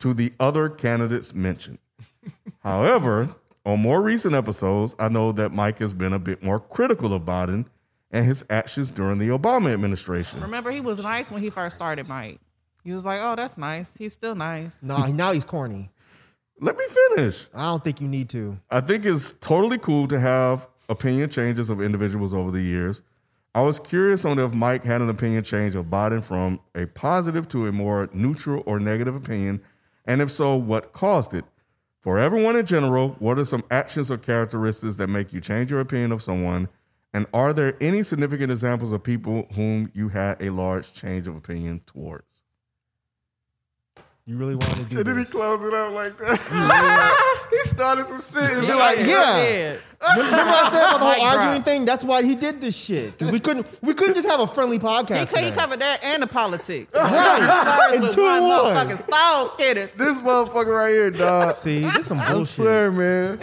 to 0.00 0.12
the 0.12 0.32
other 0.40 0.68
candidates 0.68 1.32
mentioned. 1.32 1.78
However, 2.64 3.28
on 3.64 3.78
more 3.78 4.02
recent 4.02 4.34
episodes, 4.34 4.96
I 4.98 5.08
know 5.08 5.30
that 5.30 5.52
Mike 5.52 5.78
has 5.78 5.92
been 5.92 6.14
a 6.14 6.18
bit 6.18 6.42
more 6.42 6.58
critical 6.58 7.14
of 7.14 7.22
Biden 7.22 7.66
and 8.10 8.24
his 8.24 8.44
actions 8.50 8.90
during 8.90 9.18
the 9.18 9.28
Obama 9.28 9.72
administration. 9.72 10.40
Remember, 10.40 10.70
he 10.70 10.80
was 10.80 11.00
nice 11.00 11.30
when 11.30 11.42
he 11.42 11.50
first 11.50 11.74
started, 11.74 12.08
Mike. 12.08 12.40
He 12.84 12.92
was 12.92 13.04
like, 13.04 13.20
oh, 13.22 13.36
that's 13.36 13.58
nice. 13.58 13.94
He's 13.96 14.12
still 14.12 14.34
nice. 14.34 14.82
No, 14.82 15.06
now 15.06 15.32
he's 15.32 15.44
corny. 15.44 15.90
Let 16.60 16.76
me 16.76 16.84
finish. 17.16 17.46
I 17.54 17.64
don't 17.64 17.84
think 17.84 18.00
you 18.00 18.08
need 18.08 18.28
to. 18.30 18.58
I 18.70 18.80
think 18.80 19.04
it's 19.04 19.34
totally 19.34 19.78
cool 19.78 20.08
to 20.08 20.18
have 20.18 20.66
opinion 20.88 21.30
changes 21.30 21.70
of 21.70 21.80
individuals 21.80 22.32
over 22.32 22.50
the 22.50 22.60
years. 22.60 23.02
I 23.54 23.62
was 23.62 23.78
curious 23.78 24.24
on 24.24 24.38
if 24.38 24.52
Mike 24.54 24.84
had 24.84 25.00
an 25.00 25.08
opinion 25.08 25.42
change 25.42 25.74
of 25.74 25.86
Biden 25.86 26.22
from 26.22 26.60
a 26.74 26.86
positive 26.86 27.48
to 27.48 27.66
a 27.66 27.72
more 27.72 28.08
neutral 28.12 28.62
or 28.66 28.78
negative 28.78 29.16
opinion, 29.16 29.60
and 30.06 30.20
if 30.20 30.30
so, 30.30 30.56
what 30.56 30.92
caused 30.92 31.34
it? 31.34 31.44
For 32.00 32.18
everyone 32.18 32.56
in 32.56 32.64
general, 32.66 33.16
what 33.18 33.38
are 33.38 33.44
some 33.44 33.64
actions 33.70 34.10
or 34.10 34.18
characteristics 34.18 34.96
that 34.96 35.08
make 35.08 35.32
you 35.32 35.40
change 35.40 35.70
your 35.70 35.80
opinion 35.80 36.12
of 36.12 36.22
someone? 36.22 36.68
And 37.14 37.26
are 37.32 37.52
there 37.52 37.74
any 37.80 38.02
significant 38.02 38.52
examples 38.52 38.92
of 38.92 39.02
people 39.02 39.46
whom 39.54 39.90
you 39.94 40.08
had 40.08 40.40
a 40.42 40.50
large 40.50 40.92
change 40.92 41.26
of 41.26 41.36
opinion 41.36 41.80
towards? 41.86 42.24
You 44.26 44.36
really 44.36 44.56
want 44.56 44.74
to 44.74 44.82
do 44.84 44.98
And 44.98 45.06
then 45.06 45.16
he 45.16 45.22
this. 45.22 45.32
closed 45.32 45.62
it 45.64 45.72
up 45.72 45.94
like 45.94 46.18
that. 46.18 47.48
he 47.50 47.58
started 47.70 48.04
some 48.08 48.20
shit 48.20 48.58
and 48.58 48.66
be 48.66 48.74
like, 48.74 48.98
yeah. 48.98 49.06
Yeah. 49.42 49.76
Remember 50.16 50.36
I 50.36 50.68
said 50.70 50.82
about 50.82 50.98
the 50.98 51.04
Mic 51.06 51.16
whole 51.16 51.26
arguing 51.28 51.52
drop. 51.54 51.64
thing? 51.64 51.84
That's 51.86 52.04
why 52.04 52.22
he 52.22 52.34
did 52.34 52.60
this 52.60 52.76
shit. 52.76 53.12
Because 53.16 53.32
we 53.32 53.40
couldn't 53.40 53.66
we 53.82 53.94
couldn't 53.94 54.14
just 54.16 54.28
have 54.28 54.40
a 54.40 54.46
friendly 54.46 54.78
podcast. 54.78 55.20
He, 55.20 55.26
could- 55.28 55.38
he 55.38 55.44
today. 55.46 55.56
covered 55.56 55.80
that 55.80 56.04
and 56.04 56.22
the 56.22 56.26
politics. 56.26 56.92
Right. 56.94 57.92
In 57.94 58.04
In 58.04 58.12
two 58.12 58.20
in 58.20 58.42
one. 58.42 58.50
motherfucking 58.76 59.10
stone, 59.10 59.50
get 59.56 59.78
it. 59.78 59.96
this 59.96 60.18
motherfucker 60.20 60.74
right 60.74 60.90
here, 60.92 61.10
dog. 61.10 61.54
See, 61.54 61.78
this 61.80 62.06
some 62.06 62.20
I 62.20 62.30
bullshit. 62.30 62.54
swear, 62.54 62.92
man. 62.92 63.40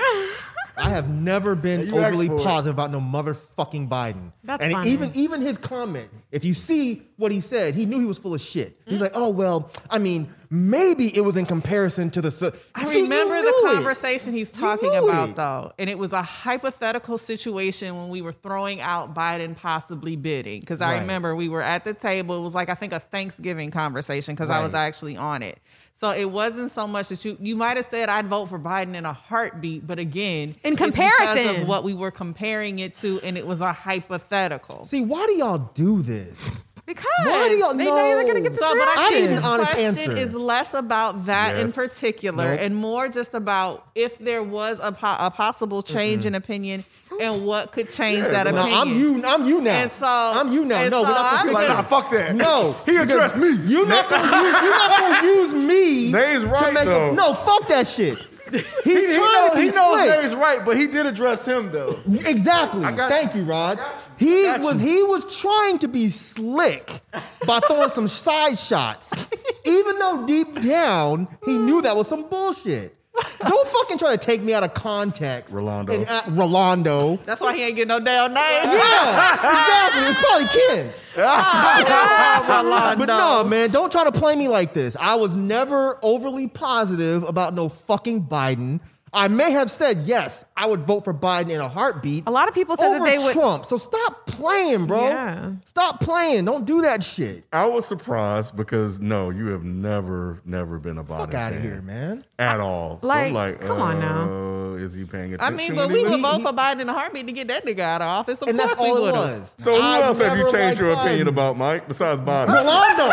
I 0.77 0.89
have 0.89 1.09
never 1.09 1.55
been 1.55 1.81
You 1.81 1.85
asked 1.87 1.95
overly 1.95 2.27
for 2.27 2.37
it. 2.39 2.43
positive 2.43 2.75
about 2.75 2.91
no 2.91 2.99
motherfucking 2.99 3.87
Biden. 3.89 4.31
That's 4.43 4.61
and 4.63 4.73
funny. 4.73 4.89
even 4.91 5.11
even 5.15 5.41
his 5.41 5.57
comment 5.57 6.09
If 6.31 6.43
you 6.45 6.53
see 6.53 7.01
what 7.17 7.31
he 7.31 7.39
said, 7.39 7.75
he 7.75 7.85
knew 7.85 7.99
he 7.99 8.05
was 8.05 8.17
full 8.17 8.33
of 8.33 8.41
shit. 8.41 8.79
He's 8.85 8.99
like, 9.01 9.13
oh 9.15 9.29
well, 9.29 9.71
I 9.89 9.99
mean, 9.99 10.27
maybe 10.49 11.15
it 11.15 11.21
was 11.21 11.37
in 11.37 11.45
comparison 11.45 12.09
to 12.11 12.21
the. 12.21 12.29
su-" 12.31 12.51
I 12.75 12.85
See, 12.85 13.03
remember 13.03 13.35
the 13.37 13.43
knew 13.43 13.69
it. 13.69 13.73
conversation 13.75 14.33
he's 14.33 14.51
talking 14.51 14.93
about, 14.93 15.29
it. 15.29 15.35
though. 15.37 15.71
And 15.79 15.89
it 15.89 15.97
was 15.97 16.11
a 16.11 16.21
hypothetical 16.21 17.17
situation 17.17 17.95
when 17.95 18.09
we 18.09 18.21
were 18.21 18.33
throwing 18.33 18.81
out 18.81 19.13
Biden 19.15 19.55
possibly 19.55 20.15
bidding. 20.17 20.59
Because 20.59 20.81
I 20.81 20.93
Right. 20.95 21.01
remember 21.01 21.35
we 21.35 21.47
were 21.49 21.61
at 21.61 21.83
the 21.85 21.93
table. 21.93 22.37
It 22.37 22.41
was 22.41 22.53
like, 22.53 22.69
I 22.69 22.75
think, 22.75 22.91
a 22.93 22.99
Thanksgiving 22.99 23.71
conversation 23.71 24.35
because 24.35 24.49
I 24.49 24.61
was 24.61 24.73
actually 24.73 25.15
on 25.17 25.41
it. 25.41 25.57
So 25.97 26.11
it 26.11 26.29
wasn't 26.29 26.71
so 26.71 26.87
much 26.87 27.07
that 27.09 27.23
you 27.23 27.37
you 27.39 27.55
might 27.55 27.77
have 27.77 27.87
said 27.89 28.09
I'd 28.09 28.27
vote 28.27 28.47
for 28.49 28.59
Biden 28.59 28.95
in 28.95 29.05
a 29.05 29.13
heartbeat, 29.13 29.87
but 29.87 29.97
again, 29.97 30.49
In 30.63 30.73
it's 30.73 30.81
because 30.81 30.93
comparison. 30.95 31.61
of 31.61 31.67
what 31.67 31.83
we 31.85 31.93
were 31.93 32.11
comparing 32.11 32.79
it 32.79 32.95
to, 32.95 33.19
and 33.21 33.37
it 33.37 33.47
was 33.47 33.61
a 33.61 33.71
hypothetical. 33.71 34.83
See, 34.85 35.01
why 35.01 35.25
do 35.27 35.33
y'all 35.33 35.69
do 35.73 36.01
this? 36.01 36.65
Because 36.85 37.05
Why 37.23 37.49
do 37.49 37.55
y'all 37.55 37.73
they 37.73 37.85
know 37.85 38.09
you're 38.09 38.21
know? 38.21 38.27
gonna 38.27 38.41
get 38.41 38.53
So, 38.53 38.61
but 38.73 38.87
I 38.87 38.95
I 38.97 39.09
think 39.09 39.29
need 39.29 39.35
an 39.37 39.41
the 39.41 39.47
honest 39.47 39.71
question 39.71 39.85
answer. 40.11 40.11
is 40.11 40.33
less 40.35 40.73
about 40.75 41.25
that 41.25 41.57
in 41.59 41.71
particular 41.71 42.51
Nope. 42.51 42.59
and 42.61 42.75
more 42.75 43.07
just 43.09 43.33
about 43.33 43.87
if 43.95 44.19
there 44.19 44.43
was 44.43 44.79
a, 44.83 44.91
po- 44.91 45.15
a 45.19 45.31
possible 45.31 45.81
change 45.81 46.27
in 46.27 46.35
opinion 46.35 46.83
and 47.21 47.45
what 47.45 47.71
could 47.71 47.89
change 47.89 48.27
that 48.27 48.45
No, 48.51 48.61
opinion. 48.61 48.77
I'm 48.79 48.99
you. 48.99 49.23
I'm 49.25 49.45
you 49.45 49.61
now. 49.61 49.71
And 49.71 49.91
so- 49.91 50.05
I'm 50.07 50.51
you 50.51 50.65
now. 50.65 50.81
and 50.81 50.91
No, 50.91 51.01
we're 51.01 51.07
so 51.07 51.13
not 51.13 51.33
I'm 51.39 51.45
gonna 51.47 51.57
Like, 51.59 51.67
nah, 51.69 51.81
fuck 51.83 52.11
that. 52.11 52.35
No, 52.35 52.75
he 52.85 52.95
addressed 52.97 53.37
me. 53.37 53.49
You're 53.65 53.87
not 53.87 54.09
gonna 54.09 54.23
use, 54.23 54.61
you're 54.63 54.71
not 54.71 54.99
gonna 54.99 55.27
use 55.27 55.53
me. 55.53 56.11
Nate's 56.11 56.41
to 56.41 56.47
right, 56.47 56.73
make 56.73 56.85
though. 56.85 57.11
A, 57.11 57.13
no, 57.13 57.33
fuck 57.33 57.67
that 57.69 57.87
shit. 57.87 58.17
He's 58.51 58.83
He, 58.83 58.91
he, 58.93 59.05
trying 59.17 59.17
know, 59.17 59.49
to 59.49 59.55
be 59.55 59.61
he 59.63 59.67
knows 59.71 59.99
slick. 60.03 60.21
Dave's 60.21 60.35
right, 60.35 60.63
but 60.63 60.77
he 60.77 60.85
did 60.87 61.07
address 61.07 61.45
him 61.47 61.71
though. 61.71 61.99
Exactly. 62.07 62.81
got 62.81 63.09
Thank 63.09 63.35
you, 63.35 63.43
Rod. 63.43 63.79
He 64.17 64.45
was 64.59 64.79
he 64.79 65.01
was 65.03 65.25
trying 65.41 65.79
to 65.79 65.87
be 65.87 66.09
slick 66.09 67.01
by 67.45 67.59
throwing 67.61 67.89
some 67.89 68.07
side 68.07 68.57
shots, 68.59 69.13
even 69.65 69.97
though 69.99 70.25
deep 70.27 70.61
down 70.61 71.27
he 71.43 71.57
knew 71.57 71.81
that 71.81 71.95
was 71.97 72.07
some 72.07 72.29
bullshit. 72.29 72.94
Don't 73.47 73.67
fucking 73.67 73.97
try 73.97 74.11
to 74.11 74.17
take 74.17 74.41
me 74.41 74.53
out 74.53 74.63
of 74.63 74.73
context. 74.73 75.53
Rolando. 75.53 75.93
And, 75.93 76.07
uh, 76.07 76.21
Rolando. 76.29 77.17
That's 77.23 77.41
why 77.41 77.55
he 77.55 77.65
ain't 77.65 77.75
getting 77.75 77.89
no 77.89 77.99
damn 77.99 78.33
name. 78.33 78.41
Yeah, 78.41 79.33
exactly. 79.35 80.01
It's 80.09 80.19
probably 80.21 80.47
Ken. 80.47 80.93
Rolando. 82.65 82.99
But 82.99 83.05
no, 83.05 83.43
man, 83.45 83.69
don't 83.69 83.91
try 83.91 84.03
to 84.03 84.11
play 84.11 84.35
me 84.35 84.47
like 84.47 84.73
this. 84.73 84.97
I 84.99 85.15
was 85.15 85.35
never 85.35 85.97
overly 86.01 86.47
positive 86.47 87.23
about 87.23 87.53
no 87.53 87.69
fucking 87.69 88.25
Biden. 88.25 88.79
I 89.15 89.27
may 89.29 89.51
have 89.51 89.71
said 89.71 89.99
yes, 90.03 90.45
I 90.57 90.65
would 90.67 90.81
vote 90.81 91.03
for 91.05 91.13
Biden 91.13 91.49
in 91.51 91.61
a 91.61 91.69
heartbeat. 91.69 92.25
A 92.27 92.31
lot 92.31 92.47
of 92.49 92.53
people 92.53 92.75
said 92.77 92.89
that 92.91 93.01
over 93.01 93.05
they 93.09 93.17
would- 93.17 93.33
Trump. 93.33 93.65
So 93.65 93.77
stop 93.77 94.27
playing, 94.27 94.85
bro. 94.87 95.07
Yeah. 95.07 95.51
Stop 95.63 96.01
playing. 96.01 96.45
Don't 96.45 96.65
do 96.65 96.81
that 96.81 97.03
shit. 97.03 97.45
I 97.53 97.65
was 97.67 97.85
surprised 97.85 98.55
because 98.55 98.99
no, 98.99 99.29
you 99.29 99.47
have 99.47 99.63
never, 99.63 100.41
never 100.45 100.77
been 100.79 100.97
a 100.97 101.03
Biden 101.03 101.17
Fuck 101.17 101.33
out 101.33 101.53
of 101.53 101.61
here, 101.61 101.81
man. 101.81 102.25
at 102.37 102.59
all. 102.59 102.99
so 103.01 103.07
Like, 103.07 103.27
I'm 103.27 103.33
like, 103.33 103.61
come 103.61 103.81
on 103.81 103.99
now. 103.99 104.73
uh, 104.73 104.75
Is 104.75 104.93
he 104.93 105.05
paying 105.05 105.33
attention? 105.33 105.53
I 105.53 105.57
mean, 105.57 105.75
but 105.75 105.87
we 105.89 105.99
he 105.99 106.03
would 106.03 106.11
listens? 106.19 106.43
vote 106.43 106.49
for 106.51 106.55
Biden 106.55 106.81
in 106.81 106.89
a 106.89 106.93
heartbeat 106.93 107.25
to 107.27 107.33
get 107.33 107.47
that 107.47 107.65
nigga 107.65 107.79
out 107.79 108.01
of 108.01 108.07
office. 108.09 108.41
Of 108.41 108.49
And 108.49 108.57
course 108.59 108.71
that's 108.71 108.81
we 108.81 108.89
all 108.89 108.97
it 108.97 109.01
would 109.01 109.13
was. 109.13 109.55
So 109.57 109.73
who 109.75 109.81
I've 109.81 110.03
else 110.03 110.19
have 110.19 110.37
you 110.37 110.51
changed 110.51 110.79
your 110.81 110.93
liked 110.93 111.05
opinion 111.07 111.27
about, 111.29 111.57
Mike? 111.57 111.87
Besides 111.87 112.19
Biden? 112.19 112.47
Rolando. 112.53 113.09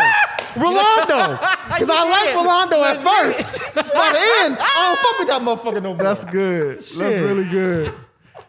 Rolando. 0.55 1.39
Because 1.73 1.89
I 1.89 2.07
like 2.07 2.27
did. 2.27 2.35
Rolando 2.35 2.83
at 2.83 2.97
first. 2.97 3.73
By 3.73 3.81
the 3.81 4.45
end, 4.45 4.57
I 4.59 4.95
don't 4.95 4.99
fuck 4.99 5.19
with 5.19 5.27
that 5.27 5.41
motherfucker 5.41 5.81
no 5.81 5.89
more. 5.95 5.97
That's 5.97 6.23
good. 6.25 6.77
That's 6.77 6.95
really 6.99 7.49
good. 7.49 7.93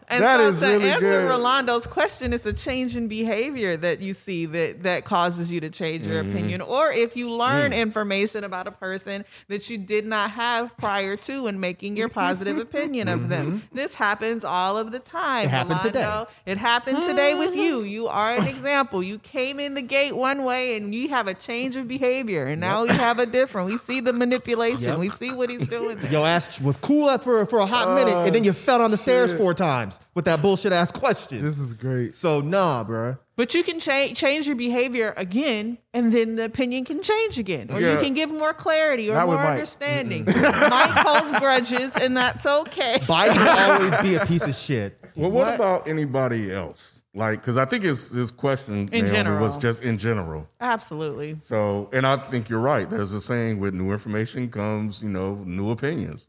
And 0.07 0.23
That 0.23 0.39
so 0.39 0.47
is 0.49 0.59
to 0.59 0.65
really 0.67 0.89
answer 0.91 0.99
good. 1.01 1.29
Rolando's 1.29 1.87
question, 1.87 2.31
it's 2.31 2.45
a 2.45 2.53
change 2.53 2.95
in 2.95 3.07
behavior 3.07 3.75
that 3.77 4.01
you 4.01 4.13
see 4.13 4.45
that 4.45 4.83
that 4.83 5.03
causes 5.05 5.51
you 5.51 5.59
to 5.61 5.69
change 5.69 6.07
your 6.07 6.21
Mm-hmm. 6.23 6.31
opinion, 6.31 6.61
or 6.61 6.91
if 6.91 7.17
you 7.17 7.31
learn 7.31 7.71
Mm. 7.71 7.81
information 7.81 8.43
about 8.43 8.67
a 8.67 8.71
person 8.71 9.25
that 9.47 9.69
you 9.69 9.77
did 9.77 10.05
not 10.05 10.31
have 10.31 10.75
prior 10.77 11.15
to 11.17 11.47
and 11.47 11.59
making 11.59 11.97
your 11.97 12.09
positive 12.09 12.57
opinion 12.57 13.07
of 13.07 13.29
them. 13.29 13.63
This 13.73 13.95
happens 13.95 14.43
all 14.43 14.77
of 14.77 14.91
the 14.91 14.99
time. 14.99 15.45
It 15.45 15.49
happened 15.49 15.79
Rolando. 15.83 16.25
today. 16.25 16.51
It 16.51 16.57
happened 16.57 17.01
today 17.01 17.33
with 17.35 17.55
you. 17.55 17.81
You 17.81 18.07
are 18.07 18.35
an 18.35 18.47
example. 18.47 19.01
You 19.01 19.17
came 19.19 19.59
in 19.59 19.73
the 19.73 19.81
gate 19.81 20.15
one 20.15 20.43
way 20.43 20.77
and 20.77 20.93
you 20.93 21.09
have 21.09 21.27
a 21.27 21.33
change 21.33 21.75
of 21.75 21.87
behavior, 21.87 22.45
and 22.45 22.61
now 22.61 22.83
we 22.83 22.89
have 22.89 23.17
a 23.19 23.25
different. 23.25 23.67
We 23.69 23.77
see 23.77 24.01
the 24.01 24.13
manipulation. 24.13 24.89
Yep. 24.89 24.99
We 24.99 25.09
see 25.09 25.31
what 25.33 25.49
he's 25.49 25.67
doing. 25.67 25.97
there. 25.97 26.11
Your 26.11 26.27
ass 26.27 26.61
was 26.61 26.77
cool 26.77 27.15
for, 27.17 27.45
for 27.47 27.59
a 27.59 27.65
hot 27.65 27.95
minute, 27.95 28.13
and 28.15 28.33
then 28.35 28.43
you 28.43 28.53
fell 28.53 28.81
on 28.81 28.91
the 28.91 28.97
stairs 28.97 29.33
four 29.33 29.53
times 29.53 29.99
with 30.13 30.25
that 30.25 30.41
bullshit 30.41 30.71
ass 30.71 30.91
question. 30.91 31.43
This 31.43 31.59
is 31.59 31.73
great. 31.73 32.13
so, 32.13 32.39
nah, 32.41 32.83
bro. 32.83 33.17
But 33.37 33.53
you 33.53 33.63
can 33.63 33.79
change 33.79 34.17
change 34.17 34.47
your 34.47 34.55
behavior 34.55 35.13
again, 35.17 35.77
and 35.93 36.13
then 36.13 36.35
the 36.35 36.45
opinion 36.45 36.85
can 36.85 37.01
change 37.01 37.37
again, 37.37 37.69
or 37.69 37.81
you 37.81 37.97
can 37.97 38.13
give 38.13 38.31
more 38.31 38.53
clarity 38.53 39.09
or 39.09 39.15
Not 39.15 39.25
more 39.25 39.35
Mike. 39.35 39.51
understanding. 39.51 40.23
Mike 40.27 40.91
holds 41.05 41.37
grudges, 41.39 41.91
and 41.97 42.15
that's 42.15 42.45
okay. 42.45 42.95
Biden 43.01 43.35
will 43.37 43.73
always 43.91 44.07
be 44.09 44.15
a 44.15 44.25
piece 44.25 44.47
of 44.47 44.55
shit. 44.55 44.97
Well, 45.17 45.31
what, 45.31 45.53
about 45.53 45.87
anybody 45.87 46.51
else? 46.53 46.91
Like, 47.13 47.41
because 47.41 47.57
I 47.57 47.65
think 47.65 47.83
his 47.83 48.09
his 48.09 48.31
question 48.31 48.87
In 48.91 49.05
Naomi, 49.05 49.09
general. 49.09 49.41
was 49.41 49.57
just 49.57 49.81
in 49.81 49.97
general. 49.97 50.47
Absolutely. 50.61 51.37
So, 51.41 51.89
and 51.93 52.05
I 52.07 52.15
think 52.17 52.47
you're 52.49 52.59
right. 52.59 52.89
There's 52.89 53.11
a 53.13 53.19
saying: 53.21 53.59
with 53.59 53.73
new 53.73 53.91
information 53.91 54.49
comes, 54.49 55.01
you 55.03 55.09
know, 55.09 55.35
new 55.45 55.71
opinions. 55.71 56.27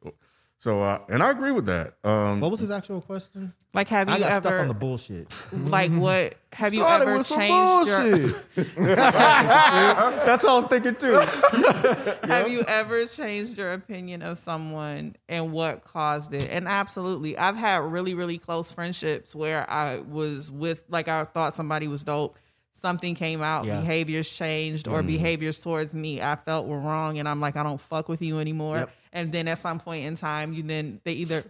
So, 0.67 0.83
uh, 0.83 0.99
and 1.09 1.23
I 1.23 1.31
agree 1.31 1.53
with 1.53 1.67
that. 1.67 1.95
Um, 2.03 2.41
What 2.41 2.51
was 2.51 2.59
his 2.59 2.73
actual 2.73 3.01
question? 3.01 3.53
Like, 3.73 3.87
have 3.87 4.09
I 4.09 4.17
you 4.17 4.25
got 4.25 4.43
stuck 4.43 4.53
on 4.55 4.59
ever 4.63 4.69
the 4.69 4.75
bullshit. 4.75 5.29
like 5.53 5.93
what? 5.93 6.35
Have 6.55 6.75
you 6.75 6.81
Started 6.81 7.05
ever 7.07 7.19
with 7.19 7.27
some 7.29 7.39
changed 7.39 7.89
your? 7.89 8.03
bullshit. 8.03 8.75
That's 8.77 10.43
what 10.43 10.51
I 10.51 10.57
was 10.57 10.67
thinking 10.67 10.97
too. 10.97 11.21
Have 12.27 12.51
you 12.51 12.63
ever 12.67 13.07
changed 13.07 13.57
your 13.59 13.75
opinion 13.75 14.23
of 14.23 14.39
someone 14.39 15.15
and 15.29 15.53
what 15.53 15.85
caused 15.85 16.35
it? 16.35 16.51
And 16.51 16.67
absolutely, 16.67 17.39
I've 17.39 17.57
had 17.57 17.83
really, 17.85 18.15
really 18.15 18.39
close 18.39 18.73
friendships 18.73 19.37
where 19.37 19.71
I 19.71 20.01
was 20.01 20.51
with, 20.51 20.85
like, 20.89 21.07
I 21.07 21.27
thought 21.27 21.55
somebody 21.55 21.87
was 21.87 22.03
dope. 22.03 22.39
Something 22.73 23.15
came 23.15 23.41
out, 23.41 23.65
Yeah. 23.67 23.81
behaviors 23.81 24.29
changed, 24.29 24.87
or 24.89 25.03
behaviors 25.03 25.59
towards 25.59 25.95
me 25.95 26.21
I 26.21 26.35
felt 26.37 26.67
were 26.67 26.79
wrong, 26.79 27.19
and 27.19 27.29
I'm 27.29 27.41
like, 27.41 27.57
I 27.57 27.63
don't 27.63 27.81
fuck 27.81 28.09
with 28.09 28.21
you 28.21 28.39
anymore. 28.41 28.77
Yep. 28.79 28.91
And 29.17 29.33
then 29.33 29.49
at 29.49 29.57
some 29.57 29.81
point 29.81 30.05
in 30.05 30.15
time, 30.15 30.53
you 30.53 30.63
then 30.63 31.01
they 31.05 31.15
either 31.15 31.43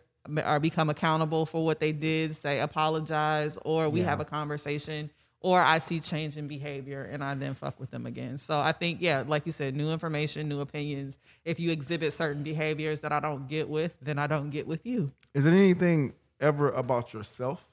are 0.45 0.61
become 0.61 0.89
accountable 0.89 1.47
for 1.47 1.65
what 1.65 1.81
they 1.81 1.91
did, 1.91 2.35
say 2.35 2.61
apologize, 2.61 3.59
or 3.65 3.89
we 3.91 4.01
Yeah. 4.01 4.07
have 4.07 4.21
a 4.21 4.25
conversation 4.25 5.11
or 5.41 5.61
I 5.61 5.79
see 5.79 6.01
change 6.01 6.37
in 6.37 6.47
behavior 6.47 7.03
and 7.03 7.23
I 7.23 7.35
then 7.35 7.55
fuck 7.55 7.79
with 7.79 7.91
them 7.91 8.07
again. 8.07 8.39
So 8.39 8.59
I 8.59 8.73
think, 8.73 8.99
yeah, 9.01 9.25
like 9.27 9.47
you 9.47 9.53
said, 9.53 9.75
new 9.77 9.91
information, 9.91 10.49
new 10.49 10.61
opinions. 10.61 11.19
If 11.45 11.61
you 11.61 11.71
exhibit 11.71 12.13
certain 12.13 12.43
behaviors 12.43 13.01
that 13.01 13.13
I 13.13 13.21
don't 13.21 13.49
get 13.49 13.69
with, 13.69 13.97
then 14.01 14.19
I 14.19 14.27
don't 14.29 14.51
get 14.51 14.67
with 14.67 14.87
you. 14.87 15.13
Is 15.35 15.47
it 15.47 15.53
anything 15.53 16.15
ever 16.41 16.71
about 16.71 17.13
yourself? 17.13 17.65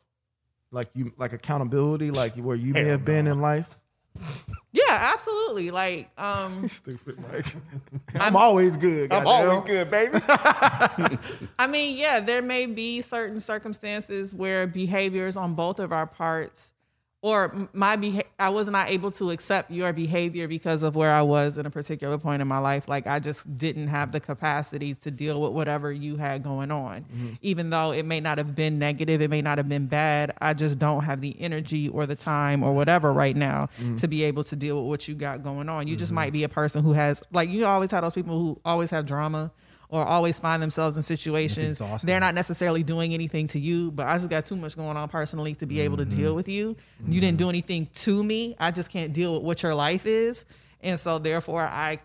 Like 0.72 0.90
you 0.96 1.14
like 1.18 1.34
accountability, 1.34 2.10
like 2.10 2.36
where 2.36 2.56
you 2.56 2.74
may 2.74 2.86
have 2.86 3.06
been 3.06 3.28
in 3.28 3.40
life? 3.40 3.68
Yeah, 4.74 5.12
absolutely. 5.14 5.70
Like, 5.70 6.10
um, 6.20 6.68
Stupid 6.68 7.20
Mike. 7.32 7.56
I'm, 8.16 8.36
always 8.36 8.76
good. 8.76 9.14
I'm 9.14 9.24
goddamn. 9.24 9.50
Always 9.50 9.70
good, 9.70 9.92
baby. 9.92 10.20
I 11.60 11.68
mean, 11.70 11.96
yeah, 11.96 12.20
there 12.20 12.42
may 12.42 12.66
be 12.66 13.02
certain 13.02 13.40
circumstances 13.40 14.34
where 14.34 14.66
behaviors 14.66 15.38
on 15.38 15.54
both 15.54 15.78
of 15.80 15.94
our 15.94 16.08
parts 16.08 16.73
or 17.24 17.70
my 17.72 17.96
beha- 17.96 18.26
I 18.38 18.50
was 18.50 18.68
not 18.68 18.90
able 18.90 19.10
to 19.12 19.32
accept 19.32 19.72
your 19.72 19.94
behavior 19.94 20.46
because 20.46 20.84
of 20.84 20.98
where 20.98 21.14
I 21.14 21.22
was 21.22 21.58
in 21.58 21.66
a 21.66 21.70
particular 21.70 22.18
point 22.18 22.42
in 22.42 22.50
my 22.50 22.58
life. 22.58 22.90
Like 22.90 23.08
I 23.08 23.20
just 23.20 23.56
didn't 23.56 23.88
have 23.88 24.12
the 24.12 24.20
capacity 24.20 24.94
to 24.96 25.10
deal 25.10 25.42
with 25.42 25.54
whatever 25.54 25.90
you 25.90 26.18
had 26.18 26.44
going 26.44 26.70
on. 26.70 27.04
Mm-hmm. 27.04 27.30
Even 27.42 27.70
though 27.70 27.94
it 27.94 28.06
may 28.06 28.20
not 28.20 28.40
have 28.40 28.56
been 28.56 28.78
negative, 28.78 29.22
it 29.22 29.30
may 29.30 29.42
not 29.42 29.58
have 29.58 29.70
been 29.70 29.88
bad. 29.88 30.34
I 30.42 30.54
just 30.54 30.80
don't 30.80 31.06
have 31.06 31.22
the 31.22 31.34
energy 31.40 31.88
or 31.88 32.06
the 32.06 32.16
time 32.16 32.62
or 32.62 32.74
whatever 32.74 33.14
right 33.14 33.38
now 33.38 33.70
mm-hmm. 33.80 33.96
to 33.96 34.08
be 34.10 34.24
able 34.24 34.44
to 34.44 34.58
deal 34.58 34.82
with 34.82 34.90
what 34.90 35.08
you 35.08 35.16
got 35.16 35.44
going 35.44 35.70
on. 35.70 35.88
You 35.88 35.96
just 35.96 36.10
mm-hmm. 36.10 36.16
might 36.16 36.34
be 36.34 36.44
a 36.44 36.50
person 36.50 36.84
who 36.84 36.92
has 36.92 37.22
like 37.32 37.50
you 37.50 37.66
always 37.66 37.90
have 37.92 38.04
those 38.04 38.12
people 38.12 38.38
who 38.38 38.60
always 38.66 38.90
have 38.90 39.06
drama 39.06 39.50
or 39.94 40.04
always 40.04 40.40
find 40.40 40.60
themselves 40.60 40.98
in 40.98 41.04
situations 41.04 41.80
they're 42.04 42.20
not 42.20 42.34
necessarily 42.34 42.82
doing 42.82 43.14
anything 43.14 43.46
to 43.46 43.60
you, 43.60 43.92
but 43.92 44.08
I 44.08 44.18
just 44.18 44.28
got 44.28 44.44
too 44.44 44.56
much 44.56 44.76
going 44.76 44.98
on 44.98 45.08
personally 45.08 45.54
to 45.56 45.68
be 45.68 45.82
able 45.82 45.98
to 45.98 46.06
deal 46.06 46.30
mm-hmm. 46.30 46.36
with 46.36 46.50
you. 46.50 46.76
You 47.08 47.22
didn't 47.22 47.38
do 47.38 47.48
anything 47.48 47.88
to 47.94 48.24
me. 48.24 48.56
I 48.60 48.72
just 48.72 48.90
can't 48.90 49.14
deal 49.14 49.36
with 49.36 49.44
what 49.44 49.62
your 49.62 49.76
life 49.76 50.08
is. 50.08 50.46
And 50.82 51.00
so 51.00 51.20
therefore 51.20 51.62
I 51.62 52.00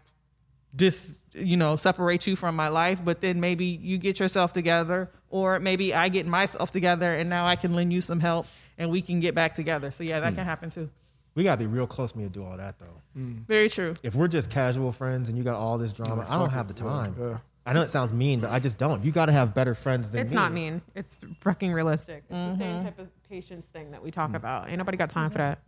just, 0.76 1.18
you 1.32 1.56
know, 1.56 1.76
separate 1.76 2.26
you 2.26 2.36
from 2.36 2.54
my 2.54 2.68
life, 2.68 3.02
but 3.02 3.22
then 3.22 3.40
maybe 3.40 3.64
you 3.64 3.96
get 3.96 4.20
yourself 4.20 4.52
together 4.52 5.10
or 5.30 5.58
maybe 5.58 5.94
I 5.94 6.10
get 6.10 6.26
myself 6.26 6.70
together 6.70 7.14
and 7.14 7.30
now 7.30 7.46
I 7.46 7.56
can 7.56 7.74
lend 7.74 7.90
you 7.94 8.02
some 8.02 8.20
help 8.20 8.46
and 8.76 8.90
we 8.90 9.00
can 9.00 9.20
get 9.20 9.34
back 9.34 9.54
together. 9.54 9.90
So 9.92 10.04
yeah, 10.04 10.20
that 10.20 10.34
can 10.34 10.44
hmm. 10.44 10.50
happen 10.50 10.68
too. 10.68 10.90
We 11.34 11.42
gotta 11.42 11.58
be 11.58 11.66
real 11.66 11.86
close 11.86 12.12
to 12.12 12.18
me 12.18 12.24
to 12.24 12.30
do 12.30 12.44
all 12.44 12.58
that 12.58 12.78
though. 12.78 13.00
Hmm. 13.14 13.38
Very 13.46 13.70
true. 13.70 13.94
If 14.02 14.14
we're 14.14 14.28
just 14.28 14.50
casual 14.50 14.92
friends 14.92 15.30
and 15.30 15.38
you 15.38 15.44
got 15.44 15.54
all 15.54 15.78
this 15.78 15.94
drama, 15.94 16.26
I 16.28 16.36
don't 16.36 16.50
have 16.50 16.68
the 16.68 16.74
time. 16.74 17.16
Yeah. 17.18 17.38
I 17.68 17.74
know 17.74 17.82
it 17.82 17.90
sounds 17.90 18.12
mean, 18.14 18.40
but 18.40 18.50
I 18.50 18.58
just 18.60 18.78
don't. 18.78 19.04
You 19.04 19.12
gotta 19.12 19.32
have 19.32 19.54
better 19.54 19.74
friends 19.74 20.10
than 20.10 20.22
It's 20.22 20.30
me. 20.30 20.36
not 20.36 20.52
mean. 20.52 20.80
It's 20.94 21.20
fucking 21.40 21.72
realistic. 21.72 22.24
It's 22.30 22.58
the 22.58 22.64
same 22.64 22.82
type 22.82 22.98
of 22.98 23.08
patience 23.28 23.66
thing 23.66 23.90
that 23.90 24.02
we 24.02 24.10
talk 24.10 24.32
about. 24.34 24.68
Ain't 24.68 24.78
nobody 24.78 24.96
got 24.96 25.10
time 25.10 25.30
for 25.30 25.38
that. 25.38 25.58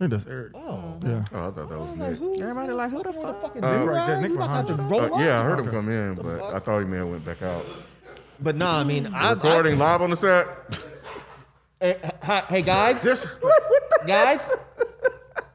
think 0.00 0.10
that's 0.10 0.26
Eric. 0.26 0.50
Oh. 0.56 0.98
Yeah. 1.04 1.24
Oh, 1.32 1.48
I 1.48 1.50
thought 1.52 1.54
that 1.54 1.68
was 1.78 1.90
Like, 1.92 2.10
Nick. 2.10 2.18
who? 2.18 2.40
Everybody 2.42 2.72
like, 2.72 2.90
who 2.90 3.02
the 3.04 3.12
fuck? 3.12 3.40
Fucking 3.40 3.62
Uh, 3.62 3.78
dude, 3.78 3.88
right 3.88 4.06
there. 4.08 4.20
Nick 4.20 4.30
You 4.30 4.34
about 4.34 4.66
to 4.66 4.72
have 4.74 4.80
to 4.80 4.82
roll 4.82 5.00
Uh, 5.02 5.04
up? 5.06 5.20
yeah, 5.20 5.40
I 5.40 5.44
heard 5.44 5.60
him 5.60 5.70
come 5.70 5.88
in, 5.88 6.14
but 6.16 6.42
I 6.42 6.58
thought 6.58 6.80
he 6.80 6.86
may 6.86 6.96
have 6.96 7.08
went 7.08 7.24
back 7.24 7.40
out. 7.42 7.64
But 8.40 8.56
nah, 8.56 8.80
I 8.80 8.84
mean, 8.84 9.06
I, 9.14 9.30
Recording 9.34 9.78
live 9.78 10.02
on 10.02 10.10
the 10.10 10.16
set. 10.16 10.48
Hey, 11.80 11.96
hi- 12.22 12.44
hey 12.48 12.62
guys, 12.62 13.04
guys, 14.06 14.48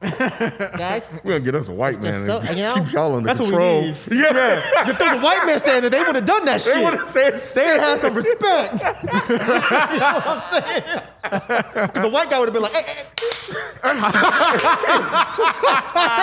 guys. 0.02 1.10
We're 1.24 1.34
gonna 1.34 1.40
get 1.44 1.56
us 1.56 1.68
a 1.68 1.74
white 1.74 2.02
man 2.02 2.26
so- 2.26 2.40
and 2.40 2.50
you 2.58 2.64
know, 2.64 2.74
keep 2.76 2.92
y'all 2.94 3.16
under 3.16 3.28
that's 3.28 3.40
what 3.40 3.48
we 3.48 3.52
control. 3.52 3.82
need. 3.82 3.96
Yeah. 4.12 4.90
If 4.90 4.98
there's 4.98 5.20
a 5.20 5.22
white 5.22 5.46
man 5.46 5.60
standing 5.60 5.92
there, 5.92 6.00
they 6.00 6.06
would 6.06 6.16
have 6.16 6.26
done 6.26 6.46
that 6.46 6.62
shit. 6.62 6.76
They 6.76 6.86
would've 6.86 7.04
said 7.06 7.34
They 7.34 7.66
would 7.72 7.80
have 7.82 7.90
had 7.90 8.00
some 8.00 8.14
respect. 8.14 8.80
you 9.30 9.38
know 9.38 10.14
what 10.14 10.28
I'm 10.28 10.42
saying? 10.64 10.84
Because 11.22 12.02
the 12.02 12.10
white 12.10 12.30
guy 12.30 12.40
would 12.40 12.48
have 12.48 12.54
been 12.54 12.64
like, 12.64 12.74
hey, 12.74 12.84
hey. 12.84 13.04
they'd, 13.84 13.96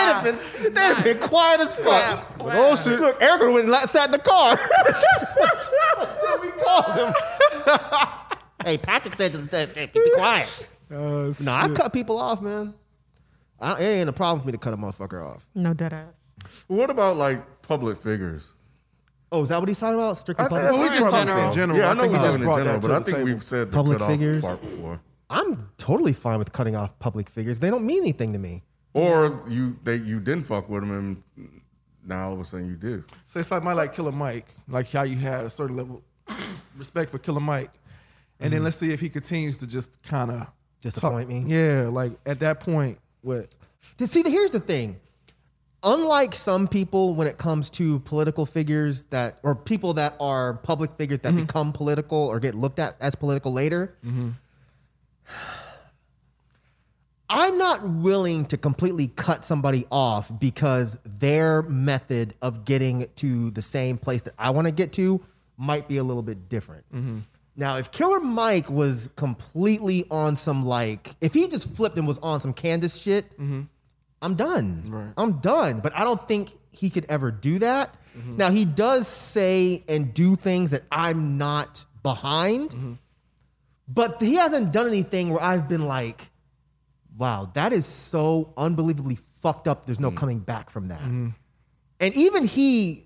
have 0.09 0.25
been, 0.25 0.39
they'd 0.75 0.81
have 0.81 1.05
been 1.05 1.19
quiet 1.19 1.61
as 1.61 1.75
fuck. 1.75 2.25
Oh 2.41 2.77
shit! 2.77 3.01
Look, 3.01 3.21
Eric 3.21 3.41
would 3.41 3.47
have 3.47 3.55
went 3.55 3.69
and 3.69 3.91
sat 3.91 4.07
in 4.07 4.13
the 4.13 4.19
car. 4.19 4.59
Until 5.39 6.41
we 6.41 6.51
called 6.63 6.97
him. 6.97 7.15
hey, 8.65 8.79
Patrick 8.79 9.15
said 9.15 9.33
to 9.33 9.39
the 9.39 9.91
be 9.93 10.11
quiet. 10.15 10.49
Uh, 10.91 11.33
No, 11.43 11.53
I 11.53 11.69
cut 11.75 11.93
people 11.93 12.19
off, 12.19 12.41
man. 12.41 12.75
I, 13.61 13.81
it 13.81 13.87
ain't 13.87 14.09
a 14.09 14.13
problem 14.13 14.41
for 14.41 14.47
me 14.47 14.53
to 14.53 14.59
cut 14.59 14.75
a 14.75 14.77
motherfucker 14.77 15.25
off. 15.25 15.47
No 15.55 15.75
dead 15.75 15.93
ass. 15.93 16.15
What 16.67 16.91
about 16.91 17.17
like 17.17 17.63
public 17.63 17.99
figures? 17.99 18.53
Oh, 19.33 19.43
is 19.43 19.49
that 19.49 19.59
what 19.59 19.69
he's 19.69 19.79
talking 19.79 19.95
about? 19.95 20.19
Strictly 20.19 20.45
I 20.45 20.49
public. 20.49 20.71
think 20.71 20.83
we 20.83 20.89
that's 20.89 20.99
just 20.99 21.11
probably 21.11 21.29
talking 21.33 21.47
in 21.47 21.53
general. 21.53 21.79
Yeah, 21.79 21.89
I 21.89 21.91
I 21.91 21.95
know 21.95 22.03
think 22.03 22.13
we're 22.13 22.19
just 22.19 22.27
talking 22.27 22.41
in 22.41 22.47
brought 22.47 22.57
general, 22.59 22.75
that 22.75 22.83
but 22.83 22.89
to 22.89 22.95
I 22.95 23.03
think 23.03 23.17
table. 23.17 23.25
we've 23.25 23.43
said 23.43 23.69
the 23.69 23.75
Public 23.75 23.99
cutoff 23.99 24.11
figures? 24.13 24.43
part 24.43 24.61
before. 24.61 25.01
I'm 25.29 25.71
totally 25.79 26.13
fine 26.13 26.39
with 26.39 26.53
cutting 26.53 26.77
off 26.77 26.97
public 26.99 27.29
figures. 27.29 27.59
They 27.59 27.71
don't 27.71 27.85
mean 27.85 28.03
anything 28.03 28.33
to 28.33 28.39
me. 28.39 28.63
Or 28.93 29.43
you 29.49 29.77
they 29.83 29.97
you 29.97 30.21
didn't 30.21 30.45
fuck 30.45 30.69
with 30.69 30.83
them 30.83 30.93
and 31.37 31.63
now 32.07 32.29
all 32.29 32.33
of 32.33 32.41
a 32.41 32.45
sudden 32.45 32.69
you 32.69 32.77
do. 32.77 33.05
So 33.27 33.41
it's 33.41 33.51
like 33.51 33.63
my 33.63 33.73
like 33.73 33.93
Killer 33.95 34.13
Mike, 34.13 34.47
like 34.69 34.91
how 34.91 35.03
you 35.03 35.17
had 35.17 35.45
a 35.45 35.51
certain 35.51 35.77
level 35.77 36.03
respect 36.77 37.11
for 37.11 37.19
Killer 37.19 37.41
Mike, 37.41 37.73
and 38.39 38.53
then 38.53 38.59
mm-hmm. 38.59 38.67
let's 38.67 38.77
see 38.77 38.93
if 38.93 39.01
he 39.01 39.09
continues 39.11 39.57
to 39.59 39.67
just 39.67 40.01
kind 40.03 40.31
of 40.31 40.47
Disappoint 40.81 41.29
me? 41.29 41.45
Yeah, 41.47 41.89
like 41.91 42.13
at 42.27 42.39
that 42.41 42.61
point, 42.61 42.99
what? 43.27 43.55
See, 43.99 44.23
here's 44.27 44.53
the 44.53 44.61
thing. 44.61 45.01
Unlike 45.83 46.35
some 46.35 46.69
people, 46.69 47.15
when 47.15 47.27
it 47.27 47.39
comes 47.39 47.71
to 47.71 47.99
political 48.01 48.47
figures 48.47 49.03
that, 49.11 49.39
or 49.43 49.55
people 49.55 49.95
that 49.95 50.15
are 50.19 50.55
public 50.55 50.93
figures 50.97 51.21
that 51.21 51.33
mm-hmm. 51.33 51.43
become 51.43 51.73
political 51.73 52.19
or 52.19 52.41
get 52.41 52.55
looked 52.55 52.79
at 52.79 52.97
as 53.01 53.15
political 53.15 53.53
later, 53.53 53.97
mm-hmm. 54.05 54.31
I'm 57.29 57.59
not 57.59 57.89
willing 57.89 58.47
to 58.47 58.57
completely 58.57 59.09
cut 59.09 59.45
somebody 59.45 59.87
off 59.91 60.31
because 60.39 60.97
their 61.05 61.63
method 61.63 62.35
of 62.41 62.65
getting 62.65 63.07
to 63.17 63.51
the 63.51 63.63
same 63.63 63.99
place 63.99 64.23
that 64.23 64.35
I 64.39 64.51
want 64.51 64.67
to 64.67 64.73
get 64.73 64.93
to 64.95 65.21
might 65.57 65.89
be 65.89 65.97
a 65.97 66.05
little 66.05 66.23
bit 66.23 66.49
different. 66.49 66.85
Mm-hmm. 66.95 67.19
Now, 67.57 67.79
if 67.79 67.91
Killer 67.91 68.21
Mike 68.21 68.69
was 68.69 69.09
completely 69.17 70.05
on 70.11 70.37
some 70.37 70.65
like, 70.65 71.17
if 71.21 71.33
he 71.33 71.49
just 71.49 71.71
flipped 71.71 71.97
and 71.97 72.07
was 72.07 72.19
on 72.19 72.41
some 72.41 72.53
Candace 72.53 72.99
shit, 72.99 73.33
mm-hmm. 73.33 73.63
I'm 74.21 74.35
done. 74.35 74.83
I'm 75.17 75.39
done. 75.41 75.81
But 75.81 75.97
I 75.97 76.05
don't 76.05 76.27
think 76.29 76.51
he 76.71 76.91
could 76.91 77.07
ever 77.09 77.31
do 77.31 77.59
that. 77.61 77.97
Mm-hmm. 78.17 78.37
Now, 78.37 78.51
he 78.51 78.65
does 78.65 79.09
say 79.09 79.85
and 79.89 80.13
do 80.13 80.37
things 80.37 80.71
that 80.71 80.83
I'm 80.93 81.39
not 81.39 81.85
behind, 82.03 82.71
mm-hmm. 82.71 82.93
but 83.89 84.21
he 84.21 84.35
hasn't 84.35 84.73
done 84.73 84.87
anything 84.87 85.31
where 85.31 85.43
I've 85.43 85.67
been 85.67 85.87
like, 85.87 86.31
wow, 87.17 87.51
that 87.55 87.73
is 87.73 87.87
so 87.87 88.53
unbelievably 88.57 89.17
fucked 89.17 89.67
up. 89.67 89.87
There's 89.87 90.01
no 90.01 90.11
mm. 90.11 90.17
coming 90.17 90.39
back 90.39 90.69
from 90.69 90.89
that. 90.89 91.01
And 91.01 91.35
even 92.15 92.45
he, 92.45 93.05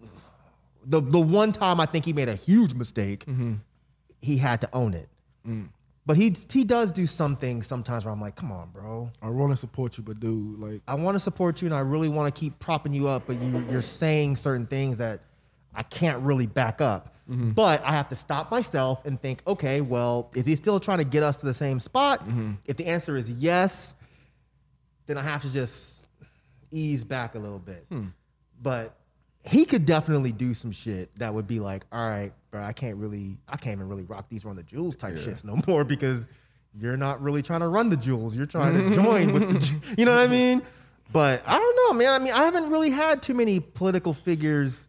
the 0.85 1.01
the 1.01 1.21
one 1.21 1.53
time 1.53 1.81
I 1.81 1.87
think 1.87 2.05
he 2.05 2.13
made 2.13 2.29
a 2.29 2.35
huge 2.35 2.75
mistake, 2.75 3.25
he 4.21 4.37
had 4.37 4.61
to 4.63 4.69
own 4.73 4.95
it. 4.95 5.09
Mm. 5.47 5.69
But 6.07 6.17
he 6.17 6.35
he 6.51 6.65
does 6.65 6.91
do 6.93 7.07
some 7.07 7.37
things 7.37 7.67
sometimes 7.67 8.05
where 8.05 8.13
I'm 8.13 8.21
like, 8.21 8.35
come 8.35 8.51
on, 8.51 8.71
bro. 8.71 9.11
I 9.23 9.29
want 9.29 9.53
to 9.53 9.57
support 9.57 9.97
you, 9.99 10.03
but 10.03 10.19
dude, 10.19 10.59
like, 10.59 10.81
I 10.89 10.95
want 10.95 11.15
to 11.15 11.21
support 11.21 11.63
you 11.63 11.67
and 11.67 11.75
I 11.75 11.81
really 11.81 12.09
want 12.09 12.35
to 12.35 12.41
keep 12.41 12.59
propping 12.59 12.93
you 12.93 13.07
up, 13.07 13.25
but 13.27 13.41
you 13.41 13.65
you're 13.71 13.83
saying 13.83 14.37
certain 14.37 14.67
things 14.67 14.97
that 14.97 15.21
I 15.75 15.83
can't 15.83 16.21
really 16.23 16.47
back 16.47 16.81
up. 16.81 17.15
Mm-hmm. 17.31 17.51
But 17.51 17.85
I 17.85 17.93
have 17.93 18.09
to 18.09 18.17
stop 18.17 18.51
myself 18.51 19.05
and 19.05 19.21
think, 19.21 19.41
okay, 19.47 19.83
well, 19.83 20.31
is 20.35 20.47
he 20.47 20.57
still 20.57 20.81
trying 20.81 20.99
to 20.99 21.05
get 21.05 21.23
us 21.23 21.37
to 21.37 21.47
the 21.47 21.55
same 21.55 21.79
spot? 21.79 22.27
Mm-hmm. 22.27 22.55
If 22.65 22.77
the 22.77 22.87
answer 22.87 23.17
is 23.17 23.31
yes, 23.31 23.95
then 25.07 25.17
I 25.17 25.23
have 25.23 25.43
to 25.43 25.53
just 25.53 26.07
ease 26.73 27.05
back 27.05 27.37
a 27.37 27.39
little 27.39 27.59
bit. 27.59 27.87
Hmm. 27.89 28.07
But 28.63 28.97
he 29.45 29.65
could 29.65 29.87
definitely 29.87 30.33
do 30.33 30.55
some 30.55 30.71
shit 30.71 31.15
that 31.19 31.33
would 31.33 31.47
be 31.47 31.61
like, 31.61 31.85
all 31.93 32.09
right, 32.09 32.33
bro, 32.51 32.63
I 32.63 32.73
can't 32.73 32.97
really, 32.97 33.39
I 33.49 33.57
can't 33.57 33.77
even 33.77 33.89
really 33.89 34.05
rock 34.05 34.29
these 34.29 34.45
run 34.45 34.57
the 34.57 34.63
jewels 34.63 34.97
type 34.97 35.15
shits 35.15 35.45
no 35.45 35.61
more 35.67 35.85
because 35.85 36.29
you're 36.79 36.97
not 36.97 37.23
really 37.23 37.43
trying 37.43 37.61
to 37.61 37.69
run 37.69 37.89
the 37.89 37.97
jewels. 37.97 38.37
You're 38.37 38.47
trying 38.47 38.75
to 38.75 38.95
join 39.03 39.33
with 39.33 39.51
the, 39.51 39.95
you 39.99 40.05
know 40.05 40.15
what 40.15 40.23
I 40.23 40.31
mean? 40.31 40.63
But 41.13 41.43
I 41.47 41.59
don't 41.59 41.77
know, 41.77 41.99
man. 41.99 42.21
I 42.21 42.25
mean, 42.25 42.33
I 42.33 42.45
haven't 42.45 42.71
really 42.71 42.91
had 42.91 43.23
too 43.23 43.35
many 43.35 43.61
political 43.61 44.15
figures. 44.15 44.89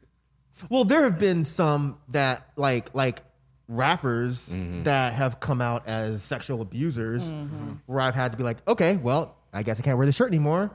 Well, 0.70 0.84
there 0.84 1.04
have 1.04 1.18
been 1.18 1.46
some 1.46 1.98
that 2.10 2.48
like 2.56 2.94
like 2.94 3.24
rappers 3.68 4.50
mm-hmm. 4.50 4.84
that 4.84 5.14
have 5.14 5.40
come 5.40 5.62
out 5.62 5.88
as 5.88 6.22
sexual 6.22 6.62
abusers 6.62 7.32
mm-hmm. 7.32 7.74
where 7.88 8.02
I've 8.02 8.14
had 8.14 8.34
to 8.34 8.38
be 8.38 8.44
like, 8.44 8.58
okay, 8.68 8.98
well, 8.98 9.38
I 9.54 9.64
guess 9.64 9.80
I 9.80 9.84
can't 9.84 9.98
wear 9.98 10.06
this 10.06 10.16
shirt 10.16 10.28
anymore. 10.28 10.72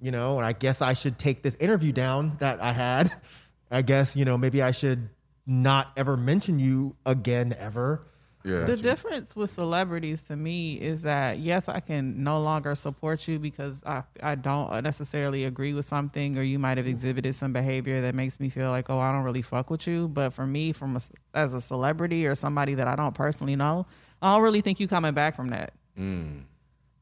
You 0.00 0.10
know, 0.12 0.36
and 0.36 0.46
I 0.46 0.52
guess 0.52 0.80
I 0.80 0.92
should 0.92 1.18
take 1.18 1.42
this 1.42 1.56
interview 1.56 1.92
down 1.92 2.36
that 2.38 2.60
I 2.60 2.72
had. 2.72 3.10
I 3.70 3.82
guess, 3.82 4.16
you 4.16 4.24
know, 4.24 4.38
maybe 4.38 4.62
I 4.62 4.70
should 4.70 5.08
not 5.46 5.92
ever 5.96 6.16
mention 6.16 6.58
you 6.58 6.94
again 7.04 7.54
ever. 7.58 8.06
Yeah. 8.44 8.64
The 8.64 8.76
difference 8.76 9.34
with 9.34 9.50
celebrities 9.50 10.22
to 10.24 10.36
me 10.36 10.74
is 10.74 11.02
that 11.02 11.38
yes, 11.38 11.68
I 11.68 11.80
can 11.80 12.22
no 12.22 12.40
longer 12.40 12.74
support 12.74 13.26
you 13.26 13.38
because 13.38 13.82
I 13.84 14.04
I 14.22 14.36
don't 14.36 14.82
necessarily 14.82 15.44
agree 15.44 15.74
with 15.74 15.84
something, 15.84 16.38
or 16.38 16.42
you 16.42 16.58
might 16.58 16.78
have 16.78 16.86
exhibited 16.86 17.34
some 17.34 17.52
behavior 17.52 18.00
that 18.02 18.14
makes 18.14 18.38
me 18.38 18.48
feel 18.48 18.70
like 18.70 18.88
oh 18.90 19.00
I 19.00 19.12
don't 19.12 19.24
really 19.24 19.42
fuck 19.42 19.70
with 19.70 19.86
you. 19.86 20.08
But 20.08 20.30
for 20.30 20.46
me, 20.46 20.72
from 20.72 20.96
a, 20.96 21.00
as 21.34 21.52
a 21.52 21.60
celebrity 21.60 22.26
or 22.26 22.34
somebody 22.34 22.74
that 22.74 22.86
I 22.86 22.94
don't 22.94 23.14
personally 23.14 23.56
know, 23.56 23.86
I 24.22 24.34
don't 24.34 24.42
really 24.42 24.60
think 24.60 24.78
you 24.80 24.86
coming 24.88 25.14
back 25.14 25.34
from 25.34 25.48
that. 25.48 25.72
Mm. 25.98 26.42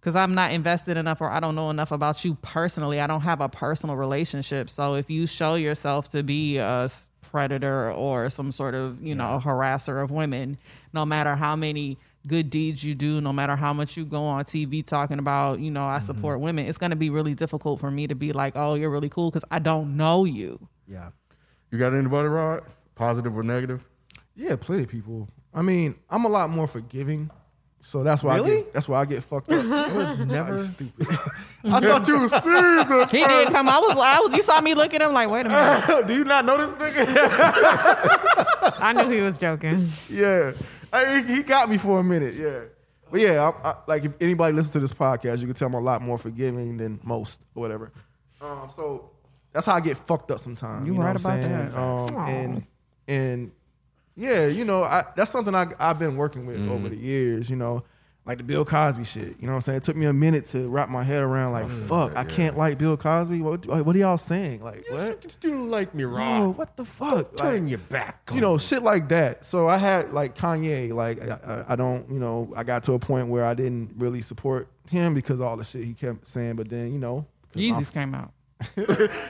Because 0.06 0.14
I'm 0.14 0.36
not 0.36 0.52
invested 0.52 0.96
enough, 0.96 1.20
or 1.20 1.28
I 1.28 1.40
don't 1.40 1.56
know 1.56 1.68
enough 1.68 1.90
about 1.90 2.24
you 2.24 2.36
personally. 2.36 3.00
I 3.00 3.08
don't 3.08 3.22
have 3.22 3.40
a 3.40 3.48
personal 3.48 3.96
relationship. 3.96 4.70
So 4.70 4.94
if 4.94 5.10
you 5.10 5.26
show 5.26 5.56
yourself 5.56 6.10
to 6.10 6.22
be 6.22 6.58
a 6.58 6.88
predator 7.22 7.90
or 7.90 8.30
some 8.30 8.52
sort 8.52 8.76
of 8.76 9.02
you 9.02 9.16
know 9.16 9.40
harasser 9.42 10.00
of 10.00 10.12
women, 10.12 10.58
no 10.92 11.04
matter 11.04 11.34
how 11.34 11.56
many 11.56 11.98
good 12.24 12.50
deeds 12.50 12.84
you 12.84 12.94
do, 12.94 13.20
no 13.20 13.32
matter 13.32 13.56
how 13.56 13.72
much 13.72 13.96
you 13.96 14.04
go 14.04 14.22
on 14.22 14.44
TV 14.44 14.86
talking 14.86 15.18
about 15.18 15.58
you 15.58 15.72
know 15.72 15.84
I 15.84 15.96
mm-hmm. 15.96 16.06
support 16.06 16.38
women, 16.38 16.66
it's 16.66 16.78
going 16.78 16.90
to 16.90 16.96
be 16.96 17.10
really 17.10 17.34
difficult 17.34 17.80
for 17.80 17.90
me 17.90 18.06
to 18.06 18.14
be 18.14 18.32
like, 18.32 18.52
oh, 18.54 18.74
you're 18.74 18.90
really 18.90 19.08
cool 19.08 19.32
because 19.32 19.44
I 19.50 19.58
don't 19.58 19.96
know 19.96 20.24
you. 20.24 20.68
Yeah. 20.86 21.10
You 21.72 21.80
got 21.80 21.94
anybody, 21.94 22.28
Rod? 22.28 22.62
Positive 22.94 23.36
or 23.36 23.42
negative? 23.42 23.84
yeah, 24.36 24.54
plenty 24.54 24.84
of 24.84 24.88
people. 24.88 25.28
I 25.52 25.62
mean, 25.62 25.96
I'm 26.08 26.26
a 26.26 26.28
lot 26.28 26.48
more 26.48 26.68
forgiving, 26.68 27.28
so 27.88 28.02
that's 28.02 28.24
why 28.24 28.38
I 28.38 28.44
get 28.44 28.72
that's 28.72 28.88
why 28.88 29.00
I 29.00 29.04
get 29.04 29.22
fucked 29.22 29.48
up. 29.48 30.18
Never. 30.26 30.58
Stupid. 30.58 31.06
I 31.64 31.80
thought 31.80 32.08
you 32.08 32.18
was 32.18 32.32
serious. 32.42 32.90
at 32.90 33.10
He 33.12 33.24
did 33.24 33.48
come. 33.48 33.68
I 33.68 33.78
was, 33.78 33.90
I 33.96 34.20
was. 34.20 34.34
You 34.34 34.42
saw 34.42 34.60
me 34.60 34.74
look 34.74 34.92
at 34.92 35.02
him 35.02 35.12
like, 35.12 35.30
wait 35.30 35.46
a 35.46 35.48
minute. 35.48 35.84
first. 35.84 36.06
Do 36.08 36.14
you 36.14 36.24
not 36.24 36.44
know 36.44 36.56
this 36.58 36.74
nigga? 36.94 37.06
I 38.80 38.92
knew 38.92 39.08
he 39.08 39.20
was 39.20 39.38
joking. 39.38 39.88
yeah, 40.10 40.52
I, 40.92 41.22
he 41.22 41.36
he 41.36 41.42
got 41.44 41.70
me 41.70 41.78
for 41.78 42.00
a 42.00 42.04
minute. 42.04 42.34
Yeah, 42.34 42.62
but 43.08 43.20
yeah, 43.20 43.52
I, 43.64 43.68
I, 43.70 43.74
like 43.86 44.04
if 44.04 44.14
anybody 44.20 44.56
listens 44.56 44.72
to 44.72 44.80
this 44.80 44.92
podcast, 44.92 45.38
you 45.38 45.46
can 45.46 45.54
tell 45.54 45.68
I'm 45.68 45.74
a 45.74 45.80
lot 45.80 46.02
more 46.02 46.18
forgiving 46.18 46.78
than 46.78 46.98
most 47.04 47.40
or 47.54 47.60
whatever. 47.62 47.92
Um, 48.40 48.68
so 48.74 49.10
that's 49.52 49.64
how 49.64 49.74
I 49.76 49.80
get 49.80 49.96
fucked 49.96 50.32
up 50.32 50.40
sometimes. 50.40 50.88
You 50.88 50.94
know 50.94 51.02
right 51.02 51.14
what 51.14 51.24
I'm 51.24 51.38
about 51.38 51.44
saying? 51.44 51.68
that. 51.70 52.16
Um, 52.18 52.28
and 52.28 52.66
and 53.06 53.52
yeah, 54.16 54.46
you 54.46 54.64
know, 54.64 54.82
I, 54.82 55.04
that's 55.14 55.30
something 55.30 55.54
I, 55.54 55.68
I've 55.78 55.98
been 55.98 56.16
working 56.16 56.46
with 56.46 56.56
mm-hmm. 56.56 56.72
over 56.72 56.88
the 56.88 56.96
years. 56.96 57.50
You 57.50 57.56
know, 57.56 57.84
like 58.24 58.38
the 58.38 58.44
Bill 58.44 58.64
Cosby 58.64 59.04
shit. 59.04 59.36
You 59.38 59.46
know 59.46 59.52
what 59.52 59.56
I'm 59.56 59.60
saying? 59.60 59.76
It 59.76 59.82
took 59.84 59.96
me 59.96 60.06
a 60.06 60.12
minute 60.12 60.46
to 60.46 60.68
wrap 60.68 60.88
my 60.88 61.04
head 61.04 61.22
around. 61.22 61.52
Like, 61.52 61.66
mm-hmm. 61.66 61.86
fuck, 61.86 62.16
I 62.16 62.24
can't 62.24 62.58
like 62.58 62.76
Bill 62.78 62.96
Cosby. 62.96 63.40
What, 63.40 63.66
what 63.66 63.94
are 63.94 63.98
y'all 63.98 64.18
saying? 64.18 64.64
Like, 64.64 64.84
You 64.88 64.96
what? 64.96 65.20
can 65.20 65.30
still 65.30 65.64
like 65.64 65.94
me, 65.94 66.04
Oh, 66.04 66.08
Rob. 66.08 66.58
what 66.58 66.76
the 66.76 66.84
fuck? 66.84 67.36
Turn 67.36 67.62
Like, 67.62 67.70
your 67.70 67.78
back. 67.78 68.30
you 68.34 68.40
know, 68.40 68.58
shit 68.58 68.82
like 68.82 69.08
that. 69.10 69.46
So 69.46 69.68
I 69.68 69.78
had 69.78 70.12
like 70.12 70.36
Kanye, 70.36 70.92
like 70.92 71.22
I, 71.22 71.38
I, 71.46 71.72
I 71.72 71.76
don't, 71.76 72.10
you 72.10 72.18
know, 72.18 72.52
I 72.56 72.64
got 72.64 72.82
to 72.84 72.94
a 72.94 72.98
point 72.98 73.28
where 73.28 73.44
I 73.44 73.54
didn't 73.54 73.92
really 73.98 74.22
support 74.22 74.68
him 74.88 75.14
because 75.14 75.40
all 75.40 75.56
the 75.56 75.64
shit 75.64 75.84
he 75.84 75.94
kept 75.94 76.26
saying. 76.26 76.56
But 76.56 76.68
then, 76.68 76.92
you 76.92 76.98
know, 76.98 77.26
Yeezys 77.54 77.92
came 77.92 78.14
out. 78.14 78.32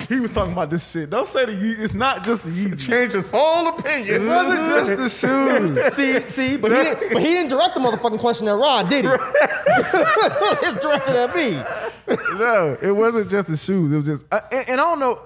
he 0.09 0.21
was 0.21 0.33
talking 0.33 0.53
about 0.53 0.71
this 0.71 0.89
shit. 0.91 1.11
Don't 1.11 1.27
say 1.27 1.47
the 1.47 1.53
Ye- 1.55 1.73
it's 1.85 1.95
not 1.95 2.23
just 2.25 2.45
the 2.45 2.51
Yeezy. 2.51 2.89
Changed 2.89 3.15
his 3.15 3.29
whole 3.31 3.67
opinion. 3.69 4.23
It 4.23 4.29
wasn't 4.29 4.67
just 4.67 4.91
the 4.97 5.09
shoes. 5.89 5.95
see, 5.95 6.21
see, 6.31 6.57
but 6.57 6.71
he, 6.71 6.77
didn't, 6.77 7.13
but 7.13 7.23
he 7.23 7.29
didn't 7.29 7.51
direct 7.51 7.75
the 7.75 7.81
motherfucking 7.81 8.21
question 8.21 8.47
at 8.47 8.53
Rod, 8.53 8.89
did 8.89 9.05
he? 9.05 9.11
it's 9.11 10.77
directed 10.81 11.17
at 11.17 11.35
me. 11.35 12.39
no, 12.39 12.79
it 12.81 12.93
wasn't 12.93 13.29
just 13.29 13.49
the 13.49 13.57
shoes. 13.57 13.93
It 13.93 13.97
was 13.97 14.07
just, 14.07 14.27
and, 14.31 14.69
and 14.71 14.81
I 14.81 14.85
don't 14.85 15.01
know, 15.01 15.21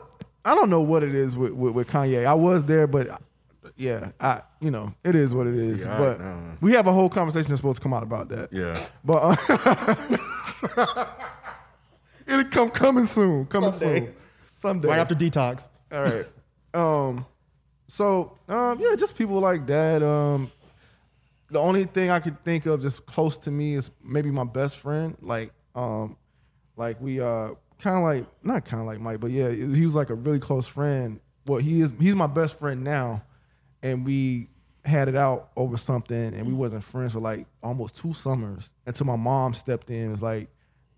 I 0.47 0.55
don't 0.55 0.71
know 0.71 0.81
what 0.81 1.03
it 1.03 1.15
is 1.15 1.37
with, 1.37 1.53
with, 1.53 1.75
with 1.75 1.89
Kanye. 1.89 2.25
I 2.25 2.33
was 2.35 2.65
there, 2.65 2.87
but 2.87 3.21
yeah, 3.77 4.13
I, 4.19 4.41
you 4.61 4.71
know, 4.71 4.95
it 5.05 5.15
is 5.15 5.35
what 5.35 5.47
it 5.47 5.55
is. 5.55 5.85
Yeah, 5.85 5.95
I 5.95 5.99
but 5.99 6.21
know. 6.21 6.41
we 6.63 6.73
have 6.73 6.87
a 6.87 6.93
whole 6.93 7.11
conversation 7.11 7.51
that's 7.51 7.61
supposed 7.61 7.77
to 7.77 7.83
come 7.83 7.93
out 7.93 8.03
about 8.03 8.31
that. 8.31 8.51
Yeah. 8.51 8.83
But 9.05 9.39
uh, 10.79 11.07
it'll 12.31 12.45
come 12.51 12.71
coming 12.71 13.07
soon, 13.07 13.47
coming 13.47 13.71
Someday. 13.71 13.99
soon, 14.07 14.15
someday. 14.57 14.89
Right 14.89 14.99
after 14.99 15.15
detox. 15.15 15.69
All 15.93 16.03
right. 16.03 16.27
Um. 16.73 17.27
So 17.89 18.39
um. 18.49 18.79
Yeah, 18.81 18.95
just 18.97 19.17
people 19.17 19.41
like 19.41 19.67
that. 19.67 20.03
Um. 20.03 20.51
The 21.51 21.59
only 21.59 21.85
thing 21.85 22.11
I 22.11 22.21
could 22.21 22.43
think 22.45 22.67
of 22.67 22.81
just 22.81 23.05
close 23.07 23.37
to 23.39 23.51
me 23.51 23.75
is 23.75 23.91
maybe 24.05 24.31
my 24.31 24.45
best 24.45 24.77
friend. 24.77 25.17
Like 25.21 25.53
um, 25.75 26.17
like 26.77 27.01
we 27.01 27.21
uh 27.21 27.51
kind 27.81 27.97
of 27.97 28.03
like 28.05 28.27
not 28.45 28.65
kind 28.65 28.81
of 28.81 28.87
like 28.87 29.01
Mike, 29.01 29.19
but 29.19 29.31
yeah, 29.33 29.51
he 29.51 29.85
was 29.85 29.95
like 29.97 30.11
a 30.11 30.15
really 30.15 30.39
close 30.39 30.67
friend. 30.67 31.19
Well, 31.47 31.59
he 31.59 31.81
is. 31.81 31.93
He's 31.99 32.15
my 32.15 32.29
best 32.29 32.57
friend 32.59 32.85
now, 32.85 33.25
and 33.83 34.07
we 34.07 34.49
had 34.85 35.09
it 35.09 35.17
out 35.17 35.51
over 35.57 35.77
something, 35.77 36.35
and 36.35 36.47
we 36.47 36.53
wasn't 36.53 36.85
friends 36.85 37.15
for 37.15 37.21
like 37.21 37.47
almost 37.65 37.97
two 37.97 38.13
summers 38.13 38.71
until 38.87 39.07
my 39.07 39.17
mom 39.17 39.53
stepped 39.53 39.91
in. 39.91 40.03
and 40.03 40.11
Was 40.13 40.23
like, 40.23 40.49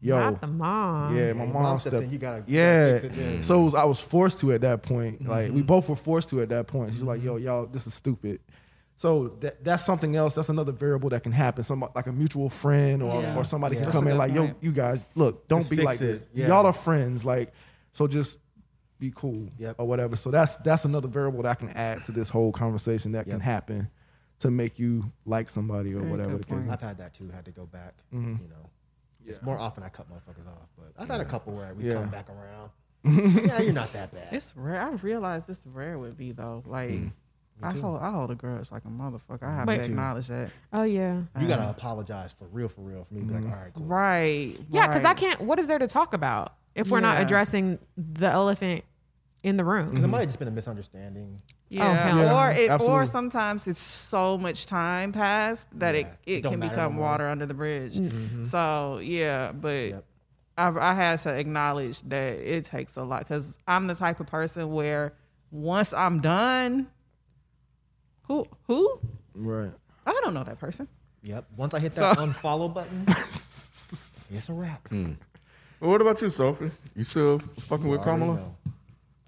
"Yo, 0.02 0.18
Not 0.18 0.40
the 0.40 0.46
mom. 0.48 1.16
yeah, 1.16 1.32
my 1.32 1.46
mom, 1.46 1.62
mom 1.62 1.78
stepped 1.78 1.96
in, 1.96 2.10
you 2.10 2.18
gotta- 2.18 2.44
yeah. 2.46 2.90
gotta 2.90 3.00
fix 3.00 3.04
it 3.14 3.16
then. 3.18 3.42
So 3.42 3.62
was, 3.62 3.74
I 3.74 3.84
was 3.84 4.00
forced 4.00 4.40
to 4.40 4.52
at 4.52 4.60
that 4.62 4.82
point. 4.82 5.26
Like 5.26 5.46
Mm-hmm. 5.46 5.54
we 5.54 5.62
both 5.62 5.88
were 5.88 5.96
forced 5.96 6.28
to 6.30 6.42
at 6.42 6.48
that 6.50 6.66
point. 6.66 6.92
She's 6.92 7.02
like, 7.02 7.22
"Yo, 7.22 7.36
y'all, 7.36 7.66
this 7.66 7.86
is 7.86 7.94
stupid." 7.94 8.40
So 8.96 9.28
that, 9.40 9.64
that's 9.64 9.84
something 9.84 10.14
else. 10.16 10.34
That's 10.34 10.48
another 10.48 10.70
variable 10.72 11.08
that 11.10 11.22
can 11.22 11.32
happen. 11.32 11.62
Some 11.64 11.84
like 11.94 12.06
a 12.06 12.12
mutual 12.12 12.50
friend 12.50 13.02
or, 13.02 13.20
Yeah. 13.22 13.36
or 13.38 13.44
somebody 13.44 13.74
Yeah. 13.76 13.82
can 13.82 13.86
That's 13.86 13.96
come 13.96 14.06
in 14.08 14.12
good 14.12 14.18
like, 14.18 14.34
"Yo, 14.34 14.50
you 14.60 14.72
guys, 14.72 15.04
look, 15.14 15.48
don't 15.48 15.60
Just 15.60 15.70
be 15.70 15.76
like 15.78 15.96
it. 15.96 16.00
this. 16.00 16.28
Yeah. 16.34 16.48
Y'all 16.48 16.66
are 16.66 16.72
friends." 16.72 17.24
Like, 17.24 17.52
so 17.92 18.06
just 18.06 18.38
be 18.98 19.12
cool 19.14 19.48
Yep. 19.58 19.76
or 19.78 19.86
whatever. 19.88 20.14
So 20.16 20.30
that's 20.30 20.56
that's 20.58 20.84
another 20.84 21.08
variable 21.08 21.42
that 21.42 21.48
I 21.50 21.54
can 21.54 21.70
add 21.70 22.04
to 22.04 22.12
this 22.12 22.28
whole 22.28 22.52
conversation 22.52 23.12
that 23.12 23.26
can 23.26 23.40
happen 23.40 23.88
to 24.40 24.50
make 24.50 24.78
you 24.78 25.10
like 25.24 25.48
somebody 25.48 25.94
or 25.94 26.00
Very 26.00 26.10
whatever 26.10 26.30
good 26.32 26.42
the 26.42 26.46
case. 26.62 26.70
I've 26.70 26.80
had 26.80 26.98
that 26.98 27.14
too. 27.14 27.28
Had 27.28 27.44
to 27.46 27.50
go 27.52 27.64
back. 27.66 27.94
Mm-hmm. 28.14 28.42
You 28.42 28.48
know, 28.48 28.70
it's 29.26 29.42
more 29.42 29.58
often 29.58 29.82
I 29.82 29.88
cut 29.88 30.06
motherfuckers 30.10 30.46
off, 30.46 30.68
but 30.76 30.92
I've 30.98 31.08
had 31.08 31.20
a 31.20 31.24
couple 31.24 31.52
where 31.54 31.72
we 31.74 31.84
Yeah. 31.84 31.94
come 31.94 32.10
back 32.10 32.28
around. 32.28 32.70
yeah, 33.46 33.60
you're 33.62 33.72
not 33.72 33.92
that 33.94 34.12
bad. 34.14 34.28
It's 34.32 34.56
rare. 34.56 34.80
I 34.80 34.90
realized 34.90 35.48
it's 35.50 35.66
rare 35.66 35.98
with 35.98 36.18
me 36.18 36.32
though. 36.32 36.62
Like 36.66 36.90
Mm. 36.90 37.12
I 37.64 37.70
hold 37.78 38.00
I 38.00 38.10
hold 38.10 38.30
a 38.30 38.34
grudge 38.34 38.72
like 38.72 38.84
a 38.84 38.88
motherfucker. 38.88 39.42
I 39.44 39.54
have 39.56 39.68
Me 39.68 39.76
to 39.76 39.84
too. 39.84 39.90
acknowledge 39.90 40.26
that. 40.28 40.50
Oh 40.72 40.82
yeah. 40.82 41.20
you 41.38 41.46
gotta 41.46 41.68
apologize 41.70 42.32
for 42.32 42.46
real, 42.46 42.68
for 42.68 42.80
real, 42.80 43.04
for 43.04 43.14
me 43.14 43.20
to 43.20 43.26
be 43.26 43.32
Mm-hmm. 43.34 43.44
like, 43.46 43.54
all 43.56 43.62
right, 43.64 43.74
cool. 43.74 43.84
Right. 43.84 44.56
Yeah, 44.70 44.86
because 44.88 45.04
I 45.04 45.08
right. 45.10 45.16
can't. 45.16 45.40
What 45.42 45.58
is 45.60 45.66
there 45.66 45.78
to 45.78 45.86
talk 45.86 46.12
about 46.14 46.54
if 46.74 46.88
we're 46.90 47.00
not 47.00 47.18
Yeah. 47.18 47.22
addressing 47.26 47.78
the 47.96 48.28
elephant 48.28 48.84
in 49.42 49.56
the 49.56 49.64
room? 49.64 49.90
Because 49.90 50.04
it 50.04 50.08
might 50.08 50.20
have 50.20 50.28
just 50.28 50.38
been 50.38 50.48
a 50.48 50.52
misunderstanding. 50.52 51.36
Yeah, 51.68 51.88
oh, 51.88 51.94
hell 51.94 52.16
no. 52.16 52.36
or 52.36 52.50
it, 52.50 52.80
or 52.82 53.06
sometimes 53.06 53.66
it's 53.66 53.80
so 53.80 54.36
much 54.38 54.66
time 54.66 55.10
passed 55.12 55.68
that 55.78 55.94
Yeah, 55.94 56.00
it, 56.02 56.06
it 56.26 56.32
it 56.38 56.44
can 56.44 56.60
become 56.60 56.76
no 56.94 56.98
more. 56.98 57.04
water 57.10 57.28
under 57.28 57.46
the 57.46 57.54
bridge. 57.54 57.98
Mm-hmm. 57.98 58.16
Mm-hmm. 58.18 58.44
So 58.44 58.98
yeah, 59.02 59.52
but 59.52 59.88
Yep. 59.88 60.04
I, 60.58 60.68
I 60.68 60.94
had 60.94 61.18
to 61.20 61.30
acknowledge 61.36 62.02
that 62.02 62.34
it 62.38 62.66
takes 62.66 62.96
a 62.96 63.02
lot 63.02 63.20
because 63.20 63.58
I'm 63.66 63.86
the 63.86 63.94
type 63.94 64.20
of 64.20 64.26
person 64.26 64.70
where 64.70 65.14
once 65.50 65.92
I'm 65.94 66.20
done, 66.20 66.88
who 68.24 68.46
who 68.66 69.00
Right. 69.34 69.72
I 70.06 70.12
don't 70.22 70.34
know 70.34 70.44
that 70.44 70.58
person. 70.58 70.88
Yep. 71.24 71.46
Once 71.56 71.72
I 71.74 71.78
hit 71.80 71.92
that 71.92 72.16
So- 72.18 72.26
unfollow 72.26 72.72
button, 72.74 73.04
it's 73.08 74.48
a 74.48 74.52
wrap. 74.52 74.88
Hmm. 74.88 75.12
Well, 75.80 75.90
what 75.90 76.00
about 76.00 76.20
you, 76.22 76.28
Sophie? 76.30 76.70
You 76.94 77.04
still 77.04 77.38
fucking 77.60 77.88
with 77.88 78.02
Kamala? 78.02 78.36
know. 78.36 78.56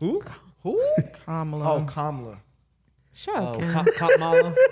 Who? 0.01 0.23
Who? 0.63 0.81
Kamala. 1.25 1.73
Oh, 1.75 1.85
Kamala. 1.85 2.39
Shut 3.13 3.37
Oh, 3.37 3.61
up, 3.61 3.61
Ka- 3.71 4.09
Kamala. 4.09 4.55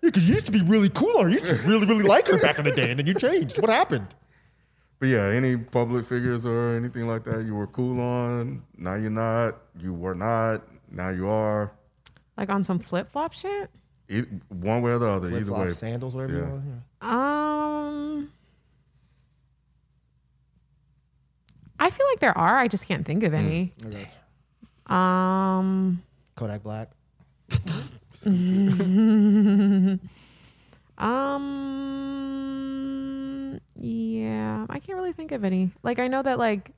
Yeah, 0.00 0.10
because 0.10 0.28
you 0.28 0.34
used 0.34 0.46
to 0.46 0.52
be 0.52 0.62
really 0.62 0.88
cool 0.90 1.12
on 1.18 1.24
her. 1.24 1.28
You 1.28 1.34
used 1.34 1.46
to 1.46 1.56
really, 1.56 1.84
really 1.84 2.04
like 2.04 2.28
her 2.28 2.38
back 2.38 2.58
in 2.60 2.64
the 2.64 2.70
day, 2.70 2.90
and 2.90 3.00
then 3.00 3.06
you 3.08 3.14
changed. 3.14 3.60
What 3.60 3.68
happened? 3.68 4.06
But 5.00 5.08
yeah, 5.08 5.24
any 5.24 5.56
public 5.56 6.06
figures 6.06 6.46
or 6.46 6.76
anything 6.76 7.06
like 7.08 7.24
that 7.24 7.44
you 7.44 7.54
were 7.56 7.66
cool 7.66 8.00
on, 8.00 8.62
now 8.76 8.94
you're 8.94 9.10
not, 9.10 9.56
you 9.78 9.92
were 9.92 10.14
not, 10.14 10.62
now 10.90 11.10
you 11.10 11.28
are. 11.28 11.72
like 12.36 12.48
on 12.48 12.62
some 12.62 12.78
flip 12.78 13.10
flop 13.10 13.32
shit. 13.32 13.70
E- 14.08 14.22
one 14.48 14.80
way 14.82 14.92
or 14.92 14.98
the 15.00 15.06
other, 15.08 15.28
Flip 15.30 15.40
either 15.42 15.50
flop 15.50 15.64
way. 15.66 15.70
sandals, 15.70 16.14
whatever 16.14 16.32
you 16.32 16.38
Yeah. 16.38 16.48
want. 16.48 16.64
Yeah. 17.02 18.18
Um, 18.22 18.30
I 21.78 21.90
feel 21.90 22.06
like 22.10 22.20
there 22.20 22.36
are. 22.36 22.58
I 22.58 22.68
just 22.68 22.86
can't 22.86 23.06
think 23.06 23.22
of 23.22 23.34
any. 23.34 23.72
Um, 24.86 26.02
Kodak 26.36 26.62
Black. 26.62 26.90
um, 30.98 31.60
yeah, 33.76 34.66
I 34.68 34.78
can't 34.80 34.96
really 34.96 35.12
think 35.12 35.32
of 35.32 35.44
any. 35.44 35.70
Like, 35.82 35.98
I 35.98 36.08
know 36.08 36.22
that 36.22 36.38
like 36.38 36.72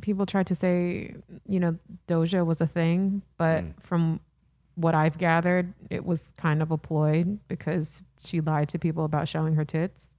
people 0.00 0.26
tried 0.26 0.46
to 0.48 0.54
say, 0.54 1.14
you 1.46 1.60
know, 1.60 1.76
Doja 2.08 2.44
was 2.44 2.60
a 2.60 2.66
thing, 2.66 3.22
but 3.36 3.62
from 3.80 4.20
what 4.74 4.94
I've 4.94 5.18
gathered, 5.18 5.72
it 5.90 6.04
was 6.04 6.32
kind 6.36 6.62
of 6.62 6.70
a 6.70 6.78
ploy 6.78 7.24
because 7.48 8.04
she 8.22 8.40
lied 8.40 8.68
to 8.70 8.78
people 8.78 9.04
about 9.04 9.28
showing 9.28 9.54
her 9.54 9.64
tits 9.64 10.14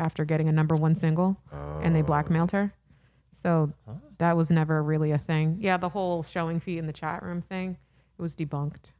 after 0.00 0.24
getting 0.24 0.48
a 0.48 0.52
number 0.52 0.74
one 0.74 0.94
single, 0.96 1.36
and 1.82 1.94
they 1.94 2.00
oh. 2.00 2.04
blackmailed 2.04 2.50
her. 2.52 2.72
So 3.32 3.72
that 4.18 4.36
was 4.36 4.50
never 4.50 4.82
really 4.82 5.12
a 5.12 5.18
thing. 5.18 5.58
Yeah, 5.60 5.76
the 5.76 5.88
whole 5.88 6.22
showing 6.22 6.58
feet 6.58 6.78
in 6.78 6.86
the 6.86 6.92
chat 6.92 7.22
room 7.22 7.42
thing, 7.42 7.76
it 8.18 8.22
was 8.22 8.34
debunked. 8.34 8.92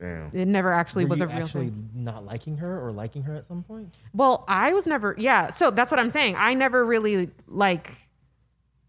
Damn. 0.00 0.30
It 0.32 0.48
never 0.48 0.72
actually 0.72 1.04
Were 1.04 1.10
was 1.10 1.20
you 1.20 1.26
a 1.26 1.28
real 1.28 1.44
actually 1.44 1.66
thing. 1.66 1.90
not 1.94 2.24
liking 2.24 2.56
her 2.56 2.84
or 2.84 2.90
liking 2.90 3.22
her 3.22 3.36
at 3.36 3.46
some 3.46 3.62
point? 3.62 3.94
Well, 4.12 4.44
I 4.48 4.72
was 4.72 4.84
never, 4.84 5.14
yeah. 5.16 5.52
So 5.52 5.70
that's 5.70 5.92
what 5.92 6.00
I'm 6.00 6.10
saying. 6.10 6.34
I 6.36 6.54
never 6.54 6.84
really 6.84 7.30
like. 7.46 7.92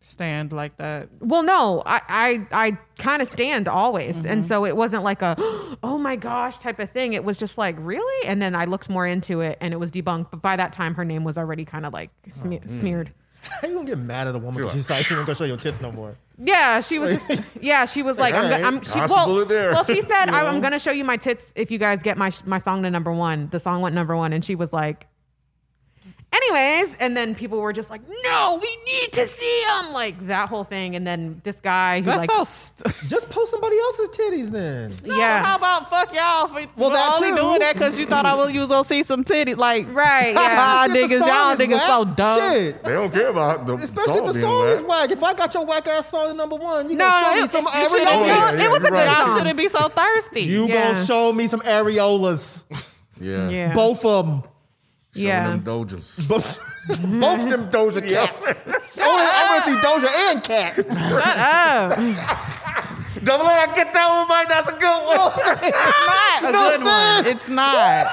Stand 0.04 0.52
like 0.52 0.78
that. 0.78 1.10
Well, 1.20 1.44
no, 1.44 1.82
I 1.86 2.02
I, 2.10 2.48
I 2.68 2.78
kind 2.98 3.22
of 3.22 3.30
stand 3.30 3.68
always, 3.68 4.18
Mm-hmm. 4.18 4.28
and 4.28 4.46
so 4.46 4.66
it 4.66 4.76
wasn't 4.76 5.04
like 5.04 5.22
a 5.22 5.36
oh 5.84 5.98
my 5.98 6.16
gosh 6.16 6.58
type 6.60 6.80
of 6.80 6.92
thing. 6.92 7.14
It 7.14 7.24
was 7.24 7.40
just 7.40 7.58
like 7.58 7.76
really, 7.80 8.28
and 8.28 8.42
then 8.42 8.54
I 8.56 8.66
looked 8.66 8.90
more 8.90 9.08
into 9.08 9.42
it, 9.42 9.58
and 9.62 9.74
it 9.74 9.78
was 9.78 9.92
debunked. 9.92 10.32
But 10.32 10.42
by 10.42 10.56
that 10.58 10.74
time, 10.74 10.94
her 10.96 11.06
name 11.06 11.24
was 11.24 11.38
already 11.38 11.66
kind 11.66 11.86
of 11.86 11.94
like 11.94 12.10
sme- 12.30 12.62
Oh, 12.64 12.68
smeared. 12.68 13.12
How 13.62 13.68
you 13.68 13.74
gonna 13.76 13.86
get 13.88 13.98
mad 13.98 14.28
at 14.28 14.36
a 14.36 14.40
woman 14.40 14.62
because 14.62 14.74
she's 14.74 14.90
like, 14.90 15.04
she 15.06 15.16
ain't 15.16 15.26
gonna 15.26 15.36
show 15.36 15.44
your 15.44 15.58
tits 15.58 15.82
no 15.82 15.92
more? 15.92 16.16
Yeah, 16.38 16.80
she 16.80 16.98
was 17.00 17.12
just. 17.12 17.44
Yeah, 17.62 17.86
she 17.86 18.02
was 18.04 18.18
like, 18.18 18.34
I'm. 18.34 18.50
go- 18.62 18.68
I'm 18.68 18.82
she, 18.84 19.00
well, 19.00 19.46
there. 19.46 19.72
well, 19.74 19.84
she 19.84 20.02
said, 20.02 20.30
I, 20.30 20.46
"I'm 20.48 20.62
gonna 20.62 20.80
show 20.80 20.92
you 20.92 21.04
my 21.04 21.18
tits 21.18 21.52
if 21.56 21.70
you 21.72 21.78
guys 21.78 22.02
get 22.04 22.18
my 22.18 22.32
my 22.46 22.58
song 22.58 22.84
to 22.84 22.90
number 22.90 23.12
one." 23.12 23.48
The 23.50 23.60
song 23.60 23.82
went 23.82 23.96
number 23.96 24.16
one, 24.16 24.32
and 24.34 24.44
she 24.44 24.56
was 24.56 24.72
like, 24.74 25.08
"Anyways," 26.34 26.96
and 27.00 27.16
then 27.16 27.36
people 27.36 27.60
were 27.60 27.72
just 27.74 27.90
like, 27.90 28.02
"No, 28.24 28.60
we 28.62 28.78
need 28.94 29.14
to 29.14 29.28
see 29.28 29.62
him!" 29.64 29.94
Like 29.94 30.28
that 30.28 30.50
whole 30.50 30.64
thing, 30.64 30.96
and 30.96 31.06
then 31.06 31.40
this 31.44 31.58
guy 31.62 32.00
who 32.00 32.06
That's 32.06 32.20
like, 32.22 32.32
so. 32.32 32.44
St- 32.44 32.94
Just 33.10 33.30
post 33.30 33.52
somebody 33.52 33.78
else's 33.80 34.10
titties 34.10 34.50
then. 34.50 34.96
yeah, 35.04 35.44
How 35.44 35.58
about 35.58 35.90
fuck 35.90 36.14
y'all 36.14 36.48
for, 36.48 36.54
Well, 36.78 36.90
for 36.90 36.96
that 36.96 37.12
only 37.16 37.30
too. 37.32 37.36
doing 37.36 37.60
that 37.60 37.74
because 37.74 38.00
you 38.00 38.06
thought 38.06 38.26
I 38.26 38.34
was 38.36 38.52
you 38.52 38.62
was 38.62 38.70
gonna 38.70 38.88
see 38.88 39.04
some 39.04 39.24
titties? 39.24 39.58
Like 39.58 39.88
right, 39.94 40.30
yeah. 40.34 40.56
Ah, 40.58 40.88
niggas, 40.90 41.04
If 41.04 41.10
the 41.10 41.20
song 41.20 41.28
y'all 41.28 41.52
is 41.52 41.60
niggas 41.60 41.88
so 41.88 42.06
dumb. 42.06 42.40
Shit. 42.52 42.84
They 42.84 42.92
don't 42.94 43.12
care 43.14 43.28
about 43.28 43.66
the 43.68 43.76
Especially 43.76 44.14
song 44.14 44.28
if 44.28 44.34
the 44.34 44.40
song 44.42 44.60
whack. 44.66 44.76
is 44.78 44.82
whack. 44.84 45.12
If 45.12 45.24
I 45.24 45.34
got 45.34 45.54
your 45.54 45.66
whack 45.66 45.88
ass 45.88 46.10
song 46.10 46.30
at 46.30 46.36
number 46.36 46.56
one, 46.56 46.90
you 46.90 46.96
No, 46.96 47.10
gonna 47.10 47.26
show 47.26 47.38
it- 47.38 47.42
me 47.42 47.48
some 47.48 47.66
it- 47.68 47.72
areolas. 47.72 48.06
known- 48.06 48.26
yeah, 48.60 48.66
it 48.66 48.72
was 48.72 48.80
a 48.80 48.82
good 48.84 48.94
right. 48.94 49.06
Y'all 49.18 49.26
song. 49.28 49.38
shouldn't 49.38 49.58
be 49.58 49.68
so 49.68 49.88
thirsty. 49.90 50.42
You 50.42 50.68
Yeah. 50.68 50.94
gonna 50.94 51.06
show 51.06 51.32
me 51.34 51.48
some 51.48 51.60
areolas. 51.62 52.64
Yeah. 53.22 53.50
yeah, 53.50 53.74
Both 53.74 54.04
of 54.06 54.26
them. 54.26 54.44
Showing 55.16 55.28
yeah. 55.28 55.50
them 55.50 55.62
Dojas. 55.64 56.28
Both, 56.28 56.58
both 56.88 57.50
them 57.50 57.70
Doja 57.70 58.02
Cat. 58.08 58.36
I 59.00 59.46
want 59.50 59.64
to 59.64 59.70
see 59.70 59.78
Doja 59.78 60.10
and 60.32 60.44
Cat. 60.44 60.74
Oh, 60.90 61.90
Double 63.24 63.46
A, 63.46 63.68
get 63.76 63.94
that 63.94 64.10
one, 64.10 64.28
Mike. 64.28 64.50
That's 64.50 64.70
a 64.70 64.74
good 64.74 65.06
one. 65.06 65.32
It's 65.64 66.52
not 66.52 66.74
a 66.74 66.78
good 66.78 66.84
one. 66.84 67.26
It's 67.28 67.48
not. 67.48 68.08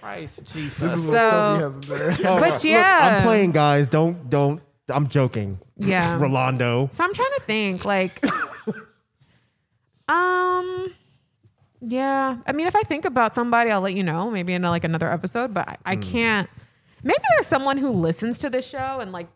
Christ 0.00 0.44
Jesus. 0.46 0.78
This 0.78 0.92
is 0.94 1.06
what 1.06 1.14
So- 1.14 1.30
Sophie 1.30 1.62
has 1.62 2.16
to 2.16 2.40
but 2.40 2.64
yeah, 2.64 2.98
I'm 3.02 3.22
playing, 3.22 3.52
guys. 3.52 3.88
Don't, 3.88 4.30
don't. 4.30 4.62
I'm 4.88 5.08
joking. 5.08 5.60
Yeah. 5.76 6.18
Rolando. 6.18 6.88
So 6.92 7.04
I'm 7.04 7.12
trying 7.12 7.34
to 7.36 7.42
think, 7.42 7.84
like, 7.84 8.24
um, 10.08 10.94
yeah. 11.80 12.36
I 12.46 12.52
mean, 12.52 12.66
if 12.66 12.76
I 12.76 12.82
think 12.82 13.04
about 13.04 13.34
somebody, 13.34 13.70
I'll 13.70 13.80
let 13.80 13.94
you 13.94 14.02
know, 14.02 14.30
maybe 14.30 14.52
in 14.54 14.62
like 14.62 14.84
another 14.84 15.10
episode. 15.10 15.54
But 15.54 15.68
I, 15.68 15.76
I 15.84 15.96
can't. 15.96 16.48
maybe 17.02 17.22
there's 17.30 17.46
someone 17.46 17.78
who 17.78 17.90
listens 17.90 18.38
to 18.40 18.50
this 18.50 18.66
show 18.68 19.00
and 19.00 19.12
like 19.12 19.28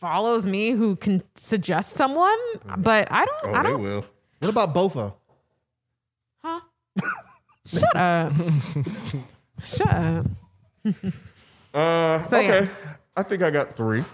follows 0.00 0.46
me 0.46 0.70
who 0.70 0.96
can 0.96 1.22
suggest 1.34 1.92
someone, 1.92 2.38
but 2.78 3.08
I 3.10 3.24
don't. 3.24 3.54
Oh, 3.54 3.58
I 3.58 3.62
don't. 3.62 3.82
will. 3.82 4.04
What 4.40 4.48
about 4.50 4.74
Bofa? 4.74 5.14
Huh? 6.42 6.60
Shut 7.66 7.96
up. 7.96 8.32
Shut 9.62 9.88
up. 9.88 10.26
Uh, 11.74 12.22
So, 12.22 12.36
okay. 12.36 12.46
yeah. 12.64 12.68
I 13.16 13.22
think 13.22 13.42
I 13.42 13.50
got 13.50 13.74
three. 13.74 14.04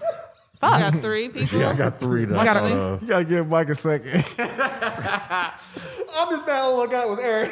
Fuck. 0.63 0.79
Got 0.79 1.01
three 1.01 1.27
people. 1.27 1.59
Yeah, 1.59 1.71
I 1.71 1.75
got 1.75 1.99
three. 1.99 2.23
That, 2.23 2.39
I 2.39 2.45
got 2.45 2.57
uh, 2.57 2.97
You 3.01 3.07
gotta 3.07 3.25
give 3.25 3.49
Mike 3.49 3.67
a 3.67 3.75
second. 3.75 4.23
I'm 4.39 6.29
just 6.29 6.47
mad 6.47 6.61
all 6.61 6.81
I 6.81 6.87
got 6.87 7.09
was 7.09 7.19
Eric. 7.19 7.51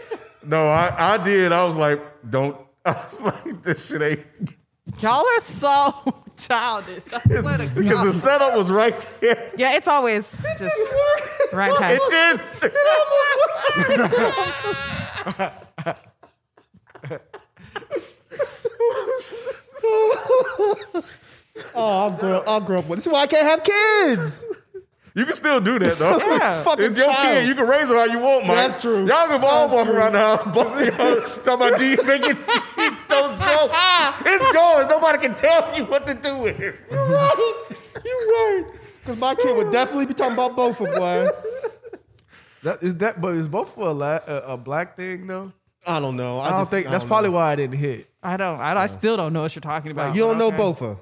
no, 0.46 0.66
I, 0.66 1.14
I 1.14 1.24
did. 1.24 1.50
I 1.50 1.64
was 1.66 1.76
like, 1.76 2.00
don't. 2.30 2.56
I 2.84 2.92
was 2.92 3.20
like, 3.20 3.64
this 3.64 3.88
shit 3.88 4.00
ain't. 4.00 4.20
Y'all 5.00 5.24
are 5.26 5.40
so 5.40 5.92
childish. 6.36 7.12
I 7.12 7.20
swear 7.20 7.58
to 7.58 7.66
Because 7.74 8.04
the 8.04 8.12
setup 8.12 8.56
was 8.56 8.70
right 8.70 9.08
there. 9.20 9.50
Yeah, 9.56 9.74
it's 9.74 9.88
always 9.88 10.32
it 10.32 10.58
just 10.58 11.52
right 11.52 11.76
past. 11.76 12.00
It 12.62 12.70
did. 12.70 12.72
Oh, 21.74 21.86
I'll 22.04 22.10
grow, 22.12 22.42
I'll 22.46 22.60
grow 22.60 22.78
up 22.78 22.86
with. 22.88 22.98
This 22.98 23.06
is 23.06 23.12
why 23.12 23.20
I 23.20 23.26
can't 23.26 23.46
have 23.46 23.62
kids. 23.64 24.44
You 25.14 25.26
can 25.26 25.34
still 25.34 25.60
do 25.60 25.78
that 25.78 25.94
though. 25.96 26.18
Yeah. 26.38 26.62
Fucking 26.62 26.84
It's 26.86 26.96
your 26.96 27.06
child. 27.06 27.26
kid. 27.40 27.46
You 27.48 27.54
can 27.54 27.68
raise 27.68 27.88
them 27.88 27.98
how 27.98 28.04
you 28.06 28.18
want, 28.18 28.46
Mike. 28.46 28.56
That's 28.56 28.80
true. 28.80 29.06
Y'all 29.06 29.26
can 29.26 29.44
all 29.44 29.68
That's 29.68 29.72
walk 29.74 29.86
true. 29.86 29.94
around 29.96 30.12
the 30.12 30.18
house. 30.18 30.44
Both 30.54 30.80
of 30.80 30.98
y'all 30.98 31.20
talking 31.44 31.66
about 31.68 31.78
D 31.78 31.96
making 32.06 32.38
those 33.08 33.38
jokes. 33.44 33.76
It's 34.24 34.54
yours. 34.54 34.86
Nobody 34.88 35.18
can 35.18 35.34
tell 35.34 35.76
you 35.76 35.84
what 35.84 36.06
to 36.06 36.14
do 36.14 36.38
with 36.38 36.58
it. 36.60 36.76
You're 36.90 37.06
right. 37.08 37.92
You're 38.02 38.14
right. 38.14 38.64
Because 39.00 39.16
my 39.18 39.34
kid 39.34 39.54
would 39.56 39.70
definitely 39.70 40.06
be 40.06 40.14
talking 40.14 40.32
about 40.34 40.52
Bofa, 40.56 40.86
boy. 40.96 41.68
that 42.62 42.82
is 42.82 42.94
that, 42.96 43.20
but 43.20 43.34
is 43.34 43.48
both 43.48 43.74
for 43.74 43.88
a, 43.88 43.92
la- 43.92 44.20
a, 44.26 44.36
a 44.48 44.56
black 44.56 44.96
thing 44.96 45.26
though? 45.26 45.52
I 45.86 45.98
don't 46.00 46.16
know. 46.16 46.38
I, 46.38 46.46
I 46.46 46.50
don't 46.50 46.60
just- 46.60 46.70
think 46.70 46.86
I 46.86 46.90
that's 46.92 47.02
don't 47.04 47.08
probably 47.08 47.30
know. 47.30 47.36
why 47.36 47.52
I 47.52 47.56
didn't 47.56 47.76
hit. 47.76 48.08
I 48.22 48.36
don't. 48.36 48.60
I, 48.60 48.74
I 48.78 48.86
still 48.86 49.16
don't 49.16 49.32
know 49.32 49.42
what 49.42 49.54
you're 49.54 49.60
talking 49.60 49.90
about. 49.90 50.14
You 50.14 50.22
don't 50.22 50.38
know 50.38 50.50
but 50.52 50.60
okay. 50.68 50.84
Bofa. 50.84 50.98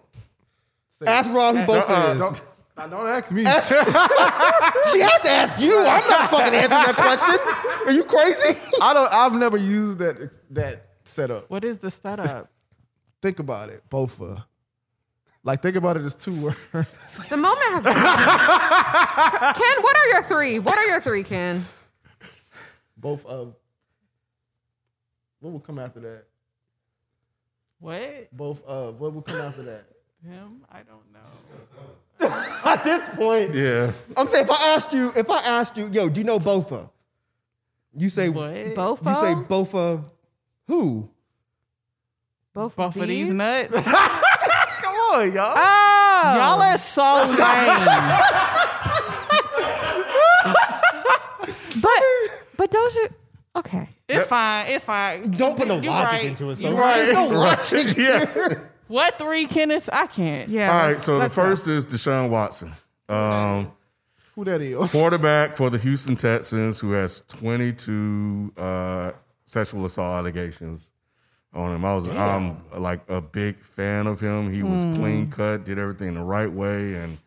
Ask 1.07 1.31
Ron 1.31 1.57
who 1.57 1.63
both 1.67 1.89
Uh-uh. 1.89 2.13
is. 2.13 2.19
Don't, 2.19 2.43
now, 2.77 2.87
don't 2.87 3.07
ask 3.09 3.31
me. 3.31 3.45
Ask- 3.47 3.69
she 4.93 5.01
has 5.01 5.21
to 5.23 5.31
ask 5.31 5.59
you. 5.61 5.79
I'm 5.81 6.09
not 6.09 6.31
fucking 6.31 6.55
answering 6.55 6.69
that 6.69 6.95
question. 6.97 7.87
Are 7.87 7.93
you 7.93 8.05
crazy? 8.05 8.59
I 8.83 8.95
don't. 8.95 9.13
I've 9.13 9.33
never 9.35 9.57
used 9.57 9.99
that 9.99 10.31
that 10.51 10.87
setup. 11.05 11.49
What 11.51 11.65
is 11.65 11.79
the 11.79 11.91
setup? 11.91 12.51
Think 13.23 13.39
about 13.39 13.69
it. 13.71 13.83
Both 13.91 14.21
uh, 14.21 14.37
like 15.43 15.63
think 15.63 15.77
about 15.77 15.97
it 15.97 16.05
as 16.05 16.15
two 16.15 16.35
words. 16.73 17.09
The 17.29 17.37
moment 17.37 17.61
has 17.73 17.85
passed. 17.85 19.59
Ken, 19.59 19.83
what 19.83 19.97
are 19.97 20.07
your 20.09 20.23
three? 20.25 20.59
What 20.59 20.77
are 20.79 20.87
your 20.87 21.01
three, 21.01 21.23
Ken? 21.25 21.65
Both 22.97 23.25
of. 23.27 23.55
What 25.41 25.53
will 25.53 25.61
come 25.61 25.79
after 25.79 26.01
that? 26.01 26.25
What? 27.79 28.29
Both 28.33 28.63
of. 28.65 29.01
What 29.01 29.15
will 29.15 29.23
come 29.23 29.41
after 29.41 29.63
that? 29.65 29.85
Him? 30.27 30.63
I 30.71 30.81
don't 30.83 31.11
know. 31.13 31.21
At 32.71 32.85
this 32.85 33.09
point, 33.11 33.55
Yeah. 33.55 33.93
I'm 34.17 34.27
saying 34.27 34.45
if 34.45 34.51
I 34.51 34.75
asked 34.75 34.93
you, 34.93 35.13
if 35.17 35.31
I 35.31 35.41
asked 35.43 35.77
you, 35.77 35.89
yo, 35.91 36.09
do 36.11 36.21
you 36.21 36.25
know 36.27 36.39
Bofa? 36.39 36.89
You 37.97 38.09
say 38.11 38.29
What? 38.29 38.75
Both 38.75 39.05
You 39.07 39.15
say 39.15 39.35
Bofa. 39.35 40.05
Who? 40.69 41.09
both, 42.53 42.77
Both 42.77 42.97
of 42.97 43.09
these 43.09 43.31
nuts. 43.31 43.73
Come 43.75 43.85
on, 45.13 45.33
y'all. 45.33 45.55
Oh, 45.57 46.35
Y'all 46.37 46.63
are 46.63 46.79
so 46.79 47.25
lame. 47.27 47.37
but 51.81 52.03
but 52.57 52.71
Doja. 52.71 53.09
Okay. 53.57 53.89
It's 54.09 54.29
fine. 54.29 54.67
It's 54.69 54.85
fine. 54.85 55.31
Don't 55.33 55.57
put 55.57 55.67
no 55.69 55.79
You 55.81 55.91
logic 55.91 56.13
right. 56.13 56.25
into 56.27 56.51
it. 56.51 56.57
So 56.57 56.69
You 56.71 56.77
there's 56.77 57.09
right. 57.09 57.15
no 57.15 57.27
logic 57.39 57.97
Yeah. 57.97 58.55
Here. 58.91 58.95
What 58.95 59.19
three, 59.19 59.47
Kenneth? 59.47 59.89
I 59.93 60.07
can't. 60.07 60.49
Yeah. 60.49 60.71
All 60.73 60.79
right. 60.79 61.01
So 61.01 61.15
the 61.15 61.19
let's 61.21 61.37
go. 61.37 61.43
first 61.43 61.69
is 61.69 61.87
Deshaun 61.87 62.31
Watson. 62.31 62.73
Um, 63.09 63.73
Who 64.35 64.45
that 64.45 64.61
is? 64.61 64.91
quarterback 64.93 65.55
for 65.57 65.71
the 65.71 65.79
Houston 65.79 66.17
Texans 66.17 66.79
who 66.81 66.93
has 66.93 67.23
22 67.29 68.53
uh, 68.57 69.13
sexual 69.47 69.85
assault 69.87 70.19
allegations 70.19 70.93
on 71.53 71.75
him. 71.75 71.85
I 71.85 71.95
was 71.95 72.09
I'm 72.09 72.63
like 72.77 73.01
a 73.09 73.21
big 73.21 73.63
fan 73.65 74.07
of 74.07 74.21
him. 74.21 74.53
He 74.53 74.63
was 74.63 74.83
clean 74.97 75.31
cut, 75.31 75.65
did 75.65 75.79
everything 75.79 76.15
the 76.15 76.23
right 76.23 76.51
way, 76.51 76.95
and 76.95 77.19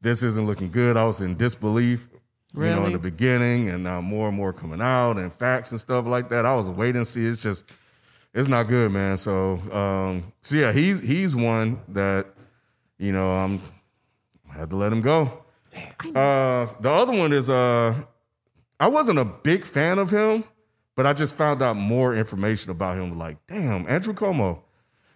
this 0.00 0.22
isn't 0.22 0.46
looking 0.46 0.70
good. 0.70 0.96
I 0.96 1.04
was 1.04 1.20
in 1.20 1.36
disbelief, 1.36 2.08
you 2.54 2.60
know, 2.60 2.66
in 2.66 2.78
Really? 2.80 2.92
the 2.92 2.98
beginning, 3.00 3.68
and 3.70 3.82
now 3.82 4.00
more 4.00 4.28
and 4.28 4.36
more 4.36 4.52
coming 4.52 4.80
out 4.80 5.18
and 5.18 5.32
facts 5.32 5.72
and 5.72 5.80
stuff 5.80 6.06
like 6.06 6.28
that. 6.28 6.46
I 6.46 6.54
was 6.54 6.68
waiting 6.68 7.02
to 7.02 7.06
see. 7.06 7.26
It's 7.26 7.42
just 7.42 7.64
it's 8.34 8.48
not 8.48 8.68
good, 8.68 8.92
man. 8.92 9.16
So 9.16 9.60
um, 9.72 10.32
so 10.42 10.56
yeah, 10.56 10.72
he's 10.72 11.00
he's 11.00 11.36
one 11.36 11.80
that 11.88 12.26
you 12.98 13.12
know 13.12 13.30
I'm 13.30 13.60
had 14.50 14.70
to 14.70 14.76
let 14.76 14.92
him 14.92 15.00
go. 15.00 15.42
Uh, 16.14 16.66
the 16.80 16.90
other 16.90 17.16
one 17.16 17.32
is 17.32 17.48
uh, 17.48 17.94
I 18.78 18.88
wasn't 18.88 19.18
a 19.18 19.24
big 19.24 19.64
fan 19.64 19.98
of 19.98 20.10
him, 20.10 20.44
but 20.94 21.06
I 21.06 21.12
just 21.12 21.34
found 21.34 21.62
out 21.62 21.76
more 21.76 22.14
information 22.14 22.70
about 22.70 22.98
him. 22.98 23.18
Like, 23.18 23.38
damn, 23.46 23.88
Andrew 23.88 24.12
Cuomo, 24.12 24.60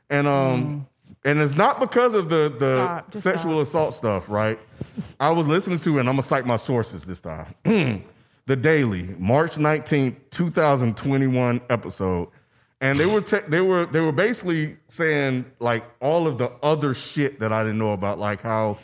and 0.09 0.27
um, 0.27 0.87
and 1.25 1.41
it's 1.41 1.55
not 1.55 1.81
because 1.81 2.15
of 2.15 2.29
the 2.29 2.55
the 2.59 2.85
Stop, 2.85 3.17
sexual 3.17 3.61
assault 3.61 3.95
stuff, 3.95 4.29
right? 4.29 4.59
I 5.21 5.31
was 5.31 5.47
listening 5.47 5.79
to, 5.79 5.99
and 5.99 6.09
I'm 6.09 6.15
gonna 6.15 6.23
cite 6.23 6.47
my 6.47 6.57
sources 6.57 7.05
this 7.05 7.21
time. 7.21 7.55
the 8.47 8.57
Daily, 8.57 9.15
March 9.19 9.57
19th, 9.57 10.17
2021 10.31 11.61
episode. 11.69 12.29
And 12.81 12.99
they 12.99 13.07
were 13.07 13.23
te- 13.23 13.47
they 13.49 13.61
were 13.61 13.87
they 13.87 14.01
were 14.01 14.13
basically 14.13 14.77
saying 14.89 15.47
like 15.61 15.85
all 16.01 16.27
of 16.27 16.37
the 16.39 16.51
other 16.63 16.93
shit 16.93 17.41
that 17.41 17.53
I 17.53 17.63
didn't 17.63 17.79
know 17.79 17.93
about, 17.93 18.19
like 18.19 18.43
how 18.43 18.79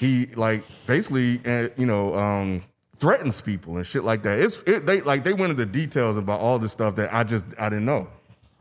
he 0.00 0.26
like 0.34 0.62
basically 0.86 1.40
uh, 1.44 1.68
you 1.76 1.84
know 1.84 2.14
um, 2.14 2.62
threatens 2.96 3.40
people 3.40 3.76
and 3.76 3.86
shit 3.86 4.02
like 4.04 4.22
that. 4.22 4.38
It's 4.38 4.62
it, 4.66 4.86
they 4.86 5.02
like 5.02 5.24
they 5.24 5.34
went 5.34 5.50
into 5.50 5.66
details 5.66 6.16
about 6.16 6.40
all 6.40 6.58
this 6.58 6.72
stuff 6.72 6.96
that 6.96 7.12
I 7.12 7.22
just 7.22 7.44
I 7.58 7.68
didn't 7.68 7.84
know. 7.84 8.08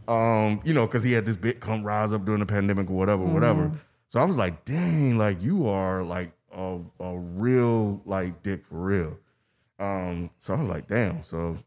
Um, 0.07 0.61
you 0.63 0.73
know, 0.73 0.85
because 0.85 1.03
he 1.03 1.11
had 1.11 1.25
this 1.25 1.35
big 1.37 1.59
come 1.59 1.83
rise 1.83 2.13
up 2.13 2.23
during 2.25 2.39
the 2.39 2.45
pandemic 2.45 2.89
or 2.89 2.93
whatever, 2.93 3.23
whatever. 3.23 3.71
So 4.07 4.21
I 4.21 4.25
was 4.25 4.37
like, 4.37 4.63
dang, 4.63 5.17
like 5.17 5.41
you 5.41 5.67
are 5.67 6.01
like 6.01 6.31
a, 6.55 6.79
a 6.99 7.17
real 7.17 8.01
like 8.05 8.41
dick 8.41 8.65
for 8.65 8.77
real. 8.77 9.17
Um, 9.79 10.29
so 10.39 10.53
I 10.53 10.59
was 10.59 10.69
like, 10.69 10.87
damn. 10.87 11.23
So, 11.23 11.57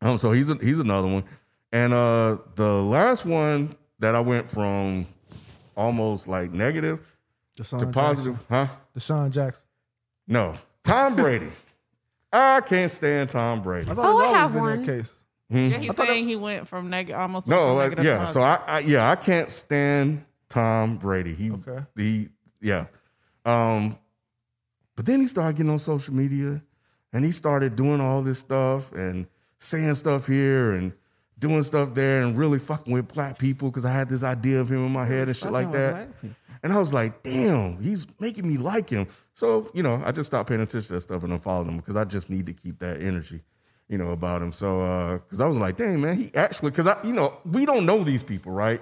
um, 0.00 0.18
so 0.18 0.32
he's 0.32 0.50
a, 0.50 0.54
he's 0.54 0.78
another 0.78 1.08
one, 1.08 1.24
and 1.72 1.92
uh, 1.92 2.38
the 2.56 2.82
last 2.82 3.24
one 3.24 3.74
that 3.98 4.14
I 4.14 4.20
went 4.20 4.50
from 4.50 5.06
almost 5.76 6.28
like 6.28 6.52
negative 6.52 7.00
Deshaun 7.58 7.78
to 7.80 7.86
positive, 7.86 8.38
huh? 8.48 8.66
Jackson. 8.66 9.16
Deshaun 9.16 9.30
Jackson. 9.30 9.64
No, 10.28 10.54
Tom 10.84 11.16
Brady. 11.16 11.48
I 12.32 12.60
can't 12.62 12.90
stand 12.90 13.30
Tom 13.30 13.62
Brady. 13.62 13.90
I 13.90 13.94
thought 13.94 14.04
Oh, 14.06 14.18
it's 14.20 14.24
I 14.24 14.26
always 14.26 14.36
have 14.40 14.52
been 14.52 14.62
one. 14.62 14.80
that 14.80 14.86
case. 14.86 15.18
Yeah, 15.50 15.68
he's 15.78 15.94
saying 15.96 16.26
he 16.26 16.36
went 16.36 16.66
from 16.66 16.88
negative, 16.88 17.20
almost 17.20 17.46
No, 17.46 17.56
from 17.66 17.76
like, 17.76 17.90
negative 17.90 18.04
to 18.04 18.08
yeah. 18.10 18.26
So. 18.26 18.40
I, 18.40 18.60
I, 18.66 18.78
yeah, 18.80 19.10
I 19.10 19.16
can't 19.16 19.50
stand 19.50 20.24
Tom 20.48 20.96
Brady. 20.96 21.34
He, 21.34 21.50
Okay. 21.50 21.78
he, 21.94 22.28
yeah. 22.62 22.86
Um, 23.44 23.98
but 24.96 25.04
then 25.04 25.20
he 25.20 25.26
started 25.26 25.56
getting 25.56 25.70
on 25.70 25.78
social 25.78 26.14
media, 26.14 26.62
and 27.12 27.22
he 27.24 27.32
started 27.32 27.76
doing 27.76 28.00
all 28.00 28.22
this 28.22 28.38
stuff 28.38 28.90
and 28.92 29.26
saying 29.58 29.94
stuff 29.96 30.26
here 30.26 30.72
and 30.72 30.92
doing 31.42 31.62
stuff 31.64 31.92
there 31.92 32.22
and 32.22 32.38
really 32.38 32.60
fucking 32.60 32.92
with 32.92 33.12
black 33.12 33.36
people 33.36 33.68
because 33.68 33.84
I 33.84 33.90
had 33.92 34.08
this 34.08 34.22
idea 34.22 34.60
of 34.60 34.70
him 34.70 34.86
in 34.86 34.92
my 34.92 35.04
head 35.04 35.26
and 35.26 35.36
shit 35.36 35.50
like 35.50 35.72
that. 35.72 36.08
And 36.62 36.72
I 36.72 36.78
was 36.78 36.94
like, 36.94 37.24
damn, 37.24 37.78
he's 37.82 38.06
making 38.20 38.46
me 38.46 38.56
like 38.56 38.88
him. 38.88 39.08
So, 39.34 39.68
you 39.74 39.82
know, 39.82 40.00
I 40.04 40.12
just 40.12 40.28
stopped 40.28 40.48
paying 40.48 40.60
attention 40.60 40.86
to 40.86 40.92
that 40.94 41.00
stuff 41.00 41.24
and 41.24 41.32
unfollowed 41.32 41.66
him 41.66 41.78
because 41.78 41.96
I 41.96 42.04
just 42.04 42.30
need 42.30 42.46
to 42.46 42.52
keep 42.52 42.78
that 42.78 43.02
energy, 43.02 43.42
you 43.88 43.98
know, 43.98 44.10
about 44.12 44.40
him. 44.40 44.52
So, 44.52 44.80
uh, 44.80 45.14
because 45.14 45.40
I 45.40 45.48
was 45.48 45.58
like, 45.58 45.76
dang, 45.76 46.00
man, 46.00 46.16
he 46.16 46.30
actually, 46.36 46.70
because 46.70 46.86
I, 46.86 47.02
you 47.02 47.12
know, 47.12 47.36
we 47.44 47.66
don't 47.66 47.84
know 47.84 48.04
these 48.04 48.22
people, 48.22 48.52
right? 48.52 48.80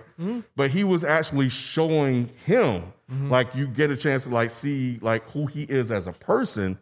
But 0.54 0.70
he 0.70 0.84
was 0.84 1.02
actually 1.02 1.48
showing 1.48 2.28
him, 2.44 2.92
like, 3.30 3.54
you 3.54 3.66
get 3.66 3.90
a 3.90 3.96
chance 3.96 4.24
to, 4.24 4.30
like, 4.30 4.50
see, 4.50 4.98
like, 5.00 5.26
who 5.28 5.46
he 5.46 5.62
is 5.62 5.90
as 5.90 6.06
a 6.06 6.12
person. 6.12 6.78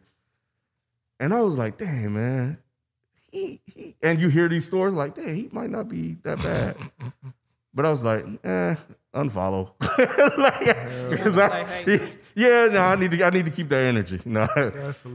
And 1.21 1.33
I 1.33 1.43
was 1.43 1.57
like, 1.57 1.79
dang, 1.79 2.15
man. 2.15 2.59
He, 3.31 3.61
he, 3.67 3.95
and 4.03 4.21
you 4.21 4.29
hear 4.29 4.49
these 4.49 4.65
stories 4.65 4.95
like, 4.95 5.15
dang, 5.15 5.37
he 5.37 5.49
might 5.53 5.71
not 5.71 5.89
be 5.89 6.17
that 6.23 6.39
bad. 6.43 6.77
But 7.75 7.85
I 7.87 7.91
was 7.91 8.03
like, 8.03 8.25
eh, 8.45 8.75
unfollow. 9.15 9.71
like, 10.39 11.11
because 11.11 11.37
I, 11.39 12.11
yeah, 12.35 12.69
no, 12.73 12.81
I 12.81 12.97
need 12.97 13.11
to, 13.11 13.23
I 13.25 13.31
need 13.31 13.45
to 13.45 13.51
keep 13.51 13.69
that 13.69 13.85
energy. 13.85 14.21
No, 14.25 14.47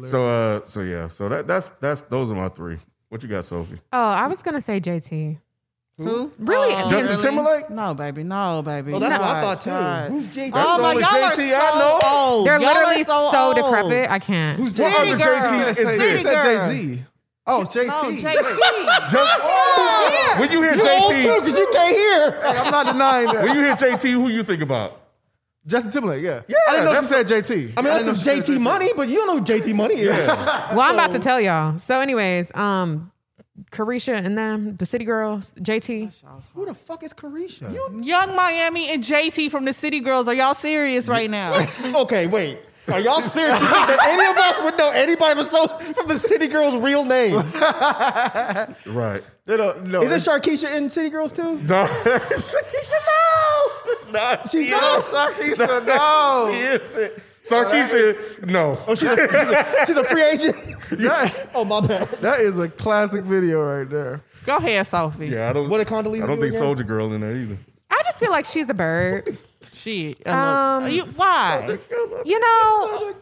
so, 0.06 0.28
uh, 0.28 0.62
so 0.66 0.82
yeah, 0.82 1.08
so 1.08 1.28
that, 1.30 1.48
that's, 1.48 1.70
that's, 1.82 2.04
those 2.04 2.30
are 2.30 2.36
my 2.36 2.50
three. 2.50 2.78
What 3.10 3.22
you 3.24 3.30
got, 3.30 3.46
Sophie? 3.46 3.80
Oh, 3.92 4.00
I 4.00 4.28
was 4.28 4.42
gonna 4.44 4.62
say 4.62 4.80
JT. 4.80 5.38
Who? 5.98 6.32
Really? 6.40 6.74
Oh, 6.74 6.90
Justin 6.90 7.18
really? 7.18 7.22
Timberlake? 7.22 7.70
No, 7.70 7.94
baby. 7.94 8.24
No, 8.24 8.64
baby. 8.64 8.94
Oh, 8.94 9.00
that's 9.00 9.12
what 9.20 9.22
I 9.30 9.42
God, 9.42 9.42
thought 9.44 9.62
too. 9.62 9.70
God. 9.70 10.10
Who's 10.12 10.28
JT? 10.28 10.52
Oh 10.56 10.82
my, 10.82 10.96
the 10.96 11.02
y'all 11.02 11.10
only 11.14 11.28
are 11.28 11.32
JT 11.32 11.50
so 11.50 11.56
I 11.56 11.80
know. 11.80 12.00
old. 12.04 12.48
They're 12.48 12.60
Y'all 12.60 12.74
literally 12.74 13.04
so, 13.04 13.32
old. 13.36 13.56
decrepit. 13.56 14.10
I 14.10 14.18
can't. 14.20 14.58
Who's 14.58 14.74
What 14.80 14.92
JT? 14.92 15.14
other 15.14 15.24
girl. 15.24 15.36
JT 15.36 15.70
is 15.70 15.78
City 15.78 15.98
this? 15.98 16.24
girl. 16.24 16.44
Jay 16.68 16.96
Z. 16.96 17.04
Oh, 17.46 17.66
JT. 17.68 17.88
No, 17.88 18.02
JT. 18.04 19.10
Just, 19.12 20.40
when 20.40 20.52
you 20.52 20.62
hear 20.62 20.74
You 20.74 20.90
old 20.90 21.12
too, 21.12 21.18
JT, 21.18 21.40
because 21.42 21.60
you 21.60 21.70
can't 21.74 21.96
hear. 21.96 22.32
Hey, 22.42 22.60
I'm 22.60 22.72
not 22.72 22.86
denying 22.88 23.28
that. 23.28 23.44
when 23.44 23.56
you 23.56 23.64
hear 23.64 23.76
JT, 23.76 24.12
who 24.12 24.30
you 24.30 24.44
think 24.44 24.62
about? 24.62 25.02
Justin 25.66 25.92
Timberlake, 25.92 26.24
yeah. 26.24 26.42
Yeah, 26.48 26.58
I 26.68 26.72
didn't 26.78 26.86
know 26.94 27.02
she 27.02 27.06
said 27.08 27.28
JT. 27.28 27.52
I 27.52 27.56
mean, 27.82 27.94
didn't 27.94 28.06
that's 28.06 28.20
just 28.20 28.24
said 28.24 28.56
JT 28.56 28.60
money, 28.62 28.92
but 28.96 29.08
you 29.08 29.16
don't 29.16 29.28
know 29.28 29.38
who 29.38 29.62
JT 29.62 29.74
money 29.76 29.96
is. 29.96 30.10
Well, 30.28 30.82
I'm 30.82 30.96
about 30.96 31.12
to 31.12 31.20
tell 31.20 31.40
y'all. 31.40 31.80
So, 31.80 32.02
anyways, 32.02 32.54
um, 32.56 33.12
Caresha 33.72 34.18
and 34.18 34.38
them, 34.38 34.76
the 34.78 34.86
City 34.86 35.06
Girls, 35.06 35.54
JT. 35.54 36.24
Who 36.54 36.66
the 36.66 36.74
fuck 36.74 37.04
is 37.04 37.14
Caresha? 37.14 37.74
Yung 38.04 38.36
Miami 38.36 38.92
and 38.92 39.04
JT 39.04 39.52
from 39.52 39.66
the 39.66 39.74
City 39.74 40.00
Girls. 40.00 40.28
Are 40.28 40.34
y'all 40.34 40.54
serious 40.54 41.08
right 41.08 41.30
now? 41.30 41.66
okay, 41.96 42.28
wait. 42.28 42.60
Are 42.92 43.00
y'all 43.00 43.22
serious? 43.22 43.60
You 43.62 43.66
think 43.68 43.88
that 43.88 44.00
any 44.04 44.26
of 44.30 44.38
us 44.38 44.64
would 44.64 44.78
know 44.78 44.92
anybody 44.94 45.36
from, 45.36 45.46
so, 45.46 45.68
from 45.94 46.08
the 46.08 46.16
City 46.20 46.48
Girls' 46.48 46.76
real 46.76 47.06
names? 47.06 47.56
Right. 48.86 49.24
They 49.46 49.58
don't 49.58 49.88
know. 49.88 50.02
Is 50.02 50.12
it 50.26 50.30
Sharkeisha 50.30 50.74
in 50.76 50.90
City 50.90 51.10
Girls 51.10 51.32
too? 51.32 51.62
No. 51.64 51.86
Shakisha, 52.04 53.00
no. 53.08 54.12
No, 54.12 54.38
She's 54.50 54.66
she 54.66 54.72
not. 54.72 55.00
is. 55.00 55.06
Sarkeisha, 55.06 55.86
no. 55.86 56.50
She 56.52 56.58
isn't. 56.60 57.14
Sarkeisha, 57.44 58.46
no. 58.50 58.78
Oh, 58.88 58.96
she's 58.96 59.10
a, 59.10 59.16
she's 59.18 59.50
a, 59.50 59.86
she's 59.86 59.98
a 59.98 60.04
free 60.06 60.24
agent. 60.24 60.56
That- 60.92 61.50
Oh 61.56 61.66
my 61.66 61.86
bad. 61.86 62.08
that 62.22 62.40
is 62.40 62.58
a 62.60 62.70
classic 62.70 63.24
video 63.24 63.64
right 63.64 63.90
there. 63.90 64.22
Go 64.46 64.58
ahead, 64.58 64.86
Sophie. 64.88 65.28
Yeah, 65.30 65.50
I 65.50 65.54
don't. 65.54 65.70
What 65.70 65.80
did 65.80 65.88
Condoleezza 65.88 66.24
I 66.24 66.28
don't 66.28 66.36
do 66.36 66.42
think 66.44 66.54
again? 66.54 66.62
Soldier 66.62 66.84
Girl 66.84 67.12
in 67.14 67.22
there 67.22 67.36
either. 67.36 67.58
I 67.94 68.02
just 68.06 68.20
feel 68.20 68.32
like 68.32 68.46
she's 68.46 68.70
a 68.70 68.74
bird. 68.74 69.38
She. 69.72 70.16
Um, 70.26 70.90
you, 70.90 71.04
why? 71.16 71.78
You 72.26 72.40
know, 72.40 73.14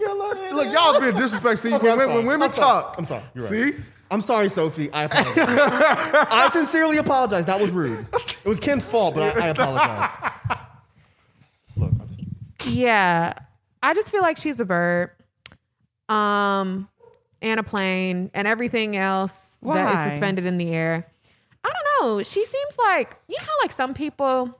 Look, 0.54 0.74
y'all 0.74 1.00
being 1.00 1.16
disrespectful. 1.16 1.74
Okay, 1.76 1.90
when, 1.90 1.92
I'm 1.92 1.98
when, 1.98 2.08
sorry. 2.08 2.26
women 2.26 2.44
I'm 2.44 2.50
sorry. 2.50 2.84
talk, 2.84 2.96
I'm 2.98 3.06
sorry. 3.06 3.24
You're 3.36 3.44
right. 3.46 3.74
see, 3.74 3.80
I'm 4.10 4.22
sorry, 4.22 4.50
Sophie. 4.50 4.92
I 4.92 5.04
apologize. 5.04 5.38
I 6.32 6.50
sincerely 6.54 6.98
apologize. 6.98 7.46
That 7.46 7.60
was 7.60 7.72
rude. 7.72 8.06
It 8.14 8.46
was 8.46 8.60
Ken's 8.60 8.86
fault, 8.86 9.16
but 9.16 9.38
I, 9.38 9.48
I 9.48 9.48
apologize. 9.50 10.10
Look, 11.76 11.92
I'll 12.00 12.08
just, 12.08 12.68
yeah. 12.68 13.34
I 13.84 13.94
just 13.94 14.10
feel 14.10 14.22
like 14.22 14.38
she's 14.38 14.60
a 14.60 14.66
bird. 14.66 15.12
Um, 16.10 16.88
and 17.42 17.60
a 17.60 17.64
plane 17.64 18.32
and 18.34 18.48
everything 18.48 18.96
else 18.96 19.58
that 19.62 19.68
Why? 19.68 20.06
is 20.06 20.12
suspended 20.12 20.46
in 20.46 20.58
the 20.58 20.72
air. 20.74 21.11
Know. 22.02 22.24
She 22.24 22.44
seems 22.44 22.78
like 22.78 23.16
you 23.28 23.38
know 23.38 23.44
how 23.44 23.54
like 23.62 23.72
some 23.72 23.94
people 23.94 24.58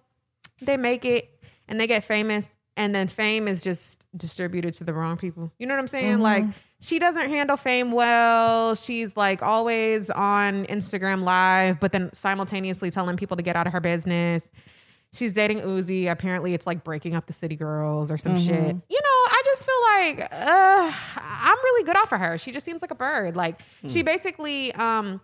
they 0.62 0.78
make 0.78 1.06
it 1.06 1.30
and 1.68 1.80
they 1.80 1.88
get 1.88 2.04
famous 2.04 2.48
and 2.78 2.96
then 2.96 3.08
fame 3.08 3.48
is 3.48 3.62
just 3.62 4.06
distributed 4.16 4.74
to 4.76 4.84
the 4.84 4.94
wrong 4.94 5.18
people. 5.18 5.52
You 5.60 5.68
know 5.68 5.74
what 5.74 5.82
I'm 5.82 5.88
saying? 5.88 6.20
Like 6.20 6.46
she 6.80 6.98
doesn't 7.00 7.30
handle 7.30 7.58
fame 7.58 7.92
well. 7.92 8.76
She's 8.76 9.16
like 9.16 9.44
always 9.44 10.10
on 10.10 10.66
Instagram 10.66 11.24
live, 11.24 11.80
but 11.80 11.92
then 11.92 12.12
simultaneously 12.14 12.90
telling 12.90 13.18
people 13.18 13.38
to 13.38 13.44
get 13.44 13.56
out 13.56 13.68
of 13.68 13.74
her 13.74 13.82
business. 13.82 14.50
She's 15.14 15.34
dating 15.34 15.60
Uzi. 15.60 16.10
Apparently, 16.10 16.54
it's 16.54 16.66
like 16.66 16.84
breaking 16.86 17.16
up 17.16 17.28
the 17.28 17.34
city 17.34 17.58
girls 17.58 18.12
or 18.12 18.18
some 18.18 18.40
shit. 18.40 18.76
You 18.90 19.02
know, 19.02 19.22
I 19.28 19.42
just 19.46 19.66
feel 19.66 19.82
like 19.84 20.32
uh, 20.32 20.92
I'm 21.18 21.58
really 21.58 21.84
good 21.84 21.98
off 21.98 22.14
of 22.14 22.20
her. 22.20 22.38
She 22.38 22.52
just 22.54 22.66
seems 22.66 22.82
like 22.82 22.92
a 22.92 22.96
bird. 22.96 23.36
Like 23.36 23.60
she 23.88 24.04
basically 24.04 24.74
um, 24.76 25.20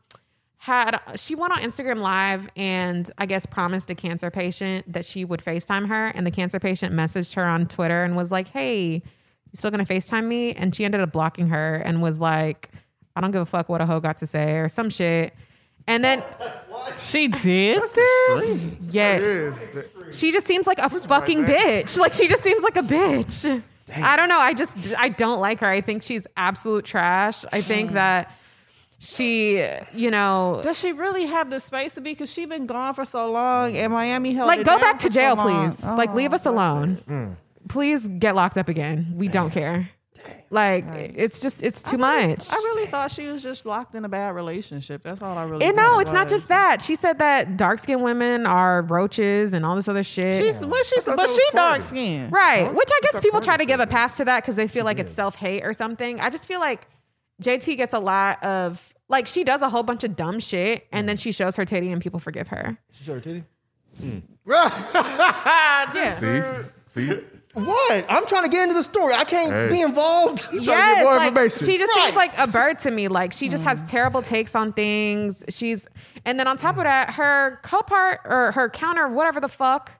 had 0.59 0.99
she 1.15 1.35
went 1.35 1.53
on 1.53 1.59
Instagram 1.59 1.99
live 1.99 2.49
and 2.57 3.09
I 3.17 3.25
guess 3.25 3.45
promised 3.45 3.89
a 3.89 3.95
cancer 3.95 4.31
patient 4.31 4.91
that 4.91 5.05
she 5.05 5.23
would 5.23 5.39
FaceTime 5.39 5.87
her, 5.87 6.07
and 6.07 6.25
the 6.25 6.31
cancer 6.31 6.59
patient 6.59 6.93
messaged 6.93 7.35
her 7.35 7.45
on 7.45 7.67
Twitter 7.67 8.03
and 8.03 8.15
was 8.15 8.31
like, 8.31 8.47
"Hey, 8.47 8.85
you 8.95 9.01
still 9.53 9.69
gonna 9.71 9.85
FaceTime 9.85 10.25
me?" 10.25 10.53
And 10.53 10.75
she 10.75 10.83
ended 10.83 11.01
up 11.01 11.11
blocking 11.11 11.47
her 11.47 11.75
and 11.75 12.01
was 12.01 12.17
like, 12.19 12.69
"I 13.15 13.21
don't 13.21 13.31
give 13.31 13.41
a 13.41 13.45
fuck 13.45 13.69
what 13.69 13.81
a 13.81 13.85
hoe 13.85 13.99
got 13.99 14.17
to 14.17 14.27
say" 14.27 14.57
or 14.57 14.67
some 14.67 14.89
shit. 14.89 15.33
And 15.89 16.03
then 16.03 16.21
She 16.97 17.27
did. 17.29 17.81
yeah, 18.91 19.53
she 20.11 20.31
just 20.31 20.47
seems 20.47 20.67
like 20.67 20.79
a 20.79 20.89
fucking 20.89 21.45
bitch. 21.45 21.97
Like 21.97 22.13
she 22.13 22.27
just 22.27 22.43
seems 22.43 22.63
like 22.63 22.77
a 22.77 22.81
bitch. 22.81 23.61
I 23.95 24.17
don't 24.17 24.27
know. 24.27 24.39
I 24.39 24.53
just 24.53 24.77
I 24.97 25.09
don't 25.09 25.39
like 25.39 25.59
her. 25.59 25.67
I 25.67 25.81
think 25.81 26.03
she's 26.03 26.23
absolute 26.35 26.83
trash. 26.83 27.45
I 27.53 27.61
think 27.61 27.91
that 27.93 28.31
she, 28.99 29.63
you 29.93 30.09
know, 30.09 30.59
Does 30.63 30.79
she 30.79 30.91
really 30.91 31.25
have 31.25 31.49
the 31.49 31.59
space 31.59 31.93
to 31.95 32.01
be? 32.01 32.11
Because 32.13 32.31
she's 32.31 32.47
been 32.47 32.65
gone 32.65 32.93
for 32.93 33.05
so 33.05 33.31
long, 33.31 33.75
and 33.77 33.93
Miami 33.93 34.33
held 34.33 34.47
like 34.47 34.61
it 34.61 34.65
go 34.65 34.71
down 34.71 34.81
back 34.81 34.99
to 34.99 35.07
for 35.07 35.13
so 35.13 35.19
jail, 35.19 35.35
long. 35.35 35.71
please. 35.71 35.81
Oh, 35.83 35.95
like 35.95 36.13
leave 36.13 36.33
us 36.33 36.45
alone. 36.45 37.37
Please 37.69 38.07
get 38.07 38.35
locked 38.35 38.57
up 38.57 38.69
again. 38.69 39.13
We 39.15 39.27
don't 39.27 39.51
care. 39.51 39.89
Like 40.49 40.85
it's 40.87 41.41
just 41.41 41.61
it's 41.61 41.83
too 41.83 41.97
much. 41.97 42.49
I 42.51 42.55
really 42.55 42.87
thought 42.87 43.11
she 43.11 43.27
was 43.27 43.43
just 43.43 43.65
locked 43.65 43.95
in 43.95 44.03
a 44.03 44.09
bad 44.09 44.33
relationship. 44.33 45.03
That's 45.03 45.21
all 45.21 45.37
I 45.37 45.43
really. 45.43 45.65
And 45.65 45.75
no, 45.75 45.99
it 45.99 46.03
it's 46.03 46.11
not 46.11 46.27
just 46.27 46.47
that. 46.47 46.81
She 46.81 46.95
said 46.95 47.19
that 47.19 47.55
dark 47.57 47.79
skinned 47.79 48.03
women 48.03 48.45
are 48.45 48.81
roaches 48.83 49.53
and 49.53 49.65
all 49.65 49.75
this 49.75 49.87
other 49.87 50.03
shit. 50.03 50.41
She's 50.41 50.65
well, 50.65 50.83
she's 50.83 51.03
thought 51.03 51.17
but 51.17 51.27
that 51.27 51.35
she 51.35 51.57
dark 51.57 51.77
of 51.79 51.83
it. 51.83 51.87
skinned 51.87 52.31
Right. 52.31 52.73
Which 52.73 52.89
I 52.91 52.99
guess 53.03 53.21
people 53.21 53.41
try 53.41 53.57
to 53.57 53.65
give 53.65 53.79
a 53.79 53.87
pass 53.87 54.17
to 54.17 54.25
that 54.25 54.41
because 54.43 54.55
they 54.55 54.67
feel 54.67 54.85
like 54.85 54.99
it's 54.99 55.13
self 55.13 55.35
hate 55.35 55.63
or 55.65 55.73
something. 55.73 56.19
I 56.19 56.29
just 56.29 56.45
feel 56.45 56.59
like 56.61 56.87
JT 57.41 57.77
gets 57.77 57.93
a 57.93 57.99
lot 57.99 58.43
of 58.43 58.81
like 59.09 59.27
she 59.27 59.43
does 59.43 59.61
a 59.61 59.69
whole 59.69 59.83
bunch 59.83 60.03
of 60.03 60.15
dumb 60.15 60.39
shit 60.39 60.87
and 60.91 61.07
then 61.07 61.15
mm. 61.15 61.21
she 61.21 61.31
shows 61.31 61.55
her 61.55 61.65
titty 61.65 61.91
and 61.91 62.01
people 62.01 62.19
forgive 62.19 62.47
her. 62.49 62.77
she 62.91 63.03
showed 63.03 63.15
her 63.15 63.21
titty. 63.21 63.43
Mm. 64.01 64.21
Yeah. 65.95 66.11
See, 66.11 66.41
see. 66.85 67.19
What? 67.53 68.05
I'm 68.07 68.25
trying 68.27 68.43
to 68.43 68.49
get 68.49 68.63
into 68.63 68.75
the 68.75 68.83
story. 68.83 69.13
I 69.13 69.23
can't 69.23 69.51
Hey. 69.51 69.69
be 69.69 69.81
involved. 69.81 70.47
Yes, 70.53 71.03
more 71.03 71.17
like, 71.17 71.29
information. 71.29 71.65
she 71.65 71.77
just 71.77 71.91
seems 71.93 72.15
like 72.15 72.37
a 72.37 72.47
bird 72.47 72.79
to 72.79 72.91
me. 72.91 73.07
Like 73.07 73.33
she 73.33 73.49
just 73.49 73.63
has 73.63 73.79
mm. 73.79 73.89
terrible 73.89 74.21
takes 74.21 74.53
on 74.53 74.73
things. 74.73 75.43
She's 75.49 75.87
and 76.25 76.39
then 76.39 76.47
on 76.47 76.57
top 76.57 76.77
of 76.77 76.83
that, 76.83 77.11
her 77.15 77.59
co-part 77.63 78.21
or 78.25 78.51
her 78.51 78.69
counter, 78.69 79.07
whatever 79.07 79.39
the 79.39 79.47
fuck, 79.47 79.91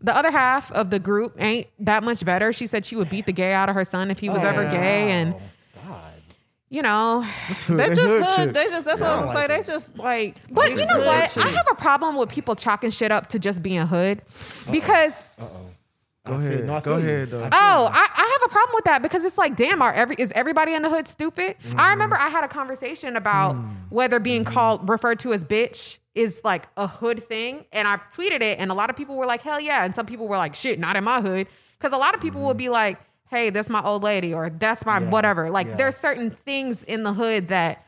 the 0.00 0.16
other 0.16 0.30
half 0.30 0.72
of 0.72 0.90
the 0.90 0.98
group 0.98 1.34
ain't 1.38 1.66
that 1.80 2.02
much 2.02 2.24
better. 2.24 2.52
She 2.52 2.66
said 2.66 2.86
she 2.86 2.96
would 2.96 3.10
beat 3.10 3.26
the 3.26 3.32
gay 3.32 3.52
out 3.52 3.68
of 3.68 3.74
her 3.74 3.84
son 3.84 4.10
if 4.10 4.18
he 4.18 4.28
was 4.28 4.42
ever 4.42 4.64
gay, 4.70 5.10
and 5.10 5.34
you 6.72 6.80
know. 6.82 7.24
They 7.68 7.88
just 7.90 8.00
hood 8.00 8.24
hood. 8.24 8.54
They 8.54 8.64
just 8.64 8.84
that's 8.84 9.00
what 9.00 9.10
I'm 9.10 9.36
saying. 9.36 9.48
They 9.48 9.62
just 9.62 9.96
like. 9.96 10.36
But 10.50 10.70
you 10.70 10.86
know 10.86 10.94
hood 10.94 11.06
what? 11.06 11.38
I 11.38 11.48
have 11.48 11.66
a 11.70 11.74
problem 11.74 12.16
with 12.16 12.30
people 12.30 12.56
chalking 12.56 12.90
shit 12.90 13.12
up 13.12 13.28
to 13.28 13.38
just 13.38 13.62
being 13.62 13.86
hood 13.86 14.22
because. 14.72 15.36
Go 16.24 16.34
I 16.34 16.38
feel- 16.38 16.46
ahead. 16.46 16.66
no, 16.66 16.80
Go 16.80 16.96
you. 16.98 17.02
ahead, 17.02 17.30
though. 17.30 17.42
I 17.42 17.48
Oh. 17.52 17.90
I, 17.92 18.08
I 18.14 18.38
have 18.40 18.50
a 18.50 18.52
problem 18.52 18.74
with 18.76 18.84
that 18.84 19.02
because 19.02 19.24
it's 19.24 19.36
like, 19.36 19.56
damn, 19.56 19.82
are 19.82 19.92
every 19.92 20.16
is 20.18 20.32
everybody 20.32 20.72
in 20.72 20.82
the 20.82 20.88
hood 20.88 21.08
stupid? 21.08 21.56
I 21.64 21.68
mm-hmm. 21.68 21.90
remember 21.90 22.16
I 22.16 22.28
had 22.28 22.44
a 22.44 22.48
conversation 22.48 23.16
about 23.16 23.54
mm-hmm. 23.54 23.70
whether 23.90 24.18
being 24.20 24.44
mm-hmm. 24.44 24.54
called 24.54 24.88
referred 24.88 25.18
to 25.20 25.32
as 25.32 25.44
bitch 25.44 25.98
is 26.14 26.40
like 26.44 26.68
a 26.76 26.86
hood 26.86 27.26
thing, 27.26 27.64
and 27.72 27.88
I 27.88 27.96
tweeted 28.14 28.40
it, 28.40 28.58
and 28.58 28.70
a 28.70 28.74
lot 28.74 28.88
of 28.88 28.96
people 28.96 29.16
were 29.16 29.26
like, 29.26 29.42
hell 29.42 29.60
yeah, 29.60 29.84
and 29.84 29.94
some 29.94 30.06
people 30.06 30.28
were 30.28 30.36
like, 30.36 30.54
shit, 30.54 30.78
not 30.78 30.94
in 30.94 31.04
my 31.04 31.20
hood, 31.20 31.48
because 31.78 31.92
a 31.92 31.96
lot 31.96 32.14
of 32.14 32.20
people 32.20 32.40
will 32.42 32.54
be 32.54 32.68
like, 32.68 32.98
hey, 33.32 33.48
that's 33.50 33.70
my 33.70 33.82
old 33.82 34.02
lady, 34.02 34.34
or 34.34 34.50
that's 34.50 34.84
my 34.84 35.00
Yeah, 35.00 35.08
whatever. 35.08 35.50
Like, 35.50 35.66
yeah. 35.66 35.76
there's 35.76 35.96
certain 35.96 36.30
things 36.30 36.82
in 36.82 37.02
the 37.02 37.12
hood 37.12 37.48
that 37.48 37.86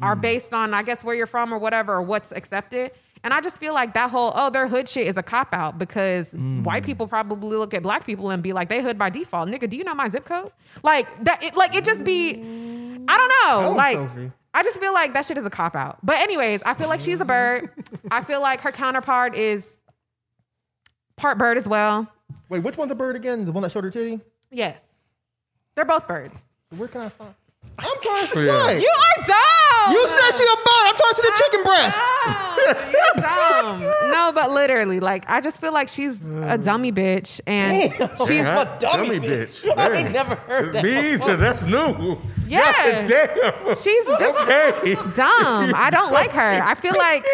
are 0.00 0.14
mm. 0.14 0.20
based 0.20 0.54
on, 0.54 0.72
I 0.72 0.84
guess, 0.84 1.02
where 1.02 1.16
you're 1.16 1.26
from 1.26 1.52
or 1.52 1.58
whatever, 1.58 1.94
or 1.94 2.02
what's 2.02 2.30
accepted. 2.30 2.92
And 3.24 3.34
I 3.34 3.40
just 3.40 3.58
feel 3.58 3.74
like 3.74 3.94
that 3.94 4.12
whole 4.12 4.32
oh 4.36 4.48
their 4.48 4.68
hood 4.68 4.88
shit 4.88 5.08
is 5.08 5.16
a 5.16 5.24
cop 5.24 5.52
out 5.52 5.76
because 5.76 6.32
mm. 6.32 6.62
white 6.62 6.84
people 6.84 7.08
probably 7.08 7.56
look 7.56 7.74
at 7.74 7.82
black 7.82 8.06
people 8.06 8.30
and 8.30 8.40
be 8.40 8.52
like 8.52 8.68
they 8.68 8.80
hood 8.80 8.96
by 8.96 9.10
default. 9.10 9.48
Nigga, 9.48 9.68
do 9.68 9.76
you 9.76 9.82
know 9.82 9.92
my 9.92 10.08
zip 10.08 10.24
code? 10.24 10.52
Like 10.84 11.24
that. 11.24 11.42
It, 11.42 11.56
like 11.56 11.74
it 11.74 11.84
just 11.84 12.04
be. 12.04 12.34
I 12.34 13.16
don't 13.16 13.28
know. 13.28 13.60
Tell 13.62 13.74
like 13.74 13.96
Sophie. 13.96 14.32
I 14.54 14.62
just 14.62 14.80
feel 14.80 14.94
like 14.94 15.14
that 15.14 15.24
shit 15.24 15.36
is 15.36 15.44
a 15.44 15.50
cop 15.50 15.74
out. 15.74 15.98
But 16.04 16.18
anyways, 16.18 16.62
I 16.62 16.74
feel 16.74 16.88
like 16.88 17.00
she's 17.00 17.20
a 17.20 17.24
bird. 17.24 17.70
I 18.10 18.22
feel 18.22 18.40
like 18.40 18.60
her 18.60 18.70
counterpart 18.70 19.34
is 19.34 19.78
part 21.16 21.38
bird 21.38 21.58
as 21.58 21.68
well. 21.68 22.06
Wait, 22.48 22.62
which 22.62 22.76
one's 22.76 22.92
a 22.92 22.94
bird 22.94 23.16
again? 23.16 23.44
The 23.44 23.52
one 23.52 23.62
that 23.62 23.72
showed 23.72 23.84
her 23.84 23.90
titty? 23.90 24.20
Yes, 24.50 24.76
they're 25.74 25.84
both 25.84 26.06
birds. 26.08 26.34
Where 26.76 26.88
can 26.88 27.02
I 27.02 27.08
find? 27.08 27.34
I'm 27.78 27.96
trying 28.02 28.22
to 28.22 28.28
So, 28.28 28.40
yeah. 28.40 28.52
what? 28.52 28.80
You 28.80 28.88
are 28.88 29.26
dumb. 29.26 29.92
You 29.92 30.08
said 30.08 30.36
she 30.36 30.44
a 30.44 30.56
bird. 30.56 30.84
I'm 30.84 30.96
trying 30.96 31.10
to 31.10 31.14
see 31.14 31.22
the 31.22 31.42
chicken 31.44 31.62
breast. 31.64 31.98
Oh, 32.00 32.92
you're 32.92 33.22
dumb. 33.22 34.10
No, 34.10 34.32
but 34.34 34.50
literally, 34.50 35.00
like 35.00 35.28
I 35.30 35.40
just 35.40 35.60
feel 35.60 35.72
like 35.72 35.88
she's 35.88 36.20
a 36.26 36.28
mm. 36.58 36.64
dummy 36.64 36.92
bitch, 36.92 37.40
and 37.46 37.90
Damn. 37.92 38.08
she's 38.26 38.40
a 38.40 38.78
dummy, 38.80 39.06
Dummy 39.18 39.20
bitch. 39.20 39.62
bitch. 39.64 39.72
I 39.78 39.88
Damn. 39.88 39.94
ain't 39.94 40.12
never 40.12 40.34
heard 40.34 40.72
that. 40.72 40.84
Me 40.84 41.12
either. 41.14 41.36
That's 41.36 41.62
new. 41.62 42.18
Yeah. 42.46 43.04
Damn. 43.06 43.74
she's 43.76 44.06
just 44.06 44.48
Okay. 44.48 44.94
dumb. 45.14 45.72
I 45.74 45.88
don't 45.90 46.12
like 46.12 46.32
her. 46.32 46.60
I 46.62 46.74
feel 46.74 46.94
like 46.98 47.24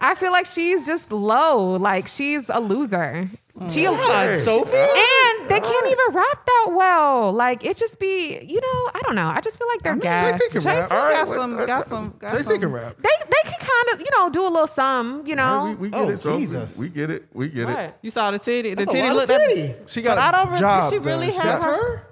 I 0.00 0.14
feel 0.14 0.32
like 0.32 0.46
she's 0.46 0.86
just 0.86 1.12
low. 1.12 1.76
Like 1.76 2.06
she's 2.06 2.48
a 2.48 2.60
loser. 2.60 3.30
Mm. 3.58 3.72
She 3.72 3.84
God, 3.84 4.38
Sophie. 4.38 4.76
and 4.76 5.48
they 5.50 5.60
can't 5.60 5.86
even 5.86 6.14
rap 6.14 6.46
that 6.46 6.66
well. 6.72 7.32
Like 7.32 7.64
it 7.64 7.76
just 7.76 7.98
be, 7.98 8.38
you 8.46 8.60
know, 8.60 8.90
I 8.94 9.00
don't 9.04 9.14
know. 9.16 9.26
I 9.28 9.40
just 9.40 9.58
feel 9.58 9.66
like 9.68 9.82
they're 9.82 9.96
gas. 9.96 10.40
JT 10.40 10.50
can 10.52 10.60
JT 10.60 10.64
rap. 10.66 10.90
All 10.92 10.98
right, 11.04 11.12
got 11.14 11.26
some, 11.28 11.56
got 11.66 11.88
some, 11.88 12.14
got 12.18 12.34
JT 12.36 12.44
some. 12.44 12.60
can 12.60 12.72
rap. 12.72 12.96
They 12.98 13.08
they 13.24 13.50
can 13.50 13.58
kind 13.60 13.94
of, 13.94 14.00
you 14.00 14.10
know, 14.16 14.28
do 14.30 14.42
a 14.42 14.48
little 14.48 14.66
some, 14.68 15.26
you 15.26 15.34
know. 15.34 15.64
We, 15.70 15.74
we 15.74 15.90
get 15.90 16.00
Oh, 16.00 16.08
it. 16.10 16.16
Sophie. 16.18 16.38
Jesus. 16.40 16.78
We 16.78 16.88
get 16.88 17.10
it. 17.10 17.24
We 17.32 17.48
get 17.48 17.68
it. 17.68 17.74
What? 17.74 17.98
You 18.02 18.10
saw 18.10 18.30
the 18.30 18.38
titty. 18.38 18.70
The 18.70 18.76
That's 18.76 18.90
a 18.90 18.92
titty 18.92 19.08
lot 19.08 19.16
looked 19.16 19.30
up- 19.30 19.40
titty. 19.40 19.74
She 19.88 20.02
got 20.02 20.16
But 20.16 20.22
I 20.24 20.28
a 20.28 20.32
don't 20.44 20.48
really- 20.52 20.60
job 20.60 20.90
she 20.92 20.98
really 20.98 21.26
done. 21.32 21.40
has 21.40 21.60
She- 21.60 21.66
her- 21.66 22.04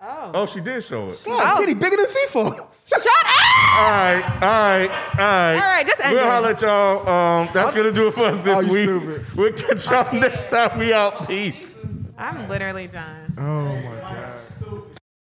Oh, 0.00 0.30
Oh, 0.32 0.46
she 0.46 0.60
did 0.60 0.82
show 0.84 1.08
it. 1.08 1.20
God, 1.26 1.56
oh. 1.56 1.60
titty 1.60 1.74
bigger 1.74 1.96
than 1.96 2.06
FIFA. 2.06 2.66
Shut 2.88 3.00
up! 3.06 3.78
All 3.78 3.90
right, 3.90 4.22
all 4.24 4.48
right, 4.48 4.90
all 4.90 5.18
right. 5.18 5.54
All 5.54 5.60
right, 5.60 5.86
just 5.86 6.00
end 6.00 6.14
We'll 6.14 6.24
it. 6.24 6.30
holler 6.30 6.48
at 6.50 6.62
y'all. 6.62 7.08
Um, 7.08 7.48
that's 7.52 7.74
gonna 7.74 7.92
do 7.92 8.08
it 8.08 8.14
for 8.14 8.22
us 8.22 8.40
this 8.40 8.56
Oh, 8.56 8.60
you 8.60 8.72
week. 8.72 8.84
stupid. 8.84 9.36
We'll 9.36 9.52
catch 9.52 9.90
y'all 9.90 10.12
next 10.20 10.48
time. 10.50 10.78
We 10.78 10.92
out. 10.94 11.28
Peace. 11.28 11.76
I'm 12.16 12.48
literally 12.48 12.86
done. 12.86 13.34
Oh 13.38 13.42
my 13.76 13.82
god. 14.00 14.37